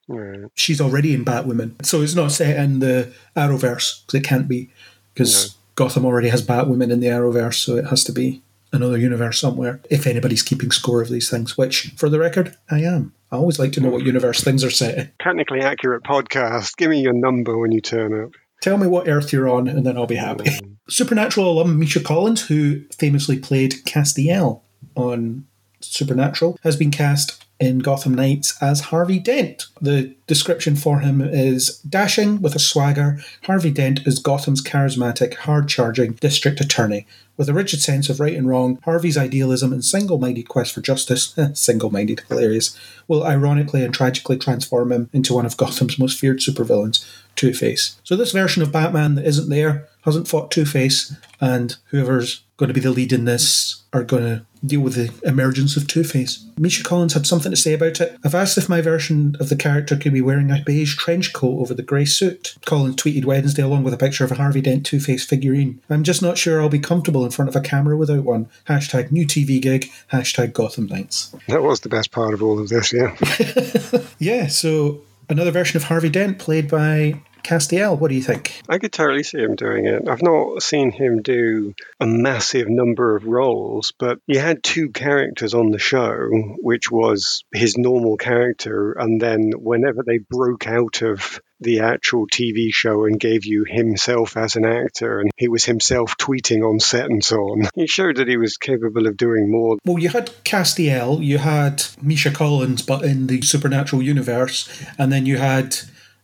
She's 0.56 0.82
already 0.82 1.14
in 1.14 1.24
Batwoman. 1.24 1.86
So 1.86 2.02
it's 2.02 2.16
not 2.16 2.32
set 2.32 2.58
in 2.58 2.80
the 2.80 3.14
Arrowverse, 3.36 4.06
because 4.06 4.20
it 4.20 4.24
can't 4.24 4.48
be, 4.48 4.70
because 5.14 5.56
Gotham 5.76 6.06
already 6.06 6.30
has 6.30 6.46
Batwoman 6.46 6.92
in 6.92 7.00
the 7.00 7.08
Arrowverse, 7.08 7.56
so 7.56 7.76
it 7.76 7.86
has 7.86 8.04
to 8.06 8.12
be 8.12 8.42
another 8.74 8.98
universe 8.98 9.40
somewhere, 9.40 9.82
if 9.90 10.08
anybody's 10.08 10.44
keeping 10.44 10.72
score 10.72 11.02
of 11.02 11.10
these 11.10 11.30
things, 11.30 11.58
which, 11.58 11.94
for 11.98 12.10
the 12.10 12.20
record, 12.20 12.56
I 12.70 12.80
am. 12.80 13.14
I 13.32 13.38
always 13.38 13.60
like 13.60 13.72
to 13.74 13.82
know 13.82 13.90
what 13.90 14.02
mm. 14.02 14.08
universe 14.08 14.44
things 14.44 14.64
are 14.64 14.70
set 14.70 14.98
in. 14.98 15.12
Technically 15.22 15.62
accurate 15.62 16.04
podcast. 16.04 16.76
Give 16.78 16.90
me 16.90 17.02
your 17.02 17.14
number 17.14 17.58
when 17.58 17.72
you 17.72 17.82
turn 17.82 18.26
up. 18.26 18.32
Tell 18.62 18.78
me 18.78 18.88
what 18.88 19.08
Earth 19.08 19.34
you're 19.34 19.50
on, 19.50 19.68
and 19.68 19.86
then 19.86 19.98
I'll 19.98 20.06
be 20.06 20.16
happy. 20.16 20.52
Supernatural 20.88 21.52
alum 21.52 21.80
Misha 21.80 22.00
Collins, 22.00 22.48
who 22.48 22.84
famously 22.98 23.40
played 23.40 23.84
Castiel 23.86 24.62
on 24.96 25.46
Supernatural, 25.82 26.58
has 26.64 26.76
been 26.76 26.92
cast 26.92 27.44
in 27.62 27.80
Gotham 27.80 28.16
Knights 28.16 28.62
as 28.62 28.82
Harvey 28.82 29.20
Dent. 29.20 29.68
The 29.80 30.16
description 30.26 30.76
for 30.76 31.00
him 31.00 31.22
is 31.22 31.78
dashing 31.82 32.42
with 32.42 32.56
a 32.56 32.60
swagger, 32.60 33.20
Harvey 33.44 33.70
Dent 33.70 34.06
is 34.08 34.18
Gotham's 34.18 34.64
charismatic, 34.64 35.36
hard 35.36 35.70
charging 35.70 36.14
district 36.14 36.60
attorney. 36.60 37.06
With 37.38 37.50
a 37.50 37.54
rigid 37.54 37.82
sense 37.82 38.10
of 38.10 38.20
right 38.20 38.36
and 38.36 38.48
wrong, 38.48 38.80
Harvey's 38.84 39.18
idealism 39.18 39.72
and 39.72 39.86
single 39.86 40.18
minded 40.18 40.50
quest 40.50 40.74
for 40.74 40.82
justice, 40.82 41.38
single 41.54 41.92
minded, 41.92 42.22
hilarious, 42.28 42.78
will 43.08 43.24
ironically 43.24 43.84
and 43.84 43.94
tragically 43.94 44.38
transform 44.38 44.92
him 44.92 45.10
into 45.14 45.34
one 45.34 45.46
of 45.46 45.58
Gotham's 45.58 46.00
most 46.00 46.20
feared 46.20 46.40
supervillains, 46.40 47.06
Two 47.36 47.54
Face. 47.54 48.00
So, 48.04 48.16
this 48.16 48.32
version 48.32 48.62
of 48.62 48.72
Batman 48.72 49.16
that 49.16 49.26
isn't 49.26 49.50
there 49.50 49.88
hasn't 50.02 50.28
fought 50.28 50.52
Two 50.52 50.66
Face, 50.66 51.16
and 51.40 51.76
whoever's 51.86 52.42
going 52.58 52.68
to 52.68 52.74
be 52.74 52.82
the 52.82 52.92
lead 52.92 53.14
in 53.14 53.26
this 53.26 53.84
are 53.94 54.04
going 54.04 54.24
to 54.24 54.46
deal 54.66 54.82
with 54.82 54.96
the 54.96 55.12
emergence 55.28 55.76
of 55.76 55.88
Two 55.88 56.04
Face. 56.04 56.46
Misha 56.58 56.84
Collins 56.84 57.14
had 57.14 57.26
something 57.26 57.52
to 57.52 57.58
say 57.58 57.74
about 57.74 58.00
it. 58.00 58.18
I've 58.24 58.36
asked 58.36 58.58
if 58.58 58.70
my 58.70 58.82
version 58.82 59.36
of 59.40 59.50
the 59.50 59.56
character 59.56 59.96
could 59.98 60.14
be 60.14 60.22
wearing 60.22 60.52
a 60.52 60.62
beige 60.66 60.96
trench 60.96 61.34
coat 61.34 61.60
over 61.60 61.74
the 61.74 61.84
grey 61.84 62.06
suit. 62.06 62.56
Collins 62.66 62.98
tweeted 62.98 63.26
Wednesday 63.26 63.64
along 63.64 63.84
with 63.84 63.94
a 63.94 63.98
picture 63.98 64.24
of 64.24 64.32
a 64.32 64.36
Harvey 64.36 64.62
Dent 64.62 64.86
Two 64.86 65.00
Face 65.00 65.26
figurine. 65.26 65.82
I'm 65.90 66.04
just 66.04 66.22
not 66.22 66.38
sure 66.38 66.62
I'll 66.62 66.70
be 66.70 66.80
comfortable 66.80 67.26
in 67.26 67.32
front 67.32 67.50
of 67.50 67.56
a 67.56 67.62
camera 67.62 67.98
without 67.98 68.24
one. 68.24 68.50
Hashtag 68.68 69.12
new 69.12 69.26
TV 69.26 69.62
gig. 69.62 69.90
Hashtag 70.12 70.54
Gotham 70.54 70.88
Knights. 70.88 71.36
That 71.48 71.64
was 71.64 71.82
the 71.82 71.90
best 71.90 72.12
part 72.12 72.34
of 72.34 72.44
all 72.44 72.60
of 72.60 72.70
this, 72.70 72.94
yeah. 72.94 73.16
Yeah, 74.20 74.48
so 74.48 75.02
another 75.30 75.52
version 75.52 75.78
of 75.78 75.84
Harvey 75.84 76.10
Dent 76.10 76.38
played 76.38 76.70
by 76.70 77.22
Castiel. 77.44 77.98
What 77.98 78.10
do 78.10 78.16
you 78.16 78.22
think? 78.22 78.62
I 78.70 78.78
could 78.78 78.92
totally 78.92 79.24
see 79.24 79.40
him 79.40 79.56
doing 79.56 79.86
it. 79.86 80.08
I've 80.08 80.22
not 80.22 80.64
seen 80.64 80.92
him 80.92 81.22
do 81.22 81.74
a 82.00 82.06
massive 82.06 82.68
number 82.70 83.16
of 83.16 83.26
roles, 83.26 83.94
but 83.98 84.20
he 84.28 84.38
had 84.38 84.64
two 84.64 84.90
characters 84.90 85.54
on 85.54 85.72
the 85.72 85.80
show, 85.80 86.30
which 86.60 86.92
was 86.92 87.44
his 87.54 87.78
normal 87.78 88.18
character, 88.18 88.94
and 88.94 89.22
then 89.22 89.52
whenever 89.58 90.04
they 90.04 90.18
broke 90.18 90.68
out 90.68 91.02
of 91.02 91.40
the 91.62 91.82
actual 91.82 92.28
TV 92.28 92.74
show 92.74 93.06
and 93.06 93.20
gave 93.20 93.46
you 93.46 93.64
himself 93.68 94.36
as 94.36 94.56
an 94.56 94.66
actor, 94.66 95.20
and 95.20 95.32
he 95.38 95.48
was 95.48 95.64
himself 95.64 96.18
tweeting 96.18 96.68
on 96.68 96.80
set 96.80 97.06
and 97.06 97.24
so 97.24 97.38
on. 97.38 97.70
He 97.76 97.88
showed 97.88 98.18
that 98.18 98.28
he 98.28 98.38
was 98.38 98.58
capable 98.58 99.08
of 99.08 99.16
doing 99.16 99.50
more. 99.50 99.78
Well, 99.86 100.00
you 100.00 100.10
had 100.10 100.32
Castiel, 100.44 101.24
you 101.24 101.38
had 101.38 101.84
Misha 102.02 102.32
Collins, 102.32 102.82
but 102.82 103.04
in 103.04 103.28
the 103.28 103.42
supernatural 103.44 104.02
universe, 104.02 104.68
and 104.98 105.12
then 105.12 105.26
you 105.26 105.38
had 105.38 105.78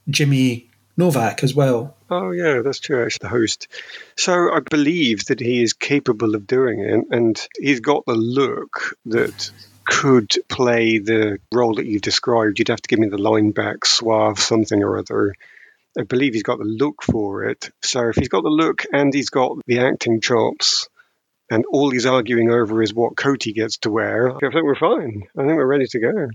Jimmy 0.10 0.67
Novak 0.98 1.44
as 1.44 1.54
well. 1.54 1.96
Oh, 2.10 2.32
yeah, 2.32 2.62
that's 2.64 2.80
true, 2.80 3.06
actually, 3.06 3.20
the 3.22 3.30
host. 3.30 3.68
So 4.18 4.34
I 4.52 4.60
believe 4.60 5.26
that 5.26 5.40
he 5.40 5.62
is 5.62 5.74
capable 5.74 6.36
of 6.36 6.48
doing 6.48 6.80
it, 6.80 7.06
and 7.16 7.48
he's 7.60 7.80
got 7.80 8.06
the 8.06 8.16
look 8.16 8.98
that 9.06 9.52
could 9.86 10.32
play 10.50 10.98
the 10.98 11.40
role 11.54 11.76
that 11.76 11.86
you've 11.86 12.02
described. 12.02 12.60
You'd 12.60 12.68
have 12.70 12.82
to 12.82 12.88
give 12.88 13.00
me 13.00 13.08
the 13.08 13.18
line 13.18 13.52
back, 13.52 13.86
suave, 13.86 14.40
something 14.40 14.84
or 14.84 14.98
other. 14.98 15.34
I 15.98 16.04
believe 16.04 16.34
he's 16.34 16.44
got 16.44 16.60
the 16.60 16.66
look 16.66 17.04
for 17.04 17.46
it. 17.46 17.70
So 17.82 18.10
if 18.10 18.16
he's 18.16 18.30
got 18.30 18.44
the 18.44 18.50
look 18.50 18.86
and 18.92 19.14
he's 19.14 19.30
got 19.30 19.58
the 19.66 19.80
acting 19.80 20.20
chops, 20.20 20.90
and 21.50 21.66
all 21.72 21.90
he's 21.90 22.06
arguing 22.06 22.52
over 22.52 22.82
is 22.82 22.94
what 22.94 23.16
coat 23.16 23.44
he 23.44 23.54
gets 23.54 23.78
to 23.80 23.90
wear, 23.90 24.36
I 24.36 24.40
think 24.40 24.64
we're 24.64 24.76
fine. 24.76 25.24
I 25.38 25.46
think 25.46 25.56
we're 25.56 25.66
ready 25.66 25.88
to 25.88 26.00
go. 26.00 26.28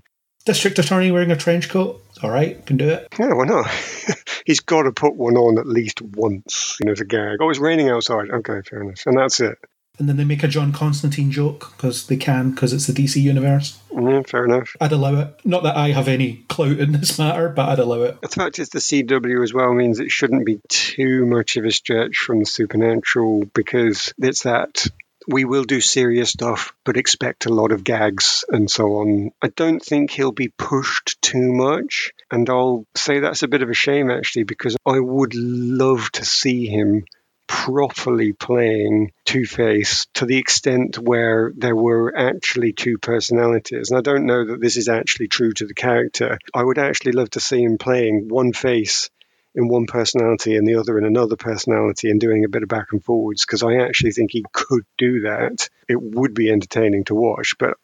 District 0.44 0.78
Attorney 0.78 1.10
wearing 1.10 1.30
a 1.30 1.36
trench 1.36 1.68
coat. 1.68 2.02
All 2.22 2.30
right, 2.30 2.64
can 2.66 2.76
do 2.76 2.88
it. 2.88 3.08
Yeah, 3.18 3.32
why 3.32 3.44
not? 3.44 3.66
he's 4.46 4.60
got 4.60 4.82
to 4.82 4.92
put 4.92 5.14
one 5.14 5.36
on 5.36 5.58
at 5.58 5.66
least 5.66 6.00
once, 6.02 6.76
you 6.80 6.86
know, 6.86 6.94
to 6.94 7.04
gag. 7.04 7.38
Oh, 7.40 7.50
it's 7.50 7.58
raining 7.58 7.88
outside. 7.88 8.30
Okay, 8.30 8.60
fair 8.68 8.82
enough. 8.82 9.06
And 9.06 9.18
that's 9.18 9.40
it. 9.40 9.58
And 9.98 10.08
then 10.08 10.16
they 10.16 10.24
make 10.24 10.42
a 10.42 10.48
John 10.48 10.72
Constantine 10.72 11.30
joke 11.30 11.72
because 11.76 12.06
they 12.06 12.16
can, 12.16 12.52
because 12.52 12.72
it's 12.72 12.86
the 12.86 12.94
DC 12.94 13.20
universe. 13.20 13.78
Yeah, 13.92 14.22
fair 14.22 14.46
enough. 14.46 14.74
I'd 14.80 14.92
allow 14.92 15.20
it. 15.20 15.40
Not 15.44 15.64
that 15.64 15.76
I 15.76 15.90
have 15.90 16.08
any 16.08 16.44
clout 16.48 16.78
in 16.78 16.92
this 16.92 17.18
matter, 17.18 17.50
but 17.50 17.68
I'd 17.68 17.78
allow 17.78 18.02
it. 18.02 18.20
The 18.22 18.28
fact 18.28 18.58
is, 18.58 18.70
the 18.70 18.78
CW 18.78 19.42
as 19.42 19.52
well 19.52 19.74
means 19.74 20.00
it 20.00 20.10
shouldn't 20.10 20.46
be 20.46 20.60
too 20.68 21.26
much 21.26 21.56
of 21.56 21.66
a 21.66 21.70
stretch 21.70 22.16
from 22.16 22.40
the 22.40 22.46
supernatural 22.46 23.44
because 23.54 24.14
it's 24.18 24.44
that 24.44 24.86
we 25.26 25.44
will 25.44 25.64
do 25.64 25.80
serious 25.80 26.30
stuff, 26.30 26.72
but 26.84 26.96
expect 26.96 27.46
a 27.46 27.52
lot 27.52 27.72
of 27.72 27.84
gags 27.84 28.44
and 28.48 28.70
so 28.70 28.96
on. 28.96 29.30
I 29.42 29.48
don't 29.48 29.82
think 29.82 30.10
he'll 30.10 30.32
be 30.32 30.48
pushed 30.48 31.20
too 31.22 31.52
much. 31.52 32.12
And 32.30 32.48
I'll 32.48 32.86
say 32.94 33.20
that's 33.20 33.42
a 33.42 33.48
bit 33.48 33.62
of 33.62 33.70
a 33.70 33.74
shame 33.74 34.10
actually, 34.10 34.44
because 34.44 34.76
I 34.86 34.98
would 34.98 35.34
love 35.34 36.10
to 36.12 36.24
see 36.24 36.66
him 36.66 37.04
properly 37.46 38.32
playing 38.32 39.12
Two 39.24 39.44
Face 39.44 40.06
to 40.14 40.24
the 40.24 40.38
extent 40.38 40.98
where 40.98 41.52
there 41.54 41.76
were 41.76 42.16
actually 42.16 42.72
two 42.72 42.96
personalities. 42.98 43.90
And 43.90 43.98
I 43.98 44.00
don't 44.00 44.26
know 44.26 44.46
that 44.46 44.60
this 44.60 44.76
is 44.76 44.88
actually 44.88 45.28
true 45.28 45.52
to 45.52 45.66
the 45.66 45.74
character. 45.74 46.38
I 46.54 46.64
would 46.64 46.78
actually 46.78 47.12
love 47.12 47.30
to 47.30 47.40
see 47.40 47.62
him 47.62 47.76
playing 47.78 48.28
one 48.28 48.52
face 48.52 49.10
in 49.54 49.68
one 49.68 49.86
personality 49.86 50.56
and 50.56 50.66
the 50.66 50.76
other 50.76 50.98
in 50.98 51.04
another 51.04 51.36
personality 51.36 52.10
and 52.10 52.20
doing 52.20 52.44
a 52.44 52.48
bit 52.48 52.62
of 52.62 52.68
back 52.68 52.88
and 52.92 53.04
forwards 53.04 53.44
because 53.44 53.62
I 53.62 53.76
actually 53.76 54.12
think 54.12 54.30
he 54.32 54.44
could 54.52 54.84
do 54.96 55.22
that. 55.22 55.68
It 55.88 56.00
would 56.00 56.34
be 56.34 56.50
entertaining 56.50 57.04
to 57.04 57.14
watch, 57.14 57.54
but 57.58 57.76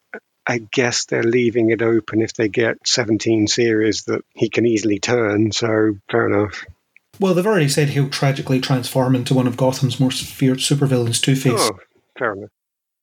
I 0.46 0.58
guess 0.58 1.04
they're 1.04 1.22
leaving 1.22 1.70
it 1.70 1.82
open 1.82 2.22
if 2.22 2.32
they 2.32 2.48
get 2.48 2.86
17 2.86 3.48
series 3.48 4.04
that 4.04 4.22
he 4.34 4.48
can 4.48 4.64
easily 4.64 4.98
turn, 4.98 5.52
so 5.52 5.96
fair 6.10 6.26
enough. 6.26 6.64
Well, 7.20 7.34
they've 7.34 7.46
already 7.46 7.68
said 7.68 7.90
he'll 7.90 8.08
tragically 8.08 8.60
transform 8.60 9.14
into 9.14 9.34
one 9.34 9.46
of 9.46 9.58
Gotham's 9.58 10.00
most 10.00 10.24
feared 10.24 10.58
supervillains, 10.58 11.20
Two 11.20 11.36
Face. 11.36 11.52
Oh, 11.56 11.78
fair 12.18 12.32
enough. 12.32 12.50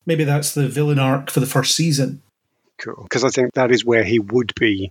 Maybe 0.08 0.24
that's 0.24 0.54
the 0.56 0.68
villain 0.68 1.00
arc 1.00 1.30
for 1.30 1.40
the 1.40 1.46
first 1.46 1.76
season. 1.76 2.22
Cool. 2.78 3.04
Because 3.04 3.24
I 3.24 3.30
think 3.30 3.54
that 3.54 3.72
is 3.72 3.86
where 3.86 4.04
he 4.04 4.20
would 4.20 4.54
be 4.56 4.90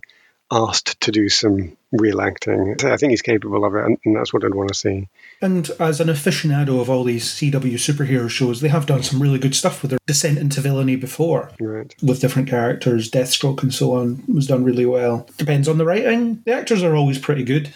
asked 0.51 0.99
to 1.01 1.11
do 1.11 1.27
some 1.29 1.75
real 1.91 2.21
acting. 2.21 2.75
I 2.83 2.97
think 2.97 3.11
he's 3.11 3.21
capable 3.21 3.65
of 3.65 3.75
it, 3.75 3.99
and 4.05 4.15
that's 4.15 4.33
what 4.33 4.43
I'd 4.43 4.53
want 4.53 4.69
to 4.69 4.75
see. 4.75 5.07
And 5.41 5.69
as 5.79 5.99
an 5.99 6.07
aficionado 6.07 6.79
of 6.79 6.89
all 6.89 7.03
these 7.03 7.25
CW 7.25 7.73
superhero 7.73 8.29
shows, 8.29 8.61
they 8.61 8.67
have 8.67 8.85
done 8.85 9.03
some 9.03 9.21
really 9.21 9.39
good 9.39 9.55
stuff 9.55 9.81
with 9.81 9.91
their 9.91 9.99
descent 10.05 10.37
into 10.37 10.61
villainy 10.61 10.95
before. 10.95 11.51
Right. 11.59 11.95
With 12.01 12.21
different 12.21 12.49
characters, 12.49 13.09
Deathstroke 13.09 13.63
and 13.63 13.73
so 13.73 13.93
on 13.93 14.23
was 14.27 14.47
done 14.47 14.63
really 14.63 14.85
well. 14.85 15.27
Depends 15.37 15.67
on 15.67 15.77
the 15.77 15.85
writing. 15.85 16.41
The 16.45 16.53
actors 16.53 16.83
are 16.83 16.95
always 16.95 17.19
pretty 17.19 17.43
good, 17.43 17.75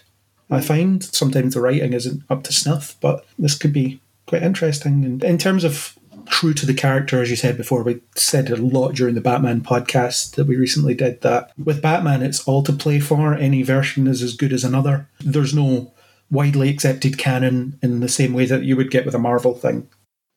I 0.49 0.59
hmm. 0.59 0.65
find. 0.65 1.03
Sometimes 1.03 1.53
the 1.53 1.61
writing 1.61 1.93
isn't 1.93 2.23
up 2.29 2.43
to 2.43 2.53
snuff, 2.53 2.95
but 3.01 3.25
this 3.37 3.57
could 3.57 3.73
be 3.73 3.99
quite 4.27 4.43
interesting. 4.43 5.03
And 5.05 5.23
in 5.23 5.37
terms 5.37 5.63
of 5.63 5.97
true 6.29 6.53
to 6.53 6.65
the 6.65 6.73
character, 6.73 7.21
as 7.21 7.29
you 7.29 7.35
said 7.35 7.57
before, 7.57 7.83
we 7.83 8.01
said 8.15 8.49
a 8.49 8.55
lot 8.55 8.95
during 8.95 9.15
the 9.15 9.21
Batman 9.21 9.61
podcast 9.61 10.35
that 10.35 10.47
we 10.47 10.55
recently 10.55 10.93
did 10.93 11.21
that 11.21 11.51
with 11.57 11.81
Batman, 11.81 12.21
it's 12.21 12.47
all 12.47 12.63
to 12.63 12.73
play 12.73 12.99
for. 12.99 13.33
Any 13.33 13.63
version 13.63 14.07
is 14.07 14.21
as 14.21 14.35
good 14.35 14.53
as 14.53 14.63
another. 14.63 15.07
There's 15.19 15.53
no 15.53 15.91
widely 16.31 16.69
accepted 16.69 17.17
canon 17.17 17.77
in 17.81 17.99
the 17.99 18.09
same 18.09 18.33
way 18.33 18.45
that 18.45 18.63
you 18.63 18.75
would 18.77 18.91
get 18.91 19.05
with 19.05 19.15
a 19.15 19.19
Marvel 19.19 19.55
thing. 19.55 19.89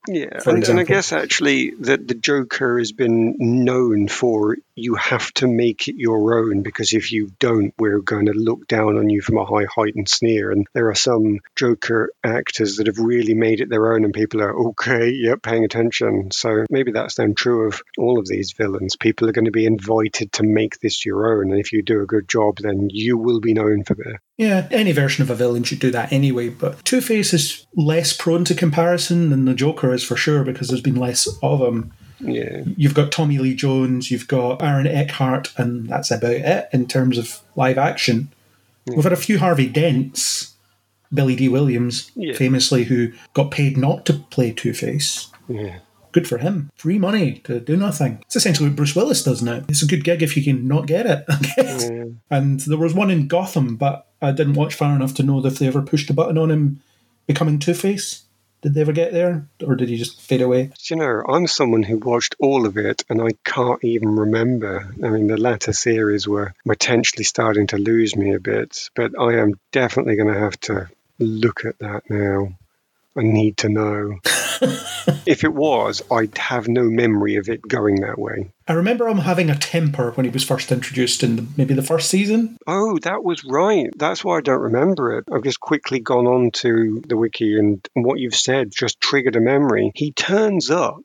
Yeah, 0.08 0.40
and, 0.46 0.66
and 0.66 0.80
I 0.80 0.82
guess 0.82 1.12
actually 1.12 1.70
that 1.80 2.08
the 2.08 2.14
Joker 2.14 2.78
has 2.78 2.90
been 2.90 3.36
known 3.38 4.08
for 4.08 4.56
you 4.74 4.94
have 4.96 5.32
to 5.34 5.46
make 5.46 5.86
it 5.86 5.96
your 5.96 6.38
own 6.38 6.62
because 6.62 6.92
if 6.92 7.12
you 7.12 7.30
don't, 7.38 7.72
we're 7.78 8.00
going 8.00 8.26
to 8.26 8.32
look 8.32 8.66
down 8.66 8.98
on 8.98 9.10
you 9.10 9.20
from 9.20 9.38
a 9.38 9.44
high 9.44 9.66
height 9.72 9.94
and 9.94 10.08
sneer. 10.08 10.50
And 10.50 10.66
there 10.72 10.88
are 10.88 10.94
some 10.96 11.40
Joker 11.54 12.10
actors 12.24 12.76
that 12.76 12.88
have 12.88 12.98
really 12.98 13.34
made 13.34 13.60
it 13.60 13.68
their 13.68 13.92
own, 13.92 14.04
and 14.04 14.14
people 14.14 14.42
are 14.42 14.70
okay, 14.70 15.10
yep, 15.10 15.42
paying 15.42 15.64
attention. 15.64 16.30
So 16.32 16.64
maybe 16.68 16.92
that's 16.92 17.14
then 17.14 17.34
true 17.34 17.68
of 17.68 17.80
all 17.96 18.18
of 18.18 18.26
these 18.26 18.52
villains. 18.52 18.96
People 18.96 19.28
are 19.28 19.32
going 19.32 19.44
to 19.44 19.50
be 19.50 19.66
invited 19.66 20.32
to 20.32 20.42
make 20.42 20.80
this 20.80 21.04
your 21.04 21.38
own, 21.38 21.50
and 21.50 21.60
if 21.60 21.72
you 21.72 21.82
do 21.82 22.02
a 22.02 22.06
good 22.06 22.28
job, 22.28 22.56
then 22.58 22.88
you 22.90 23.18
will 23.18 23.40
be 23.40 23.54
known 23.54 23.84
for 23.84 23.94
this. 23.94 24.16
Yeah, 24.38 24.66
any 24.70 24.92
version 24.92 25.22
of 25.22 25.30
a 25.30 25.34
villain 25.34 25.62
should 25.62 25.78
do 25.78 25.90
that 25.90 26.12
anyway, 26.12 26.48
but 26.48 26.84
Two 26.84 27.00
Face 27.00 27.32
is 27.34 27.66
less 27.76 28.12
prone 28.16 28.44
to 28.46 28.54
comparison 28.54 29.30
than 29.30 29.44
the 29.44 29.54
Joker 29.54 29.92
is 29.92 30.02
for 30.02 30.16
sure 30.16 30.42
because 30.42 30.68
there's 30.68 30.80
been 30.80 30.96
less 30.96 31.28
of 31.42 31.60
him. 31.60 31.92
Yeah, 32.18 32.62
You've 32.76 32.94
got 32.94 33.10
Tommy 33.12 33.38
Lee 33.38 33.54
Jones, 33.54 34.10
you've 34.10 34.28
got 34.28 34.62
Aaron 34.62 34.86
Eckhart, 34.86 35.52
and 35.58 35.88
that's 35.88 36.10
about 36.10 36.30
it 36.32 36.68
in 36.72 36.86
terms 36.86 37.18
of 37.18 37.40
live 37.56 37.78
action. 37.78 38.32
We've 38.86 39.02
had 39.04 39.12
a 39.12 39.16
few 39.16 39.38
Harvey 39.38 39.68
Dents, 39.68 40.54
Billy 41.12 41.36
Dee 41.36 41.48
Williams, 41.48 42.10
Yeah. 42.14 42.34
famously, 42.34 42.84
who 42.84 43.12
got 43.34 43.50
paid 43.50 43.76
not 43.76 44.06
to 44.06 44.14
play 44.14 44.52
Two 44.52 44.72
Face. 44.72 45.28
yeah. 45.48 45.78
Good 46.12 46.28
for 46.28 46.36
him. 46.38 46.70
Free 46.76 46.98
money 46.98 47.40
to 47.44 47.58
do 47.58 47.74
nothing. 47.74 48.18
It's 48.26 48.36
essentially 48.36 48.68
what 48.68 48.76
Bruce 48.76 48.94
Willis 48.94 49.22
does 49.24 49.40
now. 49.40 49.62
It's 49.70 49.82
a 49.82 49.86
good 49.86 50.04
gig 50.04 50.22
if 50.22 50.36
you 50.36 50.44
can 50.44 50.68
not 50.68 50.86
get 50.86 51.06
it, 51.06 51.24
I 51.28 51.38
guess. 51.56 51.88
Yeah. 51.90 52.04
And 52.30 52.60
there 52.60 52.76
was 52.76 52.92
one 52.92 53.10
in 53.10 53.28
Gotham, 53.28 53.76
but 53.76 54.06
I 54.22 54.32
didn't 54.32 54.54
watch 54.54 54.74
far 54.74 54.94
enough 54.94 55.14
to 55.14 55.22
know 55.22 55.44
if 55.44 55.58
they 55.58 55.66
ever 55.66 55.82
pushed 55.82 56.08
a 56.10 56.14
button 56.14 56.38
on 56.38 56.50
him 56.50 56.80
becoming 57.26 57.58
Two 57.58 57.74
Face. 57.74 58.22
Did 58.62 58.74
they 58.74 58.80
ever 58.82 58.92
get 58.92 59.12
there? 59.12 59.48
Or 59.66 59.74
did 59.74 59.88
he 59.88 59.96
just 59.96 60.20
fade 60.20 60.40
away? 60.40 60.70
You 60.88 60.94
know, 60.96 61.24
I'm 61.28 61.48
someone 61.48 61.82
who 61.82 61.98
watched 61.98 62.36
all 62.38 62.64
of 62.64 62.76
it 62.76 63.02
and 63.10 63.20
I 63.20 63.30
can't 63.44 63.82
even 63.82 64.14
remember. 64.14 64.88
I 65.02 65.08
mean, 65.08 65.26
the 65.26 65.36
latter 65.36 65.72
series 65.72 66.28
were 66.28 66.54
potentially 66.64 67.24
starting 67.24 67.66
to 67.68 67.76
lose 67.76 68.14
me 68.14 68.34
a 68.34 68.40
bit, 68.40 68.88
but 68.94 69.18
I 69.18 69.40
am 69.40 69.58
definitely 69.72 70.14
going 70.14 70.32
to 70.32 70.38
have 70.38 70.58
to 70.60 70.88
look 71.18 71.64
at 71.64 71.80
that 71.80 72.08
now. 72.08 72.56
I 73.16 73.22
need 73.22 73.58
to 73.58 73.68
know. 73.68 74.18
if 75.26 75.44
it 75.44 75.52
was, 75.52 76.02
I'd 76.10 76.36
have 76.38 76.68
no 76.68 76.84
memory 76.84 77.36
of 77.36 77.48
it 77.48 77.60
going 77.62 78.00
that 78.00 78.18
way. 78.18 78.50
I 78.66 78.74
remember 78.74 79.08
him 79.08 79.18
having 79.18 79.50
a 79.50 79.58
temper 79.58 80.12
when 80.12 80.24
he 80.24 80.30
was 80.30 80.44
first 80.44 80.72
introduced 80.72 81.22
in 81.22 81.36
the, 81.36 81.46
maybe 81.56 81.74
the 81.74 81.82
first 81.82 82.08
season. 82.08 82.56
Oh, 82.66 82.98
that 83.00 83.22
was 83.22 83.44
right. 83.44 83.90
That's 83.96 84.24
why 84.24 84.38
I 84.38 84.40
don't 84.40 84.60
remember 84.60 85.18
it. 85.18 85.24
I've 85.32 85.42
just 85.42 85.60
quickly 85.60 86.00
gone 86.00 86.26
on 86.26 86.50
to 86.52 87.02
the 87.06 87.16
wiki 87.16 87.58
and 87.58 87.86
what 87.94 88.18
you've 88.18 88.34
said 88.34 88.70
just 88.70 89.00
triggered 89.00 89.36
a 89.36 89.40
memory. 89.40 89.92
He 89.94 90.12
turns 90.12 90.70
up 90.70 91.02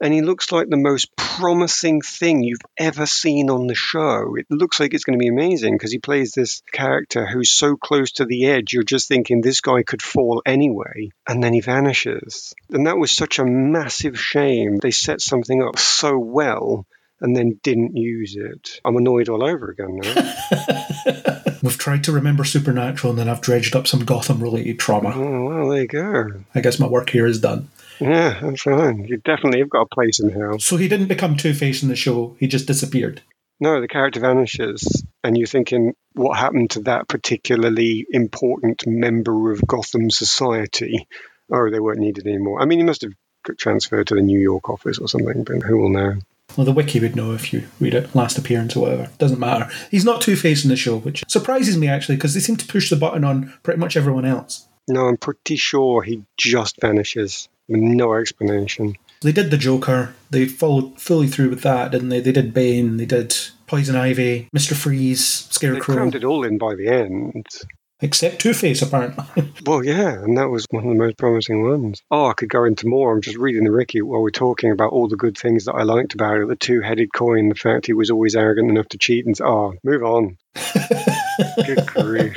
and 0.00 0.14
he 0.14 0.22
looks 0.22 0.50
like 0.50 0.68
the 0.68 0.76
most 0.76 1.14
promising 1.16 2.00
thing 2.00 2.42
you've 2.42 2.60
ever 2.76 3.06
seen 3.06 3.50
on 3.50 3.66
the 3.66 3.74
show. 3.74 4.34
It 4.36 4.46
looks 4.50 4.80
like 4.80 4.94
it's 4.94 5.04
going 5.04 5.18
to 5.18 5.22
be 5.22 5.28
amazing 5.28 5.74
because 5.74 5.92
he 5.92 5.98
plays 5.98 6.32
this 6.32 6.62
character 6.72 7.26
who's 7.26 7.52
so 7.52 7.76
close 7.76 8.12
to 8.12 8.24
the 8.24 8.46
edge, 8.46 8.72
you're 8.72 8.82
just 8.82 9.08
thinking 9.08 9.40
this 9.40 9.60
guy 9.60 9.82
could 9.82 10.02
fall 10.02 10.42
anyway, 10.46 11.10
and 11.28 11.42
then 11.42 11.52
he 11.52 11.60
vanishes. 11.60 12.54
And 12.70 12.86
that 12.86 12.98
was 12.98 13.12
such 13.12 13.38
a 13.38 13.44
massive 13.44 14.18
shame. 14.18 14.78
They 14.78 14.90
set 14.90 15.20
something 15.20 15.62
up 15.62 15.78
so 15.78 16.18
well 16.18 16.86
and 17.20 17.36
then 17.36 17.60
didn't 17.62 17.96
use 17.96 18.36
it. 18.36 18.80
I'm 18.84 18.96
annoyed 18.96 19.28
all 19.28 19.44
over 19.44 19.70
again 19.70 20.00
now. 20.02 21.42
We've 21.62 21.76
tried 21.76 22.04
to 22.04 22.12
remember 22.12 22.44
Supernatural 22.44 23.10
and 23.10 23.18
then 23.18 23.28
I've 23.28 23.42
dredged 23.42 23.76
up 23.76 23.86
some 23.86 24.04
Gotham 24.06 24.42
related 24.42 24.78
trauma. 24.78 25.12
oh, 25.14 25.44
well, 25.44 25.68
there 25.68 25.82
you 25.82 25.88
go. 25.88 26.44
I 26.54 26.60
guess 26.60 26.78
my 26.78 26.86
work 26.86 27.10
here 27.10 27.26
is 27.26 27.40
done. 27.40 27.68
Yeah, 28.00 28.38
that's 28.42 28.62
fine. 28.62 29.04
You 29.04 29.18
definitely 29.18 29.60
have 29.60 29.70
got 29.70 29.82
a 29.82 29.94
place 29.94 30.20
in 30.20 30.30
hell. 30.30 30.58
So 30.58 30.76
he 30.76 30.88
didn't 30.88 31.08
become 31.08 31.36
Two 31.36 31.54
Face 31.54 31.82
in 31.82 31.88
the 31.88 31.96
show, 31.96 32.36
he 32.40 32.46
just 32.46 32.66
disappeared. 32.66 33.22
No, 33.60 33.80
the 33.80 33.88
character 33.88 34.20
vanishes, 34.20 35.04
and 35.22 35.36
you're 35.36 35.46
thinking, 35.46 35.94
what 36.14 36.38
happened 36.38 36.70
to 36.70 36.80
that 36.84 37.08
particularly 37.08 38.06
important 38.10 38.86
member 38.86 39.52
of 39.52 39.66
Gotham 39.66 40.10
society? 40.10 41.06
Oh, 41.52 41.70
they 41.70 41.80
weren't 41.80 42.00
needed 42.00 42.26
anymore. 42.26 42.62
I 42.62 42.64
mean, 42.64 42.78
he 42.78 42.84
must 42.84 43.02
have 43.02 43.12
transferred 43.58 44.06
to 44.06 44.14
the 44.14 44.22
New 44.22 44.40
York 44.40 44.70
office 44.70 44.98
or 44.98 45.08
something, 45.08 45.44
but 45.44 45.62
who 45.62 45.76
will 45.76 45.90
know? 45.90 46.14
Well, 46.56 46.64
the 46.64 46.72
wiki 46.72 47.00
would 47.00 47.16
know 47.16 47.32
if 47.32 47.52
you 47.52 47.64
read 47.78 47.94
it, 47.94 48.14
last 48.14 48.38
appearance 48.38 48.74
or 48.76 48.80
whatever. 48.80 49.10
Doesn't 49.18 49.38
matter. 49.38 49.70
He's 49.90 50.04
not 50.04 50.22
Two 50.22 50.36
Face 50.36 50.64
in 50.64 50.70
the 50.70 50.76
show, 50.76 50.98
which 50.98 51.22
surprises 51.28 51.76
me 51.76 51.86
actually, 51.86 52.16
because 52.16 52.34
they 52.34 52.40
seem 52.40 52.56
to 52.56 52.66
push 52.66 52.88
the 52.88 52.96
button 52.96 53.24
on 53.24 53.52
pretty 53.62 53.78
much 53.78 53.96
everyone 53.96 54.24
else. 54.24 54.66
No, 54.88 55.06
I'm 55.06 55.18
pretty 55.18 55.56
sure 55.56 56.02
he 56.02 56.24
just 56.36 56.80
vanishes 56.80 57.48
with 57.70 57.80
no 57.80 58.14
explanation. 58.14 58.96
They 59.22 59.32
did 59.32 59.50
the 59.50 59.56
Joker. 59.58 60.14
They 60.30 60.46
followed 60.46 61.00
fully 61.00 61.26
through 61.28 61.50
with 61.50 61.62
that, 61.62 61.92
didn't 61.92 62.08
they? 62.08 62.20
They 62.20 62.32
did 62.32 62.52
Bane. 62.54 62.96
They 62.96 63.06
did 63.06 63.36
Poison 63.66 63.94
Ivy, 63.96 64.48
Mister 64.52 64.74
Freeze, 64.74 65.24
Scarecrow. 65.50 65.78
They 65.94 65.98
crammed 65.98 66.14
it 66.14 66.24
all 66.24 66.42
in 66.44 66.58
by 66.58 66.74
the 66.74 66.88
end. 66.88 67.46
except 68.00 68.40
Two 68.40 68.54
Face 68.54 68.80
apparently. 68.82 69.24
Well, 69.66 69.84
yeah, 69.84 70.12
and 70.22 70.38
that 70.38 70.48
was 70.48 70.64
one 70.70 70.84
of 70.84 70.88
the 70.88 70.96
most 70.96 71.18
promising 71.18 71.62
ones. 71.62 72.00
Oh, 72.10 72.26
I 72.28 72.32
could 72.32 72.48
go 72.48 72.64
into 72.64 72.86
more. 72.86 73.12
I'm 73.12 73.20
just 73.20 73.36
reading 73.36 73.64
the 73.64 73.70
Ricky 73.70 74.00
while 74.00 74.22
we're 74.22 74.30
talking 74.30 74.70
about 74.72 74.90
all 74.92 75.06
the 75.06 75.16
good 75.16 75.36
things 75.36 75.66
that 75.66 75.74
I 75.74 75.82
liked 75.82 76.14
about 76.14 76.38
it. 76.38 76.48
The 76.48 76.56
two-headed 76.56 77.12
coin, 77.12 77.50
the 77.50 77.54
fact 77.54 77.86
he 77.86 77.92
was 77.92 78.10
always 78.10 78.34
arrogant 78.34 78.70
enough 78.70 78.88
to 78.88 78.98
cheat, 78.98 79.26
and 79.26 79.38
oh, 79.42 79.74
move 79.84 80.02
on. 80.02 80.38
good 81.66 81.86
grief. 81.86 82.36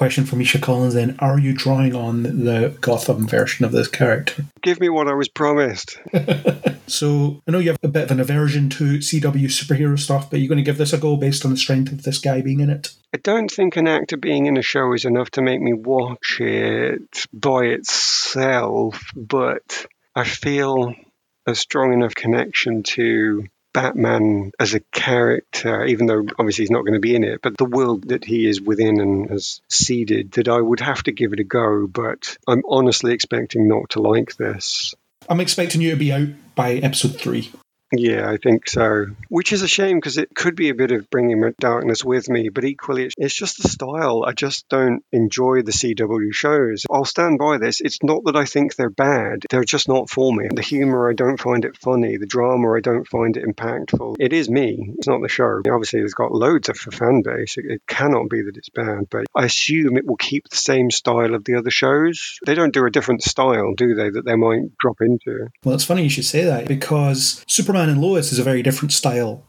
Question 0.00 0.24
from 0.24 0.38
Misha 0.38 0.58
Collins: 0.58 0.94
Then, 0.94 1.14
are 1.18 1.38
you 1.38 1.52
drawing 1.52 1.94
on 1.94 2.22
the 2.22 2.74
Gotham 2.80 3.28
version 3.28 3.66
of 3.66 3.72
this 3.72 3.86
character? 3.86 4.46
Give 4.62 4.80
me 4.80 4.88
what 4.88 5.08
I 5.08 5.12
was 5.12 5.28
promised. 5.28 6.00
So 6.86 7.40
I 7.46 7.52
know 7.52 7.60
you 7.60 7.68
have 7.68 7.78
a 7.84 7.88
bit 7.88 8.02
of 8.02 8.10
an 8.10 8.18
aversion 8.18 8.68
to 8.70 8.98
CW 8.98 9.44
superhero 9.44 9.96
stuff, 9.96 10.28
but 10.28 10.40
you're 10.40 10.48
going 10.48 10.58
to 10.58 10.64
give 10.64 10.76
this 10.76 10.92
a 10.92 10.98
go 10.98 11.16
based 11.16 11.44
on 11.44 11.52
the 11.52 11.56
strength 11.56 11.92
of 11.92 12.02
this 12.02 12.18
guy 12.18 12.40
being 12.40 12.58
in 12.58 12.68
it. 12.68 12.92
I 13.14 13.18
don't 13.18 13.48
think 13.48 13.76
an 13.76 13.86
actor 13.86 14.16
being 14.16 14.46
in 14.46 14.56
a 14.56 14.62
show 14.62 14.92
is 14.92 15.04
enough 15.04 15.30
to 15.32 15.42
make 15.42 15.60
me 15.60 15.72
watch 15.72 16.40
it 16.40 17.26
by 17.32 17.66
itself, 17.66 19.12
but 19.14 19.86
I 20.16 20.24
feel 20.24 20.96
a 21.46 21.54
strong 21.54 21.92
enough 21.92 22.16
connection 22.16 22.82
to 22.82 23.44
Batman 23.72 24.52
as 24.58 24.74
a 24.74 24.80
character, 24.80 25.84
even 25.84 26.06
though 26.06 26.24
obviously 26.38 26.62
he's 26.62 26.70
not 26.70 26.82
going 26.82 26.94
to 26.94 27.00
be 27.00 27.14
in 27.14 27.24
it, 27.24 27.40
but 27.42 27.56
the 27.56 27.64
world 27.64 28.08
that 28.08 28.24
he 28.24 28.46
is 28.48 28.60
within 28.60 29.00
and 29.00 29.30
has 29.30 29.60
seeded, 29.68 30.32
that 30.32 30.48
I 30.48 30.60
would 30.60 30.80
have 30.80 31.02
to 31.04 31.12
give 31.12 31.32
it 31.32 31.40
a 31.40 31.44
go. 31.44 31.86
But 31.86 32.36
I'm 32.46 32.62
honestly 32.68 33.12
expecting 33.12 33.68
not 33.68 33.90
to 33.90 34.00
like 34.02 34.36
this. 34.36 34.94
I'm 35.28 35.40
expecting 35.40 35.80
you 35.80 35.90
to 35.90 35.96
be 35.96 36.12
out 36.12 36.28
by 36.54 36.74
episode 36.74 37.20
three. 37.20 37.50
Yeah, 37.92 38.30
I 38.30 38.36
think 38.36 38.68
so. 38.68 39.06
Which 39.28 39.52
is 39.52 39.62
a 39.62 39.68
shame 39.68 39.98
because 39.98 40.18
it 40.18 40.34
could 40.34 40.54
be 40.54 40.68
a 40.68 40.74
bit 40.74 40.92
of 40.92 41.10
bringing 41.10 41.40
darkness 41.58 42.04
with 42.04 42.28
me, 42.28 42.48
but 42.48 42.64
equally, 42.64 43.04
it's, 43.04 43.14
it's 43.18 43.34
just 43.34 43.62
the 43.62 43.68
style. 43.68 44.24
I 44.26 44.32
just 44.32 44.68
don't 44.68 45.04
enjoy 45.12 45.62
the 45.62 45.72
CW 45.72 46.32
shows. 46.32 46.84
I'll 46.90 47.04
stand 47.04 47.38
by 47.38 47.58
this. 47.58 47.80
It's 47.80 48.02
not 48.02 48.24
that 48.24 48.36
I 48.36 48.44
think 48.44 48.74
they're 48.74 48.90
bad, 48.90 49.44
they're 49.50 49.64
just 49.64 49.88
not 49.88 50.08
for 50.08 50.32
me. 50.32 50.48
The 50.52 50.62
humor, 50.62 51.10
I 51.10 51.14
don't 51.14 51.40
find 51.40 51.64
it 51.64 51.76
funny. 51.76 52.16
The 52.16 52.26
drama, 52.26 52.72
I 52.72 52.80
don't 52.80 53.08
find 53.08 53.36
it 53.36 53.44
impactful. 53.44 54.16
It 54.18 54.32
is 54.32 54.48
me, 54.48 54.92
it's 54.98 55.08
not 55.08 55.22
the 55.22 55.28
show. 55.28 55.60
Obviously, 55.70 56.00
it's 56.00 56.14
got 56.14 56.32
loads 56.32 56.68
of 56.68 56.76
fan 56.76 57.22
base. 57.22 57.56
It, 57.58 57.64
it 57.66 57.82
cannot 57.86 58.28
be 58.28 58.42
that 58.42 58.56
it's 58.56 58.68
bad, 58.68 59.08
but 59.10 59.26
I 59.34 59.46
assume 59.46 59.96
it 59.96 60.06
will 60.06 60.16
keep 60.16 60.48
the 60.48 60.56
same 60.56 60.90
style 60.90 61.34
of 61.34 61.44
the 61.44 61.56
other 61.56 61.70
shows. 61.70 62.38
They 62.44 62.54
don't 62.54 62.74
do 62.74 62.86
a 62.86 62.90
different 62.90 63.22
style, 63.22 63.74
do 63.76 63.94
they, 63.94 64.10
that 64.10 64.24
they 64.24 64.36
might 64.36 64.76
drop 64.78 65.00
into? 65.00 65.48
Well, 65.64 65.74
it's 65.74 65.84
funny 65.84 66.02
you 66.02 66.10
should 66.10 66.24
say 66.24 66.44
that 66.44 66.68
because 66.68 67.44
Superman 67.46 67.79
and 67.88 68.00
Lois 68.00 68.32
is 68.32 68.38
a 68.38 68.44
very 68.44 68.62
different 68.62 68.92
style 68.92 69.42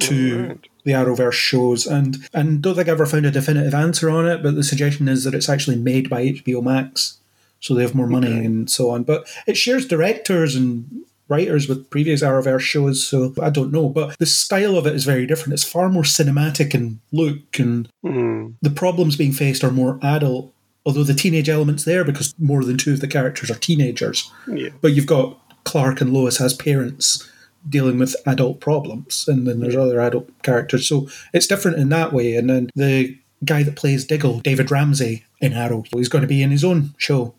to 0.00 0.46
Right. 0.48 0.68
the 0.84 0.92
Arrowverse 0.92 1.32
shows, 1.32 1.86
and 1.86 2.18
and 2.32 2.62
don't 2.62 2.74
think 2.76 2.88
I 2.88 2.92
ever 2.92 3.06
found 3.06 3.26
a 3.26 3.30
definitive 3.30 3.74
answer 3.74 4.08
on 4.10 4.26
it. 4.28 4.42
But 4.42 4.54
the 4.54 4.62
suggestion 4.62 5.08
is 5.08 5.24
that 5.24 5.34
it's 5.34 5.48
actually 5.48 5.76
made 5.76 6.08
by 6.08 6.22
HBO 6.22 6.62
Max, 6.62 7.18
so 7.60 7.74
they 7.74 7.82
have 7.82 7.94
more 7.94 8.06
money 8.06 8.44
and 8.44 8.70
so 8.70 8.90
on. 8.90 9.02
But 9.02 9.26
it 9.46 9.56
shares 9.56 9.86
directors 9.86 10.54
and 10.54 10.84
writers 11.28 11.68
with 11.68 11.90
previous 11.90 12.22
Arrowverse 12.22 12.60
shows, 12.60 13.06
so 13.06 13.34
I 13.42 13.50
don't 13.50 13.72
know. 13.72 13.88
But 13.88 14.16
the 14.18 14.24
style 14.26 14.78
of 14.78 14.86
it 14.86 14.94
is 14.94 15.04
very 15.04 15.26
different. 15.26 15.52
It's 15.54 15.64
far 15.64 15.88
more 15.90 16.04
cinematic 16.04 16.74
in 16.74 17.00
look, 17.12 17.58
and 17.58 17.88
Hmm. 18.04 18.50
the 18.62 18.70
problems 18.70 19.16
being 19.16 19.32
faced 19.32 19.62
are 19.64 19.70
more 19.72 19.98
adult. 20.02 20.52
Although 20.86 21.04
the 21.04 21.12
teenage 21.12 21.50
element's 21.50 21.84
there 21.84 22.02
because 22.04 22.32
more 22.38 22.64
than 22.64 22.78
two 22.78 22.92
of 22.94 23.00
the 23.00 23.08
characters 23.08 23.50
are 23.50 23.56
teenagers 23.58 24.30
Yeah. 24.50 24.70
but 24.80 24.94
you've 24.94 25.04
got 25.04 25.36
Clark 25.64 26.00
and 26.00 26.14
Lois 26.14 26.40
as 26.40 26.54
parents 26.54 27.28
dealing 27.68 27.98
with 27.98 28.16
adult 28.26 28.60
problems, 28.60 29.26
and 29.28 29.46
then 29.46 29.60
there's 29.60 29.76
other 29.76 30.00
adult 30.00 30.30
characters. 30.42 30.88
So 30.88 31.08
it's 31.32 31.46
different 31.46 31.78
in 31.78 31.88
that 31.90 32.12
way. 32.12 32.36
And 32.36 32.48
then 32.48 32.70
the 32.74 33.18
guy 33.44 33.62
that 33.62 33.76
plays 33.76 34.04
Diggle, 34.04 34.40
David 34.40 34.70
Ramsey 34.70 35.24
in 35.40 35.52
Arrow, 35.52 35.84
he's 35.92 36.08
going 36.08 36.22
to 36.22 36.28
be 36.28 36.42
in 36.42 36.50
his 36.50 36.64
own 36.64 36.94
show 36.98 37.34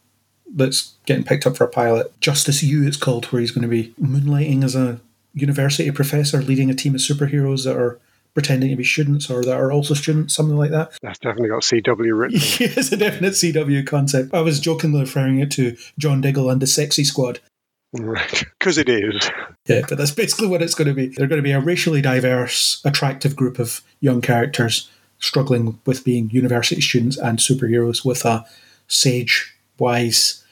that's 0.56 0.96
getting 1.06 1.24
picked 1.24 1.46
up 1.46 1.58
for 1.58 1.64
a 1.64 1.70
pilot. 1.70 2.20
Justice 2.22 2.64
U, 2.64 2.88
it's 2.88 2.98
called, 2.98 3.26
where 3.26 3.40
he's 3.40 3.52
going 3.52 3.62
to 3.62 3.68
be 3.68 3.94
moonlighting 4.02 4.64
as 4.64 4.76
a 4.76 5.00
university 5.34 5.90
professor, 5.92 6.42
leading 6.42 6.70
a 6.70 6.76
team 6.76 6.96
of 6.96 7.02
superheroes 7.02 7.66
that 7.66 7.78
are 7.78 8.00
pretending 8.34 8.70
to 8.70 8.76
be 8.76 8.84
students 8.84 9.30
or 9.30 9.44
that 9.44 9.60
are 9.60 9.72
also 9.72 9.94
students, 9.94 10.36
something 10.36 10.58
like 10.58 10.72
that. 10.72 10.92
That's 11.02 11.20
definitely 11.20 11.50
got 11.50 11.64
CW 11.64 12.18
written. 12.18 12.40
it's 12.42 12.92
a 12.92 12.98
definite 12.98 13.34
CW 13.34 13.86
concept. 13.86 14.34
I 14.34 14.42
was 14.42 14.60
jokingly 14.60 15.02
referring 15.02 15.40
it 15.40 15.52
to 15.52 15.76
John 15.98 16.22
Diggle 16.22 16.50
and 16.50 16.62
the 16.62 16.68
Sexy 16.68 17.04
Squad. 17.04 17.40
Right. 17.94 18.44
Because 18.60 18.78
it 18.78 18.90
is. 18.90 19.30
Yeah, 19.68 19.82
but 19.88 19.98
that's 19.98 20.12
basically 20.12 20.48
what 20.48 20.62
it's 20.62 20.76
going 20.76 20.90
to 20.90 20.94
be. 20.94 21.08
They're 21.08 21.28
going 21.28 21.40
to 21.40 21.44
be 21.44 21.52
a 21.52 21.60
racially 21.60 22.02
diverse, 22.02 22.82
attractive 22.84 23.36
group 23.36 23.58
of 23.58 23.82
young 24.02 24.22
characters 24.22 24.90
struggling 25.20 25.80
with 25.86 26.04
being 26.04 26.30
university 26.30 26.82
students 26.82 27.18
and 27.18 27.40
superheroes 27.40 28.04
with 28.04 28.26
a 28.26 28.46
sage, 28.88 29.56
wise 29.78 30.44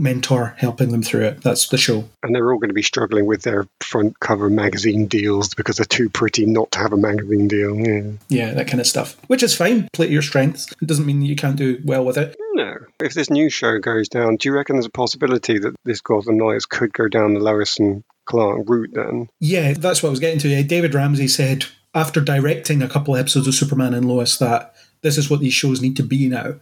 mentor 0.00 0.54
helping 0.56 0.90
them 0.90 1.02
through 1.02 1.24
it. 1.24 1.42
That's 1.42 1.68
the 1.68 1.78
show. 1.78 2.08
And 2.22 2.34
they're 2.34 2.50
all 2.50 2.58
going 2.58 2.70
to 2.70 2.74
be 2.74 2.82
struggling 2.82 3.26
with 3.26 3.42
their 3.42 3.66
front 3.80 4.18
cover 4.20 4.48
magazine 4.48 5.06
deals 5.06 5.54
because 5.54 5.76
they're 5.76 5.86
too 5.86 6.08
pretty 6.08 6.46
not 6.46 6.72
to 6.72 6.78
have 6.78 6.92
a 6.92 6.96
magazine 6.96 7.46
deal. 7.46 7.76
Yeah. 7.76 8.12
Yeah, 8.28 8.54
that 8.54 8.66
kind 8.66 8.80
of 8.80 8.86
stuff. 8.86 9.16
Which 9.26 9.42
is 9.42 9.56
fine. 9.56 9.88
Play 9.92 10.06
to 10.06 10.12
your 10.12 10.22
strengths. 10.22 10.72
It 10.80 10.86
doesn't 10.86 11.06
mean 11.06 11.20
that 11.20 11.26
you 11.26 11.36
can't 11.36 11.56
do 11.56 11.80
well 11.84 12.04
with 12.04 12.16
it. 12.16 12.36
No. 12.54 12.74
If 13.00 13.14
this 13.14 13.30
new 13.30 13.50
show 13.50 13.78
goes 13.78 14.08
down, 14.08 14.36
do 14.36 14.48
you 14.48 14.54
reckon 14.54 14.76
there's 14.76 14.86
a 14.86 14.90
possibility 14.90 15.58
that 15.58 15.76
this 15.84 16.00
Gotham 16.00 16.38
Knights 16.38 16.66
could 16.66 16.92
go 16.92 17.08
down 17.08 17.34
the 17.34 17.40
Lois 17.40 17.78
and 17.78 18.02
Clark 18.24 18.68
route 18.68 18.90
then? 18.94 19.28
Yeah, 19.38 19.74
that's 19.74 20.02
what 20.02 20.08
I 20.08 20.10
was 20.10 20.20
getting 20.20 20.40
to. 20.40 20.62
David 20.62 20.94
Ramsey 20.94 21.28
said 21.28 21.66
after 21.94 22.20
directing 22.20 22.82
a 22.82 22.88
couple 22.88 23.14
of 23.14 23.20
episodes 23.20 23.46
of 23.46 23.54
Superman 23.54 23.94
and 23.94 24.06
Lois 24.06 24.38
that 24.38 24.74
this 25.02 25.18
is 25.18 25.30
what 25.30 25.40
these 25.40 25.54
shows 25.54 25.80
need 25.80 25.96
to 25.96 26.02
be 26.02 26.28
now 26.28 26.54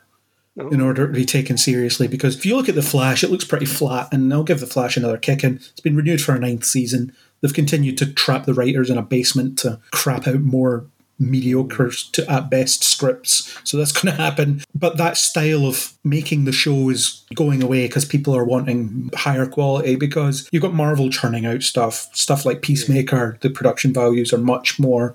in 0.58 0.80
oh. 0.80 0.86
order 0.86 1.06
to 1.06 1.12
be 1.12 1.24
taken 1.24 1.56
seriously. 1.56 2.08
Because 2.08 2.36
if 2.36 2.44
you 2.44 2.56
look 2.56 2.68
at 2.68 2.74
The 2.74 2.82
Flash, 2.82 3.22
it 3.22 3.30
looks 3.30 3.44
pretty 3.44 3.66
flat, 3.66 4.08
and 4.12 4.32
I'll 4.32 4.44
give 4.44 4.60
The 4.60 4.66
Flash 4.66 4.96
another 4.96 5.18
kick 5.18 5.44
in. 5.44 5.56
It's 5.56 5.80
been 5.80 5.96
renewed 5.96 6.22
for 6.22 6.34
a 6.34 6.38
ninth 6.38 6.64
season. 6.64 7.12
They've 7.40 7.54
continued 7.54 7.98
to 7.98 8.12
trap 8.12 8.46
the 8.46 8.54
writers 8.54 8.90
in 8.90 8.98
a 8.98 9.02
basement 9.02 9.58
to 9.60 9.80
crap 9.92 10.26
out 10.26 10.40
more 10.40 10.86
mediocre 11.20 11.90
to 12.12 12.30
at 12.30 12.48
best 12.48 12.84
scripts. 12.84 13.56
So 13.64 13.76
that's 13.76 13.92
going 14.02 14.14
to 14.14 14.22
happen. 14.22 14.62
But 14.74 14.96
that 14.96 15.16
style 15.16 15.66
of 15.66 15.92
making 16.04 16.44
the 16.44 16.52
show 16.52 16.90
is 16.90 17.24
going 17.34 17.62
away 17.62 17.86
because 17.86 18.04
people 18.04 18.36
are 18.36 18.44
wanting 18.44 19.10
higher 19.14 19.46
quality 19.46 19.96
because 19.96 20.48
you've 20.52 20.62
got 20.62 20.74
Marvel 20.74 21.10
churning 21.10 21.46
out 21.46 21.62
stuff, 21.62 22.08
stuff 22.12 22.44
like 22.44 22.62
Peacemaker. 22.62 23.38
The 23.40 23.50
production 23.50 23.92
values 23.92 24.32
are 24.32 24.38
much 24.38 24.78
more 24.78 25.14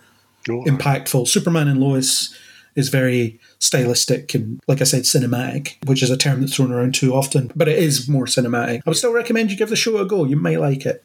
Oh, 0.49 0.63
impactful. 0.65 1.27
Superman 1.27 1.69
and 1.69 1.79
Lois 1.79 2.37
is 2.75 2.89
very 2.89 3.39
stylistic 3.59 4.33
and, 4.35 4.59
like 4.67 4.81
I 4.81 4.85
said, 4.85 5.03
cinematic, 5.03 5.75
which 5.87 6.03
is 6.03 6.09
a 6.09 6.17
term 6.17 6.41
that's 6.41 6.55
thrown 6.55 6.71
around 6.71 6.95
too 6.95 7.13
often, 7.13 7.51
but 7.55 7.67
it 7.67 7.77
is 7.79 8.07
more 8.09 8.25
cinematic. 8.25 8.77
I 8.85 8.89
would 8.89 8.97
still 8.97 9.13
recommend 9.13 9.51
you 9.51 9.57
give 9.57 9.69
the 9.69 9.75
show 9.75 9.97
a 9.97 10.05
go. 10.05 10.23
You 10.25 10.35
might 10.35 10.59
like 10.59 10.85
it. 10.85 11.03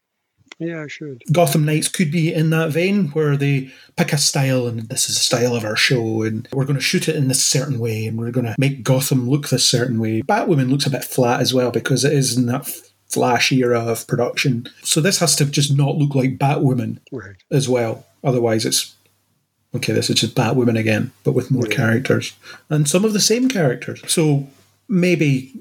Yeah, 0.59 0.83
I 0.83 0.89
should. 0.89 1.23
Gotham 1.31 1.65
Knights 1.65 1.87
could 1.87 2.11
be 2.11 2.33
in 2.35 2.51
that 2.51 2.71
vein 2.73 3.09
where 3.11 3.37
they 3.37 3.71
pick 3.97 4.13
a 4.13 4.19
style 4.19 4.67
and 4.67 4.81
this 4.89 5.09
is 5.09 5.15
the 5.15 5.21
style 5.21 5.55
of 5.55 5.65
our 5.65 5.77
show 5.77 6.23
and 6.23 6.49
we're 6.53 6.65
going 6.65 6.75
to 6.79 6.83
shoot 6.83 7.09
it 7.09 7.15
in 7.15 7.29
this 7.29 7.47
certain 7.47 7.79
way 7.79 8.07
and 8.07 8.19
we're 8.19 8.33
going 8.33 8.47
to 8.47 8.57
make 8.59 8.83
Gotham 8.83 9.31
look 9.31 9.51
this 9.51 9.69
certain 9.71 10.01
way. 10.01 10.21
Batwoman 10.23 10.69
looks 10.69 10.87
a 10.87 10.91
bit 10.91 11.05
flat 11.05 11.41
as 11.41 11.55
well 11.55 11.71
because 11.71 12.05
it 12.05 12.13
is 12.13 12.37
in 12.37 12.47
that 12.47 12.67
flash 13.07 13.53
era 13.53 13.79
of 13.79 14.07
production. 14.09 14.69
So 14.83 15.01
this 15.01 15.21
has 15.21 15.37
to 15.37 15.45
just 15.45 15.77
not 15.77 15.95
look 15.97 16.17
like 16.17 16.39
Batwoman 16.39 16.99
Right. 17.13 17.37
as 17.53 17.69
well. 17.69 18.05
Otherwise, 18.25 18.67
it's 18.67 18.97
okay. 19.75 19.93
This 19.93 20.11
is 20.11 20.21
just 20.21 20.35
Batwoman 20.35 20.79
again, 20.79 21.13
but 21.25 21.33
with 21.33 21.51
more 21.51 21.67
characters 21.67 22.35
and 22.69 22.89
some 22.89 23.05
of 23.05 23.13
the 23.13 23.21
same 23.21 23.49
characters. 23.49 24.03
So 24.11 24.49
maybe 24.89 25.53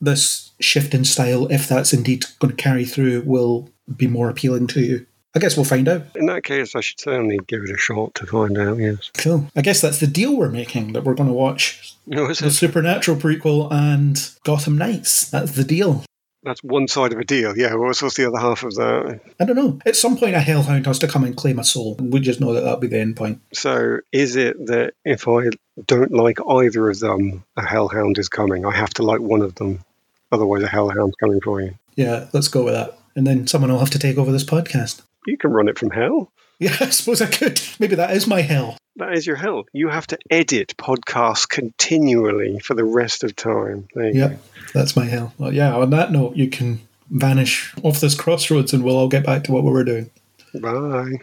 this 0.00 0.52
shift 0.60 0.94
in 0.94 1.04
style, 1.04 1.46
if 1.48 1.68
that's 1.68 1.92
indeed 1.92 2.24
going 2.38 2.54
to 2.54 2.62
carry 2.62 2.84
through, 2.84 3.22
will 3.22 3.70
be 3.96 4.06
more 4.06 4.28
appealing 4.28 4.66
to 4.68 4.80
you. 4.80 5.06
I 5.34 5.38
guess 5.38 5.54
we'll 5.54 5.64
find 5.64 5.86
out. 5.86 6.02
In 6.14 6.26
that 6.26 6.44
case, 6.44 6.74
I 6.74 6.80
should 6.80 6.98
certainly 6.98 7.38
give 7.46 7.62
it 7.62 7.70
a 7.70 7.76
shot 7.76 8.14
to 8.14 8.26
find 8.26 8.56
out, 8.56 8.78
yes. 8.78 9.10
Cool. 9.18 9.50
I 9.54 9.60
guess 9.60 9.82
that's 9.82 10.00
the 10.00 10.06
deal 10.06 10.34
we're 10.34 10.48
making 10.48 10.94
that 10.94 11.04
we're 11.04 11.14
going 11.14 11.28
to 11.28 11.34
watch 11.34 11.94
is 12.08 12.38
the 12.38 12.46
it? 12.46 12.50
Supernatural 12.52 13.18
prequel 13.18 13.70
and 13.70 14.30
Gotham 14.44 14.78
Knights. 14.78 15.28
That's 15.28 15.52
the 15.52 15.64
deal. 15.64 16.04
That's 16.46 16.62
one 16.62 16.86
side 16.86 17.12
of 17.12 17.18
a 17.18 17.24
deal. 17.24 17.58
Yeah, 17.58 17.74
what's, 17.74 18.00
what's 18.00 18.14
the 18.14 18.28
other 18.28 18.38
half 18.38 18.62
of 18.62 18.76
that? 18.76 19.20
I 19.40 19.44
don't 19.44 19.56
know. 19.56 19.80
At 19.84 19.96
some 19.96 20.16
point, 20.16 20.36
a 20.36 20.40
Hellhound 20.40 20.86
has 20.86 21.00
to 21.00 21.08
come 21.08 21.24
and 21.24 21.36
claim 21.36 21.58
a 21.58 21.64
soul. 21.64 21.96
We 22.00 22.20
just 22.20 22.40
know 22.40 22.52
that 22.52 22.60
that'll 22.60 22.78
be 22.78 22.86
the 22.86 23.00
end 23.00 23.16
point. 23.16 23.40
So, 23.52 23.98
is 24.12 24.36
it 24.36 24.66
that 24.66 24.94
if 25.04 25.26
I 25.26 25.50
don't 25.86 26.12
like 26.12 26.38
either 26.48 26.88
of 26.88 27.00
them, 27.00 27.44
a 27.56 27.66
hellhound 27.66 28.16
is 28.18 28.28
coming? 28.28 28.64
I 28.64 28.70
have 28.70 28.94
to 28.94 29.02
like 29.02 29.20
one 29.20 29.42
of 29.42 29.56
them. 29.56 29.80
Otherwise, 30.30 30.62
a 30.62 30.68
hellhound's 30.68 31.16
coming 31.16 31.40
for 31.40 31.60
you. 31.60 31.74
Yeah, 31.96 32.28
let's 32.32 32.48
go 32.48 32.62
with 32.62 32.74
that. 32.74 32.96
And 33.16 33.26
then 33.26 33.48
someone 33.48 33.72
will 33.72 33.80
have 33.80 33.90
to 33.90 33.98
take 33.98 34.16
over 34.16 34.30
this 34.30 34.44
podcast. 34.44 35.02
You 35.26 35.36
can 35.36 35.50
run 35.50 35.68
it 35.68 35.78
from 35.78 35.90
hell. 35.90 36.30
Yeah, 36.58 36.74
I 36.80 36.88
suppose 36.88 37.20
I 37.20 37.26
could. 37.26 37.60
Maybe 37.78 37.96
that 37.96 38.16
is 38.16 38.26
my 38.26 38.40
hell. 38.40 38.78
That 38.98 39.12
is 39.12 39.26
your 39.26 39.36
hell. 39.36 39.66
You 39.74 39.88
have 39.88 40.06
to 40.06 40.18
edit 40.30 40.74
podcasts 40.78 41.46
continually 41.46 42.58
for 42.60 42.72
the 42.72 42.84
rest 42.84 43.24
of 43.24 43.36
time. 43.36 43.88
There 43.94 44.06
you 44.06 44.20
Yeah, 44.20 44.36
that's 44.72 44.96
my 44.96 45.04
hell. 45.04 45.34
Well, 45.36 45.52
yeah, 45.52 45.76
on 45.76 45.90
that 45.90 46.12
note, 46.12 46.36
you 46.36 46.48
can 46.48 46.80
vanish 47.10 47.74
off 47.82 48.00
this 48.00 48.14
crossroads 48.14 48.72
and 48.72 48.82
we'll 48.82 48.96
all 48.96 49.08
get 49.08 49.26
back 49.26 49.44
to 49.44 49.52
what 49.52 49.64
we 49.64 49.70
were 49.70 49.84
doing. 49.84 50.10
Bye. 50.54 51.20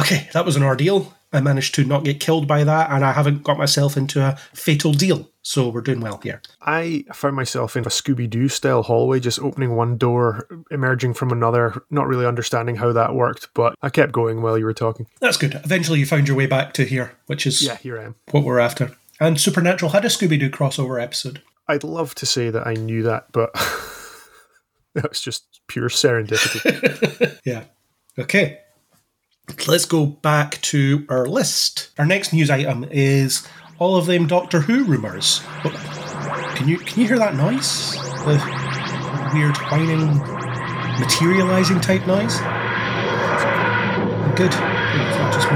Okay, 0.00 0.28
that 0.32 0.44
was 0.44 0.56
an 0.56 0.64
ordeal. 0.64 1.14
I 1.32 1.40
managed 1.40 1.74
to 1.74 1.84
not 1.84 2.04
get 2.04 2.20
killed 2.20 2.46
by 2.48 2.64
that, 2.64 2.90
and 2.90 3.04
I 3.04 3.12
haven't 3.12 3.42
got 3.42 3.58
myself 3.58 3.96
into 3.96 4.22
a 4.22 4.36
fatal 4.54 4.92
deal. 4.92 5.28
So 5.42 5.68
we're 5.68 5.80
doing 5.82 6.00
well 6.00 6.18
here. 6.22 6.40
I 6.62 7.04
found 7.12 7.36
myself 7.36 7.76
in 7.76 7.84
a 7.84 7.88
Scooby 7.88 8.28
Doo 8.28 8.48
style 8.48 8.82
hallway, 8.82 9.20
just 9.20 9.38
opening 9.38 9.76
one 9.76 9.96
door, 9.98 10.46
emerging 10.70 11.14
from 11.14 11.30
another, 11.30 11.82
not 11.90 12.06
really 12.06 12.26
understanding 12.26 12.76
how 12.76 12.92
that 12.92 13.14
worked, 13.14 13.48
but 13.54 13.74
I 13.82 13.88
kept 13.90 14.12
going 14.12 14.40
while 14.42 14.58
you 14.58 14.64
were 14.64 14.74
talking. 14.74 15.06
That's 15.20 15.36
good. 15.38 15.54
Eventually, 15.64 15.98
you 16.00 16.06
found 16.06 16.28
your 16.28 16.36
way 16.36 16.46
back 16.46 16.72
to 16.74 16.84
here, 16.84 17.12
which 17.26 17.46
is 17.46 17.62
Yeah, 17.62 17.76
here 17.76 17.98
I 17.98 18.04
am. 18.04 18.14
what 18.30 18.44
we're 18.44 18.58
after. 18.58 18.92
And 19.20 19.40
Supernatural 19.40 19.92
had 19.92 20.04
a 20.04 20.08
Scooby 20.08 20.38
Doo 20.38 20.50
crossover 20.50 21.02
episode. 21.02 21.42
I'd 21.66 21.84
love 21.84 22.14
to 22.16 22.26
say 22.26 22.50
that 22.50 22.66
I 22.66 22.74
knew 22.74 23.02
that, 23.02 23.32
but 23.32 23.52
that 24.94 25.08
was 25.08 25.20
just 25.20 25.60
pure 25.66 25.88
serendipity. 25.88 27.38
Yeah. 27.44 27.64
Okay. 28.18 28.60
Let's 29.66 29.84
go 29.84 30.06
back 30.06 30.60
to 30.62 31.06
our 31.08 31.26
list. 31.26 31.90
Our 31.98 32.06
next 32.06 32.32
news 32.32 32.50
item 32.50 32.84
is 32.90 33.46
all 33.78 33.96
of 33.96 34.06
them 34.06 34.26
Doctor 34.26 34.60
Who 34.60 34.84
rumours. 34.84 35.42
But 35.62 35.72
can 36.54 36.68
you 36.68 36.78
can 36.78 37.00
you 37.00 37.08
hear 37.08 37.18
that 37.18 37.34
noise? 37.34 37.92
The 38.24 38.40
weird 39.34 39.56
whining, 39.70 40.18
materialising 41.00 41.80
type 41.80 42.06
noise. 42.06 42.38
Good. 44.36 44.52
Just 45.32 45.48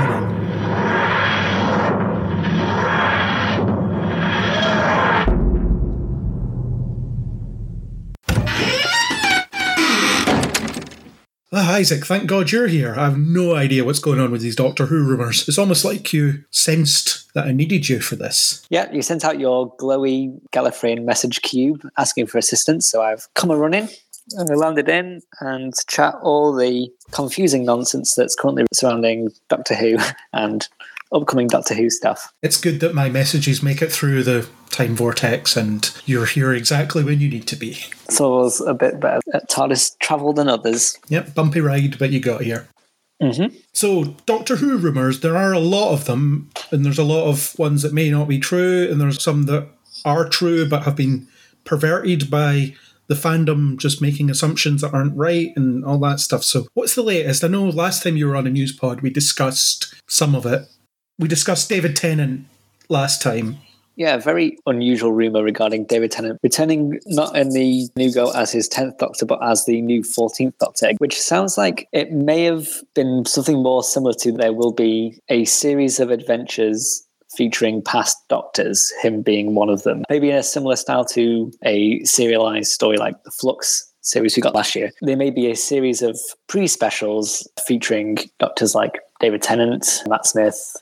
Ah, 11.55 11.75
Isaac, 11.75 12.07
thank 12.07 12.27
God 12.27 12.51
you're 12.51 12.67
here. 12.67 12.95
I 12.97 13.05
have 13.05 13.19
no 13.19 13.55
idea 13.55 13.85
what's 13.85 13.99
going 13.99 14.19
on 14.19 14.31
with 14.31 14.41
these 14.41 14.57
Doctor 14.57 14.87
Who 14.87 15.05
rumours. 15.05 15.47
It's 15.47 15.59
almost 15.59 15.85
like 15.85 16.11
you 16.11 16.45
sensed 16.51 17.31
that 17.35 17.47
I 17.47 17.53
needed 17.53 17.91
you 17.91 18.01
for 18.01 18.17
this. 18.17 18.67
Yeah, 18.71 18.91
you 18.91 19.03
sent 19.03 19.23
out 19.23 19.39
your 19.39 19.77
glowy 19.77 20.41
Gallifreyan 20.53 21.05
message 21.05 21.43
cube 21.43 21.87
asking 21.99 22.29
for 22.29 22.39
assistance, 22.39 22.87
so 22.87 23.03
I've 23.03 23.29
come 23.35 23.51
a 23.51 23.57
running 23.57 23.91
and 24.33 24.51
I 24.51 24.55
landed 24.55 24.89
in 24.89 25.21
and 25.41 25.75
chat 25.89 26.15
all 26.23 26.55
the 26.55 26.89
confusing 27.11 27.67
nonsense 27.67 28.15
that's 28.15 28.35
currently 28.35 28.65
surrounding 28.73 29.31
Doctor 29.49 29.75
Who 29.75 29.99
and 30.33 30.67
upcoming 31.13 31.49
Doctor 31.49 31.75
Who 31.75 31.91
stuff. 31.91 32.33
It's 32.43 32.61
good 32.61 32.81
that 32.81 32.95
my 32.95 33.09
messages 33.09 33.63
make 33.63 33.83
it 33.83 33.93
through 33.93 34.23
the 34.23 34.49
time 34.71 34.97
vortex 34.97 35.57
and 35.57 35.91
you're 36.07 36.27
here 36.27 36.53
exactly 36.53 37.05
when 37.05 37.21
you 37.21 37.29
need 37.29 37.47
to 37.49 37.57
be. 37.57 37.75
So 38.09 38.35
of 38.35 38.45
was 38.45 38.61
a 38.61 38.75
bit 38.75 39.01
better 39.01 39.21
at 39.35 39.51
TARDIS 39.51 39.99
travel 39.99 40.33
than 40.33 40.49
others. 40.49 40.99
Yep, 41.09 41.35
bumpy 41.35 41.61
ride, 41.61 41.99
but 41.99 42.11
you 42.11 42.21
got 42.21 42.43
here. 42.43 42.69
Mm-hmm. 43.23 43.57
So, 43.73 44.17
Doctor 44.27 44.57
Who 44.57 44.77
rumours, 44.79 45.21
there 45.21 45.37
are 45.37 45.53
a 45.53 45.61
lot 45.61 45.93
of 45.93 46.07
them, 46.07 46.51
and 46.73 46.85
there's 46.85 46.99
a 46.99 47.05
lot 47.05 47.29
of 47.29 47.57
ones 47.57 47.83
that 47.83 47.93
may 47.93 48.11
not 48.11 48.27
be 48.27 48.41
true, 48.41 48.89
and 48.91 49.01
there's 49.01 49.23
some 49.23 49.45
that 49.45 49.69
are 50.05 50.29
true 50.29 50.69
but 50.69 50.83
have 50.83 50.97
been 50.97 51.29
perverted 51.65 52.29
by 52.29 52.75
the 53.07 53.15
fandom 53.15 53.77
just 53.77 54.03
making 54.03 54.31
assumptions 54.31 54.81
that 54.81 54.93
aren't 54.93 55.17
right 55.17 55.53
and 55.55 55.85
all 55.85 55.99
that 55.99 56.19
stuff. 56.19 56.43
So, 56.43 56.67
what's 56.75 56.97
the 56.97 57.03
latest? 57.03 57.45
I 57.45 57.49
know 57.49 57.65
last 57.65 58.03
time 58.03 58.17
you 58.17 58.27
were 58.27 58.37
on 58.37 58.47
a 58.47 58.51
news 58.51 58.73
pod, 58.73 59.03
we 59.03 59.11
discussed 59.11 59.95
some 60.09 60.35
of 60.35 60.45
it. 60.45 60.67
We 61.23 61.29
discussed 61.29 61.69
David 61.69 61.95
Tennant 61.95 62.47
last 62.89 63.23
time. 63.23 63.59
Yeah, 63.95 64.17
very 64.17 64.59
unusual 64.67 65.13
rumor 65.13 65.45
regarding 65.45 65.85
David 65.85 66.11
Tennant 66.11 66.41
returning 66.43 66.99
not 67.07 67.37
in 67.37 67.51
the 67.51 67.89
new 67.95 68.13
go 68.13 68.33
as 68.33 68.51
his 68.51 68.69
10th 68.69 68.99
Doctor, 68.99 69.25
but 69.25 69.39
as 69.41 69.65
the 69.65 69.81
new 69.83 70.03
14th 70.03 70.59
Doctor, 70.59 70.91
which 70.99 71.21
sounds 71.21 71.57
like 71.57 71.87
it 71.93 72.11
may 72.11 72.43
have 72.43 72.67
been 72.95 73.25
something 73.25 73.63
more 73.63 73.85
similar 73.85 74.15
to 74.15 74.33
there 74.33 74.53
will 74.53 74.73
be 74.73 75.17
a 75.29 75.45
series 75.45 76.01
of 76.01 76.11
adventures 76.11 77.07
featuring 77.37 77.83
past 77.83 78.17
Doctors, 78.29 78.93
him 79.01 79.23
being 79.23 79.55
one 79.55 79.69
of 79.69 79.85
them. 79.85 80.03
Maybe 80.11 80.31
in 80.31 80.37
a 80.37 80.43
similar 80.43 80.75
style 80.75 81.05
to 81.05 81.53
a 81.65 82.03
serialized 82.03 82.73
story 82.73 82.97
like 82.97 83.23
the 83.23 83.31
Flux 83.31 83.89
series 84.01 84.35
we 84.35 84.43
got 84.43 84.57
last 84.57 84.75
year. 84.75 84.91
There 85.03 85.17
may 85.17 85.31
be 85.31 85.49
a 85.49 85.55
series 85.55 86.03
of 86.03 86.19
pre 86.49 86.67
specials 86.67 87.49
featuring 87.65 88.19
Doctors 88.41 88.75
like 88.75 88.99
David 89.21 89.43
Tennant, 89.43 90.03
Matt 90.09 90.27
Smith, 90.27 90.77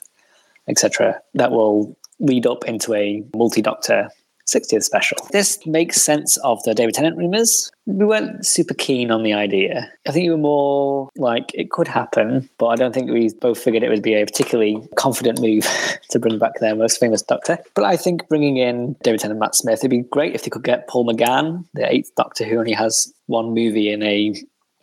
etc., 0.70 1.20
that 1.34 1.50
will 1.50 1.96
lead 2.18 2.46
up 2.46 2.64
into 2.64 2.94
a 2.94 3.22
multi 3.34 3.62
Doctor 3.62 4.08
60th 4.50 4.82
special. 4.82 5.16
This 5.30 5.64
makes 5.64 6.02
sense 6.02 6.36
of 6.38 6.62
the 6.64 6.74
David 6.74 6.94
Tennant 6.94 7.16
rumors. 7.16 7.70
We 7.86 8.04
weren't 8.04 8.44
super 8.44 8.74
keen 8.74 9.10
on 9.10 9.22
the 9.22 9.32
idea. 9.32 9.90
I 10.08 10.12
think 10.12 10.24
we 10.24 10.30
were 10.30 10.38
more 10.38 11.08
like 11.16 11.50
it 11.54 11.70
could 11.70 11.86
happen, 11.86 12.48
but 12.58 12.66
I 12.66 12.76
don't 12.76 12.92
think 12.92 13.10
we 13.10 13.30
both 13.40 13.62
figured 13.62 13.82
it 13.82 13.88
would 13.88 14.02
be 14.02 14.14
a 14.14 14.24
particularly 14.24 14.76
confident 14.96 15.40
move 15.40 15.66
to 16.10 16.18
bring 16.18 16.38
back 16.38 16.58
their 16.60 16.74
most 16.74 16.98
famous 16.98 17.22
Doctor. 17.22 17.58
But 17.74 17.84
I 17.84 17.96
think 17.96 18.28
bringing 18.28 18.56
in 18.56 18.96
David 19.02 19.20
Tennant 19.20 19.36
and 19.36 19.40
Matt 19.40 19.54
Smith, 19.54 19.80
it'd 19.80 19.90
be 19.90 20.02
great 20.10 20.34
if 20.34 20.42
they 20.42 20.50
could 20.50 20.64
get 20.64 20.88
Paul 20.88 21.06
McGann, 21.06 21.64
the 21.74 21.90
eighth 21.90 22.12
Doctor 22.16 22.44
who 22.44 22.58
only 22.58 22.72
has 22.72 23.12
one 23.26 23.54
movie 23.54 23.92
in 23.92 24.02
a 24.02 24.34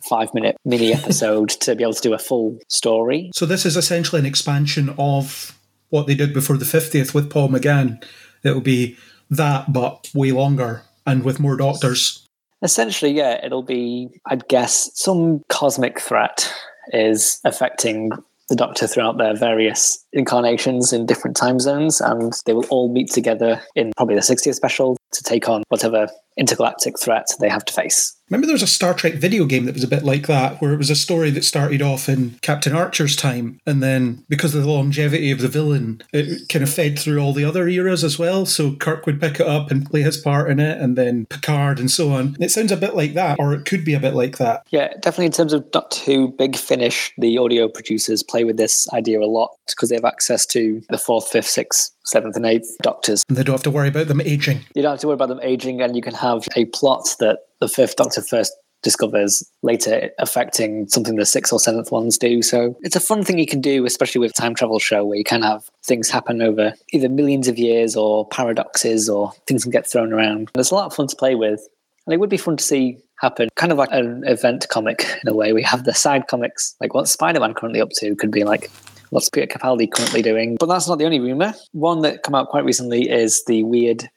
five 0.08 0.32
minute 0.32 0.56
mini 0.64 0.94
episode 0.94 1.48
to 1.60 1.74
be 1.74 1.82
able 1.82 1.92
to 1.92 2.00
do 2.00 2.14
a 2.14 2.18
full 2.18 2.58
story. 2.68 3.30
So, 3.34 3.44
this 3.44 3.66
is 3.66 3.76
essentially 3.76 4.20
an 4.20 4.26
expansion 4.26 4.94
of 4.98 5.57
what 5.90 6.06
they 6.06 6.14
did 6.14 6.34
before 6.34 6.56
the 6.56 6.64
50th 6.64 7.14
with 7.14 7.30
Paul 7.30 7.48
McGann. 7.48 8.02
It'll 8.44 8.60
be 8.60 8.96
that, 9.30 9.72
but 9.72 10.10
way 10.14 10.32
longer 10.32 10.82
and 11.06 11.24
with 11.24 11.40
more 11.40 11.56
doctors. 11.56 12.26
Essentially, 12.62 13.12
yeah, 13.12 13.44
it'll 13.44 13.62
be, 13.62 14.08
I'd 14.26 14.48
guess, 14.48 14.90
some 14.94 15.42
cosmic 15.48 16.00
threat 16.00 16.52
is 16.92 17.40
affecting 17.44 18.10
the 18.48 18.56
Doctor 18.56 18.86
throughout 18.86 19.18
their 19.18 19.36
various 19.36 20.04
incarnations 20.12 20.92
in 20.92 21.06
different 21.06 21.36
time 21.36 21.60
zones, 21.60 22.00
and 22.00 22.32
they 22.46 22.54
will 22.54 22.66
all 22.70 22.90
meet 22.90 23.10
together 23.10 23.60
in 23.74 23.92
probably 23.96 24.14
the 24.14 24.22
60th 24.22 24.54
special 24.54 24.96
to 25.12 25.22
take 25.22 25.48
on 25.48 25.62
whatever 25.68 26.08
intergalactic 26.36 26.98
threat 26.98 27.26
they 27.40 27.48
have 27.48 27.64
to 27.66 27.72
face. 27.72 28.17
Remember, 28.30 28.46
there 28.46 28.54
was 28.54 28.62
a 28.62 28.66
Star 28.66 28.92
Trek 28.92 29.14
video 29.14 29.46
game 29.46 29.64
that 29.64 29.74
was 29.74 29.84
a 29.84 29.88
bit 29.88 30.04
like 30.04 30.26
that, 30.26 30.60
where 30.60 30.72
it 30.72 30.78
was 30.78 30.90
a 30.90 30.96
story 30.96 31.30
that 31.30 31.44
started 31.44 31.80
off 31.80 32.08
in 32.08 32.38
Captain 32.42 32.74
Archer's 32.74 33.16
time, 33.16 33.60
and 33.66 33.82
then 33.82 34.24
because 34.28 34.54
of 34.54 34.62
the 34.62 34.70
longevity 34.70 35.30
of 35.30 35.40
the 35.40 35.48
villain, 35.48 36.02
it 36.12 36.48
kind 36.48 36.62
of 36.62 36.68
fed 36.68 36.98
through 36.98 37.18
all 37.20 37.32
the 37.32 37.44
other 37.44 37.68
eras 37.68 38.04
as 38.04 38.18
well. 38.18 38.44
So 38.44 38.74
Kirk 38.74 39.06
would 39.06 39.20
pick 39.20 39.40
it 39.40 39.46
up 39.46 39.70
and 39.70 39.88
play 39.88 40.02
his 40.02 40.18
part 40.18 40.50
in 40.50 40.60
it, 40.60 40.78
and 40.80 40.96
then 40.96 41.26
Picard 41.26 41.80
and 41.80 41.90
so 41.90 42.10
on. 42.10 42.36
It 42.38 42.50
sounds 42.50 42.72
a 42.72 42.76
bit 42.76 42.94
like 42.94 43.14
that, 43.14 43.38
or 43.38 43.54
it 43.54 43.64
could 43.64 43.84
be 43.84 43.94
a 43.94 44.00
bit 44.00 44.14
like 44.14 44.36
that. 44.38 44.66
Yeah, 44.70 44.92
definitely 45.00 45.26
in 45.26 45.32
terms 45.32 45.52
of 45.52 45.70
Doctor 45.70 46.00
Who, 46.00 46.28
Big 46.28 46.56
Finish, 46.56 47.12
the 47.16 47.38
audio 47.38 47.68
producers 47.68 48.22
play 48.22 48.44
with 48.44 48.58
this 48.58 48.92
idea 48.92 49.20
a 49.20 49.24
lot 49.24 49.56
because 49.66 49.88
they 49.88 49.96
have 49.96 50.04
access 50.04 50.44
to 50.46 50.82
the 50.90 50.98
fourth, 50.98 51.28
fifth, 51.28 51.48
sixth, 51.48 51.92
seventh, 52.04 52.36
and 52.36 52.44
eighth 52.46 52.76
Doctors. 52.82 53.22
And 53.28 53.38
they 53.38 53.42
don't 53.42 53.54
have 53.54 53.62
to 53.62 53.70
worry 53.70 53.88
about 53.88 54.08
them 54.08 54.20
aging. 54.20 54.60
You 54.74 54.82
don't 54.82 54.92
have 54.92 55.00
to 55.00 55.06
worry 55.06 55.14
about 55.14 55.28
them 55.28 55.40
aging, 55.42 55.80
and 55.80 55.96
you 55.96 56.02
can 56.02 56.14
have 56.14 56.46
a 56.56 56.66
plot 56.66 57.16
that 57.20 57.38
the 57.60 57.68
fifth 57.68 57.96
Doctor 57.96 58.22
first 58.22 58.52
discovers 58.82 59.42
later 59.62 60.10
affecting 60.18 60.86
something 60.88 61.16
the 61.16 61.26
sixth 61.26 61.52
or 61.52 61.58
seventh 61.58 61.90
ones 61.90 62.16
do. 62.16 62.42
So 62.42 62.76
it's 62.82 62.96
a 62.96 63.00
fun 63.00 63.24
thing 63.24 63.38
you 63.38 63.46
can 63.46 63.60
do, 63.60 63.84
especially 63.84 64.20
with 64.20 64.34
time 64.34 64.54
travel 64.54 64.78
show 64.78 65.04
where 65.04 65.18
you 65.18 65.24
can 65.24 65.42
have 65.42 65.68
things 65.84 66.08
happen 66.08 66.40
over 66.42 66.72
either 66.92 67.08
millions 67.08 67.48
of 67.48 67.58
years 67.58 67.96
or 67.96 68.28
paradoxes 68.28 69.08
or 69.08 69.32
things 69.46 69.64
can 69.64 69.72
get 69.72 69.86
thrown 69.86 70.12
around. 70.12 70.50
There's 70.54 70.70
a 70.70 70.74
lot 70.74 70.86
of 70.86 70.94
fun 70.94 71.08
to 71.08 71.16
play 71.16 71.34
with. 71.34 71.66
And 72.06 72.14
it 72.14 72.20
would 72.20 72.30
be 72.30 72.38
fun 72.38 72.56
to 72.56 72.64
see 72.64 72.98
happen, 73.20 73.48
kind 73.56 73.72
of 73.72 73.78
like 73.78 73.90
an 73.92 74.22
event 74.26 74.68
comic 74.70 75.04
in 75.22 75.28
a 75.28 75.34
way. 75.34 75.52
We 75.52 75.62
have 75.64 75.84
the 75.84 75.92
side 75.92 76.28
comics, 76.28 76.74
like 76.80 76.94
what 76.94 77.08
Spider 77.08 77.40
Man 77.40 77.54
currently 77.54 77.80
up 77.80 77.90
to 77.96 78.14
could 78.16 78.30
be 78.30 78.44
like 78.44 78.70
what's 79.10 79.28
Peter 79.28 79.46
Capaldi 79.46 79.90
currently 79.90 80.22
doing. 80.22 80.56
But 80.58 80.66
that's 80.66 80.88
not 80.88 80.98
the 80.98 81.04
only 81.04 81.20
rumor. 81.20 81.54
One 81.72 82.02
that 82.02 82.22
come 82.22 82.34
out 82.34 82.48
quite 82.48 82.64
recently 82.64 83.08
is 83.08 83.44
the 83.44 83.62
weird 83.64 84.08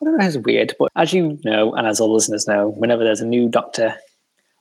I 0.00 0.04
don't 0.04 0.16
know 0.16 0.26
it's 0.26 0.36
weird, 0.36 0.74
but 0.78 0.90
as 0.96 1.12
you 1.12 1.38
know, 1.44 1.74
and 1.74 1.86
as 1.86 2.00
all 2.00 2.12
listeners 2.12 2.46
know, 2.46 2.68
whenever 2.68 3.02
there's 3.02 3.20
a 3.20 3.26
new 3.26 3.48
Doctor 3.48 3.96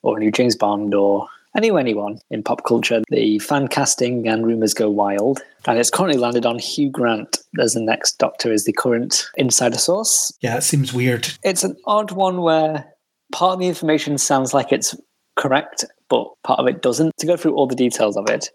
or 0.01 0.17
a 0.17 0.19
new 0.19 0.31
James 0.31 0.55
Bond 0.55 0.93
or 0.93 1.27
any 1.55 1.69
anyone 1.69 2.19
in 2.29 2.43
pop 2.43 2.63
culture, 2.65 3.01
the 3.09 3.39
fan 3.39 3.67
casting 3.67 4.27
and 4.27 4.45
rumors 4.45 4.73
go 4.73 4.89
wild. 4.89 5.41
And 5.65 5.79
it's 5.79 5.89
currently 5.89 6.19
landed 6.19 6.45
on 6.45 6.59
Hugh 6.59 6.89
Grant 6.89 7.37
as 7.59 7.73
the 7.73 7.81
next 7.81 8.19
Doctor 8.19 8.51
is 8.51 8.65
the 8.65 8.73
current 8.73 9.25
insider 9.35 9.77
source. 9.77 10.31
Yeah, 10.41 10.57
it 10.57 10.63
seems 10.63 10.93
weird. 10.93 11.29
It's 11.43 11.63
an 11.63 11.75
odd 11.85 12.11
one 12.11 12.41
where 12.41 12.85
part 13.31 13.53
of 13.53 13.59
the 13.59 13.67
information 13.67 14.17
sounds 14.17 14.53
like 14.53 14.71
it's 14.71 14.95
correct, 15.35 15.83
but 16.09 16.27
part 16.43 16.59
of 16.59 16.67
it 16.67 16.81
doesn't. 16.81 17.15
To 17.17 17.27
go 17.27 17.37
through 17.37 17.55
all 17.55 17.67
the 17.67 17.75
details 17.75 18.17
of 18.17 18.29
it, 18.29 18.49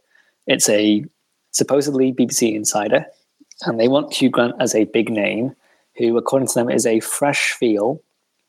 it's 0.47 0.69
a 0.69 1.05
supposedly 1.51 2.13
BBC 2.13 2.55
insider, 2.55 3.05
and 3.63 3.79
they 3.79 3.89
want 3.89 4.15
Hugh 4.15 4.31
Grant 4.31 4.55
as 4.61 4.75
a 4.75 4.85
big 4.85 5.11
name 5.11 5.55
who, 6.09 6.17
according 6.17 6.49
to 6.49 6.55
them, 6.55 6.71
is 6.71 6.87
a 6.87 7.01
fresh 7.01 7.53
feel 7.53 8.01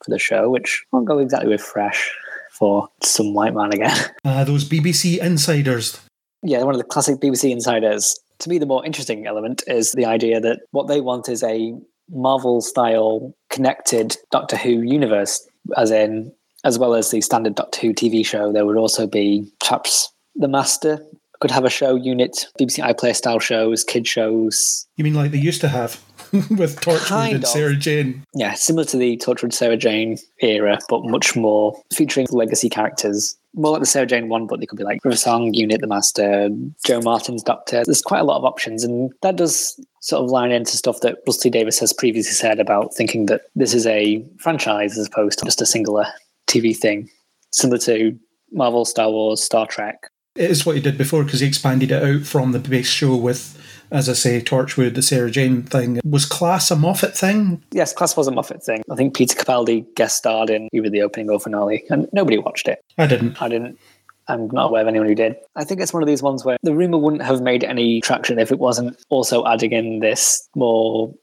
for 0.04 0.12
the 0.12 0.20
show, 0.20 0.50
which 0.50 0.84
won't 0.92 1.08
go 1.08 1.20
exactly 1.20 1.50
with 1.50 1.62
fresh 1.62 2.12
for 2.52 2.88
some 3.02 3.34
white 3.34 3.54
man 3.54 3.74
again. 3.74 3.98
Uh, 4.26 4.44
those 4.44 4.64
BBC 4.68 5.20
insiders. 5.20 6.00
yeah, 6.44 6.62
one 6.64 6.74
of 6.74 6.80
the 6.80 6.86
classic 6.88 7.18
BBC 7.20 7.52
insiders. 7.52 8.18
To 8.40 8.50
me, 8.50 8.58
the 8.58 8.66
more 8.66 8.86
interesting 8.86 9.28
element 9.28 9.64
is 9.68 9.92
the 9.94 10.06
idea 10.06 10.40
that 10.40 10.62
what 10.72 10.88
they 10.88 11.02
want 11.02 11.30
is 11.30 11.44
a 11.44 11.74
Marvel 12.10 12.62
style 12.62 13.34
connected 13.50 14.18
Doctor 14.32 14.56
Who 14.58 14.82
universe, 14.82 15.48
as 15.78 15.92
in, 15.92 16.34
as 16.64 16.78
well 16.80 16.94
as 16.94 17.12
the 17.12 17.22
standard 17.22 17.56
Doctor 17.56 17.82
Who 17.82 17.94
TV 17.94 18.26
show, 18.26 18.52
there 18.52 18.66
would 18.66 18.78
also 18.78 19.08
be 19.08 19.50
perhaps 19.60 20.10
The 20.36 20.48
Master 20.48 21.00
could 21.40 21.52
have 21.52 21.66
a 21.66 21.70
show 21.70 21.96
unit, 21.96 22.48
BBC 22.60 22.80
iPlayer 22.80 23.16
style 23.16 23.40
shows, 23.40 23.84
kid 23.84 24.08
shows, 24.08 24.88
You 24.96 25.04
mean 25.04 25.14
like 25.14 25.32
they 25.32 25.38
used 25.38 25.60
to 25.62 25.68
have 25.68 26.02
with 26.50 26.82
Torchwood 26.82 27.06
Kind 27.06 27.36
and 27.36 27.44
of. 27.44 27.50
Sarah 27.50 27.76
Jane? 27.76 28.24
yeah, 28.34 28.56
similar 28.56 28.86
to 28.86 28.98
the 28.98 29.18
Torchwood 29.18 29.54
Sarah 29.54 29.78
Jane 29.78 30.18
era, 30.42 30.80
but 30.90 31.06
much 31.06 31.36
more 31.36 31.80
featuring 31.94 32.26
legacy 32.32 32.70
characters. 32.70 33.38
More 33.54 33.74
like 33.74 33.82
the 33.82 33.86
Sarah 33.86 34.08
Jane 34.08 34.30
one, 34.30 34.48
but 34.48 34.60
they 34.60 34.66
could 34.66 34.80
be 34.80 34.84
like 34.84 35.06
River 35.06 35.16
Song, 35.16 35.54
Unit, 35.54 35.80
The 35.80 35.86
Master, 35.86 36.50
Jo 36.88 37.02
Martin's 37.02 37.44
Doctor. 37.44 37.84
There's 37.86 38.02
quite 38.02 38.22
a 38.22 38.24
lot 38.24 38.38
of 38.38 38.46
options, 38.46 38.84
and 38.84 39.12
that 39.22 39.36
does 39.36 39.80
sort 40.02 40.24
of 40.24 40.32
line 40.32 40.52
into 40.52 40.76
stuff 40.76 41.02
that 41.02 41.20
Rusty 41.28 41.52
Davies 41.52 41.78
has 41.78 41.94
previously 41.94 42.34
said 42.34 42.60
about 42.60 42.96
thinking 42.96 43.28
that 43.28 43.44
this 43.56 43.76
is 43.76 43.86
a 43.86 44.26
franchise 44.40 44.98
as 44.98 45.06
opposed 45.06 45.38
to 45.40 45.46
just 45.46 45.62
a 45.62 45.68
singular 45.68 46.08
TV 46.48 46.76
thing, 46.76 47.08
similar 47.52 47.78
to 47.80 48.18
Marvel, 48.52 48.86
Star 48.86 49.12
Wars, 49.12 49.44
Star 49.44 49.68
Trek. 49.68 50.10
It 50.36 50.50
is 50.50 50.66
what 50.66 50.76
he 50.76 50.82
did 50.82 50.98
before 50.98 51.24
because 51.24 51.42
he 51.42 51.48
expanded 51.48 51.92
it 51.92 52.02
out 52.04 52.26
from 52.26 52.54
the 52.54 52.60
base 52.60 52.88
show 52.88 53.16
with 53.16 53.56
as 53.94 54.10
I 54.10 54.14
say, 54.14 54.42
Torchwood, 54.42 54.96
the 54.96 55.04
Sarah 55.04 55.30
Jane 55.30 55.62
thing. 55.62 56.02
Was 56.04 56.26
Class 56.26 56.72
a 56.72 56.76
Moffat 56.76 57.16
thing? 57.16 57.64
Yes, 57.72 57.94
Class 57.94 58.18
was 58.18 58.28
a 58.28 58.32
Moffat 58.32 58.64
thing. 58.64 58.82
I 58.92 58.96
think 58.96 59.16
Peter 59.16 59.36
Capaldi 59.36 59.86
guest 59.96 60.18
starred 60.18 60.50
in 60.50 60.68
either 60.74 60.90
the 60.90 61.04
opening 61.04 61.30
or 61.30 61.40
finale, 61.40 61.84
and 61.90 62.10
nobody 62.12 62.40
watched 62.40 62.68
it. 62.68 62.84
I 62.98 63.06
didn't. 63.06 63.40
I 63.42 63.48
didn't. 63.48 63.80
I'm 64.28 64.48
not 64.48 64.70
aware 64.70 64.82
of 64.82 64.88
anyone 64.88 65.08
who 65.08 65.16
did. 65.16 65.36
I 65.56 65.64
think 65.64 65.80
it's 65.80 65.94
one 65.94 66.02
of 66.02 66.08
these 66.08 66.24
ones 66.24 66.44
where 66.44 66.58
the 66.64 66.74
rumor 66.74 66.98
wouldn't 66.98 67.24
have 67.24 67.42
made 67.42 67.64
any 67.64 68.02
traction 68.02 68.40
if 68.40 68.52
it 68.52 68.60
wasn't 68.60 68.98
also 69.10 69.46
adding 69.46 69.74
in 69.74 70.00
this 70.00 70.48
more 70.56 71.14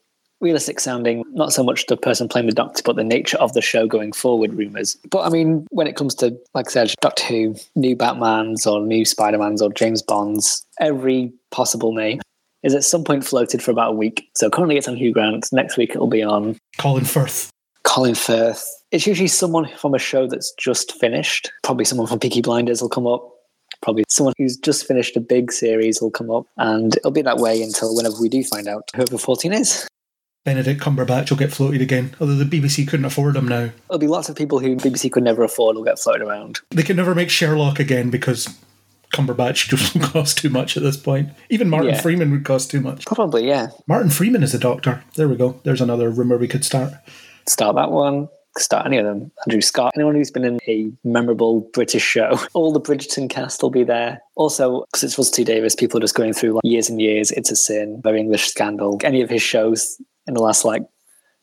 realistic 0.40 0.80
sounding, 0.80 1.24
not 1.32 1.52
so 1.52 1.62
much 1.62 1.86
the 1.86 1.96
person 1.96 2.28
playing 2.28 2.46
the 2.46 2.54
Doctor, 2.54 2.82
but 2.84 2.96
the 2.96 3.04
nature 3.04 3.36
of 3.38 3.52
the 3.52 3.60
show 3.60 3.86
going 3.86 4.12
forward 4.12 4.54
rumors. 4.54 4.96
But 5.10 5.22
I 5.22 5.28
mean, 5.28 5.66
when 5.70 5.86
it 5.86 5.96
comes 5.96 6.14
to, 6.16 6.38
like 6.54 6.68
I 6.68 6.70
said, 6.70 6.94
Doctor 7.00 7.24
Who, 7.24 7.56
new 7.74 7.96
Batmans 7.96 8.66
or 8.66 8.80
new 8.80 9.04
Spider 9.04 9.38
Mans 9.38 9.60
or 9.60 9.72
James 9.72 10.02
Bonds, 10.02 10.64
every 10.78 11.32
possible 11.50 11.92
name 11.92 12.20
is 12.62 12.74
at 12.74 12.84
some 12.84 13.04
point 13.04 13.24
floated 13.24 13.62
for 13.62 13.70
about 13.70 13.92
a 13.92 13.96
week. 13.96 14.28
So 14.34 14.50
currently 14.50 14.76
it's 14.76 14.88
on 14.88 14.96
Hugh 14.96 15.12
Grant. 15.12 15.48
Next 15.52 15.76
week 15.76 15.90
it'll 15.90 16.06
be 16.06 16.22
on 16.22 16.58
Colin 16.78 17.04
Firth. 17.04 17.50
Colin 17.84 18.14
Firth. 18.14 18.64
It's 18.90 19.06
usually 19.06 19.28
someone 19.28 19.68
from 19.78 19.94
a 19.94 19.98
show 19.98 20.26
that's 20.26 20.52
just 20.58 20.98
finished. 20.98 21.50
Probably 21.62 21.84
someone 21.84 22.06
from 22.06 22.18
Peaky 22.18 22.42
Blinders 22.42 22.82
will 22.82 22.88
come 22.88 23.06
up. 23.06 23.26
Probably 23.82 24.04
someone 24.08 24.34
who's 24.36 24.56
just 24.56 24.86
finished 24.86 25.16
a 25.16 25.20
big 25.20 25.52
series 25.52 26.02
will 26.02 26.10
come 26.10 26.30
up. 26.30 26.44
And 26.58 26.96
it'll 26.96 27.10
be 27.10 27.22
that 27.22 27.38
way 27.38 27.62
until 27.62 27.96
whenever 27.96 28.16
we 28.20 28.28
do 28.28 28.44
find 28.44 28.68
out 28.68 28.90
whoever 28.94 29.16
14 29.16 29.52
is. 29.52 29.86
Benedict 30.44 30.80
Cumberbatch 30.80 31.30
will 31.30 31.36
get 31.36 31.52
floated 31.52 31.82
again, 31.82 32.14
although 32.18 32.34
the 32.34 32.44
BBC 32.44 32.88
couldn't 32.88 33.04
afford 33.04 33.36
him 33.36 33.46
now. 33.46 33.70
There'll 33.88 33.98
be 33.98 34.06
lots 34.06 34.30
of 34.30 34.36
people 34.36 34.58
who 34.58 34.74
BBC 34.74 35.12
could 35.12 35.22
never 35.22 35.44
afford 35.44 35.76
will 35.76 35.84
get 35.84 35.98
floated 35.98 36.26
around. 36.26 36.60
They 36.70 36.82
can 36.82 36.96
never 36.96 37.14
make 37.14 37.28
Sherlock 37.28 37.78
again 37.78 38.08
because 38.08 38.48
Cumberbatch 39.12 39.68
just 39.76 40.00
cost 40.00 40.38
too 40.38 40.50
much 40.50 40.76
at 40.76 40.82
this 40.82 40.96
point. 40.96 41.30
Even 41.48 41.68
Martin 41.68 41.90
Yeah. 41.90 42.00
Freeman 42.00 42.30
would 42.30 42.44
cost 42.44 42.70
too 42.70 42.80
much. 42.80 43.06
Probably, 43.06 43.46
yeah. 43.46 43.68
Martin 43.86 44.10
Freeman 44.10 44.42
is 44.42 44.52
the 44.52 44.58
Doctor. 44.58 45.02
There 45.16 45.28
we 45.28 45.36
go. 45.36 45.60
There's 45.64 45.80
another 45.80 46.10
rumor 46.10 46.36
we 46.36 46.48
could 46.48 46.64
start. 46.64 46.92
Start 47.46 47.76
that 47.76 47.90
one. 47.90 48.28
Start 48.58 48.84
any 48.86 48.98
of 48.98 49.04
them. 49.04 49.30
Andrew 49.46 49.60
Scott. 49.60 49.92
Anyone 49.96 50.16
who's 50.16 50.30
been 50.30 50.44
in 50.44 50.58
a 50.66 50.90
memorable 51.04 51.60
British 51.72 52.02
show. 52.02 52.38
All 52.52 52.72
the 52.72 52.80
Bridgerton 52.80 53.30
cast 53.30 53.62
will 53.62 53.70
be 53.70 53.84
there. 53.84 54.20
Also, 54.34 54.84
because 54.86 55.04
it's 55.04 55.16
Russell 55.18 55.32
T 55.34 55.44
Davies, 55.44 55.76
people 55.76 55.98
are 55.98 56.00
just 56.00 56.16
going 56.16 56.32
through 56.32 56.54
like 56.54 56.64
years 56.64 56.90
and 56.90 57.00
years. 57.00 57.30
It's 57.30 57.50
a 57.52 57.56
sin. 57.56 58.00
Very 58.02 58.18
English 58.20 58.46
scandal. 58.48 58.98
Any 59.04 59.22
of 59.22 59.30
his 59.30 59.42
shows 59.42 60.00
in 60.26 60.34
the 60.34 60.42
last 60.42 60.64
like 60.64 60.82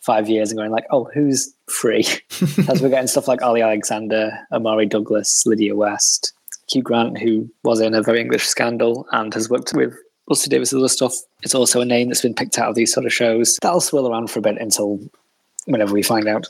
five 0.02 0.30
years 0.30 0.52
and 0.52 0.58
going 0.58 0.72
like, 0.72 0.86
oh, 0.92 1.10
who's 1.14 1.54
free? 1.70 2.06
As 2.70 2.82
we're 2.82 2.90
getting 2.90 3.08
stuff 3.08 3.28
like 3.28 3.42
Olly 3.42 3.62
Alexander, 3.62 4.32
Omari 4.52 4.86
Douglas, 4.86 5.46
Lydia 5.46 5.76
West, 5.76 6.34
Hugh 6.72 6.82
Grant, 6.82 7.18
who 7.18 7.50
was 7.64 7.80
in 7.80 7.94
a 7.94 8.02
very 8.02 8.20
English 8.20 8.46
scandal 8.46 9.08
and 9.12 9.34
has 9.34 9.50
worked 9.50 9.74
with 9.74 9.94
T 10.36 10.50
Davies' 10.50 10.74
other 10.74 10.90
stuff. 10.90 11.14
It's 11.42 11.56
also 11.56 11.82
a 11.82 11.86
name 11.86 12.10
that's 12.10 12.22
been 12.22 12.34
picked 12.34 12.58
out 12.58 12.70
of 12.70 12.76
these 12.76 12.94
sort 12.94 13.06
of 13.06 13.14
shows. 13.14 13.58
That'll 13.62 13.82
swirl 13.82 14.10
around 14.10 14.30
for 14.30 14.40
a 14.40 14.42
bit 14.42 14.58
until 14.60 15.00
whenever 15.66 15.94
we 15.94 16.04
find 16.04 16.28
out. 16.28 16.48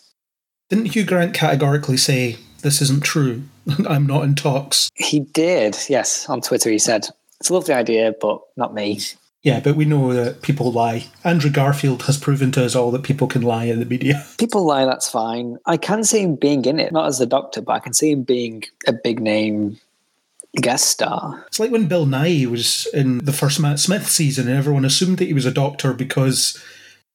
Didn't 0.69 0.95
Hugh 0.95 1.05
Grant 1.05 1.33
categorically 1.33 1.97
say, 1.97 2.37
This 2.61 2.81
isn't 2.81 3.03
true? 3.03 3.43
I'm 3.87 4.07
not 4.07 4.23
in 4.23 4.35
talks. 4.35 4.89
He 4.95 5.19
did, 5.19 5.77
yes. 5.89 6.27
On 6.29 6.41
Twitter, 6.41 6.69
he 6.69 6.79
said, 6.79 7.07
It's 7.39 7.49
a 7.49 7.53
lovely 7.53 7.73
idea, 7.73 8.15
but 8.19 8.41
not 8.55 8.73
me. 8.73 8.99
Yeah, 9.43 9.61
but 9.61 9.75
we 9.75 9.85
know 9.85 10.11
that 10.11 10.41
people 10.41 10.71
lie. 10.71 11.05
Andrew 11.23 11.51
Garfield 11.51 12.03
has 12.03 12.17
proven 12.17 12.51
to 12.53 12.65
us 12.65 12.75
all 12.75 12.91
that 12.91 13.03
people 13.03 13.27
can 13.27 13.43
lie 13.43 13.65
in 13.65 13.79
the 13.79 13.85
media. 13.85 14.25
People 14.37 14.65
lie, 14.65 14.83
that's 14.83 15.09
fine. 15.09 15.57
I 15.65 15.77
can 15.77 16.03
see 16.03 16.21
him 16.21 16.35
being 16.35 16.65
in 16.65 16.81
it, 16.81 16.91
not 16.91 17.05
as 17.05 17.19
the 17.19 17.25
doctor, 17.25 17.61
but 17.61 17.73
I 17.73 17.79
can 17.79 17.93
see 17.93 18.11
him 18.11 18.23
being 18.23 18.65
a 18.87 18.91
big 18.91 19.21
name 19.21 19.79
guest 20.55 20.85
star. 20.85 21.43
It's 21.47 21.59
like 21.59 21.71
when 21.71 21.87
Bill 21.87 22.05
Nighy 22.05 22.47
was 22.47 22.87
in 22.93 23.19
the 23.19 23.33
first 23.33 23.59
Matt 23.59 23.79
Smith 23.79 24.09
season 24.09 24.47
and 24.47 24.57
everyone 24.57 24.85
assumed 24.85 25.17
that 25.19 25.25
he 25.25 25.33
was 25.33 25.45
a 25.45 25.51
doctor 25.51 25.93
because 25.93 26.61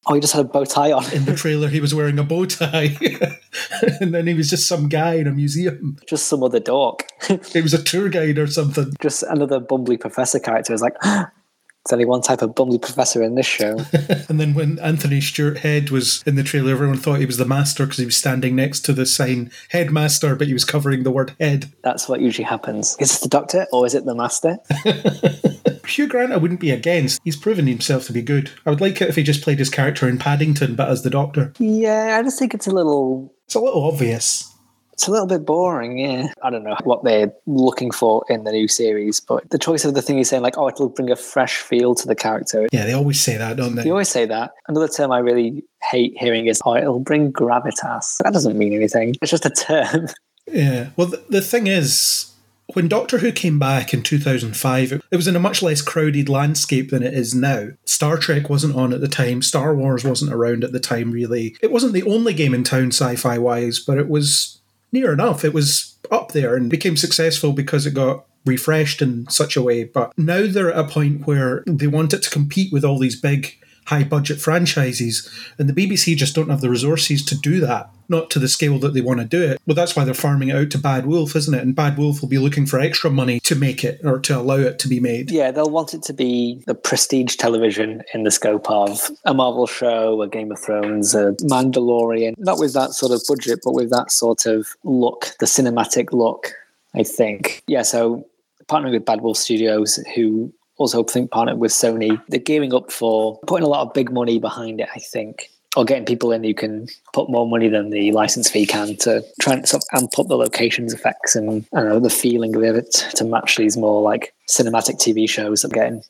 Oh, 0.05 0.15
he 0.15 0.20
just 0.20 0.33
had 0.33 0.47
a 0.47 0.49
bow 0.49 0.65
tie 0.65 0.91
on. 0.91 1.09
in 1.12 1.25
the 1.27 1.35
trailer 1.36 1.69
he 1.69 1.81
was 1.81 1.94
wearing 1.94 2.19
a 2.19 2.25
bow 2.25 2.44
tie. 2.44 2.97
and 4.01 4.12
then 4.12 4.27
he 4.27 4.35
was 4.35 4.51
just 4.51 4.67
some 4.67 4.89
guy 4.89 5.15
in 5.15 5.27
a 5.28 5.33
museum. 5.33 5.97
just 6.09 6.27
some 6.27 6.43
other 6.43 6.61
dork. 6.61 7.05
He 7.52 7.61
was 7.61 7.73
a 7.75 7.83
tour 7.83 8.09
guide 8.09 8.39
or 8.39 8.47
something. 8.49 8.94
just 9.01 9.23
another 9.23 9.61
bumbly 9.61 9.99
professor 10.01 10.41
character. 10.41 10.73
It's 10.73 10.83
like, 10.83 10.97
there's 11.85 11.94
only 11.94 12.05
one 12.05 12.20
type 12.23 12.43
of 12.43 12.55
bumbly 12.55 12.81
professor 12.81 13.23
in 13.23 13.35
this 13.35 13.47
show. 13.47 13.77
And 14.28 14.41
then 14.41 14.55
when 14.55 14.78
Anthony 14.78 15.20
Stewart 15.20 15.59
Head 15.59 15.91
was 15.91 16.23
in 16.25 16.36
the 16.36 16.43
trailer, 16.43 16.73
everyone 16.73 16.97
thought 16.97 17.19
he 17.19 17.27
was 17.27 17.36
the 17.36 17.44
master 17.44 17.85
because 17.85 17.99
he 17.99 18.05
was 18.05 18.17
standing 18.17 18.55
next 18.57 18.81
to 18.83 18.93
the 18.93 19.05
sign 19.05 19.51
headmaster, 19.70 20.35
but 20.36 20.47
he 20.47 20.52
was 20.52 20.65
covering 20.65 21.02
the 21.02 21.11
word 21.11 21.35
head. 21.39 21.70
That's 21.83 22.09
what 22.09 22.20
usually 22.20 22.44
happens. 22.44 22.97
Is 22.99 23.17
it 23.17 23.23
the 23.23 23.28
doctor 23.28 23.67
or 23.73 23.85
is 23.85 23.94
it 23.94 24.05
the 24.07 24.15
master? 24.15 24.59
Hugh 25.86 26.07
Grant, 26.07 26.33
I 26.33 26.36
wouldn't 26.36 26.61
be 26.61 26.70
against. 26.70 27.20
He's 27.25 27.36
proven 27.36 27.67
himself 27.67 28.07
to 28.07 28.12
be 28.12 28.23
good. 28.23 28.51
I 28.65 28.70
would 28.70 28.81
like 28.81 29.02
it 29.02 29.09
if 29.09 29.17
he 29.17 29.23
just 29.23 29.43
played 29.43 29.59
his 29.59 29.69
character 29.69 30.09
in 30.09 30.19
Paddington, 30.19 30.75
but 30.77 30.89
as 30.89 31.02
the 31.02 31.11
Doctor. 31.11 31.52
yeah, 31.59 32.17
I 32.19 32.23
just 32.23 32.39
think 32.39 32.55
it's 32.55 32.67
a 32.67 32.70
little 32.73 33.35
It's 33.47 33.55
a 33.57 33.61
little 33.61 33.85
obvious. 33.85 34.52
It's 34.93 35.09
a 35.09 35.11
little 35.11 35.27
bit 35.27 35.47
boring, 35.47 35.99
yeah. 35.99 36.33
I 36.43 36.51
don't 36.51 36.65
know 36.65 36.77
what 36.85 37.03
they're 37.03 37.33
looking 37.47 37.91
for 37.91 38.25
in 38.29 38.45
the 38.45 38.53
new 38.53 38.69
series, 38.69 39.21
but 39.21 39.49
the 39.51 39.59
choice 39.59 39.85
of 39.85 39.95
the 39.95 40.03
thing 40.03 40.19
he's 40.19 40.29
saying, 40.29 40.43
like, 40.43 40.59
oh, 40.59 40.69
it'll 40.69 40.91
bring 40.91 41.11
a 41.11 41.17
fresh 41.17 41.57
feel 41.57 41.95
to 41.95 42.07
the 42.07 42.15
character. 42.15 42.69
Yeah, 42.73 42.85
they 42.85 42.93
always 42.93 43.21
say 43.21 43.37
that, 43.37 43.57
don't 43.57 43.75
they? 43.75 43.85
They 43.85 43.91
always 43.91 44.11
say 44.11 44.27
that. 44.27 44.53
Another 44.69 44.89
term 44.89 45.11
I 45.11 45.19
really 45.19 45.65
hate 45.83 46.15
hearing 46.19 46.47
is, 46.47 46.61
oh, 46.65 46.77
it'll 46.77 47.01
bring 47.01 47.33
gravitas. 47.33 48.19
That 48.23 48.33
doesn't 48.33 48.57
mean 48.57 48.75
anything. 48.75 49.15
It's 49.23 49.31
just 49.31 49.47
a 49.47 49.51
term. 49.51 50.09
Yeah. 50.47 50.91
Well, 50.97 51.07
the, 51.07 51.23
the 51.29 51.41
thing 51.41 51.69
is, 51.69 52.33
when 52.75 52.89
Doctor 52.89 53.19
Who 53.19 53.33
came 53.33 53.59
back 53.59 53.93
in 53.93 54.03
2005, 54.03 54.93
it, 54.93 55.03
it 55.11 55.17
was 55.17 55.29
in 55.29 55.37
a 55.37 55.41
much 55.41 55.62
less 55.62 55.83
crowded 55.83 56.29
landscape 56.29 56.91
than 56.91 57.03
it 57.03 57.15
is 57.15 57.35
now. 57.35 57.69
Star 57.85 58.17
Trek 58.17 58.49
wasn't 58.49 58.75
on 58.75 58.93
at 58.93 59.01
the 59.01 59.09
time, 59.09 59.43
Star 59.43 59.75
Wars 59.75 60.05
wasn't 60.05 60.33
around 60.33 60.65
at 60.65 60.73
the 60.73 60.81
time, 60.81 61.12
really. 61.12 61.57
It 61.62 61.71
wasn't 61.71 61.93
the 61.93 62.03
only 62.05 62.35
game 62.35 62.55
in 62.55 62.65
town 62.65 62.89
sci 62.89 63.17
fi 63.17 63.39
wise, 63.39 63.79
but 63.79 63.99
it 63.99 64.09
was 64.09 64.61
near 64.93 65.12
enough. 65.12 65.45
It 65.45 65.55
was 65.55 65.97
up 66.11 66.33
there 66.33 66.55
and 66.55 66.71
became 66.71 66.97
successful 66.97 67.53
because 67.53 67.87
it 67.87 67.95
got 67.95 68.25
refreshed 68.45 69.03
in 69.03 69.29
such 69.29 69.57
a 69.57 69.62
way. 69.62 69.85
But 69.85 70.17
now 70.19 70.47
they're 70.47 70.73
at 70.73 70.79
a 70.79 70.89
point 70.89 71.27
where 71.27 71.65
they 71.67 71.87
want 71.87 72.12
it 72.12 72.23
to 72.23 72.31
compete 72.31 72.73
with 72.73 72.85
all 72.85 72.99
these 72.99 73.21
big 73.21 73.57
high 73.86 74.05
budget 74.05 74.41
franchises 74.41 75.28
and 75.59 75.69
the 75.69 75.73
BBC 75.73 76.17
just 76.17 76.35
don't 76.35 76.51
have 76.51 76.61
the 76.61 76.70
resources 76.70 77.25
to 77.25 77.36
do 77.36 77.61
that 77.61 77.91
not 78.09 78.31
to 78.31 78.39
the 78.39 78.49
scale 78.49 78.78
that 78.78 78.94
they 78.94 79.01
want 79.01 79.20
to 79.20 79.27
do 79.27 79.43
it 79.43 79.61
well 79.67 79.75
that's 79.75 79.97
why 79.97 80.05
they're 80.05 80.15
farming 80.15 80.49
it 80.51 80.57
out 80.57 80.70
to 80.70 80.78
Bad 80.78 81.07
Wolf 81.07 81.35
isn't 81.35 81.55
it 81.55 81.62
and 81.62 81.75
Bad 81.75 81.97
Wolf 81.97 82.20
will 82.20 82.28
be 82.28 82.39
looking 82.39 82.67
for 82.67 82.78
extra 82.78 83.11
money 83.11 83.41
to 83.41 83.55
make 83.55 83.85
it 83.85 84.01
or 84.05 84.19
to 84.20 84.39
allow 84.39 84.57
it 84.57 84.78
to 84.81 84.89
be 84.89 85.01
made 85.01 85.31
Yeah, 85.31 85.51
they'll 85.51 85.70
want 85.70 85.94
it 85.94 86.02
to 86.05 86.12
be 86.12 86.62
the 86.67 86.75
prestige 86.75 87.36
television 87.36 88.02
in 88.15 88.25
the 88.25 88.31
scope 88.31 88.70
of 88.70 89.11
a 89.25 89.35
Marvel 89.35 89.67
show, 89.67 90.23
a 90.23 90.28
Game 90.28 90.52
of 90.52 90.59
Thrones, 90.59 91.15
a 91.15 91.33
Mandalorian. 91.43 92.35
Not 92.39 92.59
with 92.59 92.73
that 92.75 92.93
sort 92.93 93.12
of 93.12 93.23
budget, 93.28 93.61
but 93.65 93.73
with 93.73 93.91
that 93.91 94.11
sort 94.11 94.47
of 94.47 94.69
look, 94.85 95.35
the 95.41 95.47
cinematic 95.47 96.12
look, 96.12 96.52
I 96.94 97.02
think. 97.02 97.62
Yeah, 97.67 97.83
so 97.83 98.27
partnering 98.67 98.93
with 98.93 99.05
Bad 99.05 99.20
Wolf 99.20 99.36
Studios, 99.36 99.97
who 100.15 100.52
also 100.83 101.02
think 101.05 101.31
partnered 101.31 101.59
with 101.59 101.73
Sony, 101.73 102.20
they're 102.28 102.41
gearing 102.41 102.75
up 102.75 102.93
for 102.93 103.39
putting 103.47 103.65
a 103.65 103.69
lot 103.69 103.86
of 103.86 103.94
big 103.94 104.12
money 104.12 104.39
behind 104.39 104.81
it, 104.81 104.89
I 104.94 104.99
think. 104.99 105.49
Or 105.75 105.86
getting 105.86 106.05
people 106.05 106.33
in 106.33 106.44
who 106.44 106.52
can 106.52 106.86
put 107.15 107.31
more 107.31 107.49
money 107.49 107.69
than 107.69 107.89
the 107.89 108.12
license 108.12 108.51
fee 108.51 108.67
can 108.67 108.94
to 108.99 109.25
try 109.41 109.55
and 109.55 109.67
sort 109.67 109.83
of 109.83 110.02
amp 110.02 110.19
up 110.19 110.27
the 110.27 110.36
locations 110.36 110.93
effects 110.93 111.35
and 111.35 111.65
I 111.73 111.83
know 111.83 111.99
the 111.99 112.11
feeling 112.11 112.55
of 112.55 112.62
it 112.62 112.93
to 113.15 113.25
match 113.25 113.57
these 113.57 113.78
more 113.78 114.02
like 114.02 114.35
cinematic 114.51 114.97
TV 114.99 115.27
shows 115.27 115.65
we're 115.65 115.70
getting. 115.70 116.02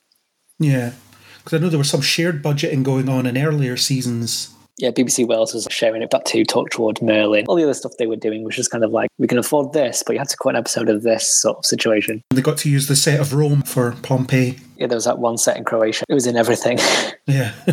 yeah 0.59 0.95
because 1.39 1.57
I 1.57 1.63
know 1.63 1.69
there 1.69 1.79
was 1.79 1.91
some 1.91 2.01
shared 2.01 2.43
budgeting 2.43 2.83
going 2.83 3.09
on 3.09 3.25
in 3.25 3.39
earlier 3.39 3.77
seasons 3.77 4.52
Yeah, 4.79 4.91
BBC 4.91 5.27
Wales 5.27 5.53
was 5.53 5.69
sharing 5.71 6.03
it 6.03 6.11
back 6.11 6.25
to 6.27 6.43
Torchwood, 6.45 7.03
Merlin. 7.03 7.45
All 7.47 7.57
the 7.57 7.63
other 7.63 7.75
stuff 7.75 7.93
they 7.99 8.07
were 8.07 8.17
doing 8.17 8.43
was 8.43 8.57
just 8.57 8.71
kind 8.71 8.83
of 8.85 8.91
like, 8.91 9.11
we 9.19 9.27
can 9.27 9.39
afford 9.39 9.73
this, 9.75 10.03
but 10.05 10.15
you 10.15 10.19
had 10.19 10.29
to 10.31 10.37
cut 10.37 10.51
an 10.51 10.57
episode 10.57 10.89
of 10.89 11.03
this 11.03 11.41
sort 11.41 11.59
of 11.59 11.67
situation. 11.67 12.23
they 12.31 12.41
got 12.41 12.57
to 12.59 12.71
use 12.71 12.87
the 12.89 12.97
set 12.97 13.21
of 13.21 13.35
Rome 13.35 13.63
for 13.63 13.93
Pompeii 14.03 14.57
Yeah, 14.77 14.87
there 14.87 14.97
was 14.97 15.05
that 15.05 15.19
one 15.19 15.37
set 15.37 15.57
in 15.59 15.65
Croatia. 15.65 16.05
It 16.09 16.15
was 16.15 16.27
in 16.27 16.37
everything. 16.37 16.79
Yeah. 17.25 17.53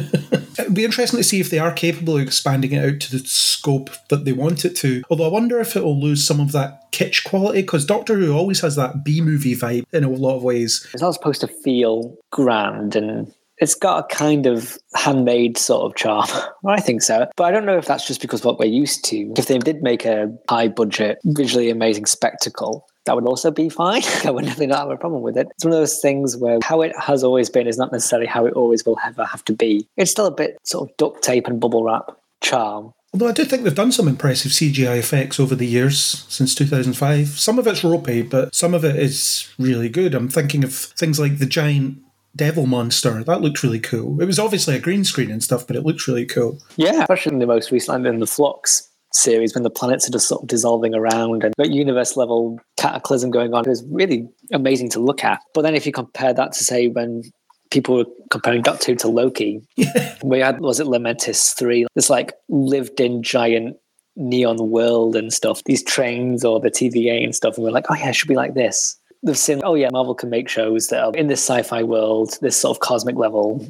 It'd 0.59 0.75
be 0.75 0.85
interesting 0.85 1.17
to 1.17 1.23
see 1.23 1.39
if 1.39 1.49
they 1.49 1.57
are 1.57 1.71
capable 1.71 2.17
of 2.17 2.21
expanding 2.21 2.73
it 2.73 2.85
out 2.87 2.99
to 3.01 3.11
the 3.17 3.25
scope 3.25 3.89
that 4.09 4.23
they 4.23 4.31
want 4.31 4.63
it 4.63 4.75
to. 4.77 5.01
Although 5.09 5.25
I 5.25 5.31
wonder 5.31 5.59
if 5.59 5.75
it 5.75 5.83
will 5.83 5.99
lose 5.99 6.23
some 6.25 6.39
of 6.39 6.51
that 6.51 6.91
kitsch 6.91 7.23
quality, 7.23 7.61
because 7.61 7.83
Doctor 7.83 8.15
Who 8.15 8.31
always 8.31 8.61
has 8.61 8.75
that 8.75 9.03
B 9.03 9.21
movie 9.21 9.55
vibe 9.55 9.85
in 9.91 10.03
a 10.03 10.09
lot 10.09 10.35
of 10.37 10.43
ways. 10.43 10.87
it's 10.93 11.01
not 11.01 11.15
supposed 11.15 11.41
to 11.41 11.47
feel 11.47 12.15
grand 12.31 12.95
and 12.95 13.33
it's 13.59 13.75
got 13.75 14.05
a 14.05 14.15
kind 14.15 14.45
of 14.45 14.77
handmade 14.95 15.57
sort 15.57 15.83
of 15.83 15.95
charm. 15.95 16.27
I 16.65 16.79
think 16.79 17.01
so. 17.01 17.27
But 17.35 17.43
I 17.45 17.51
don't 17.51 17.65
know 17.65 17.77
if 17.77 17.85
that's 17.85 18.07
just 18.07 18.21
because 18.21 18.43
what 18.43 18.59
we're 18.59 18.65
used 18.65 19.05
to. 19.05 19.33
If 19.37 19.47
they 19.47 19.57
did 19.57 19.83
make 19.83 20.05
a 20.05 20.33
high 20.49 20.69
budget, 20.69 21.19
visually 21.25 21.69
amazing 21.69 22.05
spectacle, 22.05 22.87
that 23.05 23.15
would 23.15 23.25
also 23.25 23.51
be 23.51 23.69
fine. 23.69 24.03
I 24.23 24.31
would 24.31 24.45
definitely 24.45 24.67
not 24.67 24.79
have 24.79 24.91
a 24.91 24.97
problem 24.97 25.21
with 25.21 25.37
it. 25.37 25.47
It's 25.51 25.65
one 25.65 25.73
of 25.73 25.79
those 25.79 25.99
things 25.99 26.37
where 26.37 26.59
how 26.63 26.81
it 26.81 26.93
has 26.97 27.23
always 27.23 27.49
been 27.49 27.67
is 27.67 27.77
not 27.77 27.91
necessarily 27.91 28.27
how 28.27 28.45
it 28.45 28.53
always 28.53 28.85
will 28.85 28.99
ever 29.05 29.25
have 29.25 29.43
to 29.45 29.53
be. 29.53 29.87
It's 29.97 30.11
still 30.11 30.25
a 30.25 30.31
bit 30.31 30.57
sort 30.63 30.89
of 30.89 30.97
duct 30.97 31.23
tape 31.23 31.47
and 31.47 31.59
bubble 31.59 31.83
wrap 31.83 32.11
charm. 32.41 32.93
Although 33.11 33.29
I 33.29 33.31
do 33.31 33.43
think 33.43 33.63
they've 33.63 33.73
done 33.73 33.91
some 33.91 34.07
impressive 34.07 34.51
CGI 34.51 34.99
effects 34.99 35.39
over 35.39 35.55
the 35.55 35.65
years 35.65 35.99
since 36.29 36.53
2005. 36.53 37.27
Some 37.27 37.57
of 37.57 37.65
it's 37.65 37.83
ropey, 37.83 38.21
but 38.21 38.53
some 38.53 38.75
of 38.75 38.85
it 38.85 38.97
is 38.97 39.51
really 39.57 39.89
good. 39.89 40.13
I'm 40.13 40.29
thinking 40.29 40.63
of 40.63 40.75
things 40.75 41.19
like 41.19 41.39
the 41.39 41.47
giant 41.47 41.97
devil 42.35 42.65
monster. 42.65 43.23
That 43.23 43.41
looked 43.41 43.63
really 43.63 43.79
cool. 43.79 44.21
It 44.21 44.25
was 44.25 44.39
obviously 44.39 44.75
a 44.75 44.79
green 44.79 45.03
screen 45.03 45.31
and 45.31 45.43
stuff, 45.43 45.67
but 45.67 45.75
it 45.75 45.85
looked 45.85 46.07
really 46.07 46.25
cool. 46.25 46.61
Yeah, 46.75 47.01
especially 47.01 47.33
in 47.33 47.39
the 47.39 47.47
most 47.47 47.71
recent 47.71 48.05
in 48.05 48.19
the 48.19 48.27
Flux 48.27 48.89
series 49.11 49.55
when 49.55 49.63
the 49.63 49.69
planets 49.69 50.07
are 50.07 50.11
just 50.11 50.27
sort 50.27 50.43
of 50.43 50.47
dissolving 50.47 50.93
around 50.93 51.43
and 51.43 51.55
got 51.55 51.71
universe 51.71 52.15
level 52.15 52.59
cataclysm 52.77 53.31
going 53.31 53.53
on. 53.53 53.65
It 53.65 53.69
was 53.69 53.83
really 53.89 54.27
amazing 54.51 54.89
to 54.91 54.99
look 54.99 55.23
at. 55.23 55.41
But 55.53 55.63
then 55.63 55.75
if 55.75 55.85
you 55.85 55.91
compare 55.91 56.33
that 56.33 56.51
to 56.53 56.63
say 56.63 56.87
when 56.87 57.23
people 57.71 57.95
were 57.95 58.05
comparing 58.29 58.61
Doctor 58.61 58.91
Who 58.91 58.95
to 58.97 59.07
Loki, 59.07 59.61
we 60.23 60.39
had 60.39 60.59
was 60.59 60.79
it 60.79 60.87
Lamentis 60.87 61.55
three? 61.57 61.87
This 61.95 62.09
like 62.09 62.33
lived 62.49 62.99
in 62.99 63.23
giant 63.23 63.77
neon 64.15 64.69
world 64.69 65.15
and 65.15 65.31
stuff. 65.33 65.63
These 65.63 65.83
trains 65.83 66.43
or 66.43 66.59
the 66.59 66.69
TVA 66.69 67.23
and 67.23 67.33
stuff, 67.33 67.55
and 67.55 67.63
we're 67.63 67.71
like, 67.71 67.85
oh 67.89 67.95
yeah, 67.95 68.09
it 68.09 68.15
should 68.15 68.27
be 68.27 68.35
like 68.35 68.53
this. 68.53 68.98
They've 69.23 69.37
seen, 69.37 69.61
oh 69.63 69.75
yeah, 69.75 69.89
Marvel 69.91 70.15
can 70.15 70.29
make 70.29 70.47
shows 70.47 70.87
that 70.87 71.03
are 71.03 71.13
in 71.13 71.27
this 71.27 71.41
sci-fi 71.41 71.83
world, 71.83 72.37
this 72.41 72.55
sort 72.55 72.75
of 72.75 72.79
cosmic 72.79 73.15
level. 73.15 73.67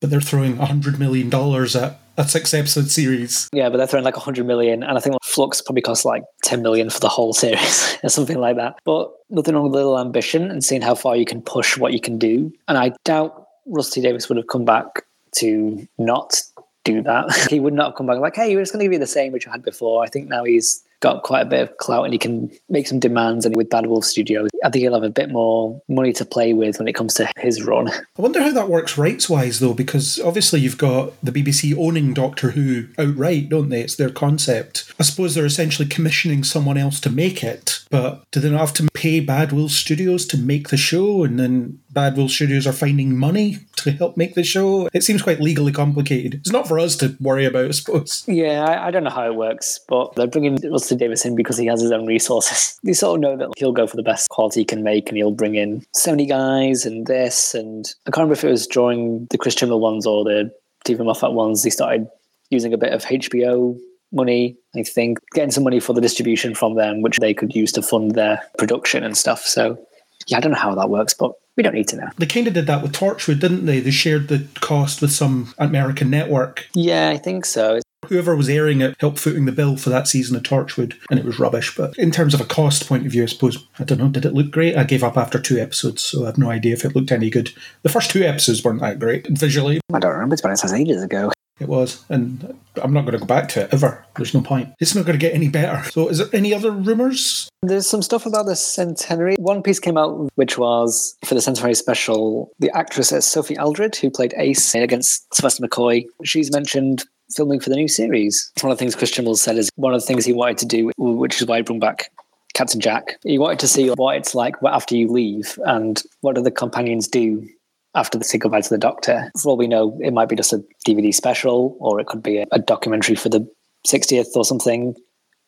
But 0.00 0.10
they're 0.10 0.20
throwing 0.20 0.56
$100 0.56 0.98
million 0.98 1.32
at 1.32 2.00
a 2.16 2.28
six 2.28 2.52
episode 2.54 2.90
series. 2.90 3.48
Yeah, 3.52 3.68
but 3.68 3.78
they're 3.78 3.86
throwing 3.86 4.04
like 4.04 4.16
100 4.16 4.46
million, 4.46 4.82
and 4.82 4.96
I 4.96 5.00
think 5.00 5.16
Flux 5.22 5.60
probably 5.60 5.82
costs 5.82 6.04
like 6.04 6.24
10 6.44 6.62
million 6.62 6.90
for 6.90 7.00
the 7.00 7.08
whole 7.08 7.32
series 7.32 7.98
or 8.02 8.08
something 8.08 8.38
like 8.38 8.56
that. 8.56 8.76
But 8.84 9.12
nothing 9.30 9.54
wrong 9.54 9.64
with 9.64 9.72
a 9.72 9.76
little 9.76 9.98
ambition 9.98 10.50
and 10.50 10.64
seeing 10.64 10.82
how 10.82 10.94
far 10.94 11.16
you 11.16 11.24
can 11.24 11.42
push 11.42 11.78
what 11.78 11.92
you 11.92 12.00
can 12.00 12.18
do. 12.18 12.52
And 12.68 12.78
I 12.78 12.92
doubt 13.04 13.46
Rusty 13.66 14.00
Davies 14.00 14.28
would 14.28 14.36
have 14.36 14.48
come 14.48 14.64
back 14.64 15.04
to 15.36 15.86
not 15.98 16.42
do 16.84 17.02
that. 17.02 17.32
he 17.50 17.60
would 17.60 17.74
not 17.74 17.86
have 17.86 17.94
come 17.94 18.06
back 18.06 18.18
like, 18.18 18.36
hey, 18.36 18.54
we're 18.54 18.62
just 18.62 18.72
going 18.72 18.80
to 18.80 18.84
give 18.84 18.92
you 18.92 18.98
the 18.98 19.06
same 19.06 19.32
which 19.32 19.46
you 19.46 19.52
had 19.52 19.62
before. 19.62 20.02
I 20.04 20.08
think 20.08 20.28
now 20.28 20.44
he's 20.44 20.82
got 21.02 21.22
quite 21.24 21.42
a 21.42 21.46
bit 21.46 21.60
of 21.60 21.76
clout 21.76 22.04
and 22.04 22.14
he 22.14 22.18
can 22.18 22.50
make 22.70 22.86
some 22.86 22.98
demands. 22.98 23.44
And 23.44 23.54
with 23.54 23.68
Bad 23.68 23.86
Wolf 23.86 24.04
Studios, 24.04 24.48
I 24.64 24.70
think 24.70 24.82
he'll 24.82 24.94
have 24.94 25.02
a 25.02 25.10
bit 25.10 25.30
more 25.30 25.82
money 25.88 26.12
to 26.14 26.24
play 26.24 26.54
with 26.54 26.78
when 26.78 26.88
it 26.88 26.94
comes 26.94 27.14
to 27.14 27.30
his 27.36 27.62
run. 27.62 27.88
I 27.90 28.22
wonder 28.22 28.40
how 28.40 28.52
that 28.52 28.70
works 28.70 28.96
rights 28.96 29.28
wise, 29.28 29.60
though, 29.60 29.74
because 29.74 30.18
obviously 30.20 30.60
you've 30.60 30.78
got 30.78 31.12
the 31.22 31.32
BBC 31.32 31.76
owning 31.76 32.14
Doctor 32.14 32.52
Who 32.52 32.86
outright, 32.98 33.50
don't 33.50 33.68
they? 33.68 33.82
It's 33.82 33.96
their 33.96 34.10
concept. 34.10 34.92
I 34.98 35.02
suppose 35.02 35.34
they're 35.34 35.44
essentially 35.44 35.88
commissioning 35.88 36.44
someone 36.44 36.78
else 36.78 37.00
to 37.00 37.10
make 37.10 37.42
it, 37.42 37.84
but 37.90 38.24
do 38.30 38.40
they 38.40 38.50
not 38.50 38.60
have 38.60 38.74
to 38.74 38.88
pay 38.94 39.20
Bad 39.20 39.52
Wolf 39.52 39.72
Studios 39.72 40.24
to 40.26 40.38
make 40.38 40.68
the 40.68 40.76
show 40.76 41.24
and 41.24 41.38
then 41.38 41.80
Bad 41.92 42.16
Wolf 42.16 42.30
Studios 42.30 42.66
are 42.66 42.72
finding 42.72 43.16
money 43.16 43.58
to 43.76 43.92
help 43.92 44.16
make 44.16 44.34
the 44.34 44.44
show. 44.44 44.88
It 44.92 45.02
seems 45.02 45.22
quite 45.22 45.40
legally 45.40 45.72
complicated. 45.72 46.34
It's 46.34 46.52
not 46.52 46.66
for 46.66 46.78
us 46.78 46.96
to 46.96 47.16
worry 47.20 47.44
about, 47.44 47.66
I 47.66 47.70
suppose. 47.72 48.24
Yeah, 48.26 48.64
I, 48.64 48.88
I 48.88 48.90
don't 48.90 49.04
know 49.04 49.10
how 49.10 49.26
it 49.26 49.34
works, 49.34 49.78
but 49.88 50.14
they're 50.14 50.26
bringing 50.26 50.56
Rusty 50.70 50.96
Davies 50.96 51.24
in 51.24 51.36
because 51.36 51.58
he 51.58 51.66
has 51.66 51.80
his 51.80 51.92
own 51.92 52.06
resources. 52.06 52.78
They 52.84 52.94
sort 52.94 53.18
of 53.18 53.20
know 53.20 53.36
that 53.36 53.52
he'll 53.56 53.72
go 53.72 53.86
for 53.86 53.96
the 53.96 54.02
best 54.02 54.28
quality 54.30 54.60
he 54.60 54.64
can 54.64 54.82
make 54.82 55.08
and 55.08 55.16
he'll 55.16 55.30
bring 55.30 55.54
in 55.54 55.84
70 55.94 56.26
guys 56.26 56.84
and 56.84 57.06
this. 57.06 57.54
And 57.54 57.86
I 58.06 58.10
can't 58.10 58.24
remember 58.24 58.32
if 58.32 58.44
it 58.44 58.50
was 58.50 58.66
during 58.66 59.26
the 59.30 59.38
Chris 59.38 59.54
Chibnall 59.54 59.78
ones 59.78 60.04
or 60.04 60.24
the 60.24 60.52
Steven 60.84 61.06
Moffat 61.06 61.32
ones, 61.32 61.62
they 61.62 61.70
started 61.70 62.08
using 62.50 62.72
a 62.72 62.78
bit 62.78 62.92
of 62.92 63.04
HBO 63.04 63.78
money, 64.12 64.56
I 64.76 64.82
think, 64.82 65.18
getting 65.32 65.50
some 65.50 65.64
money 65.64 65.80
for 65.80 65.92
the 65.92 66.00
distribution 66.00 66.54
from 66.54 66.74
them, 66.74 67.02
which 67.02 67.18
they 67.18 67.34
could 67.34 67.54
use 67.54 67.72
to 67.72 67.82
fund 67.82 68.12
their 68.12 68.42
production 68.58 69.04
and 69.04 69.16
stuff. 69.16 69.42
So, 69.42 69.78
yeah, 70.26 70.38
I 70.38 70.40
don't 70.40 70.52
know 70.52 70.58
how 70.58 70.74
that 70.74 70.90
works, 70.90 71.14
but 71.14 71.32
we 71.56 71.62
don't 71.62 71.74
need 71.74 71.88
to 71.88 71.96
know. 71.96 72.08
They 72.16 72.26
kind 72.26 72.46
of 72.46 72.54
did 72.54 72.66
that 72.66 72.82
with 72.82 72.92
Torchwood, 72.92 73.40
didn't 73.40 73.66
they? 73.66 73.80
They 73.80 73.90
shared 73.90 74.28
the 74.28 74.46
cost 74.60 75.02
with 75.02 75.12
some 75.12 75.54
American 75.58 76.10
network. 76.10 76.66
Yeah, 76.74 77.10
I 77.10 77.18
think 77.18 77.44
so. 77.44 77.80
Whoever 78.08 78.34
was 78.34 78.48
airing 78.48 78.80
it 78.80 78.96
helped 78.98 79.20
footing 79.20 79.44
the 79.44 79.52
bill 79.52 79.76
for 79.76 79.90
that 79.90 80.08
season 80.08 80.34
of 80.34 80.42
Torchwood, 80.42 80.96
and 81.10 81.20
it 81.20 81.24
was 81.24 81.38
rubbish. 81.38 81.76
But 81.76 81.96
in 81.98 82.10
terms 82.10 82.34
of 82.34 82.40
a 82.40 82.44
cost 82.44 82.88
point 82.88 83.06
of 83.06 83.12
view, 83.12 83.22
I 83.22 83.26
suppose, 83.26 83.64
I 83.78 83.84
don't 83.84 83.98
know, 83.98 84.08
did 84.08 84.24
it 84.24 84.34
look 84.34 84.50
great? 84.50 84.76
I 84.76 84.84
gave 84.84 85.04
up 85.04 85.16
after 85.16 85.38
two 85.38 85.58
episodes, 85.58 86.02
so 86.02 86.24
I 86.24 86.26
have 86.26 86.38
no 86.38 86.50
idea 86.50 86.72
if 86.72 86.84
it 86.84 86.96
looked 86.96 87.12
any 87.12 87.30
good. 87.30 87.52
The 87.82 87.88
first 87.88 88.10
two 88.10 88.24
episodes 88.24 88.64
weren't 88.64 88.80
that 88.80 88.98
great 88.98 89.28
visually. 89.28 89.80
I 89.92 90.00
don't 90.00 90.12
remember, 90.12 90.34
it's 90.34 90.42
been 90.42 90.80
ages 90.80 91.02
ago. 91.02 91.30
It 91.62 91.68
was, 91.68 92.04
and 92.08 92.58
I'm 92.82 92.92
not 92.92 93.02
going 93.02 93.12
to 93.12 93.18
go 93.18 93.24
back 93.24 93.48
to 93.50 93.62
it 93.62 93.72
ever. 93.72 94.04
There's 94.16 94.34
no 94.34 94.40
point. 94.40 94.70
It's 94.80 94.96
not 94.96 95.06
going 95.06 95.16
to 95.16 95.24
get 95.24 95.32
any 95.32 95.48
better. 95.48 95.88
So, 95.90 96.08
is 96.08 96.18
there 96.18 96.26
any 96.32 96.52
other 96.52 96.72
rumours? 96.72 97.48
There's 97.62 97.86
some 97.86 98.02
stuff 98.02 98.26
about 98.26 98.46
the 98.46 98.56
centenary. 98.56 99.36
One 99.38 99.62
piece 99.62 99.78
came 99.78 99.96
out, 99.96 100.28
which 100.34 100.58
was 100.58 101.16
for 101.24 101.36
the 101.36 101.40
centenary 101.40 101.74
special. 101.74 102.50
The 102.58 102.76
actress 102.76 103.10
Sophie 103.24 103.56
Aldred, 103.56 103.94
who 103.94 104.10
played 104.10 104.34
Ace 104.36 104.74
against 104.74 105.32
Sylvester 105.32 105.64
McCoy, 105.64 106.04
she's 106.24 106.50
mentioned 106.50 107.04
filming 107.32 107.60
for 107.60 107.70
the 107.70 107.76
new 107.76 107.86
series. 107.86 108.50
One 108.60 108.72
of 108.72 108.78
the 108.78 108.82
things 108.82 108.96
Christian 108.96 109.24
Chibnall 109.24 109.36
said 109.36 109.56
is 109.56 109.70
one 109.76 109.94
of 109.94 110.00
the 110.00 110.06
things 110.06 110.24
he 110.24 110.32
wanted 110.32 110.58
to 110.58 110.66
do, 110.66 110.90
which 110.98 111.40
is 111.40 111.46
why 111.46 111.58
he 111.58 111.62
brought 111.62 111.78
back 111.78 112.10
Captain 112.54 112.80
Jack. 112.80 113.18
He 113.22 113.38
wanted 113.38 113.60
to 113.60 113.68
see 113.68 113.88
what 113.90 114.16
it's 114.16 114.34
like 114.34 114.56
after 114.64 114.96
you 114.96 115.06
leave 115.06 115.60
and 115.64 116.02
what 116.22 116.34
do 116.34 116.42
the 116.42 116.50
companions 116.50 117.06
do 117.06 117.48
after 117.94 118.18
the 118.18 118.24
say 118.24 118.38
goodbye 118.38 118.60
to 118.60 118.70
the 118.70 118.78
Doctor. 118.78 119.30
For 119.40 119.50
all 119.50 119.56
we 119.56 119.66
know, 119.66 119.98
it 120.00 120.12
might 120.12 120.28
be 120.28 120.36
just 120.36 120.52
a 120.52 120.64
DVD 120.86 121.14
special 121.14 121.76
or 121.80 122.00
it 122.00 122.06
could 122.06 122.22
be 122.22 122.38
a, 122.50 122.58
documentary 122.58 123.16
for 123.16 123.28
the 123.28 123.46
60th 123.86 124.34
or 124.34 124.44
something. 124.44 124.94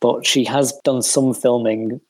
But 0.01 0.27
she 0.27 0.45
has 0.45 0.73
done 0.85 1.03
some 1.03 1.33
filming 1.33 2.01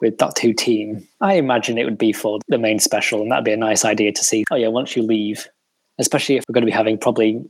with 0.00 0.18
Doctor 0.18 0.42
Who 0.48 0.52
team. 0.52 1.06
I 1.20 1.34
imagine 1.34 1.78
it 1.78 1.84
would 1.84 1.98
be 1.98 2.12
for 2.12 2.38
the 2.48 2.58
main 2.58 2.78
special, 2.78 3.22
and 3.22 3.30
that'd 3.30 3.44
be 3.44 3.52
a 3.52 3.56
nice 3.56 3.84
idea 3.84 4.12
to 4.12 4.24
see. 4.24 4.44
Oh 4.50 4.56
yeah, 4.56 4.68
once 4.68 4.94
you 4.94 5.02
leave, 5.02 5.48
especially 5.98 6.36
if 6.36 6.44
we're 6.48 6.52
going 6.52 6.62
to 6.62 6.70
be 6.70 6.72
having 6.72 6.98
probably 6.98 7.42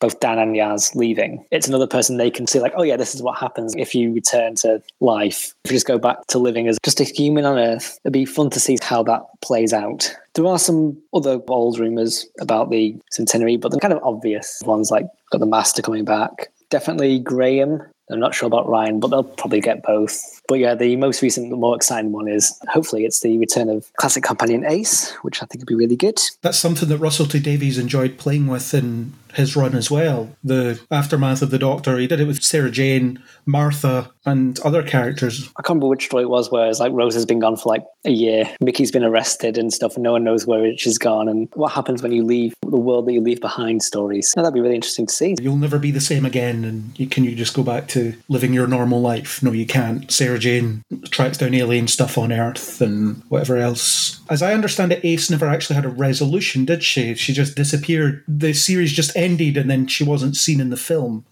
both 0.00 0.20
Dan 0.20 0.38
and 0.38 0.54
Yaz 0.54 0.94
leaving, 0.94 1.44
it's 1.50 1.68
another 1.68 1.86
person 1.86 2.16
they 2.16 2.30
can 2.30 2.46
see, 2.46 2.60
like, 2.60 2.72
oh 2.76 2.82
yeah, 2.82 2.96
this 2.96 3.14
is 3.14 3.22
what 3.22 3.38
happens 3.38 3.74
if 3.76 3.94
you 3.94 4.12
return 4.12 4.54
to 4.56 4.82
life. 5.00 5.54
If 5.64 5.72
you 5.72 5.76
just 5.76 5.86
go 5.86 5.98
back 5.98 6.26
to 6.28 6.38
living 6.38 6.68
as 6.68 6.78
just 6.84 7.00
a 7.00 7.04
human 7.04 7.44
on 7.44 7.58
Earth, 7.58 7.98
it'd 8.04 8.12
be 8.12 8.24
fun 8.24 8.50
to 8.50 8.60
see 8.60 8.78
how 8.80 9.02
that 9.04 9.22
plays 9.40 9.72
out. 9.72 10.14
There 10.34 10.46
are 10.46 10.58
some 10.58 10.96
other 11.12 11.40
old 11.48 11.78
rumours 11.78 12.26
about 12.40 12.70
the 12.70 12.96
centenary, 13.10 13.56
but 13.56 13.70
they're 13.70 13.80
kind 13.80 13.94
of 13.94 14.02
obvious 14.02 14.62
ones, 14.64 14.90
like 14.90 15.06
got 15.30 15.38
the 15.38 15.46
Master 15.46 15.82
coming 15.82 16.04
back. 16.04 16.48
Definitely 16.70 17.18
Graham. 17.18 17.82
I'm 18.10 18.20
not 18.20 18.34
sure 18.34 18.46
about 18.46 18.68
Ryan, 18.68 19.00
but 19.00 19.08
they'll 19.08 19.24
probably 19.24 19.60
get 19.60 19.82
both. 19.82 20.37
But 20.48 20.58
yeah, 20.58 20.74
the 20.74 20.96
most 20.96 21.22
recent, 21.22 21.50
the 21.50 21.56
more 21.56 21.76
exciting 21.76 22.10
one 22.10 22.26
is 22.26 22.58
hopefully 22.68 23.04
it's 23.04 23.20
the 23.20 23.38
return 23.38 23.68
of 23.68 23.92
classic 23.96 24.24
companion 24.24 24.64
Ace, 24.66 25.12
which 25.22 25.42
I 25.42 25.46
think 25.46 25.60
would 25.60 25.68
be 25.68 25.74
really 25.74 25.96
good. 25.96 26.18
That's 26.40 26.58
something 26.58 26.88
that 26.88 26.98
Russell 26.98 27.26
T 27.26 27.38
Davies 27.38 27.78
enjoyed 27.78 28.18
playing 28.18 28.46
with 28.46 28.72
in 28.72 29.12
his 29.34 29.54
run 29.54 29.74
as 29.74 29.90
well. 29.90 30.30
The 30.42 30.80
aftermath 30.90 31.42
of 31.42 31.50
the 31.50 31.58
Doctor, 31.58 31.98
he 31.98 32.06
did 32.06 32.20
it 32.20 32.26
with 32.26 32.42
Sarah 32.42 32.70
Jane, 32.70 33.22
Martha, 33.46 34.10
and 34.24 34.58
other 34.60 34.82
characters. 34.82 35.48
I 35.56 35.62
can't 35.62 35.68
remember 35.70 35.88
which 35.88 36.06
story 36.06 36.24
it 36.24 36.30
was 36.30 36.50
where 36.50 36.68
it's 36.68 36.80
like 36.80 36.92
Rose 36.92 37.14
has 37.14 37.26
been 37.26 37.38
gone 37.38 37.56
for 37.56 37.68
like 37.68 37.84
a 38.04 38.10
year, 38.10 38.48
Mickey's 38.60 38.90
been 38.90 39.04
arrested 39.04 39.58
and 39.58 39.72
stuff, 39.72 39.94
and 39.94 40.02
no 40.02 40.12
one 40.12 40.24
knows 40.24 40.46
where 40.46 40.76
she's 40.76 40.98
gone, 40.98 41.28
and 41.28 41.48
what 41.54 41.72
happens 41.72 42.02
when 42.02 42.12
you 42.12 42.24
leave 42.24 42.54
the 42.62 42.76
world 42.76 43.06
that 43.06 43.12
you 43.12 43.20
leave 43.20 43.40
behind 43.40 43.82
stories. 43.82 44.32
Now, 44.36 44.42
that'd 44.42 44.54
be 44.54 44.60
really 44.60 44.74
interesting 44.74 45.06
to 45.06 45.14
see. 45.14 45.36
You'll 45.40 45.56
never 45.56 45.78
be 45.78 45.90
the 45.90 46.00
same 46.00 46.24
again, 46.24 46.64
and 46.64 46.98
you, 46.98 47.06
can 47.06 47.24
you 47.24 47.34
just 47.34 47.54
go 47.54 47.62
back 47.62 47.88
to 47.88 48.14
living 48.28 48.52
your 48.52 48.66
normal 48.66 49.00
life? 49.00 49.42
No, 49.42 49.52
you 49.52 49.66
can't. 49.66 50.10
Sarah 50.10 50.37
Jane 50.38 50.82
tracks 51.10 51.38
down 51.38 51.54
alien 51.54 51.88
stuff 51.88 52.16
on 52.18 52.32
Earth 52.32 52.80
and 52.80 53.22
whatever 53.28 53.56
else. 53.56 54.20
As 54.30 54.42
I 54.42 54.54
understand 54.54 54.92
it, 54.92 55.04
Ace 55.04 55.30
never 55.30 55.46
actually 55.46 55.76
had 55.76 55.84
a 55.84 55.90
resolution, 55.90 56.64
did 56.64 56.82
she? 56.82 57.14
She 57.14 57.32
just 57.32 57.56
disappeared. 57.56 58.24
The 58.28 58.52
series 58.52 58.92
just 58.92 59.16
ended, 59.16 59.56
and 59.56 59.70
then 59.70 59.86
she 59.86 60.04
wasn't 60.04 60.36
seen 60.36 60.60
in 60.60 60.70
the 60.70 60.76
film. 60.76 61.24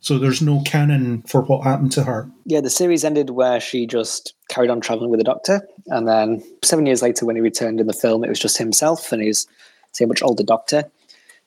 So 0.00 0.18
there's 0.18 0.42
no 0.42 0.60
canon 0.66 1.22
for 1.22 1.40
what 1.42 1.64
happened 1.64 1.92
to 1.92 2.04
her. 2.04 2.28
Yeah, 2.44 2.60
the 2.60 2.68
series 2.68 3.04
ended 3.04 3.30
where 3.30 3.58
she 3.58 3.86
just 3.86 4.34
carried 4.48 4.70
on 4.70 4.80
traveling 4.80 5.10
with 5.10 5.18
the 5.18 5.24
Doctor, 5.24 5.66
and 5.86 6.06
then 6.06 6.42
seven 6.62 6.84
years 6.84 7.00
later, 7.00 7.24
when 7.24 7.36
he 7.36 7.42
returned 7.42 7.80
in 7.80 7.86
the 7.86 7.94
film, 7.94 8.22
it 8.22 8.28
was 8.28 8.38
just 8.38 8.58
himself 8.58 9.12
and 9.12 9.22
his 9.22 9.46
say 9.92 10.04
much 10.04 10.22
older 10.22 10.42
Doctor. 10.42 10.90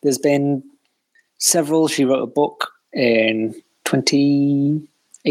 There's 0.01 0.17
been 0.17 0.63
several. 1.37 1.87
She 1.87 2.05
wrote 2.05 2.23
a 2.23 2.27
book 2.27 2.71
in 2.93 3.53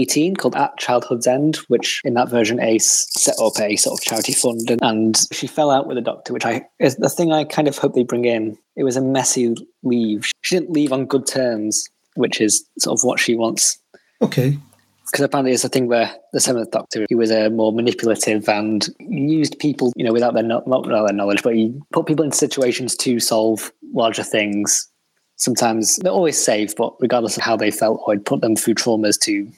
2018 0.05 0.37
called 0.37 0.57
At 0.57 0.77
Childhood's 0.79 1.27
End, 1.27 1.57
which 1.69 2.01
in 2.05 2.15
that 2.15 2.29
version 2.29 2.61
Ace 2.61 3.07
set 3.11 3.37
up 3.41 3.59
a 3.61 3.77
sort 3.77 3.99
of 3.99 4.05
charity 4.05 4.33
fund, 4.33 4.71
and, 4.71 4.83
and 4.83 5.27
she 5.33 5.47
fell 5.47 5.71
out 5.71 5.87
with 5.87 5.97
the 5.97 6.03
Doctor, 6.03 6.33
which 6.33 6.45
I 6.45 6.67
is 6.79 6.97
the 6.97 7.09
thing 7.09 7.33
I 7.33 7.45
kind 7.45 7.69
of 7.69 7.79
hope 7.79 7.95
they 7.95 8.05
bring 8.05 8.25
in. 8.25 8.57
It 8.77 8.85
was 8.85 8.97
a 8.97 9.01
messy 9.01 9.55
leave. 9.83 10.31
She 10.43 10.57
didn't 10.57 10.73
leave 10.73 10.93
on 10.93 11.07
good 11.07 11.27
terms 11.27 11.89
which 12.17 12.41
is 12.41 12.67
sort 12.79 12.99
of 12.99 13.05
what 13.05 13.21
she 13.21 13.37
wants. 13.37 13.79
Okay. 14.21 14.59
Because 15.05 15.25
apparently 15.25 15.53
it's 15.53 15.65
a 15.65 15.69
thing 15.69 15.87
where 15.87 16.13
the 16.33 16.41
Seventh 16.41 16.73
Doctor, 16.73 17.07
he 17.09 17.15
was 17.15 17.31
a 17.31 17.49
more 17.49 17.73
manipulative 17.73 18.49
and 18.49 18.89
used 18.99 19.57
people, 19.61 19.93
you 19.95 20.05
know, 20.05 20.13
without 20.13 20.35
their 20.35 20.43
not 20.43 20.67
without 20.67 21.07
their 21.07 21.15
knowledge, 21.15 21.45
but 21.45 21.55
he 21.55 21.73
put 21.93 22.07
people 22.07 22.25
in 22.25 22.33
situations 22.33 22.97
to 22.97 23.21
solve 23.21 23.71
larger 23.95 24.25
things. 24.25 24.89
Sometimes 25.37 25.97
they're 25.97 26.11
always 26.11 26.43
safe, 26.43 26.75
but 26.75 26.95
regardless 26.99 27.37
of 27.37 27.43
how 27.43 27.57
they 27.57 27.71
felt, 27.71 28.03
or 28.05 28.15
he'd 28.15 28.25
put 28.25 28.41
them 28.41 28.57
through 28.57 28.75
traumas 28.75 29.21
to 29.21 29.49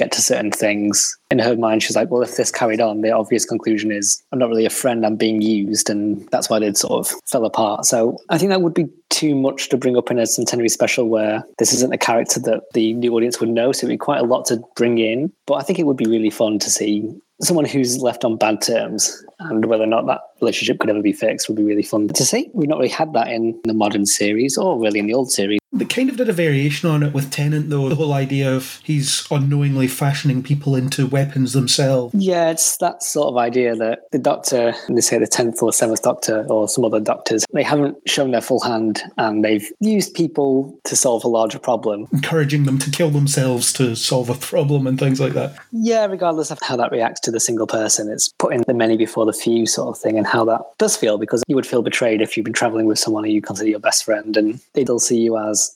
get 0.00 0.12
to 0.12 0.22
certain 0.22 0.50
things. 0.50 1.16
In 1.30 1.38
her 1.38 1.56
mind, 1.56 1.82
she's 1.82 1.94
like, 1.94 2.10
well, 2.10 2.22
if 2.22 2.36
this 2.36 2.50
carried 2.50 2.80
on, 2.80 3.02
the 3.02 3.12
obvious 3.12 3.44
conclusion 3.44 3.92
is 3.92 4.20
I'm 4.32 4.38
not 4.38 4.48
really 4.48 4.66
a 4.66 4.70
friend, 4.70 5.06
I'm 5.06 5.16
being 5.16 5.42
used. 5.42 5.90
And 5.90 6.26
that's 6.30 6.50
why 6.50 6.58
they'd 6.58 6.76
sort 6.76 7.06
of 7.06 7.20
fell 7.26 7.44
apart. 7.44 7.84
So 7.84 8.18
I 8.30 8.38
think 8.38 8.48
that 8.48 8.62
would 8.62 8.74
be 8.74 8.88
too 9.10 9.34
much 9.34 9.68
to 9.68 9.76
bring 9.76 9.96
up 9.96 10.10
in 10.10 10.18
a 10.18 10.26
centenary 10.26 10.68
special 10.68 11.08
where 11.08 11.44
this 11.58 11.72
isn't 11.72 11.92
a 11.92 11.98
character 11.98 12.40
that 12.40 12.62
the 12.72 12.94
new 12.94 13.14
audience 13.14 13.38
would 13.40 13.50
know. 13.50 13.72
So 13.72 13.86
it'd 13.86 13.94
be 13.94 13.98
quite 13.98 14.20
a 14.20 14.24
lot 14.24 14.46
to 14.46 14.62
bring 14.74 14.98
in. 14.98 15.32
But 15.46 15.54
I 15.54 15.62
think 15.62 15.78
it 15.78 15.86
would 15.86 15.96
be 15.96 16.06
really 16.06 16.30
fun 16.30 16.58
to 16.60 16.70
see 16.70 17.14
someone 17.40 17.64
who's 17.64 17.98
left 17.98 18.24
on 18.24 18.36
bad 18.36 18.60
terms 18.60 19.24
and 19.40 19.66
whether 19.66 19.84
or 19.84 19.86
not 19.86 20.06
that 20.06 20.20
relationship 20.40 20.78
could 20.78 20.90
ever 20.90 21.02
be 21.02 21.12
fixed 21.12 21.48
would 21.48 21.56
be 21.56 21.64
really 21.64 21.82
fun 21.82 22.08
to 22.08 22.24
see. 22.24 22.50
We've 22.52 22.68
not 22.68 22.78
really 22.78 22.88
had 22.88 23.12
that 23.14 23.28
in 23.28 23.58
the 23.64 23.74
modern 23.74 24.06
series 24.06 24.58
or 24.58 24.78
really 24.78 24.98
in 24.98 25.06
the 25.06 25.14
old 25.14 25.30
series. 25.30 25.60
They 25.72 25.84
kind 25.84 26.10
of 26.10 26.16
did 26.16 26.28
a 26.28 26.32
variation 26.32 26.90
on 26.90 27.04
it 27.04 27.14
with 27.14 27.30
Tennant, 27.30 27.70
though. 27.70 27.88
The 27.88 27.94
whole 27.94 28.12
idea 28.12 28.52
of 28.52 28.80
he's 28.82 29.26
unknowingly 29.30 29.86
fashioning 29.86 30.42
people 30.42 30.74
into 30.74 31.06
weapons 31.06 31.52
themselves. 31.52 32.12
Yeah, 32.12 32.50
it's 32.50 32.76
that 32.78 33.04
sort 33.04 33.28
of 33.28 33.36
idea 33.36 33.76
that 33.76 34.10
the 34.10 34.18
Doctor, 34.18 34.74
they 34.88 35.00
say 35.00 35.18
the 35.18 35.28
10th 35.28 35.62
or 35.62 35.70
7th 35.70 36.02
Doctor 36.02 36.44
or 36.50 36.68
some 36.68 36.84
other 36.84 36.98
Doctors, 36.98 37.44
they 37.52 37.62
haven't 37.62 37.96
shown 38.06 38.32
their 38.32 38.40
full 38.40 38.60
hand 38.60 39.00
and 39.16 39.44
they've 39.44 39.70
used 39.78 40.12
people 40.14 40.76
to 40.84 40.96
solve 40.96 41.22
a 41.22 41.28
larger 41.28 41.60
problem. 41.60 42.08
Encouraging 42.12 42.64
them 42.64 42.78
to 42.78 42.90
kill 42.90 43.10
themselves 43.10 43.72
to 43.74 43.94
solve 43.94 44.28
a 44.28 44.34
problem 44.34 44.88
and 44.88 44.98
things 44.98 45.20
like 45.20 45.34
that. 45.34 45.56
Yeah, 45.70 46.04
regardless 46.06 46.50
of 46.50 46.58
how 46.62 46.76
that 46.76 46.90
reacts 46.90 47.20
to 47.20 47.29
the 47.30 47.40
single 47.40 47.66
person, 47.66 48.10
it's 48.10 48.28
putting 48.38 48.62
the 48.62 48.74
many 48.74 48.96
before 48.96 49.26
the 49.26 49.32
few 49.32 49.66
sort 49.66 49.96
of 49.96 50.02
thing 50.02 50.18
and 50.18 50.26
how 50.26 50.44
that 50.44 50.60
does 50.78 50.96
feel 50.96 51.18
because 51.18 51.42
you 51.46 51.56
would 51.56 51.66
feel 51.66 51.82
betrayed 51.82 52.20
if 52.20 52.36
you've 52.36 52.44
been 52.44 52.52
traveling 52.52 52.86
with 52.86 52.98
someone 52.98 53.24
who 53.24 53.30
you 53.30 53.42
consider 53.42 53.68
your 53.68 53.80
best 53.80 54.04
friend 54.04 54.36
and 54.36 54.60
they 54.74 54.84
still 54.84 54.98
see 54.98 55.20
you 55.20 55.38
as 55.38 55.74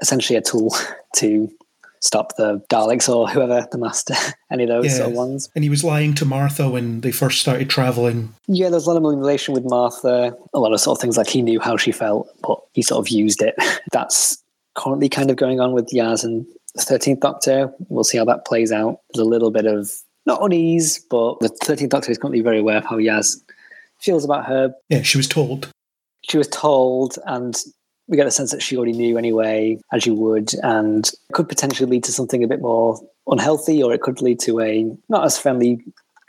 essentially 0.00 0.36
a 0.36 0.42
tool 0.42 0.74
to 1.16 1.50
stop 2.00 2.36
the 2.36 2.60
Daleks 2.70 3.08
or 3.08 3.28
whoever 3.28 3.66
the 3.70 3.78
master, 3.78 4.14
any 4.50 4.64
of 4.64 4.68
those 4.68 4.96
sort 4.96 5.10
of 5.10 5.16
ones. 5.16 5.50
And 5.54 5.64
he 5.64 5.70
was 5.70 5.82
lying 5.84 6.14
to 6.14 6.24
Martha 6.24 6.68
when 6.68 7.00
they 7.00 7.12
first 7.12 7.40
started 7.40 7.68
traveling. 7.68 8.32
Yeah, 8.46 8.70
there's 8.70 8.86
a 8.86 8.90
lot 8.90 8.96
of 8.96 9.02
manipulation 9.02 9.54
with 9.54 9.64
Martha, 9.64 10.36
a 10.54 10.58
lot 10.58 10.72
of 10.72 10.80
sort 10.80 10.98
of 10.98 11.00
things 11.00 11.16
like 11.16 11.28
he 11.28 11.42
knew 11.42 11.60
how 11.60 11.76
she 11.76 11.92
felt, 11.92 12.28
but 12.42 12.60
he 12.72 12.82
sort 12.82 13.06
of 13.06 13.08
used 13.08 13.42
it. 13.42 13.54
That's 13.92 14.42
currently 14.74 15.08
kind 15.08 15.30
of 15.30 15.36
going 15.36 15.60
on 15.60 15.72
with 15.72 15.88
Yaz 15.88 16.22
and 16.22 16.46
the 16.74 16.82
13th 16.82 17.20
Doctor. 17.20 17.72
We'll 17.88 18.04
see 18.04 18.18
how 18.18 18.24
that 18.26 18.46
plays 18.46 18.72
out. 18.72 19.00
There's 19.12 19.26
a 19.26 19.28
little 19.28 19.50
bit 19.50 19.66
of 19.66 19.90
not 20.26 20.42
unease, 20.42 20.98
but 21.10 21.38
the 21.40 21.48
13th 21.64 21.88
Doctor 21.88 22.10
is 22.10 22.18
currently 22.18 22.40
very 22.40 22.58
aware 22.58 22.78
of 22.78 22.84
how 22.84 22.96
Yaz 22.96 23.40
feels 24.00 24.24
about 24.24 24.46
her. 24.46 24.72
Yeah, 24.88 25.02
she 25.02 25.16
was 25.16 25.28
told. 25.28 25.70
She 26.28 26.36
was 26.38 26.48
told, 26.48 27.18
and 27.26 27.56
we 28.08 28.16
get 28.16 28.24
the 28.24 28.30
sense 28.30 28.50
that 28.50 28.62
she 28.62 28.76
already 28.76 28.92
knew 28.92 29.16
anyway, 29.16 29.80
as 29.92 30.06
you 30.06 30.14
would, 30.14 30.52
and 30.62 31.10
could 31.32 31.48
potentially 31.48 31.88
lead 31.88 32.04
to 32.04 32.12
something 32.12 32.42
a 32.42 32.48
bit 32.48 32.60
more 32.60 33.00
unhealthy, 33.28 33.82
or 33.82 33.92
it 33.92 34.02
could 34.02 34.20
lead 34.20 34.40
to 34.40 34.60
a 34.60 34.84
not 35.08 35.24
as 35.24 35.38
friendly 35.38 35.84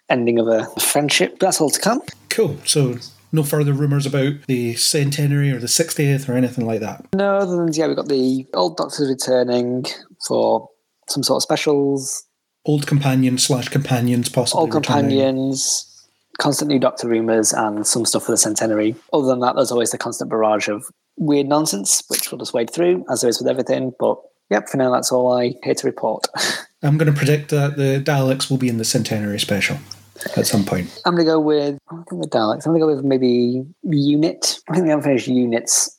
ending 0.09 0.39
of 0.39 0.47
a 0.47 0.65
friendship. 0.79 1.39
That's 1.39 1.59
all 1.59 1.69
to 1.69 1.79
come. 1.79 2.01
Cool. 2.29 2.57
So 2.65 2.97
no 3.31 3.43
further 3.43 3.73
rumours 3.73 4.05
about 4.05 4.33
the 4.47 4.75
centenary 4.75 5.51
or 5.51 5.59
the 5.59 5.67
60th 5.67 6.29
or 6.29 6.33
anything 6.33 6.65
like 6.65 6.79
that. 6.79 7.05
No, 7.13 7.37
other 7.37 7.57
than 7.57 7.73
yeah, 7.73 7.87
we've 7.87 7.95
got 7.95 8.07
the 8.07 8.45
old 8.53 8.77
doctors 8.77 9.09
returning 9.09 9.85
for 10.25 10.69
some 11.09 11.23
sort 11.23 11.37
of 11.37 11.43
specials. 11.43 12.23
Old 12.67 12.85
companions 12.85 13.45
slash 13.45 13.69
companions 13.69 14.29
possibly. 14.29 14.61
Old 14.61 14.75
returning. 14.75 15.03
companions, 15.05 16.07
constant 16.37 16.69
new 16.69 16.79
doctor 16.79 17.07
rumours, 17.07 17.53
and 17.53 17.87
some 17.87 18.05
stuff 18.05 18.25
for 18.25 18.31
the 18.31 18.37
centenary. 18.37 18.95
Other 19.13 19.27
than 19.27 19.39
that, 19.39 19.55
there's 19.55 19.71
always 19.71 19.91
the 19.91 19.97
constant 19.97 20.29
barrage 20.29 20.67
of 20.67 20.85
weird 21.17 21.47
nonsense, 21.47 22.03
which 22.09 22.31
we'll 22.31 22.39
just 22.39 22.53
wade 22.53 22.69
through, 22.69 23.05
as 23.09 23.21
there 23.21 23.29
is 23.29 23.39
with 23.39 23.47
everything. 23.47 23.93
But 23.99 24.17
yep, 24.49 24.69
for 24.69 24.77
now, 24.77 24.91
that's 24.91 25.11
all 25.11 25.33
I 25.33 25.55
here 25.63 25.75
to 25.75 25.87
report. 25.87 26.27
I'm 26.83 26.97
going 26.97 27.11
to 27.11 27.17
predict 27.17 27.49
that 27.49 27.75
the 27.77 28.01
Daleks 28.03 28.49
will 28.49 28.57
be 28.57 28.69
in 28.69 28.77
the 28.77 28.85
centenary 28.85 29.39
special 29.39 29.77
at 30.35 30.45
some 30.45 30.63
point. 30.63 31.01
I'm 31.05 31.15
going 31.15 31.25
to 31.25 31.31
go 31.31 31.39
with, 31.39 31.79
I 31.89 31.95
think 32.09 32.21
the 32.21 32.29
Daleks, 32.29 32.65
I'm 32.65 32.73
going 32.73 32.81
to 32.81 32.85
go 32.85 32.95
with 32.95 33.03
maybe 33.03 33.65
Unit. 33.83 34.59
I 34.69 34.73
think 34.73 34.85
they 34.85 34.89
haven't 34.91 35.05
finished 35.05 35.27
Unit's 35.27 35.97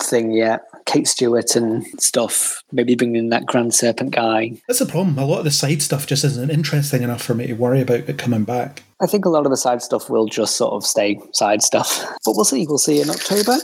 thing 0.00 0.32
yet. 0.32 0.62
Kate 0.88 1.06
Stewart 1.06 1.54
and 1.54 1.86
stuff. 2.00 2.62
Maybe 2.72 2.94
bringing 2.94 3.16
in 3.16 3.28
that 3.28 3.44
Grand 3.44 3.74
Serpent 3.74 4.10
guy. 4.10 4.52
That's 4.66 4.78
the 4.78 4.86
problem. 4.86 5.18
A 5.18 5.26
lot 5.26 5.38
of 5.38 5.44
the 5.44 5.50
side 5.50 5.82
stuff 5.82 6.06
just 6.06 6.24
isn't 6.24 6.50
interesting 6.50 7.02
enough 7.02 7.22
for 7.22 7.34
me 7.34 7.46
to 7.46 7.52
worry 7.52 7.82
about 7.82 8.08
it 8.08 8.16
coming 8.16 8.44
back. 8.44 8.82
I 8.98 9.06
think 9.06 9.26
a 9.26 9.28
lot 9.28 9.44
of 9.44 9.50
the 9.50 9.56
side 9.58 9.82
stuff 9.82 10.08
will 10.08 10.26
just 10.26 10.56
sort 10.56 10.72
of 10.72 10.84
stay 10.84 11.20
side 11.32 11.62
stuff. 11.62 12.04
But 12.24 12.34
we'll 12.34 12.44
see. 12.44 12.66
We'll 12.66 12.78
see 12.78 13.00
in 13.00 13.10
October. 13.10 13.56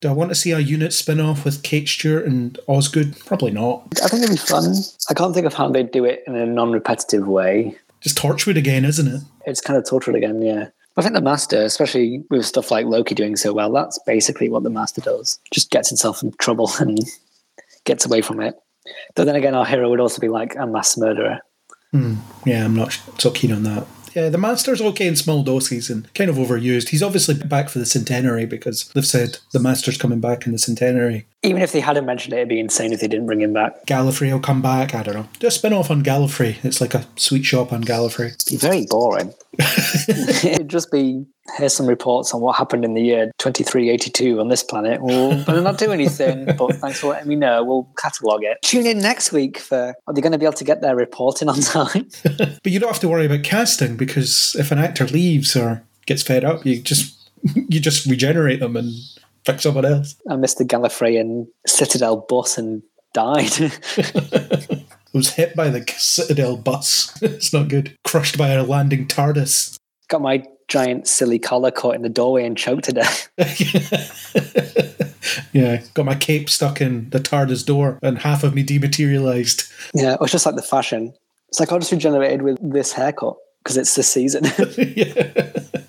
Do 0.00 0.08
I 0.08 0.12
want 0.12 0.30
to 0.30 0.34
see 0.34 0.52
a 0.52 0.58
unit 0.58 0.92
spin 0.92 1.20
off 1.20 1.44
with 1.44 1.62
Kate 1.62 1.88
Stewart 1.88 2.26
and 2.26 2.58
Osgood? 2.68 3.18
Probably 3.26 3.50
not. 3.50 3.82
I 4.02 4.08
think 4.08 4.22
it'd 4.22 4.34
be 4.34 4.36
fun. 4.36 4.74
I 5.10 5.14
can't 5.14 5.34
think 5.34 5.46
of 5.46 5.54
how 5.54 5.68
they'd 5.70 5.90
do 5.90 6.04
it 6.04 6.22
in 6.26 6.36
a 6.36 6.46
non 6.46 6.72
repetitive 6.72 7.26
way. 7.26 7.76
Just 8.00 8.16
Torchwood 8.16 8.56
again, 8.56 8.84
isn't 8.84 9.08
it? 9.08 9.22
It's 9.46 9.60
kind 9.60 9.78
of 9.78 9.88
tortured 9.88 10.14
again, 10.14 10.40
yeah. 10.42 10.68
I 10.98 11.02
think 11.02 11.14
the 11.14 11.20
Master, 11.20 11.62
especially 11.62 12.24
with 12.28 12.44
stuff 12.44 12.72
like 12.72 12.86
Loki 12.86 13.14
doing 13.14 13.36
so 13.36 13.52
well, 13.52 13.72
that's 13.72 14.00
basically 14.04 14.48
what 14.48 14.64
the 14.64 14.70
Master 14.70 15.00
does. 15.00 15.38
Just 15.52 15.70
gets 15.70 15.88
himself 15.88 16.24
in 16.24 16.32
trouble 16.32 16.70
and 16.80 16.98
gets 17.84 18.04
away 18.04 18.20
from 18.20 18.40
it. 18.40 18.56
But 19.14 19.24
then 19.24 19.36
again, 19.36 19.54
our 19.54 19.64
hero 19.64 19.88
would 19.90 20.00
also 20.00 20.20
be 20.20 20.28
like 20.28 20.56
a 20.56 20.66
mass 20.66 20.98
murderer. 20.98 21.38
Hmm. 21.92 22.16
Yeah, 22.44 22.64
I'm 22.64 22.74
not 22.74 22.98
so 23.18 23.30
keen 23.30 23.52
on 23.52 23.62
that. 23.62 23.86
Yeah, 24.14 24.28
the 24.28 24.38
Master's 24.38 24.80
okay 24.80 25.06
in 25.06 25.16
small 25.16 25.42
doses 25.42 25.90
and 25.90 26.12
kind 26.14 26.30
of 26.30 26.36
overused. 26.36 26.88
He's 26.88 27.02
obviously 27.02 27.34
back 27.34 27.68
for 27.68 27.78
the 27.78 27.86
centenary 27.86 28.46
because 28.46 28.88
they've 28.94 29.06
said 29.06 29.38
the 29.52 29.60
Master's 29.60 29.98
coming 29.98 30.20
back 30.20 30.46
in 30.46 30.52
the 30.52 30.58
centenary. 30.58 31.26
Even 31.42 31.62
if 31.62 31.72
they 31.72 31.80
hadn't 31.80 32.06
mentioned 32.06 32.34
it, 32.34 32.38
it'd 32.38 32.48
be 32.48 32.58
insane 32.58 32.92
if 32.92 33.00
they 33.00 33.08
didn't 33.08 33.26
bring 33.26 33.40
him 33.40 33.52
back. 33.52 33.86
Gallifrey 33.86 34.32
will 34.32 34.40
come 34.40 34.60
back. 34.60 34.94
I 34.94 35.02
don't 35.02 35.14
know. 35.14 35.28
Do 35.38 35.46
a 35.46 35.50
spin 35.50 35.72
off 35.72 35.90
on 35.90 36.02
Gallifrey. 36.02 36.62
It's 36.64 36.80
like 36.80 36.94
a 36.94 37.06
sweet 37.16 37.44
shop 37.44 37.72
on 37.72 37.84
Gallifrey. 37.84 38.34
Very 38.58 38.86
boring. 38.86 39.32
It'd 39.58 40.68
just 40.68 40.90
be 40.90 41.24
here's 41.56 41.74
some 41.74 41.86
reports 41.86 42.34
on 42.34 42.40
what 42.40 42.56
happened 42.56 42.84
in 42.84 42.94
the 42.94 43.02
year 43.02 43.30
2382 43.38 44.40
on 44.40 44.48
this 44.48 44.62
planet. 44.62 45.00
We'll 45.02 45.36
not 45.62 45.78
do 45.78 45.92
anything, 45.92 46.46
but 46.56 46.76
thanks 46.76 47.00
for 47.00 47.08
letting 47.08 47.28
me 47.28 47.36
know. 47.36 47.64
We'll 47.64 47.88
catalogue 47.98 48.44
it. 48.44 48.58
Tune 48.62 48.86
in 48.86 48.98
next 48.98 49.32
week 49.32 49.58
for 49.58 49.94
are 50.06 50.14
they 50.14 50.20
going 50.20 50.32
to 50.32 50.38
be 50.38 50.44
able 50.44 50.54
to 50.54 50.64
get 50.64 50.80
their 50.80 50.96
reporting 50.96 51.48
on 51.48 51.60
time? 51.60 52.08
But 52.62 52.72
you 52.72 52.80
don't 52.80 52.90
have 52.90 53.00
to 53.00 53.08
worry 53.08 53.26
about 53.26 53.42
casting 53.44 53.96
because 53.96 54.56
if 54.58 54.70
an 54.70 54.78
actor 54.78 55.06
leaves 55.06 55.56
or 55.56 55.82
gets 56.06 56.22
fed 56.22 56.44
up, 56.44 56.64
you 56.66 56.80
just 56.80 57.30
you 57.68 57.80
just 57.80 58.06
regenerate 58.06 58.60
them 58.60 58.76
and 58.76 58.92
pick 59.44 59.60
someone 59.60 59.84
else. 59.84 60.16
I 60.28 60.36
missed 60.36 60.58
the 60.58 60.64
Gallifreyan 60.64 61.46
Citadel 61.66 62.26
bus 62.28 62.58
and 62.58 62.82
died. 63.14 63.52
was 65.12 65.34
hit 65.34 65.56
by 65.56 65.68
the 65.68 65.84
Citadel 65.96 66.56
bus. 66.56 67.16
it's 67.22 67.52
not 67.52 67.68
good. 67.68 67.96
Crushed 68.04 68.36
by 68.38 68.48
a 68.48 68.62
landing 68.62 69.06
TARDIS. 69.06 69.76
Got 70.08 70.22
my 70.22 70.44
giant 70.68 71.08
silly 71.08 71.38
collar 71.38 71.70
caught 71.70 71.94
in 71.94 72.02
the 72.02 72.08
doorway 72.08 72.44
and 72.44 72.56
choked 72.56 72.84
to 72.84 72.92
death. 72.92 73.28
yeah, 75.52 75.82
got 75.94 76.04
my 76.04 76.14
cape 76.14 76.48
stuck 76.48 76.80
in 76.80 77.10
the 77.10 77.18
TARDIS 77.18 77.66
door 77.66 77.98
and 78.02 78.18
half 78.18 78.44
of 78.44 78.54
me 78.54 78.62
dematerialized. 78.62 79.64
Yeah, 79.94 80.14
it 80.14 80.20
was 80.20 80.30
just 80.30 80.46
like 80.46 80.56
the 80.56 80.62
fashion. 80.62 81.14
It's 81.48 81.58
like 81.58 81.72
I 81.72 81.78
just 81.78 81.90
regenerated 81.90 82.42
with 82.42 82.58
this 82.60 82.92
haircut 82.92 83.36
because 83.64 83.76
it's 83.76 83.94
the 83.94 84.02
season. 84.02 84.44
yeah. 84.44 84.52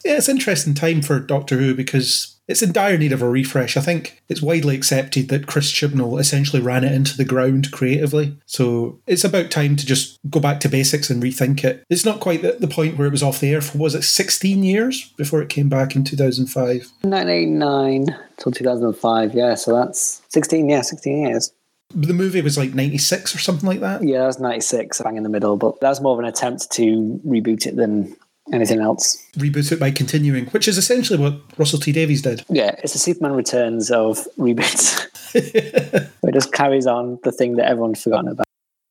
yeah, 0.06 0.18
it's 0.18 0.30
an 0.30 0.38
interesting 0.38 0.74
time 0.74 1.02
for 1.02 1.20
Doctor 1.20 1.58
Who 1.58 1.76
because 1.76 2.39
it's 2.50 2.64
in 2.64 2.72
dire 2.72 2.98
need 2.98 3.14
of 3.14 3.22
a 3.22 3.30
refresh. 3.30 3.78
I 3.78 3.82
think 3.82 4.22
it's 4.28 4.42
widely 4.42 4.76
accepted 4.76 5.30
that 5.30 5.46
Chris 5.46 5.72
Chibnall 5.72 6.20
essentially 6.20 6.62
ran 6.62 6.84
it 6.84 6.92
into 6.92 7.16
the 7.16 7.24
ground 7.24 7.72
creatively. 7.72 8.36
So 8.48 9.00
it's 9.06 9.24
about 9.24 9.52
time 9.52 9.76
to 9.76 9.86
just 9.86 10.20
go 10.32 10.40
back 10.40 10.60
to 10.62 10.70
basics 10.70 11.12
and 11.12 11.22
rethink 11.22 11.64
it. 11.64 11.86
It's 11.92 12.06
not 12.06 12.20
quite 12.20 12.44
at 12.44 12.60
the 12.60 12.68
point 12.68 12.98
where 12.98 13.08
it 13.08 13.12
was 13.12 13.22
off 13.22 13.40
the 13.40 13.54
air 13.54 13.62
for, 13.62 13.78
was 13.78 13.94
it 13.94 14.02
16 14.02 14.64
years 14.64 15.14
before 15.16 15.44
it 15.44 15.50
came 15.50 15.70
back 15.70 15.96
in 15.96 16.04
2005? 16.04 16.92
1989 17.02 18.18
till 18.38 18.52
2005, 18.52 19.36
yeah, 19.36 19.54
so 19.54 19.76
that's 19.76 20.24
16, 20.30 20.68
yeah, 20.68 20.82
16 20.82 21.28
years. 21.28 21.54
The 21.94 22.14
movie 22.14 22.42
was 22.42 22.58
like 22.58 22.74
96 22.74 23.36
or 23.36 23.40
something 23.40 23.68
like 23.68 23.82
that? 23.82 24.04
Yeah, 24.04 24.22
that 24.22 24.28
was 24.28 24.40
96, 24.40 25.02
bang 25.04 25.18
in 25.18 25.24
the 25.24 25.30
middle, 25.30 25.56
but 25.56 25.80
that's 25.82 26.02
more 26.02 26.14
of 26.14 26.20
an 26.20 26.26
attempt 26.26 26.72
to 26.72 27.22
reboot 27.26 27.68
it 27.68 27.76
than 27.76 28.16
anything 28.54 28.80
else. 28.80 29.24
Reboot 29.38 29.72
it 29.72 29.80
by 29.80 29.92
continuing, 29.92 30.48
which 30.48 30.68
is 30.68 30.78
essentially 30.78 31.20
what 31.20 31.40
Russell 31.58 31.80
T 31.80 31.92
Davies 31.92 32.22
did. 32.22 32.44
Yeah, 32.50 32.76
it's 32.84 32.94
the 32.94 33.00
Superman 33.00 33.34
Returns 33.34 33.92
of 33.92 34.28
reboots. 34.38 35.08
it 35.36 36.34
just 36.34 36.54
carries 36.54 36.88
on 36.88 37.20
the 37.24 37.32
thing 37.32 37.56
that 37.58 37.66
everyone's 37.68 38.02
forgotten 38.02 38.30
about. 38.30 38.46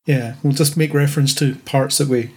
Yeah, 0.05 0.35
we'll 0.43 0.53
just 0.53 0.77
make 0.77 0.93
reference 0.93 1.35
to 1.35 1.55
parts 1.65 1.97
that 1.99 2.07
we 2.07 2.31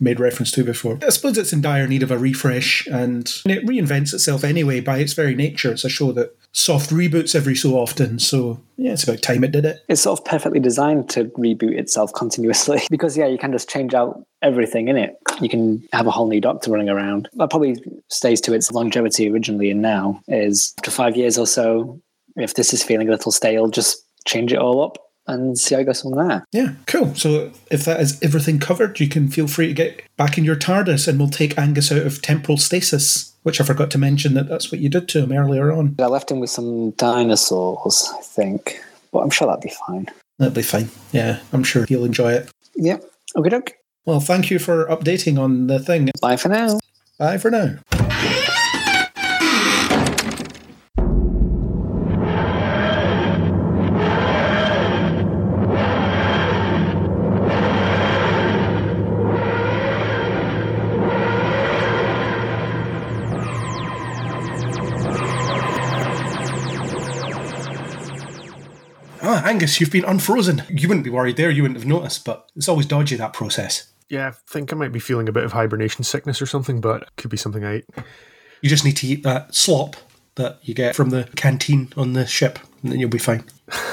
made 0.00 0.20
reference 0.20 0.50
to 0.52 0.64
before. 0.64 0.98
I 1.02 1.10
suppose 1.10 1.36
it's 1.38 1.52
in 1.52 1.60
dire 1.60 1.86
need 1.86 2.02
of 2.02 2.10
a 2.10 2.18
refresh, 2.18 2.86
and 2.86 3.26
it 3.46 3.66
reinvents 3.66 4.14
itself 4.14 4.44
anyway 4.44 4.80
by 4.80 4.98
its 4.98 5.12
very 5.12 5.34
nature. 5.34 5.72
It's 5.72 5.84
a 5.84 5.88
show 5.88 6.12
that 6.12 6.36
soft 6.54 6.90
reboots 6.90 7.34
every 7.34 7.54
so 7.54 7.72
often, 7.74 8.18
so 8.18 8.60
yeah, 8.76 8.92
it's 8.92 9.04
about 9.04 9.20
time 9.20 9.44
it 9.44 9.52
did 9.52 9.64
it. 9.64 9.80
It's 9.88 10.02
sort 10.02 10.18
of 10.18 10.24
perfectly 10.24 10.60
designed 10.60 11.10
to 11.10 11.24
reboot 11.36 11.76
itself 11.76 12.12
continuously 12.14 12.82
because, 12.90 13.16
yeah, 13.16 13.26
you 13.26 13.36
can 13.36 13.52
just 13.52 13.68
change 13.68 13.92
out 13.92 14.24
everything 14.40 14.88
in 14.88 14.96
it. 14.96 15.16
You 15.40 15.48
can 15.48 15.86
have 15.92 16.06
a 16.06 16.10
whole 16.10 16.28
new 16.28 16.40
doctor 16.40 16.70
running 16.70 16.88
around. 16.88 17.28
That 17.34 17.50
probably 17.50 17.76
stays 18.08 18.40
to 18.42 18.54
its 18.54 18.72
longevity 18.72 19.28
originally 19.28 19.70
and 19.70 19.82
now 19.82 20.22
is 20.28 20.72
after 20.78 20.90
five 20.90 21.16
years 21.16 21.36
or 21.36 21.46
so, 21.46 22.00
if 22.36 22.54
this 22.54 22.72
is 22.72 22.82
feeling 22.82 23.08
a 23.08 23.12
little 23.12 23.32
stale, 23.32 23.68
just 23.68 24.04
change 24.26 24.52
it 24.52 24.58
all 24.58 24.82
up 24.82 24.98
and 25.26 25.58
see 25.58 25.74
how 25.74 25.80
it 25.80 25.84
goes 25.84 26.02
from 26.02 26.14
there. 26.14 26.44
Yeah, 26.52 26.74
cool. 26.86 27.14
So 27.14 27.50
if 27.70 27.84
that 27.84 28.00
is 28.00 28.22
everything 28.22 28.58
covered, 28.58 29.00
you 29.00 29.08
can 29.08 29.28
feel 29.28 29.48
free 29.48 29.68
to 29.68 29.72
get 29.72 30.02
back 30.16 30.36
in 30.36 30.44
your 30.44 30.56
TARDIS 30.56 31.08
and 31.08 31.18
we'll 31.18 31.28
take 31.28 31.58
Angus 31.58 31.90
out 31.90 32.06
of 32.06 32.20
temporal 32.20 32.58
stasis, 32.58 33.33
which 33.44 33.60
I 33.60 33.64
forgot 33.64 33.90
to 33.92 33.98
mention 33.98 34.34
that 34.34 34.48
that's 34.48 34.72
what 34.72 34.80
you 34.80 34.88
did 34.88 35.08
to 35.10 35.22
him 35.22 35.32
earlier 35.32 35.70
on. 35.70 35.94
I 35.98 36.06
left 36.06 36.30
him 36.30 36.40
with 36.40 36.50
some 36.50 36.90
dinosaurs, 36.92 38.12
I 38.18 38.22
think, 38.22 38.82
but 39.12 39.20
I'm 39.20 39.30
sure 39.30 39.46
that'd 39.46 39.62
be 39.62 39.72
fine. 39.86 40.06
That'll 40.38 40.54
be 40.54 40.62
fine. 40.62 40.88
Yeah, 41.12 41.40
I'm 41.52 41.62
sure 41.62 41.84
he'll 41.86 42.04
enjoy 42.04 42.32
it. 42.32 42.50
Yep. 42.74 43.04
Okay, 43.36 43.48
doke. 43.50 43.74
Well, 44.06 44.20
thank 44.20 44.50
you 44.50 44.58
for 44.58 44.86
updating 44.86 45.38
on 45.38 45.68
the 45.68 45.78
thing. 45.78 46.10
Bye 46.20 46.36
for 46.36 46.48
now. 46.48 46.80
Bye 47.18 47.38
for 47.38 47.50
now. 47.50 47.76
Angus, 69.64 69.80
you've 69.80 69.90
been 69.90 70.04
unfrozen. 70.04 70.62
You 70.68 70.88
wouldn't 70.88 71.04
be 71.04 71.10
worried 71.10 71.38
there, 71.38 71.50
you 71.50 71.62
wouldn't 71.62 71.80
have 71.80 71.88
noticed, 71.88 72.26
but 72.26 72.50
it's 72.54 72.68
always 72.68 72.84
dodgy, 72.84 73.16
that 73.16 73.32
process. 73.32 73.90
Yeah, 74.10 74.28
I 74.28 74.32
think 74.46 74.70
I 74.70 74.76
might 74.76 74.92
be 74.92 75.00
feeling 75.00 75.26
a 75.26 75.32
bit 75.32 75.42
of 75.42 75.52
hibernation 75.52 76.04
sickness 76.04 76.42
or 76.42 76.44
something, 76.44 76.82
but 76.82 77.04
it 77.04 77.08
could 77.16 77.30
be 77.30 77.38
something 77.38 77.64
I 77.64 77.76
ate. 77.76 77.86
You 78.60 78.68
just 78.68 78.84
need 78.84 78.98
to 78.98 79.06
eat 79.06 79.22
that 79.22 79.54
slop 79.54 79.96
that 80.34 80.58
you 80.60 80.74
get 80.74 80.94
from 80.94 81.08
the 81.08 81.30
canteen 81.34 81.90
on 81.96 82.12
the 82.12 82.26
ship, 82.26 82.58
and 82.82 82.92
then 82.92 83.00
you'll 83.00 83.08
be 83.08 83.16
fine. 83.16 83.44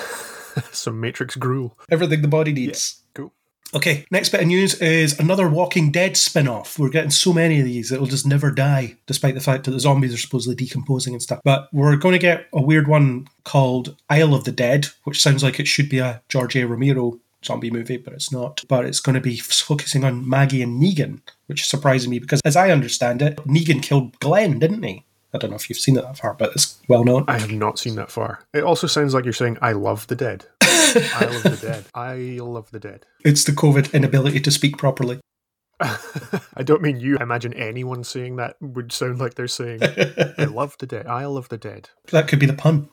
Some 0.73 0.99
Matrix 0.99 1.37
gruel. 1.37 1.79
Everything 1.89 2.21
the 2.21 2.27
body 2.27 2.51
needs. 2.51 3.01
Cool. 3.13 3.31
Okay, 3.73 4.05
next 4.11 4.29
bit 4.29 4.41
of 4.41 4.47
news 4.47 4.73
is 4.81 5.17
another 5.17 5.47
Walking 5.47 5.91
Dead 5.91 6.17
spin 6.17 6.45
off. 6.47 6.77
We're 6.77 6.89
getting 6.89 7.09
so 7.09 7.31
many 7.31 7.59
of 7.59 7.65
these, 7.65 7.89
it'll 7.89 8.05
just 8.05 8.27
never 8.27 8.51
die, 8.51 8.97
despite 9.05 9.33
the 9.33 9.39
fact 9.39 9.63
that 9.63 9.71
the 9.71 9.79
zombies 9.79 10.13
are 10.13 10.17
supposedly 10.17 10.55
decomposing 10.55 11.13
and 11.13 11.21
stuff. 11.21 11.39
But 11.45 11.69
we're 11.71 11.95
going 11.95 12.11
to 12.11 12.19
get 12.19 12.47
a 12.51 12.61
weird 12.61 12.89
one 12.89 13.29
called 13.45 13.95
Isle 14.09 14.35
of 14.35 14.43
the 14.43 14.51
Dead, 14.51 14.87
which 15.05 15.21
sounds 15.21 15.41
like 15.41 15.57
it 15.57 15.67
should 15.67 15.87
be 15.87 15.99
a 15.99 16.21
George 16.27 16.57
A. 16.57 16.65
Romero 16.65 17.21
zombie 17.45 17.71
movie, 17.71 17.95
but 17.95 18.13
it's 18.13 18.31
not. 18.31 18.61
But 18.67 18.85
it's 18.85 18.99
going 18.99 19.15
to 19.15 19.21
be 19.21 19.37
focusing 19.37 20.03
on 20.03 20.27
Maggie 20.27 20.61
and 20.61 20.81
Negan, 20.81 21.21
which 21.45 21.61
is 21.61 21.67
surprising 21.67 22.11
me 22.11 22.19
because, 22.19 22.41
as 22.43 22.57
I 22.57 22.71
understand 22.71 23.21
it, 23.21 23.37
Negan 23.37 23.81
killed 23.81 24.19
Glenn, 24.19 24.59
didn't 24.59 24.83
he? 24.83 25.05
I 25.33 25.37
don't 25.37 25.49
know 25.49 25.55
if 25.55 25.69
you've 25.69 25.79
seen 25.79 25.97
it 25.97 26.01
that 26.01 26.17
far, 26.17 26.33
but 26.33 26.51
it's 26.53 26.79
well 26.87 27.03
known. 27.03 27.25
I 27.27 27.39
have 27.39 27.51
not 27.51 27.79
seen 27.79 27.95
that 27.95 28.11
far. 28.11 28.39
It 28.53 28.63
also 28.63 28.87
sounds 28.87 29.13
like 29.13 29.23
you're 29.23 29.33
saying, 29.33 29.57
I 29.61 29.71
love 29.71 30.07
the 30.07 30.15
dead. 30.15 30.45
I 30.61 31.29
love 31.31 31.43
the 31.43 31.59
dead. 31.61 31.85
I 31.93 32.15
love 32.41 32.71
the 32.71 32.79
dead. 32.79 33.05
It's 33.23 33.45
the 33.45 33.53
COVID 33.53 33.93
inability 33.93 34.41
to 34.41 34.51
speak 34.51 34.77
properly. 34.77 35.21
I 35.79 36.63
don't 36.63 36.81
mean 36.81 36.99
you. 36.99 37.17
I 37.17 37.23
imagine 37.23 37.53
anyone 37.53 38.03
saying 38.03 38.35
that 38.35 38.57
would 38.61 38.91
sound 38.91 39.19
like 39.19 39.35
they're 39.35 39.47
saying, 39.47 39.79
I 39.81 40.43
love 40.51 40.75
the 40.79 40.85
dead. 40.85 41.07
I 41.07 41.25
love 41.25 41.49
the 41.49 41.57
dead. 41.57 41.89
That 42.11 42.27
could 42.27 42.39
be 42.39 42.45
the 42.45 42.53
pun. 42.53 42.89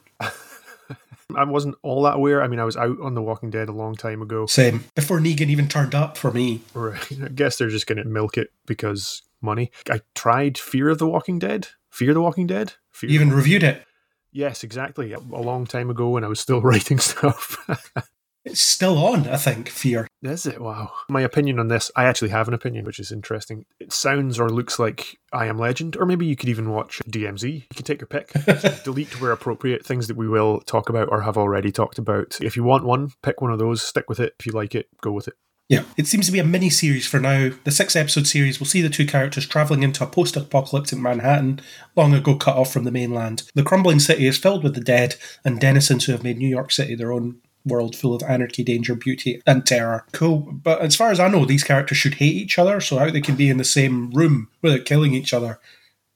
I 1.36 1.44
wasn't 1.44 1.76
all 1.82 2.04
that 2.04 2.16
aware. 2.16 2.42
I 2.42 2.48
mean, 2.48 2.58
I 2.58 2.64
was 2.64 2.76
out 2.76 2.98
on 3.02 3.14
The 3.14 3.20
Walking 3.20 3.50
Dead 3.50 3.68
a 3.68 3.72
long 3.72 3.94
time 3.94 4.22
ago. 4.22 4.46
Same. 4.46 4.84
Before 4.94 5.18
Negan 5.18 5.48
even 5.48 5.68
turned 5.68 5.94
up 5.94 6.16
for 6.16 6.32
me. 6.32 6.62
Right. 6.72 7.06
I 7.22 7.28
guess 7.28 7.58
they're 7.58 7.68
just 7.68 7.86
going 7.86 7.98
to 7.98 8.04
milk 8.04 8.38
it 8.38 8.50
because 8.64 9.22
money. 9.42 9.70
I 9.90 10.00
tried 10.14 10.56
Fear 10.56 10.88
of 10.88 10.98
the 10.98 11.08
Walking 11.08 11.38
Dead. 11.38 11.68
Fear 11.90 12.14
the 12.14 12.20
Walking 12.20 12.46
Dead. 12.46 12.74
Fear 12.92 13.10
You 13.10 13.14
even 13.16 13.32
reviewed 13.32 13.62
it. 13.62 13.84
Yes, 14.30 14.62
exactly. 14.62 15.12
A 15.12 15.18
long 15.20 15.66
time 15.66 15.90
ago 15.90 16.10
when 16.10 16.24
I 16.24 16.28
was 16.28 16.40
still 16.40 16.60
writing 16.62 16.98
stuff. 16.98 17.58
It's 18.44 18.62
still 18.62 18.96
on, 18.96 19.28
I 19.28 19.36
think, 19.36 19.68
Fear. 19.68 20.08
Is 20.22 20.46
it? 20.46 20.58
Wow. 20.58 20.92
My 21.10 21.20
opinion 21.20 21.58
on 21.58 21.68
this, 21.68 21.90
I 21.96 22.04
actually 22.04 22.30
have 22.30 22.48
an 22.48 22.54
opinion, 22.54 22.86
which 22.86 22.98
is 22.98 23.12
interesting. 23.12 23.66
It 23.78 23.92
sounds 23.92 24.40
or 24.40 24.48
looks 24.48 24.78
like 24.78 25.18
I 25.34 25.46
Am 25.46 25.58
Legend, 25.58 25.96
or 25.98 26.06
maybe 26.06 26.24
you 26.24 26.34
could 26.34 26.48
even 26.48 26.70
watch 26.70 27.02
DMZ. 27.10 27.52
You 27.52 27.66
can 27.74 27.84
take 27.84 28.00
your 28.00 28.06
pick. 28.08 28.32
Delete 28.84 29.20
where 29.20 29.32
appropriate 29.32 29.84
things 29.84 30.06
that 30.06 30.16
we 30.16 30.28
will 30.28 30.60
talk 30.60 30.88
about 30.88 31.08
or 31.10 31.20
have 31.20 31.36
already 31.36 31.70
talked 31.70 31.98
about. 31.98 32.38
If 32.40 32.56
you 32.56 32.64
want 32.64 32.84
one, 32.84 33.10
pick 33.22 33.42
one 33.42 33.52
of 33.52 33.58
those, 33.58 33.82
stick 33.82 34.08
with 34.08 34.18
it. 34.18 34.32
If 34.40 34.46
you 34.46 34.52
like 34.52 34.74
it, 34.74 34.86
go 35.02 35.12
with 35.12 35.28
it. 35.28 35.34
Yeah. 35.68 35.82
It 35.98 36.06
seems 36.06 36.26
to 36.26 36.32
be 36.32 36.38
a 36.38 36.44
mini 36.44 36.70
series 36.70 37.06
for 37.06 37.20
now. 37.20 37.50
The 37.64 37.70
six 37.70 37.94
episode 37.94 38.26
series 38.26 38.58
will 38.58 38.66
see 38.66 38.80
the 38.80 38.88
two 38.88 39.06
characters 39.06 39.46
travelling 39.46 39.82
into 39.82 40.02
a 40.02 40.06
post 40.06 40.36
apocalyptic 40.36 40.98
Manhattan, 40.98 41.60
long 41.94 42.14
ago 42.14 42.36
cut 42.36 42.56
off 42.56 42.72
from 42.72 42.84
the 42.84 42.90
mainland. 42.90 43.42
The 43.54 43.62
crumbling 43.62 44.00
city 44.00 44.26
is 44.26 44.38
filled 44.38 44.64
with 44.64 44.74
the 44.74 44.80
dead 44.80 45.16
and 45.44 45.60
denizens 45.60 46.06
who 46.06 46.12
have 46.12 46.24
made 46.24 46.38
New 46.38 46.48
York 46.48 46.72
City 46.72 46.94
their 46.94 47.12
own 47.12 47.40
world 47.66 47.94
full 47.94 48.14
of 48.14 48.22
anarchy, 48.22 48.64
danger, 48.64 48.94
beauty, 48.94 49.42
and 49.46 49.66
terror. 49.66 50.06
Cool. 50.12 50.38
But 50.38 50.80
as 50.80 50.96
far 50.96 51.10
as 51.10 51.20
I 51.20 51.28
know, 51.28 51.44
these 51.44 51.64
characters 51.64 51.98
should 51.98 52.14
hate 52.14 52.34
each 52.34 52.58
other, 52.58 52.80
so 52.80 52.98
how 52.98 53.10
they 53.10 53.20
can 53.20 53.36
be 53.36 53.50
in 53.50 53.58
the 53.58 53.64
same 53.64 54.10
room 54.12 54.48
without 54.62 54.86
killing 54.86 55.12
each 55.12 55.34
other 55.34 55.60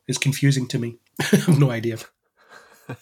is 0.09 0.19
confusing 0.19 0.67
to 0.69 0.79
me. 0.79 0.97
I 1.21 1.37
have 1.37 1.59
no 1.59 1.71
idea. 1.71 1.99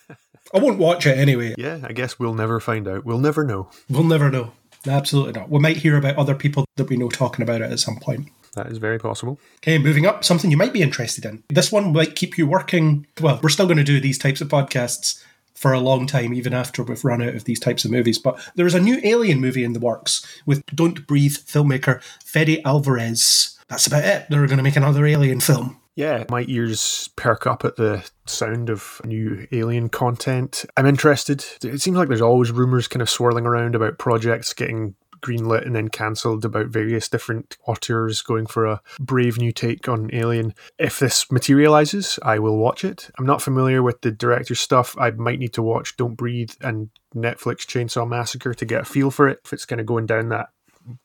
I 0.53 0.59
won't 0.59 0.79
watch 0.79 1.07
it 1.07 1.17
anyway. 1.17 1.55
Yeah, 1.57 1.79
I 1.85 1.93
guess 1.93 2.19
we'll 2.19 2.35
never 2.35 2.59
find 2.59 2.89
out. 2.89 3.05
We'll 3.05 3.19
never 3.19 3.45
know. 3.45 3.71
We'll 3.89 4.03
never 4.03 4.31
know. 4.31 4.53
Absolutely 4.87 5.33
not. 5.33 5.51
We 5.51 5.59
might 5.59 5.77
hear 5.79 5.97
about 5.97 6.17
other 6.17 6.35
people 6.35 6.65
that 6.77 6.89
we 6.89 6.97
know 6.97 7.09
talking 7.09 7.43
about 7.43 7.61
it 7.61 7.71
at 7.71 7.81
some 7.81 7.97
point. 7.97 8.29
That 8.55 8.67
is 8.67 8.79
very 8.79 8.99
possible. 8.99 9.39
Okay, 9.59 9.79
moving 9.79 10.07
up, 10.07 10.25
something 10.25 10.51
you 10.51 10.57
might 10.57 10.73
be 10.73 10.83
interested 10.83 11.25
in. 11.25 11.45
This 11.49 11.71
one 11.71 11.93
might 11.93 12.17
keep 12.17 12.37
you 12.37 12.47
working. 12.47 13.07
Well, 13.21 13.39
we're 13.43 13.49
still 13.49 13.67
going 13.67 13.77
to 13.77 13.85
do 13.85 14.01
these 14.01 14.19
types 14.19 14.41
of 14.41 14.49
podcasts 14.49 15.23
for 15.55 15.73
a 15.73 15.81
long 15.81 16.07
time, 16.07 16.33
even 16.33 16.55
after 16.55 16.83
we've 16.83 17.05
run 17.05 17.23
out 17.23 17.35
of 17.35 17.45
these 17.45 17.61
types 17.61 17.85
of 17.85 17.91
movies. 17.91 18.19
But 18.19 18.41
there 18.55 18.67
is 18.67 18.75
a 18.75 18.81
new 18.81 18.99
Alien 19.05 19.41
movie 19.41 19.63
in 19.63 19.75
the 19.75 19.79
works 19.79 20.27
with 20.47 20.65
Don't 20.75 21.07
Breathe 21.07 21.37
filmmaker 21.37 22.03
Fede 22.25 22.63
Alvarez. 22.65 23.59
That's 23.69 23.87
about 23.87 24.05
it. 24.05 24.27
They're 24.31 24.47
going 24.47 24.57
to 24.57 24.65
make 24.65 24.77
another 24.77 25.07
Alien 25.07 25.41
film. 25.41 25.80
Yeah, 26.01 26.25
my 26.31 26.47
ears 26.49 27.11
perk 27.17 27.47
up 27.47 27.63
at 27.63 27.77
the 27.77 28.09
sound 28.25 28.71
of 28.71 29.03
new 29.05 29.47
alien 29.53 29.91
content. 29.91 30.65
I'm 30.75 30.87
interested. 30.87 31.45
It 31.63 31.83
seems 31.83 31.99
like 31.99 32.09
there's 32.09 32.23
always 32.23 32.51
rumors 32.51 32.89
kind 32.89 33.03
of 33.03 33.11
swirling 33.11 33.45
around 33.45 33.75
about 33.75 33.99
projects 33.99 34.55
getting 34.55 34.95
greenlit 35.21 35.67
and 35.67 35.77
then 35.77 35.89
cancelled 35.89 36.47
about 36.47 36.69
various 36.69 37.07
different 37.07 37.59
auteurs 37.67 38.23
going 38.23 38.47
for 38.47 38.65
a 38.65 38.81
brave 38.99 39.37
new 39.37 39.53
take 39.53 39.91
on 39.91 40.09
Alien. 40.15 40.55
If 40.79 41.01
this 41.01 41.31
materializes, 41.31 42.19
I 42.23 42.39
will 42.39 42.57
watch 42.57 42.83
it. 42.83 43.11
I'm 43.19 43.27
not 43.27 43.43
familiar 43.43 43.83
with 43.83 44.01
the 44.01 44.11
director's 44.11 44.61
stuff. 44.61 44.97
I 44.99 45.11
might 45.11 45.39
need 45.39 45.53
to 45.53 45.63
watch 45.63 45.99
Don't 45.99 46.15
Breathe 46.15 46.53
and 46.63 46.89
Netflix 47.15 47.67
Chainsaw 47.67 48.09
Massacre 48.09 48.55
to 48.55 48.65
get 48.65 48.81
a 48.81 48.87
feel 48.87 49.11
for 49.11 49.29
it. 49.29 49.41
If 49.45 49.53
it's 49.53 49.67
kind 49.67 49.83
of 49.83 49.87
going 49.87 50.07
down 50.07 50.31
that 50.31 50.49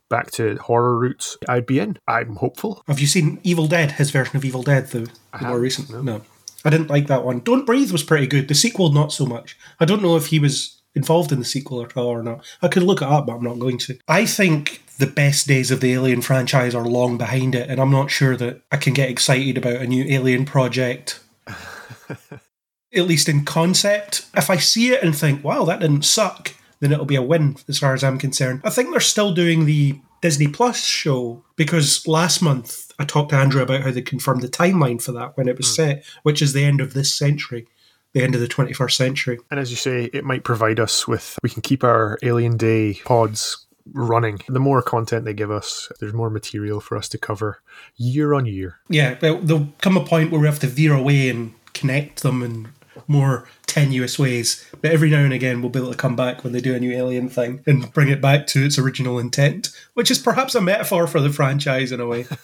back 0.10 0.32
to 0.32 0.56
horror 0.58 0.98
roots, 0.98 1.38
I'd 1.48 1.66
be 1.66 1.80
in. 1.80 1.98
I'm 2.08 2.36
hopeful. 2.38 2.84
Have 2.88 3.00
you 3.00 3.08
seen 3.08 3.40
Evil 3.44 3.68
Dead, 3.68 3.94
his 3.94 4.12
version 4.12 4.38
of 4.38 4.46
Evil 4.46 4.64
Dead, 4.64 4.88
the, 4.88 5.10
the 5.40 5.48
more 5.48 5.60
recent? 5.60 5.90
no. 5.90 6.02
no. 6.02 6.22
I 6.66 6.72
didn't 6.72 6.90
like 6.90 7.06
that 7.08 7.24
one. 7.24 7.42
Don't 7.42 7.66
Breathe 7.66 7.92
was 7.92 8.04
pretty 8.04 8.26
good. 8.26 8.48
The 8.48 8.56
sequel, 8.56 8.92
not 8.92 9.14
so 9.14 9.26
much. 9.26 9.56
I 9.80 9.86
don't 9.86 10.02
know 10.02 10.18
if 10.18 10.28
he 10.28 10.40
was 10.40 10.82
involved 10.96 11.32
in 11.32 11.38
the 11.38 11.46
sequel 11.46 11.84
at 11.84 11.96
all 11.96 12.08
or 12.08 12.24
not. 12.24 12.44
I 12.62 12.70
could 12.70 12.82
look 12.82 13.04
it 13.04 13.08
up, 13.08 13.28
but 13.28 13.36
I'm 13.36 13.44
not 13.44 13.60
going 13.60 13.78
to. 13.80 14.00
I 14.08 14.26
think 14.26 14.82
the 14.98 15.08
best 15.08 15.48
days 15.48 15.70
of 15.70 15.80
the 15.80 15.94
Alien 15.94 16.22
franchise 16.22 16.74
are 16.74 16.86
long 16.86 17.18
behind 17.18 17.54
it, 17.54 17.70
and 17.70 17.80
I'm 17.80 17.92
not 17.92 18.10
sure 18.10 18.36
that 18.38 18.62
I 18.72 18.78
can 18.78 18.94
get 18.94 19.10
excited 19.10 19.58
about 19.58 19.82
a 19.82 19.88
new 19.88 20.06
Alien 20.06 20.46
project. 20.46 21.20
At 22.10 23.08
least 23.08 23.28
in 23.28 23.46
concept. 23.46 24.26
If 24.36 24.50
I 24.50 24.56
see 24.56 24.92
it 24.92 25.04
and 25.04 25.16
think, 25.16 25.44
wow, 25.44 25.66
that 25.66 25.82
didn't 25.82 26.06
suck, 26.06 26.54
then 26.86 26.94
it'll 26.94 27.06
be 27.06 27.16
a 27.16 27.22
win 27.22 27.58
as 27.68 27.80
far 27.80 27.94
as 27.94 28.04
I'm 28.04 28.20
concerned. 28.20 28.62
I 28.64 28.70
think 28.70 28.92
they're 28.92 29.00
still 29.00 29.34
doing 29.34 29.66
the 29.66 30.00
Disney 30.22 30.48
Plus 30.48 30.86
show 30.86 31.44
because 31.56 32.08
last 32.08 32.42
month 32.42 32.92
I 33.00 33.06
talked 33.06 33.30
to 33.30 33.36
Andrew 33.36 33.62
about 33.62 33.82
how 33.82 33.92
they 33.92 34.02
confirmed 34.02 34.42
the 34.42 34.48
timeline 34.48 35.02
for 35.02 35.12
that 35.14 35.36
when 35.36 35.48
it 35.48 35.58
was 35.58 35.68
hmm. 35.68 35.74
set, 35.74 36.06
which 36.24 36.42
is 36.42 36.54
the 36.54 36.64
end 36.64 36.82
of 36.82 36.94
this 36.94 37.14
century, 37.14 37.68
the 38.14 38.24
end 38.24 38.36
of 38.36 38.42
the 38.42 38.48
21st 38.48 38.94
century. 38.94 39.40
And 39.52 39.60
as 39.60 39.72
you 39.72 39.78
say, 39.78 40.10
it 40.14 40.24
might 40.24 40.44
provide 40.44 40.80
us 40.80 41.08
with, 41.08 41.40
we 41.44 41.50
can 41.50 41.62
keep 41.62 41.84
our 41.84 42.18
Alien 42.24 42.58
Day 42.58 43.00
pods 43.06 43.66
running. 43.94 44.40
The 44.48 44.60
more 44.60 44.82
content 44.82 45.26
they 45.26 45.34
give 45.34 45.52
us, 45.52 45.92
there's 46.00 46.14
more 46.14 46.30
material 46.30 46.80
for 46.80 46.98
us 46.98 47.10
to 47.10 47.18
cover 47.18 47.62
year 47.98 48.34
on 48.34 48.46
year. 48.46 48.80
Yeah, 48.90 49.18
well, 49.22 49.40
there'll 49.40 49.70
come 49.82 49.98
a 49.98 50.06
point 50.06 50.32
where 50.32 50.42
we 50.42 50.48
have 50.48 50.60
to 50.60 50.68
veer 50.68 50.94
away 50.94 51.30
and 51.30 51.54
connect 51.74 52.24
them 52.24 52.42
in 52.42 52.70
more 53.08 53.48
tenuous 53.68 54.18
ways. 54.18 54.66
But 54.82 54.92
every 54.92 55.10
now 55.10 55.20
and 55.20 55.34
again, 55.34 55.62
we'll 55.62 55.70
be 55.70 55.80
able 55.80 55.92
to 55.92 55.98
come 55.98 56.16
back 56.16 56.44
when 56.44 56.54
they 56.54 56.62
do 56.62 56.76
a 56.76 56.80
new 56.80 56.92
Alien 56.92 57.30
thing 57.30 57.62
and 57.66 57.92
bring 57.94 58.10
it 58.10 58.22
back 58.22 58.48
to 58.48 58.66
its 58.66 58.80
original 58.80 59.20
intent, 59.20 59.70
which 59.94 60.10
is 60.10 60.20
perhaps 60.20 60.56
a 60.56 60.62
metaphor 60.62 61.08
for 61.08 61.20
the 61.20 61.32
franchise 61.32 61.92
in 61.92 62.00
a 62.00 62.08
way. 62.08 62.26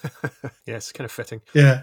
Yes, 0.66 0.92
kind 0.92 1.06
of 1.06 1.12
fitting. 1.12 1.42
Yeah. 1.54 1.82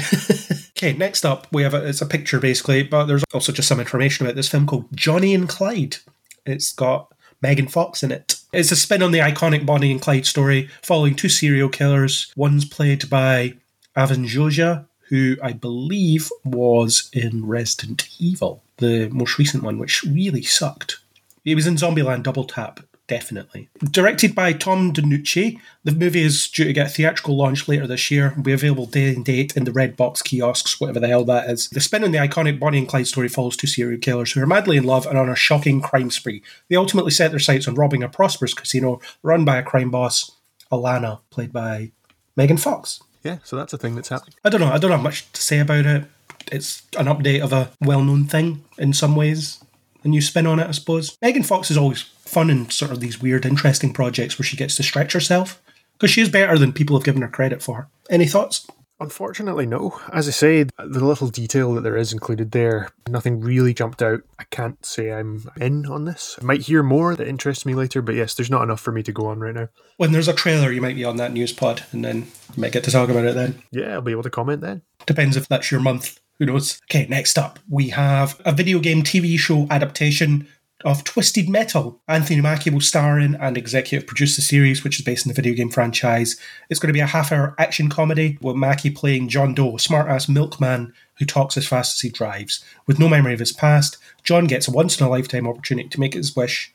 okay, 0.76 0.92
next 0.94 1.24
up, 1.24 1.46
we 1.52 1.62
have 1.62 1.74
a, 1.74 1.86
it's 1.86 2.00
a 2.00 2.06
picture 2.06 2.40
basically, 2.40 2.82
but 2.82 3.04
there's 3.04 3.22
also 3.32 3.52
just 3.52 3.68
some 3.68 3.78
information 3.78 4.26
about 4.26 4.34
this 4.34 4.48
film 4.48 4.66
called 4.66 4.86
Johnny 4.94 5.34
and 5.34 5.48
Clyde. 5.48 5.98
It's 6.44 6.72
got 6.72 7.12
Megan 7.42 7.68
Fox 7.68 8.02
in 8.02 8.10
it. 8.10 8.40
It's 8.52 8.72
a 8.72 8.76
spin 8.76 9.02
on 9.02 9.12
the 9.12 9.18
iconic 9.18 9.66
Bonnie 9.66 9.92
and 9.92 10.00
Clyde 10.00 10.26
story, 10.26 10.68
following 10.82 11.14
two 11.14 11.28
serial 11.28 11.68
killers. 11.68 12.32
One's 12.36 12.64
played 12.64 13.08
by 13.10 13.54
Avan 13.96 14.26
Jogia, 14.26 14.86
who 15.08 15.36
I 15.42 15.52
believe 15.52 16.30
was 16.44 17.10
in 17.12 17.46
Resident 17.46 18.08
Evil, 18.18 18.62
the 18.78 19.08
most 19.10 19.38
recent 19.38 19.62
one, 19.62 19.78
which 19.78 20.02
really 20.02 20.42
sucked. 20.42 20.98
He 21.44 21.54
was 21.54 21.66
in 21.66 21.76
Zombieland 21.76 22.22
Double 22.22 22.44
Tap, 22.44 22.80
definitely. 23.06 23.68
Directed 23.90 24.34
by 24.34 24.54
Tom 24.54 24.92
DeNucci, 24.92 25.58
the 25.84 25.92
movie 25.92 26.22
is 26.22 26.48
due 26.48 26.64
to 26.64 26.72
get 26.72 26.86
a 26.86 26.90
theatrical 26.90 27.36
launch 27.36 27.68
later 27.68 27.86
this 27.86 28.10
year 28.10 28.32
and 28.34 28.42
be 28.42 28.52
available 28.52 28.86
day 28.86 29.14
and 29.14 29.24
date 29.24 29.54
in 29.56 29.64
the 29.64 29.72
red 29.72 29.96
box 29.96 30.22
kiosks, 30.22 30.80
whatever 30.80 31.00
the 31.00 31.08
hell 31.08 31.24
that 31.24 31.50
is. 31.50 31.68
The 31.68 31.80
spin 31.80 32.04
on 32.04 32.12
the 32.12 32.18
iconic 32.18 32.58
Bonnie 32.58 32.78
and 32.78 32.88
Clyde 32.88 33.06
story 33.06 33.28
follows 33.28 33.56
two 33.56 33.66
serial 33.66 34.00
killers 34.00 34.32
who 34.32 34.40
are 34.40 34.46
madly 34.46 34.78
in 34.78 34.84
love 34.84 35.06
and 35.06 35.18
on 35.18 35.28
a 35.28 35.36
shocking 35.36 35.82
crime 35.82 36.10
spree. 36.10 36.42
They 36.68 36.76
ultimately 36.76 37.10
set 37.10 37.30
their 37.30 37.40
sights 37.40 37.68
on 37.68 37.74
robbing 37.74 38.02
a 38.02 38.08
prosperous 38.08 38.54
casino 38.54 39.00
run 39.22 39.44
by 39.44 39.58
a 39.58 39.62
crime 39.62 39.90
boss, 39.90 40.30
Alana, 40.72 41.20
played 41.30 41.52
by 41.52 41.92
Megan 42.36 42.56
Fox. 42.56 43.00
Yeah, 43.24 43.38
so 43.42 43.56
that's 43.56 43.72
a 43.72 43.78
thing 43.78 43.94
that's 43.94 44.10
happening. 44.10 44.34
I 44.44 44.50
don't 44.50 44.60
know. 44.60 44.70
I 44.70 44.78
don't 44.78 44.90
have 44.90 45.02
much 45.02 45.30
to 45.32 45.42
say 45.42 45.58
about 45.58 45.86
it. 45.86 46.04
It's 46.52 46.82
an 46.98 47.06
update 47.06 47.40
of 47.40 47.52
a 47.52 47.70
well-known 47.80 48.26
thing 48.26 48.62
in 48.78 48.92
some 48.92 49.16
ways. 49.16 49.64
A 50.04 50.08
new 50.08 50.20
spin 50.20 50.46
on 50.46 50.60
it, 50.60 50.68
I 50.68 50.72
suppose. 50.72 51.16
Megan 51.22 51.42
Fox 51.42 51.70
is 51.70 51.78
always 51.78 52.02
fun 52.02 52.50
in 52.50 52.68
sort 52.68 52.90
of 52.92 53.00
these 53.00 53.22
weird, 53.22 53.46
interesting 53.46 53.94
projects 53.94 54.38
where 54.38 54.44
she 54.44 54.58
gets 54.58 54.76
to 54.76 54.82
stretch 54.82 55.14
herself 55.14 55.62
because 55.94 56.10
she 56.10 56.20
is 56.20 56.28
better 56.28 56.58
than 56.58 56.72
people 56.74 56.96
have 56.96 57.04
given 57.04 57.22
her 57.22 57.28
credit 57.28 57.62
for. 57.62 57.88
Any 58.10 58.26
thoughts? 58.26 58.66
Unfortunately, 59.04 59.66
no. 59.66 60.00
As 60.14 60.26
I 60.28 60.30
say, 60.30 60.62
the 60.62 61.04
little 61.04 61.28
detail 61.28 61.74
that 61.74 61.82
there 61.82 61.94
is 61.94 62.10
included 62.10 62.52
there, 62.52 62.88
nothing 63.06 63.38
really 63.38 63.74
jumped 63.74 64.00
out. 64.00 64.22
I 64.38 64.44
can't 64.44 64.82
say 64.82 65.12
I'm 65.12 65.50
in 65.60 65.84
on 65.84 66.06
this. 66.06 66.38
I 66.40 66.44
might 66.44 66.62
hear 66.62 66.82
more 66.82 67.14
that 67.14 67.28
interests 67.28 67.66
me 67.66 67.74
later, 67.74 68.00
but 68.00 68.14
yes, 68.14 68.34
there's 68.34 68.48
not 68.48 68.62
enough 68.62 68.80
for 68.80 68.92
me 68.92 69.02
to 69.02 69.12
go 69.12 69.26
on 69.26 69.40
right 69.40 69.54
now. 69.54 69.68
When 69.98 70.12
there's 70.12 70.26
a 70.26 70.32
trailer, 70.32 70.72
you 70.72 70.80
might 70.80 70.96
be 70.96 71.04
on 71.04 71.18
that 71.18 71.34
news 71.34 71.52
pod, 71.52 71.82
and 71.92 72.02
then 72.02 72.28
you 72.56 72.62
might 72.62 72.72
get 72.72 72.82
to 72.84 72.90
talk 72.90 73.10
about 73.10 73.26
it 73.26 73.34
then. 73.34 73.62
Yeah, 73.70 73.92
I'll 73.92 74.00
be 74.00 74.12
able 74.12 74.22
to 74.22 74.30
comment 74.30 74.62
then. 74.62 74.80
Depends 75.04 75.36
if 75.36 75.48
that's 75.48 75.70
your 75.70 75.80
month. 75.80 76.18
Who 76.38 76.46
knows? 76.46 76.80
Okay, 76.90 77.06
next 77.06 77.36
up, 77.36 77.58
we 77.68 77.90
have 77.90 78.40
a 78.46 78.52
video 78.52 78.78
game 78.78 79.02
TV 79.02 79.38
show 79.38 79.66
adaptation 79.70 80.48
of 80.84 81.04
Twisted 81.04 81.48
Metal. 81.48 82.00
Anthony 82.08 82.40
Mackie 82.40 82.70
will 82.70 82.80
star 82.80 83.18
in 83.18 83.34
and 83.36 83.56
executive 83.56 84.06
produce 84.06 84.36
the 84.36 84.42
series, 84.42 84.84
which 84.84 84.98
is 84.98 85.04
based 85.04 85.26
on 85.26 85.30
the 85.30 85.34
video 85.34 85.54
game 85.54 85.70
franchise. 85.70 86.36
It's 86.68 86.78
going 86.78 86.88
to 86.88 86.94
be 86.94 87.00
a 87.00 87.06
half 87.06 87.32
hour 87.32 87.54
action 87.58 87.88
comedy 87.88 88.38
with 88.40 88.56
Mackie 88.56 88.90
playing 88.90 89.28
John 89.28 89.54
Doe, 89.54 89.78
smart 89.78 90.08
ass 90.08 90.28
milkman 90.28 90.92
who 91.18 91.24
talks 91.24 91.56
as 91.56 91.66
fast 91.66 91.96
as 91.96 92.00
he 92.00 92.10
drives. 92.10 92.62
With 92.86 92.98
no 92.98 93.08
memory 93.08 93.32
of 93.32 93.40
his 93.40 93.52
past, 93.52 93.96
John 94.22 94.46
gets 94.46 94.68
a 94.68 94.72
once 94.72 95.00
in 95.00 95.06
a 95.06 95.08
lifetime 95.08 95.48
opportunity 95.48 95.88
to 95.88 96.00
make 96.00 96.14
his 96.14 96.36
wish 96.36 96.73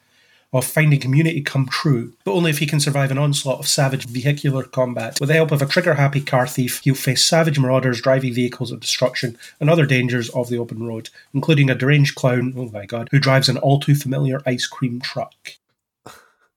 of 0.52 0.66
finding 0.66 1.00
community 1.00 1.42
come 1.42 1.68
true, 1.68 2.14
but 2.24 2.34
only 2.34 2.50
if 2.50 2.58
he 2.58 2.66
can 2.66 2.80
survive 2.80 3.12
an 3.12 3.18
onslaught 3.18 3.60
of 3.60 3.68
savage 3.68 4.06
vehicular 4.08 4.64
combat. 4.64 5.20
With 5.20 5.30
the 5.30 5.36
help 5.36 5.52
of 5.52 5.62
a 5.62 5.66
trigger 5.66 5.94
happy 5.94 6.22
car 6.22 6.48
thief, 6.48 6.82
he'll 6.84 6.96
face 6.96 7.26
savage 7.26 7.60
marauders 7.60 8.02
driving 8.02 8.34
vehicles 8.34 8.72
of 8.72 8.80
destruction 8.80 9.38
and 9.60 9.70
other 9.70 9.86
dangers 9.86 10.30
of 10.30 10.50
the 10.50 10.58
open 10.58 10.86
road, 10.86 11.10
including 11.34 11.70
a 11.70 11.76
deranged 11.76 12.16
clown, 12.16 12.54
oh 12.58 12.70
my 12.70 12.86
god, 12.86 13.10
who 13.12 13.20
drives 13.20 13.50
an 13.50 13.58
all 13.58 13.80
too 13.80 13.96
familiar 13.96 14.42
ice 14.46 14.66
cream 14.66 15.00
truck. 15.00 15.34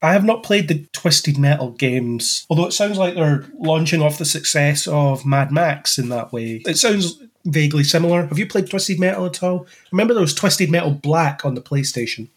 I 0.05 0.15
have 0.15 0.25
not 0.25 0.43
played 0.43 0.67
the 0.67 0.85
Twisted 0.93 1.39
Metal 1.39 1.71
games, 1.71 2.45
although 2.51 2.67
it 2.67 2.73
sounds 2.73 2.99
like 2.99 3.15
they're 3.15 3.45
launching 3.55 4.03
off 4.03 4.19
the 4.19 4.25
success 4.25 4.89
of 4.89 5.25
Mad 5.25 5.53
Max 5.53 5.97
in 5.97 6.09
that 6.09 6.33
way. 6.33 6.63
It 6.67 6.77
sounds 6.77 7.23
vaguely 7.45 7.85
similar. 7.85 8.27
Have 8.27 8.39
you 8.39 8.47
played 8.47 8.69
Twisted 8.69 8.99
Metal 8.99 9.27
at 9.27 9.43
all? 9.45 9.67
Remember 9.93 10.13
there 10.13 10.21
was 10.21 10.35
Twisted 10.35 10.71
Metal 10.71 10.91
Black 10.91 11.45
on 11.45 11.55
the 11.55 11.63
PlayStation? 11.63 12.29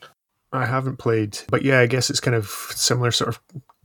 I 0.51 0.65
haven't 0.65 0.97
played, 0.97 1.37
but 1.49 1.63
yeah, 1.63 1.79
I 1.79 1.85
guess 1.85 2.09
it's 2.09 2.19
kind 2.19 2.35
of 2.35 2.47
similar 2.47 3.11
sort 3.11 3.29
of 3.29 3.39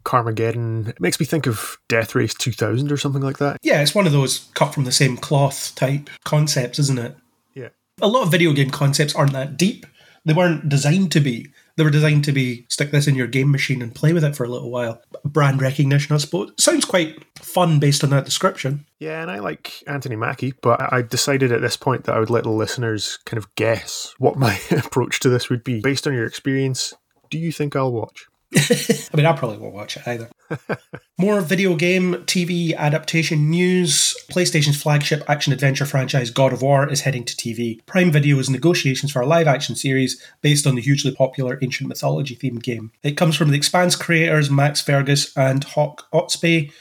Carmageddon. 0.04 0.88
It 0.88 1.00
makes 1.00 1.18
me 1.20 1.26
think 1.26 1.46
of 1.46 1.78
Death 1.88 2.14
Race 2.14 2.34
2000 2.34 2.90
or 2.90 2.96
something 2.96 3.22
like 3.22 3.38
that. 3.38 3.58
Yeah, 3.62 3.82
it's 3.82 3.94
one 3.94 4.06
of 4.06 4.12
those 4.12 4.50
cut 4.54 4.74
from 4.74 4.84
the 4.84 4.92
same 4.92 5.16
cloth 5.16 5.74
type 5.74 6.08
concepts, 6.24 6.78
isn't 6.78 6.98
it? 6.98 7.16
Yeah. 7.54 7.68
A 8.00 8.08
lot 8.08 8.22
of 8.22 8.30
video 8.30 8.52
game 8.52 8.70
concepts 8.70 9.14
aren't 9.14 9.32
that 9.32 9.56
deep. 9.56 9.86
They 10.24 10.32
weren't 10.32 10.68
designed 10.68 11.12
to 11.12 11.20
be. 11.20 11.48
They 11.80 11.84
were 11.84 11.90
designed 11.90 12.24
to 12.24 12.32
be 12.32 12.66
stick 12.68 12.90
this 12.90 13.06
in 13.06 13.14
your 13.14 13.26
game 13.26 13.50
machine 13.50 13.80
and 13.80 13.94
play 13.94 14.12
with 14.12 14.22
it 14.22 14.36
for 14.36 14.44
a 14.44 14.50
little 14.50 14.70
while. 14.70 15.00
Brand 15.24 15.62
recognition, 15.62 16.14
I 16.14 16.18
suppose. 16.18 16.52
Sounds 16.58 16.84
quite 16.84 17.24
fun 17.38 17.78
based 17.78 18.04
on 18.04 18.10
that 18.10 18.26
description. 18.26 18.84
Yeah, 18.98 19.22
and 19.22 19.30
I 19.30 19.38
like 19.38 19.82
Anthony 19.86 20.14
Mackie, 20.14 20.52
but 20.60 20.92
I 20.92 21.00
decided 21.00 21.52
at 21.52 21.62
this 21.62 21.78
point 21.78 22.04
that 22.04 22.14
I 22.14 22.20
would 22.20 22.28
let 22.28 22.44
the 22.44 22.50
listeners 22.50 23.18
kind 23.24 23.38
of 23.38 23.54
guess 23.54 24.14
what 24.18 24.36
my 24.36 24.60
approach 24.72 25.20
to 25.20 25.30
this 25.30 25.48
would 25.48 25.64
be. 25.64 25.80
Based 25.80 26.06
on 26.06 26.12
your 26.12 26.26
experience, 26.26 26.92
do 27.30 27.38
you 27.38 27.50
think 27.50 27.74
I'll 27.74 27.92
watch? 27.92 28.26
I 28.56 29.16
mean, 29.16 29.26
I 29.26 29.32
probably 29.32 29.58
won't 29.58 29.74
watch 29.74 29.96
it 29.96 30.06
either. 30.06 30.28
More 31.18 31.40
video 31.40 31.76
game 31.76 32.14
TV 32.24 32.74
adaptation 32.74 33.48
news. 33.48 34.16
PlayStation's 34.30 34.80
flagship 34.80 35.22
action 35.28 35.52
adventure 35.52 35.86
franchise 35.86 36.30
God 36.30 36.52
of 36.52 36.62
War 36.62 36.88
is 36.88 37.02
heading 37.02 37.24
to 37.24 37.36
TV. 37.36 37.84
Prime 37.86 38.10
Video 38.10 38.38
is 38.38 38.50
negotiations 38.50 39.12
for 39.12 39.22
a 39.22 39.26
live 39.26 39.46
action 39.46 39.76
series 39.76 40.20
based 40.40 40.66
on 40.66 40.74
the 40.74 40.80
hugely 40.80 41.14
popular 41.14 41.58
ancient 41.62 41.88
mythology 41.88 42.34
themed 42.34 42.62
game. 42.62 42.90
It 43.04 43.16
comes 43.16 43.36
from 43.36 43.50
the 43.50 43.56
Expanse 43.56 43.94
creators 43.94 44.50
Max 44.50 44.80
Fergus 44.80 45.36
and 45.36 45.62
Hawk 45.62 46.08
Ostby 46.12 46.72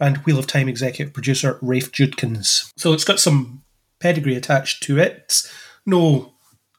and 0.00 0.18
Wheel 0.18 0.38
of 0.38 0.46
Time 0.46 0.68
executive 0.68 1.12
producer 1.12 1.58
Rafe 1.60 1.92
Judkins. 1.92 2.72
So 2.76 2.92
it's 2.94 3.04
got 3.04 3.20
some 3.20 3.62
pedigree 4.00 4.36
attached 4.36 4.82
to 4.84 4.98
it. 4.98 5.42
No 5.84 6.32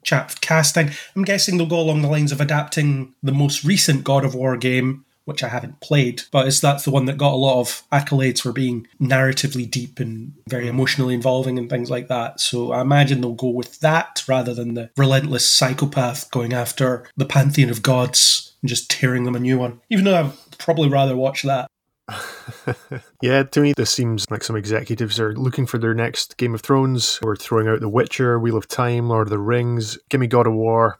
chat 0.03 0.39
casting. 0.41 0.91
I'm 1.15 1.23
guessing 1.23 1.57
they'll 1.57 1.67
go 1.67 1.79
along 1.79 2.01
the 2.01 2.07
lines 2.09 2.31
of 2.31 2.41
adapting 2.41 3.13
the 3.21 3.31
most 3.31 3.63
recent 3.63 4.03
God 4.03 4.25
of 4.25 4.35
War 4.35 4.57
game, 4.57 5.05
which 5.25 5.43
I 5.43 5.49
haven't 5.49 5.79
played, 5.79 6.23
but 6.31 6.47
it's 6.47 6.59
that's 6.59 6.85
the 6.85 6.91
one 6.91 7.05
that 7.05 7.17
got 7.17 7.33
a 7.33 7.35
lot 7.35 7.59
of 7.59 7.83
accolades 7.91 8.41
for 8.41 8.51
being 8.51 8.87
narratively 8.99 9.69
deep 9.69 9.99
and 9.99 10.33
very 10.47 10.67
emotionally 10.67 11.13
involving 11.13 11.59
and 11.59 11.69
things 11.69 11.91
like 11.91 12.07
that. 12.07 12.39
So 12.39 12.71
I 12.71 12.81
imagine 12.81 13.21
they'll 13.21 13.33
go 13.33 13.49
with 13.49 13.79
that 13.81 14.23
rather 14.27 14.53
than 14.53 14.73
the 14.73 14.89
relentless 14.97 15.47
psychopath 15.49 16.31
going 16.31 16.53
after 16.53 17.07
the 17.15 17.25
pantheon 17.25 17.69
of 17.69 17.83
gods 17.83 18.55
and 18.61 18.69
just 18.69 18.89
tearing 18.89 19.23
them 19.23 19.35
a 19.35 19.39
new 19.39 19.59
one. 19.59 19.81
Even 19.89 20.05
though 20.05 20.15
I'd 20.15 20.57
probably 20.57 20.89
rather 20.89 21.15
watch 21.15 21.43
that. 21.43 21.69
yeah, 23.21 23.43
to 23.43 23.61
me, 23.61 23.73
this 23.75 23.91
seems 23.91 24.29
like 24.29 24.43
some 24.43 24.55
executives 24.55 25.19
are 25.19 25.33
looking 25.35 25.65
for 25.65 25.77
their 25.77 25.93
next 25.93 26.37
Game 26.37 26.53
of 26.53 26.61
Thrones 26.61 27.19
or 27.23 27.35
throwing 27.35 27.67
out 27.67 27.79
The 27.79 27.89
Witcher, 27.89 28.39
Wheel 28.39 28.57
of 28.57 28.67
Time, 28.67 29.09
Lord 29.09 29.27
of 29.27 29.31
the 29.31 29.39
Rings. 29.39 29.97
Give 30.09 30.19
me 30.19 30.27
God 30.27 30.47
of 30.47 30.53
War. 30.53 30.99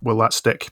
Will 0.00 0.18
that 0.18 0.32
stick? 0.32 0.70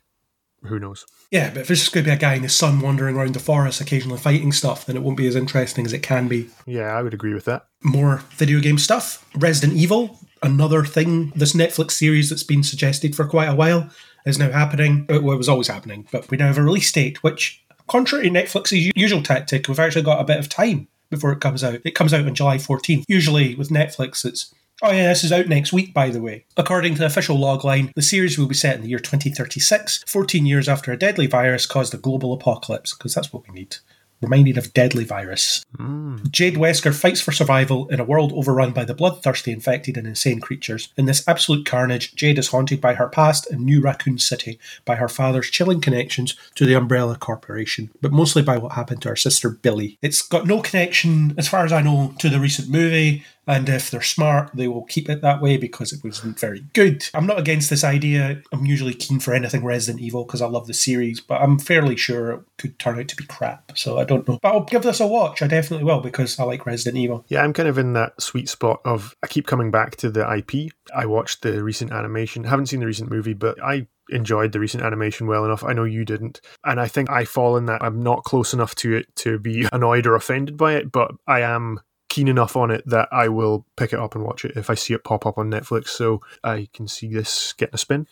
Who 0.62 0.78
knows? 0.78 1.06
Yeah, 1.30 1.50
but 1.50 1.60
if 1.60 1.70
it's 1.70 1.80
just 1.80 1.92
going 1.92 2.04
to 2.04 2.10
be 2.10 2.14
a 2.14 2.18
guy 2.18 2.34
in 2.34 2.42
the 2.42 2.48
sun 2.48 2.80
wandering 2.80 3.16
around 3.16 3.34
the 3.34 3.40
forest, 3.40 3.80
occasionally 3.80 4.18
fighting 4.18 4.50
stuff, 4.50 4.86
then 4.86 4.96
it 4.96 5.02
won't 5.02 5.16
be 5.16 5.26
as 5.26 5.36
interesting 5.36 5.84
as 5.84 5.92
it 5.92 6.02
can 6.02 6.26
be. 6.26 6.48
Yeah, 6.66 6.96
I 6.96 7.02
would 7.02 7.14
agree 7.14 7.34
with 7.34 7.44
that. 7.44 7.66
More 7.82 8.22
video 8.30 8.60
game 8.60 8.78
stuff. 8.78 9.28
Resident 9.36 9.78
Evil, 9.78 10.18
another 10.42 10.84
thing, 10.84 11.32
this 11.36 11.54
Netflix 11.54 11.92
series 11.92 12.30
that's 12.30 12.42
been 12.42 12.64
suggested 12.64 13.14
for 13.14 13.26
quite 13.26 13.48
a 13.48 13.54
while, 13.54 13.90
is 14.24 14.38
now 14.38 14.50
happening. 14.50 15.06
Well, 15.08 15.32
it 15.32 15.38
was 15.38 15.48
always 15.48 15.68
happening, 15.68 16.08
but 16.10 16.30
we 16.30 16.38
now 16.38 16.46
have 16.46 16.58
a 16.58 16.62
release 16.62 16.90
date, 16.90 17.22
which 17.22 17.62
contrary 17.88 18.24
to 18.24 18.30
Netflix's 18.30 18.92
usual 18.94 19.22
tactic, 19.22 19.68
we've 19.68 19.78
actually 19.78 20.02
got 20.02 20.20
a 20.20 20.24
bit 20.24 20.38
of 20.38 20.48
time 20.48 20.88
before 21.10 21.32
it 21.32 21.40
comes 21.40 21.64
out. 21.64 21.80
It 21.84 21.94
comes 21.94 22.14
out 22.14 22.26
on 22.26 22.34
July 22.34 22.58
14th. 22.58 23.04
Usually 23.08 23.54
with 23.54 23.70
Netflix, 23.70 24.24
it's 24.24 24.54
Oh, 24.80 24.92
yeah, 24.92 25.08
this 25.08 25.24
is 25.24 25.32
out 25.32 25.48
next 25.48 25.72
week, 25.72 25.92
by 25.92 26.10
the 26.10 26.20
way. 26.20 26.44
According 26.56 26.94
to 26.94 27.00
the 27.00 27.06
official 27.06 27.36
logline, 27.36 27.92
the 27.94 28.02
series 28.02 28.38
will 28.38 28.46
be 28.46 28.54
set 28.54 28.76
in 28.76 28.82
the 28.82 28.88
year 28.88 29.00
2036, 29.00 30.04
14 30.06 30.46
years 30.46 30.68
after 30.68 30.92
a 30.92 30.96
deadly 30.96 31.26
virus 31.26 31.66
caused 31.66 31.94
a 31.94 31.98
global 31.98 32.32
apocalypse, 32.32 32.94
because 32.94 33.12
that's 33.12 33.32
what 33.32 33.42
we 33.48 33.54
need 33.54 33.78
reminded 34.20 34.58
of 34.58 34.72
deadly 34.72 35.04
virus. 35.04 35.64
Mm. 35.76 36.30
Jade 36.30 36.56
Wesker 36.56 36.94
fights 36.94 37.20
for 37.20 37.32
survival 37.32 37.88
in 37.88 38.00
a 38.00 38.04
world 38.04 38.32
overrun 38.32 38.72
by 38.72 38.84
the 38.84 38.94
bloodthirsty, 38.94 39.52
infected, 39.52 39.96
and 39.96 40.06
insane 40.06 40.40
creatures. 40.40 40.92
In 40.96 41.06
this 41.06 41.26
absolute 41.28 41.66
carnage, 41.66 42.14
Jade 42.14 42.38
is 42.38 42.48
haunted 42.48 42.80
by 42.80 42.94
her 42.94 43.08
past 43.08 43.50
in 43.50 43.64
New 43.64 43.80
Raccoon 43.80 44.18
City, 44.18 44.58
by 44.84 44.96
her 44.96 45.08
father's 45.08 45.50
chilling 45.50 45.80
connections 45.80 46.34
to 46.54 46.66
the 46.66 46.74
Umbrella 46.74 47.16
Corporation, 47.16 47.90
but 48.00 48.12
mostly 48.12 48.42
by 48.42 48.58
what 48.58 48.72
happened 48.72 49.02
to 49.02 49.08
her 49.10 49.16
sister 49.16 49.50
Billie. 49.50 49.98
It's 50.02 50.22
got 50.22 50.46
no 50.46 50.60
connection, 50.60 51.34
as 51.38 51.48
far 51.48 51.64
as 51.64 51.72
I 51.72 51.82
know, 51.82 52.14
to 52.18 52.28
the 52.28 52.40
recent 52.40 52.68
movie. 52.68 53.24
And 53.48 53.68
if 53.68 53.90
they're 53.90 54.02
smart, 54.02 54.50
they 54.54 54.68
will 54.68 54.84
keep 54.84 55.08
it 55.08 55.22
that 55.22 55.40
way 55.40 55.56
because 55.56 55.92
it 55.92 56.04
wasn't 56.04 56.38
very 56.38 56.66
good. 56.74 57.08
I'm 57.14 57.26
not 57.26 57.38
against 57.38 57.70
this 57.70 57.82
idea. 57.82 58.42
I'm 58.52 58.66
usually 58.66 58.92
keen 58.92 59.20
for 59.20 59.32
anything 59.32 59.64
Resident 59.64 60.02
Evil 60.02 60.24
because 60.24 60.42
I 60.42 60.46
love 60.46 60.66
the 60.66 60.74
series, 60.74 61.20
but 61.20 61.40
I'm 61.40 61.58
fairly 61.58 61.96
sure 61.96 62.30
it 62.30 62.40
could 62.58 62.78
turn 62.78 63.00
out 63.00 63.08
to 63.08 63.16
be 63.16 63.24
crap. 63.24 63.76
So 63.76 63.98
I 63.98 64.04
don't 64.04 64.28
know. 64.28 64.38
But 64.42 64.52
I'll 64.52 64.64
give 64.64 64.82
this 64.82 65.00
a 65.00 65.06
watch. 65.06 65.40
I 65.40 65.46
definitely 65.46 65.84
will 65.84 66.00
because 66.00 66.38
I 66.38 66.44
like 66.44 66.66
Resident 66.66 66.98
Evil. 66.98 67.24
Yeah, 67.28 67.42
I'm 67.42 67.54
kind 67.54 67.68
of 67.68 67.78
in 67.78 67.94
that 67.94 68.20
sweet 68.20 68.50
spot 68.50 68.82
of 68.84 69.16
I 69.22 69.26
keep 69.26 69.46
coming 69.46 69.70
back 69.70 69.96
to 69.96 70.10
the 70.10 70.30
IP. 70.30 70.70
I 70.94 71.06
watched 71.06 71.42
the 71.42 71.64
recent 71.64 71.90
animation. 71.90 72.44
haven't 72.44 72.66
seen 72.66 72.80
the 72.80 72.86
recent 72.86 73.10
movie, 73.10 73.34
but 73.34 73.62
I 73.62 73.86
enjoyed 74.10 74.52
the 74.52 74.60
recent 74.60 74.82
animation 74.82 75.26
well 75.26 75.44
enough. 75.44 75.64
I 75.64 75.72
know 75.72 75.84
you 75.84 76.04
didn't. 76.04 76.40
And 76.64 76.80
I 76.80 76.88
think 76.88 77.10
I 77.10 77.24
fall 77.24 77.56
in 77.56 77.66
that 77.66 77.82
I'm 77.82 78.02
not 78.02 78.24
close 78.24 78.52
enough 78.52 78.74
to 78.76 78.94
it 78.94 79.14
to 79.16 79.38
be 79.38 79.66
annoyed 79.72 80.06
or 80.06 80.14
offended 80.14 80.56
by 80.56 80.74
it, 80.74 80.92
but 80.92 81.12
I 81.26 81.40
am 81.40 81.80
keen 82.18 82.28
enough 82.28 82.56
on 82.56 82.72
it 82.72 82.82
that 82.84 83.08
I 83.12 83.28
will 83.28 83.64
pick 83.76 83.92
it 83.92 83.98
up 84.00 84.16
and 84.16 84.24
watch 84.24 84.44
it 84.44 84.56
if 84.56 84.70
I 84.70 84.74
see 84.74 84.92
it 84.92 85.04
pop 85.04 85.24
up 85.24 85.38
on 85.38 85.50
Netflix. 85.50 85.88
So 85.88 86.20
I 86.42 86.68
can 86.72 86.88
see 86.88 87.12
this 87.12 87.52
getting 87.52 87.74
a 87.74 87.78
spin. 87.78 88.08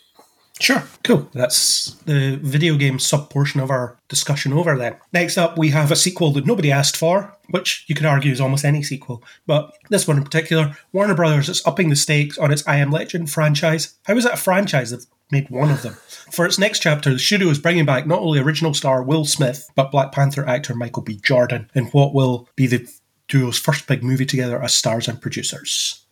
Sure, 0.60 0.84
cool. 1.02 1.28
That's 1.34 1.96
the 2.06 2.36
video 2.36 2.76
game 2.76 2.98
sub 2.98 3.28
portion 3.28 3.60
of 3.60 3.70
our 3.70 3.98
discussion 4.08 4.52
over 4.52 4.78
then. 4.78 4.96
Next 5.12 5.36
up, 5.36 5.58
we 5.58 5.70
have 5.70 5.90
a 5.90 5.96
sequel 5.96 6.30
that 6.32 6.46
nobody 6.46 6.72
asked 6.72 6.96
for, 6.96 7.36
which 7.50 7.84
you 7.88 7.94
could 7.94 8.06
argue 8.06 8.32
is 8.32 8.40
almost 8.40 8.64
any 8.64 8.82
sequel, 8.82 9.22
but 9.46 9.76
this 9.90 10.08
one 10.08 10.16
in 10.16 10.24
particular, 10.24 10.74
Warner 10.92 11.14
Brothers 11.14 11.50
is 11.50 11.66
upping 11.66 11.90
the 11.90 11.96
stakes 11.96 12.38
on 12.38 12.52
its 12.52 12.66
I 12.66 12.76
Am 12.76 12.90
Legend 12.90 13.28
franchise. 13.28 13.98
How 14.04 14.16
is 14.16 14.24
it 14.24 14.32
a 14.32 14.38
franchise? 14.38 14.92
They've 14.92 15.04
made 15.30 15.50
one 15.50 15.70
of 15.70 15.82
them. 15.82 15.94
For 16.32 16.46
its 16.46 16.58
next 16.58 16.78
chapter, 16.78 17.10
the 17.10 17.18
studio 17.18 17.48
is 17.48 17.58
bringing 17.58 17.84
back 17.84 18.06
not 18.06 18.20
only 18.20 18.38
original 18.38 18.72
star 18.72 19.02
Will 19.02 19.26
Smith, 19.26 19.68
but 19.74 19.90
Black 19.90 20.10
Panther 20.10 20.48
actor 20.48 20.74
Michael 20.74 21.02
B. 21.02 21.20
Jordan 21.22 21.70
in 21.74 21.86
what 21.86 22.14
will 22.14 22.48
be 22.56 22.66
the 22.66 22.88
duo's 23.28 23.58
first 23.58 23.86
big 23.86 24.02
movie 24.02 24.26
together 24.26 24.62
as 24.62 24.74
stars 24.74 25.08
and 25.08 25.20
producers. 25.20 26.04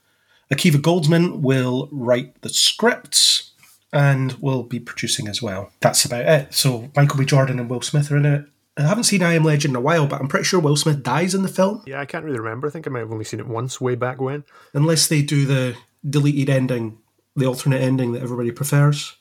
Akiva 0.53 0.77
Goldsman 0.77 1.41
will 1.41 1.89
write 1.91 2.41
the 2.43 2.49
scripts 2.49 3.53
and 3.93 4.33
will 4.35 4.63
be 4.63 4.81
producing 4.81 5.29
as 5.29 5.41
well. 5.41 5.71
That's 5.81 6.05
about 6.05 6.27
it. 6.27 6.53
So 6.53 6.91
Michael 6.97 7.19
B. 7.19 7.25
Jordan 7.25 7.59
and 7.61 7.71
Will 7.71 7.81
Smith 7.81 8.11
are 8.11 8.17
in 8.17 8.27
it. 8.27 8.45
I 8.77 8.83
haven't 8.83 9.05
seen 9.05 9.23
I 9.23 9.35
Am 9.35 9.45
Legend 9.45 9.73
in 9.73 9.77
a 9.77 9.81
while, 9.81 10.07
but 10.09 10.21
I'm 10.21 10.27
pretty 10.27 10.45
sure 10.45 10.59
Will 10.59 10.75
Smith 10.77 11.05
dies 11.05 11.33
in 11.35 11.43
the 11.43 11.49
film, 11.49 11.83
Yeah, 11.87 12.01
I 12.01 12.07
can't 12.07 12.25
really 12.25 12.41
remember. 12.41 12.67
I 12.67 12.71
think 12.71 12.87
I 12.87 12.91
might 12.91 13.01
have 13.01 13.13
only 13.13 13.25
seen 13.25 13.39
it 13.39 13.47
once 13.47 13.81
way 13.81 13.95
back 13.95 14.21
when. 14.21 14.43
unless 14.73 15.07
they 15.07 15.23
do 15.23 15.47
the 15.47 15.77
deleted 16.09 16.51
ending, 16.51 16.99
the 17.37 17.47
alternate 17.47 17.81
ending 17.81 18.13
that 18.13 18.23
everybody 18.23 18.51
prefers. 18.51 19.17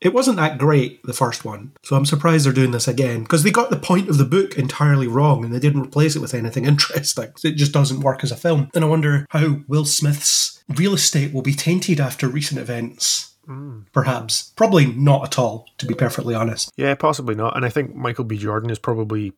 It 0.00 0.14
wasn't 0.14 0.36
that 0.36 0.58
great, 0.58 1.02
the 1.02 1.12
first 1.12 1.44
one, 1.44 1.72
so 1.82 1.96
I'm 1.96 2.06
surprised 2.06 2.46
they're 2.46 2.52
doing 2.52 2.70
this 2.70 2.86
again 2.86 3.22
because 3.22 3.42
they 3.42 3.50
got 3.50 3.70
the 3.70 3.76
point 3.76 4.08
of 4.08 4.18
the 4.18 4.24
book 4.24 4.56
entirely 4.56 5.08
wrong 5.08 5.44
and 5.44 5.52
they 5.52 5.58
didn't 5.58 5.82
replace 5.82 6.14
it 6.14 6.20
with 6.20 6.34
anything 6.34 6.64
interesting. 6.66 7.32
It 7.42 7.52
just 7.52 7.72
doesn't 7.72 8.00
work 8.00 8.22
as 8.22 8.30
a 8.30 8.36
film. 8.36 8.70
And 8.74 8.84
I 8.84 8.88
wonder 8.88 9.26
how 9.30 9.60
Will 9.66 9.84
Smith's 9.84 10.62
real 10.68 10.94
estate 10.94 11.32
will 11.32 11.42
be 11.42 11.54
tainted 11.54 12.00
after 12.00 12.28
recent 12.28 12.60
events. 12.60 13.34
Hmm. 13.46 13.80
Perhaps. 13.92 14.52
Probably 14.56 14.86
not 14.86 15.24
at 15.24 15.38
all, 15.38 15.66
to 15.78 15.86
be 15.86 15.94
perfectly 15.94 16.34
honest. 16.34 16.70
Yeah, 16.76 16.94
possibly 16.94 17.34
not. 17.34 17.56
And 17.56 17.64
I 17.64 17.70
think 17.70 17.94
Michael 17.94 18.24
B. 18.24 18.36
Jordan 18.36 18.70
is 18.70 18.78
probably 18.78 19.32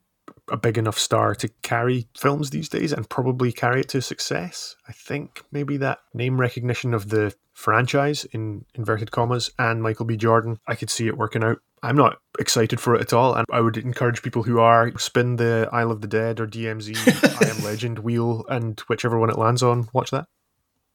a 0.50 0.56
big 0.56 0.78
enough 0.78 0.98
star 0.98 1.34
to 1.36 1.48
carry 1.62 2.08
films 2.16 2.50
these 2.50 2.68
days 2.68 2.92
and 2.92 3.08
probably 3.08 3.52
carry 3.52 3.80
it 3.80 3.88
to 3.90 4.02
success. 4.02 4.76
I 4.88 4.92
think 4.92 5.42
maybe 5.50 5.76
that 5.78 6.00
name 6.14 6.40
recognition 6.40 6.94
of 6.94 7.08
the 7.08 7.34
franchise 7.52 8.24
in 8.26 8.64
inverted 8.74 9.10
commas 9.10 9.50
and 9.58 9.82
Michael 9.82 10.06
B. 10.06 10.16
Jordan, 10.16 10.58
I 10.66 10.74
could 10.74 10.90
see 10.90 11.06
it 11.06 11.18
working 11.18 11.44
out. 11.44 11.58
I'm 11.82 11.96
not 11.96 12.18
excited 12.38 12.78
for 12.80 12.94
it 12.94 13.00
at 13.00 13.12
all, 13.12 13.34
and 13.34 13.46
I 13.50 13.60
would 13.60 13.78
encourage 13.78 14.22
people 14.22 14.42
who 14.42 14.60
are 14.60 14.96
spin 14.98 15.36
the 15.36 15.68
Isle 15.72 15.90
of 15.90 16.02
the 16.02 16.08
Dead 16.08 16.38
or 16.38 16.46
DMZ, 16.46 16.96
I 17.46 17.50
Am 17.50 17.64
Legend 17.64 18.00
wheel, 18.00 18.44
and 18.48 18.78
whichever 18.80 19.18
one 19.18 19.30
it 19.30 19.38
lands 19.38 19.62
on, 19.62 19.88
watch 19.94 20.10
that. 20.10 20.26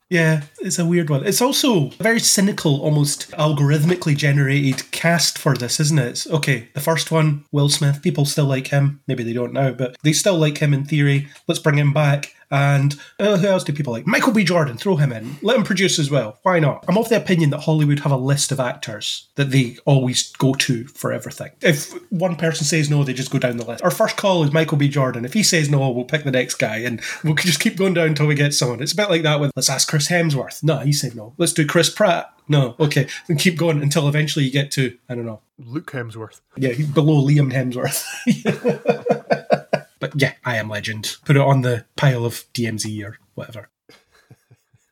Yeah, 0.09 0.43
it's 0.61 0.77
a 0.77 0.85
weird 0.85 1.09
one. 1.09 1.25
It's 1.25 1.41
also 1.41 1.87
a 1.87 2.03
very 2.03 2.19
cynical, 2.19 2.79
almost 2.81 3.31
algorithmically 3.31 4.15
generated 4.15 4.91
cast 4.91 5.37
for 5.37 5.55
this, 5.55 5.79
isn't 5.79 5.97
it? 5.97 6.27
Okay, 6.29 6.69
the 6.75 6.79
first 6.79 7.09
one, 7.09 7.43
Will 7.51 7.69
Smith, 7.69 8.03
people 8.03 8.25
still 8.25 8.45
like 8.45 8.67
him. 8.67 9.01
Maybe 9.07 9.23
they 9.23 9.33
don't 9.33 9.53
now, 9.53 9.71
but 9.71 9.95
they 10.03 10.13
still 10.13 10.37
like 10.37 10.59
him 10.59 10.75
in 10.75 10.85
theory. 10.85 11.27
Let's 11.47 11.59
bring 11.59 11.79
him 11.79 11.91
back. 11.91 12.34
And 12.51 12.95
uh, 13.19 13.37
who 13.37 13.47
else 13.47 13.63
do 13.63 13.73
people 13.73 13.93
like? 13.93 14.07
Michael 14.07 14.33
B. 14.33 14.43
Jordan, 14.43 14.77
throw 14.77 14.95
him 14.95 15.11
in. 15.11 15.37
Let 15.41 15.57
him 15.57 15.63
produce 15.63 15.99
as 15.99 16.11
well. 16.11 16.39
Why 16.43 16.59
not? 16.59 16.85
I'm 16.87 16.97
of 16.97 17.09
the 17.09 17.17
opinion 17.17 17.49
that 17.51 17.61
Hollywood 17.61 17.99
have 17.99 18.11
a 18.11 18.17
list 18.17 18.51
of 18.51 18.59
actors 18.59 19.27
that 19.35 19.51
they 19.51 19.77
always 19.85 20.31
go 20.33 20.53
to 20.53 20.85
for 20.85 21.11
everything. 21.11 21.51
If 21.61 21.91
one 22.11 22.35
person 22.35 22.65
says 22.65 22.89
no, 22.89 23.03
they 23.03 23.13
just 23.13 23.31
go 23.31 23.39
down 23.39 23.57
the 23.57 23.65
list. 23.65 23.83
Our 23.83 23.91
first 23.91 24.17
call 24.17 24.43
is 24.43 24.51
Michael 24.53 24.77
B. 24.77 24.87
Jordan. 24.87 25.25
If 25.25 25.33
he 25.33 25.43
says 25.43 25.69
no, 25.69 25.89
we'll 25.89 26.05
pick 26.05 26.23
the 26.23 26.31
next 26.31 26.55
guy 26.55 26.77
and 26.77 27.01
we'll 27.23 27.35
just 27.35 27.59
keep 27.59 27.77
going 27.77 27.93
down 27.93 28.07
until 28.07 28.27
we 28.27 28.35
get 28.35 28.53
someone. 28.53 28.81
It's 28.81 28.93
a 28.93 28.97
bit 28.97 29.09
like 29.09 29.23
that 29.23 29.39
with 29.39 29.51
let's 29.55 29.69
ask 29.69 29.87
Chris 29.87 30.09
Hemsworth. 30.09 30.63
No, 30.63 30.79
he 30.79 30.93
said 30.93 31.15
no. 31.15 31.33
Let's 31.37 31.53
do 31.53 31.65
Chris 31.65 31.89
Pratt. 31.89 32.31
No, 32.47 32.75
okay. 32.79 33.07
And 33.27 33.39
keep 33.39 33.57
going 33.57 33.81
until 33.81 34.07
eventually 34.07 34.45
you 34.45 34.51
get 34.51 34.71
to, 34.71 34.97
I 35.09 35.15
don't 35.15 35.25
know. 35.25 35.41
Luke 35.57 35.91
Hemsworth. 35.91 36.41
Yeah, 36.55 36.73
he's 36.73 36.87
below 36.87 37.25
Liam 37.25 37.51
Hemsworth. 37.51 38.05
yeah, 40.15 40.33
I 40.43 40.57
am 40.57 40.69
legend. 40.69 41.17
Put 41.25 41.35
it 41.35 41.41
on 41.41 41.61
the 41.61 41.85
pile 41.95 42.25
of 42.25 42.45
DMZ 42.53 43.03
or 43.03 43.17
whatever. 43.33 43.69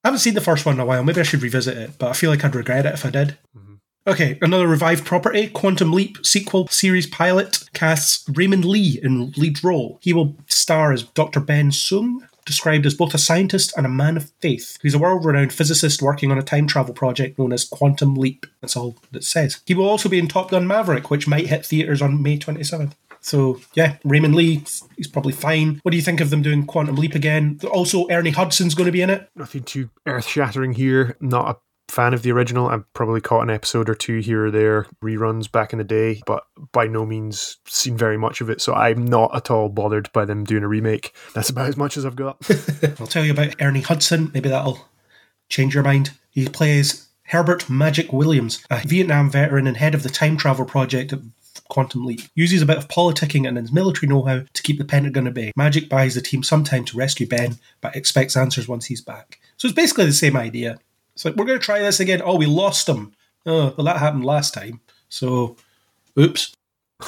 I 0.03 0.09
haven't 0.09 0.19
seen 0.19 0.33
the 0.33 0.41
first 0.41 0.65
one 0.65 0.75
in 0.75 0.81
a 0.81 0.85
while. 0.85 1.03
Maybe 1.03 1.21
I 1.21 1.23
should 1.23 1.41
revisit 1.41 1.77
it, 1.77 1.91
but 1.97 2.09
I 2.09 2.13
feel 2.13 2.29
like 2.29 2.43
I'd 2.43 2.55
regret 2.55 2.85
it 2.85 2.93
if 2.93 3.05
I 3.05 3.09
did. 3.09 3.37
Mm-hmm. 3.57 3.73
Okay, 4.05 4.37
another 4.41 4.67
revived 4.67 5.05
property, 5.05 5.47
Quantum 5.47 5.93
Leap 5.93 6.25
sequel 6.25 6.67
series 6.67 7.07
pilot 7.07 7.63
casts 7.73 8.27
Raymond 8.27 8.65
Lee 8.65 8.99
in 9.01 9.31
lead 9.37 9.63
role. 9.63 9.99
He 10.01 10.11
will 10.11 10.35
star 10.47 10.91
as 10.91 11.03
Dr. 11.03 11.39
Ben 11.39 11.71
Song, 11.71 12.27
described 12.45 12.85
as 12.85 12.93
both 12.93 13.13
a 13.13 13.17
scientist 13.17 13.73
and 13.77 13.85
a 13.85 13.89
man 13.89 14.17
of 14.17 14.31
faith. 14.41 14.77
He's 14.81 14.93
a 14.93 14.99
world 14.99 15.23
renowned 15.23 15.53
physicist 15.53 16.01
working 16.01 16.31
on 16.31 16.37
a 16.37 16.43
time 16.43 16.67
travel 16.67 16.93
project 16.93 17.39
known 17.39 17.53
as 17.53 17.63
Quantum 17.63 18.15
Leap. 18.15 18.45
That's 18.59 18.75
all 18.75 18.97
it 19.13 19.23
says. 19.23 19.61
He 19.65 19.73
will 19.73 19.87
also 19.87 20.09
be 20.09 20.19
in 20.19 20.27
Top 20.27 20.51
Gun 20.51 20.67
Maverick, 20.67 21.09
which 21.09 21.27
might 21.27 21.47
hit 21.47 21.65
theatres 21.65 22.01
on 22.01 22.21
May 22.21 22.37
27th. 22.37 22.93
So, 23.23 23.59
yeah, 23.73 23.97
Raymond 24.03 24.35
Lee, 24.35 24.63
he's 24.97 25.07
probably 25.07 25.31
fine. 25.31 25.79
What 25.83 25.91
do 25.91 25.97
you 25.97 26.03
think 26.03 26.19
of 26.19 26.29
them 26.29 26.41
doing 26.41 26.65
Quantum 26.65 26.95
Leap 26.95 27.15
again? 27.15 27.59
Also, 27.71 28.07
Ernie 28.09 28.31
Hudson's 28.31 28.75
going 28.75 28.85
to 28.85 28.91
be 28.91 29.01
in 29.01 29.09
it. 29.09 29.29
Nothing 29.35 29.63
too 29.63 29.89
earth 30.05 30.27
shattering 30.27 30.73
here. 30.73 31.15
Not 31.21 31.49
a 31.49 31.57
fan 31.91 32.13
of 32.13 32.21
the 32.21 32.31
original. 32.31 32.67
I've 32.67 32.91
probably 32.93 33.21
caught 33.21 33.43
an 33.43 33.49
episode 33.49 33.89
or 33.89 33.95
two 33.95 34.19
here 34.19 34.47
or 34.47 34.51
there, 34.51 34.87
reruns 35.01 35.49
back 35.49 35.71
in 35.71 35.77
the 35.77 35.85
day, 35.85 36.21
but 36.25 36.43
by 36.73 36.87
no 36.87 37.05
means 37.05 37.57
seen 37.65 37.97
very 37.97 38.17
much 38.17 38.41
of 38.41 38.49
it. 38.49 38.61
So 38.61 38.73
I'm 38.73 39.05
not 39.05 39.35
at 39.35 39.49
all 39.49 39.69
bothered 39.69 40.11
by 40.11 40.25
them 40.25 40.43
doing 40.43 40.63
a 40.63 40.67
remake. 40.67 41.15
That's 41.33 41.49
about 41.49 41.69
as 41.69 41.77
much 41.77 41.95
as 41.95 42.05
I've 42.05 42.15
got. 42.15 42.37
I'll 42.99 43.07
tell 43.07 43.23
you 43.23 43.31
about 43.31 43.55
Ernie 43.61 43.81
Hudson. 43.81 44.31
Maybe 44.33 44.49
that'll 44.49 44.85
change 45.49 45.73
your 45.73 45.83
mind. 45.83 46.11
He 46.29 46.47
plays 46.49 47.07
Herbert 47.27 47.69
Magic 47.69 48.11
Williams, 48.11 48.65
a 48.69 48.79
Vietnam 48.85 49.29
veteran 49.29 49.67
and 49.67 49.77
head 49.77 49.95
of 49.95 50.03
the 50.03 50.09
time 50.09 50.35
travel 50.35 50.65
project 50.65 51.13
at 51.13 51.19
Quantum 51.69 52.05
Leap. 52.05 52.21
Uses 52.35 52.61
a 52.61 52.65
bit 52.65 52.77
of 52.77 52.87
politicking 52.87 53.47
and 53.47 53.57
his 53.57 53.71
military 53.71 54.07
know 54.07 54.23
how 54.23 54.43
to 54.53 54.63
keep 54.63 54.77
the 54.77 54.85
Pentagon 54.85 55.27
at 55.27 55.33
bay. 55.33 55.51
Magic 55.55 55.89
buys 55.89 56.15
the 56.15 56.21
team 56.21 56.43
some 56.43 56.63
time 56.63 56.85
to 56.85 56.97
rescue 56.97 57.27
Ben, 57.27 57.57
but 57.81 57.95
expects 57.95 58.37
answers 58.37 58.67
once 58.67 58.85
he's 58.85 59.01
back. 59.01 59.39
So 59.57 59.67
it's 59.67 59.75
basically 59.75 60.05
the 60.05 60.13
same 60.13 60.35
idea. 60.35 60.79
It's 61.15 61.25
like, 61.25 61.35
we're 61.35 61.45
going 61.45 61.59
to 61.59 61.65
try 61.65 61.79
this 61.79 61.99
again. 61.99 62.21
Oh, 62.23 62.35
we 62.35 62.45
lost 62.45 62.89
him. 62.89 63.13
Oh, 63.45 63.73
well, 63.77 63.85
that 63.85 63.97
happened 63.97 64.25
last 64.25 64.53
time. 64.53 64.81
So, 65.09 65.57
oops. 66.17 66.53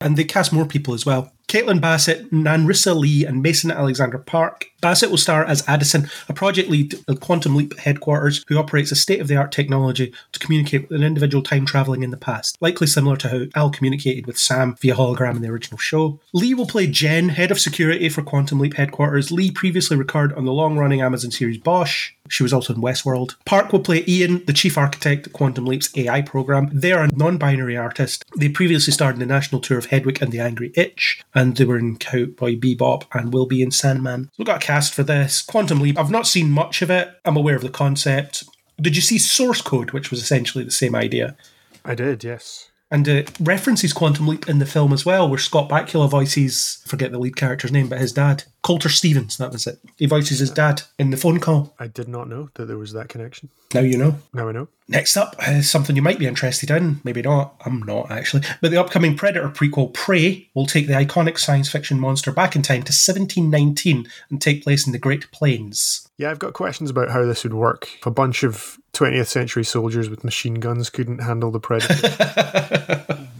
and 0.00 0.16
they 0.16 0.24
cast 0.24 0.52
more 0.52 0.64
people 0.64 0.94
as 0.94 1.04
well. 1.04 1.32
Caitlin 1.50 1.80
Bassett, 1.80 2.30
Nanrisa 2.30 2.96
Lee, 2.96 3.24
and 3.24 3.42
Mason 3.42 3.72
Alexander 3.72 4.18
Park. 4.18 4.66
Bassett 4.80 5.10
will 5.10 5.18
star 5.18 5.44
as 5.44 5.66
Addison, 5.68 6.08
a 6.28 6.32
project 6.32 6.70
lead 6.70 6.94
at 7.08 7.18
Quantum 7.18 7.56
Leap 7.56 7.76
headquarters 7.76 8.44
who 8.46 8.56
operates 8.56 8.92
a 8.92 8.96
state 8.96 9.20
of 9.20 9.26
the 9.26 9.34
art 9.34 9.50
technology 9.50 10.14
to 10.30 10.38
communicate 10.38 10.88
with 10.88 11.00
an 11.00 11.04
individual 11.04 11.42
time 11.42 11.66
traveling 11.66 12.04
in 12.04 12.12
the 12.12 12.16
past, 12.16 12.56
likely 12.60 12.86
similar 12.86 13.16
to 13.16 13.28
how 13.28 13.46
Al 13.56 13.70
communicated 13.70 14.28
with 14.28 14.38
Sam 14.38 14.76
via 14.76 14.94
hologram 14.94 15.34
in 15.34 15.42
the 15.42 15.48
original 15.48 15.78
show. 15.78 16.20
Lee 16.32 16.54
will 16.54 16.66
play 16.66 16.86
Jen, 16.86 17.30
head 17.30 17.50
of 17.50 17.58
security 17.58 18.08
for 18.08 18.22
Quantum 18.22 18.60
Leap 18.60 18.74
headquarters. 18.74 19.32
Lee 19.32 19.50
previously 19.50 19.96
recurred 19.96 20.32
on 20.34 20.44
the 20.44 20.52
long 20.52 20.78
running 20.78 21.00
Amazon 21.00 21.32
series 21.32 21.58
Bosch. 21.58 22.12
She 22.30 22.42
was 22.42 22.52
also 22.52 22.74
in 22.74 22.80
Westworld. 22.80 23.34
Park 23.44 23.72
will 23.72 23.80
play 23.80 24.04
Ian, 24.06 24.44
the 24.46 24.52
chief 24.52 24.78
architect 24.78 25.26
at 25.26 25.32
Quantum 25.32 25.66
Leap's 25.66 25.90
AI 25.96 26.22
program. 26.22 26.70
They 26.72 26.92
are 26.92 27.04
a 27.04 27.10
non 27.14 27.38
binary 27.38 27.76
artist. 27.76 28.24
They 28.36 28.48
previously 28.48 28.92
starred 28.92 29.16
in 29.16 29.20
the 29.20 29.26
national 29.26 29.60
tour 29.60 29.78
of 29.78 29.86
Hedwig 29.86 30.22
and 30.22 30.32
the 30.32 30.40
Angry 30.40 30.68
Inch, 30.76 31.20
and 31.34 31.56
they 31.56 31.64
were 31.64 31.78
in 31.78 31.96
Cowboy 31.96 32.56
Bebop 32.56 33.04
and 33.12 33.32
will 33.32 33.46
be 33.46 33.62
in 33.62 33.70
Sandman. 33.70 34.24
So 34.24 34.30
we've 34.38 34.46
got 34.46 34.62
a 34.62 34.66
cast 34.66 34.94
for 34.94 35.02
this. 35.02 35.42
Quantum 35.42 35.80
Leap, 35.80 35.98
I've 35.98 36.10
not 36.10 36.26
seen 36.26 36.50
much 36.50 36.82
of 36.82 36.90
it. 36.90 37.10
I'm 37.24 37.36
aware 37.36 37.56
of 37.56 37.62
the 37.62 37.68
concept. 37.68 38.44
Did 38.80 38.96
you 38.96 39.02
see 39.02 39.18
Source 39.18 39.60
Code, 39.60 39.90
which 39.90 40.10
was 40.10 40.22
essentially 40.22 40.64
the 40.64 40.70
same 40.70 40.94
idea? 40.94 41.36
I 41.84 41.94
did, 41.94 42.24
yes. 42.24 42.70
And 42.90 43.06
it 43.06 43.30
references 43.38 43.92
Quantum 43.92 44.26
Leap 44.26 44.48
in 44.48 44.58
the 44.58 44.66
film 44.66 44.92
as 44.92 45.06
well, 45.06 45.28
where 45.28 45.38
Scott 45.38 45.68
Bakula 45.68 46.10
voices, 46.10 46.82
forget 46.86 47.12
the 47.12 47.18
lead 47.18 47.36
character's 47.36 47.70
name, 47.70 47.88
but 47.88 48.00
his 48.00 48.12
dad. 48.12 48.44
Colter 48.62 48.88
Stevens, 48.88 49.38
that 49.38 49.52
was 49.52 49.66
it. 49.66 49.78
He 49.96 50.06
voices 50.06 50.38
his 50.38 50.50
dad 50.50 50.82
in 50.98 51.10
the 51.10 51.16
phone 51.16 51.40
call. 51.40 51.74
I 51.78 51.86
did 51.86 52.08
not 52.08 52.28
know 52.28 52.50
that 52.54 52.66
there 52.66 52.76
was 52.76 52.92
that 52.92 53.08
connection. 53.08 53.48
Now 53.72 53.80
you 53.80 53.96
know. 53.96 54.16
Now 54.34 54.48
I 54.48 54.52
know. 54.52 54.68
Next 54.88 55.16
up 55.16 55.36
is 55.48 55.70
something 55.70 55.96
you 55.96 56.02
might 56.02 56.18
be 56.18 56.26
interested 56.26 56.70
in, 56.70 57.00
maybe 57.04 57.22
not. 57.22 57.54
I'm 57.64 57.82
not 57.82 58.10
actually. 58.10 58.42
But 58.60 58.70
the 58.70 58.80
upcoming 58.80 59.16
Predator 59.16 59.48
prequel, 59.48 59.94
Prey, 59.94 60.48
will 60.54 60.66
take 60.66 60.88
the 60.88 60.94
iconic 60.94 61.38
science 61.38 61.70
fiction 61.70 61.98
monster 61.98 62.32
back 62.32 62.54
in 62.54 62.62
time 62.62 62.82
to 62.82 62.92
1719 62.92 64.08
and 64.28 64.42
take 64.42 64.64
place 64.64 64.86
in 64.86 64.92
the 64.92 64.98
Great 64.98 65.30
Plains. 65.30 66.08
Yeah, 66.18 66.30
I've 66.30 66.38
got 66.38 66.52
questions 66.52 66.90
about 66.90 67.10
how 67.10 67.24
this 67.24 67.44
would 67.44 67.54
work. 67.54 67.88
If 67.98 68.06
a 68.06 68.10
bunch 68.10 68.42
of 68.42 68.78
20th 68.92 69.28
century 69.28 69.64
soldiers 69.64 70.10
with 70.10 70.24
machine 70.24 70.54
guns 70.54 70.90
couldn't 70.90 71.20
handle 71.20 71.50
the 71.50 71.60
Predator. 71.60 73.28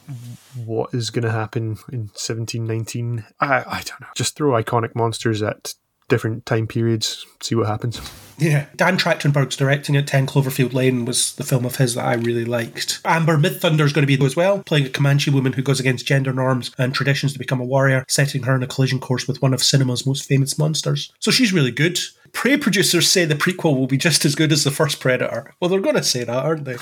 what 0.64 0.94
is 0.94 1.10
going 1.10 1.24
to 1.24 1.30
happen 1.30 1.78
in 1.92 2.10
1719? 2.12 3.24
I, 3.40 3.64
I 3.66 3.82
don't 3.84 4.00
know. 4.00 4.08
Just 4.14 4.36
throw 4.36 4.52
iconic 4.62 4.94
monsters 4.94 5.42
at 5.42 5.74
different 6.10 6.44
time 6.44 6.66
periods, 6.66 7.24
see 7.40 7.54
what 7.54 7.68
happens. 7.68 7.98
Yeah, 8.36 8.66
Dan 8.76 8.98
Trachtenberg's 8.98 9.56
directing 9.56 9.94
it. 9.94 10.06
10 10.06 10.26
Cloverfield 10.26 10.74
Lane 10.74 11.04
was 11.04 11.34
the 11.36 11.44
film 11.44 11.64
of 11.64 11.76
his 11.76 11.94
that 11.94 12.04
I 12.04 12.14
really 12.14 12.44
liked. 12.44 13.00
Amber 13.04 13.38
Midthunder 13.38 13.82
is 13.82 13.92
going 13.92 14.06
to 14.06 14.16
be 14.16 14.22
as 14.24 14.36
well, 14.36 14.62
playing 14.62 14.86
a 14.86 14.90
Comanche 14.90 15.30
woman 15.30 15.52
who 15.52 15.62
goes 15.62 15.80
against 15.80 16.06
gender 16.06 16.32
norms 16.32 16.72
and 16.76 16.94
traditions 16.94 17.32
to 17.32 17.38
become 17.38 17.60
a 17.60 17.64
warrior, 17.64 18.04
setting 18.08 18.42
her 18.42 18.54
in 18.54 18.62
a 18.62 18.66
collision 18.66 18.98
course 18.98 19.26
with 19.28 19.40
one 19.40 19.54
of 19.54 19.62
cinema's 19.62 20.04
most 20.04 20.26
famous 20.26 20.58
monsters. 20.58 21.12
So 21.20 21.30
she's 21.30 21.52
really 21.52 21.70
good. 21.70 21.98
Prey 22.32 22.56
producers 22.56 23.08
say 23.08 23.24
the 23.24 23.34
prequel 23.34 23.76
will 23.76 23.86
be 23.86 23.98
just 23.98 24.24
as 24.24 24.34
good 24.34 24.52
as 24.52 24.64
the 24.64 24.70
first 24.70 25.00
Predator. 25.00 25.54
Well, 25.60 25.70
they're 25.70 25.80
going 25.80 25.96
to 25.96 26.02
say 26.02 26.24
that, 26.24 26.44
aren't 26.44 26.64
they? 26.64 26.76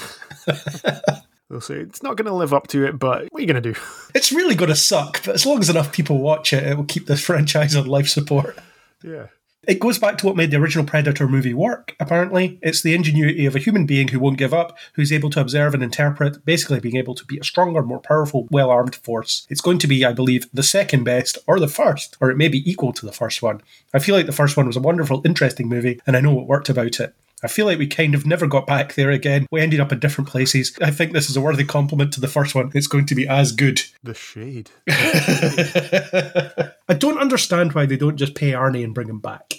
They'll 1.50 1.60
say 1.60 1.76
it's 1.76 2.02
not 2.02 2.16
going 2.16 2.26
to 2.26 2.34
live 2.34 2.52
up 2.52 2.66
to 2.68 2.84
it, 2.84 2.98
but 2.98 3.28
what 3.30 3.38
are 3.38 3.40
you 3.40 3.46
going 3.46 3.62
to 3.62 3.72
do? 3.72 3.78
It's 4.14 4.32
really 4.32 4.54
going 4.54 4.70
to 4.70 4.76
suck, 4.76 5.22
but 5.24 5.34
as 5.34 5.46
long 5.46 5.60
as 5.60 5.68
enough 5.68 5.92
people 5.92 6.18
watch 6.18 6.52
it, 6.52 6.64
it 6.64 6.76
will 6.76 6.84
keep 6.84 7.06
this 7.06 7.24
franchise 7.24 7.76
on 7.76 7.86
life 7.86 8.08
support. 8.08 8.58
Yeah. 9.02 9.26
It 9.68 9.80
goes 9.80 9.98
back 9.98 10.16
to 10.18 10.26
what 10.26 10.34
made 10.34 10.50
the 10.50 10.56
original 10.56 10.86
Predator 10.86 11.28
movie 11.28 11.52
work, 11.52 11.94
apparently. 12.00 12.58
It's 12.62 12.80
the 12.80 12.94
ingenuity 12.94 13.44
of 13.44 13.54
a 13.54 13.58
human 13.58 13.84
being 13.84 14.08
who 14.08 14.18
won't 14.18 14.38
give 14.38 14.54
up, 14.54 14.78
who's 14.94 15.12
able 15.12 15.28
to 15.30 15.42
observe 15.42 15.74
and 15.74 15.82
interpret, 15.82 16.42
basically 16.46 16.80
being 16.80 16.96
able 16.96 17.14
to 17.14 17.24
be 17.26 17.38
a 17.38 17.44
stronger, 17.44 17.82
more 17.82 18.00
powerful, 18.00 18.48
well 18.50 18.70
armed 18.70 18.94
force. 18.94 19.46
It's 19.50 19.60
going 19.60 19.78
to 19.80 19.86
be, 19.86 20.06
I 20.06 20.12
believe, 20.14 20.48
the 20.54 20.62
second 20.62 21.04
best, 21.04 21.36
or 21.46 21.60
the 21.60 21.68
first, 21.68 22.16
or 22.18 22.30
it 22.30 22.38
may 22.38 22.48
be 22.48 22.68
equal 22.68 22.94
to 22.94 23.04
the 23.04 23.12
first 23.12 23.42
one. 23.42 23.60
I 23.92 23.98
feel 23.98 24.14
like 24.16 24.26
the 24.26 24.32
first 24.32 24.56
one 24.56 24.66
was 24.66 24.76
a 24.76 24.80
wonderful, 24.80 25.20
interesting 25.26 25.68
movie, 25.68 26.00
and 26.06 26.16
I 26.16 26.20
know 26.20 26.32
what 26.32 26.46
worked 26.46 26.70
about 26.70 26.98
it. 26.98 27.14
I 27.42 27.48
feel 27.48 27.66
like 27.66 27.78
we 27.78 27.86
kind 27.86 28.14
of 28.14 28.26
never 28.26 28.46
got 28.46 28.66
back 28.66 28.94
there 28.94 29.10
again. 29.10 29.46
We 29.50 29.60
ended 29.60 29.80
up 29.80 29.92
in 29.92 30.00
different 30.00 30.28
places. 30.28 30.76
I 30.82 30.90
think 30.90 31.12
this 31.12 31.30
is 31.30 31.36
a 31.36 31.40
worthy 31.40 31.64
compliment 31.64 32.12
to 32.14 32.20
the 32.20 32.28
first 32.28 32.54
one. 32.54 32.70
It's 32.74 32.86
going 32.88 33.06
to 33.06 33.14
be 33.14 33.28
as 33.28 33.52
good. 33.52 33.80
The 34.02 34.14
shade. 34.14 34.70
I 34.88 36.94
don't 36.94 37.18
understand 37.18 37.74
why 37.74 37.86
they 37.86 37.96
don't 37.96 38.16
just 38.16 38.34
pay 38.34 38.52
Arnie 38.52 38.84
and 38.84 38.94
bring 38.94 39.08
him 39.08 39.20
back. 39.20 39.54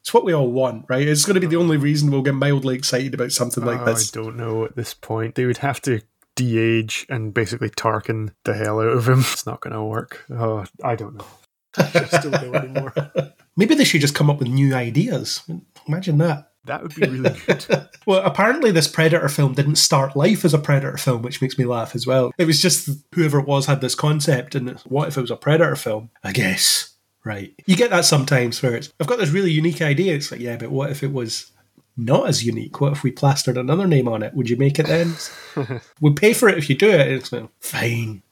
It's 0.00 0.14
what 0.14 0.24
we 0.24 0.32
all 0.32 0.50
want, 0.50 0.86
right? 0.88 1.06
It's 1.06 1.24
going 1.24 1.34
to 1.34 1.40
be 1.40 1.46
the 1.46 1.56
uh, 1.56 1.60
only 1.60 1.76
reason 1.76 2.10
we'll 2.10 2.22
get 2.22 2.34
mildly 2.34 2.76
excited 2.76 3.14
about 3.14 3.32
something 3.32 3.64
like 3.64 3.80
Oh, 3.80 3.84
this. 3.86 4.10
I 4.10 4.14
don't 4.20 4.36
know 4.36 4.64
at 4.64 4.76
this 4.76 4.94
point. 4.94 5.34
They 5.34 5.46
would 5.46 5.58
have 5.58 5.80
to 5.82 6.00
de-age 6.34 7.04
and 7.08 7.34
basically 7.34 7.68
Tarkin 7.68 8.32
the 8.44 8.54
hell 8.54 8.80
out 8.80 8.88
of 8.88 9.08
him. 9.08 9.20
It's 9.32 9.46
not 9.46 9.60
going 9.60 9.74
to 9.74 9.82
work. 9.82 10.24
Oh, 10.30 10.64
I 10.84 10.94
don't 10.94 11.16
know. 11.16 11.26
I 11.76 12.04
still 12.04 12.30
don't 12.30 12.54
anymore. 12.54 12.94
Maybe 13.56 13.74
they 13.74 13.84
should 13.84 14.00
just 14.00 14.14
come 14.14 14.30
up 14.30 14.38
with 14.38 14.48
new 14.48 14.74
ideas. 14.74 15.42
Imagine 15.86 16.18
that. 16.18 16.47
That 16.68 16.82
would 16.82 16.94
be 16.94 17.06
really 17.06 17.36
good. 17.46 17.66
Well, 18.06 18.22
apparently, 18.24 18.70
this 18.70 18.88
Predator 18.88 19.28
film 19.28 19.52
didn't 19.52 19.76
start 19.76 20.16
life 20.16 20.42
as 20.42 20.54
a 20.54 20.58
Predator 20.58 20.96
film, 20.96 21.20
which 21.20 21.42
makes 21.42 21.58
me 21.58 21.66
laugh 21.66 21.94
as 21.94 22.06
well. 22.06 22.32
It 22.38 22.46
was 22.46 22.62
just 22.62 22.88
whoever 23.14 23.40
it 23.40 23.46
was 23.46 23.66
had 23.66 23.82
this 23.82 23.94
concept, 23.94 24.54
and 24.54 24.70
what 24.86 25.08
if 25.08 25.18
it 25.18 25.20
was 25.20 25.30
a 25.30 25.36
Predator 25.36 25.76
film? 25.76 26.08
I 26.24 26.32
guess. 26.32 26.94
Right. 27.22 27.52
You 27.66 27.76
get 27.76 27.90
that 27.90 28.06
sometimes 28.06 28.62
where 28.62 28.76
it's, 28.76 28.90
I've 28.98 29.06
got 29.06 29.18
this 29.18 29.28
really 29.28 29.50
unique 29.50 29.82
idea. 29.82 30.14
It's 30.14 30.30
like, 30.30 30.40
yeah, 30.40 30.56
but 30.56 30.70
what 30.70 30.90
if 30.90 31.02
it 31.02 31.12
was 31.12 31.52
not 31.98 32.28
as 32.28 32.46
unique? 32.46 32.80
What 32.80 32.92
if 32.92 33.02
we 33.02 33.10
plastered 33.10 33.58
another 33.58 33.86
name 33.86 34.08
on 34.08 34.22
it? 34.22 34.32
Would 34.32 34.48
you 34.48 34.56
make 34.56 34.78
it 34.78 34.86
then? 34.86 35.14
we'll 36.00 36.14
pay 36.14 36.32
for 36.32 36.48
it 36.48 36.56
if 36.56 36.70
you 36.70 36.76
do 36.76 36.88
it. 36.88 37.08
It's 37.08 37.30
like, 37.30 37.46
fine. 37.60 38.22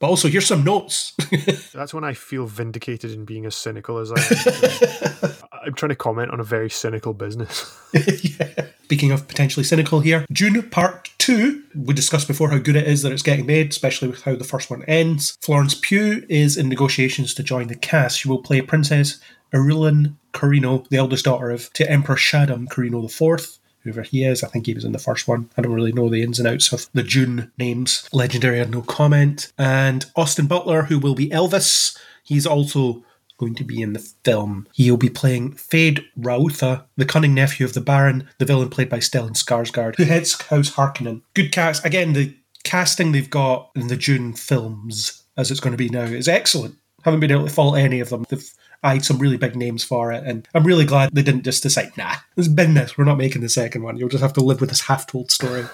But 0.00 0.08
also, 0.08 0.28
here's 0.28 0.46
some 0.46 0.62
notes. 0.62 1.14
That's 1.74 1.92
when 1.92 2.04
I 2.04 2.14
feel 2.14 2.46
vindicated 2.46 3.12
in 3.12 3.24
being 3.24 3.46
as 3.46 3.56
cynical 3.56 3.98
as 3.98 4.12
I 4.12 4.20
am. 4.20 5.32
I'm 5.66 5.74
trying 5.74 5.90
to 5.90 5.96
comment 5.96 6.30
on 6.30 6.38
a 6.38 6.44
very 6.44 6.70
cynical 6.70 7.12
business. 7.14 7.76
Speaking 8.84 9.10
of 9.10 9.26
potentially 9.26 9.64
cynical 9.64 10.00
here, 10.00 10.24
Dune 10.32 10.62
Part 10.70 11.10
2. 11.18 11.62
We 11.74 11.94
discussed 11.94 12.28
before 12.28 12.50
how 12.50 12.58
good 12.58 12.76
it 12.76 12.86
is 12.86 13.02
that 13.02 13.12
it's 13.12 13.22
getting 13.22 13.44
made, 13.44 13.70
especially 13.70 14.08
with 14.08 14.22
how 14.22 14.36
the 14.36 14.44
first 14.44 14.70
one 14.70 14.84
ends. 14.84 15.36
Florence 15.40 15.74
Pugh 15.74 16.24
is 16.28 16.56
in 16.56 16.68
negotiations 16.68 17.34
to 17.34 17.42
join 17.42 17.66
the 17.66 17.74
cast. 17.74 18.20
She 18.20 18.28
will 18.28 18.42
play 18.42 18.62
Princess 18.62 19.20
Irulan 19.52 20.14
Corrino, 20.32 20.88
the 20.88 20.96
eldest 20.96 21.24
daughter 21.24 21.50
of 21.50 21.72
to 21.74 21.90
Emperor 21.90 22.16
Shaddam 22.16 22.66
Corrino 22.68 23.04
IV. 23.04 23.57
Whoever 23.88 24.02
he 24.02 24.22
is, 24.22 24.44
I 24.44 24.48
think 24.48 24.66
he 24.66 24.74
was 24.74 24.84
in 24.84 24.92
the 24.92 24.98
first 24.98 25.26
one. 25.26 25.48
I 25.56 25.62
don't 25.62 25.72
really 25.72 25.92
know 25.92 26.10
the 26.10 26.22
ins 26.22 26.38
and 26.38 26.46
outs 26.46 26.72
of 26.72 26.88
the 26.92 27.02
Dune 27.02 27.50
names. 27.58 28.06
Legendary 28.12 28.58
had 28.58 28.70
no 28.70 28.82
comment. 28.82 29.50
And 29.56 30.04
Austin 30.14 30.46
Butler, 30.46 30.82
who 30.82 30.98
will 30.98 31.14
be 31.14 31.30
Elvis, 31.30 31.96
he's 32.22 32.46
also 32.46 33.02
going 33.38 33.54
to 33.54 33.64
be 33.64 33.80
in 33.80 33.94
the 33.94 34.00
film. 34.00 34.68
He'll 34.74 34.98
be 34.98 35.08
playing 35.08 35.52
Fade 35.52 36.04
Rautha, 36.18 36.84
the 36.96 37.06
cunning 37.06 37.32
nephew 37.32 37.64
of 37.64 37.72
the 37.72 37.80
Baron, 37.80 38.28
the 38.38 38.44
villain 38.44 38.68
played 38.68 38.90
by 38.90 38.98
Stellan 38.98 39.30
Skarsgård, 39.30 39.96
who 39.96 40.04
heads 40.04 40.40
House 40.42 40.72
Harkonnen. 40.72 41.22
Good 41.34 41.50
cast. 41.52 41.84
Again, 41.84 42.12
the 42.12 42.34
casting 42.64 43.12
they've 43.12 43.30
got 43.30 43.70
in 43.74 43.86
the 43.86 43.96
Dune 43.96 44.34
films, 44.34 45.22
as 45.36 45.50
it's 45.50 45.60
going 45.60 45.72
to 45.72 45.78
be 45.78 45.88
now, 45.88 46.02
is 46.02 46.28
excellent. 46.28 46.74
Haven't 47.04 47.20
been 47.20 47.30
able 47.30 47.46
to 47.46 47.52
fault 47.52 47.78
any 47.78 48.00
of 48.00 48.10
them. 48.10 48.26
They've 48.28 48.52
eyed 48.82 49.04
some 49.04 49.18
really 49.18 49.36
big 49.36 49.56
names 49.56 49.84
for 49.84 50.12
it, 50.12 50.24
and 50.24 50.48
I'm 50.54 50.64
really 50.64 50.84
glad 50.84 51.10
they 51.12 51.22
didn't 51.22 51.44
just 51.44 51.62
decide, 51.62 51.96
nah, 51.96 52.16
it's 52.36 52.48
been 52.48 52.74
this, 52.74 52.96
we're 52.96 53.04
not 53.04 53.18
making 53.18 53.42
the 53.42 53.48
second 53.48 53.82
one. 53.82 53.96
You'll 53.96 54.08
just 54.08 54.22
have 54.22 54.32
to 54.34 54.40
live 54.40 54.60
with 54.60 54.70
this 54.70 54.82
half-told 54.82 55.30
story. 55.30 55.64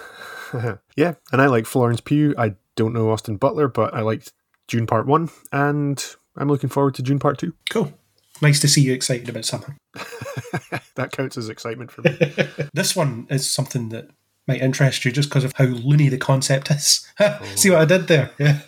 yeah, 0.96 1.14
and 1.32 1.42
I 1.42 1.46
like 1.46 1.66
Florence 1.66 2.00
Pugh. 2.00 2.34
I 2.38 2.54
don't 2.76 2.92
know 2.92 3.10
Austin 3.10 3.36
Butler, 3.36 3.68
but 3.68 3.94
I 3.94 4.00
liked 4.00 4.32
Dune 4.68 4.86
Part 4.86 5.06
1, 5.06 5.30
and 5.52 6.04
I'm 6.36 6.48
looking 6.48 6.70
forward 6.70 6.94
to 6.96 7.02
Dune 7.02 7.18
Part 7.18 7.38
2. 7.38 7.54
Cool. 7.70 7.92
Nice 8.42 8.60
to 8.60 8.68
see 8.68 8.80
you 8.80 8.92
excited 8.92 9.28
about 9.28 9.44
something. 9.44 9.76
That 10.96 11.10
counts 11.10 11.36
as 11.36 11.48
excitement 11.48 11.90
for 11.90 12.02
me. 12.02 12.16
This 12.72 12.94
one 12.94 13.26
is 13.28 13.50
something 13.50 13.88
that 13.88 14.10
might 14.46 14.62
interest 14.62 15.04
you 15.04 15.10
just 15.10 15.28
because 15.28 15.42
of 15.42 15.52
how 15.56 15.64
loony 15.64 16.08
the 16.08 16.18
concept 16.18 16.70
is. 16.70 17.08
See 17.56 17.70
what 17.70 17.80
I 17.80 17.84
did 17.84 18.06
there? 18.06 18.30
Yeah. 18.38 18.60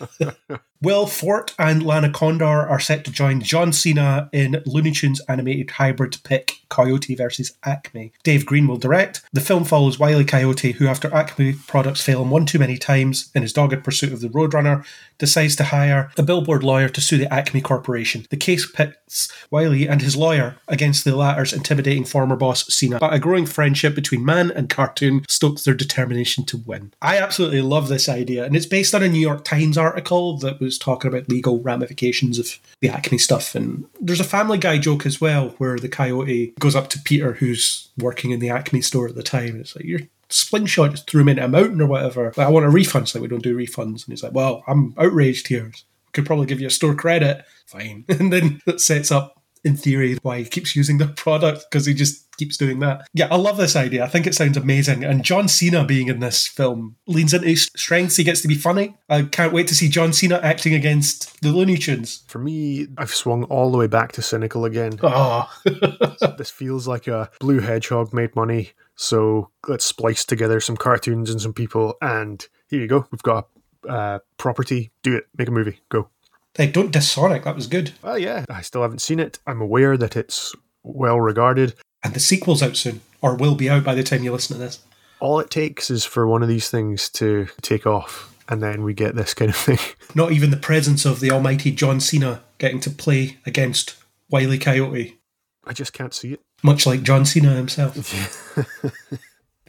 Will 0.79 1.07
Forte 1.07 1.53
and 1.57 1.81
Lana 1.81 2.11
Condor 2.11 2.45
are 2.45 2.79
set 2.79 3.03
to 3.05 3.11
join 3.11 3.41
John 3.41 3.73
Cena 3.73 4.29
in 4.31 4.61
Looney 4.65 4.91
Tunes 4.91 5.19
animated 5.27 5.71
hybrid 5.71 6.17
pick 6.23 6.53
Coyote 6.69 7.15
versus 7.15 7.53
Acme. 7.63 8.11
Dave 8.23 8.45
Green 8.45 8.67
will 8.67 8.77
direct. 8.77 9.23
The 9.33 9.41
film 9.41 9.63
follows 9.63 9.97
Wiley 9.97 10.25
Coyote, 10.25 10.73
who, 10.73 10.87
after 10.87 11.13
Acme 11.13 11.53
products 11.67 12.01
fail 12.01 12.21
him 12.21 12.29
one 12.29 12.45
too 12.45 12.59
many 12.59 12.77
times 12.77 13.31
in 13.33 13.41
his 13.41 13.53
dogged 13.53 13.83
pursuit 13.83 14.13
of 14.13 14.21
the 14.21 14.29
Roadrunner, 14.29 14.85
decides 15.17 15.55
to 15.55 15.65
hire 15.65 16.11
a 16.17 16.23
billboard 16.23 16.63
lawyer 16.63 16.89
to 16.89 17.01
sue 17.01 17.17
the 17.17 17.33
Acme 17.33 17.61
Corporation. 17.61 18.25
The 18.29 18.37
case 18.37 18.69
pits 18.69 19.31
Wiley 19.49 19.87
and 19.87 20.01
his 20.01 20.15
lawyer 20.15 20.57
against 20.67 21.03
the 21.05 21.15
latter's 21.15 21.53
intimidating 21.53 22.05
former 22.05 22.35
boss 22.35 22.67
Cena, 22.67 22.99
but 22.99 23.13
a 23.13 23.19
growing 23.19 23.45
friendship 23.45 23.95
between 23.95 24.25
man 24.25 24.51
and 24.51 24.69
cartoon 24.69 25.25
stokes 25.27 25.63
their 25.63 25.73
determination 25.73 26.45
to 26.45 26.57
win. 26.57 26.93
I 27.01 27.17
absolutely 27.17 27.61
love 27.61 27.87
this 27.87 28.09
idea, 28.09 28.43
and 28.43 28.55
it's 28.55 28.65
based 28.65 28.93
on 28.93 29.03
a 29.03 29.09
New 29.09 29.19
York 29.19 29.43
Times 29.43 29.77
article 29.77 30.37
that 30.39 30.59
was 30.67 30.77
talking 30.77 31.09
about 31.09 31.29
legal 31.29 31.61
ramifications 31.61 32.39
of 32.39 32.59
the 32.81 32.89
Acme 32.89 33.17
stuff. 33.17 33.55
And 33.55 33.85
there's 33.99 34.19
a 34.19 34.25
Family 34.25 34.57
Guy 34.57 34.77
joke 34.77 35.05
as 35.05 35.19
well, 35.19 35.49
where 35.57 35.77
the 35.77 35.89
coyote 35.89 36.53
goes 36.59 36.75
up 36.75 36.89
to 36.89 36.99
Peter, 36.99 37.33
who's 37.33 37.89
working 37.97 38.31
in 38.31 38.39
the 38.39 38.49
Acme 38.49 38.81
store 38.81 39.07
at 39.07 39.15
the 39.15 39.23
time, 39.23 39.49
and 39.49 39.61
it's 39.61 39.75
like, 39.75 39.85
You're 39.85 40.01
slingshot 40.29 40.91
just 40.91 41.09
threw 41.09 41.21
him 41.21 41.29
into 41.29 41.45
a 41.45 41.47
mountain 41.47 41.81
or 41.81 41.87
whatever. 41.87 42.33
Like, 42.35 42.47
I 42.47 42.49
want 42.49 42.65
a 42.65 42.69
refund. 42.69 43.03
It's 43.03 43.15
like, 43.15 43.21
we 43.21 43.27
don't 43.27 43.43
do 43.43 43.57
refunds. 43.57 44.05
And 44.05 44.07
he's 44.07 44.23
like, 44.23 44.33
well, 44.33 44.63
I'm 44.67 44.93
outraged 44.97 45.47
here. 45.47 45.71
Could 46.13 46.25
probably 46.25 46.45
give 46.45 46.59
you 46.59 46.67
a 46.67 46.71
store 46.71 46.95
credit. 46.95 47.45
Fine. 47.65 48.05
And 48.09 48.31
then 48.31 48.61
that 48.65 48.81
sets 48.81 49.11
up, 49.11 49.41
in 49.63 49.75
theory, 49.75 50.17
why 50.21 50.39
he 50.39 50.45
keeps 50.45 50.75
using 50.75 50.97
the 50.97 51.07
product 51.15 51.65
because 51.69 51.85
he 51.85 51.93
just 51.93 52.27
keeps 52.37 52.57
doing 52.57 52.79
that. 52.79 53.07
Yeah, 53.13 53.27
I 53.31 53.35
love 53.35 53.57
this 53.57 53.75
idea. 53.75 54.03
I 54.03 54.07
think 54.07 54.27
it 54.27 54.35
sounds 54.35 54.57
amazing. 54.57 55.03
And 55.03 55.23
John 55.23 55.47
Cena 55.47 55.83
being 55.83 56.07
in 56.07 56.19
this 56.19 56.47
film 56.47 56.95
leans 57.07 57.33
into 57.33 57.47
his 57.47 57.69
strengths. 57.75 58.15
He 58.15 58.23
gets 58.23 58.41
to 58.41 58.47
be 58.47 58.55
funny. 58.55 58.95
I 59.09 59.23
can't 59.23 59.53
wait 59.53 59.67
to 59.67 59.75
see 59.75 59.89
John 59.89 60.13
Cena 60.13 60.39
acting 60.43 60.73
against 60.73 61.41
the 61.41 61.49
Looney 61.49 61.77
Tunes. 61.77 62.23
For 62.27 62.39
me, 62.39 62.87
I've 62.97 63.13
swung 63.13 63.43
all 63.45 63.71
the 63.71 63.77
way 63.77 63.87
back 63.87 64.11
to 64.13 64.21
cynical 64.21 64.65
again. 64.65 64.99
Oh, 65.01 65.51
this 66.37 66.51
feels 66.51 66.87
like 66.87 67.07
a 67.07 67.29
blue 67.39 67.59
hedgehog 67.59 68.13
made 68.13 68.35
money, 68.35 68.71
so 68.95 69.49
let's 69.67 69.85
splice 69.85 70.25
together 70.25 70.59
some 70.59 70.77
cartoons 70.77 71.29
and 71.29 71.41
some 71.41 71.53
people, 71.53 71.95
and 72.01 72.45
here 72.67 72.81
you 72.81 72.87
go. 72.87 73.07
We've 73.11 73.23
got 73.23 73.47
a 73.87 73.91
uh, 73.91 74.19
property. 74.37 74.91
Do 75.03 75.15
it. 75.15 75.27
Make 75.37 75.47
a 75.47 75.51
movie. 75.51 75.79
Go. 75.89 76.09
Like, 76.57 76.73
don't 76.73 76.91
diss 76.91 77.09
Sonic. 77.11 77.43
That 77.43 77.55
was 77.55 77.67
good. 77.67 77.91
Oh 78.03 78.15
yeah. 78.15 78.45
I 78.49 78.61
still 78.61 78.81
haven't 78.81 79.01
seen 79.01 79.19
it. 79.19 79.39
I'm 79.45 79.61
aware 79.61 79.97
that 79.97 80.15
it's 80.15 80.55
well 80.83 81.19
regarded. 81.19 81.73
And 82.03 82.13
the 82.13 82.19
sequel's 82.19 82.63
out 82.63 82.77
soon, 82.77 83.01
or 83.21 83.35
will 83.35 83.55
be 83.55 83.69
out 83.69 83.83
by 83.83 83.95
the 83.95 84.03
time 84.03 84.23
you 84.23 84.31
listen 84.31 84.55
to 84.55 84.63
this. 84.63 84.79
All 85.19 85.39
it 85.39 85.49
takes 85.49 85.89
is 85.89 86.05
for 86.05 86.27
one 86.27 86.43
of 86.43 86.49
these 86.49 86.69
things 86.69 87.09
to 87.09 87.47
take 87.61 87.87
off, 87.87 88.35
and 88.47 88.61
then 88.61 88.83
we 88.83 88.93
get 88.93 89.15
this 89.15 89.33
kind 89.33 89.49
of 89.49 89.57
thing. 89.57 89.79
Not 90.15 90.31
even 90.31 90.51
the 90.51 90.57
presence 90.57 91.05
of 91.05 91.19
the 91.19 91.31
almighty 91.31 91.71
John 91.71 91.99
Cena 91.99 92.43
getting 92.59 92.79
to 92.81 92.91
play 92.91 93.37
against 93.45 93.95
Wiley 94.29 94.59
Coyote, 94.59 95.17
I 95.65 95.73
just 95.73 95.91
can't 95.93 96.13
see 96.13 96.33
it. 96.33 96.41
much 96.63 96.85
like 96.85 97.01
John 97.03 97.25
Cena 97.25 97.53
himself. 97.53 97.95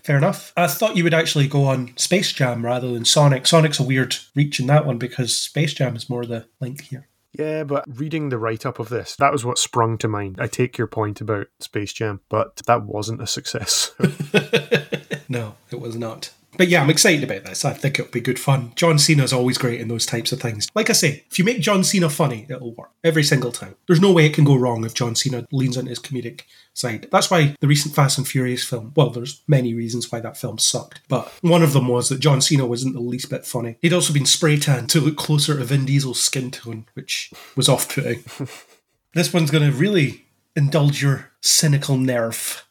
Fair 0.08 0.16
enough. 0.16 0.54
I 0.56 0.68
thought 0.68 0.96
you 0.96 1.04
would 1.04 1.12
actually 1.12 1.48
go 1.48 1.66
on 1.66 1.94
Space 1.98 2.32
Jam 2.32 2.64
rather 2.64 2.90
than 2.90 3.04
Sonic. 3.04 3.46
Sonic's 3.46 3.78
a 3.78 3.82
weird 3.82 4.16
reach 4.34 4.58
in 4.58 4.66
that 4.68 4.86
one 4.86 4.96
because 4.96 5.38
Space 5.38 5.74
Jam 5.74 5.94
is 5.96 6.08
more 6.08 6.24
the 6.24 6.46
link 6.60 6.84
here. 6.84 7.08
Yeah, 7.38 7.64
but 7.64 7.84
reading 7.86 8.30
the 8.30 8.38
write 8.38 8.64
up 8.64 8.78
of 8.78 8.88
this, 8.88 9.16
that 9.16 9.32
was 9.32 9.44
what 9.44 9.58
sprung 9.58 9.98
to 9.98 10.08
mind. 10.08 10.36
I 10.40 10.46
take 10.46 10.78
your 10.78 10.86
point 10.86 11.20
about 11.20 11.48
Space 11.60 11.92
Jam, 11.92 12.22
but 12.30 12.56
that 12.64 12.84
wasn't 12.84 13.20
a 13.20 13.26
success. 13.26 13.92
No, 15.30 15.56
it 15.70 15.78
was 15.78 15.94
not. 15.94 16.30
But 16.56 16.68
yeah, 16.68 16.82
I'm 16.82 16.90
excited 16.90 17.22
about 17.22 17.44
this. 17.44 17.64
I 17.64 17.72
think 17.72 17.98
it'll 17.98 18.10
be 18.10 18.20
good 18.20 18.38
fun. 18.38 18.72
John 18.74 18.98
Cena's 18.98 19.32
always 19.32 19.58
great 19.58 19.80
in 19.80 19.88
those 19.88 20.06
types 20.06 20.32
of 20.32 20.40
things. 20.40 20.68
Like 20.74 20.90
I 20.90 20.94
say, 20.94 21.24
if 21.30 21.38
you 21.38 21.44
make 21.44 21.60
John 21.60 21.84
Cena 21.84 22.08
funny, 22.08 22.46
it'll 22.48 22.74
work 22.74 22.90
every 23.04 23.22
single 23.22 23.52
time. 23.52 23.76
There's 23.86 24.00
no 24.00 24.12
way 24.12 24.26
it 24.26 24.34
can 24.34 24.44
go 24.44 24.56
wrong 24.56 24.84
if 24.84 24.94
John 24.94 25.14
Cena 25.14 25.46
leans 25.52 25.76
on 25.76 25.86
his 25.86 25.98
comedic 25.98 26.42
side. 26.74 27.08
That's 27.12 27.30
why 27.30 27.54
the 27.60 27.68
recent 27.68 27.94
Fast 27.94 28.18
and 28.18 28.26
Furious 28.26 28.64
film, 28.64 28.92
well, 28.96 29.10
there's 29.10 29.42
many 29.46 29.74
reasons 29.74 30.10
why 30.10 30.20
that 30.20 30.36
film 30.36 30.58
sucked, 30.58 31.00
but 31.08 31.32
one 31.42 31.62
of 31.62 31.72
them 31.72 31.88
was 31.88 32.08
that 32.08 32.20
John 32.20 32.40
Cena 32.40 32.66
wasn't 32.66 32.94
the 32.94 33.00
least 33.00 33.30
bit 33.30 33.44
funny. 33.44 33.76
He'd 33.82 33.92
also 33.92 34.12
been 34.12 34.26
spray 34.26 34.56
tanned 34.56 34.90
to 34.90 35.00
look 35.00 35.16
closer 35.16 35.58
to 35.58 35.64
Vin 35.64 35.84
Diesel's 35.84 36.20
skin 36.20 36.50
tone, 36.50 36.86
which 36.94 37.32
was 37.56 37.68
off 37.68 37.94
putting. 37.94 38.24
this 39.14 39.32
one's 39.32 39.50
going 39.50 39.70
to 39.70 39.76
really 39.76 40.26
indulge 40.56 41.02
your 41.02 41.30
cynical 41.40 41.96
nerve. 41.96 42.64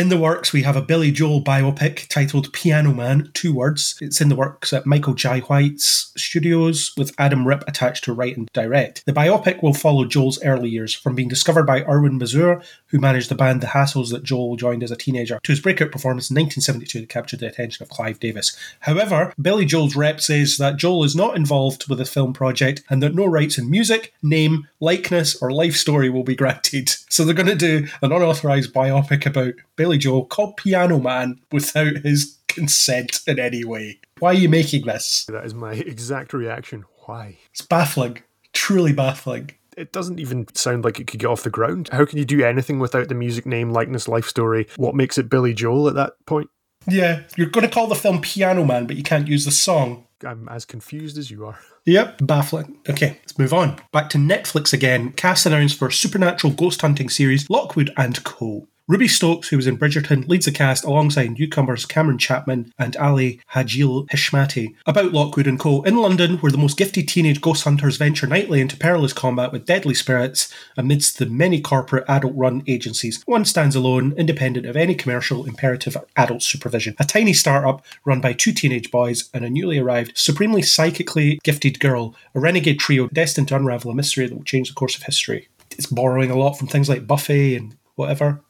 In 0.00 0.08
the 0.08 0.16
works, 0.16 0.50
we 0.50 0.62
have 0.62 0.76
a 0.76 0.80
Billy 0.80 1.10
Joel 1.10 1.44
biopic 1.44 2.08
titled 2.08 2.50
Piano 2.54 2.94
Man, 2.94 3.30
two 3.34 3.52
words. 3.52 3.98
It's 4.00 4.22
in 4.22 4.30
the 4.30 4.34
works 4.34 4.72
at 4.72 4.86
Michael 4.86 5.12
Jai 5.12 5.40
White's 5.40 6.10
studios, 6.16 6.92
with 6.96 7.14
Adam 7.18 7.46
Ripp 7.46 7.64
attached 7.68 8.04
to 8.04 8.14
write 8.14 8.38
and 8.38 8.50
direct. 8.54 9.04
The 9.04 9.12
biopic 9.12 9.62
will 9.62 9.74
follow 9.74 10.06
Joel's 10.06 10.42
early 10.42 10.70
years, 10.70 10.94
from 10.94 11.14
being 11.14 11.28
discovered 11.28 11.66
by 11.66 11.82
Irwin 11.82 12.16
Mazur, 12.16 12.62
who 12.86 12.98
managed 12.98 13.28
the 13.28 13.34
band 13.34 13.60
The 13.60 13.66
Hassles 13.66 14.10
that 14.10 14.24
Joel 14.24 14.56
joined 14.56 14.82
as 14.82 14.90
a 14.90 14.96
teenager, 14.96 15.38
to 15.42 15.52
his 15.52 15.60
breakout 15.60 15.92
performance 15.92 16.30
in 16.30 16.34
1972 16.36 17.00
that 17.00 17.08
captured 17.10 17.40
the 17.40 17.48
attention 17.48 17.82
of 17.82 17.90
Clive 17.90 18.18
Davis. 18.20 18.56
However, 18.80 19.34
Billy 19.38 19.66
Joel's 19.66 19.96
rep 19.96 20.22
says 20.22 20.56
that 20.56 20.78
Joel 20.78 21.04
is 21.04 21.14
not 21.14 21.36
involved 21.36 21.90
with 21.90 21.98
the 21.98 22.06
film 22.06 22.32
project 22.32 22.82
and 22.88 23.02
that 23.02 23.14
no 23.14 23.26
rights 23.26 23.58
in 23.58 23.70
music, 23.70 24.14
name, 24.22 24.66
likeness, 24.80 25.40
or 25.42 25.52
life 25.52 25.76
story 25.76 26.08
will 26.08 26.24
be 26.24 26.34
granted. 26.34 26.90
So 27.10 27.24
they're 27.24 27.34
going 27.34 27.48
to 27.48 27.56
do 27.56 27.88
an 28.02 28.12
unauthorized 28.12 28.72
biopic 28.72 29.26
about 29.26 29.54
Billy 29.74 29.89
Billy 29.90 29.98
Joel 29.98 30.24
called 30.24 30.56
Piano 30.56 31.00
Man 31.00 31.40
without 31.50 31.96
his 31.96 32.38
consent 32.46 33.22
in 33.26 33.40
any 33.40 33.64
way. 33.64 33.98
Why 34.20 34.30
are 34.30 34.34
you 34.34 34.48
making 34.48 34.86
this? 34.86 35.24
That 35.24 35.44
is 35.44 35.52
my 35.52 35.72
exact 35.72 36.32
reaction. 36.32 36.84
Why? 37.06 37.38
It's 37.50 37.62
baffling. 37.62 38.22
Truly 38.52 38.92
baffling. 38.92 39.50
It 39.76 39.92
doesn't 39.92 40.20
even 40.20 40.46
sound 40.54 40.84
like 40.84 41.00
it 41.00 41.08
could 41.08 41.18
get 41.18 41.26
off 41.26 41.42
the 41.42 41.50
ground. 41.50 41.88
How 41.90 42.04
can 42.04 42.18
you 42.18 42.24
do 42.24 42.44
anything 42.44 42.78
without 42.78 43.08
the 43.08 43.16
music 43.16 43.46
name, 43.46 43.72
likeness, 43.72 44.06
life 44.06 44.26
story? 44.26 44.68
What 44.76 44.94
makes 44.94 45.18
it 45.18 45.28
Billy 45.28 45.54
Joel 45.54 45.88
at 45.88 45.96
that 45.96 46.12
point? 46.24 46.50
Yeah, 46.86 47.22
you're 47.36 47.50
going 47.50 47.66
to 47.66 47.74
call 47.74 47.88
the 47.88 47.96
film 47.96 48.20
Piano 48.20 48.64
Man, 48.64 48.86
but 48.86 48.94
you 48.94 49.02
can't 49.02 49.26
use 49.26 49.44
the 49.44 49.50
song. 49.50 50.06
I'm 50.24 50.48
as 50.48 50.64
confused 50.64 51.18
as 51.18 51.32
you 51.32 51.46
are. 51.46 51.58
Yep, 51.86 52.18
baffling. 52.22 52.78
Okay, 52.88 53.18
let's 53.22 53.38
move 53.38 53.52
on. 53.52 53.80
Back 53.90 54.08
to 54.10 54.18
Netflix 54.18 54.72
again. 54.72 55.12
Cast 55.14 55.46
announced 55.46 55.78
for 55.78 55.90
supernatural 55.90 56.52
ghost 56.52 56.80
hunting 56.80 57.08
series 57.08 57.50
Lockwood 57.50 57.92
and 57.96 58.22
Co. 58.22 58.68
Ruby 58.90 59.06
Stokes, 59.06 59.46
who 59.46 59.56
was 59.56 59.68
in 59.68 59.78
Bridgerton, 59.78 60.26
leads 60.28 60.46
the 60.46 60.50
cast 60.50 60.82
alongside 60.82 61.38
newcomers 61.38 61.86
Cameron 61.86 62.18
Chapman 62.18 62.72
and 62.76 62.96
Ali 62.96 63.40
Hadji-Heshmati 63.46 64.74
about 64.84 65.12
Lockwood 65.12 65.46
and 65.46 65.60
Co. 65.60 65.82
in 65.82 65.98
London, 65.98 66.38
where 66.38 66.50
the 66.50 66.58
most 66.58 66.76
gifted 66.76 67.06
teenage 67.06 67.40
ghost 67.40 67.62
hunters 67.62 67.98
venture 67.98 68.26
nightly 68.26 68.60
into 68.60 68.76
perilous 68.76 69.12
combat 69.12 69.52
with 69.52 69.64
deadly 69.64 69.94
spirits 69.94 70.52
amidst 70.76 71.18
the 71.18 71.26
many 71.26 71.60
corporate 71.60 72.04
adult 72.08 72.32
run 72.34 72.64
agencies. 72.66 73.22
One 73.26 73.44
stands 73.44 73.76
alone, 73.76 74.12
independent 74.16 74.66
of 74.66 74.76
any 74.76 74.96
commercial 74.96 75.44
imperative 75.44 75.96
adult 76.16 76.42
supervision. 76.42 76.96
A 76.98 77.04
tiny 77.04 77.32
startup 77.32 77.86
run 78.04 78.20
by 78.20 78.32
two 78.32 78.52
teenage 78.52 78.90
boys 78.90 79.30
and 79.32 79.44
a 79.44 79.50
newly 79.50 79.78
arrived, 79.78 80.18
supremely 80.18 80.62
psychically 80.62 81.38
gifted 81.44 81.78
girl, 81.78 82.16
a 82.34 82.40
renegade 82.40 82.80
trio 82.80 83.06
destined 83.12 83.46
to 83.46 83.54
unravel 83.54 83.92
a 83.92 83.94
mystery 83.94 84.26
that 84.26 84.34
will 84.34 84.42
change 84.42 84.68
the 84.68 84.74
course 84.74 84.96
of 84.96 85.04
history. 85.04 85.46
It's 85.70 85.86
borrowing 85.86 86.32
a 86.32 86.36
lot 86.36 86.54
from 86.54 86.66
things 86.66 86.88
like 86.88 87.06
Buffy 87.06 87.54
and 87.54 87.76
whatever. 87.94 88.40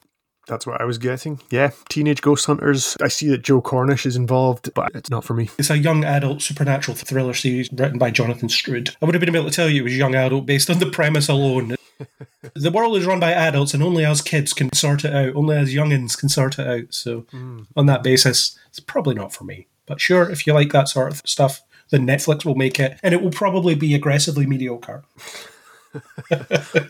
That's 0.46 0.66
what 0.66 0.80
I 0.80 0.84
was 0.84 0.98
getting. 0.98 1.40
Yeah, 1.50 1.70
Teenage 1.88 2.22
Ghost 2.22 2.46
Hunters. 2.46 2.96
I 3.00 3.08
see 3.08 3.28
that 3.28 3.42
Joe 3.42 3.60
Cornish 3.60 4.04
is 4.04 4.16
involved, 4.16 4.72
but 4.74 4.90
it's 4.94 5.10
not 5.10 5.24
for 5.24 5.34
me. 5.34 5.48
It's 5.58 5.70
a 5.70 5.78
young 5.78 6.02
adult 6.04 6.42
supernatural 6.42 6.96
thriller 6.96 7.34
series 7.34 7.70
written 7.72 7.98
by 7.98 8.10
Jonathan 8.10 8.48
Stroud. 8.48 8.90
I 9.00 9.04
would 9.04 9.14
have 9.14 9.20
been 9.20 9.34
able 9.34 9.48
to 9.48 9.54
tell 9.54 9.68
you 9.68 9.82
it 9.82 9.84
was 9.84 9.96
young 9.96 10.14
adult 10.16 10.46
based 10.46 10.68
on 10.70 10.78
the 10.80 10.90
premise 10.90 11.28
alone. 11.28 11.76
the 12.54 12.70
world 12.72 12.96
is 12.96 13.06
run 13.06 13.20
by 13.20 13.32
adults, 13.32 13.74
and 13.74 13.82
only 13.82 14.04
us 14.04 14.22
kids 14.22 14.52
can 14.52 14.72
sort 14.72 15.04
it 15.04 15.14
out. 15.14 15.36
Only 15.36 15.56
us 15.56 15.68
youngins 15.70 16.18
can 16.18 16.28
sort 16.28 16.58
it 16.58 16.66
out. 16.66 16.92
So, 16.94 17.26
Hmm. 17.30 17.60
on 17.76 17.86
that 17.86 18.02
basis, 18.02 18.58
it's 18.70 18.80
probably 18.80 19.14
not 19.14 19.32
for 19.32 19.44
me. 19.44 19.66
But 19.86 20.00
sure, 20.00 20.28
if 20.30 20.46
you 20.46 20.52
like 20.54 20.72
that 20.72 20.88
sort 20.88 21.12
of 21.12 21.22
stuff, 21.24 21.62
then 21.90 22.06
Netflix 22.06 22.44
will 22.44 22.54
make 22.54 22.80
it, 22.80 22.98
and 23.02 23.12
it 23.14 23.22
will 23.22 23.30
probably 23.30 23.74
be 23.74 23.94
aggressively 23.94 24.46
mediocre. 24.46 25.04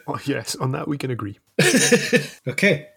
Oh, 0.06 0.18
yes, 0.26 0.56
on 0.56 0.72
that 0.72 0.86
we 0.86 0.98
can 0.98 1.10
agree. 1.10 1.38
Okay. 2.46 2.88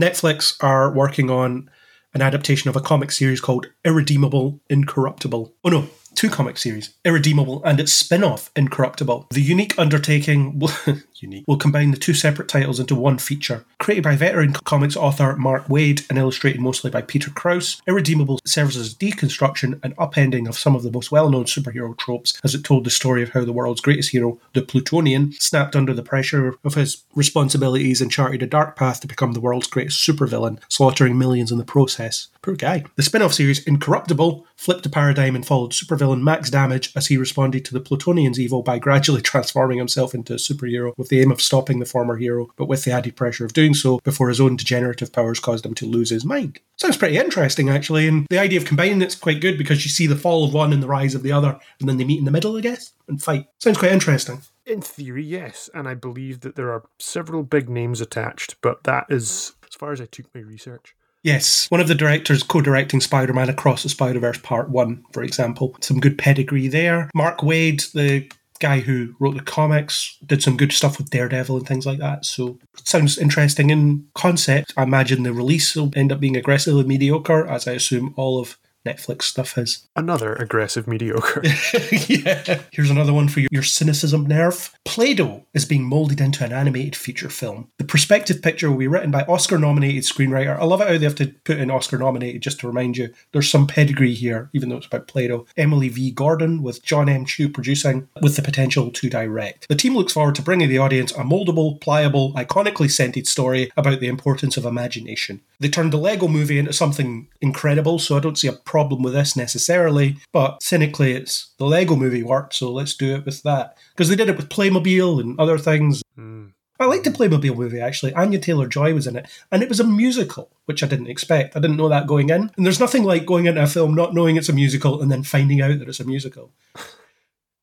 Netflix 0.00 0.56
are 0.62 0.92
working 0.92 1.30
on 1.30 1.68
an 2.14 2.22
adaptation 2.22 2.68
of 2.68 2.76
a 2.76 2.80
comic 2.80 3.12
series 3.12 3.40
called 3.40 3.66
Irredeemable 3.84 4.60
Incorruptible. 4.68 5.52
Oh 5.64 5.68
no, 5.68 5.88
two 6.14 6.30
comic 6.30 6.58
series, 6.58 6.94
Irredeemable 7.04 7.62
and 7.64 7.78
its 7.78 7.92
spin-off 7.92 8.50
Incorruptible. 8.56 9.26
The 9.30 9.42
unique 9.42 9.78
undertaking 9.78 10.60
unique, 11.22 11.44
will 11.46 11.56
combine 11.56 11.90
the 11.90 11.96
two 11.96 12.14
separate 12.14 12.48
titles 12.48 12.80
into 12.80 12.94
one 12.94 13.18
feature. 13.18 13.64
Created 13.78 14.04
by 14.04 14.16
veteran 14.16 14.52
comics 14.52 14.96
author 14.96 15.36
Mark 15.36 15.66
Waid 15.66 16.08
and 16.08 16.18
illustrated 16.18 16.60
mostly 16.60 16.90
by 16.90 17.02
Peter 17.02 17.30
Krause, 17.30 17.80
Irredeemable 17.86 18.40
serves 18.44 18.76
as 18.76 18.92
a 18.92 18.96
deconstruction 18.96 19.80
and 19.82 19.96
upending 19.96 20.48
of 20.48 20.58
some 20.58 20.74
of 20.74 20.82
the 20.82 20.90
most 20.90 21.10
well-known 21.10 21.44
superhero 21.44 21.96
tropes 21.96 22.38
as 22.44 22.54
it 22.54 22.64
told 22.64 22.84
the 22.84 22.90
story 22.90 23.22
of 23.22 23.30
how 23.30 23.44
the 23.44 23.52
world's 23.52 23.80
greatest 23.80 24.10
hero, 24.10 24.38
the 24.54 24.62
Plutonian, 24.62 25.32
snapped 25.38 25.76
under 25.76 25.94
the 25.94 26.02
pressure 26.02 26.54
of 26.64 26.74
his 26.74 27.04
responsibilities 27.14 28.00
and 28.00 28.10
charted 28.10 28.42
a 28.42 28.46
dark 28.46 28.76
path 28.76 29.00
to 29.00 29.06
become 29.06 29.32
the 29.32 29.40
world's 29.40 29.66
greatest 29.66 30.06
supervillain, 30.06 30.58
slaughtering 30.68 31.18
millions 31.18 31.52
in 31.52 31.58
the 31.58 31.64
process. 31.64 32.28
Poor 32.42 32.54
guy. 32.54 32.84
The 32.96 33.02
spin 33.02 33.22
off 33.22 33.34
series 33.34 33.62
Incorruptible 33.66 34.46
flipped 34.56 34.82
the 34.82 34.88
paradigm 34.88 35.36
and 35.36 35.46
followed 35.46 35.72
supervillain 35.72 36.22
Max 36.22 36.48
Damage 36.48 36.92
as 36.96 37.08
he 37.08 37.18
responded 37.18 37.64
to 37.66 37.74
the 37.74 37.80
Plutonian's 37.80 38.40
evil 38.40 38.62
by 38.62 38.78
gradually 38.78 39.20
transforming 39.30 39.78
himself 39.78 40.14
into 40.14 40.34
a 40.34 40.36
superhero 40.36 40.94
with 40.96 41.09
the 41.10 41.20
aim 41.20 41.30
of 41.30 41.42
stopping 41.42 41.78
the 41.78 41.84
former 41.84 42.16
hero, 42.16 42.48
but 42.56 42.66
with 42.66 42.84
the 42.84 42.92
added 42.92 43.16
pressure 43.16 43.44
of 43.44 43.52
doing 43.52 43.74
so 43.74 43.98
before 43.98 44.28
his 44.28 44.40
own 44.40 44.56
degenerative 44.56 45.12
powers 45.12 45.38
caused 45.38 45.66
him 45.66 45.74
to 45.74 45.86
lose 45.86 46.08
his 46.08 46.24
mind. 46.24 46.58
Sounds 46.76 46.96
pretty 46.96 47.18
interesting, 47.18 47.68
actually, 47.68 48.08
and 48.08 48.26
the 48.30 48.38
idea 48.38 48.58
of 48.58 48.64
combining 48.64 49.02
it's 49.02 49.14
quite 49.14 49.42
good 49.42 49.58
because 49.58 49.84
you 49.84 49.90
see 49.90 50.06
the 50.06 50.16
fall 50.16 50.44
of 50.44 50.54
one 50.54 50.72
and 50.72 50.82
the 50.82 50.88
rise 50.88 51.14
of 51.14 51.22
the 51.22 51.32
other, 51.32 51.60
and 51.78 51.88
then 51.88 51.98
they 51.98 52.04
meet 52.04 52.18
in 52.18 52.24
the 52.24 52.30
middle, 52.30 52.56
I 52.56 52.62
guess, 52.62 52.92
and 53.06 53.22
fight. 53.22 53.46
Sounds 53.58 53.78
quite 53.78 53.92
interesting. 53.92 54.40
In 54.64 54.80
theory, 54.80 55.24
yes, 55.24 55.68
and 55.74 55.88
I 55.88 55.94
believe 55.94 56.40
that 56.40 56.56
there 56.56 56.72
are 56.72 56.84
several 56.98 57.42
big 57.42 57.68
names 57.68 58.00
attached, 58.00 58.56
but 58.62 58.84
that 58.84 59.06
is 59.10 59.52
as 59.68 59.74
far 59.74 59.92
as 59.92 60.00
I 60.00 60.06
took 60.06 60.32
my 60.34 60.40
research. 60.40 60.94
Yes, 61.22 61.70
one 61.70 61.80
of 61.80 61.88
the 61.88 61.94
directors 61.94 62.42
co 62.42 62.62
directing 62.62 63.00
Spider 63.00 63.34
Man 63.34 63.50
Across 63.50 63.82
the 63.82 63.88
Spider 63.90 64.20
Verse 64.20 64.38
Part 64.38 64.70
1, 64.70 65.04
for 65.12 65.22
example. 65.22 65.76
Some 65.80 66.00
good 66.00 66.16
pedigree 66.16 66.68
there. 66.68 67.10
Mark 67.14 67.40
Waid, 67.40 67.92
the 67.92 68.30
guy 68.60 68.80
who 68.80 69.14
wrote 69.18 69.36
the 69.36 69.42
comics, 69.42 70.16
did 70.24 70.42
some 70.42 70.56
good 70.56 70.72
stuff 70.72 70.98
with 70.98 71.10
Daredevil 71.10 71.56
and 71.56 71.66
things 71.66 71.86
like 71.86 71.98
that. 71.98 72.24
So 72.24 72.58
it 72.78 72.86
sounds 72.86 73.18
interesting 73.18 73.70
in 73.70 74.06
concept. 74.14 74.72
I 74.76 74.84
imagine 74.84 75.22
the 75.22 75.32
release 75.32 75.74
will 75.74 75.90
end 75.96 76.12
up 76.12 76.20
being 76.20 76.36
aggressively 76.36 76.84
mediocre, 76.84 77.46
as 77.46 77.66
I 77.66 77.72
assume 77.72 78.14
all 78.16 78.38
of 78.38 78.58
Netflix 78.86 79.22
stuff 79.22 79.58
is. 79.58 79.86
Another 79.96 80.34
aggressive 80.34 80.86
mediocre. 80.86 81.42
yeah. 82.08 82.62
Here's 82.72 82.90
another 82.90 83.12
one 83.12 83.28
for 83.28 83.40
your 83.50 83.62
cynicism 83.62 84.26
nerve. 84.26 84.72
Play 84.84 85.14
Doh 85.14 85.44
is 85.54 85.64
being 85.64 85.84
molded 85.84 86.20
into 86.20 86.44
an 86.44 86.52
animated 86.52 86.96
feature 86.96 87.28
film. 87.28 87.68
The 87.78 87.84
perspective 87.84 88.42
picture 88.42 88.70
will 88.70 88.78
be 88.78 88.88
written 88.88 89.10
by 89.10 89.22
Oscar 89.22 89.58
nominated 89.58 90.04
screenwriter. 90.04 90.58
I 90.58 90.64
love 90.64 90.80
it 90.80 90.88
how 90.88 90.98
they 90.98 91.04
have 91.04 91.14
to 91.16 91.34
put 91.44 91.58
in 91.58 91.70
Oscar 91.70 91.98
nominated 91.98 92.42
just 92.42 92.60
to 92.60 92.66
remind 92.66 92.96
you 92.96 93.12
there's 93.32 93.50
some 93.50 93.66
pedigree 93.66 94.14
here, 94.14 94.48
even 94.52 94.68
though 94.68 94.76
it's 94.76 94.86
about 94.86 95.08
Play 95.08 95.28
Doh. 95.28 95.46
Emily 95.56 95.88
V. 95.88 96.10
Gordon 96.10 96.62
with 96.62 96.82
John 96.82 97.08
M. 97.08 97.24
Chu 97.24 97.48
producing 97.48 98.08
with 98.22 98.36
the 98.36 98.42
potential 98.42 98.90
to 98.90 99.10
direct. 99.10 99.68
The 99.68 99.74
team 99.74 99.94
looks 99.94 100.12
forward 100.12 100.34
to 100.36 100.42
bringing 100.42 100.68
the 100.68 100.78
audience 100.78 101.12
a 101.12 101.22
moldable, 101.22 101.80
pliable, 101.80 102.32
iconically 102.34 102.90
scented 102.90 103.26
story 103.26 103.70
about 103.76 104.00
the 104.00 104.08
importance 104.08 104.56
of 104.56 104.64
imagination. 104.64 105.40
They 105.58 105.68
turned 105.68 105.92
the 105.92 105.98
Lego 105.98 106.28
movie 106.28 106.58
into 106.58 106.72
something 106.72 107.28
incredible, 107.40 107.98
so 107.98 108.16
I 108.16 108.20
don't 108.20 108.38
see 108.38 108.48
a 108.48 108.52
problem 108.70 109.02
with 109.02 109.14
this 109.14 109.34
necessarily, 109.34 110.16
but 110.32 110.62
cynically, 110.62 111.10
it's 111.12 111.50
the 111.58 111.66
Lego 111.66 111.96
movie 111.96 112.22
worked, 112.22 112.54
so 112.54 112.70
let's 112.70 112.94
do 112.94 113.16
it 113.16 113.26
with 113.26 113.42
that. 113.42 113.76
Because 113.90 114.08
they 114.08 114.14
did 114.14 114.28
it 114.28 114.36
with 114.36 114.48
Playmobil 114.48 115.20
and 115.20 115.38
other 115.40 115.58
things. 115.58 116.04
Hmm. 116.14 116.50
I 116.78 116.84
liked 116.84 117.02
the 117.02 117.10
Playmobil 117.10 117.56
movie 117.56 117.80
actually. 117.80 118.14
Anya 118.14 118.38
Taylor 118.38 118.68
Joy 118.68 118.94
was 118.94 119.08
in 119.08 119.16
it, 119.16 119.26
and 119.50 119.64
it 119.64 119.68
was 119.68 119.80
a 119.80 119.84
musical, 119.84 120.50
which 120.66 120.84
I 120.84 120.86
didn't 120.86 121.08
expect. 121.08 121.56
I 121.56 121.60
didn't 121.60 121.78
know 121.78 121.88
that 121.88 122.06
going 122.06 122.30
in. 122.30 122.50
And 122.56 122.64
there's 122.64 122.78
nothing 122.78 123.02
like 123.02 123.26
going 123.26 123.46
into 123.46 123.60
a 123.60 123.66
film 123.66 123.96
not 123.96 124.14
knowing 124.14 124.36
it's 124.36 124.48
a 124.48 124.52
musical 124.52 125.02
and 125.02 125.10
then 125.10 125.24
finding 125.24 125.60
out 125.60 125.80
that 125.80 125.88
it's 125.88 126.00
a 126.00 126.04
musical. 126.04 126.52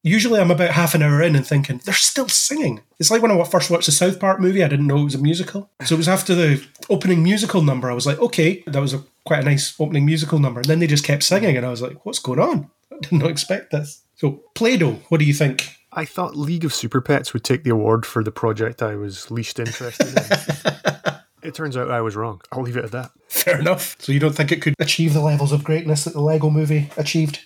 Usually, 0.04 0.40
I'm 0.40 0.52
about 0.52 0.72
half 0.72 0.96
an 0.96 1.02
hour 1.02 1.22
in 1.22 1.36
and 1.36 1.46
thinking 1.46 1.82
they're 1.84 1.94
still 1.94 2.30
singing. 2.30 2.82
It's 3.00 3.12
like 3.12 3.22
when 3.22 3.32
I 3.32 3.44
first 3.44 3.70
watched 3.70 3.88
the 3.88 3.92
South 3.92 4.20
Park 4.20 4.40
movie, 4.40 4.64
I 4.64 4.68
didn't 4.68 4.88
know 4.88 5.00
it 5.00 5.04
was 5.04 5.16
a 5.16 5.22
musical. 5.22 5.70
So 5.84 5.96
it 5.96 5.98
was 5.98 6.08
after 6.08 6.34
the 6.34 6.66
opening 6.90 7.24
musical 7.24 7.62
number, 7.62 7.90
I 7.92 7.94
was 7.94 8.06
like, 8.06 8.20
okay, 8.20 8.64
that 8.68 8.80
was 8.80 8.94
a 8.94 9.04
quite 9.26 9.42
a 9.42 9.46
nice 9.46 9.76
opening 9.80 10.06
musical 10.06 10.40
number. 10.40 10.62
And 10.62 10.70
then 10.70 10.80
they 10.80 10.88
just 10.88 11.04
kept 11.04 11.24
singing, 11.24 11.58
and 11.58 11.66
I 11.66 11.70
was 11.70 11.82
like, 11.82 12.06
what's 12.06 12.20
going 12.20 12.40
on? 12.40 12.70
I 12.92 12.98
did 13.02 13.12
not 13.12 13.30
expect 13.30 13.72
this. 13.72 14.04
So, 14.16 14.44
Play 14.56 14.78
Doh, 14.78 15.00
what 15.10 15.20
do 15.20 15.26
you 15.26 15.34
think? 15.34 15.76
I 15.92 16.06
thought 16.06 16.36
League 16.36 16.66
of 16.66 16.74
Super 16.74 17.02
Pets 17.02 17.34
would 17.34 17.44
take 17.44 17.64
the 17.64 17.72
award 17.72 18.06
for 18.06 18.24
the 18.24 18.32
project 18.32 18.82
I 18.82 18.96
was 18.96 19.30
least 19.32 19.60
interested 19.60 20.08
in. 20.08 21.14
it 21.44 21.54
turns 21.54 21.76
out 21.76 21.92
I 21.92 22.02
was 22.02 22.16
wrong. 22.16 22.42
I'll 22.52 22.62
leave 22.62 22.78
it 22.78 22.86
at 22.86 22.92
that. 22.92 23.12
Fair 23.30 23.60
enough. 23.60 23.96
So, 24.00 24.12
you 24.12 24.20
don't 24.20 24.34
think 24.34 24.52
it 24.52 24.62
could 24.62 24.76
achieve 24.80 25.14
the 25.14 25.22
levels 25.22 25.52
of 25.52 25.64
greatness 25.64 26.06
that 26.06 26.14
the 26.14 26.22
Lego 26.22 26.50
movie 26.50 26.90
achieved? 26.98 27.40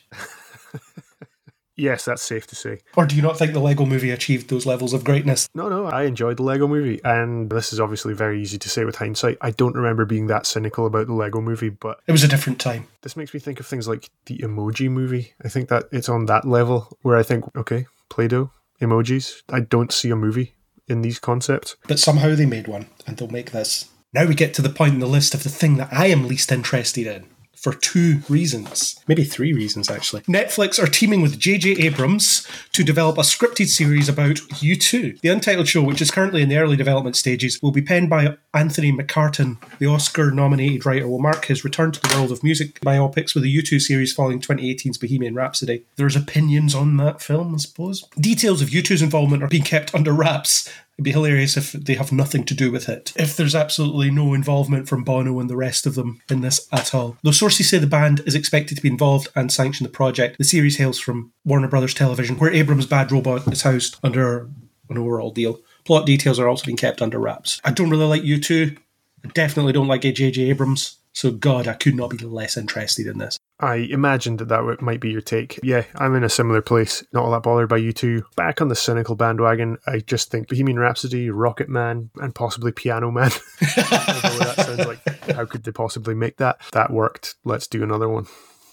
Yes, 1.81 2.05
that's 2.05 2.21
safe 2.21 2.45
to 2.45 2.55
say. 2.55 2.77
Or 2.95 3.07
do 3.07 3.15
you 3.15 3.23
not 3.23 3.39
think 3.39 3.53
the 3.53 3.59
Lego 3.59 3.87
movie 3.87 4.11
achieved 4.11 4.49
those 4.51 4.67
levels 4.67 4.93
of 4.93 5.03
greatness? 5.03 5.49
No, 5.55 5.67
no, 5.67 5.87
I 5.87 6.03
enjoyed 6.03 6.37
the 6.37 6.43
Lego 6.43 6.67
movie, 6.67 7.01
and 7.03 7.49
this 7.49 7.73
is 7.73 7.79
obviously 7.79 8.13
very 8.13 8.39
easy 8.39 8.59
to 8.59 8.69
say 8.69 8.85
with 8.85 8.97
hindsight. 8.97 9.39
I 9.41 9.49
don't 9.49 9.73
remember 9.73 10.05
being 10.05 10.27
that 10.27 10.45
cynical 10.45 10.85
about 10.85 11.07
the 11.07 11.13
Lego 11.13 11.41
movie, 11.41 11.69
but 11.69 11.99
It 12.05 12.11
was 12.11 12.23
a 12.23 12.27
different 12.27 12.59
time. 12.59 12.87
this 13.01 13.17
makes 13.17 13.33
me 13.33 13.39
think 13.39 13.59
of 13.59 13.65
things 13.65 13.87
like 13.87 14.11
the 14.27 14.37
Emoji 14.37 14.91
movie. 14.91 15.33
I 15.43 15.49
think 15.49 15.69
that 15.69 15.85
it's 15.91 16.07
on 16.07 16.27
that 16.27 16.45
level 16.45 16.95
where 17.01 17.17
I 17.17 17.23
think, 17.23 17.45
okay, 17.57 17.87
Play 18.09 18.27
Doh, 18.27 18.51
emojis. 18.79 19.41
I 19.49 19.61
don't 19.61 19.91
see 19.91 20.11
a 20.11 20.15
movie 20.15 20.53
in 20.87 21.01
these 21.01 21.17
concepts. 21.17 21.77
But 21.87 21.97
somehow 21.97 22.35
they 22.35 22.45
made 22.45 22.67
one, 22.67 22.85
and 23.07 23.17
they'll 23.17 23.27
make 23.27 23.53
this. 23.53 23.89
Now 24.13 24.25
we 24.25 24.35
get 24.35 24.53
to 24.53 24.61
the 24.61 24.69
point 24.69 24.93
in 24.93 24.99
the 24.99 25.07
list 25.07 25.33
of 25.33 25.41
the 25.41 25.49
thing 25.49 25.77
that 25.77 25.89
I 25.91 26.07
am 26.07 26.27
least 26.27 26.51
interested 26.51 27.07
in. 27.07 27.25
For 27.61 27.73
two 27.73 28.21
reasons. 28.27 28.99
Maybe 29.07 29.23
three 29.23 29.53
reasons, 29.53 29.87
actually. 29.87 30.21
Netflix 30.23 30.81
are 30.81 30.87
teaming 30.87 31.21
with 31.21 31.37
J.J. 31.37 31.73
Abrams 31.73 32.47
to 32.71 32.83
develop 32.83 33.19
a 33.19 33.21
scripted 33.21 33.67
series 33.67 34.09
about 34.09 34.37
U2. 34.37 35.21
The 35.21 35.29
untitled 35.29 35.67
show, 35.67 35.83
which 35.83 36.01
is 36.01 36.09
currently 36.09 36.41
in 36.41 36.49
the 36.49 36.57
early 36.57 36.75
development 36.75 37.15
stages, 37.15 37.61
will 37.61 37.71
be 37.71 37.83
penned 37.83 38.09
by 38.09 38.35
Anthony 38.55 38.91
McCarten. 38.91 39.57
The 39.77 39.85
Oscar 39.85 40.31
nominated 40.31 40.87
writer 40.87 41.07
will 41.07 41.19
mark 41.19 41.45
his 41.45 41.63
return 41.63 41.91
to 41.91 42.01
the 42.01 42.15
world 42.15 42.31
of 42.31 42.43
music 42.43 42.79
biopics 42.81 43.35
with 43.35 43.43
the 43.43 43.55
U2 43.55 43.79
series 43.79 44.11
following 44.11 44.41
2018's 44.41 44.97
Bohemian 44.97 45.35
Rhapsody. 45.35 45.85
There's 45.97 46.15
opinions 46.15 46.73
on 46.73 46.97
that 46.97 47.21
film, 47.21 47.53
I 47.53 47.57
suppose. 47.59 48.07
Details 48.19 48.63
of 48.63 48.69
U2's 48.69 49.03
involvement 49.03 49.43
are 49.43 49.47
being 49.47 49.61
kept 49.61 49.93
under 49.93 50.13
wraps, 50.13 50.67
It'd 50.97 51.05
be 51.05 51.11
hilarious 51.11 51.57
if 51.57 51.71
they 51.71 51.95
have 51.95 52.11
nothing 52.11 52.43
to 52.45 52.53
do 52.53 52.71
with 52.71 52.87
it. 52.87 53.13
If 53.15 53.35
there's 53.35 53.55
absolutely 53.55 54.11
no 54.11 54.33
involvement 54.33 54.87
from 54.87 55.03
Bono 55.03 55.39
and 55.39 55.49
the 55.49 55.55
rest 55.55 55.85
of 55.85 55.95
them 55.95 56.21
in 56.29 56.41
this 56.41 56.67
at 56.71 56.93
all. 56.93 57.17
Though 57.23 57.31
sources 57.31 57.69
say 57.69 57.79
the 57.79 57.87
band 57.87 58.21
is 58.25 58.35
expected 58.35 58.75
to 58.75 58.81
be 58.81 58.89
involved 58.89 59.29
and 59.35 59.51
sanction 59.51 59.83
the 59.83 59.89
project, 59.89 60.37
the 60.37 60.43
series 60.43 60.77
hails 60.77 60.99
from 60.99 61.33
Warner 61.43 61.67
Brothers 61.67 61.93
Television, 61.93 62.37
where 62.37 62.53
Abrams' 62.53 62.85
Bad 62.85 63.11
Robot 63.11 63.51
is 63.51 63.63
housed 63.63 63.97
under 64.03 64.49
an 64.89 64.97
overall 64.97 65.31
deal. 65.31 65.59
Plot 65.85 66.05
details 66.05 66.39
are 66.39 66.47
also 66.47 66.65
being 66.65 66.77
kept 66.77 67.01
under 67.01 67.17
wraps. 67.17 67.59
I 67.63 67.71
don't 67.71 67.89
really 67.89 68.05
like 68.05 68.21
U2. 68.21 68.77
I 69.23 69.27
definitely 69.29 69.73
don't 69.73 69.87
like 69.87 70.01
J.J. 70.01 70.49
Abrams. 70.49 70.97
So, 71.13 71.31
God, 71.31 71.67
I 71.67 71.73
could 71.73 71.95
not 71.95 72.09
be 72.09 72.17
less 72.17 72.57
interested 72.57 73.07
in 73.07 73.17
this. 73.17 73.37
I 73.59 73.75
imagined 73.75 74.39
that 74.39 74.47
that 74.47 74.81
might 74.81 74.99
be 74.99 75.11
your 75.11 75.21
take. 75.21 75.59
Yeah, 75.61 75.83
I'm 75.95 76.15
in 76.15 76.23
a 76.23 76.29
similar 76.29 76.61
place. 76.61 77.03
Not 77.13 77.23
all 77.23 77.31
that 77.31 77.43
bothered 77.43 77.69
by 77.69 77.79
U2. 77.79 78.23
Back 78.35 78.59
on 78.59 78.69
the 78.69 78.75
cynical 78.75 79.15
bandwagon, 79.15 79.77
I 79.85 79.99
just 79.99 80.31
think 80.31 80.47
Bohemian 80.47 80.79
Rhapsody, 80.79 81.29
Rocket 81.29 81.69
Man, 81.69 82.09
and 82.15 82.33
possibly 82.33 82.71
Piano 82.71 83.11
Man. 83.11 83.31
That 83.61 84.55
sounds 84.65 84.87
like 84.87 85.05
how 85.35 85.45
could 85.45 85.63
they 85.63 85.71
possibly 85.71 86.15
make 86.15 86.37
that? 86.37 86.59
That 86.71 86.91
worked. 86.91 87.35
Let's 87.45 87.67
do 87.67 87.83
another 87.83 88.09
one. 88.09 88.25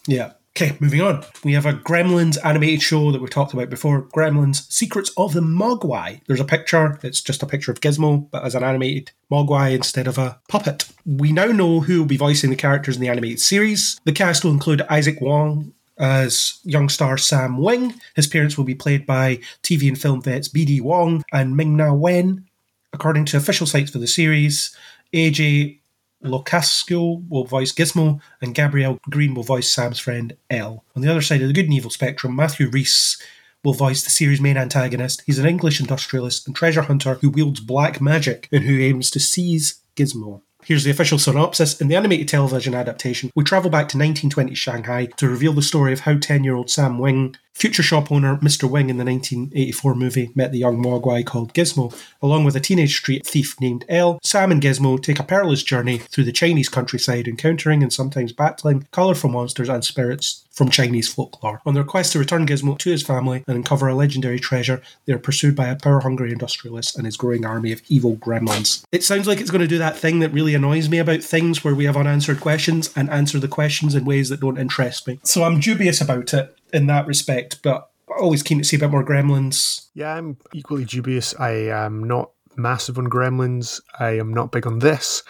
Yeah. 0.07 0.33
Okay, 0.57 0.77
moving 0.81 1.01
on. 1.01 1.25
We 1.44 1.52
have 1.52 1.67
a 1.67 1.73
Gremlins 1.73 2.36
animated 2.44 2.83
show 2.83 3.12
that 3.12 3.23
we 3.23 3.28
talked 3.28 3.52
about 3.52 3.70
before 3.70 4.02
Gremlins 4.02 4.70
Secrets 4.73 5.10
of 5.17 5.33
the 5.33 5.41
Mogwai. 5.41 6.20
There's 6.27 6.41
a 6.41 6.44
picture, 6.44 6.99
it's 7.05 7.20
just 7.20 7.44
a 7.44 7.47
picture 7.47 7.70
of 7.70 7.81
Gizmo, 7.81 8.28
but 8.31 8.44
as 8.44 8.57
an 8.57 8.65
animated 8.65 9.12
Mogwai 9.31 9.73
instead 9.73 10.09
of 10.09 10.18
a 10.18 10.41
puppet. 10.49 10.89
We 11.07 11.31
now 11.31 11.47
know 11.47 11.81
who 11.81 12.01
will 12.01 12.09
be 12.09 12.17
voicing 12.17 12.51
the 12.51 12.57
characters 12.57 12.97
in 12.97 13.02
the 13.02 13.09
animated 13.09 13.39
series. 13.39 14.01
The 14.05 14.12
cast 14.12 14.44
will 14.44 14.51
include 14.51 14.81
Izaac 14.81 15.23
Wang 15.23 15.75
as 15.99 16.59
young 16.65 16.89
star 16.89 17.18
Sam 17.18 17.59
Wing. 17.59 17.94
His 18.17 18.27
parents 18.27 18.57
will 18.57 18.65
be 18.65 18.75
played 18.75 19.07
by 19.07 19.36
TV 19.62 19.86
and 19.89 20.01
film 20.01 20.23
vets 20.23 20.49
BD 20.49 20.81
Wong 20.81 21.23
and 21.33 21.57
Ming 21.57 21.77
Na 21.77 21.93
Wen. 21.93 22.47
According 22.93 23.27
to 23.27 23.36
official 23.36 23.67
sites 23.67 23.91
for 23.91 23.99
the 23.99 24.07
series, 24.07 24.77
AJ 25.12 25.78
Locascio 26.25 27.29
will 27.29 27.45
voice 27.45 27.73
Gizmo, 27.73 28.21
and 28.41 28.55
Gabrielle 28.55 28.99
Green 29.09 29.35
will 29.35 29.43
voice 29.43 29.71
Sam's 29.71 30.01
friend 30.01 30.37
Elle. 30.51 30.85
On 30.97 31.03
the 31.03 31.11
other 31.11 31.23
side 31.23 31.43
of 31.43 31.49
the 31.49 31.55
good 31.55 31.67
and 31.67 31.75
evil 31.75 31.91
spectrum, 31.91 32.35
Matthew 32.35 32.69
Rhys 32.69 33.21
will 33.65 33.73
voice 33.73 34.03
the 34.03 34.11
series' 34.11 34.41
main 34.41 34.57
antagonist. 34.57 35.23
He's 35.27 35.39
an 35.39 35.47
English 35.47 35.81
industrialist 35.81 36.47
and 36.47 36.55
treasure 36.57 36.83
hunter 36.83 37.15
who 37.15 37.31
wields 37.31 37.61
black 37.61 38.01
magic 38.01 38.49
and 38.53 38.65
who 38.65 38.79
aims 38.79 39.11
to 39.11 39.21
seize 39.21 39.83
Gizmo. 39.97 40.43
Here's 40.65 40.85
the 40.85 40.91
official 40.91 41.19
synopsis. 41.19 41.81
In 41.81 41.89
the 41.89 41.95
animated 41.95 42.28
television 42.28 42.75
adaptation, 42.75 43.31
we 43.35 43.45
travel 43.45 43.70
back 43.70 43.89
to 43.89 43.97
1920 43.97 44.55
Shanghai 44.55 45.07
to 45.17 45.28
reveal 45.28 45.53
the 45.53 45.62
story 45.62 45.93
of 45.93 46.01
how 46.01 46.19
10 46.19 46.43
year 46.45 46.57
old 46.57 46.69
Sam 46.69 46.99
Wing, 46.99 47.37
future 47.55 47.83
shop 47.83 48.11
owner 48.11 48.37
Mr. 48.39 48.69
Wing 48.69 48.91
in 48.91 48.99
the 48.99 49.05
1984 49.05 49.95
movie, 49.95 50.31
met 50.35 50.51
the 50.51 50.59
young 50.59 50.83
Mogwai 50.83 51.25
called 51.25 51.55
Gizmo. 51.55 51.97
Along 52.20 52.45
with 52.45 52.57
a 52.57 52.61
teenage 52.61 52.97
street 52.97 53.25
thief 53.25 53.59
named 53.61 53.85
Elle, 53.89 54.19
Sam 54.23 54.51
and 54.51 54.61
Gizmo 54.61 55.01
take 55.01 55.20
a 55.20 55.25
perilous 55.25 55.62
journey 55.62 55.99
through 55.99 56.25
the 56.25 56.33
Chinese 56.33 56.69
countryside, 56.69 57.28
encountering 57.28 57.83
and 57.83 57.93
sometimes 57.93 58.33
battling 58.33 58.89
colourful 58.91 59.31
monsters 59.31 59.69
and 59.69 59.85
spirits 59.85 60.45
from 60.59 60.69
Chinese 60.69 61.09
folklore. 61.09 61.62
On 61.65 61.73
their 61.73 61.85
quest 61.85 62.12
to 62.12 62.19
return 62.19 62.47
Gizmo 62.47 62.77
to 62.78 62.91
his 62.91 63.03
family 63.03 63.45
and 63.47 63.57
uncover 63.57 63.87
a 63.87 63.95
legendary 63.95 64.41
treasure, 64.41 64.83
they 65.07 65.12
are 65.12 65.19
pursued 65.19 65.55
by 65.55 65.69
a 65.69 65.77
power 65.77 66.01
hungry 66.01 66.33
industrialist 66.33 66.97
and 66.97 67.07
his 67.07 67.17
growing 67.17 67.47
army 67.47 67.70
of 67.73 67.81
evil 67.89 68.17
gremlins. 68.17 68.85
It 68.91 69.05
sounds 69.05 69.28
like 69.28 69.41
it's 69.41 69.53
going 69.53 69.62
to 69.62 69.69
do 69.69 69.78
that 69.78 69.97
thing 69.97 70.19
that 70.19 70.33
really 70.33 70.55
annoys 70.55 70.89
me 70.89 70.99
about 70.99 71.23
things 71.23 71.62
where 71.62 71.77
we 71.77 71.85
have 71.85 71.97
unanswered 71.97 72.41
questions 72.41 72.91
and 72.97 73.09
answer 73.09 73.39
the 73.39 73.49
questions 73.49 73.95
in 73.95 74.05
ways 74.05 74.28
that 74.31 74.41
don't 74.41 74.59
interest 74.59 75.07
me. 75.07 75.20
So 75.23 75.45
I'm 75.45 75.61
dubious 75.61 76.01
about 76.01 76.35
it 76.35 76.55
in 76.73 76.89
that 76.89 77.07
respect, 77.07 77.62
but 77.62 77.89
always 78.19 78.43
keen 78.43 78.59
to 78.59 78.65
see 78.65 78.77
a 78.77 78.81
bit 78.81 78.91
more 78.91 79.05
gremlins. 79.05 79.87
Yeah, 79.95 80.15
I'm 80.15 80.37
equally 80.53 80.85
dubious. 80.85 81.39
I 81.39 81.51
am 81.51 82.03
not 82.03 82.33
massive 82.57 82.99
on 82.99 83.07
Gremlins. 83.07 83.81
I 84.01 84.19
am 84.19 84.35
not 84.35 84.51
big 84.51 84.67
on 84.67 84.81
this. 84.81 85.23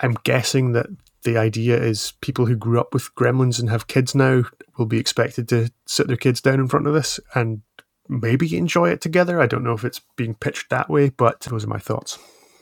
I'm 0.00 0.14
guessing 0.24 0.72
that 0.72 0.86
the 1.24 1.36
idea 1.36 1.80
is 1.80 2.12
people 2.20 2.46
who 2.46 2.56
grew 2.56 2.80
up 2.80 2.92
with 2.92 3.14
Gremlins 3.14 3.60
and 3.60 3.70
have 3.70 3.86
kids 3.86 4.14
now 4.14 4.44
will 4.78 4.86
be 4.86 4.98
expected 4.98 5.48
to 5.48 5.70
sit 5.86 6.06
their 6.08 6.16
kids 6.16 6.40
down 6.40 6.60
in 6.60 6.68
front 6.68 6.86
of 6.86 6.94
this 6.94 7.20
and 7.34 7.62
maybe 8.08 8.56
enjoy 8.56 8.90
it 8.90 9.00
together. 9.00 9.40
I 9.40 9.46
don't 9.46 9.64
know 9.64 9.72
if 9.72 9.84
it's 9.84 10.00
being 10.16 10.34
pitched 10.34 10.70
that 10.70 10.90
way, 10.90 11.10
but 11.10 11.40
those 11.40 11.64
are 11.64 11.68
my 11.68 11.78
thoughts. 11.78 12.18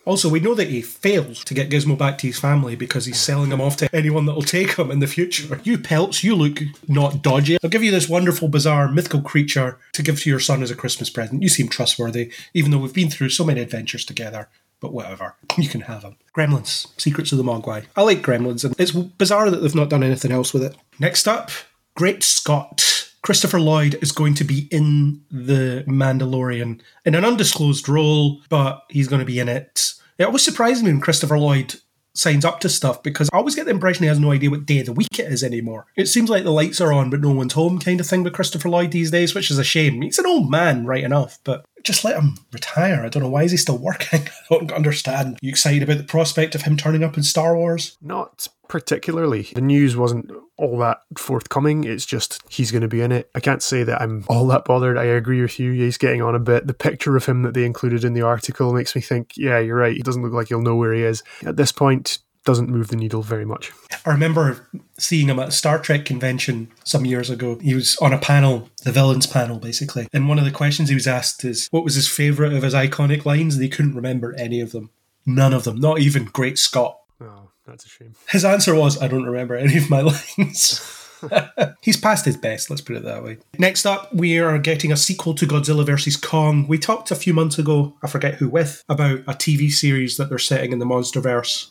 Also, 0.06 0.30
we 0.30 0.40
know 0.40 0.54
that 0.54 0.68
he 0.68 0.80
fails 0.80 1.44
to 1.44 1.54
get 1.54 1.68
Gizmo 1.68 1.96
back 1.96 2.16
to 2.18 2.26
his 2.26 2.38
family 2.38 2.74
because 2.74 3.04
he's 3.04 3.20
selling 3.20 3.52
him 3.52 3.60
off 3.60 3.76
to 3.76 3.94
anyone 3.94 4.24
that 4.26 4.34
will 4.34 4.42
take 4.42 4.76
him 4.76 4.90
in 4.90 4.98
the 4.98 5.06
future. 5.06 5.60
You 5.62 5.78
pelts, 5.78 6.24
you 6.24 6.34
look 6.34 6.58
not 6.88 7.22
dodgy. 7.22 7.58
I'll 7.62 7.70
give 7.70 7.84
you 7.84 7.90
this 7.90 8.08
wonderful, 8.08 8.48
bizarre, 8.48 8.90
mythical 8.90 9.20
creature 9.20 9.78
to 9.92 10.02
give 10.02 10.18
to 10.20 10.30
your 10.30 10.40
son 10.40 10.62
as 10.62 10.70
a 10.70 10.74
Christmas 10.74 11.10
present. 11.10 11.42
You 11.42 11.50
seem 11.50 11.68
trustworthy, 11.68 12.32
even 12.54 12.70
though 12.70 12.78
we've 12.78 12.94
been 12.94 13.10
through 13.10 13.28
so 13.28 13.44
many 13.44 13.60
adventures 13.60 14.04
together. 14.04 14.48
But 14.80 14.92
whatever, 14.92 15.34
you 15.58 15.68
can 15.68 15.82
have 15.82 16.02
them. 16.02 16.16
Gremlins, 16.36 16.88
Secrets 17.00 17.32
of 17.32 17.38
the 17.38 17.44
Mogwai. 17.44 17.84
I 17.96 18.02
like 18.02 18.22
Gremlins, 18.22 18.64
and 18.64 18.74
it's 18.78 18.92
bizarre 18.92 19.50
that 19.50 19.58
they've 19.58 19.74
not 19.74 19.90
done 19.90 20.02
anything 20.02 20.32
else 20.32 20.52
with 20.52 20.62
it. 20.62 20.76
Next 20.98 21.28
up, 21.28 21.50
Great 21.94 22.22
Scott. 22.22 23.08
Christopher 23.22 23.60
Lloyd 23.60 23.98
is 24.00 24.12
going 24.12 24.34
to 24.34 24.44
be 24.44 24.66
in 24.70 25.22
The 25.30 25.84
Mandalorian 25.86 26.80
in 27.04 27.14
an 27.14 27.24
undisclosed 27.24 27.88
role, 27.88 28.40
but 28.48 28.82
he's 28.88 29.08
going 29.08 29.20
to 29.20 29.26
be 29.26 29.38
in 29.38 29.48
it. 29.48 29.92
It 30.16 30.24
always 30.24 30.42
surprises 30.42 30.82
me 30.82 30.90
when 30.90 31.00
Christopher 31.00 31.38
Lloyd 31.38 31.74
signs 32.14 32.44
up 32.44 32.60
to 32.60 32.68
stuff 32.68 33.02
because 33.02 33.28
I 33.32 33.36
always 33.36 33.54
get 33.54 33.64
the 33.64 33.70
impression 33.70 34.02
he 34.02 34.08
has 34.08 34.18
no 34.18 34.32
idea 34.32 34.50
what 34.50 34.66
day 34.66 34.80
of 34.80 34.86
the 34.86 34.92
week 34.92 35.18
it 35.18 35.32
is 35.32 35.42
anymore. 35.42 35.86
It 35.96 36.06
seems 36.06 36.28
like 36.28 36.44
the 36.44 36.50
lights 36.50 36.80
are 36.80 36.92
on 36.92 37.10
but 37.10 37.20
no 37.20 37.30
one's 37.30 37.52
home 37.52 37.78
kind 37.78 38.00
of 38.00 38.06
thing 38.06 38.22
with 38.22 38.32
Christopher 38.32 38.68
Lloyd 38.68 38.90
these 38.90 39.10
days, 39.10 39.34
which 39.34 39.50
is 39.50 39.58
a 39.58 39.64
shame. 39.64 40.02
He's 40.02 40.18
an 40.18 40.26
old 40.26 40.50
man, 40.50 40.86
right 40.86 41.04
enough, 41.04 41.38
but 41.44 41.64
just 41.82 42.04
let 42.04 42.16
him 42.16 42.38
retire. 42.52 43.04
I 43.04 43.08
don't 43.08 43.22
know 43.22 43.28
why 43.28 43.44
is 43.44 43.50
he 43.50 43.56
still 43.56 43.78
working. 43.78 44.22
I 44.50 44.54
don't 44.54 44.72
understand. 44.72 45.38
You 45.42 45.50
excited 45.50 45.82
about 45.82 45.98
the 45.98 46.04
prospect 46.04 46.54
of 46.54 46.62
him 46.62 46.76
turning 46.76 47.04
up 47.04 47.16
in 47.16 47.22
Star 47.22 47.56
Wars? 47.56 47.96
Not 48.00 48.48
particularly. 48.68 49.48
The 49.54 49.60
news 49.60 49.96
wasn't 49.96 50.30
all 50.56 50.78
that 50.78 51.02
forthcoming. 51.18 51.84
It's 51.84 52.06
just 52.06 52.40
he's 52.48 52.70
going 52.70 52.82
to 52.82 52.88
be 52.88 53.00
in 53.00 53.12
it. 53.12 53.30
I 53.34 53.40
can't 53.40 53.62
say 53.62 53.82
that 53.82 54.00
I'm 54.00 54.24
all 54.28 54.46
that 54.48 54.64
bothered. 54.64 54.96
I 54.96 55.04
agree 55.04 55.42
with 55.42 55.58
you. 55.58 55.72
He's 55.72 55.98
getting 55.98 56.22
on 56.22 56.34
a 56.34 56.40
bit. 56.40 56.66
The 56.66 56.74
picture 56.74 57.16
of 57.16 57.26
him 57.26 57.42
that 57.42 57.54
they 57.54 57.64
included 57.64 58.04
in 58.04 58.12
the 58.12 58.22
article 58.22 58.72
makes 58.72 58.94
me 58.94 59.02
think, 59.02 59.32
yeah, 59.36 59.58
you're 59.58 59.76
right. 59.76 59.96
He 59.96 60.02
doesn't 60.02 60.22
look 60.22 60.32
like 60.32 60.48
he'll 60.48 60.62
know 60.62 60.76
where 60.76 60.92
he 60.92 61.02
is. 61.02 61.22
At 61.44 61.56
this 61.56 61.72
point, 61.72 62.18
doesn't 62.44 62.68
move 62.68 62.88
the 62.88 62.96
needle 62.96 63.22
very 63.22 63.44
much. 63.44 63.72
I 64.06 64.10
remember 64.10 64.66
seeing 64.98 65.28
him 65.28 65.38
at 65.38 65.48
a 65.48 65.52
Star 65.52 65.78
Trek 65.78 66.04
convention 66.04 66.70
some 66.84 67.04
years 67.04 67.28
ago. 67.28 67.58
He 67.60 67.74
was 67.74 67.96
on 67.98 68.12
a 68.12 68.18
panel, 68.18 68.70
the 68.84 68.92
villains 68.92 69.26
panel, 69.26 69.58
basically. 69.58 70.08
And 70.12 70.28
one 70.28 70.38
of 70.38 70.44
the 70.44 70.50
questions 70.50 70.88
he 70.88 70.94
was 70.94 71.06
asked 71.06 71.44
is, 71.44 71.68
what 71.70 71.84
was 71.84 71.94
his 71.94 72.08
favourite 72.08 72.52
of 72.52 72.62
his 72.62 72.74
iconic 72.74 73.24
lines? 73.24 73.54
And 73.54 73.62
he 73.62 73.68
couldn't 73.68 73.94
remember 73.94 74.34
any 74.38 74.60
of 74.60 74.72
them. 74.72 74.90
None 75.26 75.52
of 75.52 75.64
them. 75.64 75.78
Not 75.78 76.00
even 76.00 76.24
Great 76.24 76.58
Scott. 76.58 76.98
Oh, 77.20 77.50
that's 77.66 77.84
a 77.84 77.88
shame. 77.88 78.14
His 78.28 78.44
answer 78.44 78.74
was, 78.74 79.00
I 79.00 79.08
don't 79.08 79.24
remember 79.26 79.54
any 79.54 79.76
of 79.76 79.90
my 79.90 80.00
lines. 80.38 80.96
He's 81.82 81.96
past 81.96 82.24
his 82.24 82.36
best, 82.36 82.70
let's 82.70 82.82
put 82.82 82.96
it 82.96 83.04
that 83.04 83.22
way. 83.22 83.38
Next 83.58 83.86
up, 83.86 84.12
we 84.14 84.38
are 84.38 84.58
getting 84.58 84.92
a 84.92 84.96
sequel 84.96 85.34
to 85.34 85.46
Godzilla 85.46 85.84
vs. 85.84 86.16
Kong. 86.16 86.66
We 86.66 86.78
talked 86.78 87.10
a 87.10 87.14
few 87.16 87.34
months 87.34 87.58
ago, 87.58 87.96
I 88.02 88.08
forget 88.08 88.34
who 88.34 88.48
with, 88.48 88.84
about 88.88 89.20
a 89.20 89.34
TV 89.34 89.70
series 89.70 90.16
that 90.16 90.28
they're 90.28 90.38
setting 90.38 90.72
in 90.72 90.78
the 90.78 90.86
Monsterverse, 90.86 91.68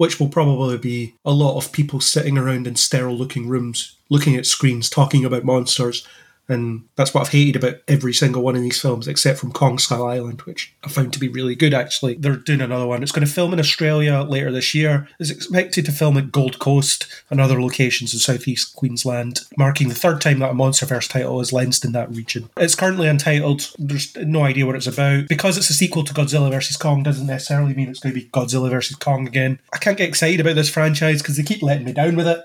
which 0.00 0.18
will 0.18 0.30
probably 0.30 0.78
be 0.78 1.14
a 1.26 1.30
lot 1.30 1.58
of 1.58 1.72
people 1.72 2.00
sitting 2.00 2.38
around 2.38 2.66
in 2.66 2.74
sterile 2.74 3.14
looking 3.14 3.46
rooms, 3.46 3.96
looking 4.08 4.34
at 4.34 4.46
screens, 4.46 4.88
talking 4.88 5.26
about 5.26 5.44
monsters. 5.44 6.08
And 6.50 6.84
that's 6.96 7.14
what 7.14 7.22
I've 7.22 7.32
hated 7.32 7.56
about 7.56 7.76
every 7.86 8.12
single 8.12 8.42
one 8.42 8.56
of 8.56 8.62
these 8.62 8.80
films, 8.80 9.06
except 9.06 9.38
from 9.38 9.52
Kong 9.52 9.78
Skull 9.78 10.06
Island, 10.06 10.42
which 10.42 10.74
I 10.82 10.88
found 10.88 11.12
to 11.12 11.20
be 11.20 11.28
really 11.28 11.54
good 11.54 11.72
actually. 11.72 12.14
They're 12.14 12.36
doing 12.36 12.60
another 12.60 12.86
one. 12.86 13.02
It's 13.02 13.12
going 13.12 13.26
to 13.26 13.32
film 13.32 13.52
in 13.52 13.60
Australia 13.60 14.22
later 14.22 14.50
this 14.50 14.74
year. 14.74 15.08
It's 15.18 15.30
expected 15.30 15.86
to 15.86 15.92
film 15.92 16.16
at 16.16 16.32
Gold 16.32 16.58
Coast 16.58 17.06
and 17.30 17.40
other 17.40 17.62
locations 17.62 18.12
in 18.12 18.18
southeast 18.18 18.74
Queensland, 18.74 19.40
marking 19.56 19.88
the 19.88 19.94
third 19.94 20.20
time 20.20 20.40
that 20.40 20.50
a 20.50 20.54
Monsterverse 20.54 21.08
title 21.08 21.40
is 21.40 21.52
lensed 21.52 21.84
in 21.84 21.92
that 21.92 22.10
region. 22.10 22.50
It's 22.56 22.74
currently 22.74 23.08
untitled. 23.08 23.72
There's 23.78 24.14
no 24.16 24.42
idea 24.42 24.66
what 24.66 24.76
it's 24.76 24.86
about. 24.86 25.28
Because 25.28 25.56
it's 25.56 25.70
a 25.70 25.74
sequel 25.74 26.04
to 26.04 26.14
Godzilla 26.14 26.50
vs. 26.50 26.76
Kong 26.76 27.02
doesn't 27.02 27.26
necessarily 27.26 27.74
mean 27.74 27.88
it's 27.88 28.00
going 28.00 28.14
to 28.14 28.20
be 28.20 28.28
Godzilla 28.28 28.70
vs. 28.70 28.96
Kong 28.96 29.26
again. 29.26 29.60
I 29.72 29.78
can't 29.78 29.98
get 29.98 30.08
excited 30.08 30.40
about 30.40 30.56
this 30.56 30.68
franchise 30.68 31.22
because 31.22 31.36
they 31.36 31.44
keep 31.44 31.62
letting 31.62 31.84
me 31.84 31.92
down 31.92 32.16
with 32.16 32.26
it. 32.26 32.40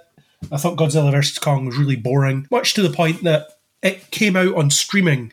I 0.52 0.58
thought 0.58 0.78
Godzilla 0.78 1.12
vs. 1.12 1.40
Kong 1.40 1.66
was 1.66 1.78
really 1.78 1.96
boring, 1.96 2.48
much 2.52 2.74
to 2.76 2.82
the 2.82 2.96
point 2.96 3.24
that 3.24 3.48
it 3.86 4.10
came 4.10 4.36
out 4.36 4.56
on 4.56 4.72
streaming 4.72 5.32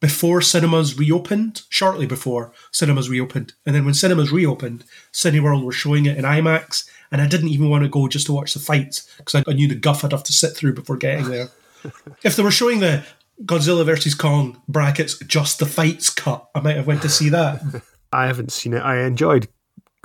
before 0.00 0.40
cinemas 0.40 0.96
reopened, 0.96 1.62
shortly 1.68 2.06
before 2.06 2.52
cinemas 2.70 3.10
reopened. 3.10 3.54
And 3.66 3.74
then 3.74 3.84
when 3.84 3.94
cinemas 3.94 4.30
reopened, 4.30 4.84
Cineworld 5.12 5.64
were 5.64 5.72
showing 5.72 6.06
it 6.06 6.16
in 6.16 6.24
IMAX, 6.24 6.88
and 7.10 7.20
I 7.20 7.26
didn't 7.26 7.48
even 7.48 7.68
want 7.68 7.82
to 7.82 7.88
go 7.88 8.06
just 8.06 8.26
to 8.26 8.32
watch 8.32 8.54
the 8.54 8.60
fights 8.60 9.12
because 9.18 9.42
I 9.46 9.52
knew 9.52 9.66
the 9.66 9.74
guff 9.74 10.04
I'd 10.04 10.12
have 10.12 10.22
to 10.24 10.32
sit 10.32 10.56
through 10.56 10.74
before 10.74 10.96
getting 10.96 11.28
there. 11.28 11.48
if 12.22 12.36
they 12.36 12.42
were 12.44 12.52
showing 12.52 12.78
the 12.78 13.04
Godzilla 13.44 13.84
versus 13.84 14.14
Kong 14.14 14.62
brackets 14.68 15.18
just 15.18 15.58
the 15.58 15.66
fights 15.66 16.08
cut, 16.08 16.48
I 16.54 16.60
might 16.60 16.76
have 16.76 16.86
went 16.86 17.02
to 17.02 17.08
see 17.08 17.28
that. 17.30 17.60
I 18.12 18.26
haven't 18.26 18.52
seen 18.52 18.74
it. 18.74 18.80
I 18.80 19.00
enjoyed 19.00 19.48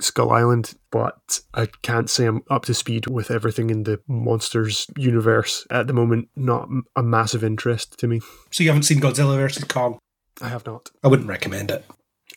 Skull 0.00 0.30
Island, 0.30 0.74
but 0.90 1.40
I 1.54 1.66
can't 1.82 2.10
say 2.10 2.26
I'm 2.26 2.42
up 2.50 2.64
to 2.66 2.74
speed 2.74 3.06
with 3.06 3.30
everything 3.30 3.70
in 3.70 3.84
the 3.84 4.00
monsters 4.08 4.86
universe 4.96 5.66
at 5.70 5.86
the 5.86 5.92
moment. 5.92 6.28
Not 6.36 6.68
a 6.96 7.02
massive 7.02 7.44
interest 7.44 7.98
to 7.98 8.08
me. 8.08 8.20
so 8.50 8.62
you 8.62 8.70
haven't 8.70 8.84
seen 8.84 9.00
Godzilla 9.00 9.36
versus 9.36 9.64
Kong? 9.64 9.98
I 10.40 10.48
have 10.48 10.66
not. 10.66 10.90
I 11.02 11.08
wouldn't 11.08 11.28
recommend 11.28 11.70
it. 11.70 11.84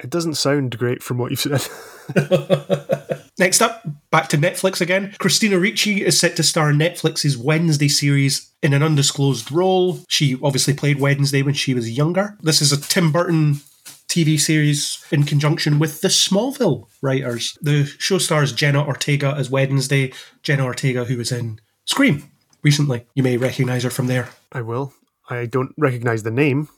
It 0.03 0.11
doesn't 0.11 0.35
sound 0.35 0.77
great 0.77 1.01
from 1.01 1.17
what 1.17 1.31
you've 1.31 1.39
said. 1.39 1.67
Next 3.39 3.61
up, 3.61 3.83
back 4.11 4.29
to 4.29 4.37
Netflix 4.37 4.79
again. 4.79 5.15
Christina 5.17 5.57
Ricci 5.57 6.05
is 6.05 6.19
set 6.19 6.35
to 6.35 6.43
star 6.43 6.69
in 6.69 6.77
Netflix's 6.77 7.37
Wednesday 7.37 7.87
series 7.87 8.51
in 8.61 8.73
an 8.73 8.83
undisclosed 8.83 9.51
role. 9.51 9.99
She 10.07 10.37
obviously 10.43 10.73
played 10.73 10.99
Wednesday 10.99 11.41
when 11.41 11.53
she 11.55 11.73
was 11.73 11.97
younger. 11.97 12.37
This 12.41 12.61
is 12.61 12.71
a 12.71 12.79
Tim 12.79 13.11
Burton 13.11 13.61
TV 14.07 14.39
series 14.39 15.03
in 15.11 15.23
conjunction 15.23 15.79
with 15.79 16.01
the 16.01 16.07
Smallville 16.07 16.87
writers. 17.01 17.57
The 17.61 17.85
show 17.85 18.17
stars 18.17 18.53
Jenna 18.53 18.85
Ortega 18.85 19.35
as 19.37 19.49
Wednesday. 19.49 20.13
Jenna 20.43 20.63
Ortega, 20.63 21.05
who 21.05 21.17
was 21.17 21.31
in 21.31 21.59
Scream 21.85 22.29
recently. 22.63 23.05
You 23.15 23.23
may 23.23 23.37
recognize 23.37 23.83
her 23.83 23.89
from 23.89 24.07
there. 24.07 24.29
I 24.51 24.61
will. 24.61 24.93
I 25.29 25.45
don't 25.45 25.73
recognize 25.77 26.23
the 26.23 26.31
name 26.31 26.69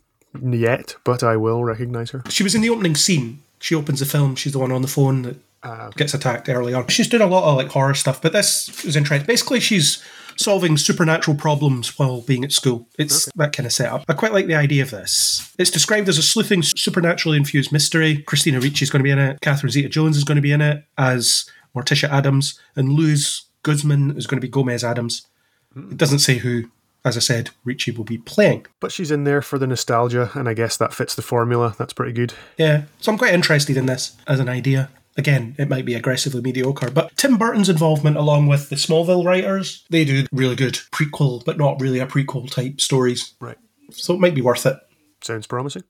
yet, 0.42 0.96
but 1.04 1.24
I 1.24 1.36
will 1.38 1.64
recognize 1.64 2.12
her. 2.12 2.24
She 2.30 2.44
was 2.44 2.56
in 2.56 2.62
the 2.62 2.70
opening 2.70 2.96
scene. 2.96 3.42
She 3.60 3.76
opens 3.76 4.00
the 4.00 4.06
film. 4.06 4.36
She's 4.36 4.54
the 4.54 4.60
one 4.60 4.72
on 4.72 4.82
the 4.82 4.88
phone 4.88 5.24
that 5.24 5.38
ah, 5.64 5.90
gets 5.96 6.14
attacked 6.14 6.50
early 6.50 6.74
on. 6.74 6.88
She's 6.88 7.08
doing 7.08 7.24
a 7.24 7.28
lot 7.28 7.44
of 7.44 7.58
like 7.58 7.70
horror 7.70 7.94
stuff, 7.94 8.22
but 8.22 8.34
this 8.34 8.86
is 8.86 8.96
interesting. 8.96 9.28
Basically, 9.28 9.60
she's 9.60 10.04
solving 10.40 10.78
supernatural 10.78 11.36
problems 11.36 12.00
while 12.00 12.22
being 12.22 12.44
at 12.44 12.52
school. 12.52 12.88
It's 12.98 13.30
that 13.36 13.52
kind 13.52 13.68
of 13.68 13.74
setup. 13.74 14.06
I 14.08 14.14
quite 14.14 14.34
like 14.34 14.48
the 14.48 14.56
idea 14.56 14.82
of 14.82 14.92
this. 14.92 15.54
It's 15.60 15.70
described 15.70 16.08
as 16.08 16.18
a 16.18 16.24
sleuthing, 16.24 16.64
supernaturally 16.64 17.38
infused 17.38 17.72
mystery. 17.72 18.24
Christina 18.24 18.60
Ricci 18.60 18.84
is 18.84 18.90
going 18.90 19.02
to 19.02 19.04
be 19.04 19.12
in 19.12 19.20
it. 19.20 19.42
Catherine 19.42 19.72
Zeta-Jones 19.72 20.18
is 20.18 20.24
going 20.24 20.38
to 20.38 20.42
be 20.42 20.54
in 20.54 20.62
it 20.62 20.86
as 20.98 21.50
Morticia 21.76 22.10
Addams, 22.10 22.60
and 22.76 22.94
Luis 22.94 23.44
Guzman 23.64 24.18
is 24.18 24.28
going 24.28 24.40
to 24.40 24.46
be 24.46 24.52
Gomez 24.52 24.84
Addams. 24.84 25.28
Hmm. 25.74 25.92
It 25.92 25.98
doesn't 25.98 26.20
say 26.20 26.38
who. 26.38 26.72
As 27.06 27.16
I 27.16 27.22
said, 27.22 27.52
Ricci 27.64 27.92
will 27.92 28.04
be 28.04 28.18
playing. 28.18 28.66
But 28.82 28.92
she's 28.92 29.10
in 29.10 29.24
there 29.24 29.42
for 29.42 29.58
the 29.58 29.68
nostalgia, 29.68 30.32
and 30.34 30.50
I 30.50 30.54
guess 30.54 30.76
that 30.76 30.94
fits 30.94 31.16
the 31.16 31.22
formula. 31.22 31.74
That's 31.78 31.94
pretty 31.94 32.12
good. 32.12 32.34
Yeah, 32.58 32.84
so 33.00 33.10
I'm 33.10 33.18
quite 33.18 33.34
interested 33.34 33.78
in 33.78 33.86
this 33.86 34.18
as 34.28 34.42
an 34.42 34.50
idea. 34.50 34.90
Again, 35.20 35.54
it 35.60 35.68
might 35.68 35.84
be 35.84 35.96
aggressively 35.96 36.40
mediocre, 36.40 36.90
but 36.90 37.16
Tim 37.18 37.38
Burton's 37.38 37.68
involvement 37.68 38.16
along 38.16 38.48
with 38.48 38.70
the 38.70 38.78
Smallville 38.78 39.26
writers, 39.26 39.86
they 39.90 40.06
do 40.06 40.26
really 40.32 40.56
good 40.56 40.76
prequel, 40.94 41.44
but 41.44 41.58
not 41.58 41.82
really 41.82 42.00
a 42.00 42.08
prequel 42.08 42.50
type 42.50 42.80
stories. 42.80 43.36
Right. 43.42 43.58
So 43.92 44.14
it 44.14 44.22
might 44.22 44.34
be 44.34 44.42
worth 44.42 44.66
it. 44.66 44.78
Sounds 45.22 45.46
promising. 45.46 45.84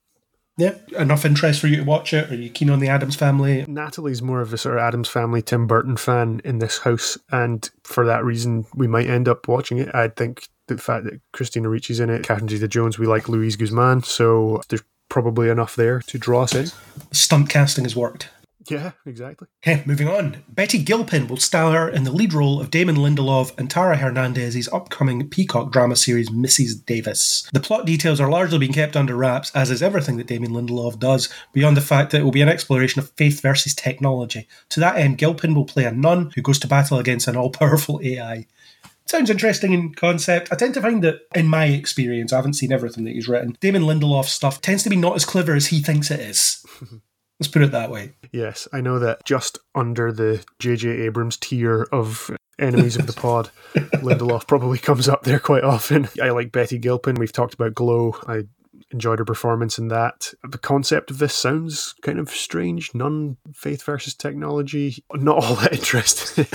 Yeah, 0.57 0.73
enough 0.97 1.25
interest 1.25 1.61
for 1.61 1.67
you 1.67 1.75
to 1.75 1.83
watch 1.83 2.11
it. 2.11 2.31
Are 2.31 2.35
you 2.35 2.49
keen 2.49 2.71
on 2.71 2.79
the 2.79 2.89
Addams 2.89 3.15
family? 3.15 3.65
Natalie's 3.67 4.23
more 4.23 4.41
of 4.41 4.51
a 4.51 4.57
sort 4.57 4.77
of 4.77 4.81
Addams 4.81 5.07
Family, 5.07 5.43
Tim 5.43 5.67
Burton 5.67 5.95
fan 5.95 6.41
in 6.43 6.57
this 6.57 6.79
house, 6.79 7.19
and 7.31 7.69
for 7.83 8.07
that 8.07 8.25
reason, 8.25 8.65
we 8.73 8.87
might 8.87 9.07
end 9.07 9.29
up 9.29 9.47
watching 9.47 9.77
it. 9.77 9.93
I 9.93 10.07
think 10.07 10.49
the 10.67 10.79
fact 10.79 11.05
that 11.05 11.21
Christina 11.33 11.69
Ricci's 11.69 11.99
in 11.99 12.09
it, 12.09 12.23
Catherine 12.23 12.49
Zeta-Jones, 12.49 12.97
we 12.97 13.05
like 13.05 13.29
Luis 13.29 13.55
Guzman, 13.55 14.01
so 14.03 14.61
there's 14.69 14.83
probably 15.07 15.49
enough 15.49 15.75
there 15.75 16.01
to 16.01 16.17
draw 16.17 16.41
us 16.41 16.55
in. 16.55 16.65
Stunt 17.11 17.47
casting 17.47 17.85
has 17.85 17.95
worked. 17.95 18.29
Yeah, 18.67 18.91
exactly. 19.05 19.47
Okay, 19.63 19.83
moving 19.85 20.09
on. 20.09 20.43
Betty 20.49 20.79
Gilpin 20.79 21.27
will 21.27 21.37
star 21.37 21.89
in 21.89 22.03
the 22.03 22.11
lead 22.11 22.33
role 22.33 22.59
of 22.59 22.69
Damon 22.69 22.97
Lindelof 22.97 23.57
and 23.57 23.69
Tara 23.69 23.95
Hernandez's 23.95 24.67
upcoming 24.69 25.29
Peacock 25.29 25.71
drama 25.71 25.95
series 25.95 26.29
Mrs. 26.29 26.85
Davis. 26.85 27.49
The 27.53 27.61
plot 27.61 27.85
details 27.85 28.19
are 28.19 28.29
largely 28.29 28.59
being 28.59 28.73
kept 28.73 28.97
under 28.97 29.15
wraps, 29.15 29.51
as 29.55 29.71
is 29.71 29.81
everything 29.81 30.17
that 30.17 30.27
Damon 30.27 30.51
Lindelof 30.51 30.99
does, 30.99 31.29
beyond 31.53 31.77
the 31.77 31.81
fact 31.81 32.11
that 32.11 32.19
it 32.19 32.23
will 32.23 32.31
be 32.31 32.41
an 32.41 32.49
exploration 32.49 32.99
of 32.99 33.11
faith 33.11 33.41
versus 33.41 33.73
technology. 33.73 34.47
To 34.69 34.79
that 34.81 34.97
end, 34.97 35.17
Gilpin 35.17 35.55
will 35.55 35.65
play 35.65 35.85
a 35.85 35.91
nun 35.91 36.31
who 36.35 36.41
goes 36.41 36.59
to 36.59 36.67
battle 36.67 36.99
against 36.99 37.27
an 37.27 37.37
all 37.37 37.51
powerful 37.51 38.01
AI. 38.03 38.45
Sounds 39.05 39.31
interesting 39.31 39.73
in 39.73 39.95
concept. 39.95 40.49
I 40.51 40.55
tend 40.55 40.75
to 40.75 40.81
find 40.81 41.03
that, 41.03 41.21
in 41.33 41.47
my 41.47 41.65
experience, 41.65 42.31
I 42.31 42.35
haven't 42.35 42.53
seen 42.53 42.71
everything 42.71 43.05
that 43.05 43.13
he's 43.13 43.27
written. 43.27 43.57
Damon 43.59 43.83
Lindelof's 43.83 44.33
stuff 44.33 44.61
tends 44.61 44.83
to 44.83 44.89
be 44.89 44.95
not 44.95 45.15
as 45.15 45.25
clever 45.25 45.55
as 45.55 45.67
he 45.67 45.81
thinks 45.81 46.11
it 46.11 46.19
is. 46.19 46.63
Let's 47.39 47.51
put 47.51 47.61
it 47.61 47.71
that 47.71 47.89
way. 47.89 48.13
Yes, 48.31 48.67
I 48.73 48.81
know 48.81 48.99
that 48.99 49.23
just 49.23 49.59
under 49.73 50.11
the 50.11 50.43
J.J. 50.59 50.89
Abrams 50.89 51.37
tier 51.37 51.87
of 51.91 52.31
enemies 52.59 52.97
of 52.97 53.07
the 53.07 53.13
pod, 53.21 53.49
Lindelof 53.75 54.45
probably 54.45 54.77
comes 54.77 55.07
up 55.07 55.23
there 55.23 55.39
quite 55.39 55.63
often. 55.63 56.09
I 56.21 56.31
like 56.31 56.51
Betty 56.51 56.77
Gilpin. 56.77 57.15
We've 57.15 57.31
talked 57.31 57.53
about 57.53 57.73
Glow. 57.75 58.15
I 58.27 58.43
enjoyed 58.91 59.19
her 59.19 59.25
performance 59.25 59.77
in 59.77 59.87
that. 59.89 60.33
The 60.43 60.57
concept 60.57 61.11
of 61.11 61.19
this 61.19 61.33
sounds 61.33 61.95
kind 62.01 62.19
of 62.19 62.29
strange. 62.29 62.93
Nun 62.93 63.37
faith 63.53 63.83
versus 63.83 64.13
technology. 64.13 65.03
Not 65.13 65.43
all 65.43 65.55
that 65.55 65.73
interesting. 65.73 66.45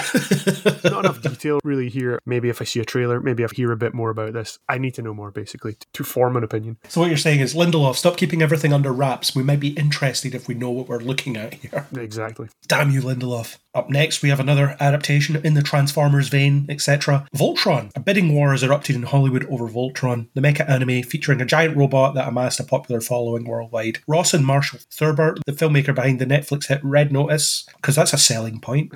Not 0.90 1.04
enough 1.04 1.22
detail 1.22 1.60
really 1.64 1.88
here. 1.88 2.18
Maybe 2.26 2.48
if 2.48 2.60
I 2.60 2.64
see 2.64 2.80
a 2.80 2.84
trailer, 2.84 3.20
maybe 3.20 3.44
I 3.44 3.48
hear 3.54 3.72
a 3.72 3.76
bit 3.76 3.94
more 3.94 4.10
about 4.10 4.32
this. 4.32 4.58
I 4.68 4.78
need 4.78 4.94
to 4.94 5.02
know 5.02 5.14
more 5.14 5.30
basically 5.30 5.76
to 5.92 6.04
form 6.04 6.36
an 6.36 6.44
opinion. 6.44 6.78
So 6.88 7.00
what 7.00 7.08
you're 7.08 7.16
saying 7.16 7.40
is 7.40 7.54
Lindelof, 7.54 7.96
stop 7.96 8.16
keeping 8.16 8.42
everything 8.42 8.72
under 8.72 8.92
wraps. 8.92 9.34
We 9.34 9.42
might 9.42 9.60
be 9.60 9.70
interested 9.70 10.34
if 10.34 10.48
we 10.48 10.54
know 10.54 10.70
what 10.70 10.88
we're 10.88 10.98
looking 10.98 11.36
at 11.36 11.54
here. 11.54 11.86
Exactly. 11.96 12.48
Damn 12.66 12.90
you, 12.90 13.00
Lindelof. 13.00 13.58
Up 13.74 13.90
next, 13.90 14.22
we 14.22 14.28
have 14.28 14.38
another 14.38 14.76
adaptation 14.78 15.34
in 15.44 15.54
the 15.54 15.62
Transformers 15.62 16.28
vein, 16.28 16.66
etc. 16.68 17.26
Voltron. 17.34 17.90
A 17.96 18.00
bidding 18.00 18.32
war 18.32 18.54
is 18.54 18.62
erupted 18.62 18.94
in 18.94 19.02
Hollywood 19.02 19.46
over 19.50 19.68
Voltron, 19.68 20.28
the 20.34 20.40
mecha 20.40 20.68
anime 20.68 21.02
featuring 21.02 21.40
a 21.40 21.44
giant 21.44 21.76
robot 21.76 22.14
that 22.14 22.23
amassed 22.28 22.60
a 22.60 22.64
popular 22.64 23.00
following 23.00 23.44
worldwide. 23.44 23.98
Rawson 24.06 24.44
Marshall 24.44 24.80
Thurber, 24.90 25.36
the 25.46 25.52
filmmaker 25.52 25.94
behind 25.94 26.18
the 26.18 26.26
Netflix 26.26 26.68
hit 26.68 26.80
Red 26.82 27.12
Notice, 27.12 27.66
because 27.76 27.96
that's 27.96 28.12
a 28.12 28.18
selling 28.18 28.60
point. 28.60 28.92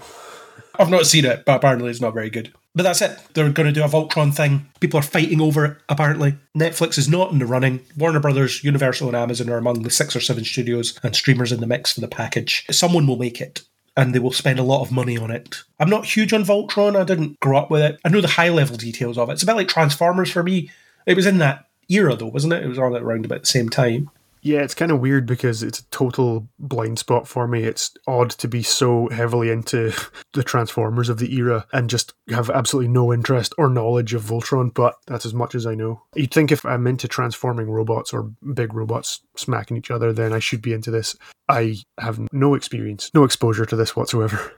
I've 0.78 0.90
not 0.90 1.06
seen 1.06 1.24
it, 1.24 1.44
but 1.44 1.56
apparently 1.56 1.90
it's 1.90 2.00
not 2.00 2.14
very 2.14 2.30
good. 2.30 2.52
But 2.74 2.84
that's 2.84 3.02
it. 3.02 3.18
They're 3.34 3.50
going 3.50 3.66
to 3.66 3.72
do 3.72 3.82
a 3.82 3.88
Voltron 3.88 4.32
thing. 4.32 4.68
People 4.78 5.00
are 5.00 5.02
fighting 5.02 5.40
over 5.40 5.64
it, 5.64 5.78
apparently. 5.88 6.36
Netflix 6.56 6.96
is 6.96 7.08
not 7.08 7.32
in 7.32 7.40
the 7.40 7.46
running. 7.46 7.80
Warner 7.96 8.20
Brothers, 8.20 8.62
Universal, 8.62 9.08
and 9.08 9.16
Amazon 9.16 9.50
are 9.50 9.58
among 9.58 9.82
the 9.82 9.90
six 9.90 10.14
or 10.14 10.20
seven 10.20 10.44
studios 10.44 10.98
and 11.02 11.16
streamers 11.16 11.50
in 11.50 11.60
the 11.60 11.66
mix 11.66 11.94
for 11.94 12.00
the 12.00 12.08
package. 12.08 12.64
Someone 12.70 13.06
will 13.06 13.16
make 13.16 13.40
it. 13.40 13.62
And 13.96 14.14
they 14.14 14.20
will 14.20 14.30
spend 14.30 14.60
a 14.60 14.62
lot 14.62 14.82
of 14.82 14.92
money 14.92 15.18
on 15.18 15.32
it. 15.32 15.64
I'm 15.80 15.90
not 15.90 16.06
huge 16.06 16.32
on 16.32 16.44
Voltron. 16.44 16.94
I 16.94 17.02
didn't 17.02 17.40
grow 17.40 17.58
up 17.58 17.68
with 17.68 17.82
it. 17.82 17.98
I 18.04 18.10
know 18.10 18.20
the 18.20 18.28
high 18.28 18.50
level 18.50 18.76
details 18.76 19.18
of 19.18 19.28
it. 19.28 19.32
It's 19.32 19.42
a 19.42 19.46
bit 19.46 19.56
like 19.56 19.66
Transformers 19.66 20.30
for 20.30 20.44
me. 20.44 20.70
It 21.04 21.16
was 21.16 21.26
in 21.26 21.38
that 21.38 21.67
era, 21.88 22.16
though, 22.16 22.26
wasn't 22.26 22.52
it? 22.52 22.64
It 22.64 22.68
was 22.68 22.78
on 22.78 22.94
around 22.94 23.24
about 23.24 23.40
the 23.40 23.46
same 23.46 23.68
time. 23.68 24.10
Yeah, 24.42 24.60
it's 24.60 24.74
kind 24.74 24.92
of 24.92 25.00
weird 25.00 25.26
because 25.26 25.62
it's 25.62 25.80
a 25.80 25.84
total 25.86 26.48
blind 26.58 26.98
spot 26.98 27.26
for 27.26 27.48
me. 27.48 27.64
It's 27.64 27.92
odd 28.06 28.30
to 28.30 28.48
be 28.48 28.62
so 28.62 29.08
heavily 29.08 29.50
into 29.50 29.92
the 30.32 30.42
Transformers 30.42 31.08
of 31.08 31.18
the 31.18 31.34
era 31.34 31.66
and 31.72 31.90
just 31.90 32.14
have 32.30 32.50
absolutely 32.50 32.88
no 32.88 33.12
interest 33.12 33.54
or 33.58 33.68
knowledge 33.68 34.14
of 34.14 34.22
Voltron, 34.22 34.72
but 34.72 34.96
that's 35.06 35.26
as 35.26 35.34
much 35.34 35.54
as 35.54 35.66
I 35.66 35.74
know. 35.74 36.02
You'd 36.14 36.32
think 36.32 36.52
if 36.52 36.64
I'm 36.64 36.86
into 36.86 37.08
transforming 37.08 37.70
robots 37.70 38.12
or 38.12 38.30
big 38.54 38.74
robots 38.74 39.20
smacking 39.36 39.76
each 39.76 39.90
other, 39.90 40.12
then 40.12 40.32
I 40.32 40.38
should 40.38 40.62
be 40.62 40.72
into 40.72 40.90
this. 40.90 41.16
I 41.48 41.76
have 41.98 42.20
no 42.32 42.54
experience, 42.54 43.10
no 43.14 43.24
exposure 43.24 43.66
to 43.66 43.76
this 43.76 43.96
whatsoever. 43.96 44.52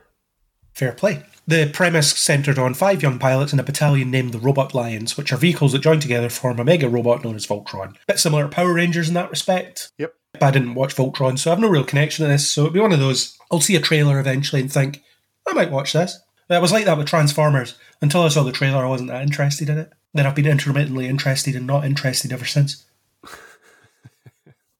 Fair 0.73 0.93
play. 0.93 1.23
The 1.47 1.69
premise 1.73 2.13
centered 2.13 2.59
on 2.59 2.73
five 2.73 3.01
young 3.01 3.19
pilots 3.19 3.51
in 3.51 3.59
a 3.59 3.63
battalion 3.63 4.11
named 4.11 4.31
the 4.31 4.39
Robot 4.39 4.73
Lions, 4.73 5.17
which 5.17 5.33
are 5.33 5.37
vehicles 5.37 5.71
that 5.71 5.79
join 5.79 5.99
together 5.99 6.29
to 6.29 6.35
form 6.35 6.59
a 6.59 6.63
mega 6.63 6.87
robot 6.87 7.23
known 7.23 7.35
as 7.35 7.47
Voltron. 7.47 7.95
Bit 8.07 8.19
similar 8.19 8.43
to 8.43 8.49
Power 8.49 8.73
Rangers 8.73 9.07
in 9.07 9.15
that 9.15 9.29
respect. 9.29 9.91
Yep. 9.97 10.13
But 10.33 10.43
I 10.43 10.51
didn't 10.51 10.75
watch 10.75 10.95
Voltron, 10.95 11.37
so 11.37 11.49
I 11.49 11.53
have 11.53 11.59
no 11.59 11.67
real 11.67 11.83
connection 11.83 12.23
to 12.23 12.31
this. 12.31 12.49
So 12.49 12.61
it'd 12.61 12.73
be 12.73 12.79
one 12.79 12.93
of 12.93 12.99
those. 12.99 13.37
I'll 13.51 13.59
see 13.59 13.75
a 13.75 13.81
trailer 13.81 14.19
eventually 14.19 14.61
and 14.61 14.71
think, 14.71 15.03
I 15.47 15.53
might 15.53 15.71
watch 15.71 15.93
this. 15.93 16.21
I 16.49 16.59
was 16.59 16.71
like 16.71 16.85
that 16.85 16.97
with 16.97 17.07
Transformers. 17.07 17.75
Until 18.01 18.23
I 18.23 18.27
saw 18.27 18.43
the 18.43 18.51
trailer, 18.51 18.85
I 18.85 18.89
wasn't 18.89 19.09
that 19.09 19.23
interested 19.23 19.69
in 19.69 19.77
it. 19.77 19.91
Then 20.13 20.25
I've 20.25 20.35
been 20.35 20.45
intermittently 20.45 21.07
interested 21.07 21.55
and 21.55 21.65
not 21.65 21.85
interested 21.85 22.31
ever 22.33 22.45
since. 22.45 22.85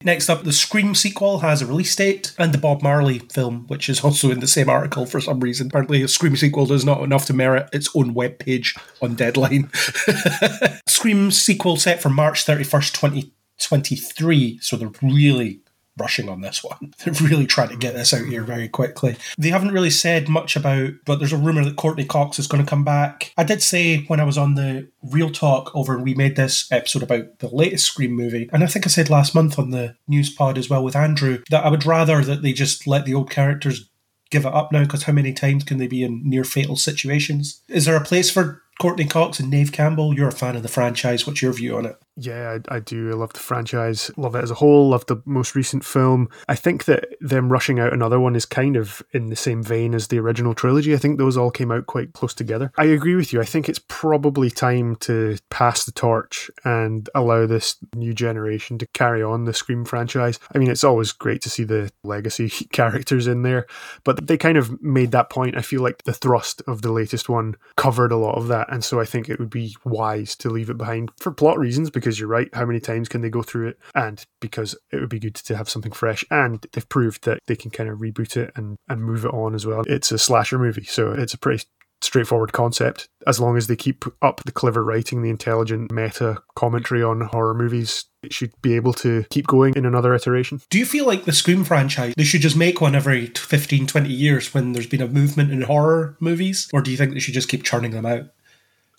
Next 0.04 0.28
up, 0.28 0.44
the 0.44 0.52
Scream 0.52 0.94
sequel 0.94 1.40
has 1.40 1.62
a 1.62 1.66
release 1.66 1.94
date, 1.94 2.34
and 2.38 2.52
the 2.52 2.58
Bob 2.58 2.82
Marley 2.82 3.20
film, 3.20 3.66
which 3.68 3.88
is 3.88 4.02
also 4.02 4.30
in 4.30 4.40
the 4.40 4.46
same 4.46 4.68
article 4.68 5.06
for 5.06 5.20
some 5.20 5.40
reason. 5.40 5.68
Apparently, 5.68 6.02
a 6.02 6.08
Scream 6.08 6.36
sequel 6.36 6.66
does 6.66 6.84
not 6.84 7.02
enough 7.02 7.26
to 7.26 7.34
merit 7.34 7.68
its 7.72 7.88
own 7.94 8.14
webpage 8.14 8.78
on 9.00 9.14
Deadline. 9.14 9.70
Scream 10.88 11.30
sequel 11.30 11.76
set 11.76 12.02
for 12.02 12.08
March 12.08 12.44
31st, 12.44 12.92
2023, 12.92 14.58
so 14.60 14.76
they're 14.76 14.90
really 15.02 15.60
rushing 15.98 16.28
on 16.28 16.40
this 16.40 16.62
one. 16.64 16.94
They're 17.04 17.28
really 17.28 17.46
trying 17.46 17.68
to 17.68 17.76
get 17.76 17.94
this 17.94 18.14
out 18.14 18.26
here 18.26 18.42
very 18.42 18.68
quickly. 18.68 19.16
They 19.38 19.50
haven't 19.50 19.72
really 19.72 19.90
said 19.90 20.28
much 20.28 20.56
about, 20.56 20.92
but 21.04 21.18
there's 21.18 21.32
a 21.32 21.38
rumor 21.38 21.64
that 21.64 21.76
Courteney 21.76 22.04
Cox 22.04 22.38
is 22.38 22.46
going 22.46 22.62
to 22.64 22.68
come 22.68 22.84
back. 22.84 23.32
I 23.36 23.44
did 23.44 23.62
say 23.62 24.04
when 24.04 24.20
I 24.20 24.24
was 24.24 24.38
on 24.38 24.54
the 24.54 24.88
Real 25.02 25.30
Talk 25.30 25.74
over, 25.74 25.98
we 25.98 26.14
made 26.14 26.36
this 26.36 26.70
episode 26.72 27.02
about 27.02 27.38
the 27.38 27.54
latest 27.54 27.86
Scream 27.86 28.12
movie, 28.12 28.48
and 28.52 28.62
I 28.62 28.66
think 28.66 28.86
I 28.86 28.90
said 28.90 29.10
last 29.10 29.34
month 29.34 29.58
on 29.58 29.70
the 29.70 29.96
news 30.08 30.30
pod 30.30 30.58
as 30.58 30.70
well 30.70 30.84
with 30.84 30.96
Andrew 30.96 31.42
that 31.50 31.64
I 31.64 31.68
would 31.68 31.86
rather 31.86 32.22
that 32.24 32.42
they 32.42 32.52
just 32.52 32.86
let 32.86 33.04
the 33.04 33.14
old 33.14 33.30
characters 33.30 33.88
give 34.32 34.46
it 34.46 34.54
up 34.54 34.72
now 34.72 34.82
because 34.82 35.04
how 35.04 35.12
many 35.12 35.32
times 35.32 35.62
can 35.62 35.78
they 35.78 35.86
be 35.86 36.02
in 36.02 36.22
near 36.24 36.42
fatal 36.42 36.74
situations? 36.74 37.62
Is 37.68 37.84
there 37.84 37.96
a 37.96 38.04
place 38.04 38.30
for 38.30 38.62
Courteney 38.80 39.06
Cox 39.06 39.38
and 39.38 39.50
Neve 39.50 39.70
Campbell? 39.72 40.14
You're 40.14 40.28
a 40.28 40.32
fan 40.32 40.56
of 40.56 40.62
the 40.62 40.68
franchise. 40.68 41.26
What's 41.26 41.42
your 41.42 41.52
view 41.52 41.76
on 41.76 41.86
it? 41.86 41.96
Yeah, 42.16 42.58
I, 42.68 42.76
I, 42.76 42.80
do. 42.80 43.10
I 43.10 43.14
love 43.14 43.32
the 43.32 43.40
franchise. 43.40 44.10
Love 44.18 44.34
it 44.34 44.42
as 44.42 44.50
a 44.50 44.54
whole. 44.54 44.90
Love 44.90 45.06
the 45.06 45.22
most 45.24 45.54
recent 45.54 45.82
film. 45.82 46.28
I 46.46 46.54
think 46.54 46.84
that 46.84 47.06
them 47.20 47.50
rushing 47.50 47.80
out 47.80 47.94
another 47.94 48.20
one 48.20 48.36
is 48.36 48.44
kind 48.44 48.76
of 48.76 49.02
in 49.12 49.28
the 49.28 49.36
same 49.36 49.62
vein 49.62 49.94
as 49.94 50.08
the 50.08 50.18
original 50.18 50.54
trilogy. 50.54 50.92
I 50.92 50.98
think 50.98 51.16
those 51.16 51.38
all 51.38 51.50
came 51.50 51.72
out 51.72 51.86
quite 51.86 52.12
close 52.12 52.34
together. 52.34 52.70
I 52.76 52.84
agree 52.84 53.14
with 53.14 53.32
you. 53.32 53.40
I 53.40 53.46
think 53.46 53.68
it's 53.68 53.80
probably 53.88 54.50
time 54.50 54.96
to 54.96 55.38
pass 55.48 55.84
the 55.84 55.92
torch 55.92 56.50
and 56.64 57.08
allow 57.14 57.46
this 57.46 57.76
new 57.94 58.12
generation 58.12 58.76
to 58.78 58.86
carry 58.88 59.22
on 59.22 59.44
the 59.44 59.54
Scream 59.54 59.84
franchise. 59.86 60.38
I 60.54 60.58
mean, 60.58 60.70
it's 60.70 60.84
always 60.84 61.12
great 61.12 61.40
to 61.42 61.50
see 61.50 61.64
the 61.64 61.90
legacy 62.04 62.50
characters 62.72 63.26
in 63.26 63.42
there, 63.42 63.66
but 64.04 64.26
they 64.26 64.36
kind 64.36 64.58
of 64.58 64.82
made 64.82 65.12
that 65.12 65.30
point. 65.30 65.56
I 65.56 65.62
feel 65.62 65.82
like 65.82 66.02
the 66.02 66.12
thrust 66.12 66.60
of 66.66 66.82
the 66.82 66.92
latest 66.92 67.30
one 67.30 67.56
covered 67.76 68.12
a 68.12 68.16
lot 68.16 68.36
of 68.36 68.48
that. 68.48 68.70
And 68.70 68.84
so 68.84 69.00
I 69.00 69.06
think 69.06 69.30
it 69.30 69.38
would 69.38 69.50
be 69.50 69.76
wise 69.84 70.36
to 70.36 70.50
leave 70.50 70.68
it 70.68 70.76
behind 70.76 71.10
for 71.16 71.32
plot 71.32 71.58
reasons 71.58 71.88
because 72.02 72.18
you're 72.18 72.28
right. 72.28 72.52
How 72.52 72.66
many 72.66 72.80
times 72.80 73.08
can 73.08 73.20
they 73.20 73.30
go 73.30 73.42
through 73.42 73.68
it? 73.68 73.78
And 73.94 74.24
because 74.40 74.76
it 74.90 75.00
would 75.00 75.08
be 75.08 75.20
good 75.20 75.36
to 75.36 75.56
have 75.56 75.68
something 75.68 75.92
fresh. 75.92 76.24
And 76.30 76.66
they've 76.72 76.88
proved 76.88 77.24
that 77.24 77.38
they 77.46 77.54
can 77.54 77.70
kind 77.70 77.88
of 77.88 78.00
reboot 78.00 78.36
it 78.36 78.50
and, 78.56 78.76
and 78.88 79.04
move 79.04 79.24
it 79.24 79.32
on 79.32 79.54
as 79.54 79.64
well. 79.64 79.84
It's 79.86 80.10
a 80.10 80.18
slasher 80.18 80.58
movie, 80.58 80.84
so 80.84 81.12
it's 81.12 81.34
a 81.34 81.38
pretty 81.38 81.64
straightforward 82.00 82.52
concept. 82.52 83.08
As 83.26 83.38
long 83.38 83.56
as 83.56 83.68
they 83.68 83.76
keep 83.76 84.04
up 84.20 84.42
the 84.44 84.50
clever 84.50 84.82
writing, 84.82 85.22
the 85.22 85.30
intelligent 85.30 85.92
meta 85.92 86.42
commentary 86.56 87.02
on 87.02 87.20
horror 87.20 87.54
movies, 87.54 88.06
it 88.24 88.32
should 88.32 88.52
be 88.60 88.74
able 88.74 88.92
to 88.94 89.24
keep 89.30 89.46
going 89.46 89.74
in 89.76 89.86
another 89.86 90.12
iteration. 90.12 90.60
Do 90.68 90.78
you 90.78 90.86
feel 90.86 91.06
like 91.06 91.24
the 91.24 91.32
Scream 91.32 91.62
franchise, 91.62 92.14
they 92.16 92.24
should 92.24 92.40
just 92.40 92.56
make 92.56 92.80
one 92.80 92.96
every 92.96 93.26
15, 93.26 93.86
20 93.86 94.08
years 94.08 94.52
when 94.52 94.72
there's 94.72 94.88
been 94.88 95.02
a 95.02 95.06
movement 95.06 95.52
in 95.52 95.62
horror 95.62 96.16
movies? 96.18 96.68
Or 96.72 96.82
do 96.82 96.90
you 96.90 96.96
think 96.96 97.14
they 97.14 97.20
should 97.20 97.34
just 97.34 97.48
keep 97.48 97.62
churning 97.62 97.92
them 97.92 98.06
out? 98.06 98.24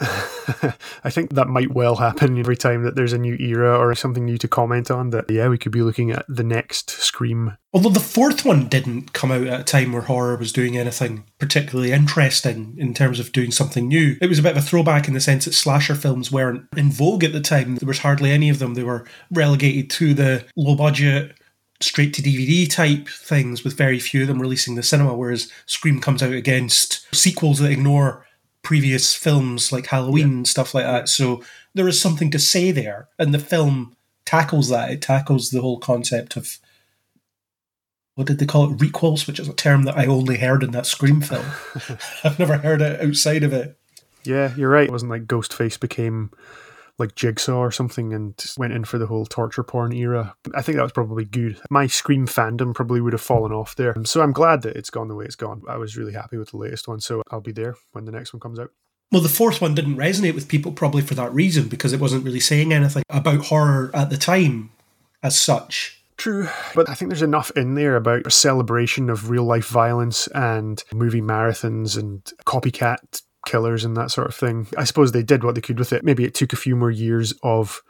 I 1.04 1.10
think 1.10 1.32
that 1.32 1.48
might 1.48 1.74
well 1.74 1.96
happen 1.96 2.38
every 2.38 2.58
time 2.58 2.84
that 2.84 2.96
there's 2.96 3.14
a 3.14 3.18
new 3.18 3.36
era 3.40 3.78
or 3.78 3.96
something 3.96 4.26
new 4.26 4.38
to 4.38 4.48
comment 4.48 4.92
on. 4.92 5.12
That, 5.12 5.30
yeah, 5.30 5.48
we 5.48 5.58
could 5.58 5.72
be 5.72 5.82
looking 5.82 6.12
at 6.12 6.26
the 6.28 6.44
next 6.44 6.90
Scream. 6.90 7.58
Although 7.74 7.90
the 7.90 8.00
fourth 8.00 8.44
one 8.44 8.68
didn't 8.68 9.14
come 9.14 9.32
out 9.32 9.48
at 9.48 9.62
a 9.62 9.64
time 9.64 9.94
where 9.94 10.04
horror 10.04 10.36
was 10.36 10.52
doing 10.52 10.78
anything 10.78 11.26
particularly 11.40 11.92
interesting 11.92 12.76
in 12.78 12.94
terms 12.94 13.20
of 13.20 13.32
doing 13.32 13.52
something 13.52 13.88
new. 13.88 14.18
It 14.22 14.28
was 14.28 14.40
a 14.40 14.44
bit 14.44 14.58
of 14.58 14.64
a 14.64 14.66
throwback 14.66 15.08
in 15.08 15.14
the 15.14 15.22
sense 15.22 15.46
that 15.46 15.54
slasher 15.54 15.96
films 15.96 16.32
weren't 16.32 16.68
in 16.76 16.92
vogue 16.92 17.24
at 17.24 17.34
the 17.34 17.42
time. 17.42 17.78
There 17.78 17.88
was 17.88 18.00
hardly 18.00 18.32
any 18.32 18.50
of 18.50 18.60
them. 18.60 18.74
They 18.74 18.84
were 18.84 19.06
relegated 19.32 19.90
to 19.92 20.14
the 20.14 20.46
low 20.56 20.76
budget 20.76 21.38
straight 21.80 22.14
to 22.14 22.22
DVD 22.22 22.70
type 22.70 23.08
things 23.10 23.64
with 23.64 23.78
very 23.78 24.00
few 24.00 24.22
of 24.22 24.28
them 24.28 24.42
releasing 24.42 24.76
the 24.76 24.84
cinema, 24.84 25.14
whereas 25.14 25.52
Scream 25.66 26.00
comes 26.00 26.24
out 26.24 26.32
against 26.32 27.14
sequels 27.14 27.60
that 27.60 27.72
ignore 27.72 28.26
previous 28.64 29.14
films 29.14 29.72
like 29.72 29.88
Halloween 29.88 30.30
yeah. 30.30 30.34
and 30.36 30.48
stuff 30.48 30.74
like 30.74 30.86
that. 30.86 31.10
So 31.10 31.44
there 31.74 31.88
is 31.88 32.02
something 32.02 32.32
to 32.32 32.40
say 32.40 32.72
there, 32.72 33.08
and 33.20 33.34
the 33.34 33.40
film 33.40 33.96
tackles 34.26 34.70
that. 34.70 34.92
It 34.92 35.02
tackles 35.02 35.50
the 35.50 35.62
whole 35.62 35.80
concept 35.80 36.36
of 36.36 36.58
what 38.16 38.28
did 38.28 38.40
they 38.40 38.46
call 38.46 38.72
it? 38.72 38.78
Requels, 38.78 39.28
which 39.28 39.40
is 39.40 39.48
a 39.48 39.54
term 39.54 39.84
that 39.84 39.98
I 39.98 40.06
only 40.06 40.38
heard 40.38 40.64
in 40.64 40.72
that 40.72 40.86
Scream 40.86 41.22
film. 41.22 41.46
I've 42.24 42.40
never 42.40 42.58
heard 42.58 42.82
it 42.82 43.02
outside 43.02 43.44
of 43.44 43.54
it. 43.54 43.78
Yeah, 44.24 44.54
you're 44.56 44.70
right. 44.70 44.88
It 44.88 44.92
wasn't 44.92 45.12
like 45.12 45.26
Ghostface 45.26 45.80
became 45.80 46.32
like 47.00 47.16
Jigsaw 47.16 47.58
or 47.58 47.72
something 47.72 48.14
and 48.14 48.34
went 48.58 48.74
in 48.74 48.84
for 48.84 48.98
the 48.98 49.08
whole 49.08 49.26
torture 49.26 49.64
porn 49.64 49.92
era. 49.94 50.36
I 50.56 50.62
think 50.62 50.78
that 50.78 50.84
was 50.84 50.92
probably 50.92 51.26
good. 51.26 51.60
My 51.70 51.88
Scream 51.88 52.28
fandom 52.28 52.74
probably 52.74 53.02
would 53.02 53.14
have 53.14 53.22
fallen 53.22 53.52
off 53.52 53.76
there. 53.76 53.96
So 54.06 54.22
I'm 54.22 54.32
glad 54.32 54.62
that 54.62 54.76
it's 54.76 54.90
gone 54.90 55.08
the 55.08 55.16
way 55.16 55.26
it's 55.26 55.36
gone. 55.36 55.64
I 55.68 55.78
was 55.78 55.98
really 55.98 56.14
happy 56.14 56.38
with 56.38 56.52
the 56.52 56.58
latest 56.58 56.88
one, 56.88 57.00
so 57.00 57.24
I'll 57.32 57.42
be 57.42 57.52
there 57.52 57.76
when 57.92 58.06
the 58.06 58.12
next 58.12 58.34
one 58.34 58.40
comes 58.40 58.60
out. 58.60 58.72
Well, 59.12 59.22
the 59.22 59.30
fourth 59.30 59.62
one 59.62 59.76
didn't 59.76 59.98
resonate 59.98 60.34
with 60.34 60.48
people 60.48 60.72
probably 60.72 61.04
for 61.04 61.14
that 61.16 61.34
reason 61.34 61.68
because 61.68 61.94
it 61.94 62.00
wasn't 62.00 62.26
really 62.26 62.40
saying 62.40 62.74
anything 62.74 63.04
about 63.10 63.46
horror 63.46 63.92
at 63.94 64.10
the 64.10 64.18
time 64.18 64.72
as 65.22 65.40
such. 65.40 66.00
True, 66.18 66.48
but 66.76 66.90
I 66.90 66.94
think 66.94 67.10
there's 67.10 67.22
enough 67.22 67.52
in 67.56 67.76
there 67.76 67.96
about 67.96 68.28
a 68.28 68.32
celebration 68.32 69.10
of 69.10 69.30
real 69.30 69.44
life 69.44 69.68
violence 69.68 70.28
and 70.28 70.84
movie 70.94 71.22
marathons 71.22 71.98
and 71.98 72.24
copycat 72.46 73.22
killers 73.46 73.84
and 73.84 73.96
that 73.98 74.12
sort 74.12 74.28
of 74.28 74.36
thing. 74.36 74.68
I 74.78 74.84
suppose 74.84 75.12
they 75.12 75.24
did 75.24 75.44
what 75.44 75.56
they 75.56 75.62
could 75.62 75.80
with 75.80 75.94
it. 75.94 76.04
Maybe 76.04 76.24
it 76.24 76.34
took 76.34 76.54
a 76.54 76.58
few 76.58 76.76
more 76.76 76.92
years 76.92 77.34
of 77.44 77.82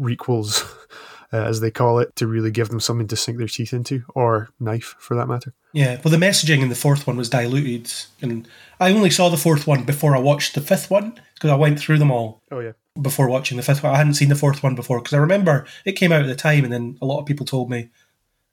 requels, 0.00 0.64
uh, 1.32 1.44
as 1.44 1.60
they 1.60 1.70
call 1.70 1.98
it, 1.98 2.14
to 2.16 2.26
really 2.26 2.50
give 2.50 2.68
them 2.68 2.80
something 2.80 3.08
to 3.08 3.16
sink 3.16 3.38
their 3.38 3.46
teeth 3.46 3.72
into, 3.72 4.04
or 4.14 4.48
knife 4.60 4.94
for 4.98 5.14
that 5.16 5.26
matter. 5.26 5.52
Yeah, 5.72 6.00
well, 6.02 6.10
the 6.10 6.24
messaging 6.24 6.62
in 6.62 6.68
the 6.68 6.74
fourth 6.74 7.06
one 7.06 7.16
was 7.16 7.28
diluted, 7.28 7.92
and 8.22 8.48
I 8.80 8.92
only 8.92 9.10
saw 9.10 9.28
the 9.28 9.36
fourth 9.36 9.66
one 9.66 9.84
before 9.84 10.16
I 10.16 10.20
watched 10.20 10.54
the 10.54 10.60
fifth 10.60 10.90
one 10.90 11.20
because 11.34 11.50
I 11.50 11.56
went 11.56 11.78
through 11.78 11.98
them 11.98 12.10
all. 12.10 12.42
Oh 12.50 12.60
yeah. 12.60 12.72
Before 13.00 13.28
watching 13.28 13.58
the 13.58 13.62
fifth 13.62 13.82
one, 13.82 13.92
I 13.92 13.98
hadn't 13.98 14.14
seen 14.14 14.30
the 14.30 14.34
fourth 14.34 14.62
one 14.62 14.74
before 14.74 15.00
because 15.00 15.12
I 15.12 15.18
remember 15.18 15.66
it 15.84 15.92
came 15.92 16.12
out 16.12 16.22
at 16.22 16.28
the 16.28 16.34
time, 16.34 16.64
and 16.64 16.72
then 16.72 16.96
a 17.02 17.06
lot 17.06 17.20
of 17.20 17.26
people 17.26 17.44
told 17.44 17.70
me 17.70 17.90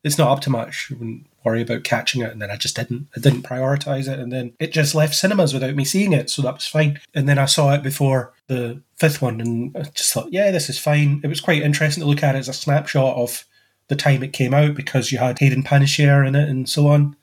it's 0.04 0.18
not 0.18 0.30
up 0.30 0.42
to 0.42 0.50
much. 0.50 0.90
You 0.90 0.98
wouldn't 0.98 1.26
worry 1.44 1.62
about 1.62 1.84
catching 1.84 2.22
it, 2.22 2.32
and 2.32 2.42
then 2.42 2.52
I 2.52 2.58
just 2.58 2.76
didn't. 2.76 3.08
I 3.16 3.20
didn't 3.20 3.44
prioritize 3.44 4.08
it, 4.12 4.20
and 4.20 4.32
then 4.32 4.54
it 4.60 4.72
just 4.72 4.96
left 4.96 5.16
cinemas 5.16 5.54
without 5.54 5.76
me 5.76 5.86
seeing 5.86 6.14
it, 6.14 6.30
so 6.30 6.42
that 6.42 6.56
was 6.56 6.68
fine. 6.68 7.00
And 7.14 7.28
then 7.28 7.38
I 7.38 7.46
saw 7.46 7.74
it 7.74 7.84
before 7.84 8.34
the 8.48 8.82
fifth 8.96 9.22
one, 9.22 9.40
and 9.42 9.76
I 9.76 9.84
just 9.84 10.14
thought, 10.14 10.32
yeah, 10.32 10.52
this 10.52 10.70
is 10.70 10.80
fine. 10.80 11.22
It 11.24 11.28
was 11.28 11.42
quite 11.42 11.62
interesting 11.62 12.02
to 12.02 12.10
look 12.10 12.24
at 12.24 12.36
it 12.36 12.40
as 12.40 12.50
a 12.50 12.54
snapshot 12.54 13.16
of 13.16 13.46
the 13.88 13.96
time 13.96 14.24
it 14.24 14.34
came 14.34 14.54
out 14.54 14.76
because 14.76 15.12
you 15.12 15.18
had 15.18 15.40
Hayden 15.40 15.64
Panettiere 15.64 16.28
in 16.28 16.36
it 16.36 16.50
and 16.50 16.68
so 16.68 16.88
on, 16.88 17.16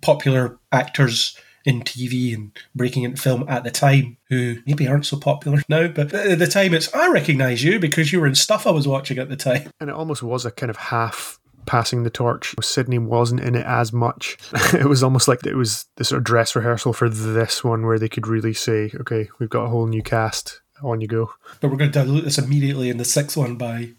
popular 0.00 0.58
actors 0.72 1.38
in 1.64 1.82
TV 1.82 2.32
and 2.32 2.52
breaking 2.74 3.02
into 3.02 3.20
film 3.20 3.44
at 3.48 3.64
the 3.64 3.70
time 3.70 4.16
who 4.28 4.56
maybe 4.66 4.86
aren't 4.86 5.04
so 5.04 5.18
popular 5.18 5.62
now, 5.68 5.88
but 5.88 6.14
at 6.14 6.38
the 6.38 6.46
time 6.46 6.72
it's 6.72 6.92
I 6.94 7.10
recognise 7.10 7.64
you 7.64 7.78
because 7.78 8.12
you 8.12 8.20
were 8.20 8.26
in 8.26 8.34
stuff 8.34 8.66
I 8.66 8.70
was 8.70 8.86
watching 8.86 9.18
at 9.18 9.28
the 9.28 9.36
time. 9.36 9.70
And 9.80 9.90
it 9.90 9.96
almost 9.96 10.22
was 10.22 10.46
a 10.46 10.50
kind 10.52 10.70
of 10.70 10.76
half 10.76 11.40
passing 11.66 12.02
the 12.02 12.10
torch. 12.10 12.54
Sydney 12.60 12.98
wasn't 12.98 13.40
in 13.40 13.54
it 13.54 13.66
as 13.66 13.92
much. 13.92 14.38
it 14.72 14.86
was 14.86 15.02
almost 15.02 15.28
like 15.28 15.44
it 15.44 15.56
was 15.56 15.86
the 15.96 16.04
sort 16.04 16.18
of 16.18 16.24
dress 16.24 16.56
rehearsal 16.56 16.92
for 16.92 17.08
this 17.08 17.62
one 17.62 17.84
where 17.84 17.98
they 17.98 18.08
could 18.08 18.26
really 18.26 18.54
say, 18.54 18.90
okay, 19.00 19.28
we've 19.38 19.50
got 19.50 19.64
a 19.64 19.68
whole 19.68 19.86
new 19.86 20.02
cast. 20.02 20.60
On 20.82 21.00
you 21.00 21.08
go. 21.08 21.30
But 21.60 21.70
we're 21.70 21.78
going 21.78 21.90
to 21.90 21.98
dilute 21.98 22.24
this 22.24 22.36
immediately 22.36 22.90
in 22.90 22.98
the 22.98 23.04
sixth 23.04 23.34
one 23.34 23.56
by 23.56 23.92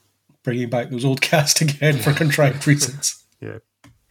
bringing 0.44 0.70
back 0.70 0.90
those 0.90 1.06
old 1.06 1.22
cast 1.22 1.60
again 1.60 1.98
for 1.98 2.14
contrived 2.14 2.68
reasons. 2.68 3.24
Yeah. 3.42 3.58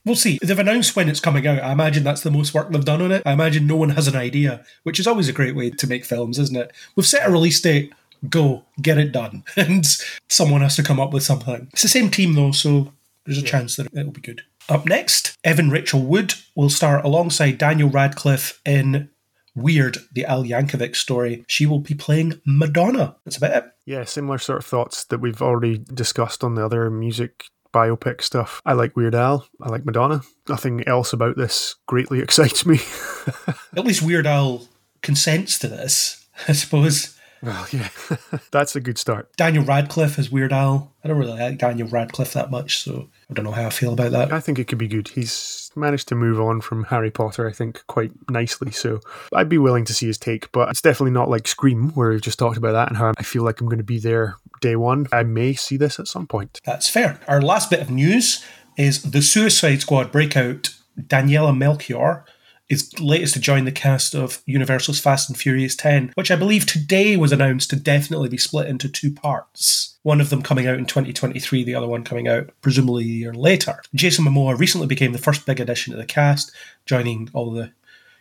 We'll 0.04 0.14
see. 0.14 0.38
They've 0.40 0.58
announced 0.58 0.94
when 0.94 1.08
it's 1.08 1.18
coming 1.18 1.46
out. 1.46 1.62
I 1.62 1.72
imagine 1.72 2.04
that's 2.04 2.22
the 2.22 2.30
most 2.30 2.54
work 2.54 2.70
they've 2.70 2.84
done 2.84 3.02
on 3.02 3.10
it. 3.10 3.22
I 3.26 3.32
imagine 3.32 3.66
no 3.66 3.76
one 3.76 3.90
has 3.90 4.06
an 4.06 4.14
idea, 4.14 4.64
which 4.84 5.00
is 5.00 5.06
always 5.06 5.28
a 5.28 5.32
great 5.32 5.56
way 5.56 5.70
to 5.70 5.86
make 5.86 6.04
films, 6.04 6.38
isn't 6.38 6.56
it? 6.56 6.72
We've 6.94 7.06
set 7.06 7.26
a 7.26 7.30
release 7.30 7.60
date, 7.60 7.92
go, 8.28 8.64
get 8.80 8.98
it 8.98 9.10
done. 9.10 9.42
And 9.56 9.84
someone 10.28 10.60
has 10.60 10.76
to 10.76 10.84
come 10.84 11.00
up 11.00 11.12
with 11.12 11.24
something. 11.24 11.68
It's 11.72 11.82
the 11.82 11.88
same 11.88 12.10
team 12.10 12.34
though, 12.34 12.52
so 12.52 12.92
there's 13.26 13.38
a 13.38 13.42
yeah. 13.42 13.50
chance 13.50 13.76
that 13.76 13.92
it'll 13.92 14.12
be 14.12 14.20
good. 14.20 14.42
Up 14.68 14.86
next, 14.86 15.36
Evan 15.44 15.70
Rachel 15.70 16.02
Wood 16.02 16.34
will 16.54 16.70
star 16.70 17.00
alongside 17.04 17.58
Daniel 17.58 17.90
Radcliffe 17.90 18.60
in 18.64 19.10
Weird, 19.54 19.98
the 20.12 20.26
Al 20.26 20.44
Yankovic 20.44 20.94
story. 20.96 21.44
She 21.48 21.64
will 21.66 21.80
be 21.80 21.94
playing 21.94 22.40
Madonna. 22.44 23.16
That's 23.24 23.38
about 23.38 23.56
it. 23.56 23.64
Yeah, 23.86 24.04
similar 24.04 24.38
sort 24.38 24.58
of 24.58 24.66
thoughts 24.66 25.04
that 25.04 25.20
we've 25.20 25.40
already 25.40 25.78
discussed 25.78 26.44
on 26.44 26.54
the 26.54 26.64
other 26.64 26.90
music 26.90 27.44
biopic 27.72 28.22
stuff. 28.22 28.60
I 28.66 28.72
like 28.72 28.96
Weird 28.96 29.14
Al. 29.14 29.46
I 29.62 29.68
like 29.68 29.84
Madonna. 29.84 30.22
Nothing 30.48 30.86
else 30.86 31.12
about 31.12 31.36
this 31.36 31.76
greatly 31.86 32.20
excites 32.22 32.66
me. 32.66 32.80
At 33.76 33.84
least 33.84 34.02
Weird 34.02 34.26
Al 34.26 34.68
consents 35.02 35.58
to 35.60 35.68
this, 35.68 36.26
I 36.48 36.52
suppose. 36.52 37.16
Well, 37.42 37.66
yeah, 37.70 37.88
that's 38.50 38.76
a 38.76 38.80
good 38.80 38.98
start. 38.98 39.34
Daniel 39.36 39.64
Radcliffe 39.64 40.18
as 40.18 40.30
Weird 40.30 40.52
Al. 40.52 40.94
I 41.04 41.08
don't 41.08 41.18
really 41.18 41.38
like 41.38 41.58
Daniel 41.58 41.88
Radcliffe 41.88 42.32
that 42.32 42.50
much, 42.50 42.82
so 42.82 43.08
I 43.28 43.34
don't 43.34 43.44
know 43.44 43.52
how 43.52 43.66
I 43.66 43.70
feel 43.70 43.92
about 43.92 44.12
that. 44.12 44.32
I 44.32 44.38
think 44.38 44.58
it 44.58 44.68
could 44.68 44.78
be 44.78 44.86
good. 44.86 45.08
He's 45.08 45.70
managed 45.74 46.06
to 46.08 46.14
move 46.14 46.40
on 46.40 46.60
from 46.60 46.84
Harry 46.84 47.10
Potter, 47.10 47.48
I 47.48 47.52
think, 47.52 47.84
quite 47.88 48.12
nicely. 48.30 48.70
So 48.70 49.00
I'd 49.34 49.48
be 49.48 49.58
willing 49.58 49.84
to 49.86 49.94
see 49.94 50.06
his 50.06 50.16
take, 50.16 50.50
but 50.52 50.68
it's 50.68 50.80
definitely 50.80 51.10
not 51.10 51.28
like 51.28 51.48
Scream, 51.48 51.90
where 51.90 52.10
we've 52.10 52.22
just 52.22 52.38
talked 52.38 52.56
about 52.56 52.72
that 52.72 52.88
and 52.88 52.96
how 52.96 53.12
I 53.18 53.22
feel 53.24 53.42
like 53.42 53.60
I'm 53.60 53.66
going 53.66 53.78
to 53.78 53.84
be 53.84 53.98
there 53.98 54.36
day 54.60 54.76
one. 54.76 55.06
I 55.12 55.24
may 55.24 55.54
see 55.54 55.76
this 55.76 55.98
at 55.98 56.06
some 56.06 56.26
point. 56.28 56.60
That's 56.64 56.88
fair. 56.88 57.18
Our 57.26 57.42
last 57.42 57.68
bit 57.68 57.80
of 57.80 57.90
news 57.90 58.44
is 58.76 59.02
the 59.02 59.22
Suicide 59.22 59.80
Squad 59.80 60.12
breakout 60.12 60.74
Daniela 60.98 61.56
Melchior 61.56 62.24
is 62.68 62.98
latest 63.00 63.34
to 63.34 63.40
join 63.40 63.64
the 63.64 63.72
cast 63.72 64.14
of 64.14 64.42
Universal's 64.46 65.00
Fast 65.00 65.28
and 65.28 65.38
Furious 65.38 65.76
10, 65.76 66.12
which 66.14 66.30
I 66.30 66.36
believe 66.36 66.66
today 66.66 67.16
was 67.16 67.32
announced 67.32 67.70
to 67.70 67.76
definitely 67.76 68.28
be 68.28 68.38
split 68.38 68.68
into 68.68 68.88
two 68.88 69.12
parts. 69.12 69.96
One 70.02 70.20
of 70.20 70.30
them 70.30 70.42
coming 70.42 70.66
out 70.66 70.78
in 70.78 70.86
2023, 70.86 71.64
the 71.64 71.74
other 71.74 71.86
one 71.86 72.04
coming 72.04 72.28
out 72.28 72.50
presumably 72.62 73.04
a 73.04 73.08
year 73.08 73.34
later. 73.34 73.82
Jason 73.94 74.24
Momoa 74.24 74.58
recently 74.58 74.86
became 74.86 75.12
the 75.12 75.18
first 75.18 75.46
big 75.46 75.60
addition 75.60 75.92
to 75.92 75.96
the 75.96 76.06
cast, 76.06 76.52
joining 76.86 77.30
all 77.32 77.50
the 77.50 77.72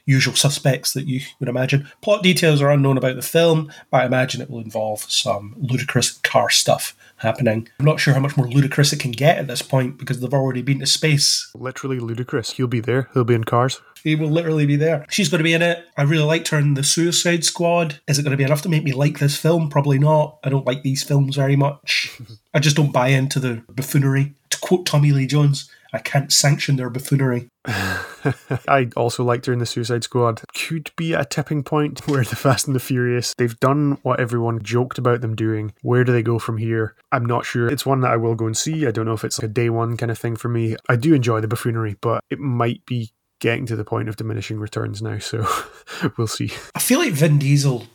usual 0.06 0.36
suspects 0.36 0.94
that 0.94 1.08
you 1.08 1.22
would 1.40 1.50
imagine. 1.50 1.88
Plot 2.02 2.24
details 2.24 2.62
are 2.62 2.72
unknown 2.72 2.98
about 2.98 3.16
the 3.16 3.22
film, 3.22 3.72
but 3.92 4.02
I 4.02 4.06
imagine 4.06 4.42
it 4.42 4.50
will 4.50 4.60
involve 4.60 5.02
some 5.12 5.56
ludicrous 5.58 6.12
car 6.20 6.50
stuff 6.50 6.96
happening. 7.18 7.68
I'm 7.80 7.86
not 7.86 8.00
sure 8.00 8.14
how 8.14 8.20
much 8.20 8.38
more 8.38 8.48
ludicrous 8.48 8.94
it 8.94 9.00
can 9.00 9.12
get 9.12 9.38
at 9.38 9.48
this 9.48 9.62
point 9.62 9.98
because 9.98 10.20
they've 10.20 10.34
already 10.34 10.62
been 10.62 10.80
to 10.80 10.86
space. 10.86 11.50
Literally 11.56 12.00
ludicrous. 12.00 12.52
He'll 12.52 12.68
be 12.68 12.80
there. 12.80 13.10
He'll 13.14 13.24
be 13.24 13.34
in 13.34 13.44
cars. 13.44 13.82
He 14.04 14.16
will 14.16 14.30
literally 14.30 14.68
be 14.68 14.76
there. 14.76 15.06
She's 15.10 15.30
going 15.30 15.40
to 15.40 15.44
be 15.44 15.54
in 15.54 15.64
it. 15.64 15.84
I 15.98 16.04
really 16.04 16.26
liked 16.26 16.50
her 16.50 16.60
in 16.60 16.76
The 16.76 16.84
Suicide 16.84 17.44
Squad. 17.44 18.00
Is 18.08 18.20
it 18.20 18.24
going 18.24 18.32
to 18.32 18.38
be 18.38 18.44
enough 18.44 18.62
to 18.64 18.70
make 18.70 18.84
me 18.84 18.92
like 18.92 19.18
this 19.18 19.38
film? 19.38 19.70
Probably 19.70 19.98
not. 19.98 20.38
I 20.44 20.50
don't 20.50 20.66
like 20.66 20.84
these 20.84 21.04
films 21.04 21.36
very 21.36 21.56
much. 21.56 22.12
I 22.54 22.60
just 22.60 22.76
don't 22.76 22.94
buy 22.94 23.08
into 23.08 23.40
the 23.40 23.64
buffoonery. 23.70 24.36
To 24.52 24.60
quote 24.60 24.86
Tommy 24.86 25.12
Lee 25.12 25.26
Jones, 25.26 25.70
I 25.96 26.00
can't 26.00 26.32
sanction 26.32 26.76
their 26.76 26.90
buffoonery. 26.90 27.48
I 27.66 28.90
also 28.98 29.24
liked 29.24 29.46
her 29.46 29.54
in 29.54 29.60
the 29.60 29.66
Suicide 29.66 30.04
Squad. 30.04 30.42
Could 30.54 30.92
be 30.98 31.14
a 31.14 31.24
tipping 31.24 31.64
point 31.64 32.00
where 32.08 32.26
the 32.26 32.36
Fast 32.36 32.68
and 32.68 32.76
the 32.76 32.82
Furious, 32.82 33.34
they've 33.38 33.58
done 33.62 33.98
what 34.04 34.20
everyone 34.20 34.62
joked 34.62 34.98
about 34.98 35.22
them 35.22 35.38
doing. 35.38 35.74
Where 35.84 36.04
do 36.04 36.12
they 36.12 36.22
go 36.22 36.38
from 36.38 36.58
here? 36.58 36.96
I'm 37.14 37.26
not 37.26 37.46
sure. 37.46 37.70
It's 37.70 37.86
one 37.86 38.02
that 38.02 38.12
I 38.12 38.18
will 38.18 38.36
go 38.36 38.46
and 38.46 38.58
see. 38.58 38.86
I 38.86 38.92
don't 38.92 39.06
know 39.06 39.14
if 39.14 39.24
it's 39.24 39.40
like 39.40 39.50
a 39.50 39.54
day 39.54 39.70
one 39.70 39.96
kind 39.96 40.12
of 40.12 40.20
thing 40.20 40.36
for 40.36 40.50
me. 40.50 40.76
I 40.90 40.98
do 40.98 41.14
enjoy 41.14 41.40
the 41.40 41.48
buffoonery, 41.48 41.96
but 42.02 42.22
it 42.30 42.40
might 42.40 42.86
be 42.86 43.14
getting 43.40 43.66
to 43.68 43.78
the 43.78 43.86
point 43.86 44.10
of 44.10 44.18
diminishing 44.18 44.60
returns 44.60 45.02
now, 45.02 45.20
so 45.20 45.48
we'll 46.18 46.28
see. 46.28 46.52
I 46.76 46.80
feel 46.80 47.00
like 47.00 47.14
Vin 47.14 47.40
Diesel 47.40 47.88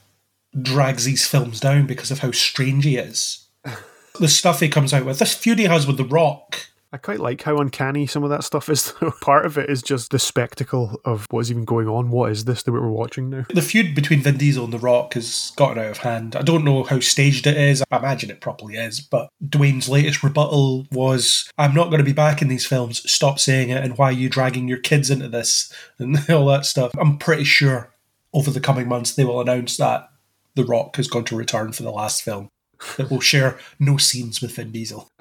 drags 0.59 1.05
these 1.05 1.27
films 1.27 1.61
down 1.61 1.87
because 1.87 2.11
of 2.11 2.20
how 2.20 2.31
strange 2.31 2.85
he 2.85 2.97
is. 2.97 3.47
the 4.19 4.29
stuff 4.29 4.61
he 4.61 4.70
comes 4.70 4.95
out 4.95 5.05
with. 5.05 5.19
This 5.19 5.35
feud 5.35 5.59
he 5.59 5.67
has 5.67 5.87
with 5.87 5.99
The 5.99 6.05
Rock. 6.05 6.69
I 6.93 6.97
quite 6.97 7.20
like 7.20 7.43
how 7.43 7.59
uncanny 7.59 8.07
some 8.07 8.25
of 8.25 8.31
that 8.31 8.43
stuff 8.43 8.69
is. 8.69 8.93
Part 9.20 9.47
of 9.47 9.57
it 9.57 9.70
is 9.70 9.81
just 9.81 10.10
the 10.10 10.19
spectacle 10.19 11.01
of 11.05 11.27
what 11.31 11.41
is 11.41 11.51
even 11.51 11.65
going 11.65 11.86
on. 11.86 12.10
What 12.10 12.33
is 12.33 12.47
this 12.47 12.65
that 12.65 12.73
we're 12.73 12.89
watching 12.89 13.31
now? 13.31 13.44
The 13.49 13.62
feud 13.62 13.94
between 13.94 14.23
Vin 14.23 14.36
Diesel 14.36 14.65
and 14.65 14.73
The 14.73 14.78
Rock 14.78 15.15
has 15.15 15.52
gotten 15.55 15.78
out 15.78 15.91
of 15.91 15.99
hand. 15.99 16.35
I 16.35 16.43
don't 16.43 16.65
know 16.65 16.83
how 16.83 16.99
staged 16.99 17.47
it 17.47 17.57
is. 17.57 17.85
I 17.93 17.99
imagine 17.99 18.31
it 18.31 18.41
probably 18.41 18.75
is. 18.75 19.01
But 19.01 19.28
Dwayne's 19.44 19.89
latest 19.89 20.25
rebuttal 20.25 20.89
was 20.91 21.49
I'm 21.57 21.75
not 21.75 21.91
going 21.91 21.99
to 21.99 22.05
be 22.05 22.12
back 22.12 22.43
in 22.43 22.49
these 22.49 22.67
films. 22.67 23.09
Stop 23.10 23.39
saying 23.39 23.70
it. 23.70 23.85
And 23.85 23.97
why 23.97 24.07
are 24.07 24.12
you 24.12 24.28
dragging 24.28 24.67
your 24.67 24.78
kids 24.78 25.10
into 25.10 25.28
this? 25.28 25.73
And 26.01 26.19
all 26.31 26.47
that 26.47 26.65
stuff. 26.65 26.93
I'm 26.99 27.19
pretty 27.19 27.44
sure 27.44 27.93
over 28.33 28.51
the 28.51 28.60
coming 28.60 28.89
months 28.89 29.15
they 29.15 29.25
will 29.25 29.41
announce 29.41 29.77
that 29.77 30.09
The 30.55 30.65
Rock 30.65 30.99
is 30.99 31.09
going 31.09 31.27
to 31.27 31.36
return 31.36 31.73
for 31.73 31.83
the 31.83 31.91
last 31.91 32.23
film. 32.23 32.49
That 32.97 33.10
will 33.10 33.20
share 33.20 33.59
no 33.78 33.99
scenes 33.99 34.41
with 34.41 34.57
Vin 34.57 34.73
Diesel. 34.73 35.10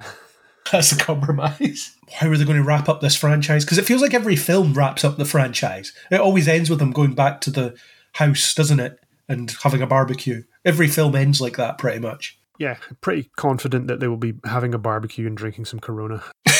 That's 0.72 0.92
a 0.92 0.96
compromise. 0.96 1.96
How 2.12 2.28
are 2.28 2.36
they 2.36 2.44
going 2.44 2.56
to 2.56 2.62
wrap 2.62 2.88
up 2.88 3.00
this 3.00 3.16
franchise? 3.16 3.64
Because 3.64 3.78
it 3.78 3.86
feels 3.86 4.02
like 4.02 4.14
every 4.14 4.36
film 4.36 4.74
wraps 4.74 5.04
up 5.04 5.16
the 5.16 5.24
franchise. 5.24 5.92
It 6.10 6.20
always 6.20 6.48
ends 6.48 6.70
with 6.70 6.78
them 6.78 6.92
going 6.92 7.14
back 7.14 7.40
to 7.42 7.50
the 7.50 7.76
house, 8.12 8.54
doesn't 8.54 8.80
it? 8.80 9.00
And 9.28 9.50
having 9.62 9.82
a 9.82 9.86
barbecue. 9.86 10.42
Every 10.64 10.88
film 10.88 11.14
ends 11.14 11.40
like 11.40 11.56
that, 11.56 11.78
pretty 11.78 11.98
much. 12.00 12.38
Yeah, 12.58 12.76
pretty 13.00 13.30
confident 13.36 13.86
that 13.86 14.00
they 14.00 14.08
will 14.08 14.16
be 14.16 14.34
having 14.44 14.74
a 14.74 14.78
barbecue 14.78 15.26
and 15.26 15.36
drinking 15.36 15.64
some 15.64 15.80
Corona 15.80 16.22
at 16.46 16.52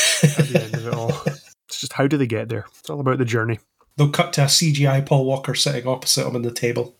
the 0.48 0.60
end 0.62 0.74
of 0.74 0.86
it 0.86 0.94
all. 0.94 1.12
It's 1.70 1.82
just 1.82 1.92
how 1.92 2.08
do 2.08 2.16
they 2.16 2.26
get 2.26 2.48
there? 2.48 2.66
It's 2.80 2.90
all 2.90 2.98
about 2.98 3.18
the 3.18 3.24
journey. 3.24 3.60
They'll 3.96 4.10
cut 4.10 4.32
to 4.32 4.42
a 4.42 4.46
CGI 4.46 5.06
Paul 5.06 5.24
Walker 5.24 5.54
sitting 5.54 5.86
opposite 5.86 6.26
him 6.26 6.34
on 6.34 6.42
the 6.42 6.50
table. 6.50 6.96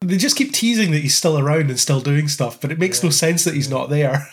They 0.00 0.16
just 0.16 0.36
keep 0.36 0.52
teasing 0.52 0.90
that 0.90 0.98
he's 0.98 1.14
still 1.14 1.38
around 1.38 1.70
and 1.70 1.78
still 1.78 2.00
doing 2.00 2.26
stuff, 2.26 2.60
but 2.60 2.72
it 2.72 2.78
makes 2.80 3.04
no 3.04 3.10
sense 3.10 3.44
that 3.44 3.54
he's 3.54 3.70
not 3.70 3.88
there. 3.88 4.26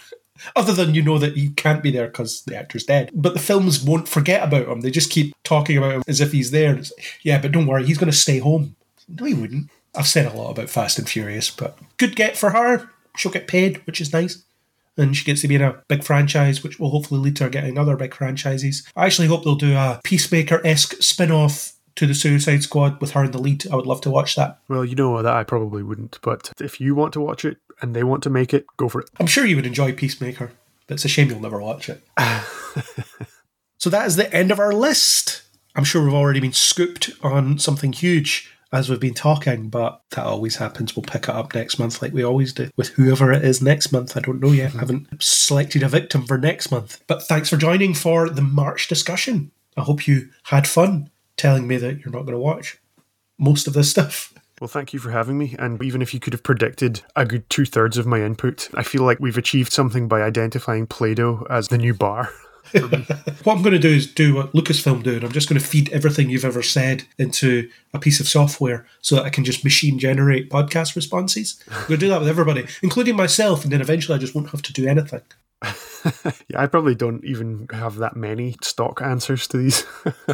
Other 0.55 0.73
than 0.73 0.95
you 0.95 1.01
know 1.01 1.17
that 1.17 1.35
he 1.35 1.49
can't 1.49 1.83
be 1.83 1.91
there 1.91 2.07
because 2.07 2.43
the 2.43 2.55
actor's 2.55 2.83
dead. 2.83 3.11
But 3.13 3.33
the 3.33 3.39
films 3.39 3.83
won't 3.83 4.07
forget 4.07 4.43
about 4.43 4.67
him. 4.67 4.81
They 4.81 4.91
just 4.91 5.11
keep 5.11 5.35
talking 5.43 5.77
about 5.77 5.93
him 5.93 6.03
as 6.07 6.21
if 6.21 6.31
he's 6.31 6.51
there. 6.51 6.79
Yeah, 7.23 7.41
but 7.41 7.51
don't 7.51 7.67
worry, 7.67 7.85
he's 7.85 7.97
going 7.97 8.11
to 8.11 8.17
stay 8.17 8.39
home. 8.39 8.75
No, 9.07 9.25
he 9.25 9.33
wouldn't. 9.33 9.69
I've 9.95 10.07
said 10.07 10.25
a 10.25 10.35
lot 10.35 10.51
about 10.51 10.69
Fast 10.69 10.99
and 10.99 11.09
Furious, 11.09 11.49
but 11.49 11.77
good 11.97 12.15
get 12.15 12.37
for 12.37 12.51
her. 12.51 12.89
She'll 13.17 13.31
get 13.31 13.47
paid, 13.47 13.85
which 13.85 13.99
is 13.99 14.13
nice. 14.13 14.43
And 14.97 15.15
she 15.15 15.25
gets 15.25 15.41
to 15.41 15.47
be 15.47 15.55
in 15.55 15.61
a 15.61 15.81
big 15.87 16.03
franchise, 16.03 16.63
which 16.63 16.79
will 16.79 16.89
hopefully 16.89 17.21
lead 17.21 17.35
to 17.37 17.45
her 17.45 17.49
getting 17.49 17.77
other 17.77 17.95
big 17.95 18.13
franchises. 18.13 18.87
I 18.95 19.05
actually 19.05 19.27
hope 19.27 19.43
they'll 19.43 19.55
do 19.55 19.75
a 19.75 19.99
Peacemaker 20.03 20.65
esque 20.65 21.01
spin 21.01 21.31
off 21.31 21.73
to 22.01 22.07
the 22.07 22.15
Suicide 22.15 22.63
Squad 22.63 22.99
with 22.99 23.11
her 23.11 23.25
in 23.25 23.30
the 23.30 23.38
lead. 23.38 23.67
I 23.71 23.75
would 23.75 23.85
love 23.85 24.01
to 24.01 24.09
watch 24.09 24.35
that. 24.35 24.59
Well, 24.67 24.83
you 24.83 24.95
know 24.95 25.21
that 25.21 25.35
I 25.35 25.43
probably 25.43 25.83
wouldn't, 25.83 26.17
but 26.23 26.51
if 26.59 26.81
you 26.81 26.95
want 26.95 27.13
to 27.13 27.21
watch 27.21 27.45
it 27.45 27.57
and 27.80 27.95
they 27.95 28.03
want 28.03 28.23
to 28.23 28.31
make 28.31 28.55
it, 28.55 28.65
go 28.75 28.89
for 28.89 29.01
it. 29.01 29.09
I'm 29.19 29.27
sure 29.27 29.45
you 29.45 29.55
would 29.55 29.67
enjoy 29.67 29.93
Peacemaker, 29.93 30.51
but 30.88 30.95
it's 30.95 31.05
a 31.05 31.07
shame 31.07 31.30
you'll 31.30 31.39
never 31.39 31.61
watch 31.61 31.89
it. 31.89 32.03
so 33.77 33.91
that 33.91 34.07
is 34.07 34.15
the 34.15 34.33
end 34.33 34.49
of 34.49 34.59
our 34.59 34.73
list. 34.73 35.43
I'm 35.75 35.83
sure 35.83 36.03
we've 36.03 36.11
already 36.11 36.39
been 36.39 36.53
scooped 36.53 37.11
on 37.21 37.59
something 37.59 37.93
huge 37.93 38.51
as 38.73 38.89
we've 38.89 38.99
been 38.99 39.13
talking, 39.13 39.69
but 39.69 40.01
that 40.09 40.25
always 40.25 40.55
happens. 40.55 40.95
We'll 40.95 41.03
pick 41.03 41.25
it 41.25 41.35
up 41.35 41.53
next 41.53 41.77
month 41.77 42.01
like 42.01 42.13
we 42.13 42.23
always 42.23 42.51
do 42.51 42.71
with 42.77 42.88
whoever 42.89 43.31
it 43.31 43.45
is 43.45 43.61
next 43.61 43.91
month. 43.91 44.17
I 44.17 44.21
don't 44.21 44.41
know 44.41 44.53
yet. 44.53 44.73
I 44.73 44.80
haven't 44.80 45.21
selected 45.21 45.83
a 45.83 45.88
victim 45.88 46.25
for 46.25 46.39
next 46.39 46.71
month. 46.71 47.03
But 47.05 47.21
thanks 47.21 47.47
for 47.47 47.57
joining 47.57 47.93
for 47.93 48.27
the 48.27 48.41
March 48.41 48.88
discussion. 48.88 49.51
I 49.77 49.81
hope 49.81 50.07
you 50.07 50.30
had 50.45 50.67
fun 50.67 51.11
telling 51.41 51.67
me 51.67 51.77
that 51.77 51.99
you're 51.99 52.13
not 52.13 52.21
going 52.21 52.33
to 52.33 52.39
watch 52.39 52.77
most 53.37 53.67
of 53.67 53.73
this 53.73 53.89
stuff. 53.89 54.33
Well, 54.61 54.67
thank 54.67 54.93
you 54.93 54.99
for 54.99 55.09
having 55.09 55.39
me. 55.39 55.55
And 55.57 55.81
even 55.81 56.03
if 56.03 56.13
you 56.13 56.19
could 56.19 56.33
have 56.33 56.43
predicted 56.43 57.01
a 57.15 57.25
good 57.25 57.49
two 57.49 57.65
thirds 57.65 57.97
of 57.97 58.05
my 58.05 58.21
input, 58.21 58.69
I 58.75 58.83
feel 58.83 59.01
like 59.01 59.19
we've 59.19 59.39
achieved 59.39 59.73
something 59.73 60.07
by 60.07 60.21
identifying 60.21 60.85
Play 60.85 61.15
Doh 61.15 61.47
as 61.49 61.69
the 61.69 61.79
new 61.79 61.95
bar. 61.95 62.29
what 62.71 63.55
I'm 63.55 63.63
going 63.63 63.71
to 63.73 63.79
do 63.79 63.89
is 63.89 64.05
do 64.05 64.35
what 64.35 64.53
Lucasfilm 64.53 65.01
do, 65.01 65.15
and 65.15 65.23
I'm 65.23 65.31
just 65.31 65.49
going 65.49 65.59
to 65.59 65.65
feed 65.65 65.91
everything 65.91 66.29
you've 66.29 66.45
ever 66.45 66.61
said 66.61 67.05
into 67.17 67.71
a 67.91 67.97
piece 67.97 68.19
of 68.19 68.27
software 68.27 68.85
so 69.01 69.15
that 69.15 69.25
I 69.25 69.31
can 69.31 69.43
just 69.43 69.63
machine 69.63 69.97
generate 69.97 70.51
podcast 70.51 70.95
responses. 70.95 71.59
I'm 71.67 71.87
going 71.87 71.87
to 71.87 71.97
do 71.97 72.09
that 72.09 72.19
with 72.19 72.29
everybody, 72.29 72.67
including 72.83 73.15
myself, 73.15 73.63
and 73.63 73.73
then 73.73 73.81
eventually 73.81 74.15
I 74.15 74.19
just 74.19 74.35
won't 74.35 74.51
have 74.51 74.61
to 74.61 74.73
do 74.73 74.87
anything. 74.87 75.21
yeah, 76.49 76.61
I 76.61 76.67
probably 76.67 76.95
don't 76.95 77.23
even 77.25 77.67
have 77.71 77.97
that 77.97 78.15
many 78.15 78.55
stock 78.61 79.01
answers 79.01 79.47
to 79.47 79.57
these. 79.57 79.85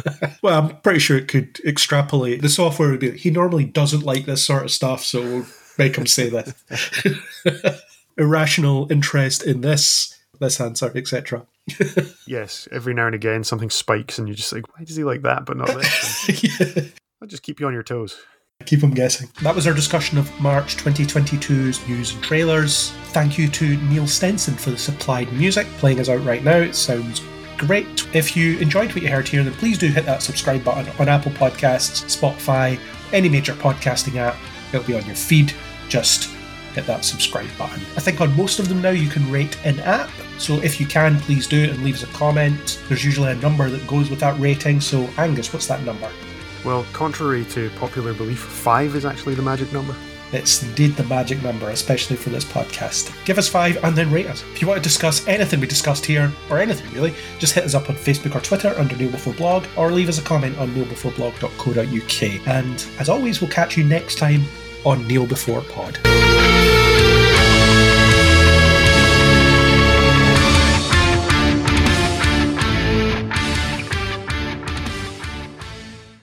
well, 0.42 0.62
I'm 0.62 0.76
pretty 0.80 1.00
sure 1.00 1.16
it 1.16 1.28
could 1.28 1.60
extrapolate. 1.64 2.42
The 2.42 2.48
software 2.48 2.90
would 2.90 3.00
be 3.00 3.12
he 3.12 3.30
normally 3.30 3.64
doesn't 3.64 4.02
like 4.02 4.26
this 4.26 4.42
sort 4.42 4.64
of 4.64 4.70
stuff, 4.70 5.04
so 5.04 5.20
we'll 5.22 5.46
make 5.76 5.96
him 5.96 6.06
say 6.06 6.30
this. 6.30 6.54
Irrational 8.16 8.90
interest 8.90 9.44
in 9.44 9.60
this, 9.60 10.18
this 10.40 10.60
answer, 10.60 10.90
etc. 10.94 11.46
yes, 12.26 12.66
every 12.72 12.94
now 12.94 13.06
and 13.06 13.14
again 13.14 13.44
something 13.44 13.70
spikes, 13.70 14.18
and 14.18 14.26
you're 14.26 14.34
just 14.34 14.52
like, 14.52 14.66
why 14.76 14.84
does 14.84 14.96
he 14.96 15.04
like 15.04 15.22
that, 15.22 15.44
but 15.44 15.56
not 15.56 15.68
this? 15.68 16.42
yeah. 16.42 16.82
I'll 17.20 17.28
just 17.28 17.42
keep 17.42 17.60
you 17.60 17.66
on 17.66 17.74
your 17.74 17.82
toes. 17.82 18.16
Keep 18.66 18.80
them 18.80 18.90
guessing. 18.90 19.30
That 19.42 19.54
was 19.54 19.68
our 19.68 19.72
discussion 19.72 20.18
of 20.18 20.40
March 20.40 20.76
2022's 20.76 21.86
news 21.88 22.12
and 22.12 22.22
trailers. 22.22 22.90
Thank 23.12 23.38
you 23.38 23.48
to 23.48 23.76
Neil 23.84 24.06
Stenson 24.06 24.54
for 24.54 24.70
the 24.70 24.76
supplied 24.76 25.32
music 25.32 25.66
playing 25.78 26.00
us 26.00 26.08
out 26.08 26.24
right 26.24 26.42
now. 26.42 26.58
It 26.58 26.74
sounds 26.74 27.22
great. 27.56 28.06
If 28.14 28.36
you 28.36 28.58
enjoyed 28.58 28.92
what 28.92 29.02
you 29.02 29.08
heard 29.08 29.28
here, 29.28 29.44
then 29.44 29.54
please 29.54 29.78
do 29.78 29.86
hit 29.86 30.04
that 30.06 30.22
subscribe 30.22 30.64
button 30.64 30.92
on 30.98 31.08
Apple 31.08 31.30
Podcasts, 31.32 32.04
Spotify, 32.04 32.80
any 33.12 33.28
major 33.28 33.54
podcasting 33.54 34.16
app. 34.16 34.36
It'll 34.72 34.86
be 34.86 34.96
on 34.96 35.06
your 35.06 35.14
feed. 35.14 35.54
Just 35.88 36.28
hit 36.74 36.84
that 36.86 37.04
subscribe 37.04 37.48
button. 37.56 37.80
I 37.96 38.00
think 38.00 38.20
on 38.20 38.36
most 38.36 38.58
of 38.58 38.68
them 38.68 38.82
now 38.82 38.90
you 38.90 39.08
can 39.08 39.30
rate 39.30 39.56
in 39.64 39.78
app. 39.80 40.10
So 40.38 40.54
if 40.54 40.80
you 40.80 40.86
can, 40.86 41.20
please 41.20 41.46
do 41.46 41.62
it 41.62 41.70
and 41.70 41.84
leave 41.84 41.94
us 41.94 42.02
a 42.02 42.08
comment. 42.08 42.82
There's 42.88 43.04
usually 43.04 43.30
a 43.30 43.36
number 43.36 43.70
that 43.70 43.86
goes 43.86 44.10
with 44.10 44.18
that 44.18 44.38
rating. 44.40 44.80
So, 44.80 45.08
Angus, 45.16 45.52
what's 45.52 45.68
that 45.68 45.84
number? 45.84 46.10
Well, 46.64 46.84
contrary 46.92 47.44
to 47.46 47.70
popular 47.78 48.14
belief, 48.14 48.38
five 48.38 48.94
is 48.94 49.04
actually 49.04 49.34
the 49.34 49.42
magic 49.42 49.72
number. 49.72 49.94
It's 50.32 50.62
indeed 50.62 50.94
the 50.96 51.04
magic 51.04 51.42
number, 51.42 51.70
especially 51.70 52.16
for 52.16 52.28
this 52.28 52.44
podcast. 52.44 53.12
Give 53.24 53.38
us 53.38 53.48
five 53.48 53.82
and 53.82 53.96
then 53.96 54.10
rate 54.12 54.26
us. 54.26 54.42
If 54.52 54.60
you 54.60 54.68
want 54.68 54.76
to 54.76 54.82
discuss 54.82 55.26
anything 55.26 55.60
we 55.60 55.66
discussed 55.66 56.04
here, 56.04 56.30
or 56.50 56.58
anything 56.58 56.92
really, 56.92 57.14
just 57.38 57.54
hit 57.54 57.64
us 57.64 57.74
up 57.74 57.88
on 57.88 57.96
Facebook 57.96 58.34
or 58.34 58.40
Twitter 58.40 58.74
under 58.78 58.94
Neil 58.96 59.10
Before 59.10 59.32
Blog, 59.32 59.64
or 59.76 59.90
leave 59.90 60.08
us 60.08 60.18
a 60.18 60.22
comment 60.22 60.58
on 60.58 60.68
neilbeforeblog.co.uk. 60.74 62.46
And 62.46 62.86
as 63.00 63.08
always, 63.08 63.40
we'll 63.40 63.50
catch 63.50 63.78
you 63.78 63.84
next 63.84 64.18
time 64.18 64.42
on 64.84 65.06
Neil 65.06 65.26
Before 65.26 65.62
Pod. 65.62 65.98